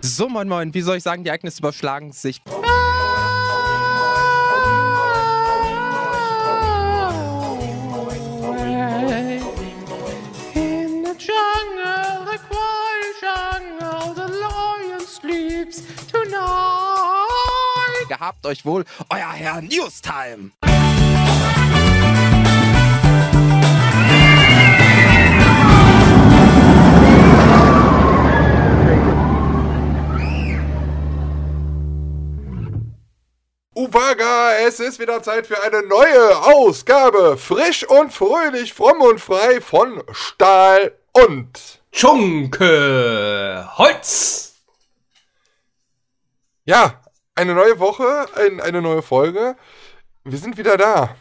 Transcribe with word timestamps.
So, 0.00 0.28
moin, 0.28 0.48
moin. 0.48 0.72
Wie 0.74 0.82
soll 0.82 0.96
ich 0.96 1.02
sagen, 1.02 1.24
die 1.24 1.28
Ereignisse 1.28 1.58
überschlagen 1.58 2.12
sich. 2.12 2.40
Gehabt 18.08 18.46
euch 18.46 18.64
wohl, 18.64 18.84
euer 19.10 19.32
Herr 19.32 19.60
Newstime. 19.60 20.50
Uwaga, 33.88 34.52
es 34.66 34.80
ist 34.80 34.98
wieder 34.98 35.22
Zeit 35.22 35.46
für 35.46 35.62
eine 35.62 35.82
neue 35.82 36.36
Ausgabe. 36.36 37.38
Frisch 37.38 37.88
und 37.88 38.12
fröhlich, 38.12 38.74
fromm 38.74 39.00
und 39.00 39.18
frei 39.18 39.62
von 39.62 40.02
Stahl 40.12 40.92
und. 41.12 41.80
Schunke 41.90 43.66
Holz. 43.78 44.56
Ja, 46.66 47.00
eine 47.34 47.54
neue 47.54 47.78
Woche, 47.78 48.26
ein, 48.36 48.60
eine 48.60 48.82
neue 48.82 49.00
Folge. 49.00 49.56
Wir 50.22 50.38
sind 50.38 50.58
wieder 50.58 50.76
da. 50.76 51.16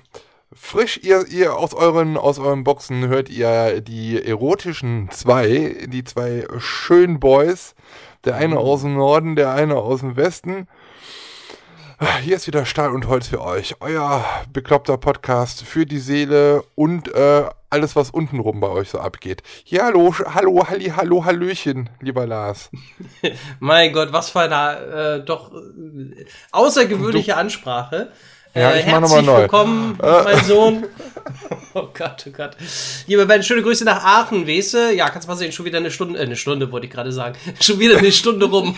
Frisch, 0.52 1.00
ihr, 1.04 1.26
ihr 1.28 1.56
aus 1.56 1.74
euren, 1.74 2.18
aus 2.18 2.38
euren 2.38 2.66
Boxen 2.66 3.08
hört 3.08 3.30
ihr 3.30 3.80
die 3.80 4.22
erotischen 4.22 5.10
zwei, 5.12 5.88
die 5.88 6.04
zwei 6.04 6.46
schönen 6.58 7.22
Boys. 7.22 7.76
Der 8.26 8.36
eine 8.36 8.58
aus 8.58 8.82
dem 8.82 8.96
Norden, 8.96 9.38
der 9.38 9.52
eine 9.52 9.78
aus 9.78 10.02
dem 10.02 10.18
Westen. 10.18 10.68
Hier 12.24 12.36
ist 12.36 12.46
wieder 12.46 12.64
Stahl 12.68 12.94
und 12.94 13.08
Holz 13.08 13.28
für 13.28 13.42
euch. 13.42 13.78
Euer 13.80 14.24
bekloppter 14.54 14.98
Podcast 14.98 15.64
für 15.64 15.88
die 15.88 15.98
Seele 15.98 16.64
und 16.76 17.12
äh, 17.16 17.46
alles, 17.72 17.96
was 17.96 18.12
untenrum 18.12 18.60
bei 18.60 18.68
euch 18.68 18.90
so 18.90 19.00
abgeht. 19.00 19.42
Ja, 19.66 19.86
hallo, 19.86 20.14
hallo, 20.14 20.68
halli, 20.70 20.94
hallo, 20.96 21.26
hallöchen, 21.26 21.90
lieber 22.00 22.28
Lars. 22.28 22.70
Mein 23.60 23.94
Gott, 23.94 24.14
was 24.14 24.30
für 24.30 24.42
eine 24.42 25.22
äh, 25.22 25.26
doch 25.26 25.52
äh, 25.56 26.26
außergewöhnliche 26.52 27.36
Ansprache. 27.36 28.12
Ja, 28.54 28.72
äh, 28.72 28.80
ich 28.80 28.86
mach 28.86 29.02
noch 29.02 29.10
herzlich 29.10 29.26
mal 29.26 29.34
neu. 29.34 29.42
willkommen, 29.42 29.98
mein 30.00 30.44
Sohn. 30.44 30.86
oh 31.74 31.88
Gott, 31.94 32.26
oh 32.28 32.32
Gott. 32.32 32.58
Lieber 33.08 33.26
Ben, 33.26 33.44
schöne 33.44 33.62
Grüße 33.62 33.86
nach 33.86 34.04
Aachen, 34.04 34.48
Wese. 34.48 34.94
Ja, 34.94 35.10
kannst 35.10 35.28
mal 35.28 35.36
sehen, 35.36 35.52
schon 35.52 35.66
wieder 35.66 35.78
eine 35.78 35.92
Stunde, 35.92 36.20
äh, 36.20 36.24
eine 36.24 36.36
Stunde 36.36 36.72
wollte 36.72 36.88
ich 36.88 36.94
gerade 36.94 37.12
sagen. 37.12 37.38
Schon 37.62 37.80
wieder 37.80 37.98
eine 37.98 38.12
Stunde 38.12 38.46
rum. 38.46 38.76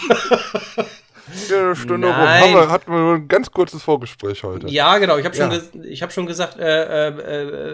Ja, 1.50 1.60
eine 1.60 1.76
Stunde 1.76 2.08
rum. 2.08 2.16
Nein. 2.18 2.42
Haben 2.44 2.54
wir, 2.54 2.70
hatten 2.70 2.92
wir 2.92 3.00
nur 3.00 3.16
ein 3.16 3.28
ganz 3.28 3.52
kurzes 3.52 3.84
Vorgespräch 3.84 4.44
heute. 4.44 4.68
Ja, 4.68 4.98
genau. 4.98 5.18
Ich 5.18 5.26
habe 5.26 5.36
schon, 5.36 5.52
Ja. 5.52 5.60
ich 5.84 6.02
hab 6.02 6.12
schon 6.12 6.26
gesagt, 6.26 6.58
äh, 6.60 7.08
äh, 7.08 7.08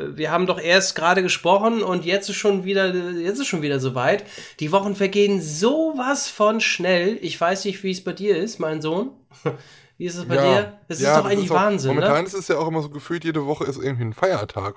äh, 0.07 0.17
wir 0.17 0.31
haben 0.31 0.45
doch 0.47 0.59
erst 0.59 0.95
gerade 0.95 1.21
gesprochen 1.23 1.83
und 1.83 2.05
jetzt 2.05 2.29
ist 2.29 2.35
schon 2.37 2.63
wieder, 2.65 2.93
jetzt 2.93 3.39
ist 3.39 3.47
schon 3.47 3.61
wieder 3.61 3.79
soweit. 3.79 4.23
Die 4.59 4.71
Wochen 4.71 4.95
vergehen 4.95 5.41
sowas 5.41 6.29
von 6.29 6.61
schnell. 6.61 7.17
Ich 7.21 7.39
weiß 7.39 7.65
nicht, 7.65 7.83
wie 7.83 7.91
es 7.91 8.03
bei 8.03 8.13
dir 8.13 8.37
ist, 8.37 8.59
mein 8.59 8.81
Sohn. 8.81 9.11
Wie 9.97 10.05
ist 10.07 10.15
es 10.17 10.25
bei 10.25 10.35
dir? 10.35 10.77
Das 10.89 10.99
Ja, 10.99 11.13
ist 11.15 11.23
doch 11.23 11.29
eigentlich 11.29 11.49
auch- 11.51 11.55
Wahnsinn, 11.55 11.91
Momentan 11.95 12.21
ne? 12.23 12.27
ist 12.27 12.33
es 12.33 12.49
ja 12.49 12.57
auch 12.57 12.67
immer 12.67 12.81
so 12.81 12.89
gefühlt, 12.89 13.23
jede 13.23 13.45
Woche 13.45 13.63
ist 13.63 13.81
irgendwie 13.81 14.03
ein 14.03 14.11
Feiertag. 14.13 14.75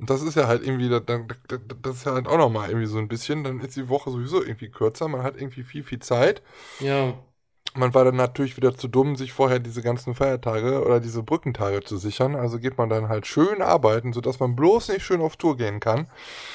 Und 0.00 0.10
das 0.10 0.20
ist 0.20 0.34
ja 0.36 0.48
halt 0.48 0.66
irgendwie, 0.66 0.88
da- 0.88 0.98
da- 0.98 1.18
da- 1.46 1.58
das 1.80 1.98
ist 1.98 2.06
ja 2.06 2.14
halt 2.14 2.26
auch 2.26 2.38
nochmal 2.38 2.68
irgendwie 2.68 2.88
so 2.88 2.98
ein 2.98 3.06
bisschen, 3.06 3.44
dann 3.44 3.60
ist 3.60 3.76
die 3.76 3.88
Woche 3.88 4.10
sowieso 4.10 4.42
irgendwie 4.42 4.68
kürzer, 4.68 5.06
man 5.06 5.22
hat 5.22 5.36
irgendwie 5.36 5.62
viel, 5.62 5.84
viel 5.84 6.00
Zeit. 6.00 6.42
Ja. 6.80 7.14
Man 7.74 7.94
war 7.94 8.04
dann 8.04 8.16
natürlich 8.16 8.56
wieder 8.56 8.76
zu 8.76 8.88
dumm, 8.88 9.16
sich 9.16 9.32
vorher 9.32 9.58
diese 9.58 9.82
ganzen 9.82 10.14
Feiertage 10.14 10.84
oder 10.84 11.00
diese 11.00 11.22
Brückentage 11.22 11.82
zu 11.82 11.96
sichern. 11.96 12.34
Also 12.34 12.58
geht 12.58 12.78
man 12.78 12.88
dann 12.88 13.08
halt 13.08 13.26
schön 13.26 13.62
arbeiten, 13.62 14.12
sodass 14.12 14.40
man 14.40 14.56
bloß 14.56 14.88
nicht 14.88 15.04
schön 15.04 15.20
auf 15.20 15.36
Tour 15.36 15.56
gehen 15.56 15.80
kann. 15.80 16.08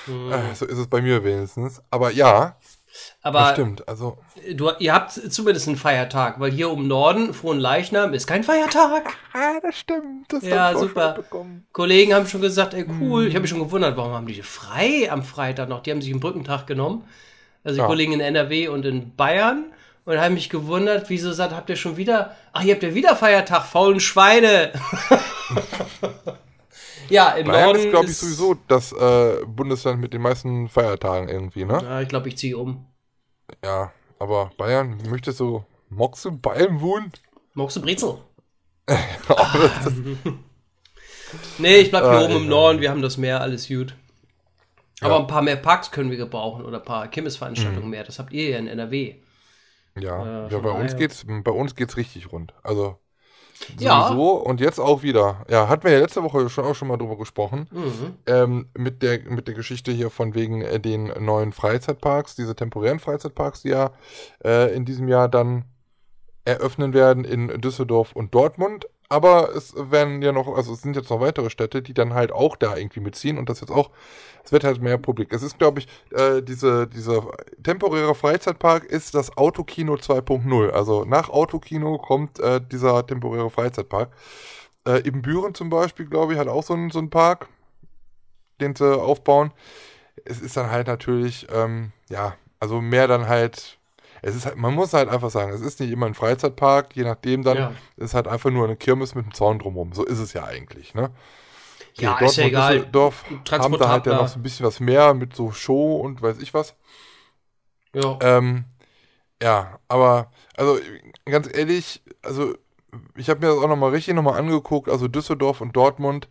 Mhm. 0.06 0.31
Äh, 0.31 0.56
so 0.56 0.66
ist 0.66 0.78
es 0.78 0.88
bei 0.88 1.02
mir 1.02 1.24
wenigstens. 1.24 1.81
Aber 1.90 2.12
ja, 2.12 2.58
das 2.88 3.16
Aber 3.22 3.53
stimmt. 3.53 3.88
Also, 3.88 4.18
du, 4.53 4.72
ihr 4.80 4.94
habt 4.94 5.12
zumindest 5.12 5.68
einen 5.68 5.78
Feiertag, 5.78 6.40
weil 6.40 6.52
hier 6.52 6.72
im 6.72 6.88
Norden, 6.88 7.34
Frohen 7.34 7.59
Leichnam, 7.59 8.14
ist 8.14 8.28
kein 8.28 8.44
Feiertag. 8.44 9.14
ah, 9.34 9.59
das 9.62 9.78
stimmt. 9.78 10.31
Das 10.31 10.44
Ja, 10.44 10.75
super. 10.75 11.24
Kollegen 11.74 12.14
haben 12.14 12.28
schon 12.28 12.41
gesagt, 12.41 12.74
ey, 12.74 12.86
cool. 13.00 13.24
Mhm. 13.24 13.28
Ich 13.28 13.36
habe 13.36 13.41
mich 13.41 13.50
schon 13.50 13.59
gewundert, 13.59 13.97
warum 13.97 14.14
haben 14.14 14.28
die 14.28 14.41
frei 14.41 15.12
am 15.12 15.24
Freitag 15.24 15.70
noch? 15.70 15.84
Die 15.84 15.91
haben 15.91 16.02
sich 16.02 16.12
einen 16.12 16.20
Brückentag 16.20 16.66
genommen. 16.66 17.03
Also 17.64 17.75
die 17.75 17.81
Ja. 17.81 17.88
Kollegen 17.88 18.14
in 18.14 18.20
NRW 18.20 18.70
und 18.70 18.86
in 18.86 19.16
Bayern. 19.16 19.66
Und 20.07 20.22
haben 20.22 20.35
mich 20.35 20.50
gewundert, 20.50 21.09
wieso 21.09 21.34
sagt, 21.34 21.53
habt 21.53 21.69
ihr 21.69 21.75
schon 21.75 21.97
wieder, 21.97 22.34
ach, 22.53 22.63
ihr 22.63 22.73
habt 22.73 22.84
ja 22.84 22.94
wieder 22.94 23.16
Feiertag, 23.18 23.66
faulen 23.66 24.00
Schweine. 24.00 24.72
ja, 27.09 27.31
im 27.31 27.47
Bayern 27.47 27.66
Norden 27.66 27.79
ist, 27.81 27.90
glaube 27.90 28.06
ich, 28.07 28.17
sowieso 28.17 28.56
das 28.69 28.94
äh, 28.94 29.44
Bundesland 29.46 30.00
mit 30.00 30.13
den 30.13 30.22
meisten 30.22 30.69
Feiertagen 30.69 31.28
irgendwie, 31.28 31.66
ne? 31.66 31.81
Ja, 31.84 32.01
ich 32.01 32.07
glaube, 32.07 32.29
ich 32.29 32.38
ziehe 32.38 32.57
um. 32.57 32.85
Ja, 33.63 33.91
aber 34.17 34.51
Bayern, 34.57 34.97
möchtest 35.09 35.40
du 35.41 35.63
Mockst 35.90 36.23
du 36.25 36.31
Bayern 36.38 36.79
wohnen? 36.81 37.12
Magst 37.53 37.75
du 37.75 37.81
Brezel? 37.81 38.17
Nee, 41.57 41.78
ich 41.79 41.90
bleib 41.90 42.03
hier 42.03 42.12
Ah, 42.12 42.23
oben 42.23 42.35
im. 42.44 42.47
Norden, 42.47 42.79
wir 42.79 42.90
haben 42.90 43.01
das 43.01 43.17
Meer, 43.17 43.41
alles 43.41 43.67
gut. 43.67 43.94
Aber 45.01 45.16
Ja. 45.16 45.19
ein 45.19 45.28
paar 45.28 45.41
mehr 45.41 45.57
Parks 45.57 45.91
können 45.91 46.09
wir 46.09 46.16
gebrauchen 46.17 46.63
oder 46.63 46.78
ein 46.78 46.85
paar 46.85 47.06
Mhm. 47.06 47.12
Kirmesveranstaltungen 47.12 47.90
mehr. 47.90 48.06
Das 48.06 48.17
habt 48.19 48.31
ihr 48.31 48.50
ja 48.51 48.57
in 48.57 48.67
NRW. 48.67 49.16
Ja, 50.00 50.47
Äh, 50.47 50.52
ja 50.52 50.59
bei 50.59 50.72
uns 50.72 50.96
geht's, 50.96 51.25
bei 51.28 51.52
uns 51.52 51.75
geht's 51.75 51.97
richtig 51.97 52.31
rund. 52.31 52.53
Also 52.63 52.97
Ja. 53.78 54.03
sowieso 54.03 54.34
und 54.34 54.62
jetzt 54.62 54.80
auch 54.80 55.03
wieder. 55.03 55.46
Ja, 55.50 55.68
hatten 55.68 55.84
wir 55.84 55.91
ja 55.91 56.00
letzte 56.00 56.24
Woche 56.24 56.47
schon 56.50 56.66
auch 56.66 56.75
schon 56.75 56.88
mal 56.88 56.97
drüber 56.97 57.18
gesprochen. 57.18 57.68
Mhm. 57.72 58.16
Ähm, 58.25 58.69
mit 58.78 59.02
der 59.02 59.19
mit 59.30 59.47
der 59.47 59.56
Geschichte 59.56 59.91
hier 59.91 60.09
von 60.09 60.35
wegen 60.35 60.62
äh, 60.62 60.80
den 60.80 61.12
neuen 61.24 61.52
Freizeitparks, 61.53 62.35
diese 62.35 62.56
temporären 62.56 63.00
Freizeitparks, 63.00 63.63
die 63.63 63.69
ja 63.69 63.91
äh, 64.44 64.74
in 64.75 64.85
diesem 64.85 65.08
Jahr 65.08 65.28
dann 65.28 65.66
eröffnen 66.46 66.94
werden 66.94 67.25
in 67.25 67.47
Düsseldorf 67.59 68.14
und 68.14 68.34
Dortmund. 68.34 68.88
Aber 69.09 69.56
es 69.56 69.74
werden 69.75 70.22
ja 70.22 70.34
noch, 70.34 70.53
also 70.53 70.74
es 70.74 70.81
sind 70.81 70.96
jetzt 70.96 71.09
noch 71.09 71.22
weitere 71.22 71.50
Städte, 71.50 71.81
die 71.81 71.94
dann 71.94 72.14
halt 72.14 72.31
auch 72.31 72.58
da 72.58 72.75
irgendwie 72.75 73.00
mitziehen 73.00 73.38
und 73.38 73.47
das 73.50 73.62
jetzt 73.62 73.72
auch, 73.72 73.91
es 74.47 74.53
wird 74.53 74.63
halt 74.63 74.81
mehr 74.81 74.97
Publik. 74.97 75.34
Es 75.34 75.44
ist, 75.44 75.58
glaube 75.59 75.81
ich, 75.81 75.88
äh, 76.18 76.41
diese, 76.41 76.88
dieser 76.88 77.22
temporäre 77.62 78.16
Freizeitpark 78.16 78.85
ist 78.85 79.13
das 79.13 79.35
Autokino 79.35 79.96
2.0. 79.96 80.69
Also 80.69 81.03
nach 81.03 81.30
Autokino 81.30 81.97
kommt 81.97 82.40
äh, 82.40 82.62
dieser 82.62 83.06
temporäre 83.06 83.50
Freizeitpark. 83.50 84.09
Äh, 84.88 85.02
Im 85.02 85.22
Büren 85.22 85.53
zum 85.53 85.69
Beispiel, 85.69 86.06
glaube 86.06 86.31
ich, 86.31 86.40
hat 86.40 86.47
auch 86.47 86.63
so 86.63 86.75
einen, 86.75 86.91
so 86.91 87.00
einen 87.00 87.09
Park, 87.09 87.50
den 88.62 88.74
sie 88.74 88.97
aufbauen. 88.97 89.52
Es 90.24 90.40
ist 90.40 90.56
dann 90.56 90.72
halt 90.72 90.88
natürlich, 90.88 91.46
ähm, 91.53 91.91
ja, 92.09 92.35
also 92.62 92.79
mehr 92.79 93.09
dann 93.09 93.28
halt, 93.28 93.78
es 94.22 94.34
ist 94.34 94.46
halt, 94.46 94.56
man 94.56 94.74
muss 94.74 94.94
halt 94.94 95.09
einfach 95.09 95.29
sagen, 95.29 95.52
es 95.52 95.59
ist 95.59 95.81
nicht 95.81 95.91
immer 95.91 96.06
ein 96.06 96.14
Freizeitpark, 96.14 96.96
je 96.96 97.03
nachdem 97.03 97.44
dann, 97.44 97.58
Ja. 97.58 97.72
es 97.97 98.06
ist 98.06 98.14
halt 98.14 98.29
einfach 98.29 98.50
nur 98.50 98.64
eine 98.64 98.78
Kirmes 98.78 99.14
mit 99.14 99.25
einem 99.25 99.34
Zaun 99.34 99.59
drumherum. 99.59 99.91
So 99.91 100.06
ist 100.06 100.19
es 100.19 100.31
ja 100.31 100.46
eigentlich, 100.46 100.96
ne? 100.96 101.12
Ja, 102.00 102.16
Okay, 102.16 102.25
ist 102.25 102.38
ja 102.38 102.44
Dortmund, 102.44 102.52
egal. 102.52 102.78
Düsseldorf 102.78 103.25
haben 103.52 103.78
da 103.78 103.90
halt 103.90 104.06
ja 104.06 104.16
noch 104.16 104.28
so 104.28 104.40
ein 104.40 104.44
bisschen 104.44 104.66
was 104.66 104.80
mehr 104.80 105.13
mit 105.13 105.35
so 105.35 105.52
Show 105.52 105.96
und 105.97 106.22
weiß 106.22 106.40
ich 106.40 106.53
was. 106.53 106.75
Ja. 107.94 108.18
Ähm, 108.22 108.66
ja, 109.41 109.80
aber, 109.88 110.31
also 110.56 110.80
ganz 111.25 111.50
ehrlich, 111.53 112.02
also 112.24 112.56
ich 113.16 113.30
habe 113.30 113.41
mir 113.46 113.53
das 113.53 113.63
auch 113.63 113.68
nochmal 113.68 113.91
richtig 113.91 114.16
nochmal 114.16 114.40
angeguckt, 114.40 114.90
also 114.90 115.08
Düsseldorf 115.08 115.62
und 115.62 115.75
Dortmund. 115.75 116.28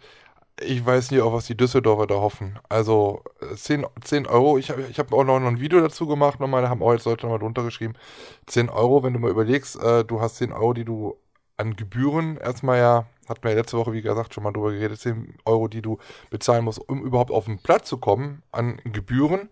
Ich 0.60 0.84
weiß 0.84 1.10
nicht, 1.10 1.21
auf 1.21 1.34
was 1.34 1.47
die 1.47 1.56
Düsseldorfer 1.56 2.06
da 2.06 2.15
hoffen. 2.16 2.59
Also 2.69 3.22
äh, 3.41 3.54
10, 3.56 3.87
10 4.03 4.27
Euro, 4.27 4.56
ich 4.59 4.71
habe 4.71 4.87
ich 4.91 4.98
hab 4.98 5.12
auch 5.12 5.25
noch 5.25 5.37
ein 5.37 5.60
Video 5.60 5.81
dazu 5.81 6.06
gemacht, 6.06 6.41
nochmal, 6.41 6.62
da 6.62 6.71
haben 6.71 6.83
auch 6.83 6.92
jetzt 6.92 7.04
Leute 7.04 7.27
nochmal 7.27 7.41
drunter 7.41 7.63
geschrieben. 7.63 7.95
10 8.47 8.71
Euro, 8.71 9.03
wenn 9.03 9.13
du 9.13 9.18
mal 9.18 9.30
überlegst, 9.30 9.77
äh, 9.83 10.04
du 10.04 10.21
hast 10.21 10.36
10 10.36 10.53
Euro, 10.53 10.72
die 10.72 10.84
du 10.86 11.16
an 11.59 11.77
Gebühren 11.77 12.39
erstmal 12.39 12.78
ja, 12.78 13.07
wir 13.43 13.51
ja 13.51 13.57
letzte 13.57 13.77
Woche, 13.78 13.93
wie 13.93 14.03
gesagt, 14.03 14.34
schon 14.34 14.45
mal 14.45 14.53
drüber 14.53 14.73
geredet, 14.73 14.99
10 15.01 15.34
Euro, 15.45 15.69
die 15.69 15.83
du 15.83 15.99
bezahlen 16.31 16.65
musst, 16.65 16.78
um 16.89 17.03
überhaupt 17.03 17.31
auf 17.31 17.45
den 17.47 17.59
Platz 17.59 17.89
zu 17.89 17.99
kommen, 17.99 18.43
an 18.53 18.78
Gebühren. 18.84 19.49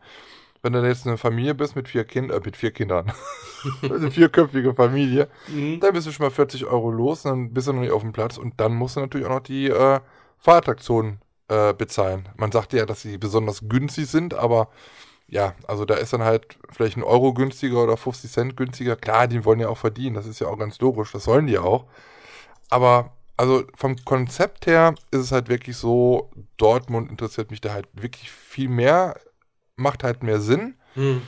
Wenn 0.62 0.72
du 0.72 0.82
jetzt 0.86 1.06
eine 1.06 1.18
Familie 1.18 1.54
bist 1.54 1.76
mit 1.76 1.88
vier 1.88 2.04
Kindern, 2.04 2.38
äh, 2.38 2.44
mit 2.44 2.56
vier 2.56 2.70
Kindern, 2.70 3.12
eine 3.82 4.10
vierköpfige 4.10 4.72
Familie, 4.74 5.28
Mhm. 5.48 5.80
dann 5.80 5.92
bist 5.92 6.06
du 6.06 6.12
schon 6.12 6.24
mal 6.24 6.30
40 6.30 6.64
Euro 6.64 6.90
los, 6.90 7.22
dann 7.22 7.52
bist 7.52 7.68
du 7.68 7.72
noch 7.74 7.80
nicht 7.82 7.92
auf 7.92 8.00
dem 8.02 8.12
Platz 8.12 8.38
und 8.38 8.54
dann 8.58 8.74
musst 8.74 8.96
du 8.96 9.00
natürlich 9.00 9.26
auch 9.26 9.30
noch 9.34 9.40
die 9.40 9.68
äh, 9.68 10.00
Fahrattraktionen 10.38 11.20
äh, 11.48 11.74
bezahlen. 11.74 12.28
Man 12.36 12.50
sagt 12.52 12.72
ja, 12.72 12.86
dass 12.86 13.02
sie 13.02 13.18
besonders 13.18 13.68
günstig 13.68 14.06
sind, 14.06 14.32
aber 14.34 14.68
ja, 15.28 15.54
also 15.66 15.84
da 15.84 15.94
ist 15.94 16.12
dann 16.12 16.22
halt 16.22 16.58
vielleicht 16.70 16.96
ein 16.96 17.02
Euro 17.02 17.32
günstiger 17.34 17.82
oder 17.82 17.96
50 17.96 18.30
Cent 18.30 18.56
günstiger. 18.56 18.94
Klar, 18.96 19.26
die 19.26 19.44
wollen 19.44 19.60
ja 19.60 19.68
auch 19.68 19.78
verdienen, 19.78 20.14
das 20.14 20.26
ist 20.26 20.38
ja 20.40 20.46
auch 20.48 20.58
ganz 20.58 20.78
logisch, 20.80 21.12
das 21.12 21.24
sollen 21.24 21.46
die 21.46 21.54
ja 21.54 21.62
auch. 21.62 21.84
Aber 22.70 23.12
also 23.36 23.64
vom 23.74 23.96
Konzept 24.04 24.66
her 24.66 24.94
ist 25.10 25.20
es 25.20 25.32
halt 25.32 25.48
wirklich 25.48 25.76
so, 25.76 26.30
Dortmund 26.56 27.10
interessiert 27.10 27.50
mich 27.50 27.60
da 27.60 27.72
halt 27.72 27.88
wirklich 27.92 28.30
viel 28.30 28.68
mehr, 28.68 29.18
macht 29.76 30.04
halt 30.04 30.22
mehr 30.22 30.40
Sinn. 30.40 30.76
Hm. 30.94 31.22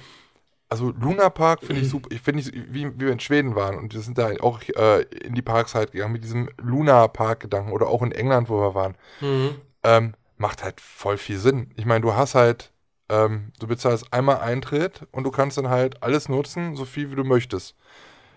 also 0.69 0.93
Luna 0.93 1.29
Park 1.31 1.65
finde 1.65 1.83
ich 1.83 1.89
super. 1.91 2.09
Ich 2.13 2.21
finde 2.21 2.41
ich, 2.41 2.53
wie, 2.53 2.87
wie 2.87 3.01
wir 3.01 3.13
in 3.13 3.21
Schweden 3.21 3.57
waren 3.57 3.77
und 3.77 3.93
wir 3.93 4.01
sind 4.01 4.19
da 4.19 4.31
auch 4.41 4.63
äh, 4.63 5.03
in 5.03 5.35
die 5.35 5.43
Parks 5.43 5.75
halt 5.75 5.93
gegangen 5.93 6.13
mit 6.13 6.23
diesem 6.23 6.49
Luna 6.59 7.09
Park 7.09 7.41
Gedanken 7.41 7.73
oder 7.73 7.89
auch 7.89 8.03
in 8.03 8.13
England, 8.13 8.49
wo 8.49 8.61
wir 8.61 8.75
waren. 8.75 8.97
Mhm. 9.21 9.57
Ähm, 9.83 10.15
macht 10.37 10.63
halt 10.63 10.81
voll 10.81 11.19
viel 11.19 11.39
Sinn. 11.39 11.71
Ich 11.77 11.87
meine, 11.87 12.03
du 12.03 12.15
hast 12.15 12.35
halt, 12.35 12.73
ähm, 13.09 13.53
du 13.59 13.67
bezahlst 13.67 14.13
einmal 14.13 14.39
Eintritt 14.39 15.07
und 15.13 15.25
du 15.25 15.31
kannst 15.31 15.59
dann 15.59 15.69
halt 15.69 16.03
alles 16.03 16.29
nutzen, 16.29 16.77
so 16.77 16.85
viel 16.85 17.11
wie 17.11 17.17
du 17.17 17.25
möchtest. 17.25 17.75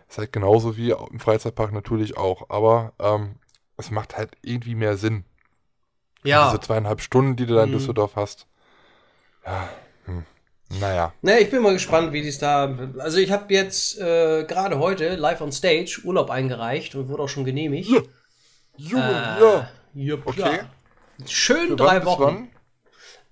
Ist 0.08 0.18
halt 0.18 0.34
genauso 0.34 0.78
wie 0.78 0.92
im 0.92 1.20
Freizeitpark 1.20 1.72
natürlich 1.72 2.18
auch, 2.18 2.50
aber 2.50 2.94
ähm, 3.00 3.36
es 3.80 3.92
macht 3.92 4.18
halt 4.18 4.32
irgendwie 4.44 4.76
mehr 4.76 4.98
Sinn. 4.98 5.24
Ja. 6.24 6.50
Diese 6.50 6.62
zweieinhalb 6.62 7.02
Stunden, 7.02 7.36
die 7.36 7.46
du 7.46 7.56
da 7.56 7.64
in 7.64 7.70
Mhm. 7.70 7.74
Düsseldorf 7.74 8.16
hast. 8.16 8.46
Ja, 9.46 9.70
hm. 10.06 10.26
naja. 10.80 11.14
Ne, 11.22 11.40
ich 11.40 11.50
bin 11.50 11.62
mal 11.64 11.74
gespannt, 11.74 12.12
wie 12.14 12.22
dies 12.22 12.38
da. 12.40 12.78
Also 13.00 13.18
ich 13.20 13.32
habe 13.32 13.54
jetzt 13.54 13.98
äh, 14.00 14.44
gerade 14.44 14.80
heute 14.80 15.16
live 15.16 15.42
on 15.42 15.52
stage 15.52 16.02
Urlaub 16.04 16.30
eingereicht 16.30 16.94
und 16.96 17.08
wurde 17.08 17.24
auch 17.24 17.30
schon 17.30 17.46
genehmigt. 17.46 17.90
Junge, 18.78 19.38
Äh, 19.40 19.42
ja. 19.44 19.70
jupp, 19.94 20.28
Okay. 20.28 20.40
ja. 20.58 21.26
Schön 21.26 21.70
Für 21.70 21.76
drei 21.78 22.06
Wochen. 22.06 22.50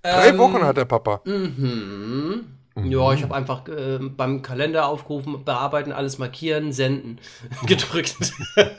Drei 0.02 0.30
Ähm, 0.30 0.38
Wochen 0.38 0.64
hat 0.64 0.78
der 0.78 0.86
Papa. 0.86 1.22
Mhm. 1.26 2.54
Ja, 2.86 3.12
ich 3.14 3.24
habe 3.24 3.34
einfach 3.36 3.68
äh, 3.68 3.98
beim 4.00 4.42
Kalender 4.44 4.88
aufgerufen, 4.88 5.44
bearbeiten, 5.44 5.92
alles 5.92 6.20
markieren, 6.20 6.72
senden 6.72 7.20
gedrückt. 7.66 8.16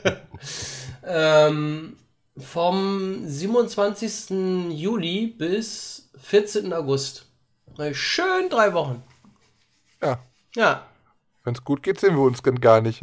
ähm, 1.05 1.97
vom 2.37 3.25
27. 3.25 4.29
Juli 4.71 5.27
bis 5.27 6.09
14. 6.17 6.71
August. 6.73 7.25
Schön 7.93 8.49
drei 8.49 8.73
Wochen. 8.73 9.03
Ja. 10.01 10.19
Ja. 10.55 10.85
Wenn 11.43 11.53
es 11.53 11.63
gut 11.63 11.83
geht, 11.83 11.99
sehen 11.99 12.15
wir 12.15 12.23
uns 12.23 12.43
gar 12.43 12.81
nicht. 12.81 13.01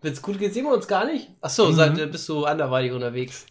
Wenn 0.00 0.12
es 0.12 0.22
gut 0.22 0.38
geht, 0.38 0.54
sehen 0.54 0.64
wir 0.64 0.72
uns 0.74 0.86
gar 0.86 1.04
nicht. 1.06 1.28
Achso, 1.40 1.68
Mhm. 1.68 1.74
seit, 1.74 2.12
bist 2.12 2.28
du 2.28 2.44
anderweitig 2.44 2.92
unterwegs. 2.92 3.46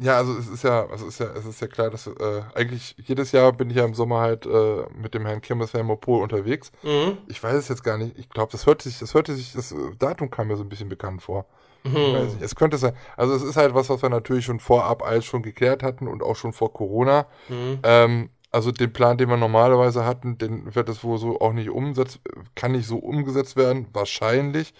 Ja, 0.00 0.16
also 0.16 0.36
es 0.38 0.48
ist 0.48 0.64
ja, 0.64 0.86
also 0.86 1.06
es 1.06 1.14
ist 1.14 1.18
ja, 1.20 1.26
es 1.34 1.44
ist 1.44 1.60
ja 1.60 1.66
klar, 1.66 1.90
dass 1.90 2.06
äh, 2.06 2.42
eigentlich 2.54 2.94
jedes 3.04 3.32
Jahr 3.32 3.52
bin 3.52 3.68
ich 3.68 3.76
ja 3.76 3.84
im 3.84 3.92
Sommer 3.94 4.20
halt 4.20 4.46
äh, 4.46 4.84
mit 4.94 5.12
dem 5.12 5.26
Herrn 5.26 5.42
Kirmes 5.42 5.74
Hermopol 5.74 6.22
unterwegs. 6.22 6.72
Mhm. 6.82 7.18
Ich 7.28 7.42
weiß 7.42 7.54
es 7.54 7.68
jetzt 7.68 7.84
gar 7.84 7.98
nicht. 7.98 8.18
Ich 8.18 8.30
glaube, 8.30 8.50
das 8.52 8.64
hört 8.64 8.80
sich, 8.80 8.98
das 8.98 9.12
hörte 9.12 9.34
sich, 9.34 9.52
das 9.52 9.72
äh, 9.72 9.76
Datum 9.98 10.30
kam 10.30 10.48
mir 10.48 10.56
so 10.56 10.62
ein 10.62 10.68
bisschen 10.70 10.88
bekannt 10.88 11.22
vor. 11.22 11.44
Nicht. 11.84 12.42
Es 12.42 12.54
könnte 12.54 12.78
sein. 12.78 12.94
Also 13.16 13.34
es 13.34 13.42
ist 13.42 13.56
halt 13.56 13.74
was, 13.74 13.88
was 13.88 14.02
wir 14.02 14.08
natürlich 14.08 14.44
schon 14.44 14.60
vorab 14.60 15.02
alles 15.02 15.24
schon 15.24 15.42
geklärt 15.42 15.82
hatten 15.82 16.06
und 16.06 16.22
auch 16.22 16.36
schon 16.36 16.52
vor 16.52 16.72
Corona. 16.72 17.26
Mhm. 17.48 17.78
Ähm, 17.82 18.30
also 18.50 18.70
den 18.70 18.92
Plan, 18.92 19.16
den 19.18 19.28
wir 19.30 19.36
normalerweise 19.36 20.04
hatten, 20.04 20.38
den 20.38 20.74
wird 20.74 20.88
es 20.88 21.02
wohl 21.02 21.18
so 21.18 21.40
auch 21.40 21.52
nicht 21.52 21.70
umsetzt, 21.70 22.20
kann 22.54 22.72
nicht 22.72 22.86
so 22.86 22.98
umgesetzt 22.98 23.56
werden, 23.56 23.86
wahrscheinlich. 23.92 24.74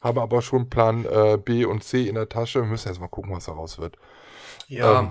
Haben 0.00 0.18
aber 0.18 0.42
schon 0.42 0.70
Plan 0.70 1.04
äh, 1.04 1.36
B 1.36 1.64
und 1.64 1.82
C 1.82 2.06
in 2.06 2.14
der 2.14 2.28
Tasche. 2.28 2.60
Wir 2.60 2.68
müssen 2.68 2.88
jetzt 2.88 3.00
mal 3.00 3.08
gucken, 3.08 3.34
was 3.34 3.46
daraus 3.46 3.78
wird. 3.78 3.96
Ja. 4.68 5.00
Ähm, 5.00 5.10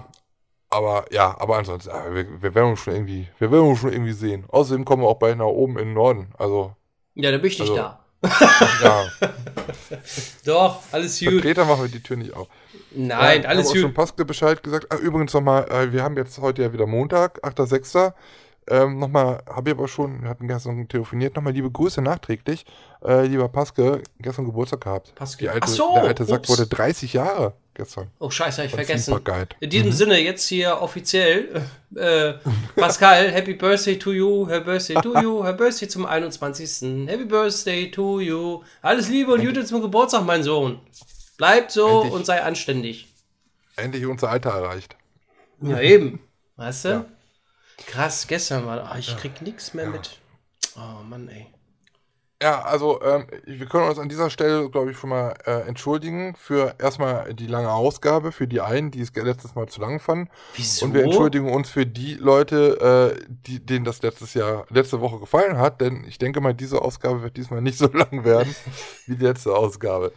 aber 0.69 1.06
ja, 1.12 1.36
aber 1.39 1.57
ansonsten, 1.57 1.89
ja, 1.89 2.13
wir, 2.13 2.42
wir 2.42 2.56
werden 2.56 2.71
uns 2.71 2.80
schon 2.80 2.94
irgendwie, 2.94 3.27
wir 3.38 3.51
werden 3.51 3.68
uns 3.68 3.80
schon 3.80 3.92
irgendwie 3.92 4.13
sehen. 4.13 4.45
Außerdem 4.47 4.86
kommen 4.86 5.03
wir 5.03 5.09
auch 5.09 5.19
bald 5.19 5.38
nach 5.38 5.45
oben 5.45 5.77
in 5.77 5.89
den 5.89 5.94
Norden. 5.94 6.33
Also, 6.38 6.74
ja, 7.13 7.31
da 7.31 7.38
bin 7.38 7.47
ich 7.47 7.59
nicht 7.59 7.69
also- 7.69 7.75
da. 7.81 8.05
Ja, 8.24 9.06
Doch, 10.46 10.82
alles 10.92 11.20
gut. 11.20 11.42
Peter 11.42 11.66
machen 11.66 11.84
wir 11.84 11.90
die 11.90 12.02
Tür 12.02 12.18
nicht 12.18 12.34
auf. 12.34 12.48
Nein, 12.92 13.44
ja, 13.44 13.50
alles 13.50 13.66
Ich 13.66 13.70
habe 13.72 13.80
schon 13.80 13.90
gut. 13.90 13.96
Pascal 13.96 14.26
Bescheid 14.26 14.64
gesagt. 14.64 14.88
Ah, 14.90 14.98
übrigens 14.98 15.34
nochmal, 15.34 15.70
äh, 15.70 15.92
wir 15.92 16.04
haben 16.04 16.18
jetzt 16.18 16.40
heute 16.40 16.64
ja 16.64 16.74
wieder 16.74 16.86
Montag, 16.88 17.44
8.6. 17.44 18.14
Ähm, 18.68 18.98
nochmal, 18.98 19.44
habe 19.48 19.70
ich 19.70 19.76
aber 19.76 19.88
schon, 19.88 20.24
wir 20.24 20.30
hatten 20.30 20.48
gestern 20.48 20.88
telefoniert, 20.88 21.36
nochmal 21.36 21.54
liebe 21.54 21.70
Grüße 21.70 22.02
nachträglich. 22.02 22.66
Äh, 23.04 23.28
lieber 23.28 23.48
Pascal, 23.48 24.02
gestern 24.20 24.46
Geburtstag 24.46 24.82
gehabt. 24.82 25.14
Die 25.40 25.50
alte, 25.50 25.62
Ach 25.66 25.68
so, 25.68 25.94
der 25.94 26.04
alte 26.04 26.26
Sack 26.26 26.40
ups. 26.40 26.50
wurde 26.50 26.66
30 26.68 27.14
Jahre 27.14 27.54
gestern. 27.75 28.10
Oh, 28.19 28.30
scheiße, 28.30 28.57
hab 28.57 28.66
ich 28.66 28.72
Von 28.72 28.86
vergessen. 28.86 29.48
In 29.60 29.69
diesem 29.69 29.92
Sinne, 29.92 30.19
jetzt 30.19 30.48
hier 30.48 30.81
offiziell, 30.81 31.62
äh, 31.95 32.33
Pascal, 32.75 33.31
Happy 33.31 33.54
Birthday 33.54 34.00
to 34.00 34.12
you, 34.12 34.48
Happy 34.48 34.66
Birthday 34.66 34.95
to 35.01 35.22
you, 35.22 35.44
Happy 35.44 35.57
Birthday 35.57 35.88
zum 35.88 36.06
21. 36.06 37.07
Happy 37.07 37.25
Birthday 37.25 37.92
to 37.92 38.19
you. 38.19 38.63
Alles 38.81 39.10
Liebe 39.10 39.33
und 39.33 39.45
Gute 39.45 39.63
zum 39.66 39.81
Geburtstag, 39.81 40.25
mein 40.25 40.44
Sohn. 40.44 40.80
Bleib 41.38 41.72
so 41.72 41.88
Endlich. 41.88 42.13
und 42.13 42.25
sei 42.25 42.42
anständig. 42.42 43.13
Endlich 43.75 44.06
unser 44.06 44.30
Alter 44.30 44.51
erreicht. 44.51 44.95
Ja, 45.62 45.80
eben. 45.80 46.19
Weißt 46.56 46.86
du? 46.86 46.89
Ja. 46.89 47.06
Krass, 47.88 48.28
gestern 48.28 48.66
war, 48.66 48.92
ah, 48.92 48.98
ich 48.98 49.16
krieg 49.18 49.42
nichts 49.42 49.74
mehr 49.74 49.88
mit. 49.88 50.19
Oh 50.78 51.04
Mann, 51.04 51.28
ey. 51.28 51.48
Ja, 52.44 52.64
also 52.64 53.02
ähm, 53.02 53.28
wir 53.46 53.66
können 53.66 53.88
uns 53.88 53.98
an 53.98 54.10
dieser 54.10 54.30
Stelle, 54.30 54.70
glaube 54.70 54.92
ich, 54.92 54.98
schon 54.98 55.10
mal 55.10 55.36
äh, 55.46 55.62
entschuldigen 55.68 56.36
für 56.36 56.76
erstmal 56.80 57.34
die 57.34 57.48
lange 57.48 57.72
Ausgabe, 57.72 58.34
für 58.34 58.46
die 58.46 58.60
einen, 58.60 58.92
die 58.92 59.00
es 59.00 59.16
letztes 59.16 59.56
Mal 59.56 59.68
zu 59.68 59.80
lang 59.80 60.02
fanden. 60.02 60.30
Wieso? 60.54 60.86
Und 60.86 60.94
wir 60.94 61.04
entschuldigen 61.04 61.50
uns 61.50 61.70
für 61.70 61.86
die 61.86 62.16
Leute, 62.16 63.16
äh, 63.18 63.26
die, 63.30 63.66
denen 63.66 63.86
das 63.86 64.02
letztes 64.02 64.34
Jahr, 64.34 64.66
letzte 64.70 65.00
Woche 65.00 65.20
gefallen 65.20 65.58
hat, 65.58 65.80
denn 65.80 66.04
ich 66.08 66.18
denke 66.18 66.42
mal, 66.42 66.54
diese 66.54 66.82
Ausgabe 66.82 67.24
wird 67.24 67.38
diesmal 67.38 67.62
nicht 67.62 67.78
so 67.78 67.88
lang 67.94 68.26
werden 68.26 68.54
wie 69.06 69.16
die 69.16 69.26
letzte 69.26 69.56
Ausgabe. 69.56 70.12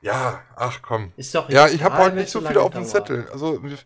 Ja, 0.00 0.42
ach 0.54 0.80
komm. 0.80 1.12
Ist 1.16 1.34
doch 1.34 1.48
Ja, 1.48 1.66
ich 1.66 1.82
habe 1.82 1.98
heute 1.98 2.14
nicht 2.14 2.30
so 2.30 2.40
viele 2.40 2.60
auf 2.60 2.72
dem. 2.72 2.84
Zettel. 2.84 3.26
Also 3.32 3.60
wir, 3.64 3.76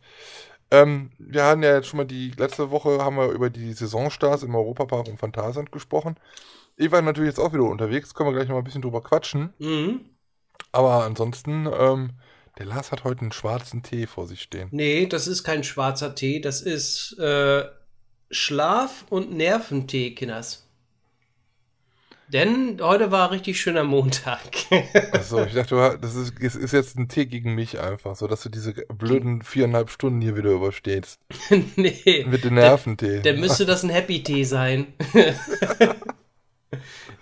ähm, 0.70 1.10
wir 1.18 1.44
hatten 1.44 1.62
ja 1.62 1.76
jetzt 1.76 1.86
schon 1.86 1.98
mal 1.98 2.06
die 2.06 2.32
letzte 2.32 2.70
Woche 2.70 3.02
haben 3.02 3.16
wir 3.16 3.30
über 3.30 3.48
die 3.48 3.72
Saisonstars 3.72 4.42
im 4.42 4.54
Europapark 4.54 5.08
und 5.08 5.18
Phantasialand 5.18 5.72
gesprochen. 5.72 6.16
Ich 6.80 6.92
war 6.92 7.02
natürlich 7.02 7.30
jetzt 7.30 7.40
auch 7.40 7.52
wieder 7.52 7.64
unterwegs, 7.64 8.14
können 8.14 8.30
wir 8.30 8.34
gleich 8.34 8.48
noch 8.48 8.54
mal 8.54 8.60
ein 8.60 8.64
bisschen 8.64 8.82
drüber 8.82 9.02
quatschen. 9.02 9.52
Mhm. 9.58 10.00
Aber 10.70 11.04
ansonsten, 11.04 11.66
ähm, 11.66 12.10
der 12.58 12.66
Lars 12.66 12.92
hat 12.92 13.02
heute 13.02 13.22
einen 13.22 13.32
schwarzen 13.32 13.82
Tee 13.82 14.06
vor 14.06 14.28
sich 14.28 14.42
stehen. 14.42 14.68
Nee, 14.70 15.06
das 15.06 15.26
ist 15.26 15.42
kein 15.42 15.64
schwarzer 15.64 16.14
Tee, 16.14 16.40
das 16.40 16.60
ist 16.62 17.18
äh, 17.18 17.64
Schlaf- 18.30 19.06
und 19.10 19.32
Nerventee, 19.32 20.14
Kinders. 20.14 20.64
Denn 22.28 22.78
heute 22.82 23.10
war 23.10 23.30
richtig 23.30 23.58
schöner 23.58 23.84
Montag. 23.84 24.40
Achso, 25.12 25.44
ich 25.44 25.54
dachte, 25.54 25.98
das 26.00 26.14
ist, 26.14 26.34
es 26.40 26.54
ist 26.56 26.72
jetzt 26.72 26.96
ein 26.98 27.08
Tee 27.08 27.24
gegen 27.24 27.54
mich 27.54 27.80
einfach, 27.80 28.14
so 28.16 28.26
dass 28.26 28.42
du 28.42 28.50
diese 28.50 28.74
blöden 28.74 29.40
viereinhalb 29.42 29.88
Stunden 29.90 30.20
hier 30.20 30.36
wieder 30.36 30.50
überstehst. 30.50 31.18
nee, 31.76 32.26
Mit 32.28 32.44
dem 32.44 32.54
Nerventee. 32.54 33.22
dann 33.22 33.40
müsste 33.40 33.64
das 33.64 33.82
ein 33.82 33.90
Happy 33.90 34.22
Tee 34.22 34.44
sein. 34.44 34.88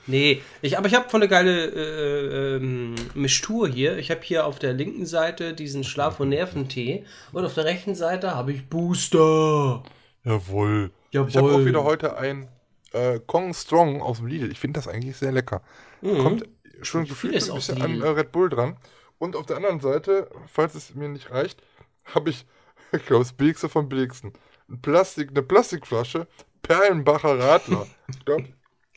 nee, 0.07 0.43
ich, 0.63 0.77
aber 0.77 0.89
ich 0.89 0.95
habe 0.95 1.09
von 1.09 1.23
eine 1.23 1.29
geile 1.29 1.67
äh, 1.67 2.57
ähm, 2.57 2.95
Mischtur 3.15 3.69
hier. 3.69 3.97
Ich 3.99 4.11
habe 4.11 4.21
hier 4.23 4.47
auf 4.47 4.59
der 4.59 4.73
linken 4.73 5.07
Seite 5.07 5.55
diesen 5.55 5.85
Schlaf- 5.85 6.21
und 6.21 6.31
Nerventee 6.31 7.05
und 7.33 7.45
auf 7.45 7.55
der 7.55 7.65
rechten 7.65 7.95
Seite 7.95 8.35
habe 8.35 8.53
ich 8.53 8.69
Booster. 8.69 9.83
Jawohl. 10.25 10.91
Jawohl. 11.13 11.29
Ich 11.29 11.37
habe 11.37 11.53
auch 11.53 11.65
wieder 11.65 11.85
heute 11.85 12.17
ein 12.17 12.49
äh, 12.93 13.21
Kong 13.27 13.55
Strong 13.55 14.03
aus 14.03 14.19
dem 14.19 14.27
Lidl. 14.27 14.51
Ich 14.51 14.59
finde 14.59 14.79
das 14.79 14.89
eigentlich 14.89 15.17
sehr 15.17 15.33
lecker. 15.33 15.63
Kommt 16.03 16.45
schon 16.83 17.07
gefühlt 17.07 17.35
ein 17.35 17.55
bisschen 17.55 17.83
an 17.83 18.03
äh, 18.03 18.09
Red 18.09 18.33
Bull 18.33 18.49
dran. 18.49 18.77
Und 19.19 19.37
auf 19.37 19.47
der 19.47 19.57
anderen 19.57 19.81
Seite, 19.81 20.29
falls 20.47 20.75
es 20.75 20.95
mir 20.95 21.09
nicht 21.09 21.31
reicht, 21.31 21.63
habe 22.05 22.31
ich, 22.31 22.47
ich 22.93 23.07
glaube, 23.07 23.25
das 23.25 23.33
billigste 23.33 23.69
vom 23.69 23.89
billigsten. 23.89 24.33
Ein 24.69 24.81
Plastik, 24.81 25.31
eine 25.31 25.43
Plastikflasche, 25.43 26.27
Perlenbacher 26.63 27.39
Radler. 27.39 27.87
Ich 28.09 28.25
glaube, 28.25 28.49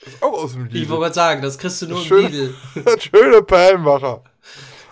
das 0.04 0.14
ist 0.14 0.24
auch 0.24 0.34
aus 0.34 0.54
dem 0.54 0.68
Ich 0.68 0.74
Lidl. 0.74 0.90
wollte 0.90 1.02
gerade 1.04 1.16
sagen, 1.16 1.42
das 1.42 1.58
kriegst 1.58 1.82
du 1.82 1.88
nur 1.88 2.00
im 2.00 2.06
Schön. 2.06 2.26
Lidl. 2.26 2.56
Schöne 3.00 3.42
Perlenbacher. 3.44 4.24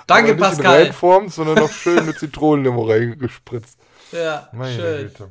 Danke, 0.06 0.32
Aber 0.32 0.40
nicht 0.50 0.58
in 0.58 0.64
Pascal. 0.64 0.84
Reinform, 0.84 1.30
sondern 1.30 1.56
noch 1.56 1.72
schön 1.72 2.06
mit 2.06 2.18
Zitronenlimo 2.18 2.84
reingespritzt. 2.84 3.78
Ja, 4.14 4.48
Meine 4.54 4.74
schön. 4.76 5.08
Güte. 5.10 5.30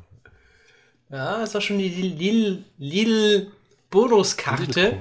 Ja, 1.09 1.41
ist 1.41 1.55
doch 1.55 1.61
schon 1.61 1.79
die 1.79 1.89
Lidl, 1.89 2.63
Lidl 2.77 3.51
Bonuskarte. 3.89 4.99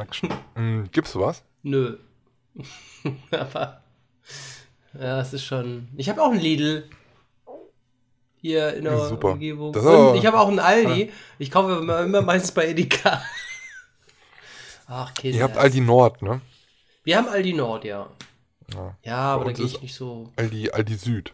Mm, 0.55 0.85
gibt's 0.93 1.13
sowas? 1.13 1.43
Nö. 1.63 1.99
Aber 3.33 3.83
ja, 4.99 5.21
es 5.21 5.33
ist 5.35 5.45
schon. 5.45 5.89
Ich 5.97 6.09
habe 6.09 6.23
auch 6.23 6.31
einen 6.31 6.41
Lidl. 6.41 6.89
Hier 8.41 8.75
in 8.75 8.85
der 8.85 8.99
super. 9.07 9.33
Umgebung. 9.33 9.73
Das 9.73 9.85
Und 9.85 10.17
ich 10.17 10.25
habe 10.25 10.39
auch 10.39 10.49
einen 10.49 10.61
Aldi. 10.61 11.11
Ich 11.39 11.51
kaufe 11.51 11.81
immer, 11.81 12.01
immer 12.03 12.23
meistens 12.23 12.53
bei 12.53 12.69
Edeka. 12.69 13.21
Ach, 14.87 15.13
Kinder. 15.15 15.37
Ihr 15.39 15.45
habt 15.45 15.57
Aldi 15.57 15.81
Nord, 15.81 16.23
ne? 16.23 16.41
Wir 17.05 17.17
haben 17.19 17.29
Aldi 17.29 17.53
Nord, 17.53 17.85
ja. 17.85 18.09
Ja. 18.75 18.97
Ja, 19.05 19.17
aber 19.35 19.47
da 19.47 19.53
gehe 19.53 19.67
ich 19.67 19.81
nicht 19.83 19.95
so. 19.95 20.33
Aldi, 20.37 20.71
Aldi 20.71 20.95
Süd. 20.97 21.33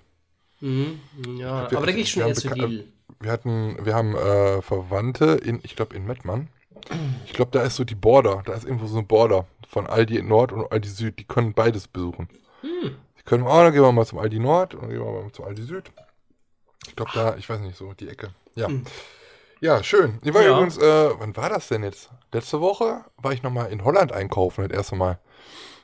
Mhm. 0.61 1.01
Ja, 1.39 1.71
Wir- 1.71 1.79
aber 1.79 1.87
da 1.87 1.93
gehe 1.93 2.03
ich 2.03 2.11
schon 2.11 2.23
wir 2.23 2.29
eher 2.29 2.35
zu 2.35 2.49
Lidl. 2.49 2.85
Wir 3.21 3.31
hatten, 3.31 3.79
wir 3.85 3.95
haben 3.95 4.15
äh, 4.17 4.63
Verwandte 4.63 5.33
in, 5.45 5.61
ich 5.63 5.77
glaube, 5.77 5.95
in 5.97 6.05
Mettmann. 6.07 6.49
Ich 7.27 7.33
glaube, 7.33 7.51
da 7.53 7.63
ist 7.63 7.77
so 7.77 7.85
die 7.85 7.95
Border. 7.95 8.43
Da 8.45 8.55
ist 8.55 8.65
irgendwo 8.65 8.87
so 8.87 8.97
eine 8.99 9.07
Border 9.07 9.47
von 9.69 9.87
Aldi 9.87 10.23
Nord 10.23 10.53
und 10.53 10.71
Aldi 10.73 10.89
Süd. 10.89 11.19
Die 11.19 11.25
können 11.25 11.53
beides 11.55 11.87
besuchen. 11.89 12.29
Hm. 12.63 12.97
Die 13.19 13.23
können, 13.25 13.45
oh, 13.45 13.49
dann 13.63 13.73
gehen 13.73 13.83
wir 13.83 13.93
mal 13.93 14.05
zum 14.07 14.19
Aldi 14.19 14.41
Nord 14.41 14.75
und 14.75 14.83
dann 14.83 14.91
gehen 14.91 15.01
wir 15.05 15.23
mal 15.23 15.33
zum 15.33 15.45
Aldi 15.45 15.63
Süd. 15.63 15.91
Ich 16.89 16.97
glaube, 16.97 17.13
da, 17.15 17.37
ich 17.37 17.49
weiß 17.49 17.61
nicht, 17.61 17.77
so 17.77 17.93
die 17.93 18.09
Ecke. 18.09 18.31
Ja. 18.57 18.67
Hm. 18.67 18.85
Ja, 19.63 19.83
schön. 19.85 20.19
Ich 20.25 20.35
war 20.35 20.43
Ja. 20.43 20.51
übrigens, 20.51 20.77
äh, 20.77 21.11
wann 21.19 21.37
war 21.37 21.49
das 21.49 21.69
denn 21.69 21.85
jetzt? 21.85 22.11
Letzte 22.33 22.61
Woche 22.61 23.05
war 23.17 23.33
ich 23.33 23.45
nochmal 23.45 23.71
in 23.71 23.85
Holland 23.85 24.11
einkaufen, 24.13 24.67
das 24.69 24.77
erste 24.77 24.97
Mal. 24.97 25.21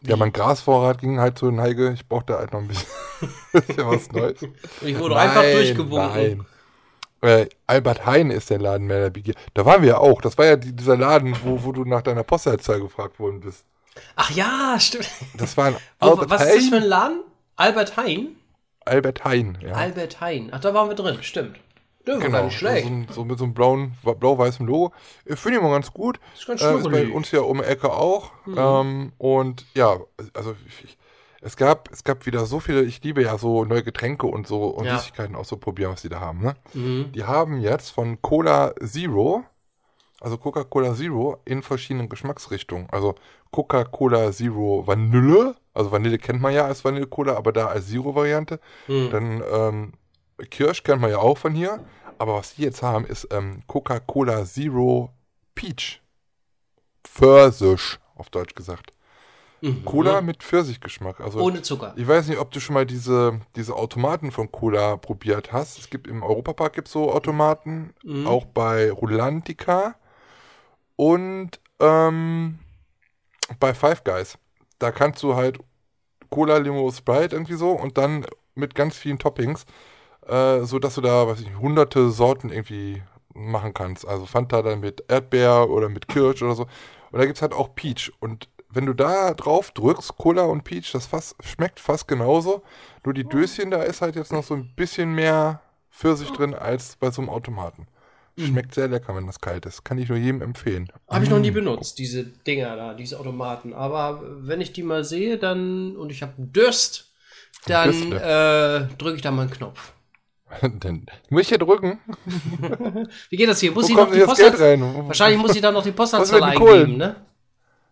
Ja, 0.03 0.17
mein 0.17 0.33
Grasvorrat 0.33 1.01
ging 1.01 1.21
halt 1.21 1.39
so 1.39 1.51
Neige. 1.53 1.93
Ich 1.93 2.09
brauchte 2.09 2.37
halt 2.37 2.53
noch 2.53 2.61
ein 2.61 2.67
bisschen, 2.69 2.89
bisschen 3.53 3.87
was 3.89 4.11
Neues. 4.11 4.41
Ich 4.83 4.99
wurde 4.99 5.17
einfach 5.17 5.43
Nein, 5.43 5.53
durchgewunken. 5.53 6.47
Nein. 7.23 7.31
Äh, 7.31 7.49
Albert 7.69 8.05
Hein 8.05 8.31
ist 8.33 8.51
der 8.51 8.59
Laden 8.59 8.87
mehr 8.89 9.01
der 9.01 9.11
Begier. 9.11 9.35
Da 9.55 9.65
waren 9.65 9.83
wir 9.83 9.89
ja 9.91 9.99
auch. 9.99 10.21
Das 10.23 10.37
war 10.39 10.47
ja 10.47 10.57
die, 10.57 10.75
dieser 10.75 10.97
Laden, 10.97 11.37
wo, 11.45 11.63
wo 11.65 11.71
du 11.73 11.85
nach 11.85 12.03
deiner 12.03 12.25
Postleitzahl 12.25 12.81
gefragt 12.81 13.21
worden 13.21 13.41
bist. 13.41 13.65
Ach 14.17 14.31
ja, 14.33 14.77
stimmt. 14.81 15.09
Das 15.37 15.57
war 15.57 15.67
ein 15.67 15.77
Albert 16.01 16.31
was 16.31 16.45
ist 16.47 16.57
das 16.57 16.69
für 16.69 16.77
ein 16.77 16.83
Laden? 16.89 17.21
Albert 17.57 17.97
Hein? 17.97 18.37
Albert 18.85 19.25
Hein, 19.25 19.59
ja. 19.61 19.73
Albert 19.75 20.21
Hein. 20.21 20.49
Ach, 20.53 20.61
da 20.61 20.73
waren 20.75 20.89
wir 20.89 20.95
drin, 20.97 21.19
stimmt. 21.23 21.59
Gar 22.15 22.19
Genau, 22.21 22.45
nicht 22.45 22.59
schlecht. 22.59 22.89
So, 23.09 23.13
so 23.15 23.25
mit 23.25 23.39
so 23.39 23.45
einem 23.45 23.55
blauen, 23.55 23.93
blau-weißen 24.03 24.67
Logo. 24.67 24.93
Ich 25.25 25.39
finde 25.39 25.59
ihn 25.59 25.65
mal 25.65 25.71
ganz 25.73 25.93
gut. 25.93 26.19
Ist 26.35 26.47
ganz 26.47 26.63
Äh, 26.63 26.79
ist 26.79 26.91
bei 26.91 27.09
uns 27.09 27.31
ja 27.31 27.41
um 27.41 27.59
die 27.59 27.65
Ecke 27.65 27.93
auch. 27.93 28.33
Mhm. 28.47 28.55
Ähm, 28.59 29.13
und 29.19 29.67
ja, 29.75 29.99
also 30.35 30.55
ich, 30.85 30.97
es 31.41 31.57
gab, 31.57 31.91
es 31.93 32.03
gab 32.05 32.27
wieder 32.27 32.47
so 32.47 32.59
viele, 32.61 32.83
ich 32.83 33.03
liebe 33.05 33.23
ja 33.23 33.39
so 33.39 33.65
neue 33.65 33.83
Getränke 33.83 34.27
und 34.27 34.47
so 34.47 34.65
und 34.69 34.87
Ja. 34.87 34.99
Süßigkeiten 34.99 35.37
auch 35.37 35.45
so 35.45 35.57
probieren, 35.57 35.93
was 35.93 36.03
die 36.03 36.09
da 36.09 36.21
haben. 36.21 36.41
Ne? 36.41 36.55
Mhm. 36.75 37.13
Die 37.13 37.25
haben 37.25 37.61
jetzt 37.61 37.91
von 37.91 38.21
Cola 38.23 38.75
Zero, 38.85 39.45
also 40.21 40.37
Coca-Cola 40.39 40.95
Zero, 40.95 41.41
in 41.45 41.63
verschiedenen 41.63 42.09
Geschmacksrichtungen. 42.09 42.89
Also 42.91 43.15
Coca-Cola 43.53 44.33
Zero 44.33 44.83
Vanille, 44.87 45.55
also 45.75 45.93
Vanille 45.93 46.19
kennt 46.19 46.41
man 46.41 46.53
ja 46.53 46.65
als 46.65 46.85
Vanille-Cola, 46.85 47.37
aber 47.37 47.53
da 47.53 47.67
als 47.69 47.87
Zero-Variante. 47.89 48.59
Mhm. 48.89 49.11
Dann 49.11 49.43
ähm, 49.53 49.93
Kirsch 50.51 50.83
kennt 50.83 51.01
man 51.01 51.11
ja 51.11 51.19
auch 51.19 51.39
von 51.39 51.53
hier. 51.53 51.85
Aber 52.19 52.35
was 52.35 52.55
die 52.55 52.63
jetzt 52.63 52.83
haben, 52.83 53.05
ist 53.07 53.29
ähm, 53.31 53.63
Coca-Cola 53.67 54.45
Zero 54.45 55.11
Peach. 55.55 56.01
Pfirsich, 57.05 57.99
auf 58.17 58.31
Deutsch 58.31 58.55
gesagt. 58.55 58.93
Mhm. 59.61 59.85
Cola 59.85 60.21
mit 60.21 60.43
Pfirsichgeschmack. 60.43 61.21
Also 61.21 61.41
Ohne 61.41 61.63
Zucker. 61.63 61.93
ich 61.97 62.07
weiß 62.07 62.29
nicht, 62.29 62.39
ob 62.39 62.51
du 62.53 62.61
schon 62.61 62.75
mal 62.75 62.87
diese, 62.87 63.41
diese 63.57 63.75
Automaten 63.75 64.31
von 64.31 64.53
Cola 64.53 64.97
probiert 64.97 65.53
hast. 65.53 65.79
Es 65.79 65.91
gibt 65.91 66.07
im 66.07 66.23
Europapark 66.23 66.73
gibt 66.75 66.89
so 66.89 67.13
Automaten, 67.13 67.93
Mhm. 68.05 68.27
auch 68.27 68.45
bei 68.45 68.91
Rulantica 68.93 69.97
und 70.97 71.61
ähm, 71.81 72.59
bei 73.59 73.75
Five 73.75 74.05
Guys. 74.05 74.39
Da 74.79 74.93
kannst 74.93 75.23
du 75.23 75.35
halt 75.35 75.59
Cola, 76.31 76.59
Limo, 76.59 76.91
Sprite 76.93 77.35
irgendwie 77.35 77.55
so 77.55 77.73
und 77.73 77.99
dann 77.99 78.27
mit 78.55 78.75
ganz 78.75 78.97
vielen 78.97 79.19
Toppings, 79.19 79.65
äh, 80.29 80.65
so 80.65 80.79
dass 80.79 80.95
du 80.95 81.01
da, 81.01 81.27
weiß 81.27 81.41
ich 81.41 81.47
nicht, 81.47 81.59
hunderte 81.59 82.11
Sorten 82.11 82.51
irgendwie 82.51 83.03
machen 83.35 83.75
kannst. 83.75 84.07
Also 84.07 84.27
Fanta 84.27 84.63
dann 84.63 84.81
mit 84.81 85.05
Erdbeer 85.09 85.69
oder 85.71 85.89
mit 85.89 86.09
Kirsch 86.09 86.43
oder 86.43 86.55
so. 86.55 86.65
Und 87.11 87.19
da 87.19 87.25
gibt 87.25 87.39
es 87.39 87.43
halt 87.43 87.53
auch 87.53 87.75
Peach. 87.75 88.13
Und 88.21 88.49
wenn 88.71 88.87
du 88.87 88.93
da 88.93 89.35
drauf 89.35 89.71
drückst, 89.71 90.17
Cola 90.19 90.43
und 90.43 90.65
Peach, 90.65 90.93
das 90.93 91.07
fast, 91.07 91.37
schmeckt 91.43 91.81
fast 91.81 92.09
genauso. 92.09 92.63
Nur 93.05 93.15
die 93.15 93.25
Döschen, 93.25 93.71
da 93.71 93.83
ist 93.83 94.03
halt 94.03 94.17
jetzt 94.17 94.33
noch 94.33 94.45
so 94.45 94.55
ein 94.55 94.73
bisschen 94.77 95.15
mehr 95.15 95.63
Pfirsich 95.91 96.31
drin 96.33 96.55
als 96.55 96.97
bei 96.97 97.11
so 97.11 97.23
einem 97.23 97.31
Automaten. 97.31 97.87
Schmeckt 98.37 98.73
sehr 98.73 98.87
lecker, 98.87 99.17
wenn 99.17 99.27
das 99.27 99.41
kalt 99.41 99.67
ist. 99.67 99.85
Kann 99.85 99.99
ich 99.99 100.09
nur 100.09 100.19
jedem 100.19 100.43
empfehlen. 100.43 100.93
Habe 101.09 101.25
ich 101.25 101.31
noch 101.31 101.41
nie 101.41 101.51
benutzt, 101.51 101.99
diese 101.99 102.23
Dinger 102.23 102.77
da, 102.77 102.95
diese 102.95 103.19
Automaten. 103.19 103.73
Aber 103.73 104.23
wenn 104.23 104.61
ich 104.61 104.73
die 104.73 104.85
mal 104.85 105.03
sehe, 105.03 105.39
dann 105.39 105.97
und 105.97 106.11
ich 106.11 106.23
habe 106.23 106.35
Durst, 106.37 107.11
dann 107.67 108.13
äh, 108.13 108.87
drücke 108.97 109.17
ich 109.17 109.23
da 109.23 109.33
mal 109.33 109.43
einen 109.43 109.51
Knopf. 109.51 109.93
Dann 110.81 111.07
muss 111.31 111.43
ich 111.43 111.49
hier 111.49 111.59
drücken. 111.59 112.01
Wie 113.31 113.37
geht 113.37 113.49
das 113.49 113.61
hier? 113.61 113.73
Muss 113.73 113.85
Wo 113.85 113.91
ich 113.91 113.97
noch 113.97 114.11
die 114.11 114.21
Postleitzahl? 114.21 114.81
Wahrscheinlich 115.07 115.41
muss 115.41 115.55
ich 115.55 115.61
da 115.61 115.71
noch 115.73 115.83
die 115.83 115.93
Postleitzahl 115.93 116.43
eingeben, 116.43 116.97
ne? 116.97 117.17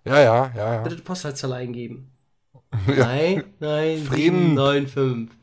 Ja, 0.04 0.20
ja, 0.20 0.52
ja, 0.56 0.75
ja. 0.75 0.82
Bitte 0.82 0.96
die 0.96 1.02
Postleitzahl 1.02 1.52
eingeben. 1.52 2.10
Ja. 2.86 3.06
Nein, 3.06 3.44
nein, 3.58 3.98
Frieden. 4.04 4.56
795. 4.56 5.36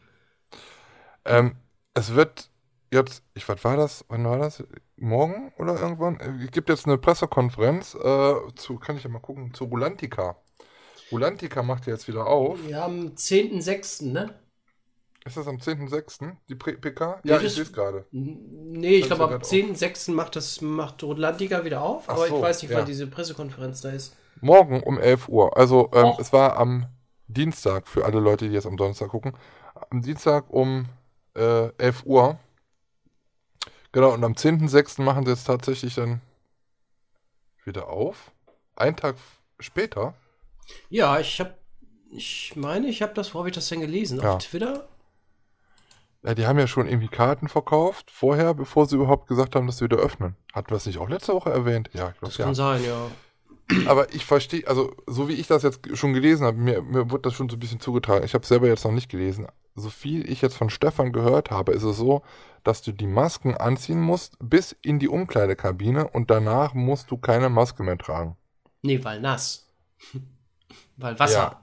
Ähm, 1.25 1.55
es 1.93 2.13
wird 2.13 2.49
jetzt, 2.91 3.23
ich, 3.33 3.47
was 3.47 3.63
war 3.63 3.77
das? 3.77 4.05
Wann 4.09 4.25
war 4.25 4.39
das? 4.39 4.63
Morgen 4.97 5.51
oder 5.57 5.79
irgendwann? 5.79 6.19
Äh, 6.19 6.45
Es 6.45 6.51
gibt 6.51 6.69
jetzt 6.69 6.85
eine 6.85 6.97
Pressekonferenz 6.97 7.95
äh, 7.95 8.35
zu, 8.55 8.77
kann 8.77 8.97
ich 8.97 9.03
ja 9.03 9.09
mal 9.09 9.19
gucken, 9.19 9.53
zu 9.53 9.65
Rulantica. 9.65 10.37
Rulantica 11.11 11.63
macht 11.63 11.85
ja 11.87 11.93
jetzt 11.93 12.07
wieder 12.07 12.27
auf. 12.27 12.59
Wir 12.65 12.77
haben 12.77 13.13
10.06., 13.15 14.11
ne? 14.11 14.33
Ist 15.25 15.37
das 15.37 15.47
am 15.47 15.57
10.06. 15.57 16.35
die 16.49 16.55
PK? 16.55 17.21
Ja, 17.23 17.39
ich 17.39 17.53
sehe 17.53 17.63
es 17.63 17.71
gerade. 17.71 18.05
Nee, 18.11 18.95
ich 18.95 19.05
glaube, 19.05 19.23
am 19.23 19.29
grad 19.29 19.45
10.06. 19.45 20.11
macht 20.11 20.35
das 20.35 20.59
macht 20.59 21.01
Rotlandiga 21.01 21.63
wieder 21.63 21.81
auf, 21.81 22.03
Ach 22.07 22.15
aber 22.15 22.27
so, 22.27 22.35
ich 22.35 22.41
weiß 22.41 22.61
nicht, 22.61 22.71
ja. 22.71 22.79
wann 22.79 22.85
diese 22.85 23.07
Pressekonferenz 23.07 23.81
da 23.81 23.91
ist. 23.91 24.17
Morgen 24.41 24.83
um 24.83 24.99
11 24.99 25.29
Uhr. 25.29 25.55
Also, 25.55 25.89
ähm, 25.93 26.05
Och. 26.05 26.19
es 26.19 26.33
war 26.33 26.57
am 26.57 26.87
Dienstag, 27.27 27.87
für 27.87 28.03
alle 28.03 28.19
Leute, 28.19 28.49
die 28.49 28.53
jetzt 28.53 28.65
am 28.67 28.75
Donnerstag 28.75 29.09
gucken. 29.09 29.33
Am 29.89 30.01
Dienstag 30.01 30.49
um 30.49 30.87
äh, 31.35 31.69
11 31.77 32.05
Uhr. 32.05 32.37
Genau, 33.93 34.13
und 34.13 34.23
am 34.25 34.33
10.06. 34.33 35.01
machen 35.01 35.23
sie 35.23 35.31
jetzt 35.31 35.45
tatsächlich 35.45 35.95
dann 35.95 36.19
wieder 37.63 37.87
auf. 37.87 38.31
Einen 38.75 38.97
Tag 38.97 39.15
später. 39.59 40.15
Ja, 40.89 41.19
ich 41.19 41.39
habe, 41.39 41.53
ich 42.11 42.55
meine, 42.57 42.87
ich 42.87 43.01
habe 43.01 43.13
das, 43.13 43.33
wo 43.33 43.39
habe 43.39 43.49
ich 43.49 43.55
das 43.55 43.69
denn 43.69 43.79
gelesen? 43.79 44.19
Ja. 44.19 44.35
Auf 44.35 44.43
Twitter? 44.43 44.89
Ja, 46.23 46.33
die 46.35 46.45
haben 46.47 46.57
ja 46.57 46.67
schon 46.67 46.87
irgendwie 46.87 47.09
Karten 47.09 47.49
verkauft, 47.49 48.09
vorher, 48.09 48.53
bevor 48.53 48.85
sie 48.85 48.95
überhaupt 48.95 49.27
gesagt 49.27 49.55
haben, 49.55 49.67
dass 49.67 49.77
sie 49.77 49.85
wieder 49.85 49.97
öffnen. 49.97 50.35
Hatten 50.53 50.69
wir 50.71 50.77
es 50.77 50.85
nicht 50.85 50.97
auch 50.99 51.09
letzte 51.09 51.33
Woche 51.33 51.51
erwähnt? 51.51 51.89
Ja, 51.93 52.09
ich 52.13 52.19
Das 52.21 52.35
glaube 52.35 52.35
kann 52.37 52.47
ja. 52.47 52.53
sein, 52.53 52.83
ja. 52.85 53.11
Aber 53.85 54.13
ich 54.13 54.25
verstehe, 54.25 54.67
also 54.67 54.95
so 55.07 55.27
wie 55.27 55.33
ich 55.33 55.47
das 55.47 55.63
jetzt 55.63 55.97
schon 55.97 56.13
gelesen 56.13 56.45
habe, 56.45 56.57
mir, 56.57 56.81
mir 56.81 57.09
wurde 57.11 57.23
das 57.23 57.33
schon 57.33 57.49
so 57.49 57.55
ein 57.55 57.59
bisschen 57.59 57.79
zugetragen. 57.79 58.23
Ich 58.25 58.33
habe 58.33 58.43
es 58.43 58.47
selber 58.49 58.67
jetzt 58.67 58.83
noch 58.85 58.91
nicht 58.91 59.09
gelesen. 59.09 59.47
So 59.75 59.89
viel 59.89 60.29
ich 60.29 60.41
jetzt 60.41 60.55
von 60.55 60.69
Stefan 60.69 61.11
gehört 61.11 61.49
habe, 61.49 61.71
ist 61.71 61.83
es 61.83 61.97
so, 61.97 62.21
dass 62.63 62.81
du 62.81 62.91
die 62.91 63.07
Masken 63.07 63.55
anziehen 63.55 63.99
musst 63.99 64.37
bis 64.39 64.75
in 64.81 64.99
die 64.99 65.09
Umkleidekabine 65.09 66.07
und 66.07 66.29
danach 66.29 66.73
musst 66.73 67.09
du 67.09 67.17
keine 67.17 67.49
Maske 67.49 67.83
mehr 67.83 67.97
tragen. 67.97 68.37
Nee, 68.81 69.03
weil 69.03 69.19
nass. 69.21 69.67
weil 70.97 71.17
Wasser. 71.19 71.33
Ja, 71.33 71.62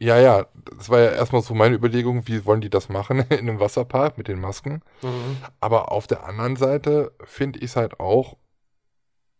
ja, 0.00 0.46
das 0.76 0.88
war 0.90 1.00
ja 1.00 1.10
erstmal 1.10 1.42
so 1.42 1.54
meine 1.54 1.74
Überlegung, 1.74 2.26
wie 2.28 2.44
wollen 2.44 2.60
die 2.60 2.70
das 2.70 2.88
machen 2.88 3.20
in 3.30 3.38
einem 3.40 3.60
Wasserpark 3.60 4.16
mit 4.18 4.28
den 4.28 4.40
Masken. 4.40 4.82
Mhm. 5.02 5.36
Aber 5.60 5.90
auf 5.92 6.06
der 6.06 6.24
anderen 6.24 6.56
Seite 6.56 7.12
finde 7.24 7.58
ich 7.58 7.66
es 7.66 7.76
halt 7.76 7.98
auch 8.00 8.36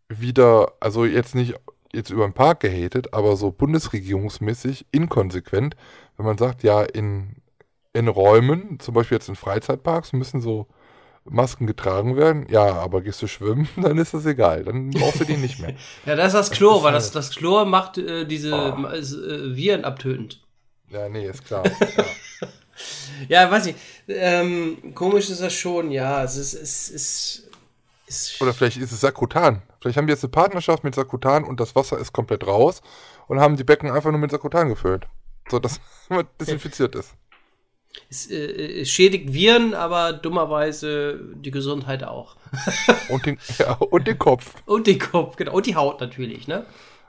wieder, 0.09 0.73
also 0.79 1.05
jetzt 1.05 1.35
nicht 1.35 1.55
jetzt 1.91 2.11
über 2.11 2.23
den 2.27 2.33
Park 2.33 2.59
gehatet, 2.59 3.13
aber 3.13 3.35
so 3.35 3.51
bundesregierungsmäßig 3.51 4.85
inkonsequent, 4.91 5.75
wenn 6.17 6.25
man 6.25 6.37
sagt, 6.37 6.61
ja, 6.61 6.83
in, 6.83 7.37
in 7.93 8.07
Räumen, 8.07 8.79
zum 8.79 8.93
Beispiel 8.93 9.15
jetzt 9.17 9.27
in 9.29 9.35
Freizeitparks, 9.35 10.13
müssen 10.13 10.39
so 10.39 10.67
Masken 11.25 11.65
getragen 11.67 12.15
werden. 12.15 12.45
Ja, 12.49 12.73
aber 12.75 13.01
gehst 13.01 13.21
du 13.23 13.27
schwimmen, 13.27 13.67
dann 13.77 13.97
ist 13.97 14.13
das 14.13 14.25
egal. 14.27 14.65
Dann 14.65 14.91
brauchst 14.91 15.19
du 15.21 15.25
die 15.25 15.37
nicht 15.37 15.59
mehr. 15.59 15.73
Ja, 16.05 16.15
das 16.15 16.27
ist 16.27 16.33
das 16.35 16.51
Chlor, 16.51 16.77
ist 16.77 16.83
weil 16.83 16.91
halt- 16.93 17.01
das, 17.01 17.11
das 17.11 17.31
Chlor 17.31 17.65
macht 17.65 17.97
äh, 17.97 18.25
diese 18.25 18.53
Oh. 18.53 18.85
ist, 18.87 19.13
äh, 19.13 19.55
Viren 19.55 19.83
abtötend. 19.83 20.41
Ja, 20.89 21.09
nee, 21.09 21.27
ist 21.27 21.45
klar. 21.45 21.63
Ja. 21.65 22.05
Ja, 23.27 23.51
weiß 23.51 23.67
ich. 23.67 23.75
Ähm, 24.07 24.93
komisch 24.95 25.29
ist 25.29 25.41
das 25.41 25.53
schon, 25.53 25.91
ja. 25.91 26.23
Es 26.23 26.37
ist, 26.37 26.53
es 26.53 26.89
ist, 26.89 27.49
ist 28.07 28.41
Oder 28.41 28.53
vielleicht 28.53 28.77
ist 28.77 28.91
es 28.91 29.01
Sakutan. 29.01 29.61
Vielleicht 29.81 29.97
haben 29.97 30.07
die 30.07 30.13
jetzt 30.13 30.23
eine 30.23 30.31
Partnerschaft 30.31 30.83
mit 30.83 30.95
Sakutan 30.95 31.43
und 31.43 31.59
das 31.59 31.75
Wasser 31.75 31.97
ist 31.97 32.13
komplett 32.13 32.47
raus 32.47 32.81
und 33.27 33.39
haben 33.39 33.57
die 33.57 33.63
Becken 33.63 33.91
einfach 33.91 34.11
nur 34.11 34.19
mit 34.19 34.31
Sakutan 34.31 34.69
gefüllt. 34.69 35.07
So 35.49 35.59
dass 35.59 35.79
man 36.09 36.27
desinfiziert 36.39 36.95
ist. 36.95 37.13
es, 38.09 38.27
äh, 38.27 38.81
es 38.81 38.89
schädigt 38.89 39.33
Viren, 39.33 39.73
aber 39.73 40.13
dummerweise 40.13 41.19
die 41.35 41.51
Gesundheit 41.51 42.03
auch. 42.03 42.37
Und 43.09 43.25
den, 43.25 43.37
ja, 43.57 43.73
und 43.73 44.07
den 44.07 44.17
Kopf. 44.17 44.55
Und 44.65 44.87
den 44.87 44.99
Kopf, 44.99 45.35
genau. 45.35 45.53
Und 45.53 45.65
die 45.65 45.75
Haut 45.75 45.99
natürlich, 45.99 46.47
ne? 46.47 46.65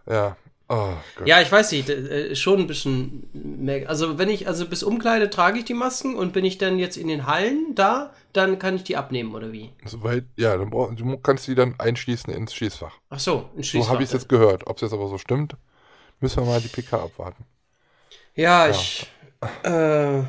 Ja. 0.07 0.37
Oh. 0.73 0.93
Ja, 1.25 1.41
ich 1.41 1.51
weiß 1.51 1.73
nicht, 1.73 1.89
äh, 1.89 2.37
schon 2.37 2.61
ein 2.61 2.67
bisschen 2.69 3.29
mehr. 3.33 3.89
Also 3.89 4.19
wenn 4.19 4.29
ich, 4.29 4.47
also 4.47 4.69
bis 4.69 4.85
Umkleide 4.85 5.29
trage 5.29 5.59
ich 5.59 5.65
die 5.65 5.75
Masken 5.75 6.15
und 6.15 6.33
bin 6.33 6.45
ich 6.45 6.59
dann 6.59 6.79
jetzt 6.79 6.97
in 6.97 7.09
den 7.09 7.27
Hallen 7.27 7.75
da, 7.75 8.15
dann 8.33 8.61
kann 8.61 8.77
ich 8.77 8.85
die 8.85 8.97
abnehmen, 8.97 9.35
oder 9.35 9.51
wie? 9.51 9.71
Soweit, 9.85 10.27
ja, 10.37 10.57
dann 10.57 10.71
brauch, 10.71 10.95
du 10.95 11.17
kannst 11.19 11.49
die 11.49 11.57
dann 11.57 11.75
einschließen 11.79 12.33
ins 12.33 12.55
Schießfach. 12.55 12.97
Ach 13.09 13.19
so, 13.19 13.51
ein 13.57 13.65
So 13.65 13.89
habe 13.89 14.05
ich 14.05 14.11
es 14.11 14.13
jetzt 14.13 14.29
gehört. 14.29 14.69
Ob 14.69 14.77
es 14.77 14.83
jetzt 14.83 14.93
aber 14.93 15.09
so 15.09 15.19
stimmt, 15.19 15.57
müssen 16.21 16.45
wir 16.45 16.47
mal 16.47 16.61
die 16.61 16.69
PK 16.69 17.03
abwarten. 17.03 17.45
Ja, 18.37 18.69
ich, 18.69 19.09
äh, 19.65 20.21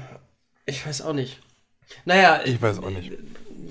ich 0.65 0.83
weiß 0.83 1.03
auch 1.03 1.13
nicht. 1.13 1.39
Naja, 2.05 2.41
Ich 2.45 2.59
weiß 2.59 2.79
auch 2.79 2.89
nicht. 2.89 3.11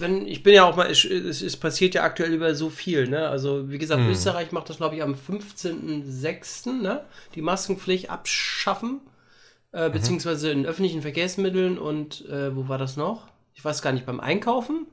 Wenn, 0.01 0.27
ich 0.27 0.43
bin 0.43 0.55
ja 0.55 0.65
auch 0.65 0.77
mal, 0.77 0.91
es, 0.91 1.05
es, 1.05 1.57
passiert 1.57 1.95
ja 1.95 2.03
aktuell 2.03 2.33
über 2.33 2.55
so 2.55 2.71
viel, 2.71 3.09
ne? 3.09 3.29
Also, 3.29 3.71
wie 3.71 3.79
gesagt, 3.79 4.03
Hm. 4.03 4.11
Österreich 4.11 4.53
macht 4.53 4.69
das, 4.71 4.79
glaube 4.79 4.97
ich, 4.97 5.03
am 5.03 5.15
15.06., 5.15 6.83
ne? 6.83 7.05
Die 7.35 7.43
Maskenpflicht 7.43 8.11
abschaffen, 8.11 9.01
äh, 9.73 9.89
Mhm. 9.89 9.93
beziehungsweise 9.93 10.51
in 10.51 10.67
öffentlichen 10.67 11.03
Verkehrsmitteln 11.03 11.79
und, 11.79 12.27
äh, 12.29 12.55
wo 12.57 12.69
war 12.69 12.79
das 12.79 12.97
noch? 12.97 13.29
Ich 13.55 13.65
weiß 13.65 13.83
gar 13.83 13.93
nicht, 13.93 14.07
beim 14.07 14.21
Einkaufen? 14.21 14.87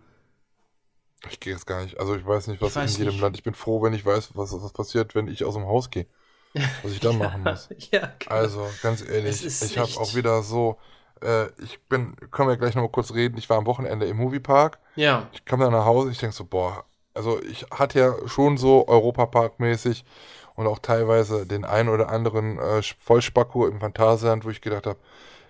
Ich 1.29 1.39
gehe 1.39 1.53
jetzt 1.53 1.65
gar 1.65 1.83
nicht. 1.83 1.99
Also 1.99 2.15
ich 2.15 2.25
weiß 2.25 2.47
nicht, 2.47 2.61
was 2.61 2.75
Ich 2.75 2.83
in 2.83 2.87
jedem 2.97 3.07
nicht. 3.07 3.21
Land. 3.21 3.35
Ich 3.37 3.43
bin 3.43 3.53
froh, 3.55 3.81
wenn 3.81 3.93
ich 3.93 4.05
weiß, 4.05 4.31
was, 4.35 4.51
was 4.53 4.71
passiert, 4.73 5.15
wenn 5.15 5.27
ich 5.27 5.43
aus 5.43 5.55
dem 5.55 5.65
Haus 5.65 5.89
gehe. 5.89 6.07
Was 6.83 6.91
ich 6.93 6.99
dann 6.99 7.17
machen 7.19 7.43
muss. 7.43 7.69
Ja, 7.91 8.11
genau. 8.19 8.35
Also, 8.35 8.67
ganz 8.81 9.01
ehrlich, 9.01 9.43
ich 9.45 9.77
habe 9.77 9.97
auch 9.97 10.15
wieder 10.15 10.43
so, 10.43 10.77
äh, 11.21 11.47
ich 11.61 11.79
bin, 11.87 12.15
können 12.31 12.49
wir 12.49 12.57
gleich 12.57 12.75
nochmal 12.75 12.91
kurz 12.91 13.13
reden, 13.13 13.37
ich 13.37 13.49
war 13.49 13.57
am 13.57 13.65
Wochenende 13.65 14.05
im 14.05 14.17
Moviepark, 14.17 14.79
ja. 14.95 15.27
ich 15.33 15.45
kam 15.45 15.59
dann 15.59 15.71
nach 15.71 15.85
Hause, 15.85 16.11
ich 16.11 16.17
denke 16.19 16.35
so, 16.35 16.45
boah, 16.45 16.85
also 17.13 17.41
ich 17.41 17.65
hatte 17.71 17.99
ja 17.99 18.27
schon 18.27 18.57
so 18.57 18.87
Europapark-mäßig 18.87 20.05
und 20.55 20.67
auch 20.67 20.79
teilweise 20.79 21.45
den 21.45 21.65
einen 21.65 21.89
oder 21.89 22.09
anderen 22.09 22.59
äh, 22.59 22.81
Vollspacko 22.81 23.67
im 23.67 23.79
Phantasialand, 23.79 24.45
wo 24.45 24.49
ich 24.49 24.61
gedacht 24.61 24.87
habe, 24.87 24.99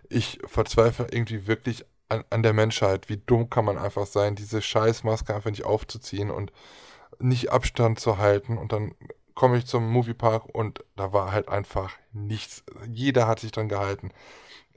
ich 0.10 0.40
verzweifle 0.46 1.08
irgendwie 1.12 1.48
wirklich 1.48 1.86
an, 2.10 2.24
an 2.30 2.44
der 2.44 2.54
Menschheit. 2.54 3.10
Wie 3.10 3.18
dumm 3.18 3.50
kann 3.50 3.66
man 3.66 3.78
einfach 3.78 4.06
sein, 4.06 4.36
diese 4.36 4.62
Scheißmaske 4.62 5.34
einfach 5.34 5.50
nicht 5.50 5.66
aufzuziehen 5.66 6.32
und 6.32 6.52
nicht 7.20 7.52
Abstand 7.52 8.00
zu 8.00 8.18
halten. 8.18 8.58
Und 8.58 8.72
dann 8.72 8.96
komme 9.36 9.58
ich 9.58 9.66
zum 9.66 9.90
Moviepark 9.90 10.46
und 10.54 10.84
da 10.96 11.14
war 11.14 11.32
halt 11.32 11.50
einfach 11.50 11.94
nichts. 12.12 12.64
Jeder 12.92 13.28
hat 13.28 13.40
sich 13.40 13.52
dran 13.52 13.70
gehalten. 13.70 14.12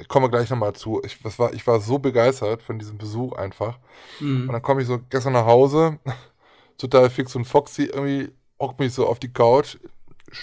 Ich 0.00 0.09
komme 0.09 0.30
gleich 0.30 0.50
nochmal 0.50 0.73
zu. 0.75 1.00
Ich, 1.04 1.23
das 1.23 1.38
war, 1.38 1.52
ich 1.52 1.66
war 1.66 1.80
so 1.80 1.99
begeistert 1.99 2.62
von 2.62 2.78
diesem 2.78 2.99
Besuch 2.99 3.33
einfach. 3.35 3.78
Und 4.19 4.47
Mhm. 4.47 4.52
dann 4.52 4.62
komme 4.62 4.83
ich 4.83 4.87
so 4.88 4.99
gestern 5.11 5.35
nach 5.35 5.47
Hause, 5.47 5.99
total 6.78 7.11
fix 7.11 7.37
und 7.37 7.45
foxy, 7.45 7.85
irgendwie 7.85 8.33
hock 8.61 8.78
mich 8.78 8.92
so 8.95 9.07
auf 9.07 9.19
die 9.19 9.33
Couch, 9.33 9.76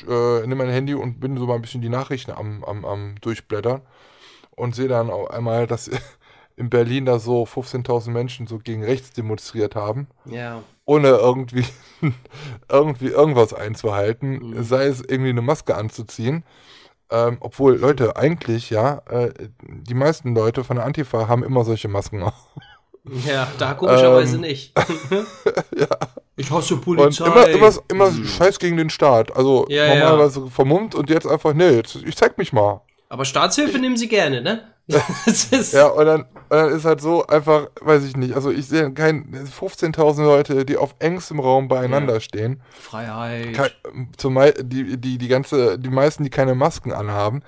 äh, 0.08 0.42
nehme 0.42 0.56
mein 0.56 0.70
Handy 0.70 0.94
und 0.94 1.20
bin 1.20 1.38
so 1.38 1.46
mal 1.48 1.56
ein 1.56 1.62
bisschen 1.62 1.82
die 1.82 1.90
Nachrichten 1.90 2.32
am, 2.32 2.64
am, 2.64 2.86
am 2.86 3.16
Durchblättern 3.22 3.82
und 4.52 4.76
sehe 4.76 4.88
dann 4.88 5.10
auf 5.10 5.32
einmal, 5.32 5.68
dass 5.68 5.90
in 6.56 6.70
Berlin 6.70 7.06
da 7.06 7.20
so 7.20 7.46
15.000 7.46 8.14
Menschen 8.14 8.48
so 8.48 8.60
gegen 8.60 8.84
rechts 8.84 9.12
demonstriert 9.14 9.76
haben, 9.76 10.08
Ja. 10.26 10.64
ohne 10.86 11.10
irgendwie, 11.10 11.66
irgendwie 12.70 13.08
irgendwas 13.08 13.54
einzuhalten, 13.54 14.52
Mhm. 14.52 14.64
sei 14.64 14.86
es 14.88 15.02
irgendwie 15.02 15.30
eine 15.32 15.42
Maske 15.42 15.76
anzuziehen. 15.76 16.44
Ähm, 17.10 17.38
obwohl, 17.40 17.78
Leute, 17.78 18.18
eigentlich, 18.18 18.70
ja, 18.70 19.02
äh, 19.10 19.32
die 19.62 19.94
meisten 19.94 20.36
Leute 20.36 20.64
von 20.64 20.76
der 20.76 20.86
Antifa 20.86 21.28
haben 21.28 21.44
immer 21.44 21.64
solche 21.64 21.88
Masken 21.88 22.24
auf. 22.24 22.34
Ja, 23.26 23.48
da 23.58 23.74
komischerweise 23.74 24.36
Ähm, 24.36 24.42
nicht. 24.42 24.74
ja. 25.78 25.88
Ich 26.36 26.52
hasse 26.52 26.74
Und 26.76 26.82
Polizei. 26.82 27.26
immer, 27.26 27.48
immer, 27.48 27.72
immer 27.90 28.12
Mhm. 28.12 28.26
Scheiß 28.26 28.60
gegen 28.60 28.76
den 28.76 28.90
Staat. 28.90 29.36
Also 29.36 29.66
Ja, 29.70 29.86
ja. 29.86 29.96
normalerweise 29.96 30.48
vermummt 30.48 30.94
und 30.96 31.10
jetzt 31.10 31.26
einfach, 31.26 31.54
nee, 31.54 31.70
jetzt, 31.70 31.96
ich 31.96 32.16
zeig 32.18 32.38
mich 32.38 32.52
mal. 32.52 32.82
Aber 33.10 33.26
Staatshilfe 33.26 33.80
nehmen 33.80 33.98
sie 33.98 34.08
gerne, 34.08 34.42
ne? 34.42 34.62
Ja, 35.74 35.88
und 35.88 36.06
dann, 36.06 36.22
und 36.22 36.28
dann 36.50 36.70
ist 36.72 36.86
halt 36.86 37.02
so 37.02 37.26
einfach, 37.28 37.68
weiß 37.82 38.06
ich 38.06 38.16
nicht, 38.16 38.34
also 38.36 38.52
ich 38.52 38.68
sehe 38.68 38.92
kein 38.94 39.26
15.000 39.60 40.24
Leute, 40.24 40.66
die 40.66 40.78
auf 40.78 40.96
engstem 41.00 41.40
Raum 41.40 41.68
beieinander 41.68 42.16
Ja. 42.16 42.20
stehen. 42.22 42.62
Freiheit. 42.80 43.54
Kein, 43.54 43.70
zumal 44.18 44.54
die, 44.54 44.98
die, 44.98 45.18
die 45.18 45.28
ganze, 45.28 45.78
die 45.78 45.90
meisten, 45.90 46.24
die 46.24 46.30
keine 46.30 46.56
Masken 46.56 46.94
anhaben, 46.94 47.44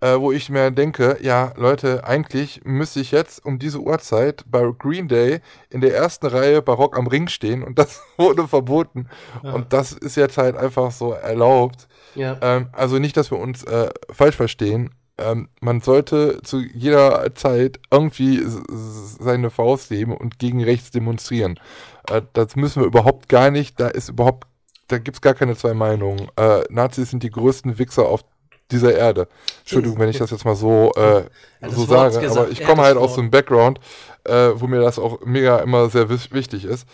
äh, 0.00 0.18
wo 0.18 0.30
ich 0.32 0.50
mir 0.50 0.70
denke, 0.70 1.16
ja, 1.22 1.52
Leute, 1.56 2.04
eigentlich 2.04 2.60
müsste 2.64 3.00
ich 3.00 3.10
jetzt 3.12 3.42
um 3.44 3.58
diese 3.58 3.78
Uhrzeit 3.80 4.44
bei 4.46 4.70
Green 4.78 5.08
Day 5.08 5.40
in 5.70 5.80
der 5.80 5.94
ersten 5.94 6.26
Reihe 6.26 6.60
Barock 6.60 6.98
am 6.98 7.06
Ring 7.06 7.28
stehen 7.28 7.62
und 7.62 7.78
das 7.78 8.02
wurde 8.18 8.46
verboten. 8.46 9.08
Ja. 9.42 9.52
Und 9.52 9.72
das 9.72 9.92
ist 9.92 10.16
jetzt 10.16 10.36
halt 10.36 10.56
einfach 10.56 10.90
so 10.90 11.12
erlaubt. 11.12 11.88
Ja. 12.14 12.38
Ähm, 12.40 12.68
also 12.72 12.98
nicht, 12.98 13.16
dass 13.16 13.30
wir 13.30 13.38
uns 13.38 13.64
äh, 13.64 13.90
falsch 14.10 14.36
verstehen. 14.36 14.90
Ähm, 15.16 15.48
man 15.60 15.80
sollte 15.80 16.42
zu 16.42 16.60
jeder 16.60 17.34
Zeit 17.34 17.78
irgendwie 17.90 18.42
seine 18.44 19.50
Faust 19.50 19.90
heben 19.90 20.16
und 20.16 20.38
gegen 20.38 20.62
rechts 20.64 20.90
demonstrieren. 20.90 21.60
Äh, 22.08 22.22
das 22.32 22.56
müssen 22.56 22.82
wir 22.82 22.86
überhaupt 22.86 23.28
gar 23.28 23.50
nicht. 23.50 23.78
Da 23.78 23.88
ist 23.88 24.08
überhaupt, 24.08 24.48
da 24.88 24.98
gibt's 24.98 25.20
gar 25.20 25.34
keine 25.34 25.56
zwei 25.56 25.74
Meinungen. 25.74 26.28
Äh, 26.36 26.62
Nazis 26.68 27.10
sind 27.10 27.22
die 27.22 27.30
größten 27.30 27.78
Wichser 27.78 28.08
auf 28.08 28.24
dieser 28.70 28.94
Erde. 28.94 29.28
Entschuldigung, 29.60 29.98
wenn 29.98 30.08
ich 30.08 30.18
das 30.18 30.30
jetzt 30.30 30.44
mal 30.44 30.56
so, 30.56 30.92
äh, 30.96 31.24
das 31.60 31.74
so 31.74 31.84
sage, 31.84 32.20
gesagt. 32.20 32.36
aber 32.36 32.50
ich 32.50 32.64
komme 32.64 32.82
halt 32.82 32.96
aus 32.96 33.14
so 33.14 33.20
einem 33.20 33.30
Background, 33.30 33.78
äh, 34.24 34.50
wo 34.54 34.66
mir 34.66 34.80
das 34.80 34.98
auch 34.98 35.20
mega 35.24 35.58
immer 35.58 35.88
sehr 35.90 36.08
wichtig 36.08 36.64
ist. 36.64 36.88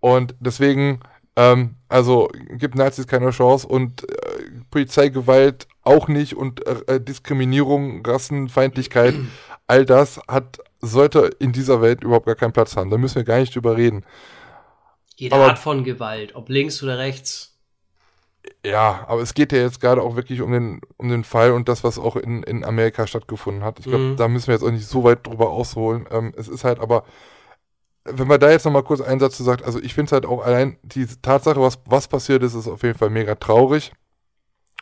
Und 0.00 0.34
deswegen, 0.40 1.00
ähm, 1.36 1.76
also 1.88 2.28
gibt 2.52 2.74
Nazis 2.74 3.06
keine 3.06 3.30
Chance 3.30 3.66
und 3.66 4.08
äh, 4.08 4.16
Polizeigewalt 4.70 5.66
auch 5.82 6.08
nicht 6.08 6.36
und 6.36 6.66
äh, 6.66 6.94
äh, 6.96 7.00
Diskriminierung, 7.00 8.04
Rassenfeindlichkeit, 8.06 9.14
all 9.66 9.84
das 9.84 10.20
hat 10.28 10.58
sollte 10.80 11.30
in 11.38 11.52
dieser 11.52 11.82
Welt 11.82 12.02
überhaupt 12.02 12.26
gar 12.26 12.34
keinen 12.34 12.52
Platz 12.52 12.76
haben. 12.76 12.90
Da 12.90 12.96
müssen 12.98 13.16
wir 13.16 13.24
gar 13.24 13.38
nicht 13.38 13.54
drüber 13.54 13.76
reden. 13.76 14.04
Jede 15.16 15.34
aber- 15.34 15.46
Art 15.48 15.58
von 15.58 15.84
Gewalt, 15.84 16.34
ob 16.34 16.48
links 16.48 16.82
oder 16.82 16.98
rechts. 16.98 17.48
Ja, 18.64 19.04
aber 19.06 19.20
es 19.20 19.34
geht 19.34 19.52
ja 19.52 19.58
jetzt 19.58 19.80
gerade 19.80 20.00
auch 20.02 20.16
wirklich 20.16 20.40
um 20.40 20.50
den, 20.52 20.80
um 20.96 21.10
den 21.10 21.24
Fall 21.24 21.52
und 21.52 21.68
das, 21.68 21.84
was 21.84 21.98
auch 21.98 22.16
in, 22.16 22.42
in 22.42 22.64
Amerika 22.64 23.06
stattgefunden 23.06 23.62
hat. 23.62 23.78
Ich 23.78 23.84
glaube, 23.84 24.02
Mhm. 24.04 24.16
da 24.16 24.28
müssen 24.28 24.46
wir 24.46 24.54
jetzt 24.54 24.62
auch 24.64 24.70
nicht 24.70 24.86
so 24.86 25.04
weit 25.04 25.26
drüber 25.26 25.50
ausholen. 25.50 26.06
Ähm, 26.10 26.32
es 26.36 26.48
ist 26.48 26.64
halt 26.64 26.80
aber, 26.80 27.04
wenn 28.04 28.26
man 28.26 28.40
da 28.40 28.50
jetzt 28.50 28.64
nochmal 28.64 28.82
kurz 28.82 29.02
einen 29.02 29.20
Satz 29.20 29.36
zu 29.36 29.44
sagt, 29.44 29.62
also 29.62 29.78
ich 29.78 29.92
finde 29.92 30.06
es 30.08 30.12
halt 30.12 30.24
auch 30.24 30.42
allein 30.42 30.78
die 30.82 31.06
Tatsache, 31.20 31.60
was, 31.60 31.78
was 31.84 32.08
passiert 32.08 32.42
ist, 32.42 32.54
ist 32.54 32.66
auf 32.68 32.82
jeden 32.82 32.98
Fall 32.98 33.10
mega 33.10 33.34
traurig. 33.34 33.92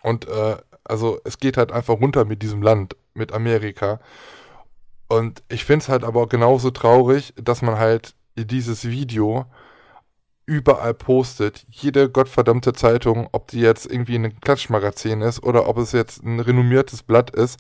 Und 0.02 0.28
äh, 0.28 0.56
also 0.84 1.20
es 1.24 1.38
geht 1.38 1.56
halt 1.56 1.72
einfach 1.72 2.00
runter 2.00 2.24
mit 2.24 2.42
diesem 2.42 2.62
Land, 2.62 2.96
mit 3.14 3.32
Amerika. 3.32 4.00
Und 5.08 5.42
ich 5.48 5.64
finde 5.64 5.82
es 5.82 5.88
halt 5.88 6.04
aber 6.04 6.26
genauso 6.26 6.70
traurig, 6.70 7.34
dass 7.36 7.62
man 7.62 7.78
halt 7.78 8.14
dieses 8.36 8.88
Video 8.88 9.46
überall 10.46 10.94
postet. 10.94 11.66
Jede 11.70 12.08
gottverdammte 12.08 12.72
Zeitung, 12.72 13.28
ob 13.32 13.48
die 13.48 13.60
jetzt 13.60 13.90
irgendwie 13.90 14.16
ein 14.16 14.40
Klatschmagazin 14.40 15.20
ist 15.20 15.42
oder 15.42 15.68
ob 15.68 15.76
es 15.78 15.92
jetzt 15.92 16.22
ein 16.24 16.40
renommiertes 16.40 17.02
Blatt 17.02 17.30
ist, 17.30 17.58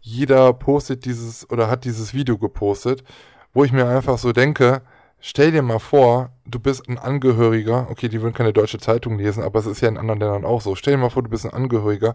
jeder 0.00 0.52
postet 0.54 1.04
dieses 1.04 1.48
oder 1.50 1.68
hat 1.68 1.84
dieses 1.84 2.14
Video 2.14 2.38
gepostet, 2.38 3.04
wo 3.52 3.64
ich 3.64 3.72
mir 3.72 3.86
einfach 3.86 4.16
so 4.16 4.32
denke, 4.32 4.80
stell 5.20 5.52
dir 5.52 5.62
mal 5.62 5.78
vor, 5.78 6.30
du 6.46 6.58
bist 6.58 6.88
ein 6.88 6.98
Angehöriger, 6.98 7.88
okay, 7.90 8.08
die 8.08 8.20
würden 8.20 8.34
keine 8.34 8.52
deutsche 8.52 8.78
Zeitung 8.78 9.18
lesen, 9.18 9.42
aber 9.42 9.58
es 9.58 9.66
ist 9.66 9.80
ja 9.80 9.88
in 9.88 9.98
anderen 9.98 10.20
Ländern 10.20 10.44
auch 10.44 10.60
so. 10.60 10.74
Stell 10.74 10.94
dir 10.94 11.00
mal 11.00 11.10
vor, 11.10 11.22
du 11.22 11.30
bist 11.30 11.44
ein 11.44 11.52
Angehöriger 11.52 12.14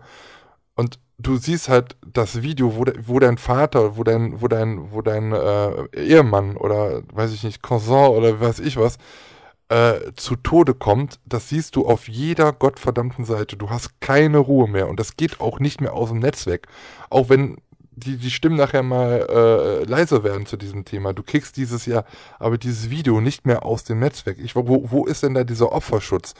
und 0.75 0.99
du 1.17 1.37
siehst 1.37 1.69
halt 1.69 1.95
das 2.05 2.41
Video, 2.41 2.75
wo, 2.75 2.83
de, 2.83 2.95
wo 3.05 3.19
dein 3.19 3.37
Vater, 3.37 3.97
wo 3.97 4.03
dein, 4.03 4.41
wo 4.41 4.47
dein, 4.47 4.91
wo 4.91 5.01
dein 5.01 5.31
äh, 5.31 5.87
Ehemann 5.95 6.57
oder 6.57 7.03
weiß 7.13 7.33
ich 7.33 7.43
nicht, 7.43 7.63
Cousin 7.63 8.09
oder 8.09 8.39
weiß 8.39 8.59
ich 8.59 8.77
was, 8.77 8.97
äh, 9.69 10.13
zu 10.15 10.35
Tode 10.35 10.73
kommt, 10.73 11.19
das 11.25 11.49
siehst 11.49 11.75
du 11.75 11.87
auf 11.87 12.07
jeder 12.07 12.53
gottverdammten 12.53 13.25
Seite. 13.25 13.57
Du 13.57 13.69
hast 13.69 13.99
keine 13.99 14.37
Ruhe 14.37 14.67
mehr 14.67 14.87
und 14.87 14.99
das 14.99 15.15
geht 15.15 15.41
auch 15.41 15.59
nicht 15.59 15.81
mehr 15.81 15.93
aus 15.93 16.09
dem 16.09 16.19
Netz 16.19 16.45
weg. 16.45 16.67
Auch 17.09 17.29
wenn 17.29 17.57
die, 17.95 18.17
die 18.17 18.31
Stimmen 18.31 18.57
nachher 18.57 18.83
mal 18.83 19.25
äh, 19.29 19.83
leiser 19.85 20.23
werden 20.23 20.45
zu 20.45 20.57
diesem 20.57 20.85
Thema. 20.85 21.13
Du 21.13 21.23
kriegst 21.23 21.57
dieses 21.57 21.85
Jahr 21.85 22.05
aber 22.39 22.57
dieses 22.57 22.89
Video 22.89 23.21
nicht 23.21 23.45
mehr 23.45 23.65
aus 23.65 23.83
dem 23.83 23.99
Netz 23.99 24.25
weg. 24.25 24.37
Ich, 24.39 24.55
wo, 24.55 24.89
wo 24.91 25.05
ist 25.05 25.23
denn 25.23 25.33
da 25.33 25.43
dieser 25.43 25.71
Opferschutz? 25.71 26.33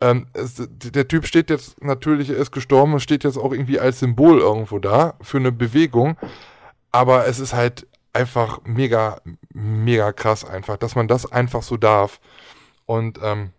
Ähm, 0.00 0.26
es, 0.32 0.62
der 0.68 1.08
Typ 1.08 1.26
steht 1.26 1.48
jetzt 1.50 1.82
natürlich, 1.82 2.30
er 2.30 2.36
ist 2.36 2.50
gestorben 2.50 2.94
und 2.94 3.00
steht 3.00 3.24
jetzt 3.24 3.38
auch 3.38 3.52
irgendwie 3.52 3.78
als 3.78 4.00
Symbol 4.00 4.40
irgendwo 4.40 4.78
da 4.78 5.14
für 5.20 5.38
eine 5.38 5.52
Bewegung. 5.52 6.16
Aber 6.90 7.26
es 7.26 7.38
ist 7.38 7.54
halt 7.54 7.86
einfach 8.12 8.60
mega, 8.64 9.20
mega 9.54 10.12
krass 10.12 10.44
einfach, 10.44 10.76
dass 10.76 10.94
man 10.94 11.08
das 11.08 11.30
einfach 11.30 11.62
so 11.62 11.76
darf. 11.76 12.20
Und 12.84 13.18
ähm, 13.22 13.52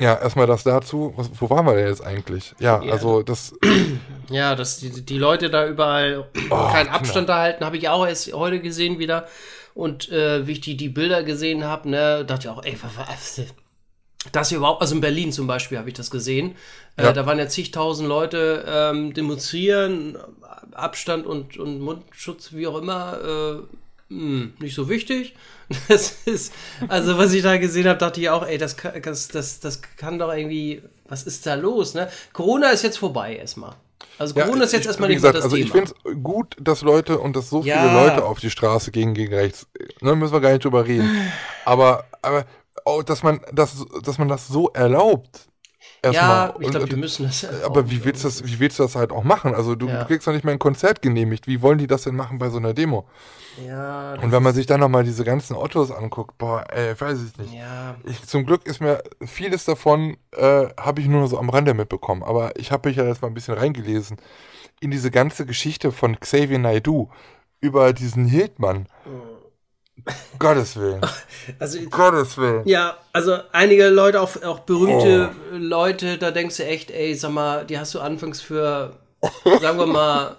ja, 0.00 0.14
erstmal 0.14 0.46
das 0.46 0.62
dazu. 0.62 1.12
Was, 1.16 1.30
wo 1.34 1.50
waren 1.50 1.66
wir 1.66 1.74
denn 1.74 1.88
jetzt 1.88 2.04
eigentlich? 2.04 2.54
Ja, 2.58 2.82
Ja, 2.82 2.92
also 2.92 3.22
das. 3.22 3.54
Ja, 4.30 4.54
dass 4.54 4.78
die, 4.78 4.90
die 4.90 5.16
Leute 5.16 5.48
da 5.48 5.66
überall 5.66 6.28
Oh, 6.50 6.68
keinen 6.68 6.90
Abstand 6.90 7.30
da 7.30 7.38
halten, 7.38 7.64
habe 7.64 7.78
ich 7.78 7.88
auch 7.88 8.06
erst 8.06 8.30
heute 8.34 8.60
gesehen 8.60 8.98
wieder. 8.98 9.26
Und 9.72 10.10
äh, 10.10 10.46
wie 10.46 10.52
ich 10.52 10.60
die, 10.60 10.76
die 10.76 10.90
Bilder 10.90 11.22
gesehen 11.22 11.64
habe, 11.64 11.88
ne, 11.88 12.26
dachte 12.26 12.48
ich 12.48 12.48
auch, 12.50 12.62
ey, 12.62 12.76
was, 12.82 13.38
was, 13.38 13.46
das 14.32 14.48
hier 14.48 14.58
überhaupt, 14.58 14.82
also 14.82 14.94
in 14.94 15.00
Berlin 15.00 15.32
zum 15.32 15.46
Beispiel 15.46 15.78
habe 15.78 15.88
ich 15.88 15.94
das 15.94 16.10
gesehen. 16.10 16.56
Ja. 16.98 17.10
Äh, 17.10 17.12
da 17.12 17.26
waren 17.26 17.38
ja 17.38 17.48
zigtausend 17.48 18.08
Leute 18.08 18.64
ähm, 18.68 19.14
demonstrieren, 19.14 20.18
Abstand 20.72 21.26
und, 21.26 21.56
und 21.56 21.80
Mundschutz, 21.80 22.52
wie 22.52 22.66
auch 22.66 22.76
immer, 22.76 23.18
äh, 23.22 23.76
hm, 24.08 24.54
nicht 24.60 24.74
so 24.74 24.88
wichtig. 24.88 25.34
Das 25.88 26.16
ist, 26.24 26.54
also 26.88 27.18
was 27.18 27.34
ich 27.34 27.42
da 27.42 27.58
gesehen 27.58 27.86
habe, 27.88 27.98
dachte 27.98 28.20
ich 28.22 28.30
auch, 28.30 28.46
ey, 28.46 28.56
das, 28.56 28.78
kann- 28.78 29.02
das, 29.02 29.28
das, 29.28 29.60
das 29.60 29.82
kann 29.98 30.18
doch 30.18 30.32
irgendwie, 30.32 30.82
was 31.06 31.24
ist 31.24 31.44
da 31.46 31.54
los, 31.56 31.92
ne? 31.92 32.08
Corona 32.32 32.70
ist 32.70 32.84
jetzt 32.84 32.96
vorbei 32.96 33.36
erstmal. 33.36 33.74
Also 34.16 34.34
Ja, 34.34 34.44
Corona 34.46 34.64
ist 34.64 34.72
jetzt 34.72 34.80
ich- 34.82 34.86
erstmal 34.86 35.10
nicht 35.10 35.18
gesagt, 35.18 35.36
das 35.36 35.44
also 35.44 35.56
ich 35.56 35.70
Thema. 35.70 35.86
finde 35.86 36.00
es 36.16 36.22
gut, 36.22 36.56
dass 36.58 36.80
Leute 36.80 37.18
und 37.18 37.36
dass 37.36 37.50
so 37.50 37.62
Ja. 37.62 37.82
viele 37.82 37.92
Leute 37.92 38.24
auf 38.24 38.40
die 38.40 38.48
Straße 38.48 38.90
gehen 38.92 39.12
gegen 39.12 39.34
rechts. 39.34 39.66
Ne, 40.00 40.16
müssen 40.16 40.32
wir 40.32 40.40
gar 40.40 40.52
nicht 40.52 40.64
drüber 40.64 40.86
reden. 40.86 41.10
Aber, 41.66 42.04
aber 42.22 42.46
oh, 42.86 43.02
dass 43.02 43.22
man 43.22 43.40
das, 43.52 43.84
dass 44.02 44.16
man 44.16 44.28
das 44.28 44.48
so 44.48 44.68
erlaubt. 44.70 45.48
Erstmal. 46.00 46.48
Ja, 46.48 46.54
ich 46.60 46.70
glaube, 46.70 46.86
die 46.88 46.96
müssen 46.96 47.26
das. 47.26 47.44
aber 47.64 47.90
wie 47.90 48.04
willst, 48.04 48.22
du 48.22 48.28
das, 48.28 48.44
wie 48.44 48.60
willst 48.60 48.78
du 48.78 48.84
das 48.84 48.94
halt 48.94 49.10
auch 49.10 49.24
machen? 49.24 49.54
Also 49.54 49.74
du, 49.74 49.88
Ja. 49.88 50.00
du 50.00 50.06
kriegst 50.06 50.26
noch 50.26 50.34
nicht 50.34 50.44
mal 50.44 50.52
ein 50.52 50.58
Konzert 50.60 51.02
genehmigt. 51.02 51.46
Wie 51.48 51.60
wollen 51.60 51.78
die 51.78 51.88
das 51.88 52.02
denn 52.02 52.14
machen 52.14 52.38
bei 52.38 52.50
so 52.50 52.58
einer 52.58 52.72
Demo? 52.72 53.08
Ja, 53.66 54.14
Und 54.22 54.30
wenn 54.30 54.42
man 54.44 54.54
sich 54.54 54.66
dann 54.66 54.78
nochmal 54.78 55.02
diese 55.02 55.24
ganzen 55.24 55.56
Ottos 55.56 55.90
anguckt, 55.90 56.38
boah, 56.38 56.64
ey, 56.72 56.94
weiß 57.00 57.18
ich 57.24 57.36
nicht. 57.38 57.54
ja. 57.54 57.96
Ich, 58.04 58.22
zum 58.24 58.46
Glück 58.46 58.64
ist 58.66 58.80
mir 58.80 59.02
vieles 59.26 59.64
davon, 59.64 60.16
äh, 60.36 60.68
habe 60.78 61.00
ich 61.00 61.08
nur 61.08 61.26
so 61.26 61.36
am 61.38 61.50
Rande 61.50 61.74
mitbekommen. 61.74 62.22
Aber 62.22 62.56
ich 62.56 62.70
habe 62.70 62.88
mich 62.88 62.96
ja 62.96 63.04
jetzt 63.04 63.20
mal 63.20 63.28
ein 63.28 63.34
bisschen 63.34 63.54
reingelesen 63.54 64.18
in 64.80 64.92
diese 64.92 65.10
ganze 65.10 65.44
Geschichte 65.46 65.90
von 65.90 66.20
Xavier 66.20 66.60
Naidoo 66.60 67.08
über 67.60 67.92
diesen 67.92 68.26
Hildmann. 68.26 68.86
Gottes 70.38 70.76
Willen. 70.76 71.00
Also, 71.58 71.80
Gottes 71.90 72.36
Willen. 72.36 72.66
ja, 72.66 72.96
also 73.12 73.38
einige 73.52 73.88
Leute, 73.88 74.20
auch, 74.20 74.42
auch 74.42 74.60
berühmte 74.60 75.30
Leute, 75.52 76.18
da 76.18 76.30
denkst 76.30 76.58
du 76.58 76.64
echt, 76.64 76.90
ey, 76.90 77.14
sag 77.14 77.32
mal, 77.32 77.64
die 77.64 77.78
hast 77.78 77.94
du 77.94 78.00
anfangs 78.00 78.40
für, 78.40 78.96
sagen 79.60 79.78
wir 79.78 79.86
mal, 79.86 80.36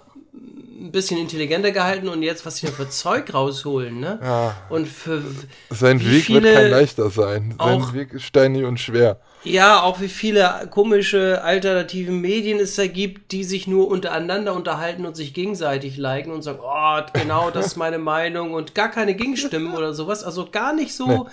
ein 0.80 0.92
bisschen 0.92 1.18
intelligenter 1.18 1.72
gehalten 1.72 2.08
und 2.08 2.22
jetzt, 2.22 2.46
was 2.46 2.56
sie 2.56 2.66
da 2.66 2.72
für 2.72 2.88
Zeug 2.88 3.34
rausholen, 3.34 4.00
ne? 4.00 4.18
Ja. 4.22 4.56
Und 4.70 4.88
für, 4.88 5.22
Sein 5.68 6.00
Weg 6.00 6.28
wird 6.30 6.44
kein 6.44 6.70
leichter 6.70 7.10
sein. 7.10 7.54
Sein 7.58 7.92
Weg 7.92 8.14
ist 8.14 8.22
steinig 8.22 8.64
und 8.64 8.80
schwer. 8.80 9.20
Ja, 9.44 9.82
auch 9.82 10.00
wie 10.00 10.08
viele 10.08 10.68
komische 10.70 11.42
alternative 11.42 12.12
Medien 12.12 12.58
es 12.58 12.76
da 12.76 12.86
gibt, 12.86 13.32
die 13.32 13.44
sich 13.44 13.66
nur 13.66 13.88
untereinander 13.88 14.54
unterhalten 14.54 15.06
und 15.06 15.16
sich 15.16 15.32
gegenseitig 15.32 15.96
liken 15.96 16.32
und 16.32 16.42
sagen, 16.42 16.60
oh, 16.62 17.00
genau, 17.14 17.50
das 17.50 17.68
ist 17.68 17.76
meine 17.76 17.98
Meinung 17.98 18.52
und 18.52 18.74
gar 18.74 18.90
keine 18.90 19.14
Gegenstimmen 19.14 19.74
oder 19.74 19.94
sowas. 19.94 20.24
Also 20.24 20.48
gar 20.50 20.74
nicht 20.74 20.94
so, 20.94 21.28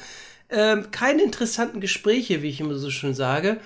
ähm, 0.50 0.89
keine 0.91 1.24
interessanten 1.24 1.82
Gespräche, 1.82 2.41
wie 2.41 2.50
ich 2.50 2.62
immer 2.62 2.76
so 2.76 2.89
schön 2.89 3.13
sage. 3.13 3.58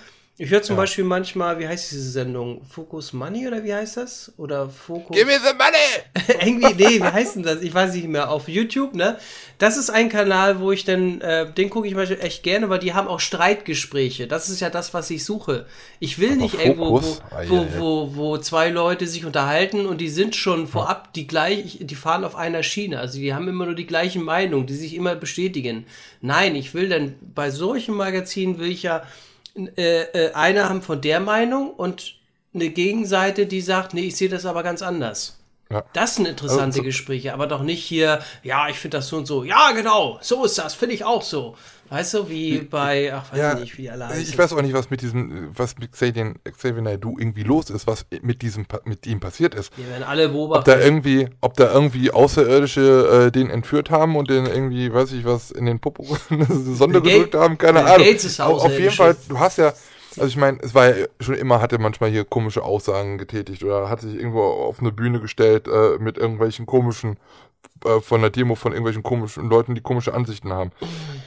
Ich 0.42 0.50
höre 0.50 0.64
zum 0.64 0.76
Beispiel 0.76 1.04
manchmal, 1.04 1.60
wie 1.60 1.68
heißt 1.68 1.92
diese 1.92 2.10
Sendung? 2.10 2.64
Focus 2.66 3.14
Money 3.14 3.48
oder 3.48 3.64
wie 3.64 3.76
heißt 3.76 3.98
das? 3.98 4.34
Oder 4.38 4.70
Focus. 4.70 5.16
Give 5.16 5.28
me 5.28 5.34
the 5.34 5.54
money! 5.54 6.40
Irgendwie, 6.44 6.84
nee, 6.84 7.00
wie 7.00 7.04
heißt 7.04 7.36
denn 7.36 7.44
das? 7.44 7.62
Ich 7.62 7.72
weiß 7.72 7.94
nicht 7.94 8.08
mehr. 8.08 8.32
Auf 8.32 8.48
YouTube, 8.48 8.96
ne? 8.96 9.20
Das 9.60 9.78
ist 9.78 9.92
ein 9.92 10.10
Kanal, 10.10 10.60
wo 10.60 10.72
ich 10.72 10.84
dann, 10.84 11.22
äh, 11.22 11.54
den 11.54 11.70
gucke 11.70 11.88
ich 11.88 11.94
manchmal 11.94 12.22
echt 12.22 12.42
gerne, 12.42 12.72
weil 12.72 12.80
die 12.80 12.96
haben 12.96 13.08
auch 13.08 13.20
Streitgespräche. 13.20 14.26
Das 14.26 14.50
ist 14.50 14.62
ja 14.62 14.72
das, 14.72 14.96
was 14.96 15.12
ich 15.12 15.24
suche. 15.24 15.68
Ich 16.00 16.18
will 16.18 16.38
nicht 16.38 16.56
irgendwo, 16.56 17.04
wo? 17.04 17.18
Ah, 17.30 17.44
wo, 17.46 17.56
ja, 17.58 17.62
ja. 17.62 17.68
wo, 17.80 18.16
wo 18.16 18.38
zwei 18.40 18.70
Leute 18.70 19.06
sich 19.06 19.26
unterhalten 19.26 19.86
und 19.86 20.02
die 20.02 20.10
sind 20.10 20.36
schon 20.36 20.66
vorab 20.66 21.14
die 21.14 21.28
gleich, 21.28 21.78
die 21.82 21.96
fahren 21.96 22.24
auf 22.24 22.36
einer 22.36 22.64
Schiene. 22.64 22.98
Also 22.98 23.20
die 23.20 23.36
haben 23.36 23.48
immer 23.48 23.68
nur 23.68 23.76
die 23.76 23.86
gleichen 23.86 24.24
Meinungen, 24.24 24.66
die 24.66 24.74
sich 24.74 24.96
immer 24.96 25.14
bestätigen. 25.14 25.86
Nein, 26.20 26.56
ich 26.56 26.74
will 26.74 26.90
dann, 26.90 27.14
bei 27.36 27.52
solchen 27.52 27.94
Magazinen 27.94 28.58
will 28.58 28.72
ich 28.72 28.82
ja 28.82 29.04
äh, 29.56 30.02
äh, 30.02 30.34
einer 30.34 30.70
haben 30.70 30.82
von 30.82 31.02
der 31.02 31.20
Meinung 31.20 31.72
und 31.72 32.16
eine 32.54 32.70
Gegenseite, 32.70 33.46
die 33.46 33.62
sagt, 33.62 33.94
nee, 33.94 34.02
ich 34.02 34.16
sehe 34.16 34.30
das 34.30 34.46
aber 34.46 34.64
ganz 34.64 34.82
anders. 34.82 35.41
Ja. 35.72 35.84
Das 35.94 36.16
sind 36.16 36.28
interessante 36.28 36.64
Also 36.66 36.78
so- 36.80 36.84
Gespräche, 36.84 37.34
aber 37.34 37.48
doch 37.48 37.64
nicht 37.64 37.84
hier, 37.84 38.20
ja, 38.44 38.68
ich 38.70 38.78
finde 38.78 38.98
das 38.98 39.08
so 39.08 39.18
und 39.18 39.26
so. 39.28 39.44
Ja, 39.44 39.72
genau, 39.72 40.20
so 40.22 40.44
ist 40.46 40.58
das, 40.58 40.74
finde 40.74 40.96
ich 40.96 41.04
auch 41.06 41.22
so. 41.22 41.56
Weißt 41.90 42.14
du, 42.14 42.30
wie 42.30 42.60
bei, 42.60 43.14
ach, 43.14 43.34
weiß 43.34 43.38
Ja, 43.40 43.54
ich 43.56 43.60
nicht, 43.60 43.78
wie 43.78 43.90
alle 43.90 44.08
heißen. 44.08 44.24
Ich 44.24 44.38
weiß 44.38 44.54
auch 44.54 44.62
nicht, 44.62 44.74
was 44.74 44.90
mit 44.90 45.02
diesem, 45.02 45.50
was 45.58 45.78
mit 45.78 45.92
Xavier, 45.92 46.36
Xavier 46.50 46.82
Naidoo 46.82 47.18
irgendwie 47.20 47.44
los 47.44 47.70
ist, 47.70 47.86
was 47.86 48.06
mit 48.22 48.42
diesem, 48.42 48.66
mit 48.86 49.06
ihm 49.08 49.20
passiert 49.20 49.54
ist. 49.56 49.74
Die 49.78 49.86
werden 49.90 50.04
alle 50.04 50.32
Ob 50.34 50.64
da 50.64 50.80
irgendwie, 50.80 51.28
ob 51.42 51.56
da 51.56 51.74
irgendwie 51.74 52.10
Außerirdische 52.12 53.26
äh, 53.28 53.32
den 53.32 53.50
entführt 53.50 53.90
haben 53.90 54.16
und 54.16 54.30
den 54.30 54.46
irgendwie, 54.46 54.94
weiß 54.94 55.12
ich 55.12 55.26
was, 55.26 55.52
in 55.52 55.66
den 55.66 55.80
Popo 55.82 56.06
eine 56.30 56.46
Sonde 56.76 57.02
gedrückt 57.02 57.36
haben, 57.36 57.58
keine 57.58 57.80
Bill 57.80 57.88
Ahnung. 57.92 58.08
Gates 58.08 58.24
ist 58.24 58.40
Aber 58.40 58.54
auf 58.54 58.80
jeden. 58.80 58.92
Fall, 58.92 59.16
du 59.28 59.38
hast 59.40 59.58
ja, 59.58 59.74
also 60.18 60.28
ich 60.28 60.38
meine, 60.38 60.60
es 60.62 60.74
war 60.74 60.96
ja 60.96 61.06
schon 61.20 61.36
immer, 61.36 61.62
hat 61.62 61.72
er 61.72 61.80
manchmal 61.80 62.10
hier 62.10 62.26
komische 62.26 62.64
Aussagen 62.64 63.18
getätigt 63.18 63.64
oder 63.64 63.90
hat 63.90 64.02
sich 64.02 64.16
irgendwo 64.16 64.42
auf 64.42 64.80
eine 64.80 64.92
Bühne 64.92 65.20
gestellt 65.20 65.68
äh, 65.68 65.98
mit 66.00 66.18
irgendwelchen 66.18 66.66
komischen, 66.66 67.18
äh, 67.86 68.00
von 68.02 68.22
der 68.22 68.30
Demo 68.30 68.56
von 68.56 68.74
irgendwelchen 68.74 69.04
komischen 69.04 69.50
Leuten, 69.50 69.76
die 69.76 69.82
komische 69.82 70.14
Ansichten 70.14 70.52
haben. 70.52 70.72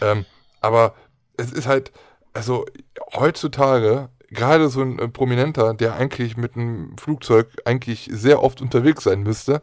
Ähm, 0.00 0.24
aber 0.60 0.94
es 1.36 1.50
ist 1.50 1.66
halt, 1.66 1.92
also 2.32 2.66
heutzutage, 3.14 4.10
gerade 4.30 4.68
so 4.68 4.82
ein 4.82 4.98
äh, 4.98 5.08
Prominenter, 5.08 5.74
der 5.74 5.94
eigentlich 5.94 6.36
mit 6.36 6.56
einem 6.56 6.96
Flugzeug 6.98 7.48
eigentlich 7.64 8.08
sehr 8.12 8.42
oft 8.42 8.60
unterwegs 8.60 9.04
sein 9.04 9.22
müsste, 9.22 9.62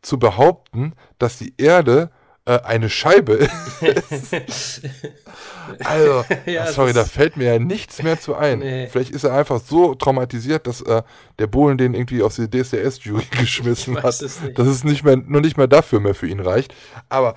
zu 0.00 0.18
behaupten, 0.18 0.94
dass 1.18 1.38
die 1.38 1.54
Erde 1.58 2.10
äh, 2.44 2.58
eine 2.60 2.90
Scheibe 2.90 3.34
ist. 3.80 4.82
also, 5.84 6.24
Ja, 6.46 6.66
sorry, 6.66 6.92
das- 6.92 7.04
da 7.06 7.10
fällt 7.10 7.36
mir 7.36 7.52
ja 7.54 7.58
nichts 7.58 8.02
mehr 8.02 8.18
zu 8.20 8.34
ein. 8.34 8.58
Nee. 8.60 8.86
Vielleicht 8.88 9.10
ist 9.10 9.24
er 9.24 9.34
einfach 9.34 9.60
so 9.60 9.94
traumatisiert, 9.94 10.66
dass 10.66 10.80
äh, 10.82 11.02
der 11.38 11.46
Bohlen 11.46 11.78
den 11.78 11.94
irgendwie 11.94 12.22
aus 12.22 12.36
die 12.36 12.48
DSDS-Jury 12.50 13.24
geschmissen 13.38 14.02
hat, 14.02 14.20
es 14.22 14.40
dass 14.54 14.66
es 14.66 14.84
nicht 14.84 15.04
mehr, 15.04 15.16
nur 15.16 15.40
nicht 15.40 15.56
mehr 15.56 15.68
dafür 15.68 16.00
mehr 16.00 16.14
für 16.14 16.26
ihn 16.26 16.40
reicht. 16.40 16.74
Aber 17.08 17.34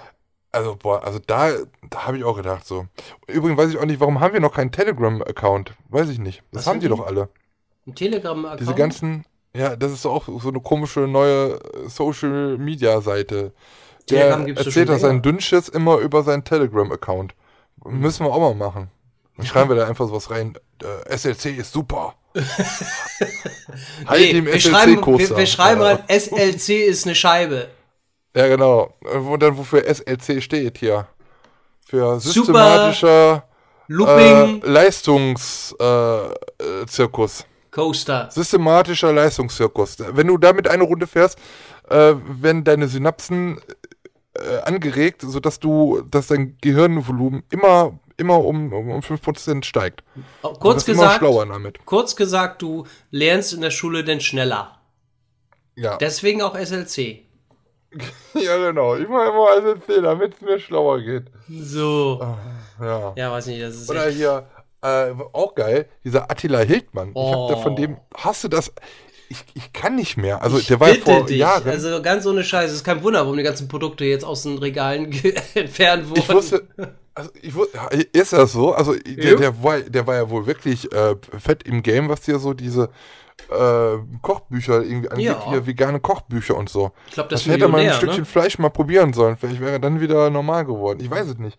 also, 0.51 0.75
boah, 0.77 1.03
also 1.03 1.19
da, 1.19 1.49
da 1.89 2.07
habe 2.07 2.17
ich 2.17 2.23
auch 2.23 2.37
gedacht 2.37 2.65
so. 2.65 2.85
Übrigens 3.27 3.57
weiß 3.57 3.71
ich 3.71 3.77
auch 3.77 3.85
nicht, 3.85 3.99
warum 3.99 4.21
haben 4.21 4.33
wir 4.33 4.39
noch 4.39 4.53
keinen 4.53 4.71
Telegram-Account? 4.71 5.73
Weiß 5.89 6.07
ich 6.09 6.17
nicht. 6.17 6.43
Das 6.51 6.61
Was 6.61 6.67
haben 6.67 6.79
die 6.79 6.87
die? 6.87 6.95
doch 6.95 7.05
alle. 7.05 7.27
Ein 7.85 7.93
Telegram-Account. 7.93 8.61
Diese 8.61 8.73
ganzen, 8.73 9.25
ja, 9.53 9.75
das 9.75 9.91
ist 9.91 10.05
auch 10.05 10.27
so 10.41 10.47
eine 10.49 10.61
komische 10.61 11.01
neue 11.01 11.59
Social-Media-Seite. 11.87 13.51
Der 14.09 14.47
erzählt 14.55 14.87
seinen 14.87 15.01
länger. 15.01 15.21
Dünnschiss 15.21 15.69
immer 15.69 15.97
über 15.97 16.23
seinen 16.23 16.43
Telegram-Account. 16.43 17.33
Müssen 17.85 18.25
wir 18.25 18.31
auch 18.31 18.39
mal 18.39 18.55
machen. 18.55 18.89
Dann 19.37 19.45
schreiben 19.45 19.69
wir 19.69 19.75
da 19.75 19.87
einfach 19.87 20.07
sowas 20.07 20.29
rein. 20.29 20.57
Äh, 20.81 21.17
SLC 21.17 21.57
ist 21.57 21.71
super. 21.71 22.15
halt 24.05 24.19
Nee, 24.19 24.33
dem 24.33 24.45
wir, 24.45 24.59
schreiben, 24.59 25.05
wir, 25.05 25.37
wir 25.37 25.45
schreiben 25.45 25.81
rein, 25.81 25.99
SLC 26.07 26.85
ist 26.85 27.05
eine 27.05 27.15
Scheibe. 27.15 27.69
Ja, 28.35 28.47
genau. 28.47 28.93
Wo 29.01 29.37
dann 29.37 29.57
wofür 29.57 29.83
SLC 29.83 30.41
steht 30.41 30.77
hier. 30.77 31.07
Für 31.85 32.19
systematischer 32.19 33.43
äh, 33.89 34.59
Leistungszirkus. 34.63 35.79
Äh, 37.39 37.43
äh. 37.43 37.45
Coaster. 37.71 38.29
Systematischer 38.31 39.11
Leistungszirkus. 39.11 39.97
Wenn 39.99 40.27
du 40.27 40.37
damit 40.37 40.67
eine 40.69 40.83
Runde 40.83 41.07
fährst, 41.07 41.37
äh, 41.89 42.13
werden 42.27 42.63
deine 42.63 42.87
Synapsen 42.87 43.59
äh, 44.39 44.57
angeregt, 44.63 45.21
sodass 45.21 45.59
du, 45.59 46.01
dass 46.09 46.27
dein 46.27 46.57
Gehirnvolumen 46.61 47.43
immer, 47.51 47.99
immer 48.17 48.39
um, 48.43 48.71
um, 48.73 48.89
um 48.91 48.99
5% 49.01 49.63
steigt. 49.63 50.03
Oh, 50.43 50.49
Du 50.53 50.59
Kurz 50.59 50.85
gesagt, 50.85 51.17
schlauer 51.19 51.45
damit. 51.45 51.85
kurz 51.85 52.15
gesagt, 52.15 52.61
du 52.61 52.85
lernst 53.11 53.53
in 53.53 53.61
der 53.61 53.71
Schule 53.71 54.03
denn 54.03 54.21
schneller. 54.21 54.79
Ja. 55.75 55.97
Deswegen 55.97 56.41
auch 56.41 56.55
SLC. 56.57 57.23
ja, 58.33 58.57
genau. 58.57 58.95
Ich 58.95 59.07
mache 59.07 59.29
immer 59.29 59.67
erzählen, 59.73 60.03
damit 60.03 60.35
es 60.35 60.41
mir 60.41 60.59
schlauer 60.59 60.99
geht. 61.01 61.25
So. 61.49 62.19
Ja. 62.81 63.13
Ja, 63.15 63.31
weiß 63.31 63.47
nicht, 63.47 63.61
das 63.61 63.75
ist 63.75 63.89
Oder 63.89 64.07
hier, 64.09 64.47
äh, 64.81 65.11
auch 65.33 65.55
geil, 65.55 65.87
dieser 66.03 66.29
Attila 66.29 66.59
Hildmann. 66.59 67.09
Ich 67.15 67.31
hab 67.33 67.47
da 67.49 67.55
von 67.57 67.73
Oh. 67.73 67.75
dem, 67.75 67.97
hast 68.17 68.43
du 68.43 68.47
das? 68.49 68.71
Ich, 69.29 69.43
ich 69.55 69.73
kann 69.73 69.95
nicht 69.95 70.17
mehr. 70.17 70.41
Also 70.43 70.57
ich 70.59 70.67
der 70.67 70.79
war 70.79 70.89
ja 70.89 70.95
vor 70.95 71.25
dich. 71.25 71.37
Jahren. 71.37 71.67
Also 71.67 72.01
ganz 72.01 72.25
ohne 72.25 72.43
Scheiß. 72.43 72.69
Es 72.69 72.77
ist 72.77 72.83
kein 72.83 73.01
Wunder, 73.03 73.21
warum 73.21 73.37
die 73.37 73.43
ganzen 73.43 73.67
Produkte 73.67 74.05
jetzt 74.05 74.23
aus 74.23 74.43
den 74.43 74.57
Regalen 74.57 75.11
entfernt 75.55 76.09
wurden. 76.09 76.19
ich 76.21 76.29
wusste, 76.29 76.67
also 77.15 77.29
ich 77.41 77.55
wusste, 77.55 77.79
ist 78.13 78.33
das 78.33 78.51
so? 78.51 78.73
Also 78.73 78.93
der, 78.95 79.35
der, 79.35 79.63
war, 79.63 79.79
der 79.79 80.05
war 80.05 80.15
ja 80.15 80.29
wohl 80.29 80.45
wirklich 80.45 80.91
äh, 80.91 81.15
fett 81.39 81.63
im 81.63 81.81
Game, 81.81 82.07
was 82.09 82.25
hier 82.25 82.39
so 82.39 82.53
diese 82.53 82.89
äh, 83.49 83.97
Kochbücher 84.21 84.83
irgendwie 84.83 85.09
angeht, 85.09 85.25
Ja. 85.25 85.49
hier 85.49 85.65
vegane 85.65 85.99
Kochbücher 85.99 86.55
und 86.55 86.69
so. 86.69 86.91
Ich 87.07 87.13
glaube, 87.13 87.29
das, 87.29 87.43
Das 87.43 87.53
hätte 87.53 87.67
man 87.67 87.81
ein 87.81 87.93
Stückchen 87.93 88.19
ne? 88.21 88.25
Fleisch 88.25 88.57
mal 88.59 88.69
probieren 88.69 89.13
sollen. 89.13 89.37
Vielleicht 89.37 89.59
wäre 89.61 89.71
er 89.73 89.79
dann 89.79 89.99
wieder 90.01 90.29
normal 90.29 90.65
geworden. 90.65 90.99
Ich 91.01 91.09
weiß 91.09 91.27
es 91.27 91.37
nicht. 91.37 91.57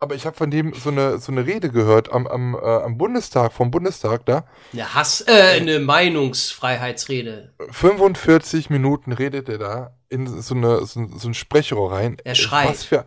Aber 0.00 0.14
ich 0.14 0.26
habe 0.26 0.36
von 0.36 0.50
dem 0.50 0.72
so 0.74 0.90
eine, 0.90 1.18
so 1.18 1.32
eine 1.32 1.44
Rede 1.44 1.70
gehört 1.70 2.12
am, 2.12 2.26
am, 2.28 2.54
äh, 2.54 2.58
am 2.58 2.96
Bundestag, 2.98 3.52
vom 3.52 3.70
Bundestag 3.72 4.24
da. 4.26 4.44
Eine 4.72 4.94
Hass, 4.94 5.22
äh, 5.26 5.32
eine 5.60 5.80
Meinungsfreiheitsrede. 5.80 7.52
45 7.70 8.70
Minuten 8.70 9.12
redet 9.12 9.48
er 9.48 9.58
da 9.58 9.96
in 10.08 10.26
so, 10.40 10.54
eine, 10.54 10.84
so, 10.86 11.00
ein- 11.00 11.18
so 11.18 11.28
ein 11.28 11.34
Sprechrohr 11.34 11.92
rein. 11.92 12.16
Er 12.24 12.34
schreit. 12.34 12.68
Was 12.70 12.84
für, 12.84 13.06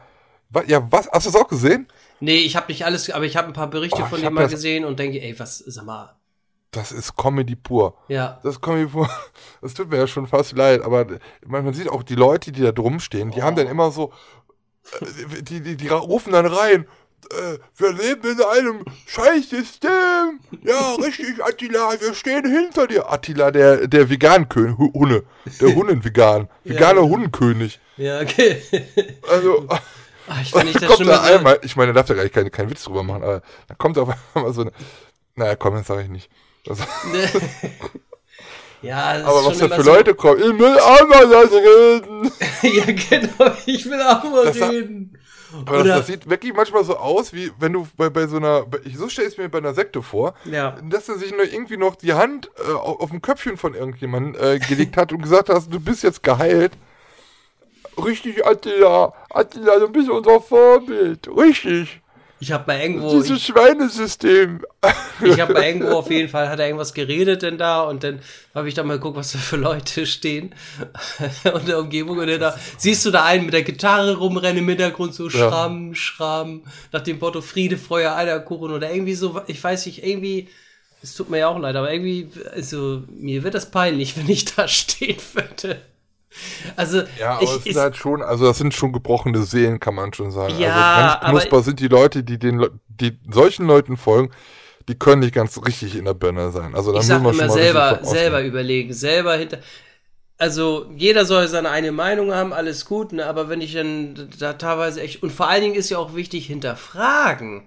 wa, 0.49 0.63
ja, 0.67 0.85
was? 0.91 1.09
Hast 1.11 1.27
du 1.27 1.31
das 1.31 1.41
auch 1.41 1.47
gesehen? 1.47 1.87
Nee, 2.19 2.37
ich 2.37 2.55
habe 2.55 2.67
nicht 2.69 2.85
alles, 2.85 3.09
aber 3.09 3.25
ich 3.25 3.37
habe 3.37 3.47
ein 3.47 3.53
paar 3.53 3.69
Berichte 3.69 4.01
Oh, 4.03 4.05
von 4.05 4.21
ihm 4.23 4.33
mal 4.33 4.47
gesehen 4.47 4.85
und 4.85 4.99
denke, 4.99 5.21
ey, 5.21 5.37
was, 5.39 5.59
sag 5.59 5.85
mal, 5.85 6.15
Das 6.71 6.91
ist 6.91 7.15
Comedy 7.15 7.55
pur. 7.55 7.97
ja. 8.09 8.39
Das 8.43 8.55
ist 8.55 8.61
Comedy 8.61 8.87
pur. 8.91 9.09
Das 9.61 9.73
tut 9.75 9.89
mir 9.91 9.97
ja 9.97 10.07
schon 10.07 10.25
fast 10.27 10.53
leid, 10.57 10.81
aber 10.81 11.05
man, 11.45 11.63
man 11.65 11.73
sieht 11.73 11.87
auch 11.89 12.01
die 12.03 12.15
Leute, 12.15 12.51
die 12.51 12.61
da 12.61 12.71
drum 12.71 12.99
stehen, 12.99 13.29
die 13.31 13.43
haben 13.43 13.55
dann 13.55 13.67
immer 13.67 13.91
so, 13.91 14.11
die, 15.41 15.61
die, 15.61 15.75
die 15.77 15.87
rufen 15.87 16.33
dann 16.33 16.45
rein, 16.45 16.87
äh, 17.31 17.57
wir 17.77 17.93
leben 17.93 18.31
in 18.31 18.41
einem 18.43 18.85
Scheißsystem. 19.07 20.39
Ja, 20.63 20.95
richtig, 20.95 21.43
Attila, 21.43 21.91
wir 21.99 22.13
stehen 22.13 22.45
hinter 22.49 22.87
dir. 22.87 23.11
Attila, 23.11 23.51
der, 23.51 23.87
der 23.87 24.09
Vegan-König, 24.09 24.77
Hu- 24.77 24.93
Hunne, 24.93 25.23
der 25.59 25.75
Hunnen-Vegan, 25.75 26.49
veganer 26.63 27.01
Ja. 27.01 27.07
Hunnenkönig. 27.07 27.79
Ja, 27.97 28.19
okay. 28.21 28.61
Also, 29.29 29.67
Ah, 30.27 30.37
ich 30.41 30.53
nicht 30.63 30.85
kommt 30.87 31.07
da 31.07 31.21
einmal, 31.23 31.59
ich 31.63 31.75
meine, 31.75 31.93
da 31.93 31.99
darf 31.99 32.07
da 32.07 32.13
gar 32.13 32.23
nicht 32.23 32.33
keinen 32.33 32.51
keinen 32.51 32.69
Witz 32.69 32.83
drüber 32.83 33.03
machen, 33.03 33.23
aber 33.23 33.41
da 33.67 33.73
kommt 33.75 33.97
auf 33.97 34.09
einmal 34.33 34.53
so 34.53 34.61
eine, 34.61 34.71
naja, 35.35 35.55
komm, 35.55 35.73
das 35.75 35.87
sage 35.87 36.03
ich 36.03 36.09
nicht. 36.09 36.29
Das, 36.63 36.77
ja, 38.81 39.17
das 39.17 39.25
aber 39.27 39.39
ist 39.51 39.61
was 39.61 39.69
da 39.69 39.75
für 39.75 39.81
Leute 39.83 40.13
kommen, 40.15 40.39
ich 40.39 40.59
will 40.59 40.77
auch 40.79 41.07
mal 41.07 41.29
das 41.29 41.51
reden. 41.51 42.31
ja, 42.63 42.85
genau, 42.85 43.51
ich 43.65 43.85
will 43.89 44.01
auch 44.01 44.23
mal 44.23 44.45
Das 44.45 44.61
reden. 44.69 45.17
Aber 45.65 45.79
das, 45.83 45.87
das 45.99 46.07
sieht 46.07 46.29
wirklich 46.29 46.53
manchmal 46.53 46.85
so 46.85 46.95
aus, 46.95 47.33
wie 47.33 47.51
wenn 47.59 47.73
du 47.73 47.85
bei, 47.97 48.09
bei 48.09 48.25
so 48.27 48.37
einer, 48.37 48.65
ich- 48.85 48.97
so 48.97 49.09
stelle 49.09 49.27
ich 49.27 49.33
es 49.33 49.37
mir 49.37 49.49
bei 49.49 49.57
einer 49.57 49.73
Sekte 49.73 50.01
vor, 50.01 50.33
Ja. 50.45 50.77
dass 50.89 51.09
er 51.09 51.17
sich 51.17 51.31
nur 51.31 51.43
irgendwie 51.43 51.75
noch 51.75 51.95
die 51.95 52.13
Hand 52.13 52.49
äh, 52.65 52.71
auf, 52.71 53.01
auf 53.01 53.09
dem 53.09 53.21
Köpfchen 53.21 53.57
von 53.57 53.73
irgendjemandem 53.73 54.41
äh, 54.41 54.59
gelegt 54.59 54.95
hat 54.95 55.11
und 55.11 55.21
gesagt 55.21 55.49
hat, 55.49 55.63
du 55.69 55.79
bist 55.81 56.03
jetzt 56.03 56.23
geheilt. 56.23 56.71
Richtig, 58.03 58.45
Attila, 58.45 59.13
Attila, 59.29 59.77
du 59.79 59.89
bist 59.89 60.09
unser 60.09 60.39
Vorbild. 60.39 61.27
Richtig. 61.35 62.01
Ich 62.43 62.51
habe 62.51 62.63
mal 62.65 62.81
irgendwo, 62.81 63.11
Dieses 63.21 63.37
ich, 63.37 63.45
Schweinesystem. 63.45 64.65
ich 65.23 65.39
habe 65.39 65.53
mal 65.53 65.63
irgendwo 65.63 65.91
auf 65.97 66.09
jeden 66.09 66.27
Fall, 66.27 66.49
hat 66.49 66.59
er 66.59 66.65
irgendwas 66.65 66.93
geredet 66.95 67.43
denn 67.43 67.59
da 67.59 67.83
und 67.83 68.03
dann 68.03 68.19
habe 68.55 68.67
ich 68.67 68.73
da 68.73 68.81
mal 68.83 68.95
geguckt, 68.97 69.15
was 69.15 69.31
da 69.33 69.37
für 69.37 69.57
Leute 69.57 70.07
stehen 70.07 70.55
in 71.43 71.65
der 71.67 71.79
Umgebung 71.79 72.17
und 72.17 72.27
da 72.39 72.57
siehst 72.77 73.05
du 73.05 73.11
da 73.11 73.25
einen 73.25 73.45
mit 73.45 73.53
der 73.53 73.61
Gitarre 73.61 74.17
rumrennen 74.17 74.57
im 74.63 74.69
Hintergrund 74.69 75.13
so 75.13 75.25
Ja. 75.25 75.49
schramm, 75.49 75.93
schramm, 75.93 76.63
nach 76.91 77.01
dem 77.01 77.19
Motto 77.19 77.41
Friede, 77.41 77.77
Feuer, 77.77 78.15
Eierkuchen 78.15 78.71
oder 78.71 78.91
irgendwie 78.91 79.13
so, 79.15 79.39
ich 79.45 79.63
weiß 79.63 79.85
nicht, 79.85 80.03
irgendwie, 80.03 80.49
es 81.03 81.13
tut 81.13 81.29
mir 81.29 81.37
ja 81.37 81.47
auch 81.47 81.59
leid, 81.59 81.75
aber 81.75 81.93
irgendwie, 81.93 82.27
also 82.55 83.03
mir 83.07 83.43
wird 83.43 83.53
das 83.53 83.69
peinlich, 83.69 84.17
wenn 84.17 84.27
ich 84.27 84.45
da 84.45 84.67
stehen 84.67 85.17
würde. 85.33 85.79
Also, 86.75 87.03
Ja, 87.19 87.33
aber 87.33 87.43
ich, 87.43 87.49
es 87.57 87.63
sind 87.63 87.77
halt 87.77 87.97
schon, 87.97 88.21
also 88.21 88.45
das 88.45 88.57
sind 88.57 88.73
schon 88.73 88.93
gebrochene 88.93 89.43
Seelen, 89.43 89.79
kann 89.79 89.95
man 89.95 90.13
schon 90.13 90.31
sagen. 90.31 90.57
Ja, 90.57 90.95
also 90.95 91.19
ganz 91.19 91.29
knusper 91.31 91.63
sind 91.63 91.79
die 91.79 91.87
Leute, 91.87 92.23
die 92.23 92.39
den, 92.39 92.65
die 92.87 93.19
solchen 93.29 93.67
Leuten 93.67 93.97
folgen, 93.97 94.31
die 94.87 94.95
können 94.95 95.21
nicht 95.21 95.33
ganz 95.33 95.59
richtig 95.65 95.95
in 95.95 96.05
der 96.05 96.13
Birne 96.13 96.51
sein. 96.51 96.75
Also 96.75 96.91
da 96.91 96.99
ich 96.99 97.03
muss 97.03 97.07
sag 97.07 97.21
man 97.21 97.33
schon 97.33 97.43
immer 97.45 97.53
selber, 97.53 97.99
selber 98.03 98.43
überlegen, 98.43 98.93
selber 98.93 99.35
hinter. 99.35 99.59
Also 100.37 100.87
jeder 100.95 101.25
soll 101.25 101.47
seine 101.47 101.69
eigene 101.69 101.91
Meinung 101.91 102.33
haben, 102.33 102.51
alles 102.51 102.85
gut, 102.85 103.13
ne? 103.13 103.27
aber 103.27 103.47
wenn 103.47 103.61
ich 103.61 103.73
dann 103.73 104.29
da 104.39 104.53
teilweise 104.53 104.99
echt 105.01 105.21
und 105.21 105.31
vor 105.31 105.47
allen 105.47 105.61
Dingen 105.61 105.75
ist 105.75 105.91
ja 105.91 105.99
auch 105.99 106.15
wichtig 106.15 106.47
hinterfragen, 106.47 107.63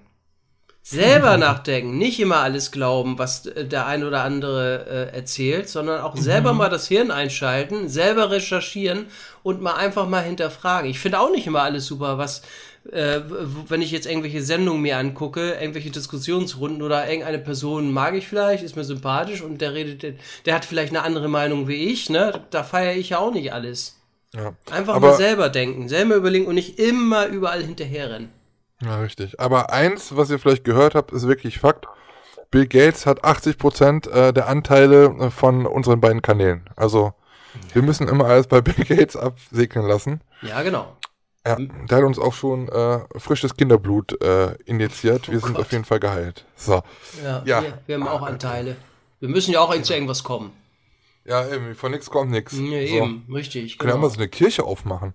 selber 0.86 1.38
nachdenken, 1.38 1.96
nicht 1.96 2.20
immer 2.20 2.36
alles 2.40 2.70
glauben, 2.70 3.18
was 3.18 3.46
äh, 3.46 3.64
der 3.64 3.86
ein 3.86 4.04
oder 4.04 4.22
andere 4.22 5.10
äh, 5.12 5.16
erzählt, 5.16 5.68
sondern 5.68 6.02
auch 6.02 6.14
selber 6.16 6.52
Mhm. 6.52 6.58
mal 6.58 6.68
das 6.68 6.86
Hirn 6.88 7.10
einschalten, 7.10 7.88
selber 7.88 8.30
recherchieren 8.30 9.06
und 9.42 9.62
mal 9.62 9.74
einfach 9.74 10.06
mal 10.06 10.22
hinterfragen. 10.22 10.90
Ich 10.90 10.98
finde 10.98 11.20
auch 11.20 11.30
nicht 11.30 11.46
immer 11.46 11.62
alles 11.62 11.86
super, 11.86 12.18
was 12.18 12.42
äh, 12.92 13.20
wenn 13.66 13.80
ich 13.80 13.92
jetzt 13.92 14.04
irgendwelche 14.06 14.42
Sendungen 14.42 14.82
mir 14.82 14.98
angucke, 14.98 15.52
irgendwelche 15.58 15.88
Diskussionsrunden 15.90 16.82
oder 16.82 17.08
irgendeine 17.08 17.38
Person 17.38 17.90
mag 17.90 18.14
ich 18.14 18.28
vielleicht, 18.28 18.62
ist 18.62 18.76
mir 18.76 18.84
sympathisch 18.84 19.40
und 19.40 19.62
der 19.62 19.72
redet, 19.72 20.18
der 20.44 20.54
hat 20.54 20.66
vielleicht 20.66 20.90
eine 20.94 21.02
andere 21.02 21.28
Meinung 21.28 21.66
wie 21.66 21.90
ich, 21.90 22.10
ne? 22.10 22.42
Da 22.50 22.62
feiere 22.62 22.94
ich 22.96 23.08
ja 23.08 23.18
auch 23.20 23.32
nicht 23.32 23.54
alles. 23.54 23.96
Ja. 24.34 24.52
Einfach 24.70 24.96
Aber- 24.96 25.08
mal 25.12 25.16
selber 25.16 25.48
denken, 25.48 25.88
selber 25.88 26.14
überlegen 26.16 26.44
und 26.44 26.56
nicht 26.56 26.78
immer 26.78 27.24
überall 27.26 27.62
hinterherrennen. 27.62 28.28
Ja, 28.84 28.98
richtig. 29.00 29.40
Aber 29.40 29.72
eins, 29.72 30.16
was 30.16 30.30
ihr 30.30 30.38
vielleicht 30.38 30.64
gehört 30.64 30.94
habt, 30.94 31.12
ist 31.12 31.26
wirklich 31.26 31.58
Fakt. 31.58 31.86
Bill 32.50 32.66
Gates 32.66 33.06
hat 33.06 33.24
80% 33.24 34.08
äh, 34.10 34.32
der 34.32 34.48
Anteile 34.48 35.06
äh, 35.18 35.30
von 35.30 35.66
unseren 35.66 36.00
beiden 36.00 36.22
Kanälen. 36.22 36.68
Also, 36.76 37.12
wir 37.72 37.82
müssen 37.82 38.08
immer 38.08 38.26
alles 38.26 38.46
bei 38.46 38.60
Bill 38.60 38.84
Gates 38.84 39.16
absegnen 39.16 39.86
lassen. 39.86 40.20
Ja, 40.42 40.62
genau. 40.62 40.96
Ja, 41.46 41.56
der 41.56 41.98
hat 41.98 42.04
uns 42.04 42.18
auch 42.18 42.32
schon 42.32 42.68
äh, 42.68 43.00
frisches 43.18 43.54
Kinderblut 43.56 44.20
äh, 44.22 44.54
injiziert. 44.64 45.30
Wir 45.30 45.40
sind 45.40 45.50
Oh 45.50 45.52
Gott. 45.54 45.66
auf 45.66 45.72
jeden 45.72 45.84
Fall 45.84 46.00
geheilt. 46.00 46.46
So. 46.56 46.82
Ja, 47.22 47.42
Ja. 47.44 47.62
Wir, 47.62 47.78
wir 47.86 47.94
haben 47.96 48.08
auch 48.08 48.22
Anteile. 48.22 48.76
Wir 49.20 49.28
müssen 49.28 49.52
ja 49.52 49.60
auch 49.60 49.74
zu 49.82 49.92
irgendwas 49.92 50.24
kommen. 50.24 50.52
Ja, 51.26 51.46
eben, 51.46 51.74
von 51.74 51.90
nichts 51.92 52.08
kommt 52.10 52.30
nichts. 52.30 52.52
Ja, 52.54 52.60
so. 52.60 52.66
eben, 52.94 53.26
richtig. 53.32 53.78
Können 53.78 53.90
wir 53.90 53.94
Genau. 53.94 54.06
mal 54.06 54.10
so 54.10 54.18
eine 54.18 54.28
Kirche 54.28 54.64
aufmachen. 54.64 55.14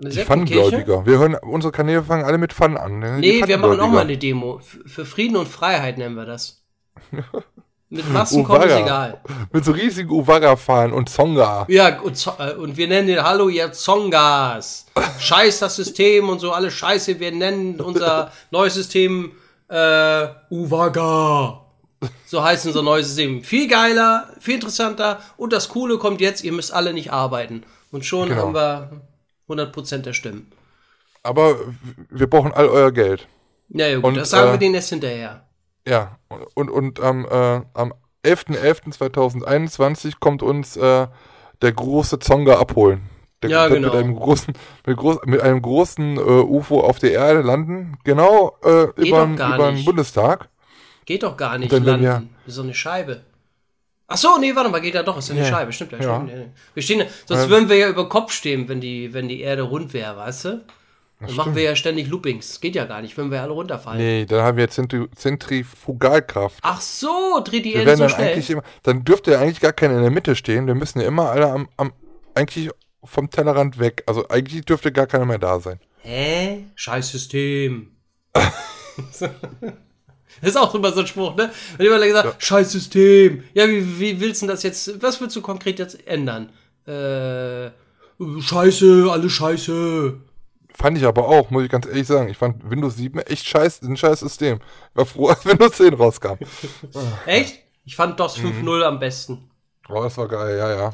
Eine 0.00 0.10
Die 0.10 0.14
Sektenkirche? 0.16 0.60
Pfannengläubiger. 0.62 1.06
Wir 1.06 1.18
hören, 1.18 1.34
unsere 1.42 1.72
Kanäle 1.72 2.02
fangen 2.04 2.24
alle 2.24 2.38
mit 2.38 2.52
Pfannen 2.52 2.76
an. 2.76 2.98
ne? 3.00 3.18
Nee, 3.18 3.42
wir 3.44 3.58
machen 3.58 3.80
auch 3.80 3.88
mal 3.88 4.00
eine 4.02 4.16
Demo. 4.16 4.60
Für 4.86 5.04
Frieden 5.04 5.36
und 5.36 5.48
Freiheit 5.48 5.98
nennen 5.98 6.14
wir 6.14 6.26
das. 6.26 6.62
Mit 7.90 8.12
Masken 8.12 8.44
kommt 8.44 8.66
es 8.66 8.74
egal. 8.76 9.18
Mit 9.50 9.64
so 9.64 9.72
riesigen 9.72 10.10
Uwaga-Fahnen 10.10 10.92
und 10.92 11.08
Zonga. 11.08 11.64
Ja, 11.70 11.98
und, 12.00 12.30
äh, 12.38 12.52
und 12.52 12.76
wir 12.76 12.86
nennen 12.86 13.08
den 13.08 13.22
Hallo 13.22 13.48
ihr 13.48 13.72
Zongas. 13.72 14.84
Scheiß 15.18 15.60
das 15.60 15.76
System 15.76 16.28
und 16.28 16.38
so, 16.38 16.52
alles 16.52 16.74
scheiße. 16.74 17.18
Wir 17.18 17.32
nennen 17.32 17.80
unser 17.80 18.30
neues 18.50 18.74
System 18.74 19.32
äh, 19.68 20.26
Uwaga. 20.50 21.64
So 22.26 22.42
heißt 22.44 22.66
unser 22.66 22.82
neues 22.82 23.06
System. 23.06 23.42
Viel 23.42 23.66
geiler, 23.68 24.28
viel 24.38 24.56
interessanter. 24.56 25.18
Und 25.38 25.54
das 25.54 25.70
Coole 25.70 25.96
kommt 25.96 26.20
jetzt, 26.20 26.44
ihr 26.44 26.52
müsst 26.52 26.74
alle 26.74 26.92
nicht 26.92 27.10
arbeiten. 27.10 27.62
Und 27.90 28.04
schon 28.04 28.28
Genau. 28.28 28.42
haben 28.42 28.54
wir 28.54 28.90
100% 29.48 29.98
der 29.98 30.12
Stimmen. 30.12 30.50
Aber 31.22 31.56
wir 32.10 32.28
brauchen 32.28 32.52
all 32.52 32.68
euer 32.68 32.92
Geld. 32.92 33.28
Ja, 33.68 33.86
ja 33.86 33.96
gut, 33.96 34.04
Und, 34.04 34.16
das 34.16 34.30
sagen 34.30 34.48
äh, 34.48 34.52
wir 34.52 34.58
denen 34.58 34.74
erst 34.74 34.90
hinterher. 34.90 35.46
Ja, 35.86 36.18
und, 36.54 36.70
und 36.70 37.00
am, 37.00 37.24
äh, 37.26 37.62
am 37.74 37.94
11.11.2021 38.24 40.14
kommt 40.20 40.42
uns 40.42 40.76
äh, 40.76 41.06
der 41.62 41.72
große 41.72 42.18
Zonga 42.18 42.58
abholen. 42.58 43.02
Der 43.42 43.50
Ja, 43.50 43.68
genau. 43.68 43.88
mit 43.88 43.96
einem 43.96 44.16
großen, 44.16 44.54
mit, 44.86 44.96
groß, 44.96 45.18
mit 45.26 45.40
einem 45.40 45.62
großen 45.62 46.16
äh, 46.16 46.20
UFO 46.20 46.80
auf 46.80 46.98
der 46.98 47.12
Erde 47.12 47.42
landen, 47.42 47.98
genau 48.04 48.56
äh, 48.64 48.88
über 48.96 49.26
den. 49.26 49.84
Bundestag. 49.84 50.48
Geht 51.04 51.22
doch 51.22 51.36
gar 51.36 51.56
nicht 51.56 51.72
dann 51.72 51.84
landen. 51.84 52.34
Ist 52.46 52.56
so 52.56 52.62
eine 52.62 52.74
Scheibe. 52.74 53.22
Ach 54.10 54.16
so, 54.16 54.38
nee, 54.38 54.54
warte 54.56 54.70
mal, 54.70 54.80
geht 54.80 54.94
ja 54.94 55.02
doch, 55.02 55.18
ist 55.18 55.28
ja 55.28 55.34
eine 55.34 55.44
Ja. 55.44 55.50
Scheibe, 55.50 55.72
stimmt 55.72 55.92
ja. 55.92 55.98
Ja. 56.00 56.16
Stimmt, 56.16 56.30
ja. 56.30 56.44
Wir 56.74 56.82
stehen, 56.82 57.06
sonst 57.26 57.42
Ja. 57.44 57.48
würden 57.50 57.68
wir 57.68 57.76
ja 57.76 57.88
über 57.90 58.08
Kopf 58.08 58.32
stehen, 58.32 58.66
wenn 58.68 58.80
die, 58.80 59.12
wenn 59.12 59.28
die 59.28 59.40
Erde 59.42 59.62
rund 59.62 59.92
wäre, 59.92 60.16
weißt 60.16 60.44
du? 60.46 60.64
Dann 61.20 61.34
machen 61.34 61.54
wir 61.56 61.62
ja 61.64 61.74
ständig 61.74 62.06
Loopings. 62.08 62.48
Das 62.48 62.60
geht 62.60 62.76
ja 62.76 62.84
gar 62.84 63.02
nicht, 63.02 63.16
wenn 63.18 63.30
wir 63.32 63.42
alle 63.42 63.50
runterfallen. 63.52 63.98
Nee, 64.00 64.24
dann 64.24 64.40
haben 64.42 64.56
wir 64.56 64.70
Zentri 64.70 65.08
Zentrifugalkraft. 65.16 66.60
Ach 66.62 66.80
so, 66.80 67.40
dreht 67.44 67.64
die 67.64 67.74
wir 67.74 67.80
Erde 67.80 67.96
so 67.96 68.02
dann 68.04 68.10
schnell. 68.10 68.28
eigentlich 68.32 68.48
immer, 68.50 68.62
dann 68.84 69.04
dürfte 69.04 69.32
ja 69.32 69.40
eigentlich 69.40 69.58
gar 69.60 69.72
keiner 69.72 69.96
in 69.96 70.02
der 70.02 70.12
Mitte 70.12 70.36
stehen. 70.36 70.68
Wir 70.68 70.76
müssen 70.76 71.00
ja 71.00 71.08
immer 71.08 71.30
alle 71.30 71.50
am, 71.50 71.68
am 71.76 71.92
eigentlich 72.34 72.70
vom 73.02 73.28
Tellerrand 73.30 73.78
weg. 73.80 74.04
Also 74.06 74.28
eigentlich 74.28 74.64
dürfte 74.64 74.92
gar 74.92 75.06
keiner 75.08 75.24
mehr 75.24 75.38
da 75.38 75.58
sein. 75.58 75.80
Hä? 76.02 76.64
Scheiß 76.76 77.10
System. 77.10 77.90
das 80.40 80.50
ist 80.50 80.56
auch 80.56 80.74
immer 80.74 80.92
so 80.92 81.00
ein 81.00 81.06
Spruch, 81.06 81.36
ne? 81.36 81.50
Wenn 81.76 81.86
jemand 81.86 82.04
gesagt, 82.04 82.42
scheiß 82.42 82.72
System. 82.72 83.44
Ja, 83.54 83.68
wie, 83.68 83.98
wie 84.00 84.20
willst 84.20 84.42
du 84.42 84.46
das 84.46 84.62
jetzt, 84.62 85.02
was 85.02 85.20
willst 85.20 85.36
du 85.36 85.42
konkret 85.42 85.78
jetzt 85.78 86.06
ändern? 86.06 86.50
Äh, 86.86 87.70
scheiße, 88.40 89.08
alle 89.10 89.28
scheiße. 89.30 90.20
Fand 90.74 90.96
ich 90.96 91.04
aber 91.04 91.26
auch, 91.26 91.50
muss 91.50 91.64
ich 91.64 91.70
ganz 91.70 91.86
ehrlich 91.86 92.06
sagen. 92.06 92.28
Ich 92.28 92.36
fand 92.36 92.70
Windows 92.70 92.96
7 92.96 93.18
echt 93.20 93.46
scheiß, 93.46 93.82
ein 93.82 93.96
scheiß 93.96 94.20
System. 94.20 94.60
War 94.94 95.06
froh, 95.06 95.26
als 95.28 95.44
Windows 95.44 95.72
10 95.72 95.94
rauskam. 95.94 96.34
Echt? 97.26 97.58
Ich 97.84 97.96
fand 97.96 98.20
DOS 98.20 98.38
Mhm. 98.38 98.68
5.0 98.68 98.82
am 98.82 98.98
besten. 99.00 99.50
Oh, 99.88 100.02
das 100.02 100.16
war 100.18 100.28
geil, 100.28 100.56
ja, 100.58 100.70
ja. 100.76 100.92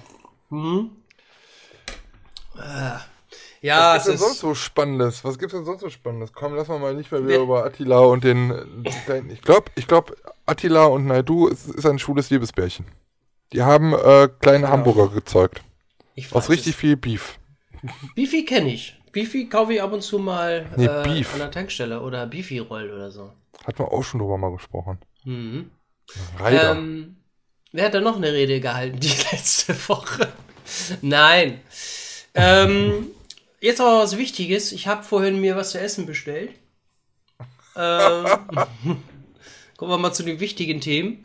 Ja, 3.64 3.94
Was 3.94 4.02
es 4.02 4.04
gibt's 4.08 4.20
denn 4.20 4.28
sonst 4.28 4.40
so 4.40 4.54
Spannendes? 4.54 5.24
Was 5.24 5.38
gibt's 5.38 5.54
denn 5.54 5.64
sonst 5.64 5.80
so 5.80 5.88
Spannendes? 5.88 6.32
Komm, 6.34 6.54
lass 6.54 6.68
mal 6.68 6.78
mal 6.78 6.94
nicht 6.94 7.10
mehr 7.10 7.26
wieder 7.26 7.38
über 7.38 7.64
Attila 7.64 7.98
und 8.00 8.22
den. 8.22 8.84
den- 9.08 9.30
Ich 9.30 9.40
glaube, 9.40 9.70
ich 9.74 9.86
glaube, 9.86 10.14
Attila 10.44 10.84
und 10.84 11.06
Naidu 11.06 11.48
ist, 11.48 11.68
ist 11.70 11.86
ein 11.86 11.98
schwules 11.98 12.28
Liebesbärchen. 12.30 12.84
Die 13.52 13.62
haben 13.62 13.94
äh, 13.94 14.28
kleine 14.40 14.68
Hamburger 14.68 15.08
gezeugt. 15.08 15.62
Aus 16.32 16.50
richtig 16.50 16.74
es. 16.74 16.76
viel 16.76 16.96
Beef. 16.96 17.38
Beefy 18.14 18.44
kenne 18.44 18.72
ich. 18.72 19.00
Beefy 19.12 19.48
kaufe 19.48 19.72
ich 19.74 19.80
ab 19.82 19.92
und 19.92 20.02
zu 20.02 20.18
mal 20.18 20.66
Nee, 20.76 20.84
äh, 20.86 21.02
Beef. 21.02 21.32
an 21.32 21.38
der 21.40 21.50
Tankstelle 21.50 22.00
oder 22.02 22.26
Beefy 22.26 22.58
Roll 22.58 22.90
oder 22.90 23.10
so. 23.10 23.32
Hatten 23.66 23.78
wir 23.78 23.92
auch 23.92 24.02
schon 24.02 24.20
drüber 24.20 24.36
mal 24.36 24.52
gesprochen. 24.52 24.98
Mhm. 25.24 25.70
Reider. 26.38 26.72
Ähm, 26.72 27.16
wer 27.72 27.86
hat 27.86 27.94
da 27.94 28.00
noch 28.00 28.16
eine 28.16 28.32
Rede 28.32 28.60
gehalten 28.60 29.00
die 29.00 29.08
letzte 29.32 29.74
Woche? 29.88 30.28
Nein. 31.00 31.60
Ähm, 32.34 33.06
jetzt 33.64 33.80
aber 33.80 33.98
was 33.98 34.16
Wichtiges. 34.18 34.72
Ich 34.72 34.86
habe 34.86 35.02
vorhin 35.02 35.40
mir 35.40 35.56
was 35.56 35.70
zu 35.70 35.80
essen 35.80 36.06
bestellt. 36.06 36.50
Ähm, 37.76 38.26
kommen 39.76 39.90
wir 39.90 39.98
mal 39.98 40.12
zu 40.12 40.22
den 40.22 40.40
wichtigen 40.40 40.80
Themen. 40.80 41.22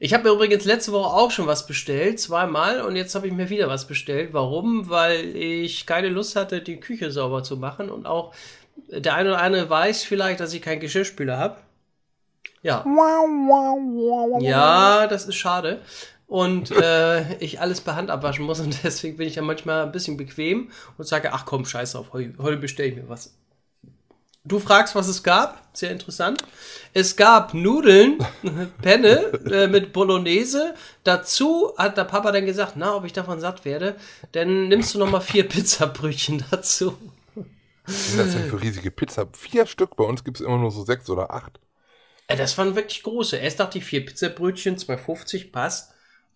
Ich 0.00 0.12
habe 0.12 0.24
mir 0.24 0.34
übrigens 0.34 0.64
letzte 0.64 0.92
Woche 0.92 1.14
auch 1.14 1.30
schon 1.30 1.46
was 1.46 1.66
bestellt, 1.66 2.20
zweimal, 2.20 2.82
und 2.82 2.96
jetzt 2.96 3.14
habe 3.14 3.26
ich 3.26 3.32
mir 3.32 3.48
wieder 3.48 3.68
was 3.68 3.86
bestellt. 3.86 4.32
Warum? 4.32 4.90
Weil 4.90 5.34
ich 5.34 5.86
keine 5.86 6.08
Lust 6.08 6.36
hatte, 6.36 6.60
die 6.60 6.80
Küche 6.80 7.10
sauber 7.10 7.42
zu 7.42 7.56
machen 7.56 7.88
und 7.88 8.04
auch 8.04 8.34
der 8.88 9.14
eine 9.14 9.30
oder 9.30 9.40
andere 9.40 9.70
weiß 9.70 10.02
vielleicht, 10.02 10.40
dass 10.40 10.52
ich 10.52 10.60
keinen 10.60 10.80
Geschirrspüler 10.80 11.38
habe. 11.38 11.56
Ja. 12.62 12.82
Ja, 14.42 15.06
das 15.06 15.26
ist 15.26 15.36
schade. 15.36 15.80
Und 16.26 16.70
äh, 16.70 17.36
ich 17.38 17.60
alles 17.60 17.80
per 17.80 17.96
Hand 17.96 18.10
abwaschen 18.10 18.44
muss 18.44 18.60
und 18.60 18.82
deswegen 18.82 19.16
bin 19.16 19.28
ich 19.28 19.36
ja 19.36 19.42
manchmal 19.42 19.84
ein 19.84 19.92
bisschen 19.92 20.16
bequem 20.16 20.70
und 20.98 21.06
sage, 21.06 21.32
ach 21.32 21.44
komm, 21.46 21.64
scheiß 21.64 21.96
auf, 21.96 22.12
heute, 22.12 22.34
heute 22.38 22.56
bestelle 22.56 22.88
ich 22.88 22.96
mir 22.96 23.08
was. 23.08 23.34
Du 24.46 24.58
fragst, 24.58 24.94
was 24.94 25.08
es 25.08 25.22
gab. 25.22 25.70
Sehr 25.72 25.90
interessant. 25.90 26.44
Es 26.92 27.16
gab 27.16 27.54
Nudeln, 27.54 28.18
Penne 28.82 29.32
äh, 29.50 29.68
mit 29.68 29.94
Bolognese. 29.94 30.74
Dazu 31.02 31.72
hat 31.78 31.96
der 31.96 32.04
Papa 32.04 32.30
dann 32.30 32.44
gesagt, 32.44 32.74
na, 32.76 32.94
ob 32.94 33.06
ich 33.06 33.14
davon 33.14 33.40
satt 33.40 33.64
werde, 33.64 33.96
dann 34.32 34.68
nimmst 34.68 34.94
du 34.94 34.98
noch 34.98 35.10
mal 35.10 35.20
vier 35.20 35.48
Pizzabrötchen 35.48 36.44
dazu. 36.50 36.94
Was 37.86 38.08
sind 38.08 38.18
das 38.18 38.32
denn 38.32 38.44
für 38.50 38.60
riesige 38.60 38.90
Pizza? 38.90 39.26
Vier 39.32 39.66
Stück, 39.66 39.96
bei 39.96 40.04
uns 40.04 40.24
gibt 40.24 40.38
es 40.40 40.46
immer 40.46 40.58
nur 40.58 40.70
so 40.70 40.84
sechs 40.84 41.08
oder 41.08 41.30
acht. 41.30 41.58
Äh, 42.26 42.36
Das 42.36 42.56
waren 42.58 42.76
wirklich 42.76 43.02
große. 43.02 43.36
Erst 43.38 43.60
dachte 43.60 43.78
ich, 43.78 43.84
vier 43.84 44.04
Pizzabrötchen, 44.04 44.76
2,50 44.76 45.52
passt. 45.52 45.93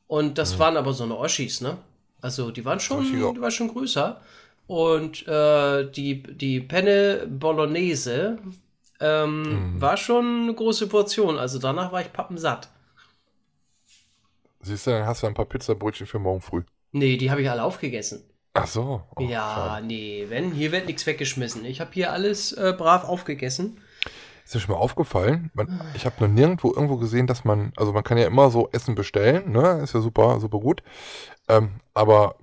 Und 0.08 0.38
das 0.38 0.58
waren 0.58 0.76
aber 0.76 0.92
so 0.94 1.04
eine 1.04 1.16
Oschis, 1.16 1.60
ne? 1.60 1.78
Also 2.20 2.50
die 2.50 2.64
waren 2.64 2.80
schon, 2.80 3.04
ja. 3.04 3.30
die 3.32 3.40
waren 3.40 3.50
schon 3.50 3.68
größer. 3.68 4.20
Und 4.66 5.26
äh, 5.28 5.90
die, 5.90 6.22
die 6.22 6.60
Penne 6.60 7.26
Bolognese 7.28 8.38
ähm, 9.00 9.80
war 9.80 9.96
schon 9.96 10.42
eine 10.42 10.54
große 10.54 10.88
Portion. 10.88 11.38
Also 11.38 11.58
danach 11.58 11.92
war 11.92 12.00
ich 12.00 12.12
pappensatt. 12.12 12.68
Siehst 14.60 14.86
du, 14.86 14.90
dann 14.90 15.06
hast 15.06 15.22
du 15.22 15.26
ein 15.26 15.34
paar 15.34 15.46
Pizzabrötchen 15.46 16.06
für 16.06 16.18
morgen 16.18 16.40
früh. 16.40 16.62
Nee, 16.92 17.16
die 17.16 17.30
habe 17.30 17.42
ich 17.42 17.50
alle 17.50 17.62
aufgegessen. 17.62 18.24
Ach 18.54 18.66
so. 18.66 19.02
Oh, 19.14 19.22
ja, 19.22 19.54
schade. 19.54 19.86
nee, 19.86 20.26
wenn, 20.28 20.52
hier 20.52 20.72
wird 20.72 20.86
nichts 20.86 21.06
weggeschmissen. 21.06 21.64
Ich 21.64 21.80
habe 21.80 21.90
hier 21.92 22.12
alles 22.12 22.52
äh, 22.52 22.74
brav 22.76 23.04
aufgegessen. 23.04 23.80
Ist 24.48 24.54
dir 24.54 24.60
schon 24.60 24.74
mal 24.76 24.80
aufgefallen? 24.80 25.50
Man, 25.52 25.78
ich 25.94 26.06
habe 26.06 26.24
noch 26.24 26.32
nirgendwo 26.32 26.72
irgendwo 26.72 26.96
gesehen, 26.96 27.26
dass 27.26 27.44
man, 27.44 27.70
also 27.76 27.92
man 27.92 28.02
kann 28.02 28.16
ja 28.16 28.26
immer 28.26 28.50
so 28.50 28.70
Essen 28.72 28.94
bestellen, 28.94 29.52
ne? 29.52 29.80
Ist 29.82 29.92
ja 29.92 30.00
super, 30.00 30.40
super 30.40 30.58
gut. 30.58 30.82
Ähm, 31.48 31.80
aber 31.92 32.36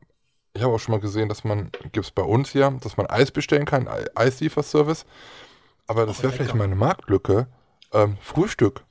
ich 0.54 0.62
habe 0.62 0.72
auch 0.72 0.78
schon 0.78 0.92
mal 0.92 1.02
gesehen, 1.02 1.30
dass 1.30 1.44
man, 1.44 1.72
gibt 1.94 2.06
es 2.06 2.12
bei 2.12 2.22
uns 2.22 2.52
hier, 2.52 2.70
dass 2.84 2.96
man 2.98 3.08
Eis 3.08 3.32
bestellen 3.32 3.66
kann, 3.66 3.88
Ei- 3.88 4.06
Eislieferservice. 4.14 5.08
Aber 5.88 6.06
das 6.06 6.22
wäre 6.22 6.32
vielleicht 6.32 6.54
mal 6.54 6.66
eine 6.66 6.76
Marktlücke. 6.76 7.48
Ähm, 7.92 8.18
Frühstück. 8.22 8.84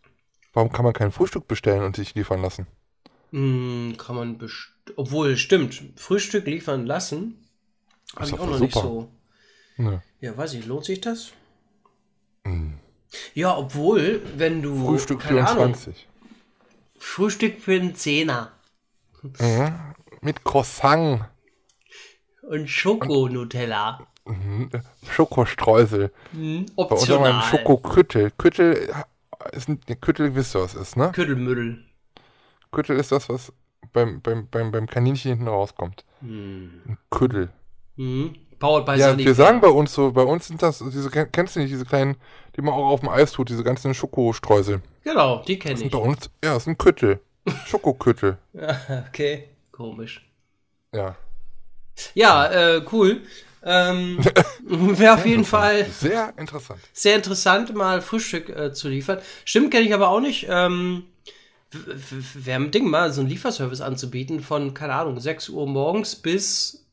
Warum 0.53 0.73
kann 0.73 0.85
man 0.85 0.93
kein 0.93 1.13
Frühstück 1.13 1.47
bestellen 1.47 1.85
und 1.85 1.95
sich 1.95 2.17
liefern 2.17 2.43
lassen? 2.43 2.67
Hm, 3.31 3.95
kann 3.97 4.17
man 4.17 4.39
best 4.39 4.73
Obwohl, 4.97 5.37
stimmt. 5.37 5.81
Frühstück 5.95 6.47
liefern 6.47 6.85
lassen. 6.85 7.39
Habe 8.17 8.27
ich 8.27 8.33
auch 8.41 8.47
noch 8.47 8.59
nicht 8.59 8.75
super. 8.75 8.89
so. 8.89 9.09
Nö. 9.77 9.99
Ja, 10.21 10.37
weiß 10.37 10.55
ich, 10.55 10.67
lohnt 10.67 10.85
sich 10.85 11.01
das? 11.01 11.31
Hm. 12.45 12.81
Ja, 13.35 13.57
obwohl, 13.57 14.23
wenn 14.37 14.63
du. 14.63 14.87
Frühstück 14.87 15.21
keine 15.21 15.47
Ahnung, 15.47 15.75
24. 15.75 16.09
Frühstück 16.99 17.61
für 17.61 17.75
einen 17.75 17.95
Zehner. 17.95 18.53
Mhm. 19.23 19.73
Mit 20.21 20.45
Croissant. 20.45 21.25
Und 22.43 22.69
Schoko-Nutella. 22.69 24.07
Mhm. 24.27 24.71
Schokostreusel. 25.11 26.13
Hm, 26.33 26.67
Bei 26.77 26.83
uns 26.85 27.09
haben 27.09 27.23
wir 27.23 27.27
einen 27.27 27.39
optional. 27.39 27.43
Schokoküttel. 27.43 28.31
Küttel 28.39 28.95
ist 29.53 29.69
ein, 29.69 29.81
Küttel, 30.01 30.35
wisst 30.35 30.57
ihr, 30.57 30.63
was 30.63 30.75
ist, 30.75 30.97
ne? 30.97 31.13
Küttelmüddel. 31.13 31.85
Küttel 32.73 32.99
ist 32.99 33.13
das, 33.13 33.29
was 33.29 33.53
beim, 33.93 34.21
beim, 34.23 34.49
beim, 34.49 34.73
beim 34.73 34.87
Kaninchen 34.87 35.33
hinten 35.33 35.49
rauskommt. 35.49 36.05
Hm. 36.21 36.83
Ein 36.87 36.99
Küttel. 37.11 37.51
Hm. 37.97 38.35
Powered 38.65 38.87
by 38.87 38.93
Ja, 38.99 39.11
Sonic. 39.11 39.27
wir 39.27 39.35
sagen 39.35 39.61
bei 39.61 39.69
uns 39.69 39.93
so, 39.93 40.11
bei 40.13 40.23
uns 40.23 40.47
sind 40.49 40.63
das, 40.63 40.79
diese, 40.79 41.11
kennst 41.11 41.55
du 41.55 41.61
nicht, 41.61 41.71
diese 41.71 41.85
kleinen, 41.85 42.17
die 42.57 42.63
man 42.63 42.73
auch 42.73 42.87
auf 42.93 43.01
dem 43.01 43.11
Eis 43.11 43.33
tut, 43.33 43.51
diese 43.51 43.63
ganzen 43.63 43.93
Schokostreusel. 43.93 44.81
Genau, 45.03 45.43
die 45.47 45.59
kenne 45.59 45.83
ich. 45.83 45.91
bei 45.91 45.99
uns, 45.99 46.31
ja, 46.43 46.55
das 46.55 46.63
ist 46.63 46.69
ein 46.69 46.79
Küttel. 46.79 47.21
Schokoküttel. 47.67 48.39
okay, 49.09 49.51
komisch. 49.71 50.27
Ja. 50.95 51.15
Ja, 52.15 52.47
äh, 52.47 52.83
cool. 52.91 53.21
Ähm, 53.63 54.19
Wäre 54.65 55.13
auf 55.15 55.27
jeden 55.27 55.45
Fall 55.45 55.85
Sehr 55.85 56.33
interessant. 56.39 56.81
sehr 56.95 57.17
interessant, 57.17 57.75
mal 57.75 58.01
Frühstück 58.01 58.49
äh, 58.49 58.73
zu 58.73 58.89
liefern. 58.89 59.19
Stimmt, 59.45 59.73
kenne 59.73 59.85
ich 59.87 59.93
aber 59.93 60.09
auch 60.09 60.21
nicht. 60.21 60.47
Ähm, 60.49 61.05
Wäre 61.71 62.63
ein 62.63 62.71
Ding, 62.71 62.89
mal 62.89 63.13
so 63.13 63.21
einen 63.21 63.29
Lieferservice 63.29 63.83
anzubieten 63.83 64.41
von, 64.41 64.73
keine 64.73 64.95
Ahnung, 64.95 65.21
6 65.21 65.51
Uhr 65.51 65.67
morgens 65.67 66.17
bis, 66.17 66.84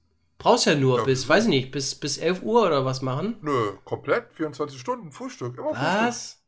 brauchst 0.42 0.66
ja 0.66 0.76
nur 0.76 1.00
Ja. 1.00 1.04
bis, 1.04 1.30
weiß 1.30 1.44
ich 1.44 1.50
nicht, 1.50 1.72
bis, 1.72 1.96
bis 1.96 2.18
11 2.18 2.42
Uhr 2.42 2.66
oder 2.66 2.84
was 2.84 3.02
machen. 3.02 3.38
Nö, 3.42 3.74
komplett, 3.86 4.34
24 4.34 4.80
Stunden, 4.80 5.12
Frühstück, 5.12 5.58
immer 5.58 5.70
Frühstück. 5.76 6.08
Was? 6.08 6.42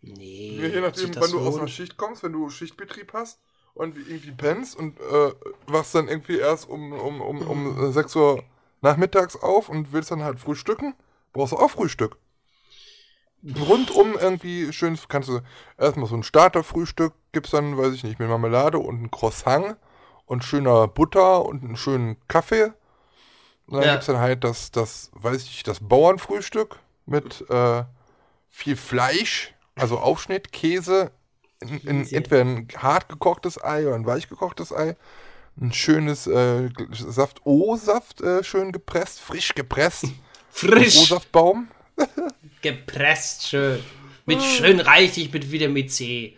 Nee. 0.00 0.58
Ja, 0.60 0.68
je 0.68 0.80
nachdem, 0.80 1.14
wann 1.16 1.30
du 1.32 1.40
aus 1.40 1.58
einer 1.58 1.66
Schicht 1.68 1.96
kommst, 1.96 2.22
wenn 2.22 2.32
du 2.32 2.48
Schichtbetrieb 2.48 3.12
hast 3.12 3.40
und 3.74 3.96
irgendwie 3.96 4.30
pennst 4.30 4.76
und 4.76 4.98
äh, 5.00 5.32
wachst 5.66 5.94
dann 5.96 6.06
irgendwie 6.06 6.38
erst 6.38 6.68
um, 6.68 6.92
um, 6.92 7.20
um, 7.20 7.42
um 7.42 7.78
äh, 7.88 7.92
6 7.92 8.14
Uhr 8.16 8.44
nachmittags 8.82 9.34
auf 9.34 9.68
und 9.68 9.92
willst 9.92 10.12
dann 10.12 10.22
halt 10.22 10.38
frühstücken, 10.38 10.94
brauchst 11.32 11.52
du 11.52 11.56
auch 11.56 11.70
Frühstück. 11.70 12.16
Rundum 13.68 14.16
irgendwie 14.18 14.72
schön, 14.72 14.98
kannst 15.08 15.28
du 15.28 15.40
erstmal 15.76 16.08
so 16.08 16.16
ein 16.16 16.22
Starterfrühstück, 16.22 17.14
gibt's 17.32 17.50
dann, 17.50 17.76
weiß 17.76 17.94
ich 17.94 18.04
nicht, 18.04 18.18
mit 18.18 18.28
Marmelade 18.28 18.78
und 18.78 19.02
ein 19.02 19.10
Croissant 19.10 19.76
und 20.26 20.44
schöner 20.44 20.86
Butter 20.88 21.44
und 21.44 21.62
einen 21.64 21.76
schönen 21.76 22.16
Kaffee. 22.28 22.72
Und 23.68 23.74
dann 23.78 23.84
Ja. 23.84 23.92
gibt's 23.92 24.06
dann 24.06 24.18
halt 24.18 24.42
das, 24.44 24.70
das, 24.72 25.10
weiß 25.12 25.42
ich, 25.44 25.62
das 25.62 25.78
Bauernfrühstück 25.80 26.76
mit 27.06 27.44
äh, 27.50 27.84
viel 28.50 28.76
Fleisch, 28.76 29.54
also 29.76 29.98
Aufschnitt, 29.98 30.52
Käse, 30.52 31.10
in, 31.60 31.78
in, 31.80 32.12
entweder 32.12 32.40
ein 32.42 32.68
hart 32.76 33.08
gekochtes 33.08 33.62
Ei 33.62 33.86
oder 33.86 33.94
ein 33.94 34.06
weich 34.06 34.28
gekochtes 34.28 34.72
Ei, 34.72 34.96
ein 35.60 35.72
schönes 35.72 36.26
äh, 36.26 36.68
Saft, 36.92 37.40
O-Saft, 37.44 38.20
äh, 38.20 38.42
schön 38.44 38.72
gepresst, 38.72 39.20
frisch 39.20 39.54
gepresst, 39.54 40.06
Frisch 40.50 40.96
O-Saftbaum. 40.98 41.68
gepresst, 42.62 43.48
schön. 43.48 43.82
Mit 44.26 44.42
schön 44.42 44.80
reichlich 44.80 45.32
mit 45.32 45.50
Vitamin 45.50 45.88
C. 45.88 46.36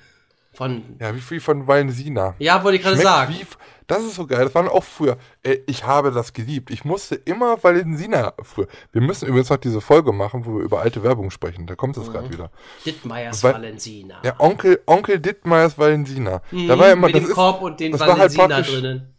Von, 0.52 0.96
Ja, 1.00 1.14
wie 1.14 1.20
viel 1.20 1.40
von 1.40 1.66
Valensina. 1.66 2.34
ja, 2.38 2.62
wollte 2.62 2.76
ich 2.76 2.82
gerade 2.82 2.98
sagen. 2.98 3.34
Wie, 3.34 3.46
das 3.90 4.02
ist 4.04 4.14
so 4.14 4.26
geil. 4.26 4.44
Das 4.44 4.54
waren 4.54 4.68
auch 4.68 4.84
früher. 4.84 5.16
Äh, 5.42 5.58
ich 5.66 5.84
habe 5.84 6.10
das 6.12 6.32
geliebt. 6.32 6.70
Ich 6.70 6.84
musste 6.84 7.14
immer 7.14 7.62
Valensina 7.62 8.32
früher. 8.42 8.66
Wir 8.92 9.00
müssen 9.02 9.26
übrigens 9.28 9.50
noch 9.50 9.56
diese 9.58 9.80
Folge 9.80 10.12
machen, 10.12 10.44
wo 10.46 10.56
wir 10.56 10.62
über 10.64 10.80
alte 10.80 11.02
Werbung 11.02 11.30
sprechen. 11.30 11.66
Da 11.66 11.74
kommt 11.74 11.96
es 11.96 12.06
Mhm. 12.08 12.12
gerade 12.12 12.32
wieder. 12.32 12.50
Dittmeiers 12.86 13.42
Weil- 13.42 13.54
Valensina. 13.54 14.16
Ja, 14.22 14.34
Onkel, 14.38 14.80
Onkel 14.86 15.18
Dittmeiers 15.18 15.76
Valensina. 15.78 16.42
Mhm, 16.50 16.68
da 16.68 16.78
war 16.78 16.86
ja 16.86 16.92
immer, 16.92 17.06
mit 17.08 17.16
das, 17.16 17.22
dem 17.22 17.28
ist, 17.30 17.34
Korb 17.34 17.62
und 17.62 17.80
den 17.80 17.92
das 17.92 18.00
war 18.00 18.08
halt 18.08 18.18
Valensina 18.36 18.46
praktisch- 18.46 18.74
drinnen. 18.80 19.14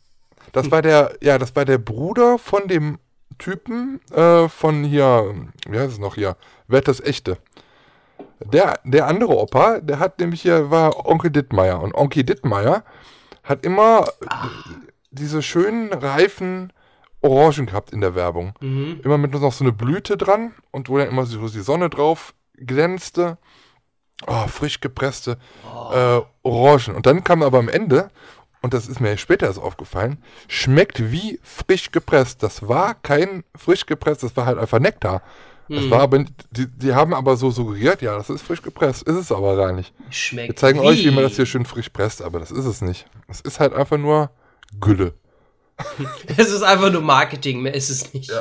das 0.54 0.72
war 0.72 0.82
der, 0.82 1.16
ja, 1.22 1.38
das 1.38 1.56
war 1.56 1.66
der 1.66 1.78
Bruder 1.78 2.38
von 2.38 2.68
dem 2.68 2.98
Typen 3.38 4.00
äh, 4.12 4.48
von 4.50 4.84
hier, 4.84 5.34
wie 5.68 5.80
heißt 5.80 5.94
es 5.94 6.00
noch 6.00 6.16
hier? 6.16 6.36
Wer 6.68 6.78
hat 6.78 6.88
das 6.88 7.00
echte? 7.02 7.38
Der, 8.44 8.80
der 8.84 9.06
andere 9.08 9.38
Opa, 9.38 9.80
der 9.80 10.00
hat 10.00 10.20
nämlich 10.20 10.42
hier, 10.42 10.72
war 10.72 11.06
Onkel 11.06 11.30
Dittmeier. 11.30 11.80
Und 11.82 11.94
Onkel 11.94 12.24
Dittmeier 12.24 12.84
hat 13.52 13.66
immer 13.66 14.08
Ah. 14.28 14.48
diese 15.12 15.42
schönen, 15.42 15.94
reifen 15.94 16.74
Orangen 17.22 17.68
gehabt 17.68 17.92
in 17.92 18.02
der 18.02 18.16
Werbung. 18.16 18.54
Mhm. 18.62 19.02
Immer 19.04 19.18
mit 19.20 19.32
noch 19.34 19.54
so 19.54 19.64
eine 19.64 19.72
Blüte 19.74 20.18
dran 20.18 20.54
und 20.72 20.90
wo 20.90 20.98
dann 20.98 21.08
immer 21.10 21.26
so 21.26 21.48
die 21.48 21.60
Sonne 21.60 21.90
drauf 21.90 22.34
glänzte. 22.58 23.38
Oh, 24.28 24.48
frisch 24.48 24.80
gepresste 24.82 25.38
äh, 25.94 26.22
Orangen. 26.44 26.96
Und 26.96 27.06
dann 27.06 27.24
kam 27.24 27.42
aber 27.44 27.58
am 27.60 27.70
Ende, 27.70 28.10
und 28.62 28.74
das 28.74 28.88
ist 28.88 29.00
mir 29.02 29.18
später 29.18 29.48
erst 29.48 29.60
aufgefallen, 29.60 30.24
schmeckt 30.48 31.12
wie 31.12 31.40
frisch 31.44 31.92
gepresst. 31.92 32.44
Das 32.44 32.68
war 32.68 32.94
kein 32.96 33.44
frisch 33.56 33.86
gepresst, 33.88 34.22
das 34.24 34.38
war 34.38 34.46
halt 34.46 34.60
einfach 34.60 34.80
Nektar. 34.80 35.22
Das 35.76 35.90
war 35.90 36.02
aber, 36.02 36.26
die, 36.52 36.68
die 36.68 36.94
haben 36.94 37.14
aber 37.14 37.38
so 37.38 37.52
suggeriert, 37.52 38.02
ja, 38.02 38.18
das 38.18 38.30
ist 38.30 38.42
frisch 38.42 38.62
gepresst. 38.62 39.04
Ist 39.04 39.16
es 39.16 39.32
aber 39.32 39.56
gar 39.56 39.72
nicht. 39.72 39.94
Schmeckt 40.10 40.50
Wir 40.50 40.56
zeigen 40.56 40.82
wie. 40.82 40.86
euch, 40.86 41.06
wie 41.06 41.12
man 41.12 41.24
das 41.24 41.36
hier 41.36 41.46
schön 41.46 41.66
frisch 41.66 41.90
presst, 41.90 42.22
aber 42.22 42.40
das 42.40 42.52
ist 42.52 42.66
es 42.66 42.82
nicht. 42.82 43.06
Es 43.28 43.42
ist 43.42 43.60
halt 43.60 43.74
einfach 43.74 43.98
nur 43.98 44.32
Gülle. 44.80 45.14
Es 46.38 46.52
ist 46.52 46.62
einfach 46.62 46.92
nur 46.92 47.02
Marketing, 47.02 47.62
mehr 47.62 47.74
ist 47.74 47.90
es 47.90 48.14
nicht. 48.14 48.32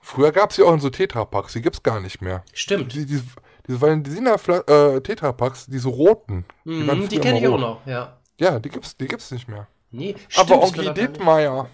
Früher 0.00 0.32
gab 0.32 0.50
es 0.50 0.56
ja 0.56 0.64
auch 0.64 0.74
in 0.74 0.80
so 0.80 0.90
Tetrapacks, 0.90 1.52
die 1.52 1.62
gibt's 1.62 1.82
gar 1.82 2.00
nicht 2.00 2.22
mehr. 2.22 2.42
Stimmt. 2.52 2.94
Die, 2.94 3.06
diese 3.06 3.24
diese 3.68 3.80
Valensina 3.80 4.34
äh, 4.34 5.00
Tetrapacks, 5.02 5.66
diese 5.66 5.88
roten. 5.88 6.44
Mhm, 6.64 6.86
waren 6.86 7.08
die 7.08 7.18
kenne 7.18 7.38
ich 7.38 7.46
auch 7.46 7.58
noch, 7.58 7.86
ja. 7.86 8.16
Ja, 8.40 8.58
die 8.58 8.70
gibt's, 8.70 8.96
die 8.96 9.06
gibt's 9.06 9.30
nicht 9.30 9.46
mehr. 9.46 9.68
Nee, 9.90 10.14
Aber 10.36 10.46
stimmt, 10.46 10.62
Onkel 10.62 10.94
Dittmeier. 10.94 11.68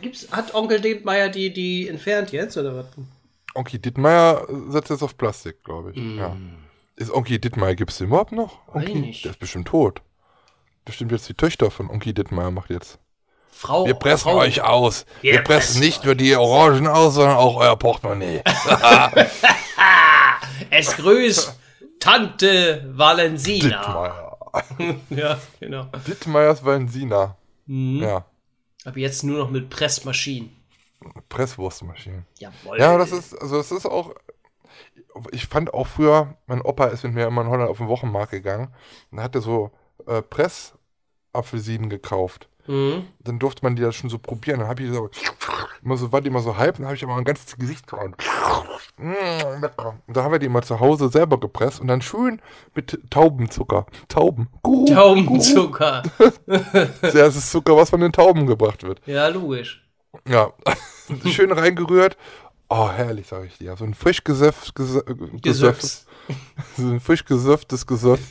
Gibt's, 0.00 0.28
hat 0.30 0.54
Onkel 0.54 0.80
Dittmeier 0.80 1.28
die, 1.28 1.52
die 1.52 1.88
entfernt 1.88 2.32
jetzt, 2.32 2.56
oder 2.56 2.76
was? 2.76 2.86
Onkel 3.54 3.78
Dittmeier 3.78 4.46
setzt 4.68 4.90
jetzt 4.90 5.02
auf 5.02 5.16
Plastik, 5.16 5.62
glaube 5.64 5.92
ich. 5.92 5.96
Mm. 5.96 6.18
Ja. 6.18 6.36
Ist 6.96 7.12
Onkel 7.12 7.38
Dittmeier, 7.38 7.74
gibt's 7.74 7.98
den 7.98 8.08
überhaupt 8.08 8.32
noch? 8.32 8.66
Onkel? 8.68 8.94
nicht. 8.96 9.24
Der 9.24 9.32
ist 9.32 9.40
bestimmt 9.40 9.68
tot. 9.68 10.02
Bestimmt 10.84 11.12
jetzt 11.12 11.28
die 11.28 11.34
Töchter 11.34 11.70
von 11.70 11.90
Onkel 11.90 12.12
Dittmeier 12.12 12.50
macht 12.50 12.70
jetzt. 12.70 12.98
Frau. 13.50 13.86
Wir 13.86 13.94
pressen 13.94 14.30
Frau, 14.30 14.38
euch 14.38 14.62
aus. 14.62 15.06
Wir, 15.20 15.34
Wir 15.34 15.38
pressen 15.42 15.74
pressen 15.74 15.80
nicht 15.80 16.04
nur 16.04 16.14
die 16.14 16.34
Orangen 16.34 16.86
aus, 16.86 17.14
sondern 17.14 17.36
auch 17.36 17.56
euer 17.56 17.76
Portemonnaie. 17.76 18.42
Es 20.70 20.96
grüßt 20.96 21.58
Tante 22.00 22.90
Valensina. 22.94 23.78
Dittmeier. 23.78 24.28
Ja, 25.10 25.38
genau. 25.60 25.86
Dittmeiers 26.06 26.64
Valensina. 26.64 27.36
Mhm. 27.66 28.02
Ja. 28.02 28.24
Aber 28.84 28.98
jetzt 28.98 29.22
nur 29.22 29.38
noch 29.38 29.50
mit 29.50 29.70
Pressmaschinen. 29.70 30.50
Presswurstmaschinen. 31.28 32.26
Jawohl. 32.38 32.78
Ja, 32.78 32.96
das 32.98 33.12
ist, 33.12 33.40
also 33.40 33.56
das 33.56 33.72
ist 33.72 33.86
auch, 33.86 34.14
ich 35.30 35.46
fand 35.46 35.74
auch 35.74 35.86
früher, 35.86 36.36
mein 36.46 36.62
Opa 36.62 36.86
ist 36.86 37.04
mit 37.04 37.14
mir 37.14 37.26
immer 37.26 37.42
in 37.42 37.48
Holland 37.48 37.70
auf 37.70 37.78
den 37.78 37.88
Wochenmarkt 37.88 38.32
gegangen 38.32 38.74
und 39.10 39.20
hat 39.20 39.34
er 39.34 39.40
so 39.40 39.70
äh, 40.06 40.22
Pressapfelsinen 40.22 41.90
gekauft. 41.90 42.48
Mhm. 42.66 43.06
Dann 43.20 43.38
durfte 43.38 43.64
man 43.64 43.76
die 43.76 43.82
da 43.82 43.92
schon 43.92 44.10
so 44.10 44.18
probieren. 44.18 44.60
Dann 44.60 44.68
habe 44.68 44.82
ich 44.82 44.92
so, 44.92 45.10
immer 45.82 45.96
so, 45.96 46.12
war 46.12 46.20
die 46.20 46.28
immer 46.28 46.40
so 46.40 46.56
halb, 46.56 46.76
dann 46.76 46.86
habe 46.86 46.96
ich 46.96 47.02
aber 47.02 47.16
ein 47.16 47.24
ganzes 47.24 47.56
Gesicht 47.56 47.90
dran. 47.90 48.14
Mm, 48.98 49.60
lecker. 49.60 49.98
Und 50.06 50.16
da 50.16 50.22
haben 50.22 50.32
wir 50.32 50.38
die 50.38 50.46
immer 50.46 50.62
zu 50.62 50.78
Hause 50.78 51.08
selber 51.08 51.40
gepresst 51.40 51.80
und 51.80 51.88
dann 51.88 52.02
schön 52.02 52.40
mit 52.74 52.98
Taubenzucker. 53.10 53.86
Tauben. 54.08 54.48
Guru, 54.62 54.86
Taubenzucker. 54.86 56.02
Guru. 56.46 56.88
Das 57.00 57.14
ist 57.14 57.50
Zucker, 57.50 57.76
was 57.76 57.90
von 57.90 58.00
den 58.00 58.12
Tauben 58.12 58.46
gebracht 58.46 58.82
wird. 58.84 59.00
Ja, 59.06 59.28
logisch. 59.28 59.81
Ja, 60.28 60.52
schön 61.30 61.52
reingerührt. 61.52 62.16
Oh, 62.68 62.90
herrlich, 62.90 63.26
sage 63.26 63.46
ich 63.46 63.58
dir. 63.58 63.76
So 63.76 63.84
ein 63.84 63.94
frisch 63.94 64.24
gesöff, 64.24 64.72
gesöff, 64.74 65.04
Gesöffs. 65.42 66.06
so 66.76 66.88
ein 66.88 67.00
frisch 67.00 67.24
gesöfftes 67.24 67.86
Gesöff. 67.86 68.20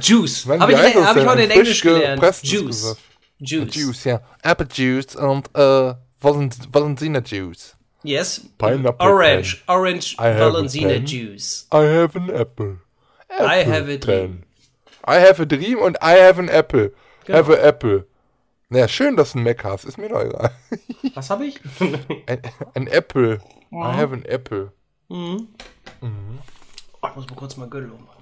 Juice. 0.00 0.46
Habe 0.46 0.72
ich, 0.72 0.78
hab 0.78 0.86
ich 0.86 1.22
denn? 1.22 1.28
heute 1.28 1.42
in 1.42 1.50
Englisch 1.50 1.82
gelernt. 1.82 2.22
Juice. 2.42 2.66
Gesöff. 2.66 2.98
Juice. 3.38 3.74
Juice, 3.74 4.04
ja. 4.04 4.20
Apple 4.42 4.68
Juice 4.72 5.14
und 5.16 5.48
äh, 5.54 5.94
Valent 6.20 6.56
Valentiner 6.72 7.22
Juice. 7.22 7.76
Yes. 8.02 8.40
Pineapple 8.56 9.06
Orange. 9.06 9.62
Orange 9.66 10.16
I 10.18 10.22
have 10.28 10.40
a 10.40 10.52
Valenzina 10.52 10.88
pen. 10.88 11.06
Juice. 11.06 11.66
I 11.72 11.84
have 11.84 12.16
an 12.16 12.30
apple. 12.30 12.78
I 13.28 13.60
Apple 13.60 13.72
have 13.72 13.88
a 13.92 13.96
dream. 13.98 14.42
I 15.06 15.16
have 15.20 15.42
a 15.42 15.44
dream 15.44 15.78
und 15.78 15.98
I 16.00 16.16
have 16.18 16.38
an 16.38 16.48
apple. 16.48 16.92
Genau. 17.24 17.38
Have 17.38 17.50
a 17.52 17.56
apple. 17.58 18.06
Naja, 18.68 18.88
schön, 18.88 19.16
dass 19.16 19.32
du 19.32 19.38
einen 19.38 19.44
Mac 19.46 19.62
hast. 19.64 19.84
Ist 19.84 19.96
mir 19.98 20.08
doch 20.08 20.22
egal. 20.22 20.50
Was 21.14 21.30
habe 21.30 21.46
ich? 21.46 21.60
Ein, 22.26 22.40
ein 22.74 22.86
Apple. 22.88 23.38
I 23.72 23.76
have 23.76 24.12
an 24.12 24.24
apple. 24.24 24.72
Oh, 25.08 25.36
ich 26.02 27.14
muss 27.16 27.26
mal 27.28 27.36
kurz 27.36 27.56
mal 27.56 27.68
Gürtel 27.68 27.90
ummachen. 27.92 28.16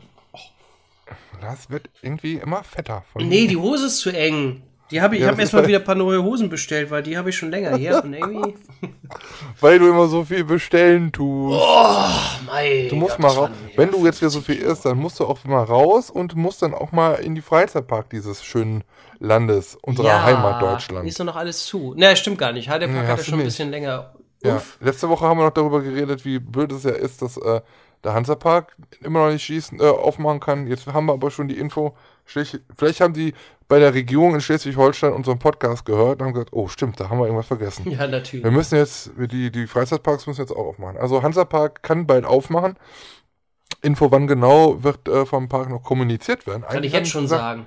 Das 1.40 1.70
wird 1.70 1.88
irgendwie 2.02 2.34
immer 2.34 2.62
fetter. 2.64 3.04
Von 3.12 3.26
Nee, 3.28 3.46
die 3.46 3.56
Hose 3.56 3.86
ist 3.86 3.98
zu 3.98 4.10
eng. 4.10 4.62
Die 4.90 5.00
hab 5.00 5.12
ich, 5.14 5.20
Ja, 5.20 5.26
ich 5.26 5.32
habe 5.32 5.40
erstmal 5.40 5.62
halt- 5.62 5.68
wieder 5.68 5.78
ein 5.78 5.84
paar 5.84 5.94
neue 5.94 6.22
Hosen 6.22 6.48
bestellt, 6.50 6.90
weil 6.90 7.02
die 7.02 7.16
habe 7.16 7.30
ich 7.30 7.36
schon 7.36 7.50
länger 7.50 7.76
hier. 7.76 8.02
Und 8.04 8.12
irgendwie. 8.12 8.54
Weil 9.60 9.78
du 9.78 9.88
immer 9.88 10.08
so 10.08 10.24
viel 10.24 10.44
bestellen 10.44 11.10
tust. 11.12 11.58
Mei, 12.46 12.86
Du 12.90 12.96
musst 12.96 13.12
Gott, 13.16 13.20
mal 13.20 13.28
raus. 13.32 13.50
Wenn 13.76 13.90
du 13.90 14.04
jetzt 14.04 14.20
wieder 14.20 14.30
so 14.30 14.40
viel 14.42 14.56
isst, 14.56 14.84
dann 14.84 14.98
musst 14.98 15.20
du 15.20 15.24
auch 15.26 15.42
mal 15.44 15.62
raus 15.64 16.10
und 16.10 16.34
musst 16.36 16.60
dann 16.62 16.74
auch 16.74 16.92
mal 16.92 17.14
in 17.14 17.34
die 17.34 17.40
Freizeitpark 17.42 18.10
dieses 18.10 18.44
schönen 18.44 18.84
Landes, 19.24 19.76
unserer 19.82 20.22
Heimat 20.22 20.62
Deutschland. 20.62 21.08
Ist 21.08 21.18
doch 21.18 21.24
noch 21.24 21.36
alles 21.36 21.66
zu. 21.66 21.94
Ne, 21.96 22.16
stimmt 22.16 22.38
gar 22.38 22.52
nicht. 22.52 22.68
Heidepark 22.68 23.04
ja 23.04 23.08
hast 23.08 23.26
du 23.26 23.30
schon 23.30 23.40
ein 23.40 23.44
bisschen 23.44 23.70
länger. 23.70 24.14
Ja. 24.42 24.62
Letzte 24.80 25.08
Woche 25.08 25.24
haben 25.24 25.38
wir 25.38 25.44
noch 25.44 25.52
darüber 25.52 25.80
geredet, 25.80 26.24
wie 26.24 26.38
blöd 26.38 26.70
es 26.72 26.84
ja 26.84 26.90
ist, 26.90 27.22
dass 27.22 27.38
äh, 27.38 27.62
der 28.04 28.12
Hansapark 28.12 28.76
immer 29.00 29.24
noch 29.24 29.32
nicht 29.32 29.42
schießen, 29.42 29.80
äh, 29.80 29.84
aufmachen 29.84 30.40
kann. 30.40 30.66
Jetzt 30.66 30.86
haben 30.86 31.06
wir 31.06 31.14
aber 31.14 31.30
schon 31.30 31.48
die 31.48 31.58
Info. 31.58 31.96
Vielleicht 32.24 33.00
haben 33.00 33.14
die 33.14 33.32
bei 33.66 33.78
der 33.78 33.94
Regierung 33.94 34.34
in 34.34 34.42
Schleswig-Holstein 34.42 35.12
unseren 35.12 35.38
Podcast 35.38 35.86
gehört 35.86 36.20
und 36.20 36.26
haben 36.26 36.34
gesagt, 36.34 36.52
oh 36.52 36.68
stimmt, 36.68 37.00
da 37.00 37.08
haben 37.08 37.18
wir 37.18 37.24
irgendwas 37.24 37.46
vergessen. 37.46 37.90
Ja, 37.90 38.06
natürlich. 38.06 38.44
Wir 38.44 38.50
müssen 38.50 38.76
jetzt, 38.76 39.12
die, 39.16 39.50
die 39.50 39.66
Freizeitparks 39.66 40.26
müssen 40.26 40.42
jetzt 40.42 40.50
auch 40.50 40.66
aufmachen. 40.66 40.98
Also 40.98 41.22
Hansapark 41.22 41.82
kann 41.82 42.06
bald 42.06 42.26
aufmachen. 42.26 42.76
Info, 43.80 44.10
wann 44.10 44.26
genau, 44.26 44.82
wird 44.82 45.08
äh, 45.08 45.24
vom 45.26 45.48
Park 45.48 45.70
noch 45.70 45.82
kommuniziert 45.82 46.46
werden. 46.46 46.62
Kann 46.62 46.76
Eigentlich 46.76 46.92
ich 46.92 46.98
jetzt 46.98 47.10
schon 47.10 47.28
sagen. 47.28 47.60
Ja, 47.60 47.62
wollte 47.62 47.62
ich 47.62 47.62
grad 47.62 47.62
sagen. 47.62 47.66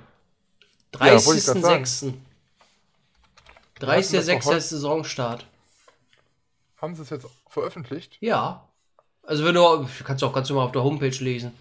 30.06. 0.92 1.48
hatten 1.48 1.62
das 1.62 2.00
doch 3.80 3.88
30.06. 3.88 4.46
heute- 4.46 4.56
ist 4.58 4.68
Saisonstart. 4.70 5.46
Haben 6.80 6.94
sie 6.94 7.02
es 7.02 7.10
jetzt 7.10 7.26
veröffentlicht? 7.48 8.16
Ja. 8.20 8.64
Also 9.22 9.44
wenn 9.44 9.54
du, 9.54 9.86
kannst 10.04 10.22
du 10.22 10.26
auch 10.26 10.32
ganz 10.32 10.48
normal 10.48 10.66
auf 10.66 10.72
der 10.72 10.82
Homepage 10.84 11.08
lesen. 11.10 11.52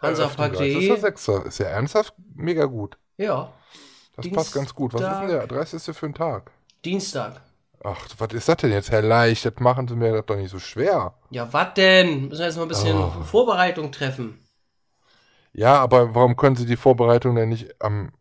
Das 0.00 0.12
ist 0.18 0.24
Hansapark.de. 0.24 0.86
der 0.88 0.96
Sechser. 0.98 1.46
Ist 1.46 1.58
ja 1.58 1.66
ernsthaft 1.66 2.14
mega 2.34 2.66
gut. 2.66 2.96
Ja. 3.16 3.52
Das 4.14 4.22
Dienstag. 4.22 4.34
passt 4.44 4.54
ganz 4.54 4.74
gut. 4.74 4.92
Was 4.94 5.00
ist 5.00 5.08
denn 5.20 5.28
der 5.28 5.46
30. 5.46 5.96
für 5.96 6.06
ein 6.06 6.14
Tag? 6.14 6.50
Dienstag. 6.84 7.40
Ach, 7.82 8.06
was 8.18 8.32
ist 8.32 8.48
das 8.48 8.56
denn 8.58 8.72
jetzt, 8.72 8.90
Herr 8.90 9.02
Leicht? 9.02 9.44
Das 9.44 9.54
machen 9.58 9.88
Sie 9.88 9.94
mir 9.96 10.12
das 10.12 10.26
doch 10.26 10.36
nicht 10.36 10.50
so 10.50 10.58
schwer. 10.58 11.14
Ja, 11.30 11.52
was 11.52 11.74
denn? 11.74 12.28
Müssen 12.28 12.38
wir 12.38 12.46
jetzt 12.46 12.56
mal 12.56 12.62
ein 12.62 12.68
bisschen 12.68 12.96
Oh. 12.98 13.10
Vorbereitung 13.22 13.92
treffen. 13.92 14.38
Ja, 15.52 15.78
aber 15.80 16.14
warum 16.14 16.36
können 16.36 16.56
Sie 16.56 16.66
die 16.66 16.76
Vorbereitung 16.76 17.34
denn 17.34 17.48
nicht 17.48 17.80
am 17.82 18.12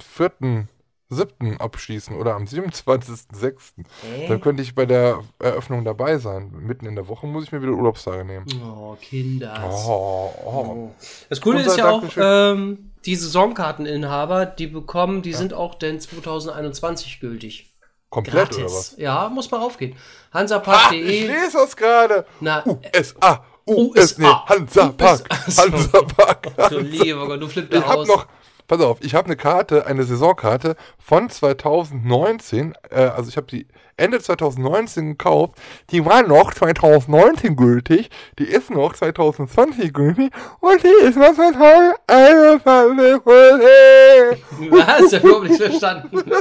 4.7. 0.00 1.58
abschließen 1.58 2.16
oder 2.16 2.34
am 2.34 2.44
27.6.? 2.44 3.54
Hä? 4.02 4.28
Dann 4.28 4.40
könnte 4.40 4.62
ich 4.62 4.74
bei 4.74 4.86
der 4.86 5.22
Eröffnung 5.38 5.84
dabei 5.84 6.18
sein. 6.18 6.52
Mitten 6.52 6.86
in 6.86 6.94
der 6.94 7.08
Woche 7.08 7.26
muss 7.26 7.44
ich 7.44 7.52
mir 7.52 7.62
wieder 7.62 7.72
Urlaubstage 7.72 8.24
nehmen. 8.24 8.46
Oh, 8.62 8.96
Kinders. 9.00 9.86
Oh, 9.86 10.32
oh. 10.44 10.90
Das 11.28 11.40
Coole 11.40 11.58
Unser 11.58 11.70
ist 11.70 11.78
ja 11.78 11.90
auch, 11.90 12.02
ähm, 12.16 12.92
die 13.04 13.16
Saisonkarteninhaber, 13.16 14.46
die 14.46 14.66
bekommen, 14.66 15.22
die 15.22 15.32
sind 15.32 15.54
auch 15.54 15.74
denn 15.76 16.00
2021 16.00 17.20
gültig. 17.20 17.72
Komplett 18.10 18.50
oder 18.54 18.62
Gratis. 18.62 18.76
was? 18.76 18.94
Ja, 18.98 19.28
muss 19.28 19.50
man 19.50 19.60
raufgehen. 19.60 19.92
Ah, 19.92 19.96
ich 19.96 20.34
Hansapark.de. 20.34 21.26
lese 21.26 21.52
das 21.58 21.76
gerade. 21.76 22.26
Na, 22.40 22.64
USA, 22.66 23.44
US, 23.66 24.18
nee, 24.18 24.24
USA. 24.24 24.48
Hansa 24.48 24.88
Park, 24.88 25.24
USA. 25.46 25.62
Hansa 25.72 26.68
du 26.68 26.78
lieber 26.78 27.26
Gott, 27.26 27.42
du 27.42 27.48
flippst 27.48 27.72
da 27.72 27.82
aus. 27.82 28.06
noch, 28.06 28.26
pass 28.66 28.80
auf, 28.80 28.98
ich 29.00 29.14
habe 29.14 29.26
eine 29.26 29.36
Karte, 29.36 29.86
eine 29.86 30.04
Saisonkarte 30.04 30.76
von 30.98 31.30
2019, 31.30 32.74
äh, 32.90 32.96
also 32.96 33.28
ich 33.28 33.36
habe 33.36 33.46
die 33.46 33.66
Ende 33.96 34.20
2019 34.20 35.10
gekauft, 35.10 35.54
die 35.90 36.04
war 36.04 36.22
noch 36.22 36.52
2019 36.52 37.56
gültig, 37.56 38.10
die 38.38 38.44
ist 38.44 38.70
noch 38.70 38.94
2020 38.94 39.92
gültig 39.92 40.32
und 40.60 40.82
die 40.82 41.06
ist 41.06 41.16
noch 41.16 41.34
2021 41.34 43.24
gültig. 43.24 44.44
Was? 44.70 45.12
Ich 45.12 45.14
hab 45.14 45.24
überhaupt 45.24 45.48
nicht 45.48 45.62
verstanden. 45.62 46.10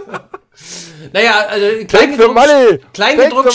naja, 1.14 1.46
also 1.48 1.86
Kleingedruckt! 1.88 2.94
Kleingedruckt, 2.94 3.54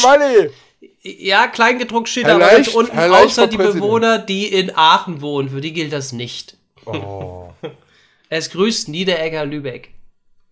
ja, 1.03 1.47
Kleingedruckt 1.47 2.09
steht 2.09 2.27
aber 2.27 2.47
ganz 2.47 2.69
unten, 2.69 2.99
außer 2.99 3.47
die. 3.47 3.57
Bewohner, 3.57 4.19
die 4.19 4.47
in 4.47 4.71
Aachen 4.75 5.23
wohnen. 5.23 5.49
Für 5.49 5.61
die 5.61 5.73
gilt 5.73 5.93
das 5.93 6.13
nicht. 6.13 6.57
Oh. 6.85 7.49
Es 8.31 8.49
grüßt 8.51 8.89
Niederegger 8.89 9.45
Lübeck. 9.45 9.93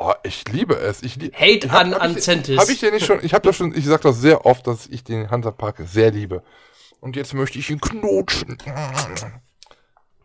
Oh, 0.00 0.12
ich 0.24 0.46
liebe 0.48 0.74
es. 0.76 1.02
Ich 1.02 1.16
lieb, 1.16 1.34
Hate 1.34 1.66
ich 1.66 1.70
hab- 1.70 1.80
an- 1.80 1.94
hab 1.94 2.02
an 2.02 2.16
ich, 2.16 2.22
Centis. 2.22 2.58
Habe 2.60 2.72
ich 2.72 2.80
dir 2.80 2.90
nicht 2.92 3.06
schon, 3.06 3.24
ich 3.24 3.32
habe 3.34 3.46
das 3.46 3.56
schon, 3.56 3.74
ich 3.74 3.84
sag 3.86 4.00
das 4.02 4.20
sehr 4.20 4.44
oft, 4.46 4.66
dass 4.66 4.86
ich 4.88 5.02
den 5.04 5.30
Hansapark 5.30 5.80
sehr 5.86 6.10
liebe. 6.10 6.42
Und 7.00 7.16
jetzt 7.16 7.34
möchte 7.34 7.58
ich 7.58 7.70
ihn 7.70 7.80
knutschen. 7.80 8.58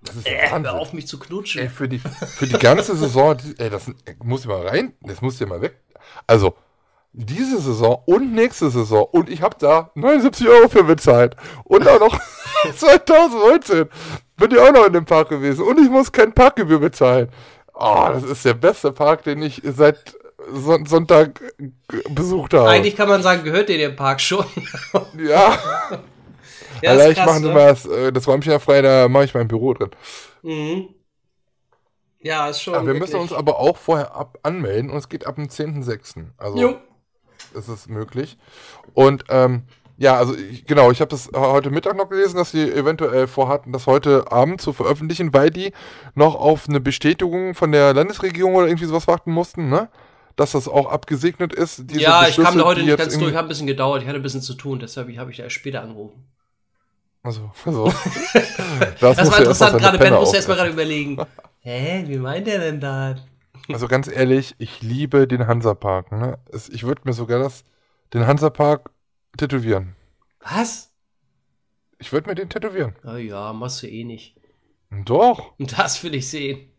Das 0.01 0.15
ist 0.15 0.27
Äh, 0.27 0.49
hör 0.49 0.73
auf 0.73 0.93
mich 0.93 1.07
zu 1.07 1.17
knutschen. 1.19 1.61
Ey, 1.61 1.69
für 1.69 1.87
die, 1.87 1.99
für 1.99 2.45
die 2.47 2.57
ganze 2.57 2.95
Saison, 2.95 3.37
ey, 3.57 3.69
das 3.69 3.85
muss 4.23 4.41
ich 4.41 4.47
mal 4.47 4.67
rein, 4.67 4.93
das 5.01 5.21
muss 5.21 5.39
ja 5.39 5.45
mal 5.47 5.61
weg. 5.61 5.79
Also, 6.27 6.55
diese 7.13 7.61
Saison 7.61 8.01
und 8.07 8.33
nächste 8.33 8.69
Saison 8.71 9.05
und 9.11 9.29
ich 9.29 9.41
habe 9.43 9.55
da 9.59 9.91
79 9.95 10.47
Euro 10.47 10.67
für 10.69 10.83
bezahlt. 10.83 11.35
Und 11.63 11.87
auch 11.87 11.99
noch 11.99 12.19
2019 12.75 13.87
bin 14.37 14.51
ich 14.51 14.59
auch 14.59 14.71
noch 14.71 14.85
in 14.87 14.93
dem 14.93 15.05
Park 15.05 15.29
gewesen 15.29 15.65
und 15.65 15.79
ich 15.79 15.89
muss 15.89 16.11
kein 16.11 16.33
Parkgebühr 16.33 16.79
bezahlen. 16.79 17.29
Oh, 17.73 18.07
das 18.11 18.23
ist 18.23 18.45
der 18.45 18.53
beste 18.53 18.91
Park, 18.91 19.23
den 19.23 19.41
ich 19.41 19.61
seit 19.63 20.15
Son 20.51 20.85
Sonntag 20.85 21.41
besucht 22.09 22.53
habe. 22.53 22.69
Eigentlich 22.69 22.95
kann 22.95 23.07
man 23.09 23.21
sagen, 23.21 23.43
gehört 23.43 23.69
dir 23.69 23.77
der 23.77 23.89
Park 23.89 24.21
schon. 24.21 24.45
ja, 25.17 25.57
ja, 26.81 26.91
vielleicht 26.91 27.17
krass, 27.17 27.25
machen 27.25 27.43
sie 27.43 27.49
ne? 27.49 27.53
mal 27.53 27.67
das, 27.67 27.85
äh, 27.85 28.29
Räumchen 28.29 28.51
ja 28.51 28.59
frei, 28.59 28.81
da 28.81 29.07
mache 29.07 29.25
ich 29.25 29.33
mein 29.33 29.47
Büro 29.47 29.73
drin. 29.73 29.91
Mhm. 30.41 30.89
Ja, 32.19 32.47
ist 32.49 32.61
schon. 32.61 32.73
Ja, 32.73 32.81
wir 32.81 32.87
wirklich- 32.87 33.01
müssen 33.01 33.19
uns 33.21 33.33
aber 33.33 33.59
auch 33.59 33.77
vorher 33.77 34.15
ab 34.15 34.37
anmelden 34.43 34.89
und 34.89 34.97
es 34.97 35.09
geht 35.09 35.25
ab 35.25 35.35
dem 35.35 35.49
10.06. 35.49 36.25
Also 36.37 36.57
Jo. 36.57 36.75
ist 37.53 37.67
es 37.67 37.87
möglich. 37.87 38.37
Und 38.93 39.25
ähm, 39.29 39.63
ja, 39.97 40.15
also 40.15 40.35
ich, 40.35 40.65
genau, 40.65 40.91
ich 40.91 41.01
habe 41.01 41.09
das 41.09 41.29
heute 41.35 41.69
Mittag 41.69 41.95
noch 41.95 42.09
gelesen, 42.09 42.37
dass 42.37 42.51
sie 42.51 42.63
eventuell 42.71 43.27
vorhatten, 43.27 43.71
das 43.71 43.85
heute 43.87 44.31
Abend 44.31 44.59
zu 44.59 44.73
veröffentlichen, 44.73 45.33
weil 45.33 45.49
die 45.49 45.71
noch 46.15 46.35
auf 46.35 46.67
eine 46.67 46.79
Bestätigung 46.79 47.53
von 47.53 47.71
der 47.71 47.93
Landesregierung 47.93 48.55
oder 48.55 48.67
irgendwie 48.67 48.85
sowas 48.85 49.07
warten 49.07 49.31
mussten, 49.31 49.69
ne? 49.69 49.89
Dass 50.35 50.53
das 50.53 50.67
auch 50.67 50.87
abgesegnet 50.87 51.53
ist. 51.53 51.91
Ja, 51.91 52.27
ich 52.27 52.37
kam 52.37 52.57
da 52.57 52.63
heute 52.63 52.81
nicht 52.81 52.97
ganz 52.97 53.17
durch, 53.19 53.35
hat 53.35 53.43
ein 53.43 53.47
bisschen 53.47 53.67
gedauert. 53.67 54.01
Ich 54.01 54.07
hatte 54.07 54.19
ein 54.19 54.23
bisschen 54.23 54.41
zu 54.41 54.55
tun, 54.55 54.79
deshalb 54.79 55.15
habe 55.15 55.31
ich 55.31 55.39
erst 55.39 55.53
später 55.53 55.83
angerufen. 55.83 56.25
Also, 57.21 57.51
also. 57.63 57.85
das, 58.99 59.17
Das 59.17 59.31
war 59.31 59.37
interessant, 59.37 59.77
gerade 59.79 59.99
Ben 59.99 60.13
musste 60.13 60.37
erst 60.37 60.47
mal 60.47 60.55
gerade 60.55 60.71
überlegen. 60.71 61.17
Hä, 61.59 62.03
wie 62.07 62.17
meint 62.17 62.47
er 62.47 62.59
denn 62.59 62.81
da? 62.81 63.15
Also 63.71 63.87
ganz 63.87 64.09
ehrlich, 64.09 64.55
ich 64.57 64.81
liebe 64.81 65.27
den 65.27 65.47
Hansapark. 65.47 66.11
Ne? 66.11 66.37
Ich 66.71 66.83
würde 66.83 67.03
mir 67.05 67.13
sogar 67.13 67.39
das, 67.39 67.63
den 68.13 68.27
Hansapark 68.27 68.89
tätowieren. 69.37 69.95
Was? 70.41 70.91
Ich 71.99 72.11
würde 72.11 72.29
mir 72.29 72.35
den 72.35 72.49
tätowieren. 72.49 72.95
Oh 73.05 73.15
ja, 73.15 73.53
machst 73.53 73.81
du 73.83 73.87
eh 73.87 74.03
nicht. 74.03 74.35
Doch. 75.05 75.53
Und 75.57 75.77
das 75.77 76.03
will 76.03 76.13
ich 76.15 76.29
sehen. 76.29 76.69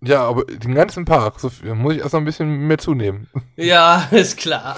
Ja, 0.00 0.22
aber 0.22 0.44
den 0.44 0.74
ganzen 0.76 1.04
Park, 1.04 1.40
so 1.40 1.50
muss 1.74 1.94
ich 1.94 2.00
erst 2.00 2.12
noch 2.12 2.20
ein 2.20 2.24
bisschen 2.24 2.68
mehr 2.68 2.78
zunehmen. 2.78 3.28
Ja, 3.56 4.06
ist 4.12 4.36
klar. 4.38 4.76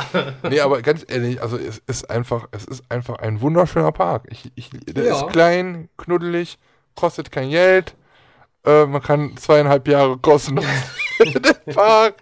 Nee, 0.48 0.60
aber 0.60 0.80
ganz 0.80 1.04
ehrlich, 1.06 1.42
also 1.42 1.58
es 1.58 1.78
ist 1.86 2.08
einfach, 2.08 2.48
es 2.52 2.64
ist 2.64 2.90
einfach 2.90 3.18
ein 3.18 3.42
wunderschöner 3.42 3.92
Park. 3.92 4.24
Ich, 4.30 4.50
ich, 4.54 4.70
der 4.70 5.04
Ja. 5.04 5.16
ist 5.16 5.28
klein, 5.28 5.90
knuddelig, 5.98 6.58
kostet 6.94 7.30
kein 7.30 7.50
Geld. 7.50 7.94
Äh, 8.64 8.86
man 8.86 9.02
kann 9.02 9.36
zweieinhalb 9.36 9.86
Jahre 9.88 10.16
kostenlos 10.16 10.64
in 11.18 11.34
den 11.34 11.74
Park. 11.74 12.14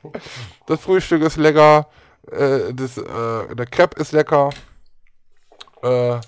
Das 0.66 0.80
Frühstück 0.80 1.22
ist 1.22 1.36
lecker. 1.36 1.88
Äh, 2.32 2.74
das, 2.74 2.98
äh, 2.98 3.54
der 3.54 3.66
Crepe 3.66 4.00
ist 4.00 4.10
lecker. 4.10 4.50
Äh, 5.82 6.20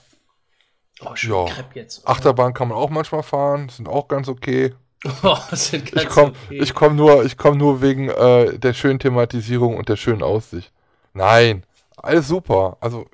Oh, 1.02 1.14
Ja. 1.16 1.46
Jetzt. 1.74 2.06
Achterbahn 2.06 2.52
kann 2.52 2.68
man 2.68 2.76
auch 2.76 2.90
manchmal 2.90 3.22
fahren, 3.22 3.68
sind 3.68 3.88
auch 3.88 4.08
ganz 4.08 4.28
okay. 4.28 4.74
Oh, 5.22 5.36
sind 5.52 5.90
ganz 5.92 6.04
Ich 6.04 6.08
komme 6.10 6.32
okay. 6.46 6.58
ich 6.62 6.74
komm 6.74 6.96
nur, 6.96 7.24
ich 7.24 7.38
komm 7.38 7.56
nur 7.56 7.80
wegen 7.80 8.10
äh, 8.10 8.58
der 8.58 8.74
schönen 8.74 8.98
Thematisierung 8.98 9.76
und 9.76 9.88
der 9.88 9.96
schönen 9.96 10.22
Aussicht. 10.22 10.72
Nein, 11.14 11.64
alles 11.96 12.28
super. 12.28 12.76
Also 12.80 13.06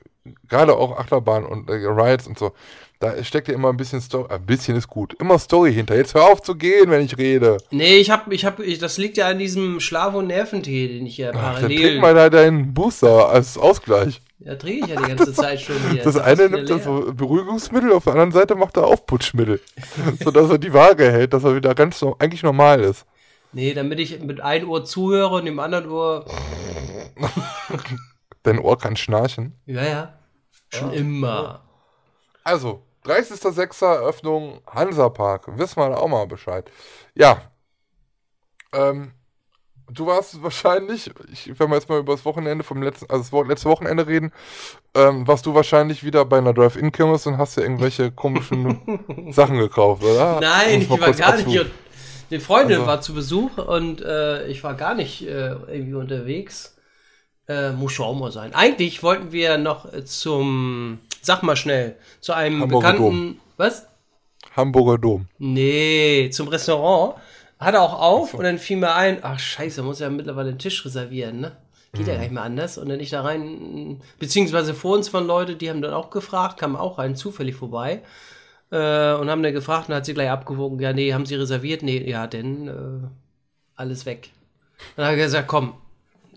gerade 0.48 0.74
auch 0.74 0.98
Achterbahn 0.98 1.46
und 1.46 1.70
äh, 1.70 1.74
Rides 1.74 2.26
und 2.26 2.38
so. 2.38 2.52
Da 2.98 3.22
steckt 3.22 3.46
ja 3.48 3.54
immer 3.54 3.68
ein 3.68 3.76
bisschen 3.76 4.00
Story. 4.00 4.26
Ein 4.30 4.46
bisschen 4.46 4.76
ist 4.76 4.88
gut. 4.88 5.14
Immer 5.20 5.38
Story 5.38 5.72
hinter. 5.72 5.94
Jetzt 5.94 6.14
hör 6.14 6.24
auf 6.24 6.42
zu 6.42 6.56
gehen, 6.56 6.90
wenn 6.90 7.04
ich 7.04 7.18
rede. 7.18 7.58
Nee, 7.70 7.98
ich 7.98 8.10
hab, 8.10 8.32
ich 8.32 8.44
hab, 8.46 8.58
ich, 8.58 8.78
das 8.78 8.96
liegt 8.96 9.18
ja 9.18 9.28
an 9.28 9.38
diesem 9.38 9.78
Schlaf- 9.80 10.14
und 10.14 10.28
Nerventee, 10.28 10.88
den 10.88 11.06
ich 11.06 11.16
hier 11.16 11.32
Ach, 11.36 11.60
dann 11.60 11.70
trink 11.70 12.00
mal 12.00 12.14
da 12.14 12.30
deinen 12.30 12.72
Booster 12.72 13.28
als 13.28 13.58
Ausgleich. 13.58 14.22
Ja, 14.38 14.54
trinke 14.56 14.84
ich 14.84 14.92
ja 14.92 15.00
die 15.00 15.08
ganze 15.16 15.32
Zeit 15.32 15.60
schon 15.60 15.76
hier. 15.90 16.02
Das 16.02 16.14
Ist 16.14 16.20
eine 16.20 16.48
nimmt 16.48 16.68
das 16.68 16.84
Beruhigungsmittel, 16.84 17.92
auf 17.92 18.04
der 18.04 18.12
anderen 18.12 18.32
Seite 18.32 18.54
macht 18.54 18.76
er 18.76 18.86
Aufputschmittel. 18.86 19.60
sodass 20.22 20.50
er 20.50 20.58
die 20.58 20.72
Waage 20.72 21.10
hält, 21.10 21.32
dass 21.32 21.44
er 21.44 21.56
wieder 21.56 21.74
ganz 21.74 22.02
eigentlich 22.18 22.42
normal 22.42 22.80
ist. 22.80 23.06
Nee, 23.52 23.72
damit 23.72 23.98
ich 24.00 24.20
mit 24.20 24.40
einem 24.40 24.68
Ohr 24.68 24.84
zuhöre 24.84 25.36
und 25.36 25.46
dem 25.46 25.58
anderen 25.58 25.88
Ohr. 25.88 26.26
Dein 28.42 28.58
Ohr 28.58 28.78
kann 28.78 28.96
schnarchen. 28.96 29.58
Ja, 29.64 29.84
ja. 29.84 30.18
Schon 30.68 30.92
immer. 30.92 31.62
Also, 32.44 32.82
30.06. 33.06 33.84
Eröffnung 33.84 34.60
Hansapark. 34.66 35.56
Wissen 35.58 35.80
wir 35.80 35.88
da 35.88 35.96
auch 35.96 36.08
mal 36.08 36.26
Bescheid. 36.26 36.70
Ja. 37.14 37.50
Ähm, 38.72 39.12
du 39.90 40.06
warst 40.06 40.42
wahrscheinlich, 40.42 41.10
ich, 41.32 41.58
wenn 41.58 41.68
wir 41.70 41.76
jetzt 41.76 41.88
mal 41.88 41.98
über 42.00 42.14
das 42.14 42.24
Wochenende 42.24 42.64
vom 42.64 42.82
letzten, 42.82 43.06
also 43.10 43.22
das 43.22 43.32
Wo 43.32 43.42
letzte 43.42 43.68
Wochenende 43.68 44.06
reden, 44.06 44.32
ähm, 44.94 45.26
warst 45.26 45.46
du 45.46 45.54
wahrscheinlich 45.54 46.04
wieder 46.04 46.24
bei 46.24 46.38
einer 46.38 46.52
Drive-In-Kirmes 46.52 47.26
und 47.26 47.38
hast 47.38 47.56
dir 47.56 47.62
irgendwelche 47.62 48.10
komischen 48.12 49.32
Sachen 49.32 49.58
gekauft, 49.58 50.02
oder? 50.02 50.40
Nein, 50.40 50.82
ich 50.82 50.90
war 50.90 51.12
gar 51.12 51.36
nicht. 51.36 51.66
Die 52.30 52.40
Freundin 52.40 52.78
Also- 52.78 52.86
war 52.88 53.00
zu 53.00 53.14
Besuch 53.14 53.56
und 53.58 54.00
äh, 54.02 54.46
ich 54.48 54.64
war 54.64 54.74
gar 54.74 54.94
nicht 54.94 55.22
äh, 55.22 55.50
irgendwie 55.68 55.94
unterwegs. 55.94 56.76
Äh, 57.48 57.70
muss 57.70 57.92
schon 57.92 58.06
auch 58.06 58.18
mal 58.18 58.32
sein. 58.32 58.52
Eigentlich 58.54 59.04
wollten 59.04 59.30
wir 59.30 59.56
noch 59.56 59.86
zum, 60.04 60.98
sag 61.22 61.44
mal 61.44 61.54
schnell, 61.54 61.94
zu 62.20 62.32
einem 62.32 62.60
Hamburger 62.62 62.92
bekannten. 62.94 63.40
Was? 63.56 63.86
Hamburger 64.56 64.98
Dom. 64.98 65.28
Nee, 65.38 66.28
zum 66.32 66.48
Restaurant. 66.48 67.14
Hat 67.58 67.74
er 67.74 67.82
auch 67.82 68.00
auf 68.00 68.34
und 68.34 68.44
dann 68.44 68.58
fiel 68.58 68.76
mir 68.76 68.94
ein, 68.94 69.18
ach 69.22 69.38
scheiße, 69.38 69.82
muss 69.82 70.00
ja 70.00 70.10
mittlerweile 70.10 70.50
einen 70.50 70.58
Tisch 70.58 70.84
reservieren, 70.84 71.40
ne? 71.40 71.56
Geht 71.94 72.06
ja 72.08 72.14
gar 72.14 72.20
nicht 72.20 72.32
mehr 72.32 72.42
anders. 72.42 72.76
Und 72.76 72.90
dann 72.90 73.00
ich 73.00 73.08
da 73.10 73.22
rein, 73.22 74.02
beziehungsweise 74.18 74.74
vor 74.74 74.94
uns 74.94 75.12
waren 75.14 75.26
Leute, 75.26 75.56
die 75.56 75.70
haben 75.70 75.80
dann 75.80 75.94
auch 75.94 76.10
gefragt, 76.10 76.58
kamen 76.58 76.76
auch 76.76 76.98
rein, 76.98 77.16
zufällig 77.16 77.54
vorbei. 77.54 78.02
Äh, 78.70 79.14
und 79.14 79.30
haben 79.30 79.42
dann 79.42 79.54
gefragt 79.54 79.88
und 79.88 79.94
hat 79.94 80.04
sie 80.04 80.12
gleich 80.12 80.28
abgewogen, 80.28 80.78
ja, 80.80 80.92
nee, 80.92 81.14
haben 81.14 81.24
sie 81.24 81.36
reserviert? 81.36 81.82
Nee, 81.82 82.06
ja, 82.10 82.26
denn 82.26 82.68
äh, 82.68 83.08
alles 83.76 84.04
weg. 84.04 84.28
Dann 84.96 85.06
hat 85.06 85.12
er 85.12 85.16
gesagt, 85.24 85.48
komm, 85.48 85.74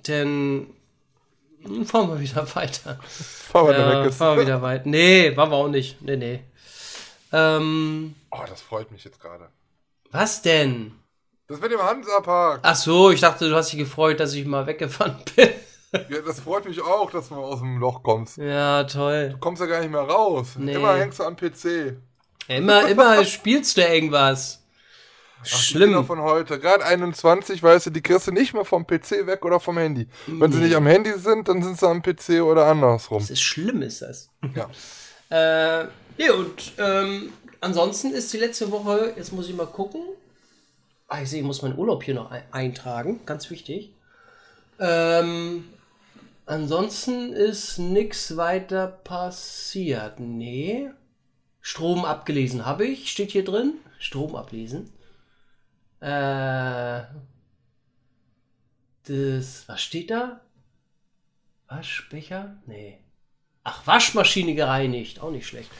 dann 0.03 0.67
fahren 1.83 2.09
wir 2.09 2.19
wieder 2.21 2.47
weiter. 2.55 2.97
Fahr 3.03 3.63
mal 3.65 3.73
da 3.73 3.91
Ja, 3.91 4.05
weg. 4.05 4.13
Fahren 4.13 4.37
wir 4.37 4.43
wieder 4.45 4.61
weiter. 4.61 4.83
Nee, 4.87 5.35
waren 5.35 5.49
wir 5.51 5.55
auch 5.57 5.67
nicht. 5.67 6.01
Nee, 6.01 6.15
nee. 6.15 6.39
Ähm, 7.33 8.15
Oh, 8.31 8.43
das 8.47 8.61
freut 8.61 8.91
mich 8.91 9.03
jetzt 9.03 9.19
gerade. 9.19 9.49
was 10.11 10.41
denn? 10.41 10.93
Das 11.49 11.59
mit 11.59 11.71
dem 11.71 11.81
Hansapark. 11.81 12.59
Ach 12.61 12.75
so, 12.75 13.09
ich 13.09 13.21
dachte, 13.21 13.49
du 13.49 13.55
hast 13.55 13.71
dich 13.71 13.79
gefreut, 13.79 14.19
dass 14.19 14.35
ich 14.35 14.45
mal 14.45 14.67
weggefahren 14.67 15.17
bin. 15.35 15.49
Ja, 15.91 16.21
das 16.23 16.41
freut 16.41 16.65
mich 16.65 16.79
auch, 16.79 17.09
dass 17.09 17.29
du 17.29 17.33
mal 17.33 17.41
aus 17.41 17.59
dem 17.59 17.79
Loch 17.79 18.03
kommst. 18.03 18.37
Ja, 18.37 18.83
toll. 18.83 19.29
Du 19.31 19.39
kommst 19.39 19.59
ja 19.59 19.65
gar 19.65 19.79
nicht 19.79 19.89
mehr 19.89 20.01
raus. 20.01 20.49
Nee. 20.59 20.75
Immer 20.75 20.95
hängst 20.95 21.17
du 21.17 21.23
am 21.23 21.35
PC. 21.35 21.97
Immer, 22.47 22.87
immer 22.87 23.25
spielst 23.25 23.77
du 23.77 23.81
irgendwas. 23.81 24.61
Ach, 25.39 25.45
die 25.45 25.49
Schlimm. 25.49 26.05
von 26.05 26.21
heute. 26.21 26.59
Gerade 26.59 26.85
21, 26.85 27.63
weißt 27.63 27.87
du, 27.87 27.89
die 27.89 28.01
kriegst 28.01 28.27
du 28.27 28.31
nicht 28.31 28.53
mehr 28.53 28.65
vom 28.65 28.85
PC 28.85 29.25
weg 29.25 29.43
oder 29.43 29.59
vom 29.59 29.79
Handy. 29.79 30.07
Wenn 30.27 30.51
sie 30.51 30.59
nicht 30.59 30.75
am 30.75 30.85
Handy 30.85 31.13
sind, 31.17 31.47
dann 31.47 31.63
sind 31.63 31.79
sie 31.79 31.87
am 31.87 32.03
PC 32.03 32.43
oder 32.43 32.67
andersrum. 32.67 33.21
Das 33.21 33.31
ist 33.31 33.41
schlimm, 33.41 33.81
ist 33.81 34.01
das. 34.03 34.29
Ja. 34.55 34.69
Äh, 35.31 35.81
ja, 36.17 36.33
und 36.33 36.73
ähm, 36.79 37.31
ansonsten 37.61 38.13
ist 38.15 38.33
die 38.33 38.37
letzte 38.37 38.71
Woche, 38.71 39.13
jetzt 39.15 39.31
muss 39.31 39.47
ich 39.47 39.55
mal 39.55 39.67
gucken. 39.67 40.01
Ah, 41.11 41.23
ich 41.23 41.29
sehe, 41.31 41.39
ich 41.39 41.45
muss 41.45 41.63
meinen 41.63 41.77
Urlaub 41.77 42.03
hier 42.03 42.13
noch 42.13 42.29
ein 42.29 42.43
eintragen, 42.51 43.25
ganz 43.25 43.49
wichtig. 43.49 43.95
Ähm, 44.79 45.67
ansonsten 46.45 47.33
ist 47.33 47.79
nichts 47.79 48.37
weiter 48.37 48.87
passiert. 48.87 50.19
Nee. 50.19 50.91
Strom 51.61 52.05
abgelesen 52.05 52.65
habe 52.67 52.85
ich, 52.85 53.11
steht 53.11 53.31
hier 53.31 53.43
drin. 53.43 53.73
Strom 53.97 54.35
ablesen. 54.35 54.93
Äh, 55.99 57.01
das, 59.07 59.67
was 59.67 59.81
steht 59.81 60.11
da? 60.11 60.41
Waschbecher? 61.67 62.55
Nee. 62.67 62.99
Ach, 63.63 63.85
Waschmaschine 63.87 64.53
gereinigt. 64.53 65.21
Auch 65.21 65.31
nicht 65.31 65.47
schlecht. 65.47 65.71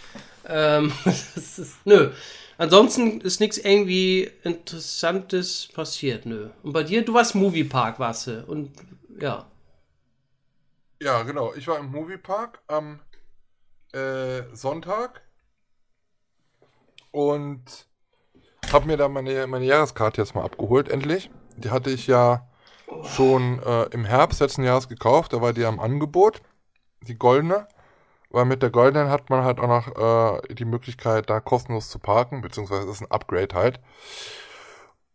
Ähm, 0.48 0.92
das 1.06 1.60
ist, 1.60 1.86
nö. 1.86 2.12
Ansonsten 2.60 3.22
ist 3.22 3.40
nichts 3.40 3.58
irgendwie 3.58 4.30
Interessantes 4.44 5.70
passiert, 5.74 6.26
nö. 6.26 6.50
Und 6.62 6.74
bei 6.74 6.84
dir, 6.84 7.06
du 7.06 7.14
warst 7.14 7.34
Moviepark, 7.34 8.00
warst 8.00 8.28
du. 8.28 8.44
Und 8.46 8.74
ja. 9.18 9.50
Ja, 11.02 11.24
genau. 11.24 11.54
Ich 11.54 11.70
war 11.70 11.80
im 11.80 11.90
Moviepark 11.90 12.60
am 12.68 13.00
äh, 13.94 14.44
Sonntag 14.52 15.22
und 17.12 17.64
habe 18.74 18.88
mir 18.88 18.98
da 18.98 19.08
meine, 19.08 19.48
meine 19.48 19.64
Jahreskarte 19.64 20.22
jetzt 20.22 20.36
mal 20.36 20.44
abgeholt, 20.44 20.90
endlich. 20.90 21.32
Die 21.56 21.70
hatte 21.70 21.90
ich 21.90 22.08
ja 22.08 22.46
schon 23.06 23.64
äh, 23.64 23.84
im 23.92 24.04
Herbst 24.04 24.42
letzten 24.42 24.66
Jahres 24.66 24.90
gekauft. 24.90 25.32
Da 25.32 25.42
war 25.42 25.54
die 25.54 25.64
am 25.64 25.80
Angebot, 25.80 26.42
die 27.08 27.18
goldene. 27.18 27.70
Weil 28.30 28.46
mit 28.46 28.62
der 28.62 28.70
goldenen 28.70 29.10
hat 29.10 29.30
man 29.30 29.44
halt 29.44 29.60
auch 29.60 29.68
noch 29.68 30.44
äh, 30.44 30.54
die 30.54 30.66
Möglichkeit, 30.66 31.30
da 31.30 31.40
kostenlos 31.40 31.90
zu 31.90 32.00
parken, 32.00 32.42
beziehungsweise 32.42 32.90
ist 32.90 33.02
ein 33.02 33.12
Upgrade 33.12 33.56
halt. 33.56 33.80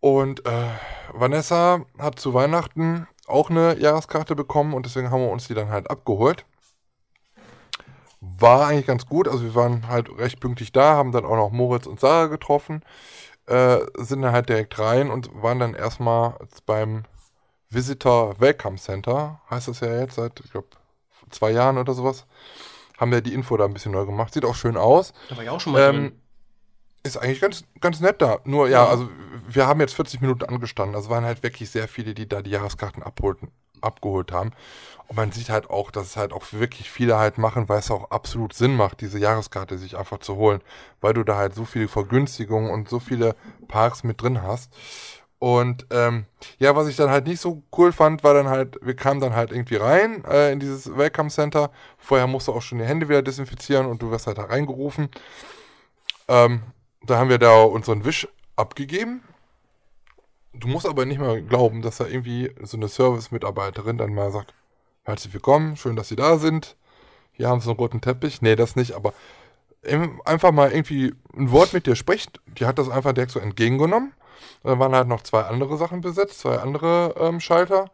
Und 0.00 0.44
äh, 0.46 0.68
Vanessa 1.12 1.80
hat 1.98 2.18
zu 2.18 2.34
Weihnachten 2.34 3.06
auch 3.26 3.50
eine 3.50 3.78
Jahreskarte 3.78 4.34
bekommen 4.34 4.74
und 4.74 4.84
deswegen 4.84 5.10
haben 5.10 5.22
wir 5.22 5.30
uns 5.30 5.46
die 5.48 5.54
dann 5.54 5.70
halt 5.70 5.90
abgeholt. 5.90 6.44
War 8.20 8.66
eigentlich 8.66 8.86
ganz 8.86 9.06
gut, 9.06 9.28
also 9.28 9.44
wir 9.44 9.54
waren 9.54 9.88
halt 9.88 10.08
recht 10.18 10.40
pünktlich 10.40 10.72
da, 10.72 10.94
haben 10.94 11.12
dann 11.12 11.24
auch 11.24 11.36
noch 11.36 11.50
Moritz 11.50 11.86
und 11.86 12.00
Sarah 12.00 12.26
getroffen, 12.26 12.82
äh, 13.46 13.78
sind 13.96 14.22
dann 14.22 14.32
halt 14.32 14.48
direkt 14.48 14.78
rein 14.78 15.10
und 15.10 15.30
waren 15.42 15.58
dann 15.58 15.74
erstmal 15.74 16.36
beim 16.66 17.04
Visitor 17.70 18.40
Welcome 18.40 18.76
Center, 18.76 19.40
heißt 19.50 19.68
das 19.68 19.80
ja 19.80 20.00
jetzt 20.00 20.16
seit, 20.16 20.40
ich 20.40 20.50
glaube, 20.50 20.68
zwei 21.30 21.50
Jahren 21.50 21.78
oder 21.78 21.94
sowas. 21.94 22.26
Haben 22.98 23.10
wir 23.12 23.20
die 23.20 23.34
Info 23.34 23.56
da 23.56 23.64
ein 23.64 23.72
bisschen 23.74 23.92
neu 23.92 24.06
gemacht. 24.06 24.32
Sieht 24.34 24.44
auch 24.44 24.54
schön 24.54 24.76
aus. 24.76 25.12
Da 25.28 25.36
war 25.36 25.42
ich 25.42 25.50
auch 25.50 25.60
schon 25.60 25.72
mal 25.72 25.82
Ähm, 25.82 25.94
drin. 25.96 26.20
ist 27.02 27.16
eigentlich 27.16 27.40
ganz, 27.40 27.64
ganz 27.80 28.00
nett 28.00 28.22
da. 28.22 28.38
Nur, 28.44 28.68
ja, 28.68 28.86
also 28.86 29.08
wir 29.48 29.66
haben 29.66 29.80
jetzt 29.80 29.94
40 29.94 30.20
Minuten 30.20 30.44
angestanden. 30.44 30.94
Also 30.96 31.10
waren 31.10 31.24
halt 31.24 31.42
wirklich 31.42 31.70
sehr 31.70 31.88
viele, 31.88 32.14
die 32.14 32.28
da 32.28 32.40
die 32.42 32.50
Jahreskarten 32.50 33.02
abholten, 33.02 33.48
abgeholt 33.80 34.32
haben. 34.32 34.52
Und 35.08 35.16
man 35.16 35.32
sieht 35.32 35.50
halt 35.50 35.68
auch, 35.68 35.90
dass 35.90 36.06
es 36.06 36.16
halt 36.16 36.32
auch 36.32 36.44
wirklich 36.52 36.90
viele 36.90 37.18
halt 37.18 37.36
machen, 37.36 37.68
weil 37.68 37.80
es 37.80 37.90
auch 37.90 38.10
absolut 38.10 38.54
Sinn 38.54 38.74
macht, 38.76 39.00
diese 39.02 39.18
Jahreskarte 39.18 39.76
sich 39.76 39.98
einfach 39.98 40.18
zu 40.18 40.36
holen. 40.36 40.60
Weil 41.00 41.12
du 41.14 41.24
da 41.24 41.36
halt 41.36 41.54
so 41.54 41.64
viele 41.64 41.88
Vergünstigungen 41.88 42.70
und 42.70 42.88
so 42.88 43.00
viele 43.00 43.34
Parks 43.68 44.02
mit 44.04 44.22
drin 44.22 44.40
hast. 44.42 44.72
Und 45.44 45.86
ähm, 45.90 46.24
ja, 46.58 46.74
was 46.74 46.88
ich 46.88 46.96
dann 46.96 47.10
halt 47.10 47.26
nicht 47.26 47.38
so 47.38 47.62
cool 47.76 47.92
fand, 47.92 48.24
war 48.24 48.32
dann 48.32 48.48
halt, 48.48 48.78
wir 48.80 48.96
kamen 48.96 49.20
dann 49.20 49.34
halt 49.34 49.52
irgendwie 49.52 49.76
rein 49.76 50.24
äh, 50.24 50.50
in 50.50 50.58
dieses 50.58 50.96
Welcome 50.96 51.28
Center. 51.28 51.70
Vorher 51.98 52.26
musst 52.26 52.48
du 52.48 52.52
auch 52.54 52.62
schon 52.62 52.78
die 52.78 52.86
Hände 52.86 53.10
wieder 53.10 53.20
desinfizieren 53.20 53.84
und 53.84 54.00
du 54.00 54.10
wirst 54.10 54.26
halt 54.26 54.38
da 54.38 54.44
reingerufen. 54.44 55.10
Ähm, 56.28 56.62
da 57.02 57.18
haben 57.18 57.28
wir 57.28 57.36
da 57.36 57.62
unseren 57.62 58.06
Wisch 58.06 58.26
abgegeben. 58.56 59.20
Du 60.54 60.66
musst 60.66 60.88
aber 60.88 61.04
nicht 61.04 61.20
mal 61.20 61.42
glauben, 61.42 61.82
dass 61.82 61.98
da 61.98 62.06
irgendwie 62.06 62.50
so 62.62 62.78
eine 62.78 62.88
Service-Mitarbeiterin 62.88 63.98
dann 63.98 64.14
mal 64.14 64.32
sagt, 64.32 64.54
herzlich 65.02 65.34
willkommen, 65.34 65.76
schön, 65.76 65.94
dass 65.94 66.08
Sie 66.08 66.16
da 66.16 66.38
sind. 66.38 66.74
Hier 67.32 67.50
haben 67.50 67.60
Sie 67.60 67.68
einen 67.68 67.78
roten 67.78 68.00
Teppich. 68.00 68.40
Nee, 68.40 68.56
das 68.56 68.76
nicht, 68.76 68.92
aber 68.92 69.12
einfach 70.24 70.52
mal 70.52 70.72
irgendwie 70.72 71.12
ein 71.36 71.50
Wort 71.50 71.74
mit 71.74 71.86
dir 71.86 71.96
spricht. 71.96 72.40
Die 72.46 72.64
hat 72.64 72.78
das 72.78 72.88
einfach 72.88 73.12
direkt 73.12 73.32
so 73.32 73.40
entgegengenommen 73.40 74.14
Da 74.62 74.78
waren 74.78 74.94
halt 74.94 75.08
noch 75.08 75.22
zwei 75.22 75.42
andere 75.42 75.76
Sachen 75.76 76.00
besetzt, 76.00 76.40
zwei 76.40 76.58
andere 76.58 77.14
ähm, 77.18 77.40
Schalter. 77.40 77.90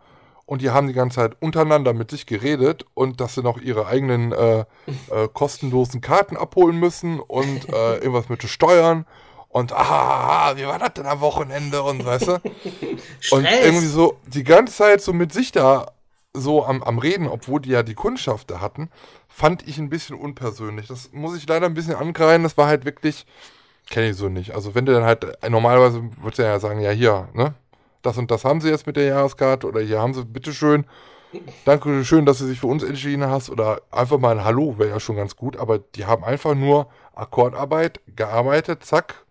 Und 0.47 0.63
die 0.63 0.71
haben 0.71 0.89
die 0.89 0.95
ganze 0.95 1.17
Zeit 1.17 1.37
untereinander 1.39 1.93
mit 1.93 2.11
sich 2.11 2.27
geredet 2.27 2.85
und 2.95 3.21
dass 3.21 3.37
sie 3.37 3.43
noch 3.43 3.59
ihre 3.59 3.87
eigenen 3.87 4.33
äh, 4.33 4.61
äh, 4.61 5.29
kostenlosen 5.33 6.01
Karten 6.01 6.37
abholen 6.37 6.77
müssen 6.77 7.21
und 7.21 7.69
äh, 7.69 7.95
irgendwas 7.99 8.29
mit 8.29 8.43
Steuern. 8.43 9.07
Und 9.49 9.73
ah, 9.73 10.57
wie 10.57 10.67
war 10.67 10.79
das 10.79 10.95
denn 10.95 11.07
am 11.07 11.21
Wochenende 11.21 11.83
und 11.83 12.05
weißt 12.05 12.29
du? 12.29 12.41
Und 13.33 13.45
irgendwie 13.45 13.87
so 13.87 14.17
die 14.27 14.45
ganze 14.45 14.75
Zeit 14.75 15.03
so 15.03 15.13
mit 15.13 15.33
sich 15.33 15.51
da 15.51 15.93
so 16.33 16.65
am, 16.65 16.83
am 16.83 16.99
Reden, 16.99 17.27
obwohl 17.27 17.61
die 17.61 17.71
ja 17.71 17.83
die 17.83 17.95
Kundschaft 17.95 18.51
da 18.51 18.61
hatten, 18.61 18.91
fand 19.29 19.67
ich 19.67 19.79
ein 19.79 19.89
bisschen 19.89 20.17
unpersönlich. 20.17 20.87
Das 20.87 21.11
muss 21.13 21.37
ich 21.37 21.49
leider 21.49 21.67
ein 21.67 21.75
bisschen 21.75 21.97
angreifen. 21.97 22.45
Das 22.45 22.57
war 22.57 22.67
halt 22.67 22.85
wirklich, 22.85 23.27
kenne 23.91 24.11
ich 24.11 24.17
so 24.17 24.29
nicht. 24.29 24.55
Also 24.55 24.75
wenn 24.75 24.87
du 24.87 24.93
dann 24.93 25.05
halt, 25.05 25.27
normalerweise 25.49 26.03
würdest 26.21 26.39
du 26.39 26.43
ja 26.45 26.59
sagen, 26.59 26.81
ja 26.81 26.91
hier, 26.91 27.29
ne? 27.35 27.55
Das 28.03 28.17
und 28.17 28.31
das 28.31 28.45
haben 28.47 28.63
sie 28.63 28.71
jetzt 28.71 28.87
mit 28.87 28.97
der 28.97 29.05
Jahreskarte 29.05 29.67
oder 29.67 29.81
hier 29.81 30.01
haben 30.01 30.15
sie, 30.15 30.25
bitteschön. 30.25 30.87
Danke 31.65 32.05
schön, 32.05 32.25
dass 32.25 32.39
du 32.39 32.47
sich 32.47 32.59
für 32.61 32.67
uns 32.67 32.83
entschieden 32.83 33.27
hast 33.27 33.51
oder 33.51 33.83
einfach 33.91 34.19
mal 34.19 34.39
ein 34.39 34.45
Hallo 34.45 34.79
wäre 34.79 34.89
ja 34.89 35.01
schon 35.01 35.17
ganz 35.17 35.37
gut, 35.37 35.57
aber 35.57 35.79
die 35.79 36.07
haben 36.07 36.25
einfach 36.25 36.55
nur 36.55 36.89
Akkordarbeit 37.15 38.01
gearbeitet, 38.17 38.85
zack, 38.85 39.27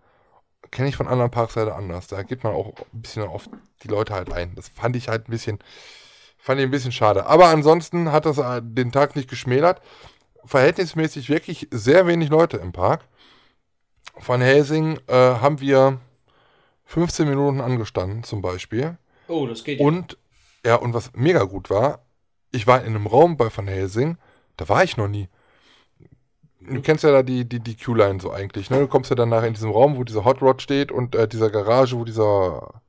kenne 0.72 0.88
ich 0.88 0.95
von 0.95 1.07
anderen 1.07 1.32
Parks 1.32 1.55
leider 1.55 1.76
anders. 1.76 2.07
Da 2.07 2.22
geht 2.22 2.43
man 2.43 2.53
auch 2.53 2.68
ein 2.93 3.01
bisschen 3.01 3.24
auf 3.24 3.49
die 3.84 3.88
Leute 3.88 4.14
halt 4.14 4.32
ein. 4.32 4.53
Das 4.55 4.70
fand 4.70 4.95
ich 4.95 5.10
halt 5.10 5.28
ein 5.28 5.32
bisschen, 5.32 5.60
fand 6.38 6.60
ich 6.60 6.68
ein 6.68 6.72
bisschen 6.72 6.91
schade. 6.91 7.26
Aber 7.26 7.47
ansonsten 7.47 8.12
hat 8.12 8.26
das 8.26 8.38
äh, 8.38 8.62
den 8.64 8.91
Tag 8.91 9.16
nicht 9.16 9.30
geschmälert. 9.30 9.82
Verhältnismäßig 10.45 11.30
wirklich 11.30 11.68
sehr 11.72 12.07
wenig 12.07 12.30
Leute 12.30 12.57
im 12.57 12.72
Park. 12.72 13.01
Von 14.20 14.41
Helsing 14.41 14.99
äh, 15.07 15.13
haben 15.13 15.59
wir 15.61 15.99
15 16.86 17.28
Minuten 17.30 17.61
angestanden 17.61 18.24
zum 18.24 18.41
Beispiel. 18.41 18.97
Oh, 19.28 19.45
das 19.45 19.63
geht. 19.63 19.80
Und, 19.80 20.17
ja, 20.65 20.76
und 20.76 20.93
was 20.93 21.11
mega 21.13 21.43
gut 21.43 21.70
war, 21.70 22.03
ich 22.51 22.67
war 22.67 22.82
in 22.82 22.95
einem 22.95 23.07
Raum 23.07 23.38
bei 23.38 23.49
Van 23.55 23.67
Helsing, 23.67 24.17
da 24.57 24.67
war 24.70 24.84
ich 24.84 24.97
noch 24.97 25.07
nie. 25.07 25.30
Du 26.59 26.82
kennst 26.82 27.03
ja 27.03 27.11
da 27.11 27.24
die, 27.24 27.45
die, 27.45 27.59
die 27.59 27.78
Q-Line 27.78 28.20
so 28.20 28.32
eigentlich, 28.32 28.70
ne? 28.70 28.80
Du 28.80 28.88
kommst 28.88 29.09
ja 29.09 29.15
dann 29.15 29.30
nachher 29.30 29.47
in 29.47 29.53
diesem 29.53 29.72
Raum, 29.72 29.97
wo 29.97 30.03
dieser 30.03 30.26
Hot 30.26 30.41
Rod 30.41 30.61
steht 30.61 30.91
und 30.91 31.15
äh, 31.15 31.28
dieser 31.28 31.49
Garage, 31.49 31.97
wo 31.97 32.03
dieser, 32.03 32.82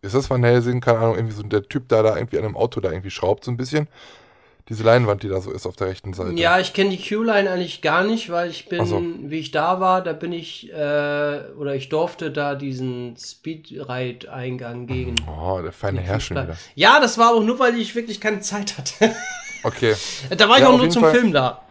ist 0.00 0.14
das 0.14 0.30
Van 0.30 0.44
Helsing? 0.44 0.80
Keine 0.80 0.98
Ahnung, 0.98 1.16
irgendwie 1.16 1.34
so 1.34 1.42
der 1.42 1.62
Typ 1.62 1.88
da, 1.88 2.02
da 2.02 2.16
irgendwie 2.16 2.38
an 2.38 2.44
einem 2.44 2.56
Auto 2.56 2.80
da 2.80 2.90
irgendwie 2.90 3.10
schraubt 3.10 3.44
so 3.44 3.50
ein 3.50 3.56
bisschen. 3.56 3.88
Diese 4.70 4.84
Leinwand, 4.84 5.24
die 5.24 5.28
da 5.28 5.40
so 5.40 5.50
ist 5.50 5.66
auf 5.66 5.74
der 5.74 5.88
rechten 5.88 6.14
Seite. 6.14 6.32
Ja, 6.34 6.60
ich 6.60 6.72
kenne 6.72 6.90
die 6.90 6.96
Q-Line 7.08 7.50
eigentlich 7.50 7.82
gar 7.82 8.04
nicht, 8.04 8.30
weil 8.30 8.50
ich 8.50 8.66
bin, 8.66 8.86
so. 8.86 9.02
wie 9.22 9.40
ich 9.40 9.50
da 9.50 9.80
war, 9.80 10.00
da 10.00 10.12
bin 10.12 10.32
ich, 10.32 10.72
äh, 10.72 11.40
oder 11.58 11.74
ich 11.74 11.88
durfte 11.88 12.30
da 12.30 12.54
diesen 12.54 13.16
Speedride-Eingang 13.18 14.86
gegen. 14.86 15.16
Oh, 15.26 15.60
der 15.60 15.72
feine 15.72 16.00
Herr 16.00 16.20
schon 16.20 16.36
wieder. 16.36 16.56
Ja, 16.76 17.00
das 17.00 17.18
war 17.18 17.34
auch 17.34 17.42
nur, 17.42 17.58
weil 17.58 17.76
ich 17.80 17.96
wirklich 17.96 18.20
keine 18.20 18.40
Zeit 18.40 18.78
hatte. 18.78 19.12
Okay. 19.64 19.96
da 20.36 20.48
war 20.48 20.56
ich 20.56 20.62
Ja, 20.62 20.68
auch 20.68 20.78
nur 20.78 20.88
zum 20.88 21.02
Fall. 21.02 21.14
Film 21.14 21.32
da. 21.32 21.62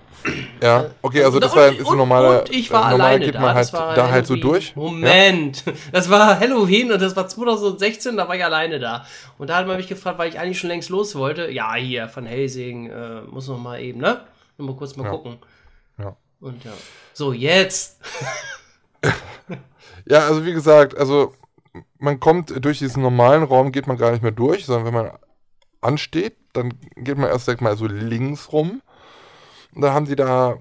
Ja, 0.61 0.86
okay, 1.01 1.24
also 1.24 1.38
Und- 1.38 1.43
das 1.43 1.55
war 1.55 1.70
und- 1.70 1.76
ist 1.80 1.86
und- 1.86 1.93
ein 1.93 1.97
normaler. 1.97 2.39
Und 2.41 2.49
ich 2.53 2.70
war 2.72 2.88
äh, 2.88 2.91
normal 2.91 3.07
alleine 3.07 3.26
geht 3.26 3.36
da. 3.36 3.39
man 3.41 3.55
halt 3.55 3.63
das 3.65 3.74
war 3.74 3.95
da 3.95 4.09
halt 4.11 4.28
so 4.28 4.36
durch. 4.36 4.70
Ja? 4.70 4.74
Moment, 4.82 5.63
das 5.93 6.09
war 6.09 6.39
Halloween 6.39 6.91
und 6.91 7.01
das 7.01 7.15
war 7.15 7.28
2016, 7.28 8.17
da 8.17 8.28
war 8.28 8.36
ich 8.36 8.43
alleine 8.43 8.80
da. 8.80 9.05
Und 9.38 9.49
da 9.49 9.57
hat 9.57 9.67
man 9.67 9.78
mich 9.78 9.88
gefragt, 9.88 10.17
weil 10.20 10.30
ich 10.30 10.38
eigentlich 10.39 10.59
schon 10.59 10.70
längst 10.70 10.89
los 10.89 11.15
wollte. 11.15 11.49
Ja, 11.51 11.74
hier, 11.76 12.09
von 12.09 12.26
Helsing, 12.26 12.89
äh, 12.89 13.22
muss 13.22 13.47
noch 13.47 13.57
mal 13.59 13.80
eben, 13.82 13.99
ne? 14.01 14.22
Nur 14.57 14.67
mal 14.70 14.76
kurz 14.76 14.95
mal 14.97 15.05
Ja. 15.05 15.09
gucken. 15.11 15.38
Ja. 15.97 16.15
Und 16.41 16.63
ja. 16.65 16.72
So, 17.13 17.32
jetzt. 17.34 17.99
Ja, 20.05 20.20
also 20.28 20.45
wie 20.45 20.53
gesagt, 20.53 20.97
also 20.97 21.34
man 21.99 22.20
kommt 22.20 22.63
durch 22.65 22.80
diesen 22.80 23.03
normalen 23.03 23.43
Raum, 23.43 23.72
geht 23.72 23.86
man 23.86 23.97
gar 23.97 24.11
nicht 24.11 24.24
mehr 24.24 24.32
durch, 24.32 24.65
sondern 24.65 24.86
wenn 24.86 24.93
man 24.93 25.11
ansteht, 25.82 26.36
dann 26.53 26.74
geht 26.95 27.17
man 27.17 27.30
erst 27.30 27.45
direkt 27.47 27.61
mal 27.61 27.78
so 27.78 27.86
links 27.86 28.51
rum. 28.51 28.82
Und 29.74 29.82
dann 29.82 29.93
haben 29.93 30.05
die 30.05 30.15
da, 30.15 30.57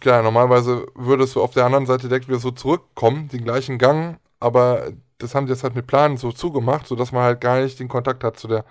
klar, 0.00 0.22
normalerweise 0.22 0.86
würdest 0.94 1.34
du 1.34 1.42
auf 1.42 1.52
der 1.52 1.64
anderen 1.66 1.86
Seite 1.86 2.08
direkt 2.08 2.28
wieder 2.28 2.38
so 2.38 2.50
zurückkommen, 2.50 3.28
den 3.28 3.44
gleichen 3.44 3.78
Gang, 3.78 4.18
aber 4.38 4.92
das 5.18 5.34
haben 5.34 5.46
die 5.46 5.52
jetzt 5.52 5.62
halt 5.64 5.74
mit 5.74 5.86
Planen 5.86 6.16
so 6.16 6.32
zugemacht, 6.32 6.86
sodass 6.86 7.12
man 7.12 7.22
halt 7.22 7.40
gar 7.40 7.60
nicht 7.60 7.78
den 7.78 7.88
Kontakt 7.88 8.24
hat 8.24 8.38
zu 8.38 8.48
der, 8.48 8.64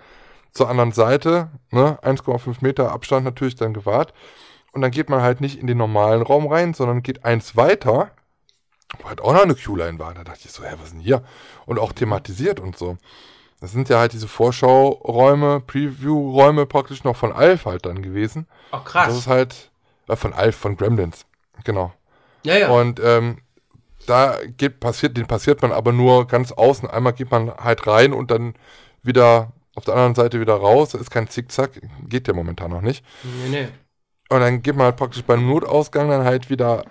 zur 0.52 0.68
anderen 0.68 0.92
Seite, 0.92 1.50
ne, 1.70 1.98
1,5 2.02 2.56
Meter 2.60 2.90
Abstand 2.92 3.24
natürlich 3.24 3.54
dann 3.54 3.74
gewahrt. 3.74 4.12
Und 4.72 4.82
dann 4.82 4.90
geht 4.90 5.08
man 5.10 5.22
halt 5.22 5.40
nicht 5.40 5.60
in 5.60 5.66
den 5.66 5.78
normalen 5.78 6.22
Raum 6.22 6.46
rein, 6.46 6.74
sondern 6.74 7.02
geht 7.02 7.24
eins 7.24 7.56
weiter 7.56 8.12
wo 8.98 9.08
halt 9.08 9.20
auch 9.20 9.32
noch 9.32 9.42
eine 9.42 9.54
Q-Line 9.54 9.98
war. 9.98 10.14
Da 10.14 10.24
dachte 10.24 10.40
ich 10.44 10.52
so, 10.52 10.64
hä, 10.64 10.74
was 10.78 10.86
ist 10.86 10.94
denn 10.94 11.00
hier? 11.00 11.22
Und 11.66 11.78
auch 11.78 11.92
thematisiert 11.92 12.60
und 12.60 12.76
so. 12.76 12.96
Das 13.60 13.72
sind 13.72 13.88
ja 13.88 13.98
halt 13.98 14.12
diese 14.12 14.26
Vorschauräume, 14.28 15.60
Preview-Räume 15.60 16.66
praktisch 16.66 17.04
noch 17.04 17.16
von 17.16 17.32
Alf 17.32 17.66
halt 17.66 17.86
dann 17.86 18.02
gewesen. 18.02 18.46
Oh, 18.72 18.78
Das 18.82 18.84
krass. 18.84 19.16
ist 19.16 19.26
halt, 19.26 19.69
von 20.16 20.32
Alf, 20.32 20.56
von 20.56 20.76
Gremlins. 20.76 21.26
Genau. 21.64 21.92
Ja, 22.44 22.56
ja. 22.56 22.70
Und 22.70 23.00
ähm, 23.02 23.38
da 24.06 24.38
geht, 24.56 24.80
passiert, 24.80 25.16
den 25.16 25.26
passiert 25.26 25.62
man 25.62 25.72
aber 25.72 25.92
nur 25.92 26.26
ganz 26.26 26.52
außen. 26.52 26.88
Einmal 26.88 27.12
geht 27.12 27.30
man 27.30 27.54
halt 27.54 27.86
rein 27.86 28.12
und 28.12 28.30
dann 28.30 28.54
wieder 29.02 29.52
auf 29.74 29.84
der 29.84 29.94
anderen 29.94 30.14
Seite 30.14 30.40
wieder 30.40 30.54
raus. 30.54 30.90
Das 30.90 31.00
ist 31.00 31.10
kein 31.10 31.28
Zickzack, 31.28 31.80
geht 32.08 32.28
ja 32.28 32.34
momentan 32.34 32.70
noch 32.70 32.80
nicht. 32.80 33.04
nee, 33.22 33.48
nee. 33.50 33.68
Und 34.30 34.40
dann 34.40 34.62
geht 34.62 34.76
man 34.76 34.86
halt 34.86 34.96
praktisch 34.96 35.24
beim 35.24 35.46
Notausgang 35.46 36.08
dann 36.08 36.24
halt 36.24 36.50
wieder, 36.50 36.84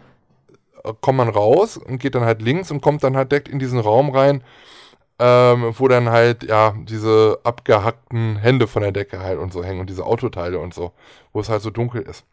äh, 0.84 0.92
kommt 1.00 1.18
man 1.18 1.30
raus 1.30 1.78
und 1.78 1.98
geht 2.00 2.16
dann 2.16 2.26
halt 2.26 2.42
links 2.42 2.70
und 2.70 2.82
kommt 2.82 3.02
dann 3.04 3.16
halt 3.16 3.32
direkt 3.32 3.48
in 3.48 3.60
diesen 3.60 3.80
Raum 3.80 4.10
rein, 4.10 4.44
ähm, 5.20 5.74
wo 5.78 5.88
dann 5.88 6.10
halt, 6.10 6.44
ja, 6.44 6.76
diese 6.84 7.40
abgehackten 7.44 8.36
Hände 8.36 8.68
von 8.68 8.82
der 8.82 8.92
Decke 8.92 9.20
halt 9.20 9.40
und 9.40 9.54
so 9.54 9.64
hängen 9.64 9.80
und 9.80 9.90
diese 9.90 10.06
Autoteile 10.06 10.60
und 10.60 10.74
so, 10.74 10.92
wo 11.32 11.40
es 11.40 11.48
halt 11.48 11.62
so 11.62 11.70
dunkel 11.70 12.02
ist. 12.02 12.26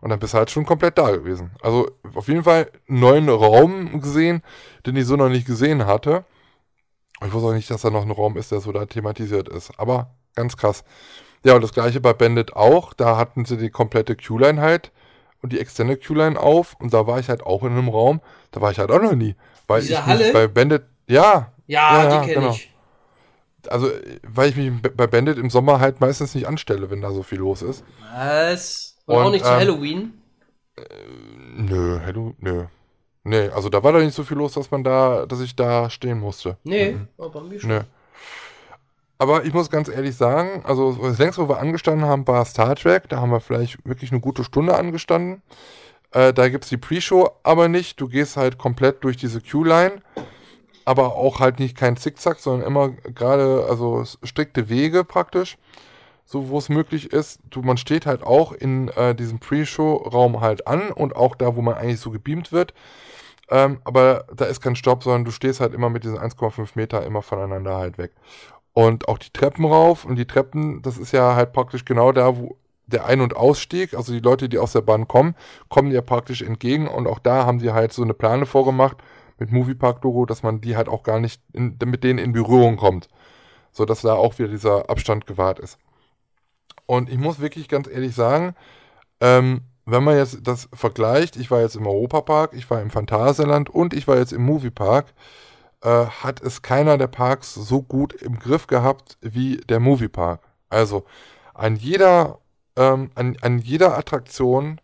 Und 0.00 0.10
dann 0.10 0.18
bist 0.18 0.34
du 0.34 0.38
halt 0.38 0.50
schon 0.50 0.66
komplett 0.66 0.98
da 0.98 1.10
gewesen. 1.10 1.52
Also 1.62 1.90
auf 2.14 2.28
jeden 2.28 2.44
Fall 2.44 2.70
einen 2.88 3.00
neuen 3.00 3.28
Raum 3.28 4.00
gesehen, 4.00 4.42
den 4.86 4.96
ich 4.96 5.06
so 5.06 5.16
noch 5.16 5.28
nicht 5.30 5.46
gesehen 5.46 5.86
hatte. 5.86 6.24
Ich 7.24 7.32
wusste 7.32 7.48
auch 7.48 7.54
nicht, 7.54 7.70
dass 7.70 7.82
da 7.82 7.90
noch 7.90 8.02
ein 8.02 8.10
Raum 8.10 8.36
ist, 8.36 8.52
der 8.52 8.60
so 8.60 8.70
da 8.72 8.84
thematisiert 8.86 9.48
ist. 9.48 9.72
Aber 9.78 10.10
ganz 10.34 10.56
krass. 10.56 10.84
Ja, 11.44 11.54
und 11.54 11.62
das 11.62 11.72
gleiche 11.72 12.00
bei 12.00 12.12
Bandit 12.12 12.54
auch. 12.54 12.92
Da 12.92 13.16
hatten 13.16 13.44
sie 13.44 13.56
die 13.56 13.70
komplette 13.70 14.16
Q-Line 14.16 14.60
halt 14.60 14.92
und 15.42 15.52
die 15.52 15.60
Extended 15.60 16.04
Q-Line 16.06 16.38
auf. 16.38 16.74
Und 16.80 16.92
da 16.92 17.06
war 17.06 17.18
ich 17.18 17.28
halt 17.28 17.42
auch 17.42 17.62
in 17.62 17.72
einem 17.72 17.88
Raum. 17.88 18.20
Da 18.50 18.60
war 18.60 18.70
ich 18.72 18.78
halt 18.78 18.90
auch 18.90 19.00
noch 19.00 19.14
nie. 19.14 19.36
Weil 19.66 19.80
Diese 19.80 19.94
ich 19.94 20.06
mich 20.06 20.06
Halle? 20.06 20.32
bei 20.32 20.48
Bandit, 20.48 20.82
ja, 21.06 21.52
Ja, 21.66 22.04
Ja, 22.04 22.04
ja, 22.04 22.20
die 22.20 22.26
kenne 22.26 22.40
genau. 22.40 22.54
ich. 22.54 22.70
also 23.68 23.90
weil 24.22 24.50
ich 24.50 24.56
mich 24.56 24.82
bei 24.96 25.06
Bandit 25.06 25.38
im 25.38 25.48
Sommer 25.50 25.80
halt 25.80 26.00
meistens 26.00 26.34
nicht 26.34 26.46
anstelle, 26.46 26.90
wenn 26.90 27.00
da 27.00 27.12
so 27.12 27.22
viel 27.22 27.38
los 27.38 27.62
ist. 27.62 27.84
Was? 28.14 28.93
Und, 29.06 29.16
Und, 29.16 29.22
auch 29.24 29.30
nicht 29.30 29.44
zu 29.44 29.50
ähm, 29.50 29.58
Halloween? 29.60 30.12
Nö, 31.56 31.98
Hello, 32.04 32.34
nö. 32.40 32.64
Nee, 33.26 33.48
also 33.48 33.68
da 33.70 33.82
war 33.82 33.92
da 33.92 34.00
nicht 34.00 34.14
so 34.14 34.22
viel 34.22 34.36
los, 34.36 34.52
dass 34.52 34.70
man 34.70 34.84
da, 34.84 35.24
dass 35.26 35.40
ich 35.40 35.56
da 35.56 35.88
stehen 35.88 36.18
musste. 36.20 36.58
Nee, 36.64 36.92
Mhm. 36.92 37.08
bei 37.16 37.40
mir 37.40 37.60
schon. 37.60 37.70
Nö. 37.70 37.80
Aber 39.16 39.44
ich 39.44 39.54
muss 39.54 39.70
ganz 39.70 39.88
ehrlich 39.88 40.16
sagen, 40.16 40.62
also 40.66 40.92
das 40.92 41.18
längste, 41.18 41.42
wo 41.42 41.48
wir 41.48 41.58
angestanden 41.58 42.06
haben, 42.06 42.26
war 42.26 42.44
Star 42.44 42.74
Trek. 42.76 43.08
Da 43.08 43.20
haben 43.20 43.30
wir 43.30 43.40
vielleicht 43.40 43.78
wirklich 43.86 44.10
eine 44.10 44.20
gute 44.20 44.44
Stunde 44.44 44.74
angestanden. 44.76 45.40
Äh, 46.10 46.34
da 46.34 46.48
gibt 46.48 46.64
es 46.64 46.70
die 46.70 46.76
Pre-Show 46.76 47.30
aber 47.44 47.68
nicht. 47.68 48.00
Du 48.00 48.08
gehst 48.08 48.36
halt 48.36 48.58
komplett 48.58 49.02
durch 49.04 49.16
diese 49.16 49.40
Q-Line. 49.40 50.02
Aber 50.84 51.14
auch 51.14 51.40
halt 51.40 51.60
nicht 51.60 51.76
kein 51.78 51.96
Zickzack, 51.96 52.40
sondern 52.40 52.66
immer 52.66 52.90
gerade, 52.90 53.64
also 53.70 54.04
strikte 54.22 54.68
Wege 54.68 55.04
praktisch. 55.04 55.56
So, 56.24 56.48
wo 56.48 56.58
es 56.58 56.68
möglich 56.68 57.12
ist. 57.12 57.40
Du, 57.50 57.62
man 57.62 57.76
steht 57.76 58.06
halt 58.06 58.22
auch 58.22 58.52
in 58.52 58.88
äh, 58.88 59.14
diesem 59.14 59.40
Pre-Show-Raum 59.40 60.40
halt 60.40 60.66
an 60.66 60.90
und 60.90 61.16
auch 61.16 61.36
da, 61.36 61.54
wo 61.56 61.62
man 61.62 61.74
eigentlich 61.74 62.00
so 62.00 62.10
gebeamt 62.10 62.50
wird. 62.50 62.72
Ähm, 63.50 63.80
aber 63.84 64.24
da 64.34 64.46
ist 64.46 64.60
kein 64.60 64.76
Stopp, 64.76 65.02
sondern 65.04 65.24
du 65.24 65.30
stehst 65.30 65.60
halt 65.60 65.74
immer 65.74 65.90
mit 65.90 66.04
diesen 66.04 66.18
1,5 66.18 66.70
Meter 66.74 67.04
immer 67.04 67.22
voneinander 67.22 67.76
halt 67.76 67.98
weg. 67.98 68.12
Und 68.72 69.08
auch 69.08 69.18
die 69.18 69.30
Treppen 69.30 69.64
rauf 69.64 70.04
und 70.04 70.16
die 70.16 70.26
Treppen, 70.26 70.82
das 70.82 70.98
ist 70.98 71.12
ja 71.12 71.34
halt 71.36 71.52
praktisch 71.52 71.84
genau 71.84 72.10
da, 72.12 72.36
wo 72.36 72.56
der 72.86 73.06
Ein- 73.06 73.20
und 73.20 73.36
Ausstieg, 73.36 73.94
also 73.94 74.12
die 74.12 74.20
Leute, 74.20 74.48
die 74.48 74.58
aus 74.58 74.72
der 74.72 74.82
Bahn 74.82 75.08
kommen, 75.08 75.34
kommen 75.68 75.90
dir 75.90 76.02
praktisch 76.02 76.42
entgegen 76.42 76.88
und 76.88 77.06
auch 77.06 77.18
da 77.18 77.46
haben 77.46 77.58
die 77.58 77.72
halt 77.72 77.92
so 77.92 78.02
eine 78.02 78.14
Plane 78.14 78.46
vorgemacht 78.46 78.98
mit 79.38 79.52
Moviepark-Logo, 79.52 80.26
dass 80.26 80.42
man 80.42 80.60
die 80.60 80.76
halt 80.76 80.88
auch 80.88 81.02
gar 81.02 81.20
nicht 81.20 81.40
in, 81.52 81.78
mit 81.84 82.04
denen 82.04 82.18
in 82.18 82.32
Berührung 82.32 82.76
kommt. 82.76 83.08
So 83.72 83.84
dass 83.84 84.02
da 84.02 84.14
auch 84.14 84.38
wieder 84.38 84.48
dieser 84.48 84.88
Abstand 84.90 85.26
gewahrt 85.26 85.58
ist. 85.58 85.78
Und 86.86 87.08
ich 87.10 87.18
muss 87.18 87.40
wirklich 87.40 87.68
ganz 87.68 87.88
ehrlich 87.88 88.14
sagen, 88.14 88.54
ähm, 89.20 89.62
wenn 89.86 90.04
man 90.04 90.16
jetzt 90.16 90.38
das 90.42 90.68
vergleicht, 90.72 91.36
ich 91.36 91.50
war 91.50 91.60
jetzt 91.60 91.76
im 91.76 91.86
Europapark, 91.86 92.54
ich 92.54 92.68
war 92.70 92.80
im 92.82 92.90
Phantasialand 92.90 93.70
und 93.70 93.94
ich 93.94 94.08
war 94.08 94.16
jetzt 94.16 94.32
im 94.32 94.42
Moviepark, 94.44 95.12
äh, 95.82 96.06
hat 96.06 96.40
es 96.42 96.62
keiner 96.62 96.98
der 96.98 97.06
Parks 97.08 97.54
so 97.54 97.82
gut 97.82 98.12
im 98.14 98.38
Griff 98.38 98.66
gehabt 98.66 99.18
wie 99.20 99.58
der 99.58 99.80
Moviepark. 99.80 100.40
Also 100.70 101.04
an 101.54 101.76
jeder, 101.76 102.38
ähm, 102.76 103.10
an, 103.14 103.36
an 103.42 103.58
jeder 103.58 103.96
Attraktion 103.98 104.80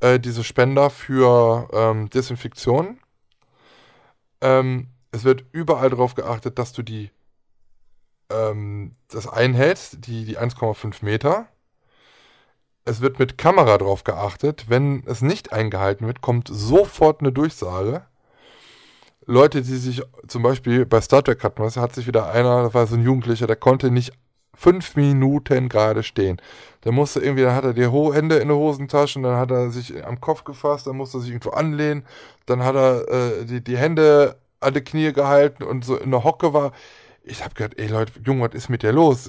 äh, 0.00 0.18
diese 0.18 0.44
Spender 0.44 0.90
für 0.90 1.68
ähm, 1.72 2.10
Desinfektion. 2.10 2.98
Ähm, 4.40 4.88
Es 5.12 5.22
wird 5.24 5.44
überall 5.52 5.90
darauf 5.90 6.14
geachtet, 6.16 6.58
dass 6.58 6.72
du 6.72 6.82
die 6.82 7.10
ähm, 8.30 8.92
das 9.08 9.28
einhältst, 9.28 10.06
die, 10.06 10.24
die 10.24 10.38
1,5 10.38 11.04
Meter. 11.04 11.46
Es 12.84 13.00
wird 13.00 13.18
mit 13.18 13.38
Kamera 13.38 13.78
drauf 13.78 14.04
geachtet. 14.04 14.66
Wenn 14.68 15.04
es 15.06 15.22
nicht 15.22 15.52
eingehalten 15.52 16.06
wird, 16.06 16.20
kommt 16.20 16.48
sofort 16.48 17.20
eine 17.20 17.32
Durchsage. 17.32 18.02
Leute, 19.26 19.62
die 19.62 19.76
sich 19.76 20.02
zum 20.28 20.42
Beispiel 20.42 20.84
bei 20.84 21.00
Star 21.00 21.24
Trek 21.24 21.42
hatten, 21.42 21.62
was 21.62 21.78
hat 21.78 21.94
sich 21.94 22.06
wieder 22.06 22.30
einer, 22.30 22.64
das 22.64 22.74
war 22.74 22.86
so 22.86 22.96
ein 22.96 23.02
Jugendlicher, 23.02 23.46
der 23.46 23.56
konnte 23.56 23.90
nicht 23.90 24.12
fünf 24.54 24.96
Minuten 24.96 25.68
gerade 25.68 26.02
stehen. 26.02 26.40
Der 26.84 26.92
musste 26.92 27.20
irgendwie, 27.20 27.42
dann 27.42 27.54
hat 27.54 27.64
er 27.64 27.72
die 27.72 27.90
Hände 27.90 28.36
in 28.36 28.48
der 28.48 28.56
Hosentasche, 28.56 29.20
dann 29.20 29.36
hat 29.36 29.50
er 29.50 29.70
sich 29.70 30.04
am 30.06 30.20
Kopf 30.20 30.44
gefasst, 30.44 30.86
dann 30.86 30.96
musste 30.96 31.18
er 31.18 31.20
sich 31.22 31.30
irgendwo 31.30 31.50
anlehnen, 31.50 32.04
dann 32.46 32.62
hat 32.62 32.76
er 32.76 33.08
äh, 33.08 33.44
die, 33.46 33.64
die 33.64 33.76
Hände 33.76 34.36
an 34.60 34.74
die 34.74 34.80
Knie 34.82 35.12
gehalten 35.12 35.62
und 35.62 35.84
so 35.84 35.96
in 35.96 36.10
der 36.10 36.24
Hocke 36.24 36.52
war. 36.52 36.72
Ich 37.26 37.44
hab 37.44 37.54
gedacht, 37.54 37.78
ey 37.78 37.88
Leute, 37.88 38.12
Junge, 38.24 38.48
was 38.48 38.54
ist 38.54 38.68
mit 38.68 38.82
dir 38.82 38.92
los? 38.92 39.28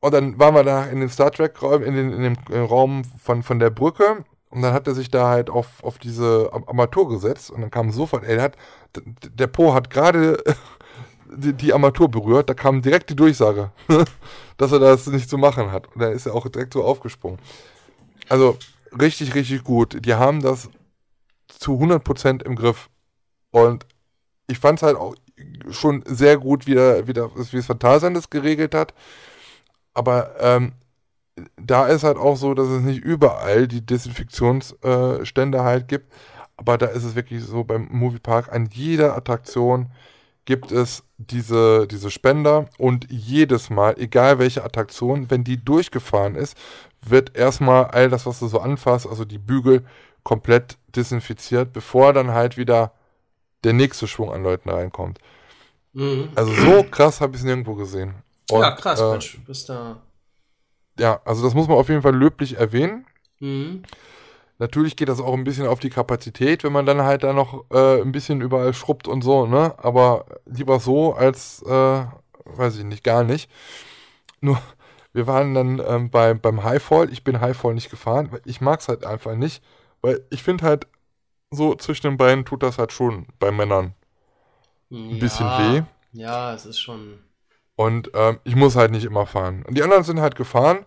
Und 0.00 0.14
dann 0.14 0.38
waren 0.38 0.54
wir 0.54 0.64
da 0.64 0.84
in 0.84 1.00
den 1.00 1.10
Star 1.10 1.30
Trek-Raum, 1.30 1.82
in, 1.82 1.94
den, 1.94 2.12
in 2.12 2.22
dem 2.22 2.36
äh, 2.50 2.58
Raum 2.58 3.04
von, 3.04 3.42
von 3.42 3.58
der 3.58 3.70
Brücke 3.70 4.24
und 4.50 4.62
dann 4.62 4.72
hat 4.72 4.86
er 4.86 4.94
sich 4.94 5.10
da 5.10 5.28
halt 5.28 5.50
auf, 5.50 5.82
auf 5.84 5.98
diese 5.98 6.50
Armatur 6.52 7.08
gesetzt 7.08 7.50
und 7.50 7.60
dann 7.60 7.70
kam 7.70 7.90
sofort, 7.90 8.24
ey, 8.24 8.36
der, 8.36 8.44
hat, 8.44 8.56
der 8.94 9.46
Po 9.46 9.74
hat 9.74 9.90
gerade 9.90 10.42
die, 11.36 11.52
die 11.52 11.72
Armatur 11.72 12.10
berührt, 12.10 12.48
da 12.48 12.54
kam 12.54 12.80
direkt 12.80 13.10
die 13.10 13.16
Durchsage, 13.16 13.72
dass 14.56 14.72
er 14.72 14.78
das 14.78 15.06
nicht 15.06 15.28
zu 15.28 15.36
machen 15.36 15.70
hat. 15.70 15.86
Und 15.94 16.00
dann 16.00 16.12
ist 16.12 16.26
er 16.26 16.34
auch 16.34 16.48
direkt 16.48 16.72
so 16.72 16.82
aufgesprungen. 16.82 17.38
Also 18.28 18.56
richtig, 18.98 19.34
richtig 19.34 19.64
gut. 19.64 20.04
Die 20.04 20.14
haben 20.14 20.40
das 20.40 20.70
zu 21.48 21.72
100% 21.72 22.42
im 22.44 22.56
Griff. 22.56 22.88
Und 23.50 23.86
ich 24.46 24.58
fand 24.58 24.78
es 24.78 24.82
halt 24.82 24.96
auch 24.96 25.14
schon 25.70 26.02
sehr 26.06 26.38
gut, 26.38 26.66
wie, 26.66 26.74
der, 26.74 27.06
wie, 27.06 27.12
der, 27.12 27.30
wie 27.34 27.56
es 27.56 27.66
Phantasien 27.66 28.14
das 28.14 28.30
geregelt 28.30 28.74
hat. 28.74 28.94
Aber 29.94 30.34
ähm, 30.40 30.72
da 31.56 31.86
ist 31.86 32.04
halt 32.04 32.16
auch 32.16 32.36
so, 32.36 32.54
dass 32.54 32.68
es 32.68 32.82
nicht 32.82 33.02
überall 33.02 33.68
die 33.68 33.84
Desinfektionsstände 33.84 35.58
äh, 35.58 35.62
halt 35.62 35.88
gibt. 35.88 36.12
Aber 36.56 36.78
da 36.78 36.86
ist 36.86 37.04
es 37.04 37.14
wirklich 37.14 37.44
so 37.44 37.64
beim 37.64 37.88
Moviepark, 37.90 38.52
an 38.52 38.68
jeder 38.72 39.16
Attraktion 39.16 39.90
gibt 40.44 40.72
es 40.72 41.04
diese, 41.18 41.86
diese 41.86 42.10
Spender 42.10 42.70
und 42.78 43.06
jedes 43.10 43.70
Mal, 43.70 43.94
egal 43.98 44.38
welche 44.38 44.64
Attraktion, 44.64 45.30
wenn 45.30 45.44
die 45.44 45.62
durchgefahren 45.62 46.36
ist, 46.36 46.56
wird 47.02 47.36
erstmal 47.36 47.84
all 47.86 48.08
das, 48.08 48.26
was 48.26 48.40
du 48.40 48.48
so 48.48 48.58
anfasst, 48.58 49.06
also 49.06 49.24
die 49.24 49.38
Bügel, 49.38 49.84
komplett 50.22 50.78
desinfiziert, 50.96 51.72
bevor 51.72 52.12
dann 52.12 52.32
halt 52.32 52.56
wieder 52.56 52.92
der 53.64 53.72
nächste 53.72 54.06
Schwung 54.06 54.32
an 54.32 54.42
Leuten 54.42 54.70
reinkommt. 54.70 55.18
Mhm. 55.92 56.30
Also 56.34 56.52
so 56.52 56.82
krass 56.84 57.20
habe 57.20 57.32
ich 57.34 57.40
es 57.40 57.44
nirgendwo 57.44 57.74
gesehen. 57.74 58.14
Und, 58.50 58.60
ja, 58.62 58.70
krass, 58.72 59.00
äh, 59.00 59.10
Mensch, 59.10 59.38
bist 59.46 59.68
da 59.68 60.02
ja, 60.98 61.20
also 61.24 61.42
das 61.44 61.54
muss 61.54 61.68
man 61.68 61.78
auf 61.78 61.88
jeden 61.88 62.02
Fall 62.02 62.14
löblich 62.14 62.56
erwähnen. 62.56 63.06
Mhm. 63.40 63.82
Natürlich 64.58 64.96
geht 64.96 65.08
das 65.08 65.20
auch 65.20 65.34
ein 65.34 65.44
bisschen 65.44 65.68
auf 65.68 65.78
die 65.78 65.90
Kapazität, 65.90 66.64
wenn 66.64 66.72
man 66.72 66.84
dann 66.84 67.02
halt 67.02 67.22
da 67.22 67.32
noch 67.32 67.64
äh, 67.70 68.00
ein 68.02 68.10
bisschen 68.10 68.40
überall 68.40 68.74
schrubbt 68.74 69.06
und 69.06 69.22
so, 69.22 69.46
ne? 69.46 69.74
Aber 69.78 70.26
lieber 70.46 70.80
so 70.80 71.14
als, 71.14 71.62
äh, 71.62 72.04
weiß 72.44 72.78
ich 72.78 72.84
nicht, 72.84 73.04
gar 73.04 73.22
nicht. 73.22 73.48
Nur, 74.40 74.60
wir 75.12 75.28
waren 75.28 75.54
dann 75.54 75.80
ähm, 75.86 76.10
bei, 76.10 76.34
beim 76.34 76.64
Highfall. 76.64 77.12
Ich 77.12 77.22
bin 77.22 77.40
Highfall 77.40 77.74
nicht 77.74 77.90
gefahren, 77.90 78.30
ich 78.44 78.60
mag 78.60 78.80
es 78.80 78.88
halt 78.88 79.04
einfach 79.06 79.36
nicht. 79.36 79.62
Weil 80.00 80.24
ich 80.30 80.42
finde 80.42 80.64
halt, 80.64 80.88
so 81.50 81.74
zwischen 81.74 82.08
den 82.08 82.16
Beinen 82.16 82.44
tut 82.44 82.62
das 82.62 82.78
halt 82.78 82.92
schon 82.92 83.26
bei 83.38 83.50
Männern 83.50 83.94
ein 84.90 85.10
ja, 85.10 85.18
bisschen 85.18 85.46
weh. 85.46 85.82
Ja, 86.12 86.54
es 86.54 86.66
ist 86.66 86.80
schon. 86.80 87.18
Und 87.76 88.10
ähm, 88.14 88.40
ich 88.44 88.56
muss 88.56 88.76
halt 88.76 88.90
nicht 88.90 89.04
immer 89.04 89.26
fahren. 89.26 89.64
Und 89.66 89.76
die 89.76 89.82
anderen 89.82 90.02
sind 90.02 90.20
halt 90.20 90.34
gefahren. 90.34 90.84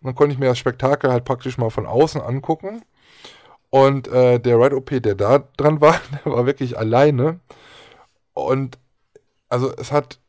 dann 0.00 0.14
konnte 0.14 0.32
ich 0.32 0.38
mir 0.38 0.46
das 0.46 0.58
Spektakel 0.58 1.10
halt 1.10 1.24
praktisch 1.24 1.58
mal 1.58 1.70
von 1.70 1.86
außen 1.86 2.20
angucken. 2.20 2.82
Und 3.70 4.08
äh, 4.08 4.38
der 4.38 4.58
Ride 4.58 4.76
OP, 4.76 4.90
der 5.02 5.14
da 5.14 5.40
dran 5.56 5.80
war, 5.80 6.00
der 6.24 6.32
war 6.32 6.46
wirklich 6.46 6.78
alleine. 6.78 7.40
Und 8.34 8.78
also 9.48 9.72
es 9.76 9.92
hat 9.92 10.20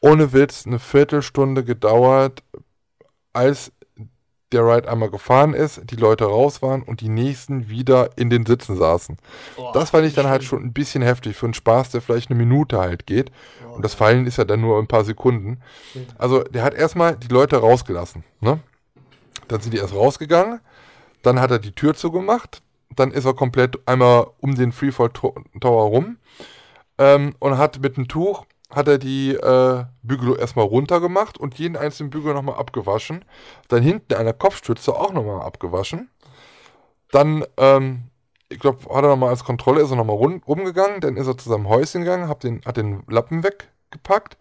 ohne 0.00 0.32
Witz 0.32 0.66
eine 0.66 0.78
Viertelstunde 0.78 1.64
gedauert, 1.64 2.42
als 3.32 3.72
der 4.54 4.66
Ride 4.66 4.88
einmal 4.88 5.10
gefahren 5.10 5.54
ist, 5.54 5.82
die 5.90 5.96
Leute 5.96 6.24
raus 6.24 6.62
waren 6.62 6.82
und 6.82 7.00
die 7.00 7.08
nächsten 7.08 7.68
wieder 7.68 8.10
in 8.16 8.30
den 8.30 8.46
Sitzen 8.46 8.76
saßen. 8.76 9.18
Oh, 9.56 9.70
das 9.74 9.90
fand 9.90 10.06
ich 10.06 10.14
dann 10.14 10.28
halt 10.28 10.44
schon 10.44 10.62
ein 10.62 10.72
bisschen 10.72 11.02
heftig 11.02 11.36
für 11.36 11.46
einen 11.46 11.54
Spaß, 11.54 11.90
der 11.90 12.00
vielleicht 12.00 12.30
eine 12.30 12.38
Minute 12.38 12.78
halt 12.78 13.06
geht. 13.06 13.30
Oh, 13.68 13.74
und 13.74 13.84
das 13.84 13.94
Fallen 13.94 14.26
ist 14.26 14.38
ja 14.38 14.44
dann 14.44 14.60
nur 14.60 14.78
ein 14.78 14.86
paar 14.86 15.04
Sekunden. 15.04 15.60
Also 16.16 16.42
der 16.42 16.62
hat 16.62 16.74
erstmal 16.74 17.16
die 17.16 17.28
Leute 17.28 17.56
rausgelassen. 17.56 18.24
Ne? 18.40 18.60
Dann 19.48 19.60
sind 19.60 19.74
die 19.74 19.78
erst 19.78 19.94
rausgegangen, 19.94 20.60
dann 21.22 21.40
hat 21.40 21.50
er 21.50 21.58
die 21.58 21.72
Tür 21.72 21.94
zugemacht, 21.94 22.62
dann 22.94 23.10
ist 23.10 23.24
er 23.24 23.34
komplett 23.34 23.78
einmal 23.86 24.28
um 24.40 24.54
den 24.54 24.72
Freefall 24.72 25.10
Tower 25.10 25.84
rum 25.88 26.16
ähm, 26.98 27.34
und 27.40 27.58
hat 27.58 27.80
mit 27.80 27.96
einem 27.96 28.08
Tuch 28.08 28.46
hat 28.74 28.88
er 28.88 28.98
die 28.98 29.34
äh, 29.34 29.84
Bügel 30.02 30.38
erstmal 30.38 30.66
runtergemacht 30.66 31.38
und 31.38 31.58
jeden 31.58 31.76
einzelnen 31.76 32.10
Bügel 32.10 32.34
nochmal 32.34 32.56
abgewaschen. 32.56 33.24
Dann 33.68 33.82
hinten 33.82 34.14
an 34.14 34.24
der 34.24 34.34
Kopfstütze 34.34 34.94
auch 34.94 35.12
nochmal 35.12 35.42
abgewaschen. 35.42 36.10
Dann, 37.10 37.44
ähm, 37.56 38.04
ich 38.48 38.58
glaube, 38.58 38.82
hat 38.94 39.04
er 39.04 39.10
nochmal 39.10 39.30
als 39.30 39.44
Kontrolle, 39.44 39.82
ist 39.82 39.90
er 39.90 39.96
nochmal 39.96 40.16
rumgegangen, 40.16 41.00
dann 41.00 41.16
ist 41.16 41.26
er 41.26 41.38
zu 41.38 41.48
seinem 41.48 41.68
Häuschen 41.68 42.02
gegangen, 42.02 42.28
hat 42.28 42.44
den, 42.44 42.62
hat 42.64 42.76
den 42.76 43.02
Lappen 43.08 43.42
weggepackt, 43.42 44.36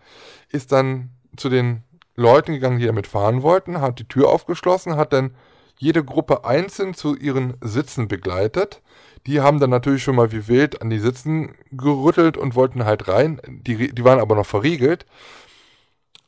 ist 0.49 0.71
dann 0.71 1.11
zu 1.37 1.49
den 1.49 1.83
Leuten 2.15 2.53
gegangen, 2.53 2.79
die 2.79 2.85
damit 2.85 3.07
fahren 3.07 3.41
wollten, 3.41 3.81
hat 3.81 3.99
die 3.99 4.07
Tür 4.07 4.29
aufgeschlossen, 4.29 4.97
hat 4.97 5.13
dann 5.13 5.35
jede 5.77 6.03
Gruppe 6.03 6.45
einzeln 6.45 6.93
zu 6.93 7.15
ihren 7.15 7.55
Sitzen 7.61 8.07
begleitet 8.07 8.82
die 9.27 9.41
haben 9.41 9.59
dann 9.59 9.69
natürlich 9.69 10.03
schon 10.03 10.15
mal 10.15 10.31
wie 10.31 10.47
wild 10.47 10.81
an 10.81 10.89
die 10.89 10.99
Sitzen 10.99 11.55
gerüttelt 11.71 12.37
und 12.37 12.55
wollten 12.55 12.85
halt 12.85 13.07
rein. 13.07 13.41
Die, 13.47 13.93
die 13.93 14.03
waren 14.03 14.19
aber 14.19 14.35
noch 14.35 14.45
verriegelt. 14.45 15.05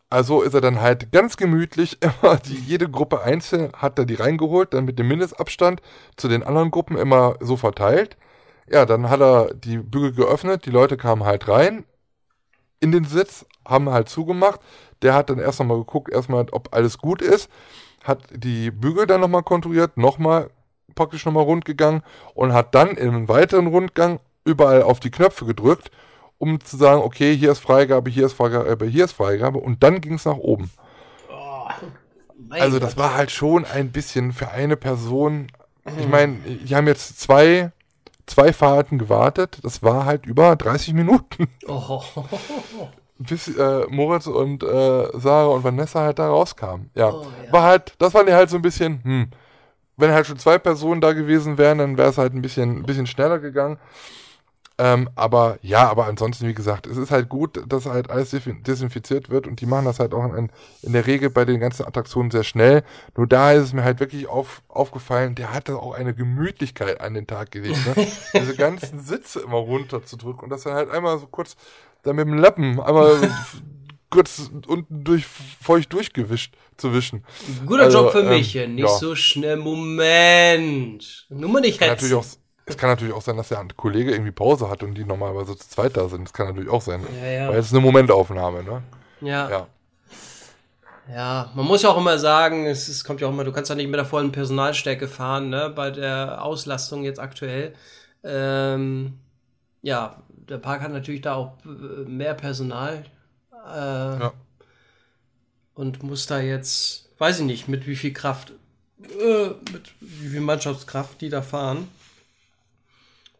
Also 0.10 0.42
ist 0.44 0.54
er 0.54 0.62
dann 0.62 0.82
halt 0.82 1.12
ganz 1.12 1.36
gemütlich 1.36 1.98
immer 2.24 2.38
die, 2.38 2.56
jede 2.56 2.90
Gruppe 2.90 3.22
einzeln 3.22 3.72
hat 3.74 4.00
er 4.00 4.06
die 4.06 4.16
reingeholt, 4.16 4.74
dann 4.74 4.86
mit 4.86 5.00
dem 5.00 5.08
Mindestabstand 5.08 5.82
zu 6.16 6.28
den 6.28 6.44
anderen 6.44 6.72
Gruppen 6.72 6.98
immer 6.98 7.36
so 7.42 7.58
verteilt. 7.58 8.18
Ja, 8.70 8.86
dann 8.86 9.10
hat 9.10 9.22
er 9.22 9.54
die 9.54 9.78
Bügel 9.78 10.14
geöffnet, 10.14 10.66
die 10.66 10.72
Leute 10.72 10.98
kamen 10.98 11.24
halt 11.24 11.48
rein 11.48 11.86
in 12.80 12.92
den 12.92 13.06
Sitz, 13.06 13.46
haben 13.68 13.90
halt 13.90 14.10
zugemacht. 14.10 14.60
Der 15.02 15.14
hat 15.14 15.30
dann 15.30 15.40
erst 15.40 15.60
nochmal 15.60 15.80
geguckt, 15.80 16.12
erstmal, 16.12 16.46
ob 16.52 16.74
alles 16.74 16.98
gut 16.98 17.22
ist, 17.22 17.50
hat 18.04 18.20
die 18.32 18.72
Bügel 18.72 19.08
dann 19.08 19.22
nochmal 19.22 19.44
kontrolliert, 19.44 19.98
nochmal 19.98 20.50
praktisch 20.96 21.26
nochmal 21.26 21.44
rund 21.44 21.66
gegangen 21.66 22.02
und 22.34 22.54
hat 22.54 22.74
dann 22.74 22.90
in 22.90 23.10
einem 23.10 23.28
weiteren 23.28 23.68
Rundgang 23.68 24.20
überall 24.46 24.84
auf 24.84 25.00
die 25.00 25.12
Knöpfe 25.12 25.46
gedrückt, 25.46 25.92
um 26.38 26.62
zu 26.62 26.78
sagen, 26.78 27.02
okay, 27.02 27.36
hier 27.36 27.52
ist 27.52 27.60
Freigabe, 27.60 28.10
hier 28.10 28.26
ist 28.26 28.34
Freigabe, 28.34 28.86
hier 28.86 29.06
ist 29.06 29.14
Freigabe 29.14 29.60
und 29.60 29.84
dann 29.84 30.02
ging 30.02 30.14
es 30.14 30.26
nach 30.26 30.38
oben. 30.38 30.72
Oh, 31.30 31.68
also 32.50 32.80
das 32.80 32.98
war 32.98 33.16
halt 33.16 33.32
schon 33.32 33.66
ein 33.66 33.92
bisschen 33.92 34.32
für 34.34 34.50
eine 34.50 34.78
Person, 34.78 35.48
ich 36.00 36.08
meine, 36.08 36.36
die 36.36 36.76
haben 36.76 36.88
jetzt 36.88 37.20
zwei, 37.20 37.72
zwei 38.26 38.54
Fahrten 38.54 38.98
gewartet, 38.98 39.60
das 39.64 39.84
war 39.84 40.06
halt 40.06 40.26
über 40.26 40.56
30 40.56 40.94
Minuten. 40.94 41.48
Oh. 41.68 42.04
Bis 43.18 43.48
äh, 43.48 43.86
Moritz 43.88 44.28
und 44.28 44.62
äh, 44.62 45.08
Sarah 45.14 45.48
und 45.48 45.64
Vanessa 45.64 46.02
halt 46.02 46.20
da 46.20 46.28
rauskamen. 46.28 46.92
Ja. 46.96 47.14
Oh, 47.14 47.26
ja. 47.46 47.54
War 47.54 47.64
halt, 47.64 47.94
das 47.98 48.14
war 48.14 48.26
halt 48.26 48.50
so 48.50 48.58
ein 48.58 48.62
bisschen, 48.62 49.02
hm, 49.04 49.28
wenn 49.98 50.12
halt 50.12 50.28
schon 50.28 50.40
zwei 50.40 50.58
Personen 50.58 51.02
da 51.02 51.14
gewesen 51.14 51.58
wären, 51.58 51.78
dann 51.78 51.98
wäre 51.98 52.10
es 52.10 52.18
halt 52.18 52.34
ein 52.34 52.42
bisschen, 52.42 52.80
ein 52.80 52.84
bisschen 52.84 53.08
schneller 53.08 53.40
gegangen. 53.40 53.78
Ähm, 54.78 55.10
aber 55.16 55.58
ja, 55.62 55.90
aber 55.90 56.06
ansonsten, 56.06 56.48
wie 56.48 56.54
gesagt, 56.54 56.86
es 56.86 56.98
ist 56.98 57.10
halt 57.10 57.30
gut, 57.30 57.64
dass 57.66 57.86
halt 57.86 58.10
alles 58.10 58.32
desinfiziert 58.32 59.30
wird 59.30 59.48
und 59.48 59.62
die 59.62 59.66
machen 59.66 59.86
das 59.86 60.00
halt 60.00 60.14
auch 60.14 60.26
in, 60.34 60.52
in, 60.82 60.92
der 60.92 61.08
Regel 61.08 61.30
bei 61.30 61.46
den 61.46 61.62
ganzen 61.62 61.86
Attraktionen 61.86 62.30
sehr 62.30 62.44
schnell. 62.44 62.84
Nur 63.16 63.26
da 63.26 63.54
ist 63.54 63.64
es 63.64 63.74
mir 63.74 63.86
halt 63.86 64.02
wirklich 64.02 64.28
auf, 64.28 64.64
aufgefallen, 64.68 65.36
der 65.36 65.54
hatte 65.54 65.78
auch 65.78 65.94
eine 65.94 66.14
Gemütlichkeit 66.14 67.00
an 67.00 67.14
den 67.14 67.26
Tag 67.26 67.52
gelegt. 67.52 67.80
Ne? 67.96 68.06
Diese 68.34 68.56
ganzen 68.56 69.00
Sitze 69.00 69.40
immer 69.40 69.58
runterzudrücken 69.58 70.44
und 70.44 70.50
das 70.50 70.64
dann 70.64 70.74
halt 70.74 70.92
einmal 70.92 71.20
so 71.20 71.28
kurz 71.28 71.56
da 72.04 72.12
mit 72.12 72.28
dem 72.28 72.34
Lappen 72.34 72.82
einmal 72.82 73.18
kurz 74.10 74.50
unten 74.68 75.04
durch, 75.04 75.26
feucht 75.26 75.92
durchgewischt 75.94 76.56
zu 76.78 76.94
wischen. 76.94 77.24
Guter 77.66 77.84
also, 77.84 78.04
Job 78.04 78.12
für 78.12 78.22
ähm, 78.22 78.30
mich, 78.30 78.56
nicht 78.56 78.80
ja. 78.80 78.88
so 78.88 79.16
schnell. 79.16 79.58
Moment. 79.58 81.26
Nur 81.30 81.50
mal 81.50 81.62
nicht 81.62 81.82
hetzen. 81.82 82.22
Es 82.68 82.78
kann 82.78 82.90
natürlich 82.90 83.14
auch 83.14 83.22
sein, 83.22 83.38
dass 83.38 83.50
der 83.50 83.64
Kollege 83.76 84.12
irgendwie 84.12 84.32
Pause 84.32 84.70
hat 84.70 84.82
und 84.82 84.96
die 84.96 85.06
normalerweise 85.06 85.56
zu 85.56 85.70
zweit 85.70 85.96
da 85.96 86.10
sind. 86.10 86.24
Das 86.24 86.34
kann 86.34 86.48
natürlich 86.48 86.70
auch 86.70 86.82
sein. 86.82 87.06
Ja, 87.22 87.28
ja. 87.28 87.50
Weil 87.50 87.60
es 87.60 87.68
ist 87.68 87.74
eine 87.74 87.82
Momentaufnahme, 87.82 88.64
ne? 88.64 88.82
Ja. 89.22 89.50
ja. 89.50 89.68
Ja, 91.14 91.52
man 91.54 91.66
muss 91.66 91.84
ja 91.84 91.90
auch 91.90 91.98
immer 91.98 92.18
sagen, 92.18 92.66
es, 92.66 92.88
es 92.88 93.04
kommt 93.04 93.22
ja 93.22 93.28
auch 93.28 93.32
immer, 93.32 93.44
du 93.44 93.52
kannst 93.52 93.70
ja 93.70 93.76
nicht 93.76 93.90
mit 93.90 94.00
der 94.00 94.06
vollen 94.06 94.32
Personalstärke 94.32 95.08
fahren, 95.08 95.50
ne, 95.50 95.70
bei 95.70 95.92
der 95.92 96.44
Auslastung 96.44 97.04
jetzt 97.04 97.20
aktuell. 97.20 97.76
Ähm, 98.24 99.20
ja, 99.84 100.24
der 100.30 100.58
Park 100.58 100.82
hat 100.82 100.92
natürlich 100.92 101.22
da 101.22 101.36
auch 101.36 101.54
äh, 101.64 102.10
mehr 102.10 102.34
Personal. 102.34 103.04
Äh, 103.66 104.20
Ja. 104.20 104.34
Und 105.74 106.04
muss 106.04 106.26
da 106.26 106.40
jetzt, 106.40 107.10
weiß 107.18 107.40
ich 107.40 107.46
nicht, 107.46 107.68
mit 107.68 107.86
wie 107.86 107.96
viel 107.98 108.14
Kraft, 108.14 108.54
äh, 109.00 109.48
mit 109.74 109.92
wie 110.00 110.30
viel 110.30 110.40
Mannschaftskraft 110.42 111.20
die 111.22 111.30
da 111.30 111.42
fahren. 111.42 111.90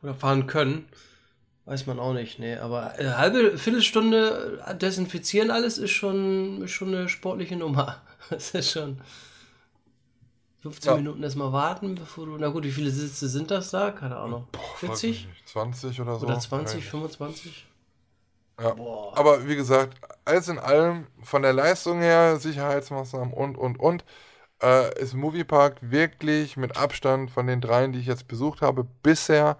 Oder 0.02 0.14
fahren 0.14 0.46
können. 0.46 0.86
Weiß 1.66 1.88
man 1.88 1.98
auch 2.00 2.14
nicht, 2.14 2.38
nee. 2.38 2.58
Aber 2.58 2.92
eine 2.92 3.18
halbe 3.18 3.58
Viertelstunde 3.58 4.62
desinfizieren 4.80 5.50
alles 5.50 5.78
ist 5.80 5.92
schon, 5.92 6.62
ist 6.62 6.72
schon 6.72 6.90
eine 6.94 7.10
sportliche 7.10 7.56
Nummer. 7.56 8.02
Das 8.30 8.52
ist 8.56 8.72
schon. 8.72 9.00
15 10.64 10.90
Ja. 10.92 10.98
Minuten 10.98 11.22
erstmal 11.22 11.52
warten, 11.54 11.94
bevor 11.94 12.26
du. 12.26 12.38
Na 12.40 12.48
gut, 12.50 12.64
wie 12.64 12.72
viele 12.72 12.90
Sitze 12.90 13.30
sind 13.30 13.52
das 13.52 13.70
da? 13.70 13.92
Keine 13.92 14.18
Ahnung. 14.18 14.48
Weiß 14.52 14.80
40? 14.80 15.12
ich 15.12 15.28
nicht, 15.28 15.48
20 15.50 16.02
oder 16.02 16.18
so. 16.20 16.26
Oder 16.26 16.40
20, 16.40 16.84
Ja. 16.84 16.90
25? 16.90 17.66
Ja. 18.60 18.76
Aber 19.14 19.48
wie 19.48 19.56
gesagt, 19.56 19.98
alles 20.24 20.48
in 20.48 20.60
allem, 20.60 21.08
von 21.22 21.42
der 21.42 21.54
Leistung 21.54 22.00
her, 22.00 22.38
Sicherheitsmaßnahmen 22.38 23.34
und, 23.34 23.58
und, 23.58 23.80
und, 23.80 24.06
äh, 24.62 25.00
ist 25.02 25.14
Moviepark 25.14 25.78
wirklich 25.82 26.58
mit 26.58 26.78
Abstand 26.78 27.32
von 27.32 27.48
den 27.48 27.62
dreien, 27.62 27.92
die 27.92 28.00
ich 28.00 28.06
jetzt 28.06 28.28
besucht 28.28 28.62
habe, 28.62 28.86
bisher 29.04 29.58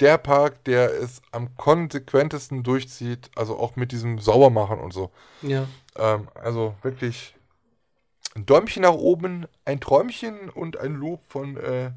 der 0.00 0.18
Park, 0.18 0.64
der 0.64 0.92
es 0.92 1.22
am 1.30 1.56
konsequentesten 1.56 2.62
durchzieht, 2.64 3.30
also 3.36 3.58
auch 3.58 3.76
mit 3.76 3.92
diesem 3.92 4.18
Saubermachen 4.18 4.80
und 4.80 4.92
so. 4.92 5.10
Ja. 5.42 5.66
Ähm, 5.96 6.28
also 6.34 6.74
wirklich 6.82 7.36
ein 8.34 8.44
Däumchen 8.46 8.82
nach 8.82 8.94
oben, 8.94 9.46
ein 9.64 9.80
Träumchen 9.80 10.50
und 10.50 10.76
ein 10.76 10.94
Lob 10.94 11.20
von 11.28 11.56
äh, 11.56 11.92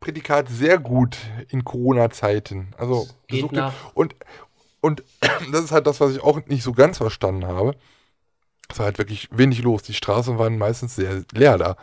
Prädikat 0.00 0.48
sehr 0.48 0.78
gut 0.78 1.16
in 1.48 1.64
Corona-Zeiten. 1.64 2.74
Also 2.76 3.08
besucht 3.28 3.56
und 3.94 4.14
und 4.82 5.02
das 5.52 5.64
ist 5.64 5.72
halt 5.72 5.86
das, 5.86 6.00
was 6.00 6.12
ich 6.12 6.22
auch 6.22 6.44
nicht 6.46 6.62
so 6.62 6.72
ganz 6.72 6.98
verstanden 6.98 7.46
habe. 7.46 7.74
Es 8.68 8.78
war 8.78 8.86
halt 8.86 8.98
wirklich 8.98 9.28
wenig 9.30 9.62
los. 9.62 9.82
Die 9.82 9.94
Straßen 9.94 10.38
waren 10.38 10.58
meistens 10.58 10.96
sehr 10.96 11.24
leer 11.32 11.56
da. 11.56 11.76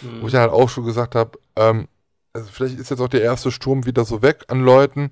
Mhm. 0.00 0.22
Wo 0.22 0.26
ich 0.26 0.32
dann 0.32 0.42
halt 0.42 0.52
auch 0.52 0.68
schon 0.68 0.84
gesagt 0.84 1.14
habe, 1.14 1.38
ähm, 1.56 1.88
also 2.32 2.48
vielleicht 2.50 2.78
ist 2.78 2.90
jetzt 2.90 3.00
auch 3.00 3.08
der 3.08 3.22
erste 3.22 3.50
Sturm 3.50 3.86
wieder 3.86 4.04
so 4.04 4.22
weg 4.22 4.44
an 4.48 4.60
Leuten. 4.60 5.10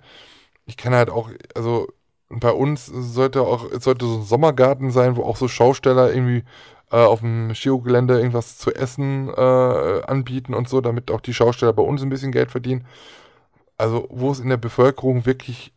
Ich 0.67 0.77
kann 0.77 0.95
halt 0.95 1.11
auch, 1.11 1.31
also 1.55 1.89
bei 2.29 2.51
uns 2.51 2.87
sollte 2.87 3.43
auch, 3.43 3.71
es 3.71 3.85
sollte 3.85 4.07
so 4.07 4.19
ein 4.19 4.25
Sommergarten 4.25 4.91
sein, 4.91 5.17
wo 5.17 5.25
auch 5.25 5.37
so 5.37 5.49
Schausteller 5.49 6.13
irgendwie 6.13 6.45
äh, 6.91 6.97
auf 6.97 7.21
dem 7.21 7.55
Skigelände 7.55 8.19
irgendwas 8.19 8.59
zu 8.59 8.75
essen 8.75 9.29
äh, 9.29 10.03
anbieten 10.07 10.55
und 10.55 10.69
so, 10.69 10.81
damit 10.81 11.11
auch 11.11 11.21
die 11.21 11.35
Schausteller 11.35 11.73
bei 11.73 11.83
uns 11.83 12.03
ein 12.03 12.11
bisschen 12.11 12.33
Geld 12.33 12.51
verdienen. 12.51 12.87
Also 13.79 14.07
wo 14.11 14.31
es 14.31 14.41
in 14.41 14.49
der 14.49 14.57
Bevölkerung 14.59 15.27
wirklich, 15.27 15.73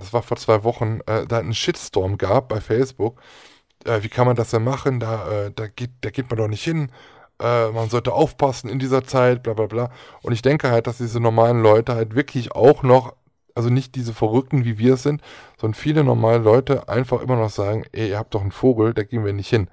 das 0.00 0.12
war 0.12 0.22
vor 0.22 0.36
zwei 0.36 0.64
Wochen, 0.64 1.00
äh, 1.06 1.26
da 1.26 1.38
einen 1.38 1.54
Shitstorm 1.54 2.18
gab 2.18 2.48
bei 2.48 2.60
Facebook. 2.60 3.20
Äh, 3.84 4.02
wie 4.02 4.08
kann 4.08 4.26
man 4.26 4.36
das 4.36 4.50
denn 4.50 4.64
machen? 4.64 5.00
Da, 5.00 5.46
äh, 5.46 5.52
da, 5.54 5.68
geht, 5.68 5.90
da 6.00 6.10
geht 6.10 6.28
man 6.30 6.38
doch 6.38 6.48
nicht 6.48 6.64
hin 6.64 6.90
äh, 7.40 7.70
man 7.70 7.88
sollte 7.88 8.12
aufpassen 8.12 8.68
in 8.68 8.78
dieser 8.78 9.04
Zeit, 9.04 9.42
bla 9.42 9.54
bla 9.54 9.66
bla. 9.66 9.90
Und 10.22 10.32
ich 10.32 10.42
denke 10.42 10.70
halt, 10.70 10.86
dass 10.86 10.98
diese 10.98 11.20
normalen 11.20 11.62
Leute 11.62 11.94
halt 11.94 12.14
wirklich 12.14 12.52
auch 12.52 12.82
noch, 12.82 13.14
also 13.54 13.70
nicht 13.70 13.94
diese 13.94 14.12
Verrückten, 14.12 14.64
wie 14.64 14.78
wir 14.78 14.94
es 14.94 15.02
sind, 15.02 15.22
sondern 15.58 15.74
viele 15.74 16.04
normale 16.04 16.38
Leute 16.38 16.88
einfach 16.88 17.20
immer 17.22 17.36
noch 17.36 17.50
sagen, 17.50 17.84
ey, 17.92 18.10
ihr 18.10 18.18
habt 18.18 18.34
doch 18.34 18.42
einen 18.42 18.52
Vogel, 18.52 18.94
da 18.94 19.02
gehen 19.02 19.24
wir 19.24 19.32
nicht 19.32 19.48
hin. 19.48 19.68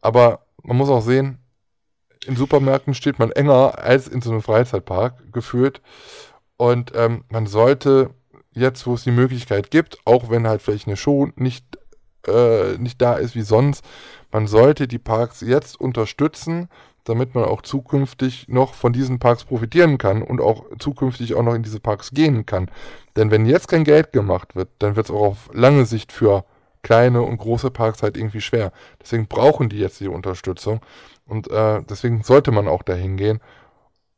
Aber 0.00 0.46
man 0.62 0.76
muss 0.76 0.88
auch 0.88 1.02
sehen, 1.02 1.38
in 2.26 2.36
Supermärkten 2.36 2.94
steht 2.94 3.18
man 3.18 3.32
enger 3.32 3.78
als 3.78 4.06
in 4.06 4.20
so 4.20 4.30
einem 4.30 4.42
Freizeitpark 4.42 5.32
gefühlt. 5.32 5.80
Und 6.56 6.92
ähm, 6.94 7.24
man 7.30 7.46
sollte 7.46 8.10
jetzt, 8.52 8.86
wo 8.86 8.94
es 8.94 9.04
die 9.04 9.10
Möglichkeit 9.10 9.70
gibt, 9.70 9.98
auch 10.04 10.30
wenn 10.30 10.46
halt 10.46 10.62
vielleicht 10.62 10.86
eine 10.86 10.96
Show 10.96 11.28
nicht, 11.36 11.64
äh, 12.26 12.76
nicht 12.78 13.00
da 13.00 13.14
ist 13.14 13.34
wie 13.34 13.42
sonst, 13.42 13.84
man 14.32 14.46
sollte 14.46 14.88
die 14.88 14.98
Parks 14.98 15.40
jetzt 15.40 15.80
unterstützen, 15.80 16.68
damit 17.04 17.34
man 17.34 17.44
auch 17.44 17.62
zukünftig 17.62 18.48
noch 18.48 18.74
von 18.74 18.92
diesen 18.92 19.18
Parks 19.18 19.44
profitieren 19.44 19.98
kann 19.98 20.22
und 20.22 20.40
auch 20.40 20.64
zukünftig 20.78 21.34
auch 21.34 21.42
noch 21.42 21.54
in 21.54 21.62
diese 21.62 21.80
Parks 21.80 22.10
gehen 22.12 22.46
kann. 22.46 22.70
Denn 23.16 23.30
wenn 23.30 23.46
jetzt 23.46 23.68
kein 23.68 23.84
Geld 23.84 24.12
gemacht 24.12 24.54
wird, 24.54 24.68
dann 24.78 24.96
wird 24.96 25.06
es 25.06 25.10
auch 25.10 25.22
auf 25.22 25.50
lange 25.52 25.86
Sicht 25.86 26.12
für 26.12 26.44
kleine 26.82 27.22
und 27.22 27.38
große 27.38 27.70
Parks 27.70 28.02
halt 28.02 28.16
irgendwie 28.16 28.40
schwer. 28.40 28.72
Deswegen 29.00 29.26
brauchen 29.26 29.68
die 29.68 29.78
jetzt 29.78 30.00
die 30.00 30.08
Unterstützung 30.08 30.80
und 31.26 31.50
äh, 31.50 31.82
deswegen 31.88 32.22
sollte 32.22 32.52
man 32.52 32.68
auch 32.68 32.82
dahin 32.82 33.16
gehen, 33.16 33.40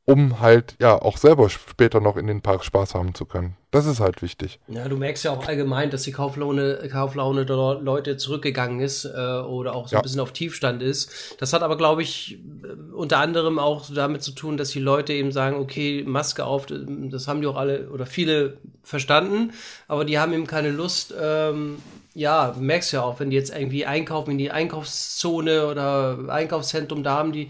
um 0.05 0.41
halt 0.41 0.75
ja 0.81 1.01
auch 1.01 1.17
selber 1.17 1.49
später 1.49 2.01
noch 2.01 2.17
in 2.17 2.27
den 2.27 2.43
Parks 2.43 2.67
Spaß 2.67 2.95
haben 2.95 3.15
zu 3.15 3.25
können. 3.25 3.57
Das 3.71 3.87
ist 3.87 4.01
halt 4.01 4.21
wichtig. 4.21 4.59
Ja, 4.69 4.87
du 4.89 4.97
merkst 4.97 5.25
ja 5.25 5.31
auch 5.31 5.47
allgemein, 5.47 5.91
dass 5.91 6.03
die 6.03 6.13
Kauflaune, 6.13 6.87
Kauflaune 6.91 7.47
der 7.47 7.79
Leute 7.81 8.17
zurückgegangen 8.17 8.81
ist 8.81 9.05
äh, 9.05 9.09
oder 9.09 9.75
auch 9.75 9.89
so 9.89 9.95
Ja. 9.95 10.01
ein 10.01 10.03
bisschen 10.03 10.21
auf 10.21 10.33
Tiefstand 10.33 10.83
ist. 10.83 11.37
Das 11.39 11.53
hat 11.53 11.63
aber, 11.63 11.77
glaube 11.77 12.03
ich, 12.03 12.39
äh, 12.65 12.93
unter 12.93 13.19
anderem 13.19 13.59
auch 13.59 13.85
damit 13.95 14.23
zu 14.23 14.33
tun, 14.33 14.57
dass 14.57 14.71
die 14.71 14.81
Leute 14.81 15.13
eben 15.13 15.33
sagen, 15.33 15.57
okay, 15.57 16.03
Maske 16.07 16.45
auf, 16.45 16.67
das 16.67 17.29
haben 17.29 17.41
die 17.41 17.47
auch 17.47 17.57
alle 17.57 17.89
oder 17.89 18.05
viele 18.05 18.59
verstanden, 18.83 19.53
aber 19.89 20.05
die 20.05 20.19
haben 20.19 20.33
eben 20.33 20.47
keine 20.47 20.71
Lust. 20.71 21.15
Ähm, 21.19 21.79
ja, 22.15 22.51
du 22.51 22.61
merkst 22.61 22.93
ja 22.93 23.03
auch, 23.03 23.21
wenn 23.21 23.31
die 23.31 23.37
jetzt 23.37 23.57
irgendwie 23.57 23.87
einkaufen 23.87 24.33
in 24.33 24.39
die 24.39 24.51
Einkaufszone 24.51 25.67
oder 25.67 26.19
Einkaufszentrum, 26.29 27.03
da 27.03 27.17
haben 27.17 27.33
die 27.33 27.49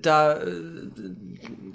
da 0.00 0.34
äh, 0.34 0.50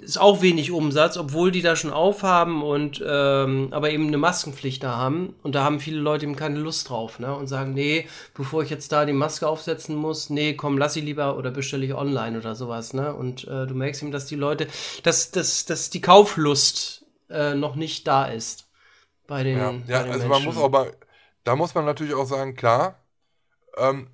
ist 0.00 0.18
auch 0.18 0.40
wenig 0.40 0.70
Umsatz, 0.70 1.16
obwohl 1.16 1.50
die 1.50 1.60
da 1.62 1.76
schon 1.76 1.92
aufhaben 1.92 2.62
und 2.62 3.02
ähm, 3.06 3.68
aber 3.70 3.90
eben 3.90 4.06
eine 4.06 4.16
Maskenpflicht 4.18 4.82
da 4.82 4.96
haben. 4.96 5.34
Und 5.42 5.54
da 5.54 5.64
haben 5.64 5.80
viele 5.80 5.98
Leute 6.00 6.24
eben 6.24 6.36
keine 6.36 6.58
Lust 6.58 6.88
drauf, 6.88 7.18
ne? 7.18 7.34
Und 7.34 7.46
sagen, 7.48 7.74
nee, 7.74 8.08
bevor 8.34 8.62
ich 8.62 8.70
jetzt 8.70 8.92
da 8.92 9.04
die 9.04 9.12
Maske 9.12 9.46
aufsetzen 9.46 9.96
muss, 9.96 10.30
nee, 10.30 10.54
komm, 10.54 10.78
lass 10.78 10.94
sie 10.94 11.02
lieber 11.02 11.36
oder 11.36 11.50
bestelle 11.50 11.84
ich 11.84 11.94
online 11.94 12.38
oder 12.38 12.54
sowas, 12.54 12.94
ne? 12.94 13.14
Und 13.14 13.44
äh, 13.46 13.66
du 13.66 13.74
merkst 13.74 14.02
eben, 14.02 14.12
dass 14.12 14.26
die 14.26 14.36
Leute, 14.36 14.68
dass, 15.02 15.30
dass, 15.30 15.66
dass 15.66 15.90
die 15.90 16.00
Kauflust 16.00 17.04
äh, 17.28 17.54
noch 17.54 17.76
nicht 17.76 18.06
da 18.08 18.24
ist. 18.26 18.66
Bei 19.26 19.42
den, 19.44 19.58
Ja, 19.58 19.72
bei 19.92 19.92
ja 19.92 20.02
den 20.02 20.12
also 20.12 20.26
man 20.28 20.42
Menschen. 20.42 20.46
muss 20.46 20.56
auch 20.56 20.70
mal, 20.70 20.92
da 21.44 21.56
muss 21.56 21.74
man 21.74 21.84
natürlich 21.84 22.14
auch 22.14 22.24
sagen, 22.26 22.54
klar, 22.54 22.98
ähm, 23.76 24.08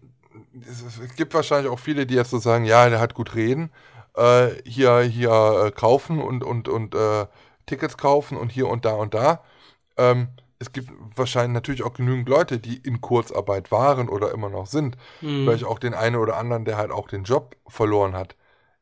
es, 0.69 1.17
gibt 1.17 1.35
wahrscheinlich 1.35 1.71
auch 1.71 1.79
viele, 1.79 2.07
die 2.07 2.15
jetzt 2.15 2.31
so 2.31 2.39
sagen, 2.39 2.65
ja, 2.65 2.89
der 2.89 3.01
hat 3.01 3.15
gut 3.15 3.35
reden, 3.35 3.71
äh, 4.17 4.49
hier, 4.65 5.01
hier 5.01 5.65
äh, 5.67 5.71
kaufen 5.71 6.21
und, 6.21 6.45
und, 6.45 6.69
und 6.69 6.95
äh, 6.95 7.27
Tickets 7.67 7.97
kaufen 7.97 8.37
und 8.37 8.51
hier 8.51 8.69
und 8.69 8.85
da 8.85 8.95
und 8.95 9.15
da. 9.15 9.41
Ähm, 9.97 10.29
es 10.59 10.73
gibt 10.73 10.91
wahrscheinlich 11.17 11.53
natürlich 11.55 11.83
auch 11.83 11.95
genügend 11.95 12.29
Leute, 12.29 12.59
die 12.59 12.77
in 12.77 13.01
Kurzarbeit 13.01 13.71
waren 13.71 14.09
oder 14.09 14.33
immer 14.33 14.49
noch 14.49 14.67
sind. 14.67 14.97
Mhm. 15.21 15.45
Vielleicht 15.45 15.65
auch 15.65 15.79
den 15.79 15.95
einen 15.95 16.17
oder 16.17 16.37
anderen, 16.37 16.65
der 16.65 16.77
halt 16.77 16.91
auch 16.91 17.09
den 17.09 17.25
Job 17.25 17.57
verloren 17.67 18.15
hat. 18.15 18.37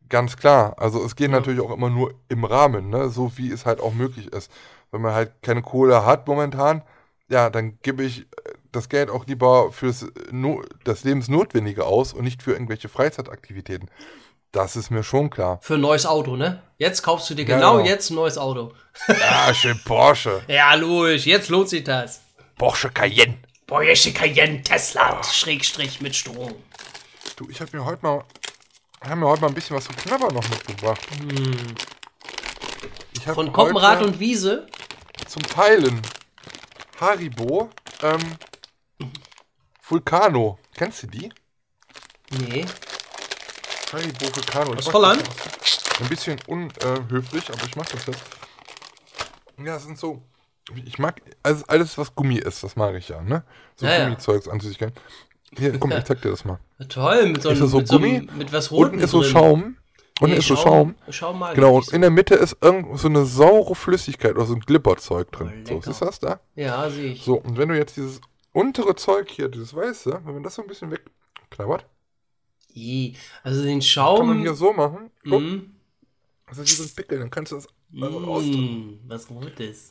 Ganz 0.08 0.36
klar. 0.36 0.74
Also 0.78 1.02
es 1.04 1.16
geht 1.16 1.30
Ja. 1.30 1.38
natürlich 1.38 1.60
auch 1.60 1.72
immer 1.72 1.90
nur 1.90 2.14
im 2.28 2.44
Rahmen, 2.44 2.90
ne? 2.90 3.08
so 3.08 3.32
wie 3.36 3.50
es 3.50 3.66
halt 3.66 3.80
auch 3.80 3.94
möglich 3.94 4.32
ist. 4.32 4.52
Wenn 4.90 5.00
man 5.00 5.14
halt 5.14 5.32
keine 5.42 5.62
Kohle 5.62 6.04
hat 6.04 6.26
momentan, 6.28 6.82
ja, 7.28 7.48
dann 7.48 7.78
gebe 7.82 8.02
ich 8.02 8.26
das 8.72 8.88
Geld 8.88 9.10
auch 9.10 9.26
lieber 9.26 9.70
fürs 9.72 10.06
no 10.30 10.62
das 10.84 11.04
Lebensnotwendige 11.04 11.84
aus 11.84 12.12
und 12.12 12.24
nicht 12.24 12.42
für 12.42 12.52
irgendwelche 12.52 12.88
Freizeitaktivitäten. 12.88 13.88
Das 14.50 14.76
ist 14.76 14.90
mir 14.90 15.02
schon 15.02 15.30
klar. 15.30 15.58
Für 15.62 15.74
ein 15.74 15.80
neues 15.80 16.04
Auto, 16.04 16.36
ne? 16.36 16.62
Jetzt 16.76 17.02
kaufst 17.02 17.30
du 17.30 17.34
dir 17.34 17.46
Ja, 17.46 17.56
genau 17.56 17.76
genau. 17.78 17.86
jetzt 17.88 18.10
ein 18.10 18.16
neues 18.16 18.36
Auto. 18.36 18.72
Ah, 19.08 19.54
schön 19.54 19.80
Porsche. 19.84 20.42
Ja, 20.48 20.74
logisch, 20.74 21.24
jetzt 21.26 21.48
lohnt 21.48 21.68
sich 21.70 21.84
das. 21.84 22.20
Porsche 22.58 22.90
Cayenne. 22.90 23.38
Porsche 23.66 24.12
Cayenne 24.12 24.62
Tesla, 24.62 25.22
Schrägstrich 25.24 26.00
mit 26.02 26.14
Strom. 26.14 26.52
Du, 27.36 27.48
ich 27.48 27.60
habe 27.62 27.74
mir 27.74 27.84
heute 27.84 28.02
mal, 28.02 28.24
hab 29.00 29.16
mir 29.16 29.26
heute 29.26 29.40
mal 29.40 29.48
ein 29.48 29.54
bisschen 29.54 29.74
was 29.76 29.84
zu 29.84 29.92
knabbern 29.94 30.34
noch 30.34 30.46
mitgebracht. 30.50 31.00
Ich 33.16 33.26
hab 33.26 33.34
Von 33.36 33.52
Koppenrad 33.52 34.02
und 34.02 34.20
Wiese. 34.20 34.66
zum 35.26 35.42
Teilen 35.44 36.02
Haribo 37.00 37.70
ähm, 38.02 38.18
Vulcano. 39.92 40.58
Kennst 40.74 41.02
du 41.02 41.06
die? 41.08 41.28
Nee. 42.48 42.64
Haribo 43.92 44.34
Vulcano. 44.34 44.72
Aus 44.74 44.90
Holland? 44.90 45.22
Ein 46.00 46.08
bisschen 46.08 46.38
unhöflich, 46.46 47.44
aber 47.50 47.62
ich 47.66 47.76
mach 47.76 47.84
das 47.84 48.06
jetzt. 48.06 48.22
Ja, 49.58 49.74
das 49.74 49.84
sind 49.84 49.98
so. 49.98 50.22
Ich 50.86 50.98
mag 50.98 51.20
also 51.42 51.64
alles, 51.68 51.98
was 51.98 52.14
Gummi 52.14 52.36
ist, 52.38 52.62
das 52.64 52.74
mag 52.76 52.94
ich 52.94 53.08
ja, 53.10 53.20
ne? 53.20 53.44
So 53.76 53.84
Ja, 53.84 53.92
ja. 53.98 54.04
Gummizeugs 54.04 54.48
an 54.48 54.60
Süßigkeiten. 54.60 54.94
Hier, 55.58 55.78
komm, 55.78 55.92
ich 55.92 56.04
zeig 56.04 56.22
dir 56.22 56.30
das 56.30 56.46
mal. 56.46 56.58
Toll, 56.88 57.26
mit 57.26 57.42
so, 57.42 57.50
Ist 57.50 57.56
einem, 57.56 57.60
das 57.64 57.70
so 57.70 57.78
mit, 57.78 57.88
so 57.88 57.94
Gummi? 57.98 58.16
einem, 58.16 58.38
mit 58.38 58.52
was 58.52 58.70
Roten 58.70 58.92
Unten 58.92 59.04
ist 59.04 59.10
so. 59.10 59.22
Schaum. 59.22 59.76
Unten 60.20 60.32
Nee, 60.34 60.38
ist 60.38 60.46
so 60.46 60.56
Schaum. 60.56 60.94
Schaum 61.10 61.38
mag 61.38 61.54
Genau, 61.54 61.76
und 61.76 61.84
so. 61.84 61.92
in 61.94 62.00
der 62.00 62.10
Mitte 62.10 62.34
ist 62.34 62.56
irgend 62.62 62.98
so 62.98 63.08
eine 63.08 63.26
saure 63.26 63.74
Flüssigkeit 63.74 64.36
oder 64.36 64.46
so 64.46 64.54
ein 64.54 64.60
Glibberzeug 64.60 65.28
Oh, 65.32 65.36
drin. 65.36 65.64
so, 65.66 65.74
lecker. 65.74 65.90
ist 65.90 66.00
das 66.00 66.18
da? 66.18 66.40
Ja, 66.54 66.88
sehe 66.88 67.12
ich. 67.12 67.22
So, 67.24 67.34
und 67.34 67.58
wenn 67.58 67.68
du 67.68 67.76
jetzt 67.76 67.96
dieses 67.98 68.20
untere 68.52 68.94
Zeug 68.96 69.30
hier, 69.30 69.48
dieses 69.48 69.74
weiße, 69.74 70.20
wenn 70.24 70.34
man 70.34 70.42
das 70.42 70.54
so 70.56 70.62
ein 70.62 70.68
bisschen 70.68 70.90
wegknabbert, 70.90 71.86
I, 72.74 73.16
Also 73.42 73.62
den 73.62 73.74
kann 73.74 73.82
Schaum. 73.82 74.26
man 74.28 74.40
hier 74.40 74.54
so 74.54 74.72
machen. 74.72 75.10
Guck, 75.28 75.40
Mm, 75.42 75.74
das 76.48 76.58
ist 76.58 76.70
wie 76.70 76.74
so 76.74 76.82
ein 76.84 76.94
Pickel, 76.96 77.18
dann 77.18 77.30
kannst 77.30 77.52
du 77.52 77.56
das 77.56 77.68
also 78.00 78.18
rausdrücken. 78.18 78.86
mm, 79.04 79.08
was 79.08 79.30
Rotes. 79.30 79.90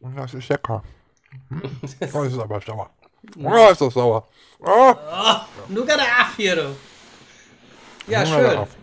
Und 0.00 0.16
das 0.16 0.34
ist 0.34 0.48
lecker. 0.48 0.82
Oh, 2.12 2.22
ist 2.24 2.38
aber 2.38 2.60
sauer. 2.60 2.90
Oh, 3.42 3.68
ist 3.70 3.80
das 3.80 3.94
sauer. 3.94 4.28
Oh, 4.60 4.94
Nur 5.68 5.86
gerade 5.86 6.02
ab 6.02 6.32
hier, 6.36 6.56
du. 6.56 6.76
Ja, 8.06 8.26
schön. 8.26 8.56
auf. 8.56 8.76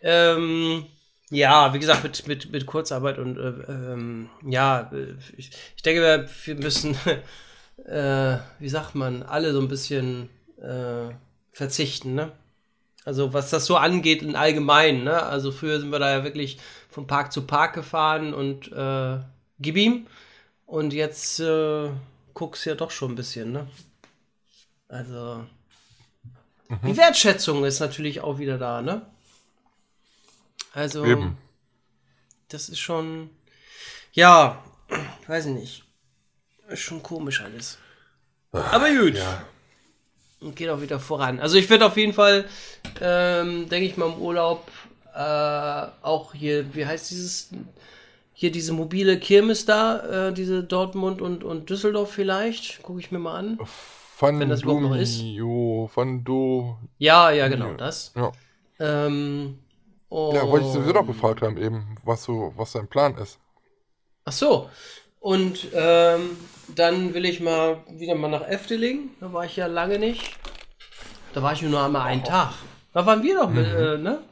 Ähm, 0.00 0.86
ja, 1.32 1.72
wie 1.74 1.78
gesagt, 1.78 2.02
mit, 2.04 2.26
mit, 2.26 2.52
mit 2.52 2.66
Kurzarbeit 2.66 3.18
und 3.18 3.38
äh, 3.38 3.72
ähm, 3.72 4.28
ja, 4.46 4.90
äh, 4.92 5.14
ich, 5.36 5.50
ich 5.76 5.82
denke, 5.82 6.28
wir- 6.44 6.54
müssen, 6.56 6.96
äh, 7.86 8.38
wie 8.58 8.68
sagt 8.68 8.94
man, 8.94 9.22
alle 9.22 9.52
so 9.52 9.60
ein 9.60 9.68
bisschen 9.68 10.28
äh, 10.60 11.14
verzichten, 11.52 12.14
ne? 12.14 12.32
Also 13.04 13.32
was 13.34 13.50
das 13.50 13.66
so 13.66 13.76
angeht 13.76 14.22
im 14.22 14.36
Allgemeinen, 14.36 15.04
ne? 15.04 15.22
Also 15.24 15.52
früher 15.52 15.80
sind 15.80 15.90
wir 15.92 16.00
da 16.00 16.10
ja 16.18 16.24
wirklich 16.24 16.58
von 16.90 17.06
Park 17.08 17.32
zu 17.32 17.42
Park 17.42 17.74
gefahren 17.74 18.34
und 18.34 18.72
äh, 18.72 19.18
gib 19.60 19.76
ihm. 19.76 20.06
Und 20.66 20.92
jetzt 20.94 21.40
äh, 21.40 21.90
guckst 22.34 22.66
ja 22.66 22.74
doch 22.76 22.90
schon 22.92 23.12
ein 23.12 23.16
bisschen, 23.16 23.52
ne? 23.52 23.68
Also 24.88 25.44
die 26.84 26.96
Wertschätzung 26.96 27.64
ist 27.64 27.80
natürlich 27.80 28.20
auch 28.20 28.38
wieder 28.38 28.58
da, 28.58 28.82
ne? 28.82 29.02
Also 30.72 31.04
Eben. 31.04 31.36
das 32.48 32.68
ist 32.68 32.78
schon, 32.78 33.30
ja, 34.12 34.62
weiß 35.26 35.46
ich 35.46 35.52
nicht, 35.52 35.84
ist 36.68 36.80
schon 36.80 37.02
komisch 37.02 37.42
alles. 37.42 37.78
Aber 38.52 38.90
gut. 38.90 39.14
Ja. 39.14 39.44
Und 40.40 40.56
geht 40.56 40.68
auch 40.70 40.80
wieder 40.80 40.98
voran. 40.98 41.38
Also 41.40 41.56
ich 41.56 41.70
werde 41.70 41.86
auf 41.86 41.96
jeden 41.96 42.12
Fall, 42.12 42.46
ähm, 43.00 43.68
denke 43.68 43.86
ich 43.86 43.96
mal, 43.96 44.06
im 44.06 44.20
Urlaub 44.20 44.70
äh, 45.14 45.86
auch 46.02 46.34
hier, 46.34 46.74
wie 46.74 46.84
heißt 46.84 47.10
dieses, 47.10 47.50
hier 48.32 48.50
diese 48.50 48.72
mobile 48.72 49.18
Kirmes 49.20 49.66
da, 49.66 50.28
äh, 50.28 50.32
diese 50.32 50.64
Dortmund 50.64 51.22
und, 51.22 51.44
und 51.44 51.70
Düsseldorf 51.70 52.10
vielleicht, 52.10 52.82
gucke 52.82 53.00
ich 53.00 53.12
mir 53.12 53.18
mal 53.18 53.38
an. 53.38 53.58
Von 54.16 54.40
Wenn 54.40 54.48
das 54.48 54.62
überhaupt 54.62 54.82
noch 54.82 54.96
ist. 54.96 55.22
Von 55.92 56.24
Du. 56.24 56.76
Ja, 56.98 57.30
ja, 57.30 57.48
genau, 57.48 57.74
das. 57.74 58.12
Ja. 58.16 58.32
Ähm, 58.78 59.58
ja, 60.34 60.46
wollte 60.48 60.66
ich 60.66 60.72
sowieso 60.72 60.92
noch 60.92 61.00
und- 61.02 61.06
gefragt 61.08 61.42
haben, 61.42 61.56
eben, 61.56 61.96
was 62.04 62.24
so, 62.24 62.52
was 62.56 62.72
dein 62.72 62.88
Plan 62.88 63.16
ist. 63.16 63.38
Ach 64.24 64.32
so. 64.32 64.70
Und 65.20 65.68
ähm, 65.72 66.36
dann 66.74 67.14
will 67.14 67.24
ich 67.24 67.40
mal 67.40 67.82
wieder 67.90 68.14
mal 68.14 68.28
nach 68.28 68.46
Efteling. 68.48 69.10
Da 69.20 69.32
war 69.32 69.44
ich 69.44 69.56
ja 69.56 69.66
lange 69.66 69.98
nicht. 69.98 70.36
Da 71.32 71.42
war 71.42 71.52
ich 71.52 71.62
nur 71.62 71.80
einmal 71.82 72.02
einen 72.02 72.24
Tag. 72.24 72.54
Da 72.92 73.06
waren 73.06 73.22
wir 73.22 73.36
doch 73.36 73.48
mit, 73.48 73.66
äh, 73.66 73.98
ne? 73.98 74.22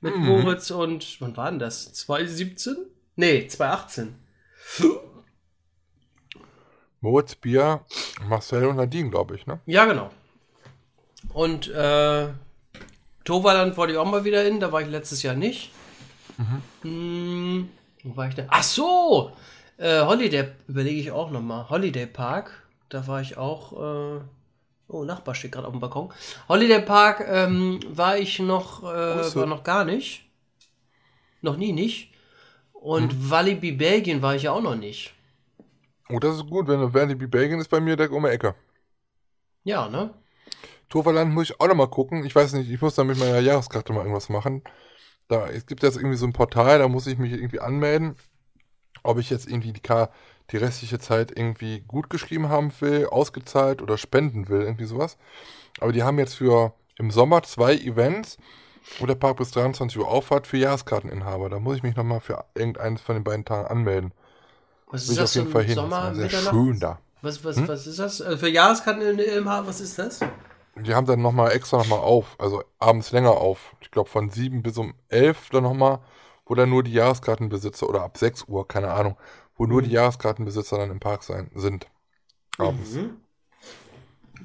Mit 0.00 0.16
Moritz 0.16 0.70
und 0.72 1.20
wann 1.20 1.36
war 1.36 1.48
denn 1.50 1.60
das? 1.60 1.92
2017? 1.94 2.76
Nee, 3.16 3.46
2018. 3.46 4.16
Moritz, 7.00 7.34
Bier, 7.36 7.84
Marcel 8.28 8.66
und 8.66 8.76
Nadine, 8.76 9.10
glaube 9.10 9.36
ich, 9.36 9.46
ne? 9.46 9.60
Ja, 9.66 9.84
genau. 9.86 10.10
Und 11.32 11.68
äh, 11.68 12.28
Toverland 13.24 13.76
wollte 13.76 13.92
ich 13.92 13.98
auch 13.98 14.10
mal 14.10 14.24
wieder 14.24 14.42
hin, 14.42 14.60
da 14.60 14.72
war 14.72 14.82
ich 14.82 14.88
letztes 14.88 15.22
Jahr 15.22 15.34
nicht. 15.34 15.70
Hm, 16.82 17.68
wo 18.02 18.16
war 18.16 18.28
ich 18.28 18.34
da? 18.34 18.44
Ach 18.48 18.62
so! 18.62 19.32
Äh, 19.76 20.00
Holiday, 20.04 20.48
überlege 20.68 21.00
ich 21.00 21.10
auch 21.10 21.30
nochmal. 21.30 21.68
Holiday 21.68 22.06
Park, 22.06 22.62
da 22.88 23.06
war 23.06 23.20
ich 23.20 23.36
auch. 23.36 23.72
Äh, 23.72 24.20
oh, 24.88 25.04
Nachbar 25.04 25.34
steht 25.34 25.52
gerade 25.52 25.66
auf 25.66 25.72
dem 25.72 25.80
Balkon. 25.80 26.12
Holiday 26.48 26.80
Park 26.80 27.24
ähm, 27.26 27.80
war 27.88 28.18
ich 28.18 28.38
noch, 28.38 28.82
äh, 28.82 29.34
war 29.34 29.46
noch 29.46 29.64
gar 29.64 29.84
nicht. 29.84 30.24
Noch 31.40 31.56
nie 31.56 31.72
nicht. 31.72 32.12
Und 32.72 33.30
Walibi 33.30 33.72
Belgien 33.72 34.22
war 34.22 34.34
ich 34.34 34.44
ja 34.44 34.52
auch 34.52 34.62
noch 34.62 34.74
nicht. 34.74 35.14
Oh, 36.08 36.18
das 36.18 36.36
ist 36.36 36.48
gut, 36.48 36.66
wenn 36.66 36.92
Walibi 36.92 37.26
Belgien 37.26 37.60
ist 37.60 37.68
bei 37.68 37.80
mir 37.80 37.96
direkt 37.96 38.12
um 38.12 38.24
die 38.24 38.30
Ecke. 38.30 38.54
Ja, 39.64 39.88
ne? 39.88 40.10
Toverland 40.92 41.32
muss 41.32 41.48
ich 41.48 41.58
auch 41.58 41.68
noch 41.68 41.74
mal 41.74 41.88
gucken. 41.88 42.22
Ich 42.26 42.34
weiß 42.34 42.52
nicht, 42.52 42.70
ich 42.70 42.82
muss 42.82 42.96
da 42.96 43.02
mit 43.02 43.18
meiner 43.18 43.38
Jahreskarte 43.38 43.94
mal 43.94 44.00
irgendwas 44.00 44.28
machen. 44.28 44.62
Da, 45.26 45.48
es 45.48 45.64
gibt 45.64 45.82
jetzt 45.82 45.96
irgendwie 45.96 46.18
so 46.18 46.26
ein 46.26 46.34
Portal, 46.34 46.80
da 46.80 46.86
muss 46.86 47.06
ich 47.06 47.16
mich 47.16 47.32
irgendwie 47.32 47.60
anmelden, 47.60 48.14
ob 49.02 49.18
ich 49.18 49.30
jetzt 49.30 49.48
irgendwie 49.48 49.72
die, 49.72 49.80
die 50.50 50.56
restliche 50.58 50.98
Zeit 50.98 51.32
irgendwie 51.34 51.80
gut 51.80 52.10
geschrieben 52.10 52.50
haben 52.50 52.70
will, 52.80 53.06
ausgezahlt 53.06 53.80
oder 53.80 53.96
spenden 53.96 54.50
will, 54.50 54.60
irgendwie 54.60 54.84
sowas. 54.84 55.16
Aber 55.80 55.92
die 55.92 56.02
haben 56.02 56.18
jetzt 56.18 56.34
für 56.34 56.74
im 56.98 57.10
Sommer 57.10 57.42
zwei 57.42 57.74
Events, 57.74 58.36
wo 58.98 59.06
der 59.06 59.14
Park 59.14 59.38
bis 59.38 59.50
23 59.52 59.98
Uhr 59.98 60.08
aufhat, 60.08 60.46
für 60.46 60.58
Jahreskarteninhaber. 60.58 61.48
Da 61.48 61.58
muss 61.58 61.76
ich 61.76 61.82
mich 61.82 61.96
nochmal 61.96 62.20
für 62.20 62.44
irgendeines 62.54 63.00
von 63.00 63.14
den 63.14 63.24
beiden 63.24 63.46
Tagen 63.46 63.66
anmelden. 63.66 64.12
Was 64.88 65.08
Will 65.08 65.14
ich 65.14 65.22
auf 65.22 65.34
jeden 65.34 65.48
Fall 65.50 65.64
hin. 65.64 65.74
Sommer, 65.76 66.10
das 66.10 66.18
ist 66.18 66.30
sehr 66.42 66.50
schön 66.50 66.78
da. 66.78 66.98
Was, 67.22 67.42
was, 67.42 67.66
was 67.66 67.86
ist 67.86 67.98
das? 67.98 68.20
Äh, 68.20 68.36
Für 68.36 68.50
Jahreskarten 68.50 69.00
in 69.00 69.18
im 69.18 69.48
Haar, 69.48 69.66
was 69.66 69.80
ist 69.80 69.98
das? 69.98 70.20
Die 70.76 70.94
haben 70.94 71.06
dann 71.06 71.20
nochmal 71.20 71.52
extra 71.52 71.78
nochmal 71.78 71.98
auf, 72.00 72.34
also 72.38 72.62
abends 72.78 73.12
länger 73.12 73.32
auf. 73.32 73.74
Ich 73.80 73.90
glaube 73.90 74.08
von 74.08 74.30
7 74.30 74.62
bis 74.62 74.78
um 74.78 74.94
11 75.08 75.50
dann 75.50 75.64
nochmal, 75.64 75.98
wo 76.46 76.54
dann 76.54 76.70
nur 76.70 76.82
die 76.82 76.92
Jahreskartenbesitzer 76.92 77.88
oder 77.88 78.02
ab 78.02 78.16
6 78.16 78.44
Uhr, 78.48 78.66
keine 78.66 78.90
Ahnung, 78.92 79.16
wo 79.56 79.66
nur 79.66 79.82
die 79.82 79.90
Jahreskartenbesitzer 79.90 80.78
dann 80.78 80.90
im 80.90 80.98
Park 81.00 81.24
sein 81.24 81.50
sind. 81.54 81.86
Abends. 82.58 82.92
Mhm. 82.92 83.16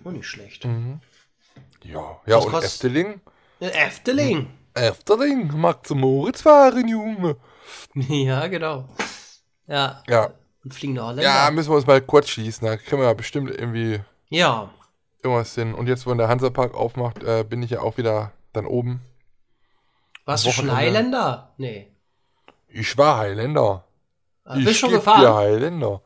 Oh, 0.03 0.11
nicht 0.11 0.27
schlecht. 0.27 0.65
Mhm. 0.65 0.99
Ja, 1.83 2.19
ja 2.25 2.37
Was 2.37 2.45
und 2.45 2.51
kostet- 2.51 2.71
Efteling? 2.71 3.21
Äh, 3.59 3.69
Efteling. 3.69 4.49
Efteling, 4.73 5.57
mag 5.59 5.87
zum 5.87 6.01
Moritz 6.01 6.41
fahren, 6.41 6.87
Junge. 6.87 7.37
ja, 7.95 8.47
genau. 8.47 8.87
Ja. 9.65 10.03
Ja, 10.07 10.31
Und 10.63 10.73
fliegende 10.73 11.03
Holländer. 11.03 11.23
ja, 11.23 11.49
müssen 11.51 11.71
wir 11.71 11.75
uns 11.77 11.87
mal 11.87 12.01
kurz 12.01 12.29
schließen, 12.29 12.67
da 12.67 12.77
können 12.77 13.01
wir 13.01 13.07
ja 13.07 13.13
bestimmt 13.13 13.49
irgendwie 13.49 14.01
ja. 14.29 14.69
Irgendwas 15.23 15.53
hin. 15.55 15.73
Und 15.73 15.87
jetzt, 15.87 16.05
wenn 16.07 16.17
der 16.17 16.27
Hansapark 16.27 16.73
aufmacht, 16.73 17.23
äh, 17.23 17.43
bin 17.43 17.61
ich 17.63 17.71
ja 17.71 17.81
auch 17.81 17.97
wieder 17.97 18.31
dann 18.53 18.65
oben. 18.65 19.01
Warst 20.25 20.45
du 20.45 20.51
schon. 20.51 20.71
Highlander? 20.71 21.53
Nee. 21.57 21.91
Ich 22.67 22.97
war 22.97 23.17
Highlander. 23.17 23.85
Ah, 24.43 24.55
Bist 24.55 24.79
schon 24.79 24.91
gefahren? 24.91 25.21
dir 25.21 25.35
Highlander. 25.35 26.01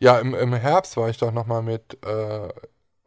Ja, 0.00 0.18
im, 0.20 0.34
im 0.34 0.52
Herbst 0.54 0.96
war 0.96 1.08
ich 1.08 1.18
doch 1.18 1.32
nochmal 1.32 1.62
mit 1.62 1.98
äh, 2.04 2.48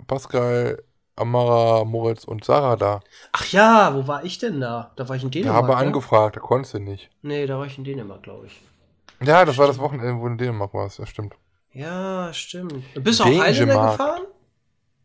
Pascal, 0.07 0.83
Amara, 1.15 1.83
Moritz 1.85 2.23
und 2.25 2.43
Sarah 2.43 2.75
da. 2.75 2.99
Ach 3.31 3.45
ja, 3.47 3.93
wo 3.95 4.07
war 4.07 4.23
ich 4.23 4.37
denn 4.39 4.59
da? 4.59 4.91
Da 4.95 5.07
war 5.07 5.15
ich 5.15 5.23
in 5.23 5.29
Ich 5.29 5.33
Dänemark. 5.33 5.55
habe 5.63 5.67
ne? 5.73 5.77
angefragt, 5.77 6.35
da 6.35 6.39
konntest 6.41 6.73
du 6.73 6.79
nicht. 6.79 7.09
Nee, 7.21 7.45
da 7.45 7.57
war 7.57 7.65
ich 7.65 7.77
in 7.77 7.83
Dänemark, 7.83 8.23
glaube 8.23 8.47
ich. 8.47 8.61
Ja, 9.23 9.45
das 9.45 9.57
war 9.57 9.67
das 9.67 9.77
Wochenende, 9.79 10.17
wo 10.19 10.25
du 10.25 10.31
in 10.33 10.37
Dänemark 10.37 10.73
warst, 10.73 10.99
das 10.99 11.09
stimmt. 11.09 11.35
Ja, 11.73 12.33
stimmt. 12.33 12.83
Bist 12.95 13.19
du 13.19 13.23
auch 13.23 13.27
Highlander 13.27 13.51
Dänemark. 13.53 13.91
gefahren? 13.97 14.21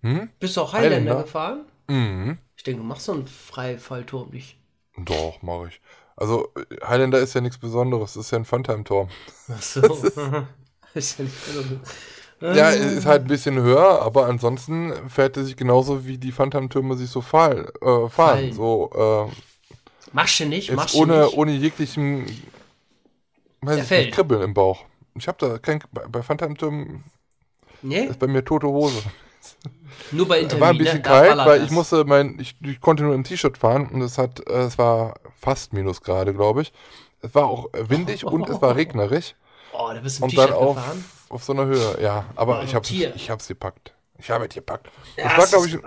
Hm? 0.06 0.30
Bist 0.38 0.56
du 0.56 0.60
auch 0.60 0.72
Highlander, 0.72 0.96
Highlander? 0.96 1.22
gefahren? 1.24 1.64
Mhm. 1.88 2.38
Ich 2.56 2.62
denke, 2.62 2.80
du 2.80 2.86
machst 2.86 3.06
so 3.06 3.12
einen 3.12 3.26
Freifallturm 3.26 4.30
nicht. 4.30 4.56
Doch, 4.96 5.42
mache 5.42 5.68
ich. 5.68 5.80
Also, 6.16 6.48
Highlander 6.82 7.18
ist 7.18 7.34
ja 7.34 7.40
nichts 7.40 7.58
Besonderes, 7.58 8.14
das 8.14 8.26
ist 8.26 8.30
ja 8.30 8.38
ein 8.38 8.44
Funtime-Turm. 8.44 9.08
Ach 9.48 9.62
so. 9.62 9.80
ist 10.94 11.18
ja 11.18 11.24
nicht 11.24 11.36
so. 11.44 11.62
Ja, 12.40 12.70
es 12.70 12.92
ist 12.92 13.06
halt 13.06 13.22
ein 13.22 13.28
bisschen 13.28 13.58
höher, 13.58 14.02
aber 14.02 14.26
ansonsten 14.26 14.92
fährt 15.08 15.36
er 15.36 15.44
sich 15.44 15.56
genauso 15.56 16.06
wie 16.06 16.18
die 16.18 16.32
Funtime-Türme 16.32 16.96
sich 16.96 17.10
so 17.10 17.20
fall, 17.20 17.72
äh, 17.80 18.08
fahren. 18.08 18.10
Fallen. 18.10 18.52
So, 18.52 18.90
äh, 18.94 19.32
Machst 20.12 20.40
du 20.40 20.46
nicht? 20.46 20.72
Machst 20.72 20.94
ohne, 20.94 21.24
nicht? 21.24 21.36
ohne 21.36 21.52
jeglichen 21.52 22.26
weiß 23.62 23.90
ich 23.90 24.12
Kribbeln 24.12 24.42
im 24.42 24.54
Bauch. 24.54 24.84
Ich 25.14 25.28
habe 25.28 25.38
da 25.38 25.58
kein, 25.58 25.82
bei, 25.92 26.06
bei 26.06 26.22
Phantom 26.22 27.02
Nee? 27.82 28.04
ist 28.04 28.18
bei 28.18 28.26
mir 28.26 28.44
tote 28.44 28.66
Hose. 28.66 29.02
Nur 30.12 30.28
bei 30.28 30.40
Intermine. 30.40 30.60
War 30.60 30.70
ein 30.72 30.78
bisschen 30.78 31.02
da 31.02 31.08
kalt, 31.08 31.38
weil 31.46 31.64
ich 31.64 31.70
musste 31.70 32.04
mein, 32.04 32.38
ich, 32.40 32.56
ich 32.62 32.80
konnte 32.80 33.02
nur 33.02 33.14
im 33.14 33.24
T-Shirt 33.24 33.58
fahren 33.58 33.88
und 33.88 34.02
es 34.02 34.18
hat, 34.18 34.40
es 34.48 34.78
war 34.78 35.14
fast 35.40 35.72
Minusgrade, 35.72 36.32
glaube 36.34 36.62
ich. 36.62 36.72
Es 37.22 37.34
war 37.34 37.46
auch 37.46 37.68
windig 37.72 38.24
und 38.26 38.48
es 38.48 38.60
war 38.60 38.76
regnerig 38.76 39.36
Oh, 39.72 39.90
da 39.92 40.00
bist 40.00 40.18
du 40.18 40.20
im 40.20 40.24
und 40.24 40.30
T-Shirt 40.30 40.50
dann 40.50 40.56
auf, 40.56 40.76
gefahren. 40.76 41.04
auf 41.28 41.44
so 41.44 41.52
einer 41.52 41.66
Höhe. 41.66 41.98
Ja, 42.00 42.24
aber 42.36 42.60
Oh, 42.60 42.64
ich 42.64 42.74
habe 42.74 42.86
ich 42.86 43.30
hab's 43.30 43.48
gepackt. 43.48 43.94
Ich 44.18 44.30
habe 44.30 44.46
es 44.46 44.54
gepackt. 44.54 44.88
Ja, 45.16 45.24
das 45.24 45.32
war, 45.32 45.38
hast 45.42 45.50
glaube 45.50 45.66
ich, 45.68 45.78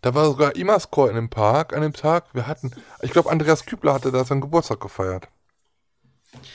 da 0.00 0.14
war 0.14 0.26
sogar 0.26 0.54
Imascore 0.54 1.08
in 1.08 1.14
dem 1.16 1.30
Park 1.30 1.74
an 1.74 1.80
dem 1.82 1.94
Tag. 1.94 2.26
Wir 2.34 2.46
hatten, 2.46 2.70
ich 3.02 3.10
glaube, 3.10 3.30
Andreas 3.30 3.64
Kübler 3.64 3.94
hatte 3.94 4.12
da 4.12 4.24
seinen 4.24 4.42
Geburtstag 4.42 4.80
gefeiert. 4.80 5.28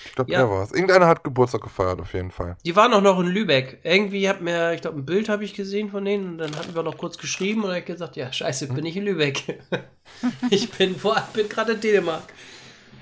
Ich 0.06 0.16
glaube, 0.16 0.32
Ja. 0.32 0.40
er 0.40 0.50
war 0.50 0.64
es. 0.64 0.72
Irgendeiner 0.72 1.08
hat 1.08 1.24
Geburtstag 1.24 1.62
gefeiert, 1.62 2.00
auf 2.02 2.14
jeden 2.14 2.32
Fall. 2.32 2.58
Die 2.66 2.76
waren 2.76 2.94
auch 2.94 3.02
noch 3.02 3.20
in 3.20 3.28
Lübeck. 3.28 3.80
Irgendwie 3.84 4.28
hat 4.30 4.42
mir, 4.42 4.74
ich 4.74 4.82
glaube, 4.82 4.98
ein 5.00 5.06
Bild 5.06 5.30
habe 5.30 5.44
ich 5.44 5.54
gesehen 5.54 5.90
von 5.92 6.04
denen 6.06 6.32
und 6.32 6.38
dann 6.40 6.56
hatten 6.56 6.76
wir 6.76 6.84
noch 6.84 6.98
kurz 6.98 7.18
geschrieben 7.18 7.64
und 7.64 7.72
hab 7.72 7.78
ich 7.78 7.86
gesagt, 7.86 8.16
ja, 8.16 8.32
scheiße, 8.32 8.68
bin 8.68 8.86
ich 8.86 8.98
in 8.98 9.06
Lübeck. 9.06 9.60
ich 10.50 10.70
bin, 10.72 10.96
bin 11.34 11.50
gerade 11.50 11.74
in 11.74 11.82
Dänemark. 11.82 12.24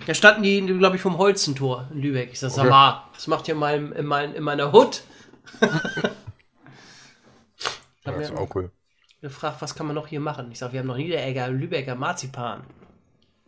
Da 0.06 0.14
standen 0.14 0.44
die, 0.44 0.62
glaube 0.62 0.96
ich, 0.96 1.02
vom 1.02 1.18
Holzentor 1.18 1.88
in 1.92 2.02
Lübeck. 2.02 2.30
Ich 2.32 2.40
sag, 2.40 2.52
sag 2.52 2.62
Okay. 2.62 2.70
mal, 2.70 3.04
was 3.14 3.28
macht 3.28 3.48
ihr 3.48 3.56
in, 3.56 3.60
meinem, 3.60 3.92
in, 3.94 4.06
mein, 4.06 4.34
in 4.34 4.44
meiner 4.44 4.72
Hut? 4.72 5.02
ich 5.62 5.62
Ja, 8.06 8.14
habe 8.14 8.24
ist 8.24 8.32
auch 8.32 8.56
cool. 8.56 8.72
gefragt, 9.22 9.58
was 9.62 9.76
kann 9.76 9.86
man 9.88 9.96
noch 9.96 10.08
hier 10.08 10.20
machen? 10.20 10.52
Ich 10.52 10.60
sage, 10.60 10.74
wir 10.74 10.80
haben 10.80 10.88
noch 10.88 10.98
Niederegger, 10.98 11.50
Lübecker 11.50 11.96
Marzipan. 11.96 12.64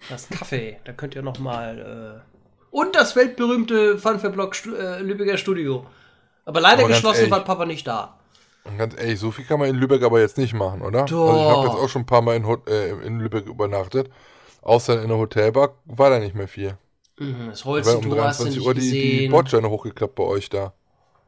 Das 0.09 0.23
ist 0.23 0.31
Kaffee, 0.31 0.79
da 0.85 0.93
könnt 0.93 1.15
ihr 1.15 1.21
noch 1.21 1.39
mal 1.39 2.23
Und 2.71 2.95
das 2.95 3.15
weltberühmte 3.15 3.97
Funfair-Blog 3.97 4.55
Stu 4.55 4.75
äh, 4.75 5.01
Lübecker 5.01 5.37
Studio. 5.37 5.85
Aber 6.45 6.61
leider 6.61 6.85
Aber 6.85 6.89
geschlossen, 6.89 7.17
ehrlich. 7.19 7.31
weil 7.31 7.41
Papa 7.41 7.65
nicht 7.65 7.87
da. 7.87 8.17
Ganz 8.77 8.95
ehrlich, 8.99 9.19
so 9.19 9.31
viel 9.31 9.45
kann 9.45 9.59
man 9.59 9.69
in 9.69 9.75
Lübeck 9.77 10.03
aber 10.03 10.19
jetzt 10.19 10.37
nicht 10.37 10.53
machen, 10.53 10.81
oder? 10.81 11.05
Doch. 11.05 11.29
Also 11.29 11.41
ich 11.41 11.49
habe 11.49 11.67
jetzt 11.67 11.77
auch 11.77 11.89
schon 11.89 12.03
ein 12.03 12.05
paar 12.05 12.21
Mal 12.21 12.35
in, 12.35 12.45
äh, 12.67 12.89
in 13.05 13.19
Lübeck 13.19 13.47
übernachtet. 13.47 14.09
Außer 14.61 15.01
in 15.01 15.07
der 15.09 15.17
Hotelbar 15.17 15.75
war 15.85 16.09
da 16.09 16.19
nicht 16.19 16.35
mehr 16.35 16.47
viel. 16.47 16.77
Mhm, 17.17 17.47
das 17.49 17.65
Holz, 17.65 17.87
um 17.87 18.09
du 18.09 18.21
hast 18.21 18.39
du 18.41 18.45
23 18.45 18.55
nicht 18.55 18.67
Uhr 18.67 18.73
die, 18.73 18.91
die. 18.91 19.27
Bordsteine 19.29 19.69
hochgeklappt 19.69 20.15
bei 20.15 20.23
euch 20.23 20.49
da. 20.49 20.73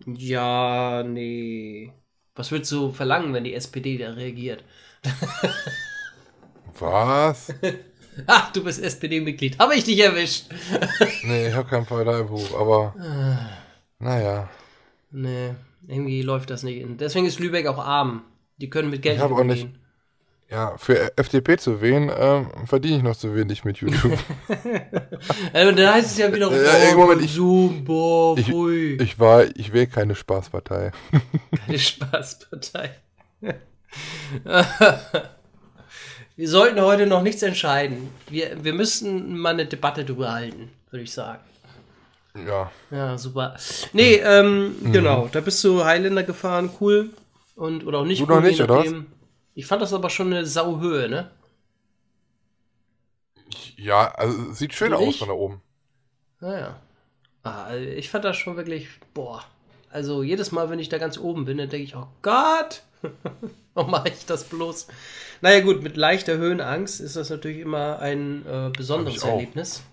ja, 0.05 1.03
nee. 1.03 1.93
Was 2.35 2.51
würdest 2.51 2.71
du 2.71 2.91
verlangen, 2.91 3.33
wenn 3.33 3.43
die 3.43 3.53
SPD 3.53 3.97
da 3.97 4.11
reagiert? 4.11 4.63
Was? 6.79 7.53
Ach, 8.27 8.51
du 8.51 8.63
bist 8.63 8.81
SPD-Mitglied. 8.83 9.57
Habe 9.59 9.75
ich 9.75 9.83
dich 9.83 9.99
erwischt? 9.99 10.45
nee, 11.23 11.47
ich 11.47 11.53
habe 11.53 11.69
kein 11.69 11.85
Parteibuch, 11.85 12.59
aber 12.59 12.93
Ah. 12.99 13.49
naja. 13.99 14.49
Nee, 15.11 15.55
irgendwie 15.87 16.21
läuft 16.21 16.49
das 16.49 16.63
nicht. 16.63 16.81
in. 16.81 16.97
Deswegen 16.97 17.25
ist 17.25 17.39
Lübeck 17.39 17.67
auch 17.67 17.77
arm. 17.79 18.23
Die 18.57 18.69
können 18.69 18.89
mit 18.89 19.01
Geld 19.01 19.17
Ich 19.17 19.21
hab 19.21 19.31
auch 19.31 19.43
nicht-. 19.43 19.67
Ja, 20.49 20.75
für 20.77 21.17
FDP 21.17 21.57
zu 21.57 21.79
wählen, 21.81 22.11
ähm, 22.13 22.47
verdiene 22.65 22.97
ich 22.97 23.03
noch 23.03 23.15
zu 23.15 23.33
wenig 23.35 23.63
mit 23.63 23.77
YouTube. 23.77 24.17
Also, 25.53 25.71
dann 25.71 25.93
heißt 25.93 26.11
es 26.11 26.17
ja 26.17 26.33
wieder, 26.33 26.51
Ja, 26.51 26.89
irgendwann, 26.89 27.23
ich- 27.23 27.31
Zoom, 27.33 27.85
boah, 27.85 28.37
ich- 28.37 28.47
pfui. 28.47 28.97
ich 29.01 29.17
war, 29.19 29.45
ich 29.55 29.71
wähle 29.71 29.87
keine 29.87 30.15
Spaßpartei. 30.15 30.91
Keine 31.67 31.79
Spaßpartei. 31.79 32.91
Wir 36.41 36.49
sollten 36.49 36.81
heute 36.81 37.05
noch 37.05 37.21
nichts 37.21 37.43
entscheiden. 37.43 38.09
Wir, 38.27 38.63
wir 38.63 38.73
müssten 38.73 39.37
mal 39.37 39.53
eine 39.53 39.67
Debatte 39.67 40.03
drüber 40.03 40.31
halten, 40.33 40.71
würde 40.89 41.03
ich 41.03 41.13
sagen. 41.13 41.39
Ja. 42.47 42.71
Ja, 42.89 43.15
super. 43.15 43.55
Nee, 43.93 44.15
ähm, 44.15 44.75
Mhm. 44.81 44.91
genau, 44.91 45.27
da 45.31 45.39
bist 45.41 45.63
du 45.63 45.85
Highlander 45.85 46.23
gefahren, 46.23 46.71
cool. 46.79 47.11
Und, 47.55 47.85
oder 47.85 47.99
auch 47.99 48.05
nicht 48.05 48.21
Du 48.21 48.25
cool, 48.25 48.35
noch 48.37 48.41
nicht, 48.41 48.59
oder. 48.59 48.83
Ich 49.53 49.67
fand 49.67 49.83
das 49.83 49.93
aber 49.93 50.09
schon 50.09 50.33
eine 50.33 50.47
Sauhöhe, 50.47 51.07
ne? 51.09 51.29
Ja, 53.75 54.11
also 54.15 54.51
sieht 54.53 54.73
schön 54.73 54.93
aus 54.93 55.17
von 55.17 55.27
da 55.27 55.35
oben. 55.35 55.61
Naja. 56.39 56.75
Ah, 57.43 57.75
ich 57.75 58.09
fand 58.09 58.25
das 58.25 58.37
schon 58.37 58.57
wirklich, 58.57 58.87
boah. 59.13 59.45
Also 59.91 60.23
jedes 60.23 60.51
Mal, 60.51 60.69
wenn 60.69 60.79
ich 60.79 60.89
da 60.89 60.97
ganz 60.97 61.17
oben 61.17 61.45
bin, 61.45 61.57
dann 61.57 61.69
denke 61.69 61.83
ich, 61.83 61.95
oh 61.95 62.07
Gott, 62.21 62.83
warum 63.73 63.91
mache 63.91 64.09
ich 64.09 64.25
das 64.25 64.45
bloß? 64.45 64.87
Naja 65.41 65.61
gut, 65.61 65.83
mit 65.83 65.97
leichter 65.97 66.37
Höhenangst 66.37 67.01
ist 67.01 67.15
das 67.15 67.29
natürlich 67.29 67.59
immer 67.59 67.99
ein 67.99 68.45
äh, 68.45 68.69
besonderes 68.75 69.17
ich. 69.17 69.23
Erlebnis. 69.29 69.83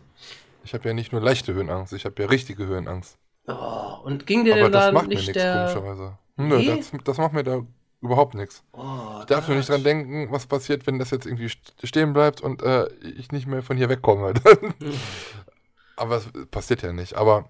Ich 0.64 0.74
habe 0.74 0.86
ja 0.88 0.94
nicht 0.94 1.12
nur 1.12 1.20
leichte 1.22 1.55
Höhenangst, 1.55 1.92
ich 1.94 2.05
habe 2.05 2.22
ja 2.22 2.28
richtige 2.28 2.66
Höhenangst. 2.66 3.16
Oh, 3.46 3.96
und 4.05 4.26
ging 4.26 4.44
dir 4.44 4.53
Aber 4.55 4.64
denn 4.64 4.72
das 4.72 4.92
da 4.92 5.03
nicht 5.03 5.09
nichts, 5.09 5.32
der... 5.32 6.16
Nö, 6.36 6.59
Nee? 6.59 6.66
das, 6.76 6.92
das 7.05 7.16
macht 7.18 7.32
mir 7.32 7.42
da 7.42 7.62
überhaupt 8.03 8.34
nichts. 8.34 8.62
Oh, 8.72 9.16
Ich 9.20 9.26
darf 9.26 9.49
nur 9.49 9.57
nicht 9.57 9.68
dran 9.68 9.82
denken, 9.82 10.28
was 10.30 10.46
passiert, 10.46 10.86
wenn 10.86 10.99
das 10.99 11.11
jetzt 11.11 11.26
irgendwie 11.26 11.46
st- 11.46 11.86
stehen 11.86 12.12
bleibt 12.12 12.40
und 12.42 12.62
äh, 12.62 12.86
ich 13.16 13.32
nicht 13.32 13.46
mehr 13.46 13.62
von 13.62 13.76
hier 13.76 13.88
wegkomme. 13.88 14.34
Aber 15.96 16.16
es 16.16 16.28
passiert 16.51 16.82
ja 16.82 16.92
nicht. 16.92 17.14
Aber 17.14 17.49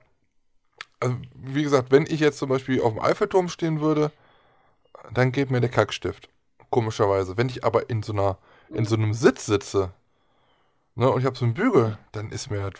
also, 1.00 1.16
wie 1.34 1.62
gesagt, 1.62 1.90
wenn 1.90 2.06
ich 2.06 2.20
jetzt 2.20 2.38
zum 2.38 2.48
Beispiel 2.48 2.80
auf 2.80 2.92
dem 2.92 3.02
Eiffelturm 3.02 3.48
stehen 3.48 3.80
würde, 3.80 4.10
dann 5.12 5.32
geht 5.32 5.50
mir 5.50 5.60
der 5.60 5.70
Kackstift. 5.70 6.28
Komischerweise. 6.70 7.36
Wenn 7.36 7.48
ich 7.48 7.64
aber 7.64 7.88
in 7.88 8.02
so 8.02 8.12
einer, 8.12 8.38
in 8.68 8.84
so 8.84 8.94
einem 8.94 9.14
Sitz 9.14 9.46
sitze, 9.46 9.92
ne, 10.94 11.08
und 11.10 11.20
ich 11.20 11.26
habe 11.26 11.36
so 11.36 11.44
einen 11.44 11.54
Bügel, 11.54 11.96
dann 12.12 12.30
ist 12.30 12.50
mir, 12.50 12.70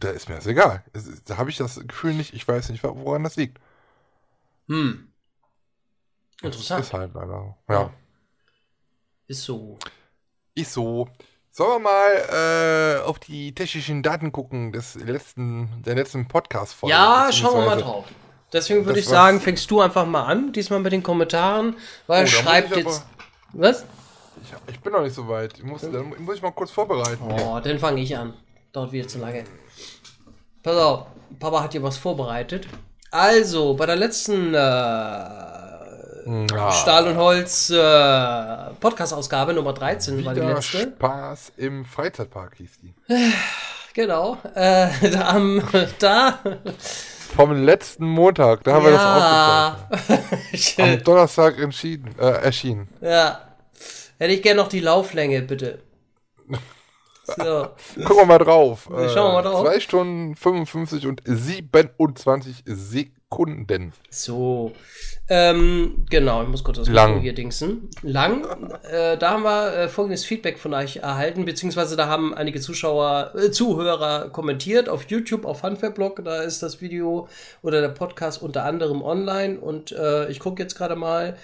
da 0.00 0.10
ist 0.10 0.28
mir 0.28 0.36
das 0.36 0.46
egal. 0.46 0.82
Da 1.26 1.36
habe 1.36 1.50
ich 1.50 1.56
das 1.56 1.80
Gefühl 1.86 2.14
nicht, 2.14 2.34
ich 2.34 2.46
weiß 2.46 2.70
nicht, 2.70 2.82
woran 2.82 3.22
das 3.22 3.36
liegt. 3.36 3.60
Hm. 4.68 5.12
Interessant. 6.42 6.84
Ist 6.84 6.92
halt 6.92 7.14
leider. 7.14 7.56
Ja. 7.68 7.92
Ist 9.26 9.44
so. 9.44 9.78
Ist 10.54 10.72
so. 10.72 11.08
Sollen 11.56 11.82
wir 11.82 11.88
mal 11.88 12.98
äh, 13.00 13.02
auf 13.06 13.18
die 13.18 13.54
technischen 13.54 14.02
Daten 14.02 14.30
gucken 14.30 14.72
des 14.72 14.94
letzten, 14.96 15.70
der 15.86 15.94
letzten 15.94 16.28
Podcast-Folge? 16.28 16.94
Ja, 16.94 17.30
schauen 17.32 17.60
wir 17.60 17.64
mal 17.64 17.80
drauf. 17.80 18.04
Deswegen 18.52 18.84
würde 18.84 19.00
ich 19.00 19.08
sagen, 19.08 19.40
fängst 19.40 19.70
du 19.70 19.80
einfach 19.80 20.04
mal 20.04 20.24
an, 20.26 20.52
diesmal 20.52 20.80
mit 20.80 20.92
den 20.92 21.02
Kommentaren, 21.02 21.74
weil 22.08 22.24
Oh, 22.24 22.26
schreibt 22.26 22.72
ich 22.76 22.82
aber- 22.82 22.90
jetzt. 22.90 23.06
Was? 23.54 23.86
Ich, 24.42 24.74
ich 24.74 24.80
bin 24.80 24.92
noch 24.92 25.00
nicht 25.00 25.14
so 25.14 25.26
weit. 25.28 25.54
Ich 25.56 25.64
muss, 25.64 25.80
dann 25.80 26.12
muss 26.18 26.36
ich 26.36 26.42
mal 26.42 26.50
kurz 26.52 26.70
vorbereiten. 26.72 27.24
Oh, 27.26 27.58
dann 27.64 27.78
fange 27.78 28.02
ich 28.02 28.14
an. 28.14 28.34
Dauert 28.74 28.92
wieder 28.92 29.08
zu 29.08 29.18
lange. 29.18 29.44
Pass 30.62 30.76
auf, 30.76 31.06
Papa 31.40 31.62
hat 31.62 31.72
hier 31.72 31.82
was 31.82 31.96
vorbereitet. 31.96 32.68
Also, 33.10 33.72
bei 33.72 33.86
der 33.86 33.96
letzten 33.96 34.52
äh, 34.52 34.58
Ja, 36.26 36.72
Stahl 36.72 37.06
und 37.08 37.16
Holz 37.16 37.70
äh, 37.70 37.76
Podcast-Ausgabe 38.80 39.54
Nummer 39.54 39.72
13 39.72 40.24
war 40.24 40.34
die 40.34 40.40
wieder 40.40 40.54
letzte. 40.54 40.92
Spaß 40.96 41.52
im 41.56 41.84
Freizeitpark 41.84 42.56
hieß 42.56 42.80
die. 42.82 42.94
Genau. 43.94 44.36
Äh, 44.54 44.88
da, 45.12 45.28
am- 45.28 45.62
da 46.00 46.38
Vom 47.36 47.52
letzten 47.64 48.06
Montag, 48.06 48.64
da 48.64 48.72
haben 48.74 48.84
wir 48.86 48.92
das 48.92 49.02
ja, 49.02 49.88
aufgezeichnet. 49.90 50.98
Am 50.98 51.04
Donnerstag 51.04 51.58
entschieden, 51.60 52.14
äh, 52.18 52.24
erschienen. 52.42 52.88
ja. 53.00 53.40
Hätte 54.18 54.32
ich 54.32 54.40
gerne 54.42 54.62
noch 54.62 54.68
die 54.68 54.80
Lauflänge, 54.80 55.42
bitte. 55.42 55.82
So. 57.24 57.68
Gucken 58.02 58.16
wir 58.16 58.24
mal 58.24 58.38
drauf. 58.38 58.88
Äh, 58.90 59.10
Schauen 59.10 59.32
wir 59.34 59.42
mal 59.42 59.42
drauf. 59.42 59.60
2 59.66 59.80
Stunden 59.80 60.34
55 60.36 61.06
und 61.06 61.20
27 61.26 62.62
Sekunden. 62.64 63.15
So. 64.08 64.72
Ähm, 65.28 66.06
genau, 66.08 66.42
ich 66.44 66.48
muss 66.48 66.62
kurz 66.62 66.78
das 66.78 66.88
Lang. 66.88 67.20
Hier 67.20 67.34
dingsen. 67.34 67.90
Lang. 68.02 68.44
Äh, 68.84 69.18
da 69.18 69.32
haben 69.32 69.42
wir 69.42 69.76
äh, 69.76 69.88
folgendes 69.88 70.24
Feedback 70.24 70.58
von 70.58 70.72
euch 70.74 70.98
erhalten, 70.98 71.44
beziehungsweise 71.44 71.96
da 71.96 72.06
haben 72.06 72.34
einige 72.34 72.60
Zuschauer, 72.60 73.32
äh, 73.34 73.50
Zuhörer 73.50 74.30
kommentiert 74.30 74.88
auf 74.88 75.10
YouTube, 75.10 75.44
auf 75.44 75.60
Funfair-Blog. 75.60 76.22
Da 76.24 76.42
ist 76.42 76.62
das 76.62 76.80
Video 76.80 77.28
oder 77.62 77.80
der 77.80 77.88
Podcast 77.88 78.42
unter 78.42 78.64
anderem 78.64 79.02
online. 79.02 79.58
Und 79.58 79.90
äh, 79.90 80.28
ich 80.30 80.38
gucke 80.38 80.62
jetzt 80.62 80.76
gerade 80.76 80.94
mal. 80.94 81.36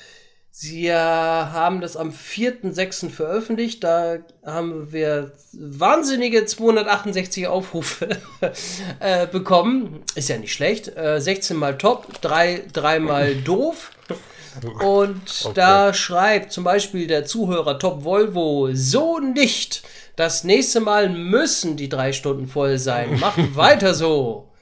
Sie 0.55 0.92
haben 0.92 1.80
das 1.80 1.96
am 1.96 2.11
4.6. 2.11 3.09
veröffentlicht. 3.09 3.82
Da 3.82 4.18
haben 4.44 4.92
wir 4.92 5.32
wahnsinnige 5.55 6.44
268 6.44 7.46
Aufrufe 7.46 8.20
äh, 9.00 9.26
bekommen. 9.26 10.03
Ist 10.14 10.28
ja 10.28 10.36
nicht 10.36 10.53
schlecht. 10.53 10.94
Äh, 10.94 11.22
16 11.22 11.57
mal 11.57 11.78
top, 11.78 12.20
3, 12.20 12.64
3 12.70 12.98
mal 13.00 13.34
doof. 13.34 13.92
Und 14.84 15.57
da 15.57 15.94
schreibt 15.94 16.53
zum 16.53 16.64
Beispiel 16.64 17.07
der 17.07 17.24
Zuhörer 17.24 17.78
Top 17.78 18.05
Volvo 18.05 18.68
so 18.74 19.20
nicht. 19.20 19.82
Das 20.16 20.44
nächste 20.44 20.80
Mal 20.80 21.09
müssen 21.09 21.78
die 21.78 21.88
drei 21.88 22.12
Stunden 22.12 22.46
voll 22.46 22.76
sein. 22.76 23.18
Macht 23.20 23.57
weiter 23.57 23.94
so. 23.94 24.53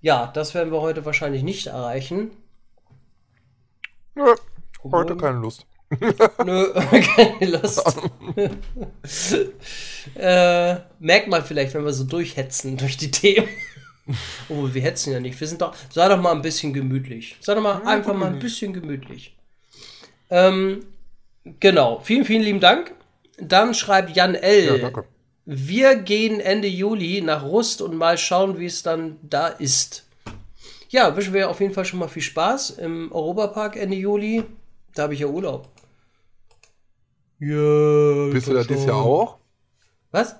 Ja, 0.00 0.30
das 0.32 0.54
werden 0.54 0.72
wir 0.72 0.80
heute 0.80 1.04
wahrscheinlich 1.04 1.42
nicht 1.42 1.66
erreichen. 1.66 2.30
Nö, 4.14 4.36
heute 4.84 5.16
keine 5.16 5.38
Lust. 5.38 5.66
Nö, 6.44 6.72
keine 7.16 7.50
Lust. 7.50 7.82
äh, 10.14 10.76
merkt 10.98 11.28
man 11.28 11.44
vielleicht, 11.44 11.74
wenn 11.74 11.84
wir 11.84 11.92
so 11.92 12.04
durchhetzen 12.04 12.76
durch 12.76 12.96
die 12.96 13.10
Themen. 13.10 13.48
Obwohl, 14.48 14.72
wir 14.74 14.82
hetzen 14.82 15.12
ja 15.12 15.20
nicht. 15.20 15.38
Wir 15.38 15.46
sind 15.46 15.62
doch. 15.62 15.74
Sei 15.92 16.08
doch 16.08 16.20
mal 16.20 16.32
ein 16.32 16.42
bisschen 16.42 16.72
gemütlich. 16.72 17.36
Sei 17.40 17.54
doch 17.54 17.62
mal 17.62 17.82
einfach 17.84 18.14
mal 18.14 18.32
ein 18.32 18.38
bisschen 18.38 18.72
gemütlich. 18.72 19.36
Ähm, 20.30 20.86
genau. 21.58 22.00
Vielen, 22.00 22.24
vielen 22.24 22.42
lieben 22.42 22.60
Dank. 22.60 22.94
Dann 23.38 23.74
schreibt 23.74 24.16
Jan 24.16 24.34
L. 24.34 24.64
Ja, 24.64 24.78
danke. 24.78 25.04
Wir 25.44 25.96
gehen 25.96 26.38
Ende 26.38 26.68
Juli 26.68 27.22
nach 27.22 27.42
Rust 27.42 27.82
und 27.82 27.96
mal 27.96 28.18
schauen, 28.18 28.58
wie 28.58 28.66
es 28.66 28.82
dann 28.82 29.16
da 29.22 29.48
ist. 29.48 30.06
Ja, 30.90 31.16
wünschen 31.16 31.34
wir 31.34 31.50
auf 31.50 31.60
jeden 31.60 31.72
Fall 31.72 31.84
schon 31.84 31.98
mal 31.98 32.08
viel 32.08 32.22
Spaß 32.22 32.70
im 32.70 33.10
Europapark 33.12 33.76
Ende 33.76 33.96
Juli. 33.96 34.44
Da 34.94 35.04
habe 35.04 35.14
ich 35.14 35.20
ja 35.20 35.26
Urlaub. 35.26 35.68
Ja. 37.38 38.30
Bist 38.32 38.48
du 38.48 38.54
da 38.54 38.62
dieses 38.62 38.84
Jahr 38.84 38.96
auch? 38.98 39.38
Was? 40.10 40.36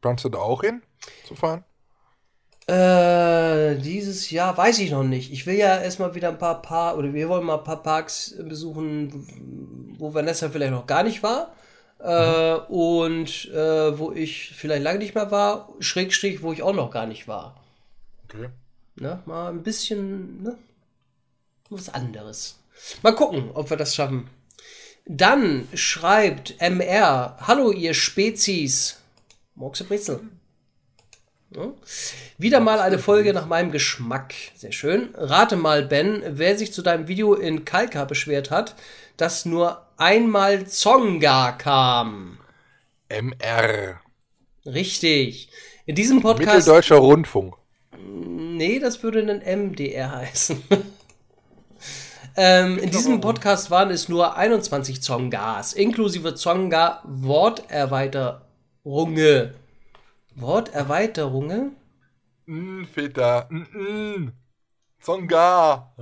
Planst 0.00 0.24
du 0.24 0.28
da 0.28 0.38
auch 0.38 0.62
hin 0.62 0.82
zu 1.26 1.34
fahren? 1.34 1.64
Äh, 2.66 3.76
dieses 3.76 4.30
Jahr 4.30 4.56
weiß 4.56 4.78
ich 4.78 4.90
noch 4.90 5.02
nicht. 5.02 5.32
Ich 5.32 5.46
will 5.46 5.56
ja 5.56 5.78
erstmal 5.78 6.14
wieder 6.14 6.30
ein 6.30 6.38
paar 6.38 6.62
Paar 6.62 6.96
oder 6.96 7.12
wir 7.12 7.28
wollen 7.28 7.44
mal 7.44 7.58
ein 7.58 7.64
paar 7.64 7.82
Parks 7.82 8.34
besuchen, 8.38 9.94
wo 9.98 10.14
Vanessa 10.14 10.48
vielleicht 10.48 10.72
noch 10.72 10.86
gar 10.86 11.02
nicht 11.02 11.22
war. 11.22 11.52
Äh, 11.98 12.54
und 12.68 13.46
äh, 13.50 13.98
wo 13.98 14.12
ich 14.12 14.52
vielleicht 14.54 14.82
lange 14.82 14.98
nicht 14.98 15.14
mehr 15.14 15.30
war, 15.30 15.68
Schrägstrich, 15.78 16.42
wo 16.42 16.52
ich 16.52 16.62
auch 16.62 16.74
noch 16.74 16.90
gar 16.90 17.06
nicht 17.06 17.28
war. 17.28 17.62
Okay. 18.24 18.48
Ne? 18.96 19.22
Mal 19.26 19.50
ein 19.50 19.62
bisschen, 19.62 20.42
ne? 20.42 20.58
Was 21.70 21.88
anderes. 21.88 22.58
Mal 23.02 23.14
gucken, 23.14 23.50
ob 23.54 23.70
wir 23.70 23.76
das 23.76 23.94
schaffen. 23.94 24.28
Dann 25.06 25.68
schreibt 25.74 26.60
MR, 26.60 27.36
hallo 27.40 27.72
ihr 27.72 27.94
Spezies. 27.94 29.00
Morxe 29.54 29.84
Brezel. 29.84 30.20
Ja. 31.54 31.72
Wieder 32.38 32.60
mal 32.60 32.80
eine 32.80 32.98
Folge 32.98 33.32
nach 33.32 33.46
meinem 33.46 33.70
Geschmack. 33.70 34.34
Sehr 34.56 34.72
schön. 34.72 35.10
Rate 35.14 35.56
mal, 35.56 35.84
Ben, 35.84 36.22
wer 36.26 36.58
sich 36.58 36.72
zu 36.72 36.82
deinem 36.82 37.06
Video 37.06 37.34
in 37.34 37.64
Kalka 37.64 38.04
beschwert 38.04 38.50
hat, 38.50 38.74
dass 39.16 39.44
nur 39.44 39.86
einmal 39.96 40.66
Zonga 40.66 41.52
kam. 41.52 42.38
MR. 43.08 44.00
Richtig. 44.66 45.48
In 45.86 45.94
diesem 45.94 46.22
Podcast. 46.22 46.56
Mitteldeutscher 46.56 46.96
Rundfunk. 46.96 47.54
Nee, 47.98 48.78
das 48.78 49.02
würde 49.02 49.20
ein 49.20 49.68
MDR 49.68 50.10
heißen. 50.16 50.62
Ähm, 52.36 52.78
in 52.78 52.90
diesem 52.90 53.20
Podcast 53.20 53.70
waren 53.70 53.90
es 53.90 54.08
nur 54.08 54.36
21 54.36 55.02
Zongas, 55.02 55.72
inklusive 55.72 56.34
Zonga 56.34 57.00
Worterweiterunge. 57.04 59.54
Worterweiterunge? 60.34 61.72
Mm, 62.46 62.84
Väter. 62.84 63.48
Mm, 63.50 63.66
mm. 63.72 64.32
Zonga. 65.00 65.94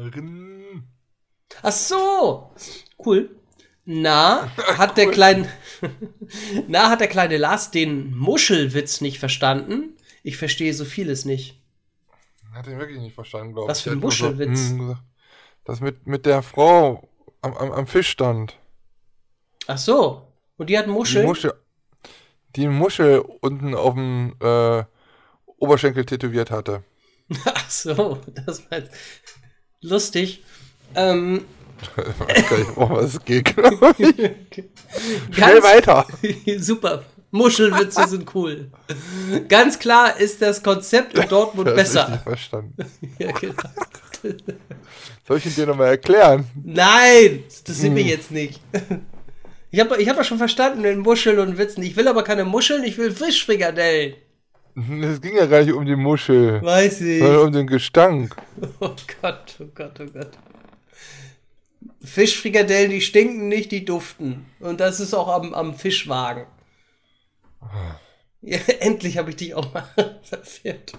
Ach 1.62 1.72
so. 1.72 2.52
Cool. 3.04 3.30
Na, 3.84 4.48
hat 4.78 4.96
der 4.96 5.10
kleine 5.10 5.48
Na, 6.68 6.88
hat 6.88 7.00
der 7.00 7.08
kleine 7.08 7.36
Lars 7.36 7.70
den 7.70 8.16
Muschelwitz 8.16 9.00
nicht 9.00 9.18
verstanden? 9.18 9.96
Ich 10.22 10.36
verstehe 10.36 10.72
so 10.72 10.84
vieles 10.84 11.24
nicht. 11.24 11.60
Hat 12.52 12.68
ihn 12.68 12.78
wirklich 12.78 13.00
nicht 13.00 13.14
verstanden, 13.14 13.54
glaube 13.54 13.66
ich. 13.66 13.70
Was 13.70 13.80
für 13.80 13.90
ein 13.90 13.98
Muschelwitz? 13.98 14.70
gesagt. 14.70 15.02
Das 15.64 15.80
mit, 15.80 16.06
mit 16.06 16.26
der 16.26 16.42
Frau 16.42 17.08
am, 17.40 17.56
am, 17.56 17.72
am 17.72 17.86
Fischstand. 17.86 18.58
Ach 19.66 19.78
so. 19.78 20.26
Und 20.56 20.70
die 20.70 20.78
hat 20.78 20.86
Die 20.86 20.90
Muscheln? 20.90 21.26
Muschel, 21.26 21.54
die 22.56 22.68
Muschel 22.68 23.20
unten 23.40 23.74
auf 23.74 23.94
dem 23.94 24.34
äh, 24.40 24.84
Oberschenkel 25.56 26.04
tätowiert 26.04 26.50
hatte. 26.50 26.82
Ach 27.44 27.70
so, 27.70 28.18
das 28.46 28.70
war 28.70 28.78
jetzt 28.78 28.92
lustig. 29.80 30.42
Ähm, 30.94 31.44
Ich 31.96 32.20
weiß 32.20 32.48
gar 32.48 32.58
nicht, 32.58 32.76
um 32.76 32.90
was 32.90 33.14
es 33.14 33.24
geht. 33.24 33.48
Schnell 35.32 35.62
weiter. 35.62 36.06
super. 36.58 37.04
Muschelwitze 37.32 38.06
sind 38.08 38.32
cool. 38.34 38.70
Ganz 39.48 39.78
klar 39.78 40.16
ist 40.18 40.40
das 40.42 40.62
Konzept 40.62 41.18
in 41.18 41.28
Dortmund 41.28 41.66
Das 41.68 41.74
besser. 41.74 42.08
nicht 42.10 42.22
verstanden. 42.22 42.74
Ja, 43.18 43.32
genau. 43.32 43.62
Soll 45.26 45.38
ich 45.38 45.46
ihn 45.46 45.54
dir 45.56 45.66
nochmal 45.66 45.88
erklären? 45.88 46.46
Nein, 46.62 47.42
das 47.66 47.78
sind 47.78 47.90
Hm. 47.90 47.96
wir 47.96 48.02
jetzt 48.04 48.30
nicht. 48.30 48.60
Ich 49.70 49.80
habe 49.80 50.00
ich 50.00 50.08
hab 50.08 50.16
doch 50.16 50.24
schon 50.24 50.38
verstanden 50.38 50.84
in 50.84 50.98
Muscheln 51.00 51.38
und 51.38 51.58
Witzen. 51.58 51.82
Ich 51.82 51.96
will 51.96 52.06
aber 52.06 52.22
keine 52.22 52.44
Muscheln, 52.44 52.84
ich 52.84 52.98
will 52.98 53.10
Fischfrikadellen. 53.10 54.14
Es 55.02 55.20
ging 55.20 55.36
ja 55.36 55.46
gar 55.46 55.62
nicht 55.62 55.72
um 55.74 55.84
die 55.84 55.96
Muschel, 55.96 56.62
Weiß 56.62 57.00
ich. 57.00 57.18
sondern 57.20 57.46
um 57.46 57.52
den 57.52 57.66
Gestank. 57.66 58.36
Oh 58.80 58.90
Gott, 59.20 59.56
oh 59.60 59.66
Gott, 59.74 60.00
oh 60.00 60.06
Gott. 60.12 60.30
Fischfrikadellen, 62.04 62.90
die 62.90 63.00
stinken 63.00 63.48
nicht, 63.48 63.70
die 63.72 63.84
duften. 63.84 64.46
Und 64.60 64.80
das 64.80 65.00
ist 65.00 65.14
auch 65.14 65.28
am, 65.28 65.54
am 65.54 65.74
Fischwagen. 65.74 66.44
Ja, 68.40 68.58
endlich 68.80 69.18
habe 69.18 69.30
ich 69.30 69.36
dich 69.36 69.54
auch 69.54 69.72
mal 69.72 69.84
verwirrt. 70.22 70.92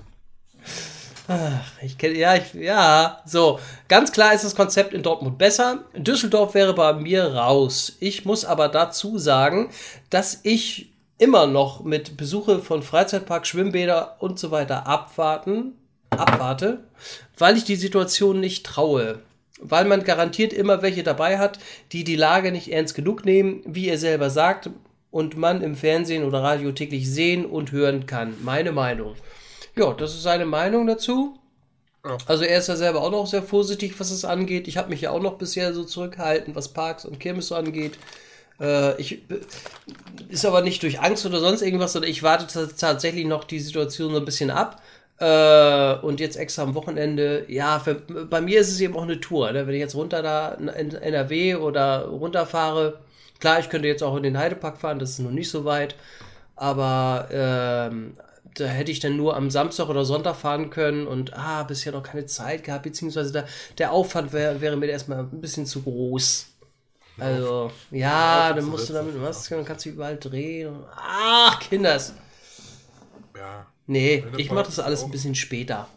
Ach, 1.28 1.72
ich 1.82 1.98
kenne, 1.98 2.18
ja, 2.18 2.36
ich, 2.36 2.54
ja, 2.54 3.22
so. 3.26 3.60
Ganz 3.88 4.12
klar 4.12 4.34
ist 4.34 4.44
das 4.44 4.56
Konzept 4.56 4.94
in 4.94 5.04
Dortmund 5.04 5.38
besser. 5.38 5.86
Düsseldorf 5.96 6.54
wäre 6.54 6.74
bei 6.74 6.94
mir 6.94 7.34
raus. 7.36 7.96
Ich 8.00 8.26
muss 8.26 8.44
aber 8.44 8.68
dazu 8.68 9.18
sagen, 9.18 9.70
dass 10.10 10.42
ich 10.44 10.92
immer 11.18 11.48
noch 11.48 11.84
mit 11.84 12.18
Besuche 12.18 12.60
von 12.60 12.84
Freizeitpark, 12.84 13.48
Schwimmbäder 13.48 14.18
und 14.20 14.38
so 14.38 14.52
weiter 14.52 14.86
abwarten, 14.86 15.78
abwarte, 16.10 16.84
weil 17.38 17.56
ich 17.56 17.64
die 17.64 17.78
Situation 17.78 18.42
nicht 18.42 18.66
traue. 18.66 19.20
Weil 19.60 19.86
man 19.86 20.04
garantiert 20.04 20.52
immer 20.52 20.82
welche 20.82 21.04
dabei 21.04 21.38
hat, 21.38 21.60
die 21.94 22.04
die 22.04 22.18
Lage 22.18 22.52
nicht 22.52 22.70
ernst 22.70 22.96
genug 22.96 23.24
nehmen, 23.24 23.62
wie 23.66 23.88
er 23.88 23.98
selber 23.98 24.30
sagt, 24.30 24.70
und 25.14 25.38
man 25.38 25.62
im 25.62 25.76
Fernsehen 25.76 26.24
oder 26.24 26.42
Radio 26.42 26.72
täglich 26.72 27.10
sehen 27.10 27.46
und 27.46 27.72
hören 27.72 28.08
kann. 28.08 28.34
Meine 28.42 28.72
Meinung. 28.72 29.14
Ja, 29.76 29.94
das 29.94 30.16
ist 30.16 30.24
seine 30.24 30.48
Meinung 30.48 30.88
dazu. 30.88 31.38
Ja. 32.04 32.18
Also 32.26 32.44
er 32.44 32.58
ist 32.58 32.68
ja 32.68 32.76
selber 32.76 33.02
auch 33.02 33.12
noch 33.12 33.28
sehr 33.28 33.44
vorsichtig, 33.44 34.00
was 34.00 34.10
es 34.10 34.26
angeht. 34.26 34.68
Ich 34.68 34.76
habe 34.76 34.90
mich 34.90 35.02
ja 35.02 35.12
auch 35.12 35.22
noch 35.22 35.38
bisher 35.38 35.72
so 35.76 35.84
zurückgehalten, 35.84 36.56
was 36.56 36.70
Parks 36.70 37.06
und 37.06 37.20
Kirmes 37.20 37.50
so 37.50 37.56
angeht. 37.56 38.00
Äh, 38.60 39.00
ich 39.00 39.22
ist 40.30 40.46
aber 40.46 40.62
nicht 40.62 40.82
durch 40.82 41.00
Angst 41.00 41.28
oder 41.28 41.40
sonst 41.40 41.62
irgendwas, 41.62 41.94
sondern 41.94 42.10
ich 42.10 42.24
warte 42.24 42.48
tatsächlich 42.76 43.28
noch 43.28 43.44
die 43.44 43.60
Situation 43.60 44.14
so 44.14 44.18
ein 44.18 44.26
bisschen 44.26 44.50
ab. 44.50 44.82
Äh, 45.20 45.94
und 46.02 46.20
jetzt 46.22 46.38
extra 46.38 46.64
am 46.64 46.74
Wochenende, 46.74 47.46
ja, 47.50 47.78
für, 47.78 47.94
bei 47.94 48.42
mir 48.42 48.62
ist 48.62 48.72
es 48.72 48.82
eben 48.82 48.98
auch 48.98 49.04
eine 49.04 49.20
Tour. 49.20 49.52
Ne? 49.52 49.68
Wenn 49.68 49.76
ich 49.76 49.80
jetzt 49.80 49.96
runter 49.96 50.24
da 50.24 50.54
in 50.54 50.70
NRW 50.70 51.54
oder 51.54 52.06
runterfahre, 52.08 52.98
klar, 53.44 53.60
ich 53.60 53.68
könnte 53.70 53.90
jetzt 53.90 54.02
auch 54.04 54.16
in 54.16 54.24
den 54.24 54.38
Heidepark 54.38 54.78
fahren, 54.78 55.00
das 55.00 55.10
ist 55.12 55.20
noch 55.20 55.30
nicht 55.32 55.50
so 55.50 55.66
weit. 55.66 55.96
Aber 56.56 57.28
ähm, 57.30 58.16
da 58.56 58.66
hätte 58.66 58.90
ich 58.92 59.02
dann 59.02 59.18
nur 59.18 59.36
am 59.36 59.50
Samstag 59.52 59.90
oder 59.90 60.06
Sonntag 60.06 60.38
fahren 60.38 60.70
können 60.70 61.08
und 61.08 61.34
ah, 61.34 61.64
bisher 61.64 61.92
noch 61.92 62.04
keine 62.04 62.26
Zeit 62.26 62.64
gehabt, 62.64 62.84
beziehungsweise 62.84 63.34
der, 63.34 63.46
der 63.80 63.92
Aufwand 63.92 64.32
wär, 64.32 64.62
wäre 64.62 64.78
mir 64.78 64.86
erstmal 64.86 65.20
ein 65.20 65.42
bisschen 65.42 65.66
zu 65.66 65.82
groß. 65.82 66.46
Also, 67.20 67.70
ja, 67.92 68.48
Ja, 68.50 68.54
dann 68.54 68.64
musst 68.66 68.88
du 68.90 68.94
damit. 68.94 69.16
Maske, 69.22 69.56
dann 69.58 69.66
kannst 69.66 69.84
du 69.86 69.90
überall 69.90 70.18
drehen. 70.18 70.70
und- 70.70 70.86
Ach, 70.96 71.60
Kinders. 71.60 72.14
Ja. 73.38 73.66
Nee, 73.88 74.24
ich 74.38 74.50
mache 74.52 74.68
das 74.68 74.80
alles 74.80 75.04
ein 75.04 75.12
bisschen 75.12 75.36
später. 75.36 75.90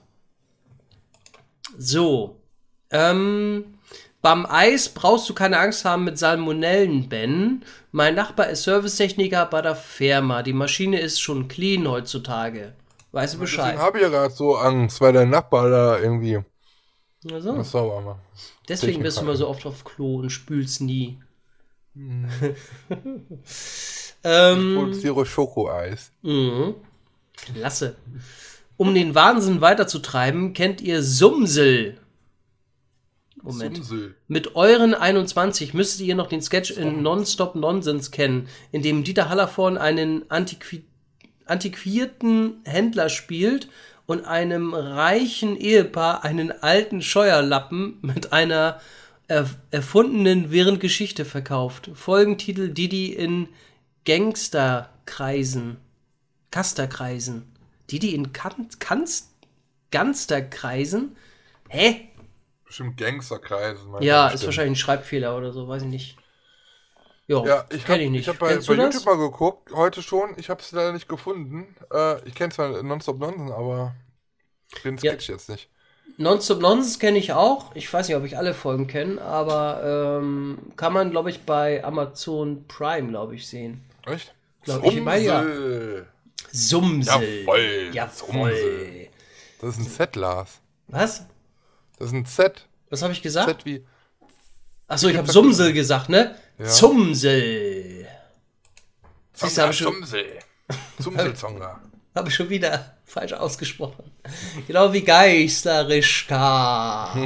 So. 1.78 2.40
Ähm, 2.90 3.75
beim 4.26 4.44
Eis 4.44 4.88
brauchst 4.88 5.28
du 5.28 5.34
keine 5.34 5.56
Angst 5.56 5.84
haben 5.84 6.02
mit 6.02 6.18
Salmonellen, 6.18 7.08
Ben. 7.08 7.62
Mein 7.92 8.16
Nachbar 8.16 8.48
ist 8.48 8.64
Servicetechniker 8.64 9.46
bei 9.46 9.62
der 9.62 9.76
Firma. 9.76 10.42
Die 10.42 10.52
Maschine 10.52 10.98
ist 10.98 11.20
schon 11.20 11.46
clean 11.46 11.88
heutzutage. 11.88 12.74
Weißt 13.12 13.34
du 13.34 13.38
Deswegen 13.38 13.56
Bescheid? 13.62 13.78
habe 13.78 13.98
ich 13.98 14.02
ja 14.02 14.08
gerade 14.08 14.34
so 14.34 14.56
Angst, 14.56 15.00
weil 15.00 15.12
der 15.12 15.26
Nachbar 15.26 15.70
da 15.70 16.00
irgendwie 16.00 16.40
Also, 17.30 17.62
sauber 17.62 18.00
macht. 18.00 18.20
deswegen 18.68 19.00
bist 19.04 19.20
du 19.20 19.24
mal 19.26 19.36
so 19.36 19.46
oft 19.46 19.64
auf 19.64 19.84
Klo 19.84 20.16
und 20.16 20.30
spülst 20.30 20.80
nie. 20.80 21.20
Mhm. 21.94 22.28
ähm, 24.24 24.74
Produziere 24.76 25.24
Schokoeis. 25.24 26.10
Mhm. 26.22 26.74
Klasse. 27.36 27.94
Um 28.76 28.92
den 28.92 29.14
Wahnsinn 29.14 29.60
weiterzutreiben, 29.60 30.52
kennt 30.52 30.80
ihr 30.80 31.04
Sumsel. 31.04 32.00
Moment. 33.46 33.76
Sumsel. 33.76 34.14
Mit 34.28 34.56
euren 34.56 34.94
21 34.94 35.72
müsstet 35.72 36.06
ihr 36.06 36.14
noch 36.14 36.26
den 36.26 36.42
Sketch 36.42 36.72
in 36.72 37.02
Nonstop 37.02 37.54
Nonsense 37.54 38.10
kennen, 38.10 38.48
in 38.72 38.82
dem 38.82 39.04
Dieter 39.04 39.28
Hallervorn 39.28 39.78
einen 39.78 40.30
antiqui 40.30 40.84
antiquierten 41.46 42.60
Händler 42.64 43.08
spielt 43.08 43.68
und 44.06 44.24
einem 44.24 44.74
reichen 44.74 45.56
Ehepaar 45.56 46.24
einen 46.24 46.50
alten 46.50 47.02
Scheuerlappen 47.02 47.98
mit 48.02 48.32
einer 48.32 48.80
er 49.28 49.50
erfundenen 49.70 50.50
wirren 50.50 50.78
Geschichte 50.78 51.24
verkauft. 51.24 51.90
Folgentitel 51.94 52.68
Didi 52.68 53.12
in 53.12 53.48
Gangsterkreisen. 54.04 55.78
Kasterkreisen. 56.50 57.42
Didi 57.90 58.14
in 58.14 58.32
kan 58.32 58.68
Kanst 58.78 59.30
Gansterkreisen? 59.90 61.16
Hä? 61.68 62.08
Bestimmt 62.66 62.96
Gangsterkreisen. 62.96 64.02
Ja, 64.02 64.28
ist 64.28 64.44
wahrscheinlich 64.44 64.72
ein 64.72 64.76
Schreibfehler 64.80 65.36
oder 65.36 65.52
so, 65.52 65.68
weiß 65.68 65.82
ich 65.82 65.88
nicht. 65.88 66.16
Jo, 67.28 67.44
Ja, 67.46 67.64
ich 67.70 67.84
kenn 67.84 67.94
habe 67.94 68.02
ich 68.04 68.10
nicht. 68.10 68.20
ich 68.22 68.28
hab 68.28 68.38
bei, 68.38 68.48
bei 68.48 68.54
das? 68.56 68.66
YouTube 68.66 69.04
mal 69.04 69.16
geguckt, 69.18 69.72
heute 69.72 70.02
schon. 70.02 70.34
Ich 70.36 70.48
habe 70.48 70.60
es 70.60 70.70
leider 70.72 70.92
nicht 70.92 71.08
gefunden. 71.08 71.74
Äh, 71.92 72.26
ich 72.28 72.34
kenne 72.34 72.52
zwar 72.52 72.82
Nonstop 72.82 73.18
Nonsen, 73.18 73.50
aber 73.50 73.94
den 74.84 74.96
Ja. 74.98 75.12
Sketch 75.12 75.28
jetzt 75.28 75.48
nicht. 75.48 75.68
Nonstop 76.18 76.60
Nonsense 76.60 76.98
kenne 76.98 77.18
ich 77.18 77.32
auch. 77.32 77.74
Ich 77.74 77.92
weiß 77.92 78.08
nicht, 78.08 78.16
ob 78.16 78.24
ich 78.24 78.38
alle 78.38 78.54
Folgen 78.54 78.86
kenne, 78.86 79.20
aber 79.20 80.18
ähm, 80.20 80.58
kann 80.76 80.92
man, 80.92 81.10
glaube 81.10 81.30
ich, 81.30 81.42
bei 81.42 81.82
Amazon 81.84 82.64
Prime, 82.68 83.08
glaube 83.08 83.34
ich, 83.34 83.46
sehen. 83.48 83.84
Echt? 84.06 84.32
Glaub 84.62 84.84
ich, 84.84 85.00
meine, 85.00 85.24
ja. 85.24 85.42
Sumsel. 85.42 86.06
Sumsel. 86.52 87.40
Jawoll, 87.42 87.90
Jawoll. 87.92 88.10
Sumsel. 88.54 89.08
Das 89.60 89.70
ist 89.70 89.78
ein 89.78 89.88
Z, 89.90 90.16
Lars. 90.16 90.60
Was? 90.88 91.26
Das 91.96 92.08
ist 92.08 92.14
ein 92.14 92.26
Z. 92.26 92.66
Was 92.90 93.02
habe 93.02 93.12
ich 93.12 93.22
gesagt? 93.22 93.48
Z 93.48 93.64
wie. 93.64 93.84
Achso, 94.88 95.08
ich 95.08 95.16
habe 95.16 95.26
hab 95.26 95.32
Sumsel 95.32 95.72
gesagt, 95.72 96.08
ne? 96.08 96.36
Ja. 96.58 96.66
Zumsel. 96.66 98.06
Siehst 99.32 99.58
du, 99.58 99.62
habe 99.62 99.72
ich, 99.72 99.78
schon- 99.78 99.94
Sumsel. 99.94 100.26
Sumselzonga. 100.98 101.80
hab 102.14 102.28
ich 102.28 102.34
schon 102.34 102.48
wieder 102.48 102.96
falsch 103.04 103.32
ausgesprochen. 103.32 104.10
Genau 104.66 104.92
wie 104.92 105.02
Geisterischka. 105.02 107.14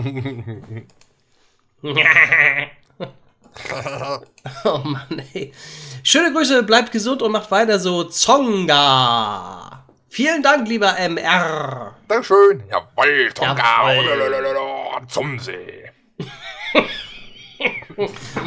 oh 4.65 4.79
Mann, 4.79 5.23
ey. 5.35 5.53
Schöne 6.03 6.33
Grüße, 6.33 6.63
bleibt 6.63 6.93
gesund 6.93 7.23
und 7.23 7.33
macht 7.33 7.51
weiter 7.51 7.79
so. 7.79 8.05
Zonga. 8.05 9.70
Vielen 10.11 10.43
Dank, 10.43 10.69
lieber 10.69 10.99
MR. 10.99 11.97
Dankeschön. 12.09 12.63
Jawohl, 12.69 13.31
Tonka. 13.33 13.93
Jawohl. 13.95 15.07
Zum 15.09 15.39
See. 15.39 15.89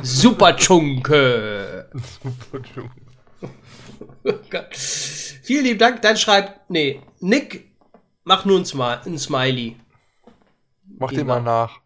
Super 0.02 0.56
Chunke. 0.58 1.90
Oh 4.26 4.34
Gott. 4.50 4.76
Vielen 4.76 5.64
lieben 5.64 5.80
Dank. 5.80 6.02
Dann 6.02 6.18
schreibt, 6.18 6.70
nee, 6.70 7.02
Nick, 7.20 7.72
mach 8.26 8.44
nur 8.46 8.60
ein, 8.60 8.66
Smi 8.66 8.96
ein 9.06 9.18
Smiley. 9.18 9.78
Mach 11.00 11.12
Lieber. 11.12 11.22
den 11.22 11.28
mal 11.28 11.42
nach. 11.42 11.80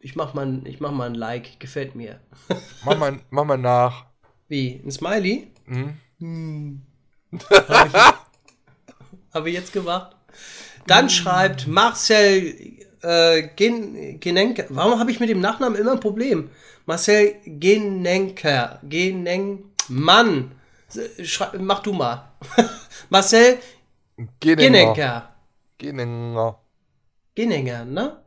Ich 0.00 0.14
mach 0.16 0.34
mal, 0.34 0.46
ein- 0.46 0.66
ich 0.66 0.80
mach 0.80 0.92
mal 0.92 1.06
ein 1.06 1.14
Like, 1.14 1.58
gefällt 1.60 1.94
mir. 1.94 2.20
Mach 2.84 2.96
mal, 2.96 3.20
mach 3.30 3.44
mal 3.44 3.58
nach. 3.58 4.06
Wie? 4.48 4.80
Ein 4.84 4.90
Smiley? 4.90 5.52
Hm? 5.66 5.96
Hm. 6.18 6.82
Habe 9.32 9.50
ich 9.50 9.54
jetzt 9.54 9.72
gemacht. 9.72 10.16
Dann 10.86 11.10
schreibt 11.10 11.66
Marcel 11.66 12.78
äh, 13.02 13.48
Gen 13.56 14.20
Genenker. 14.20 14.64
Warum 14.70 14.98
habe 14.98 15.10
ich 15.10 15.20
mit 15.20 15.28
dem 15.28 15.40
Nachnamen 15.40 15.78
immer 15.78 15.92
ein 15.92 16.00
Problem? 16.00 16.50
Marcel 16.86 17.36
Genenker. 17.44 18.80
Geneng. 18.82 19.70
Mann. 19.88 20.52
Schrei 21.22 21.58
mach 21.58 21.80
du 21.80 21.92
mal. 21.92 22.32
Marcel 23.10 23.58
Geninger. 24.40 25.34
Genenker. 25.78 26.60
Geninger. 27.34 27.84
Ne? 27.84 28.22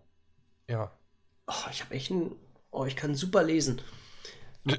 Ja. 0.67 0.91
Oh, 1.47 1.69
ich 1.71 1.81
habe 1.83 1.93
echt 1.93 2.11
ein. 2.11 2.31
Oh, 2.71 2.85
ich 2.85 2.95
kann 2.95 3.15
super 3.15 3.43
lesen. 3.43 3.81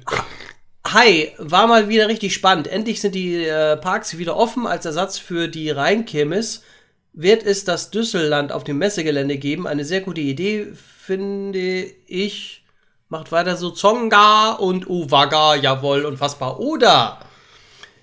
Hi, 0.95 1.33
war 1.37 1.67
mal 1.67 1.89
wieder 1.89 2.07
richtig 2.07 2.33
spannend. 2.33 2.67
Endlich 2.67 3.01
sind 3.01 3.15
die 3.15 3.43
äh, 3.43 3.75
Parks 3.75 4.17
wieder 4.17 4.37
offen 4.37 4.65
als 4.65 4.85
Ersatz 4.85 5.17
für 5.17 5.49
die 5.49 5.69
Rheinkirmes. 5.69 6.63
Wird 7.11 7.43
es 7.43 7.65
das 7.65 7.91
Düsselland 7.91 8.53
auf 8.53 8.63
dem 8.63 8.77
Messegelände 8.77 9.37
geben? 9.37 9.67
Eine 9.67 9.83
sehr 9.83 9.99
gute 9.99 10.21
Idee, 10.21 10.67
finde 10.73 11.83
ich. 12.07 12.63
Macht 13.09 13.33
weiter 13.33 13.57
so 13.57 13.71
Zonga 13.71 14.53
und 14.53 14.89
Uwaga, 14.89 15.55
jawohl, 15.55 16.05
unfassbar. 16.05 16.61
Oder? 16.61 17.19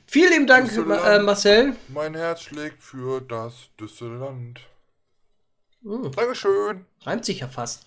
Vielen 0.05 0.31
lieben 0.31 0.47
Dank, 0.47 0.69
Düsseldorf. 0.69 1.07
äh, 1.07 1.19
Marcel. 1.21 1.77
Mein 1.89 2.15
Herz 2.15 2.43
schlägt 2.43 2.83
für 2.83 3.23
das 3.23 3.55
Düsseldland. 3.81 4.61
Hm. 5.83 6.13
Dankeschön. 6.15 6.85
Reimt 7.07 7.25
sich 7.25 7.41
ja 7.41 7.49
fast. 7.49 7.87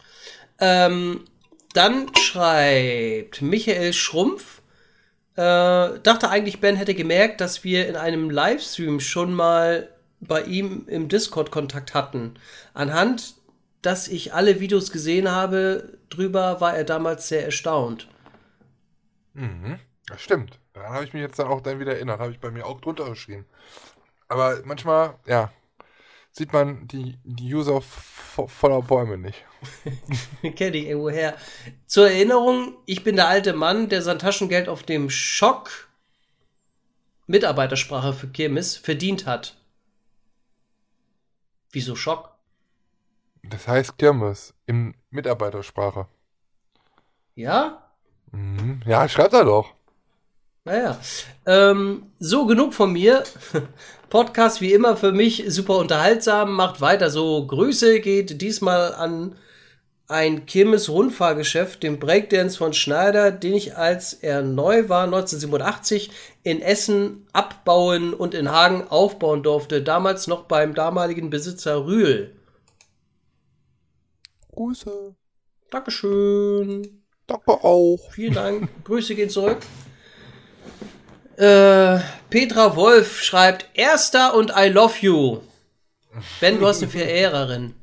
Ähm, 0.58 1.26
dann 1.74 2.10
schreibt 2.16 3.44
Michael 3.44 3.94
Schrumpf. 3.94 4.64
Äh, 5.36 6.00
dachte 6.00 6.30
eigentlich, 6.30 6.62
Ben 6.62 6.76
hätte 6.76 6.96
gemerkt, 6.96 7.42
dass 7.42 7.64
wir 7.64 7.88
in 7.88 7.96
einem 7.96 8.30
Livestream 8.30 9.00
schon 9.00 9.34
mal 9.34 9.90
bei 10.22 10.42
ihm 10.44 10.86
im 10.88 11.10
Discord 11.10 11.52
Kontakt 11.52 11.94
hatten. 11.94 12.36
Anhand, 12.74 13.36
dass 13.82 14.08
ich 14.08 14.34
alle 14.34 14.60
Videos 14.60 14.92
gesehen 14.92 15.30
habe, 15.30 15.98
drüber 16.10 16.62
war 16.62 16.76
er 16.76 16.86
damals 16.86 17.28
sehr 17.28 17.46
erstaunt. 17.46 18.08
Mhm. 19.34 19.80
Das 20.08 20.22
stimmt. 20.22 20.60
Daran 20.74 20.94
habe 20.94 21.04
ich 21.04 21.14
mich 21.14 21.22
jetzt 21.22 21.40
dann 21.40 21.48
auch 21.48 21.62
dann 21.62 21.80
wieder 21.80 21.94
erinnert. 21.96 22.20
Habe 22.20 22.32
ich 22.32 22.40
bei 22.40 22.52
mir 22.52 22.66
auch 22.66 22.80
drunter 22.80 23.10
geschrieben. 23.10 23.46
Aber 24.28 24.62
manchmal, 24.66 25.16
ja, 25.26 25.52
sieht 26.38 26.52
man 26.52 26.88
die, 26.88 27.18
die 27.24 27.54
User 27.54 27.78
vo- 27.82 28.48
voller 28.48 28.82
Bäume 28.82 29.18
nicht. 29.18 29.44
Kenne 30.56 30.78
ich 30.78 30.88
irgendwoher. 30.88 31.38
Zur 31.88 32.10
Erinnerung, 32.10 32.78
ich 32.86 33.04
bin 33.04 33.16
der 33.16 33.28
alte 33.30 33.54
Mann, 33.54 33.88
der 33.88 34.02
sein 34.02 34.20
Taschengeld 34.20 34.68
auf 34.68 34.84
dem 34.84 35.10
Schock 35.10 35.88
Mitarbeitersprache 37.28 38.14
für 38.14 38.28
Kirmes 38.28 38.76
verdient 38.78 39.26
hat. 39.26 39.56
Wieso 41.72 41.96
Schock? 41.96 42.32
Das 43.44 43.68
heißt 43.68 43.98
Kirmes 43.98 44.54
in 44.66 44.96
Mitarbeitersprache. 45.12 46.08
Ja? 47.36 47.92
Mhm. 48.32 48.82
Ja, 48.86 49.08
schreibt 49.08 49.34
er 49.34 49.46
doch. 49.46 49.74
Naja. 50.66 51.00
Ähm, 51.46 52.12
so, 52.20 52.46
genug 52.46 52.74
von 52.74 52.92
mir. 52.92 53.24
Podcast 54.16 54.62
wie 54.62 54.72
immer 54.72 54.96
für 54.96 55.12
mich 55.12 55.44
super 55.50 55.78
unterhaltsam. 55.78 56.54
Macht 56.54 56.80
weiter 56.80 57.10
so. 57.10 57.46
Grüße 57.46 58.00
geht 58.00 58.42
diesmal 58.42 58.96
an 58.96 59.36
ein 60.08 60.46
Kirmes-Rundfahrgeschäft, 60.46 61.84
den 61.84 62.00
Breakdance 62.00 62.58
von 62.58 62.72
Schneider, 62.72 63.30
den 63.32 63.56
ich, 63.56 63.76
als 63.76 64.14
er 64.14 64.42
neu 64.42 64.88
war, 64.88 65.04
1987, 65.04 66.12
in 66.44 66.62
Essen 66.62 67.28
abbauen 67.34 68.14
und 68.14 68.34
in 68.34 68.50
Hagen 68.50 68.88
aufbauen 68.88 69.44
durfte. 69.44 69.82
Damals 69.84 70.28
noch 70.28 70.46
beim 70.46 70.74
damaligen 70.74 71.30
Besitzer 71.30 71.86
Rühl. 71.86 72.34
Grüße. 74.54 75.14
Dankeschön. 75.72 77.04
Danke 77.28 77.52
auch. 77.52 78.00
Vielen 78.12 78.34
Dank. 78.34 78.70
Grüße 78.86 79.14
gehen 79.14 79.30
zurück. 79.30 79.58
Äh, 81.38 82.00
Petra 82.30 82.76
Wolf 82.76 83.22
schreibt, 83.22 83.70
Erster 83.74 84.36
und 84.36 84.54
I 84.56 84.70
love 84.70 84.96
you. 85.02 85.42
Ben, 86.40 86.60
du 86.60 86.68
hast 86.68 86.82
eine 86.82 86.92
Verehrerin. 86.92 87.76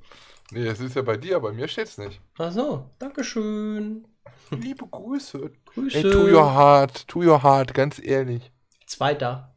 Nee, 0.51 0.65
das 0.65 0.81
ist 0.81 0.97
ja 0.97 1.03
bei 1.03 1.17
dir, 1.17 1.41
bei 1.41 1.53
mir 1.53 1.69
steht's 1.69 1.99
nicht. 1.99 2.21
Ach 2.39 2.53
so, 2.53 2.91
Dankeschön. 2.99 4.07
Liebe 4.51 4.87
Grüße. 4.87 5.51
Grüße. 5.75 5.97
Ey, 5.97 6.03
to 6.03 6.29
your 6.29 6.55
heart, 6.55 7.09
to 7.09 7.21
your 7.21 7.43
heart, 7.43 7.73
ganz 7.75 7.99
ehrlich. 8.03 8.51
Zweiter. 8.87 9.55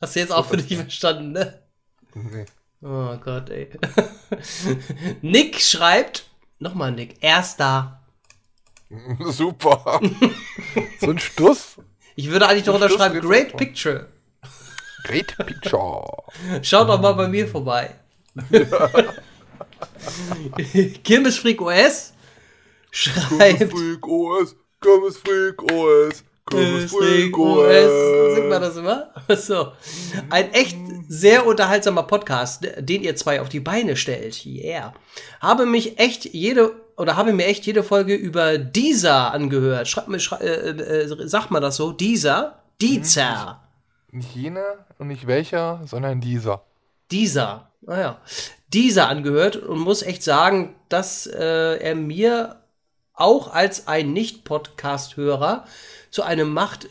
Hast 0.00 0.16
du 0.16 0.20
jetzt 0.20 0.32
auch 0.32 0.46
für 0.46 0.56
dich 0.56 0.76
verstanden, 0.76 1.32
ne? 1.32 1.62
Nee. 2.14 2.46
Oh 2.82 3.16
Gott, 3.18 3.50
ey. 3.50 3.70
Nick 5.22 5.60
schreibt, 5.60 6.28
nochmal 6.58 6.92
Nick, 6.92 7.22
Erster. 7.22 8.02
Super. 9.20 10.00
so 11.00 11.10
ein 11.10 11.18
Stuss. 11.18 11.76
Ich 12.14 12.30
würde 12.30 12.48
eigentlich 12.48 12.64
darunter 12.64 12.88
schreiben, 12.88 13.20
Great. 13.20 13.56
Picture. 13.56 14.08
Great 15.04 15.36
Picture. 15.36 16.04
Schaut 16.62 16.88
doch 16.88 17.00
mal 17.00 17.12
bei 17.12 17.28
mir 17.28 17.46
vorbei. 17.46 17.94
Kirmesfreak 21.04 21.60
OS 21.60 22.12
schreibt 22.90 23.70
Freak 23.70 24.06
OS, 24.06 24.56
Kirmes 24.80 25.18
Freak 25.18 25.62
OS, 25.72 26.14
Kirmes 26.16 26.22
Freak 26.22 26.22
OS. 26.22 26.24
Singt 26.50 27.32
man 27.32 28.62
OS. 28.62 28.68
das 28.68 28.76
immer? 28.76 29.10
So. 29.36 29.72
Ein 30.30 30.52
echt 30.52 30.76
sehr 31.08 31.46
unterhaltsamer 31.46 32.04
Podcast, 32.04 32.66
den 32.78 33.02
ihr 33.02 33.16
zwei 33.16 33.40
auf 33.40 33.48
die 33.48 33.60
Beine 33.60 33.96
stellt. 33.96 34.46
Yeah. 34.46 34.94
Habe 35.40 35.66
mich 35.66 35.98
echt 35.98 36.24
jede 36.26 36.72
oder 36.96 37.16
habe 37.16 37.32
mir 37.32 37.46
echt 37.46 37.66
jede 37.66 37.82
Folge 37.82 38.14
über 38.14 38.58
dieser 38.58 39.32
angehört. 39.32 39.88
Schreibt 39.88 40.08
mir, 40.08 40.20
schrei, 40.20 40.38
äh, 40.38 40.70
äh, 40.70 41.28
sagt 41.28 41.50
man 41.50 41.62
das 41.62 41.76
so? 41.76 41.92
Dieser? 41.92 42.62
Dieser. 42.80 43.62
Nicht 44.12 44.34
jener 44.34 44.86
und 44.98 45.08
nicht 45.08 45.26
welcher, 45.26 45.82
sondern 45.84 46.20
dieser. 46.20 46.64
dieser, 47.10 47.70
naja, 47.82 48.20
dieser 48.72 49.08
angehört 49.08 49.56
und 49.56 49.78
muss 49.78 50.02
echt 50.02 50.22
sagen, 50.22 50.74
dass 50.88 51.26
äh, 51.26 51.76
er 51.76 51.94
mir 51.94 52.62
auch 53.16 53.52
als 53.52 53.88
ein 53.88 54.12
Nicht-Podcast-Hörer 54.12 55.66
zu 56.10 56.22
einem 56.22 56.52
macht, 56.52 56.86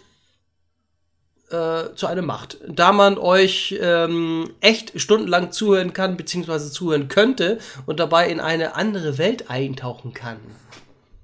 äh, 1.52 1.94
zu 1.96 2.08
einem 2.08 2.26
macht. 2.26 2.58
Da 2.68 2.92
man 2.92 3.18
euch 3.18 3.76
ähm, 3.80 4.52
echt 4.60 5.00
stundenlang 5.00 5.52
zuhören 5.52 5.94
kann, 5.94 6.18
beziehungsweise 6.18 6.72
zuhören 6.72 7.08
könnte 7.08 7.60
und 7.86 8.00
dabei 8.00 8.28
in 8.30 8.40
eine 8.40 8.76
andere 8.76 9.18
Welt 9.18 9.50
eintauchen 9.50 10.14
kann. 10.14 10.40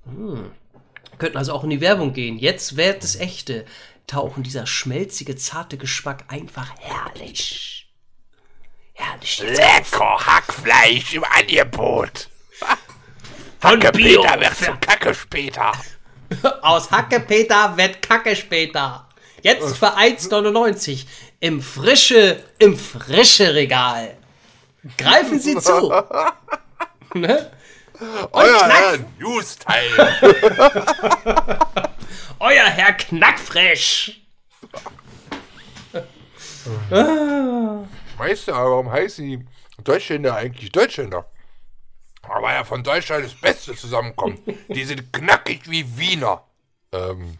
Hm. 0.05 0.51
Könnten 1.17 1.37
also 1.37 1.53
auch 1.53 1.63
in 1.63 1.71
die 1.71 1.81
Werbung 1.81 2.13
gehen. 2.13 2.37
Jetzt 2.37 2.77
wird 2.77 3.03
das 3.03 3.15
echte 3.15 3.65
Tauchen, 4.07 4.43
dieser 4.43 4.67
schmelzige, 4.67 5.35
zarte 5.35 5.77
Geschmack 5.77 6.25
einfach 6.27 6.69
herrlich. 6.79 7.89
Herrlich. 8.93 9.41
Lecker 9.41 10.17
Hackfleisch 10.25 11.13
im 11.13 11.23
Angebot. 11.23 12.30
Von 13.61 13.79
Hacke 13.79 13.91
Bio. 13.91 14.23
Peter 14.23 14.41
wird 14.41 14.55
zu 14.55 14.71
Kacke 14.81 15.13
später. 15.13 15.71
Aus 16.63 16.89
Hackepeter 16.89 17.77
wird 17.77 18.01
Kacke 18.01 18.35
später. 18.35 19.07
Jetzt 19.43 19.77
für 19.77 19.95
1,99 19.95 21.05
im 21.39 21.61
frische, 21.61 22.43
im 22.57 22.75
frische 22.75 23.53
Regal. 23.53 24.17
Greifen 24.97 25.39
Sie 25.39 25.55
zu. 25.57 25.89
ne? 27.13 27.51
Euer 28.31 28.57
Knack. 28.57 28.71
Herr 28.71 28.97
News-Teil. 29.19 29.91
Euer 32.39 32.65
Herr 32.65 32.93
Knackfresh. 32.93 34.21
Meister, 38.17 38.53
warum 38.53 38.91
heißen 38.91 39.23
die 39.23 39.45
Deutschländer 39.83 40.35
eigentlich 40.35 40.71
Deutschländer? 40.71 41.27
Aber 42.31 42.53
ja 42.53 42.63
von 42.63 42.83
Deutschland 42.83 43.25
das 43.25 43.33
Beste 43.35 43.75
zusammenkommt. 43.75 44.39
Die 44.69 44.83
sind 44.85 45.11
knackig 45.13 45.69
wie 45.69 45.85
Wiener. 45.97 46.43
Ähm, 46.91 47.37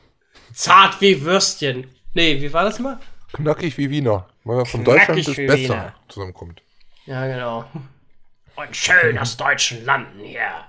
Zart 0.53 0.99
wie 1.01 1.21
Würstchen. 1.21 1.89
Nee, 2.13 2.41
wie 2.41 2.51
war 2.51 2.63
das 2.65 2.79
mal? 2.79 2.99
Knackig 3.33 3.77
wie 3.77 3.89
Wiener. 3.89 4.27
Weil 4.43 4.57
man 4.57 4.65
von 4.65 4.83
Knackig 4.83 5.07
Deutschland 5.07 5.27
das 5.27 5.35
besser 5.35 5.57
Wiener. 5.57 5.95
zusammenkommt. 6.09 6.61
Ja, 7.05 7.25
genau. 7.27 7.65
Und 8.55 8.75
schön 8.75 9.17
aus 9.17 9.37
deutschen 9.37 9.85
Landen 9.85 10.19
hier. 10.23 10.65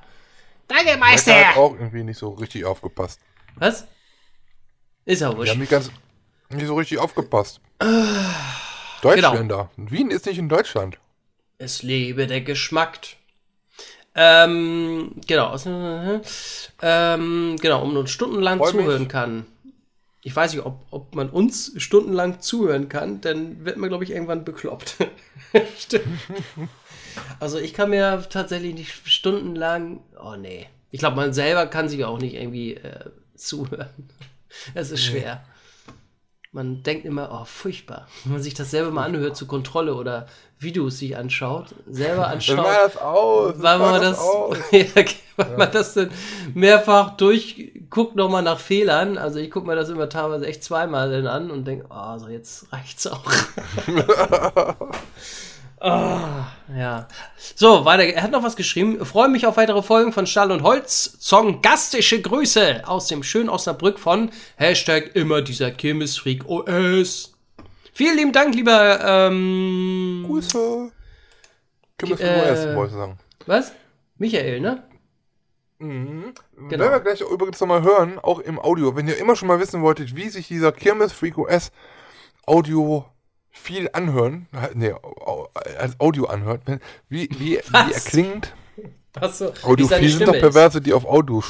Danke, 0.68 0.84
Der 0.84 0.92
hat 0.94 1.00
Meister. 1.00 1.56
auch 1.56 1.72
irgendwie 1.74 2.04
nicht 2.04 2.18
so 2.18 2.30
richtig 2.30 2.64
aufgepasst. 2.64 3.20
Was? 3.56 3.86
Ist 5.04 5.20
ja 5.20 5.30
Wir 5.30 5.36
wurscht. 5.38 5.50
haben 5.52 5.58
nicht 5.60 5.70
ganz 5.70 5.90
nicht 6.50 6.66
so 6.66 6.74
richtig 6.76 6.98
aufgepasst. 6.98 7.60
Genau. 7.80 8.12
Deutschländer. 9.02 9.70
Wien 9.76 10.10
ist 10.10 10.26
nicht 10.26 10.38
in 10.38 10.48
Deutschland. 10.48 10.98
Es 11.58 11.82
lebe 11.82 12.26
der 12.26 12.40
Geschmack. 12.40 13.00
Ähm, 14.14 15.12
genau. 15.26 15.56
Ähm, 16.82 17.56
genau, 17.60 17.82
um 17.82 17.97
uns 17.97 18.10
stundenlang 18.10 18.59
Freu 18.59 18.72
mich. 18.72 18.84
zuhören 18.84 19.09
kann. 19.09 19.47
Ich 20.22 20.36
weiß 20.36 20.55
nicht, 20.55 20.64
ob, 20.64 20.84
ob 20.90 21.14
man 21.14 21.30
uns 21.30 21.72
stundenlang 21.78 22.40
zuhören 22.40 22.89
kann, 22.89 23.20
dann 23.20 23.64
wird 23.64 23.76
man, 23.76 23.89
glaube 23.89 24.05
ich, 24.05 24.10
irgendwann 24.10 24.44
bekloppt. 24.44 24.97
Stimmt. 25.78 26.20
Also 27.40 27.59
ich 27.59 27.74
kann 27.74 27.90
mir 27.90 28.24
tatsächlich 28.30 28.74
nicht 28.74 29.09
stundenlang. 29.09 30.01
Oh 30.22 30.36
nee. 30.36 30.66
Ich 30.90 31.01
glaube, 31.01 31.16
man 31.16 31.32
selber 31.32 31.66
kann 31.66 31.89
sich 31.89 32.05
auch 32.05 32.18
nicht 32.18 32.34
irgendwie 32.34 32.74
äh, 32.74 33.10
zuhören. 33.34 33.89
Es 34.74 34.90
ist 34.90 35.02
schwer. 35.02 35.43
Man 36.54 36.82
denkt 36.82 37.06
immer, 37.06 37.30
oh, 37.32 37.46
furchtbar. 37.46 38.06
Wenn 38.24 38.34
man 38.34 38.42
sich 38.42 38.52
das 38.52 38.70
selber 38.70 38.90
mal 38.90 39.04
anhört 39.04 39.36
zur 39.38 39.48
Kontrolle 39.48 39.94
oder 39.94 40.26
Videos 40.58 40.98
sich 40.98 41.16
anschaut, 41.16 41.74
selber 41.88 42.26
anschaut. 42.28 42.58
War 42.58 42.84
das 42.84 42.96
aus. 42.98 43.54
weil 43.56 43.78
man 43.78 44.02
das, 44.02 44.18
aus. 44.20 44.58
ja, 44.70 44.84
weil 45.36 45.56
man 45.56 45.72
das 45.72 45.94
dann 45.94 46.10
mehrfach 46.52 47.16
durchguckt 47.16 48.16
nochmal 48.16 48.42
nach 48.42 48.58
Fehlern. 48.58 49.16
Also 49.16 49.38
ich 49.38 49.50
gucke 49.50 49.66
mir 49.66 49.76
das 49.76 49.88
immer 49.88 50.10
teilweise 50.10 50.46
echt 50.46 50.62
zweimal 50.62 51.10
dann 51.10 51.26
an 51.26 51.50
und 51.50 51.64
denke, 51.64 51.86
oh, 51.88 52.18
so 52.18 52.28
jetzt 52.28 52.70
reicht's 52.70 53.06
auch. 53.06 53.24
Ah, 55.84 56.46
ja. 56.76 57.09
So, 57.56 57.84
weiter. 57.84 58.04
Er 58.04 58.22
hat 58.22 58.30
noch 58.30 58.44
was 58.44 58.54
geschrieben. 58.54 59.04
Freue 59.04 59.28
mich 59.28 59.46
auf 59.46 59.56
weitere 59.56 59.82
Folgen 59.82 60.12
von 60.12 60.28
Stall 60.28 60.52
und 60.52 60.62
Holz. 60.62 61.18
Zongastische 61.18 62.22
Grüße 62.22 62.82
aus 62.86 63.09
dem 63.09 63.24
schönen 63.24 63.48
Osnabrück 63.48 63.98
von 63.98 64.30
Hashtag 64.56 65.16
immer 65.16 65.42
dieser 65.42 65.72
Kirmesfreak 65.72 66.44
OS. 66.48 67.34
Vielen 67.92 68.16
lieben 68.16 68.32
Dank, 68.32 68.54
lieber, 68.54 69.00
ähm, 69.04 70.24
Grüße. 70.26 70.92
Wir 72.00 72.20
Äh, 72.20 72.76
wollte 72.76 72.92
ich 72.92 72.98
sagen. 72.98 73.18
was? 73.46 73.72
Michael, 74.18 74.60
ne? 74.60 74.84
Mhm. 75.78 76.32
Genau. 76.68 76.84
Werden 76.84 76.92
wir 76.92 77.00
gleich 77.00 77.20
übrigens 77.22 77.60
nochmal 77.60 77.82
hören, 77.82 78.20
auch 78.20 78.38
im 78.38 78.60
Audio. 78.60 78.94
Wenn 78.94 79.09
ihr 79.09 79.18
immer 79.18 79.34
schon 79.34 79.48
mal 79.48 79.59
wissen 79.59 79.82
wolltet, 79.82 80.14
wie 80.14 80.28
sich 80.28 80.46
dieser 80.46 80.70
Kirmes 80.70 81.12
Freak 81.12 81.36
OS 81.38 81.72
Audio 82.46 83.04
viel 83.52 83.88
anhören, 83.92 84.48
nee, 84.74 84.92
au- 84.92 85.48
als 85.78 86.00
Audio 86.00 86.24
anhört, 86.26 86.62
wie, 87.08 87.28
wie, 87.30 87.38
wie 87.38 87.56
er 87.56 87.62
Was? 87.90 88.04
klingt. 88.06 88.54
Achso, 89.20 89.52
Audiophile 89.62 90.08
sind 90.08 90.26
doch 90.26 90.32
Perverse, 90.32 90.80
die 90.80 90.94
auf 90.94 91.04
Audio 91.04 91.42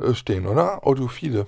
äh, 0.00 0.14
stehen, 0.14 0.46
oder? 0.46 0.86
Audiophile. 0.86 1.46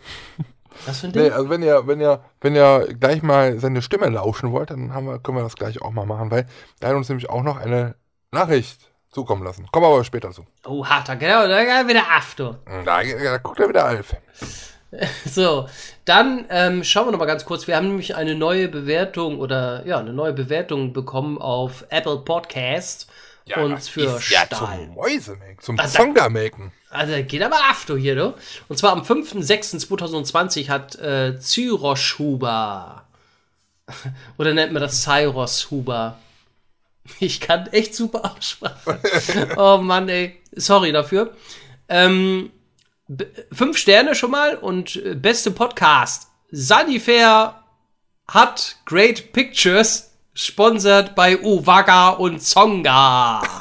Was 0.86 1.00
für 1.00 1.06
ein 1.06 1.12
Nee, 1.12 1.22
Ding? 1.22 1.32
also 1.32 1.48
wenn 1.50 1.62
ihr, 1.62 1.86
wenn 1.86 2.00
ihr, 2.00 2.24
wenn 2.40 2.56
ihr 2.56 2.88
gleich 2.98 3.22
mal 3.22 3.60
seine 3.60 3.80
Stimme 3.80 4.08
lauschen 4.08 4.50
wollt, 4.50 4.70
dann 4.70 4.92
haben 4.92 5.06
wir, 5.06 5.20
können 5.20 5.38
wir 5.38 5.44
das 5.44 5.54
gleich 5.54 5.80
auch 5.80 5.92
mal 5.92 6.04
machen, 6.04 6.32
weil 6.32 6.46
er 6.80 6.88
hat 6.88 6.96
uns 6.96 7.08
nämlich 7.08 7.30
auch 7.30 7.44
noch 7.44 7.56
eine 7.58 7.94
Nachricht 8.32 8.90
zukommen 9.08 9.44
lassen. 9.44 9.68
Kommen 9.70 9.86
wir 9.86 9.90
aber 9.94 10.02
später 10.02 10.32
zu. 10.32 10.44
Oh, 10.64 10.84
harter, 10.84 11.14
genau, 11.14 11.46
da 11.46 11.62
geht 11.64 11.88
wieder 11.88 12.10
After. 12.10 12.58
Da, 12.84 13.02
da 13.04 13.38
guckt 13.38 13.60
er 13.60 13.68
wieder 13.68 13.84
Alf. 13.84 14.16
So, 15.30 15.68
dann 16.04 16.46
ähm, 16.50 16.84
schauen 16.84 17.06
wir 17.08 17.12
noch 17.12 17.18
mal 17.18 17.24
ganz 17.26 17.44
kurz. 17.44 17.66
Wir 17.66 17.76
haben 17.76 17.88
nämlich 17.88 18.14
eine 18.16 18.34
neue 18.34 18.68
Bewertung 18.68 19.38
oder 19.38 19.84
ja, 19.86 19.98
eine 19.98 20.12
neue 20.12 20.32
Bewertung 20.32 20.92
bekommen 20.92 21.38
auf 21.38 21.84
Apple 21.90 22.18
Podcast. 22.18 23.08
und 23.56 23.72
das 23.72 23.88
für 23.88 24.16
ist 24.16 24.30
ja 24.30 24.44
Stahl. 24.46 24.78
zum 24.86 24.94
Mäusemelken, 24.94 25.60
zum 25.62 25.78
Also- 25.78 25.98
Zonga-Melken. 25.98 26.72
Also 26.90 27.12
geht 27.24 27.42
aber 27.42 27.56
After 27.68 27.96
hier, 27.96 28.14
du. 28.14 28.34
Und 28.68 28.78
zwar 28.78 28.92
am 28.92 29.02
5.6.2020 29.02 30.68
hat 30.68 30.94
äh, 30.96 31.38
Zyrosch 31.40 32.18
Huber. 32.20 33.04
Oder 34.38 34.54
nennt 34.54 34.72
man 34.72 34.80
das 34.82 35.02
Cyrus 35.02 35.70
Huber. 35.70 36.18
Ich 37.20 37.38
kann 37.40 37.66
echt 37.66 37.94
super 37.94 38.34
Aussprache. 38.34 38.98
oh 39.58 39.76
Mann, 39.76 40.08
ey. 40.08 40.40
Sorry 40.52 40.90
dafür. 40.90 41.34
Ähm, 41.86 42.50
b- 43.08 43.26
fünf 43.52 43.76
Sterne 43.78 44.14
schon 44.14 44.30
mal 44.30 44.56
und 44.56 44.96
äh, 44.96 45.14
beste 45.14 45.50
Podcast. 45.50 46.28
Sanifair 46.50 47.60
hat 48.28 48.76
Great 48.86 49.32
Pictures, 49.32 50.10
sponsert 50.34 51.14
bei 51.14 51.38
Uwaga 51.40 52.10
und 52.10 52.40
Zonga. 52.42 53.42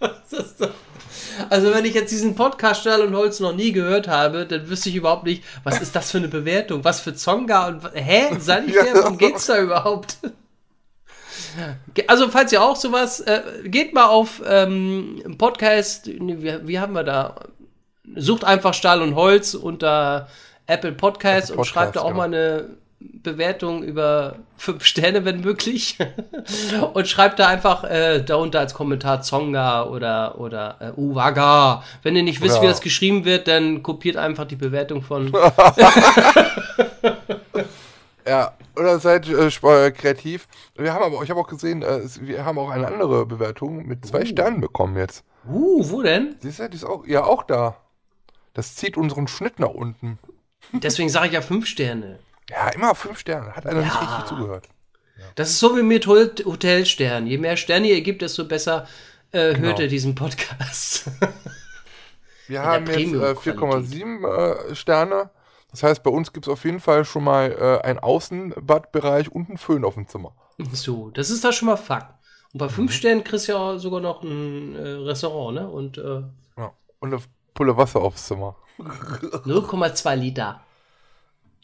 Doch- 0.00 0.70
also 1.50 1.72
wenn 1.72 1.84
ich 1.84 1.92
jetzt 1.94 2.10
diesen 2.12 2.34
Podcast 2.34 2.80
Stahl 2.80 3.02
und 3.02 3.14
Holz 3.14 3.40
noch 3.40 3.54
nie 3.54 3.70
gehört 3.72 4.08
habe, 4.08 4.46
dann 4.46 4.68
wüsste 4.70 4.88
ich 4.88 4.96
überhaupt 4.96 5.24
nicht, 5.24 5.44
was 5.64 5.80
ist 5.82 5.94
das 5.94 6.10
für 6.10 6.16
eine 6.18 6.28
Bewertung? 6.28 6.82
Was 6.84 7.00
für 7.00 7.14
Zonga 7.14 7.66
und 7.68 7.82
hä? 7.94 8.28
Sanifair, 8.38 8.94
worum 8.94 9.18
geht's 9.18 9.46
da 9.46 9.60
überhaupt? 9.60 10.16
Also 12.06 12.28
falls 12.30 12.52
ihr 12.52 12.62
auch 12.62 12.76
sowas, 12.76 13.20
äh, 13.20 13.42
geht 13.64 13.92
mal 13.94 14.06
auf 14.06 14.42
ähm, 14.46 15.36
Podcast, 15.38 16.06
wie, 16.06 16.66
wie 16.66 16.78
haben 16.80 16.94
wir 16.94 17.04
da? 17.04 17.34
Sucht 18.14 18.44
einfach 18.44 18.74
Stahl 18.74 19.02
und 19.02 19.14
Holz 19.14 19.54
unter 19.54 20.28
Apple 20.66 20.92
Podcast 20.92 21.50
Apple 21.50 21.58
und 21.60 21.64
schreibt 21.64 21.96
da 21.96 22.00
auch 22.00 22.12
Podcast, 22.12 22.30
mal 22.30 22.36
eine 22.36 22.70
Bewertung 22.98 23.82
über 23.82 24.36
fünf 24.56 24.84
Sterne, 24.84 25.24
wenn 25.24 25.40
möglich. 25.40 25.98
und 26.94 27.08
schreibt 27.08 27.38
da 27.38 27.48
einfach 27.48 27.84
äh, 27.84 28.22
darunter 28.22 28.60
als 28.60 28.74
Kommentar 28.74 29.22
Zonga 29.22 29.84
oder, 29.84 30.40
oder 30.40 30.76
äh, 30.80 30.90
Uwaga. 30.98 31.82
Wenn 32.02 32.16
ihr 32.16 32.22
nicht 32.22 32.40
wisst, 32.40 32.60
wie 32.60 32.66
Ja. 32.66 32.70
das 32.70 32.80
geschrieben 32.80 33.24
wird, 33.24 33.48
dann 33.48 33.82
kopiert 33.82 34.16
einfach 34.16 34.46
die 34.46 34.56
Bewertung 34.56 35.02
von. 35.02 35.32
Ja, 38.28 38.54
oder 38.76 38.98
seid 38.98 39.28
äh, 39.28 39.46
äh, 39.46 39.90
kreativ. 39.92 40.48
Wir 40.74 40.92
haben 40.92 41.04
aber, 41.04 41.22
ich 41.22 41.30
habe 41.30 41.38
auch 41.38 41.46
gesehen, 41.46 41.82
äh, 41.82 42.00
wir 42.20 42.44
haben 42.44 42.58
auch 42.58 42.70
eine 42.70 42.88
andere 42.88 43.24
Bewertung 43.24 43.86
mit 43.86 44.04
zwei 44.04 44.24
Sternen 44.24 44.60
bekommen 44.60 44.96
jetzt. 44.96 45.24
Uh, 45.48 45.80
wo 45.88 46.02
denn? 46.02 46.34
Siehst 46.40 46.58
du, 46.58 46.68
die 46.68 46.76
ist 46.76 46.84
auch, 46.84 47.06
ja 47.06 47.22
auch 47.24 47.44
da. 47.44 47.76
Das 48.56 48.74
zieht 48.74 48.96
unseren 48.96 49.28
Schnitt 49.28 49.58
nach 49.58 49.68
unten. 49.68 50.18
Deswegen 50.72 51.10
sage 51.10 51.26
ich 51.26 51.32
ja 51.34 51.42
fünf 51.42 51.66
Sterne. 51.66 52.18
Ja, 52.48 52.68
immer 52.70 52.94
fünf 52.94 53.18
Sterne. 53.18 53.52
Hat 53.54 53.66
einer 53.66 53.82
nicht 53.82 53.92
Ja. 53.94 54.00
richtig 54.00 54.26
zugehört. 54.30 54.68
Das 55.34 55.50
ist 55.50 55.58
so 55.60 55.76
wie 55.76 55.82
mit 55.82 56.06
Hotelsternen. 56.06 57.26
Je 57.28 57.36
mehr 57.38 57.56
Sterne 57.58 57.88
ihr 57.88 58.00
gebt, 58.00 58.22
desto 58.22 58.46
besser 58.46 58.86
äh, 59.32 59.52
Genau. 59.54 59.66
hört 59.68 59.80
ihr 59.80 59.88
diesen 59.88 60.14
Podcast. 60.14 61.10
Wir 62.48 62.62
haben 62.62 62.86
jetzt 62.86 63.12
äh, 63.12 63.34
Premium-Qualität. 63.34 64.02
4,7 64.04 64.70
äh, 64.70 64.74
Sterne. 64.74 65.30
Das 65.70 65.82
heißt, 65.82 66.02
bei 66.02 66.10
uns 66.10 66.32
gibt 66.32 66.46
es 66.46 66.52
auf 66.52 66.64
jeden 66.64 66.80
Fall 66.80 67.04
schon 67.04 67.24
mal 67.24 67.50
äh, 67.52 67.86
einen 67.86 67.98
Außenbadbereich 67.98 69.30
und 69.32 69.48
einen 69.48 69.58
Föhn 69.58 69.84
auf 69.84 69.94
dem 69.94 70.08
Zimmer. 70.08 70.34
so, 70.72 71.10
das 71.10 71.28
ist 71.30 71.44
da 71.44 71.52
schon 71.52 71.66
mal 71.66 71.76
Fakt. 71.76 72.14
Und 72.52 72.58
bei 72.58 72.66
Mhm. 72.66 72.70
fünf 72.70 72.92
Sternen 72.92 73.24
kriegst 73.24 73.48
du 73.48 73.52
ja 73.52 73.78
sogar 73.78 74.00
noch 74.00 74.22
ein 74.22 74.74
äh, 74.76 74.80
Restaurant, 74.88 75.54
ne? 75.56 75.68
Und 75.68 75.98
äh, 75.98 76.22
Ja. 76.56 76.72
Und 77.00 77.12
eine 77.12 77.20
Pulle 77.56 77.76
Wasser 77.76 78.00
aufs 78.00 78.26
Zimmer. 78.26 78.54
0,2 78.78 80.14
Liter. 80.14 80.60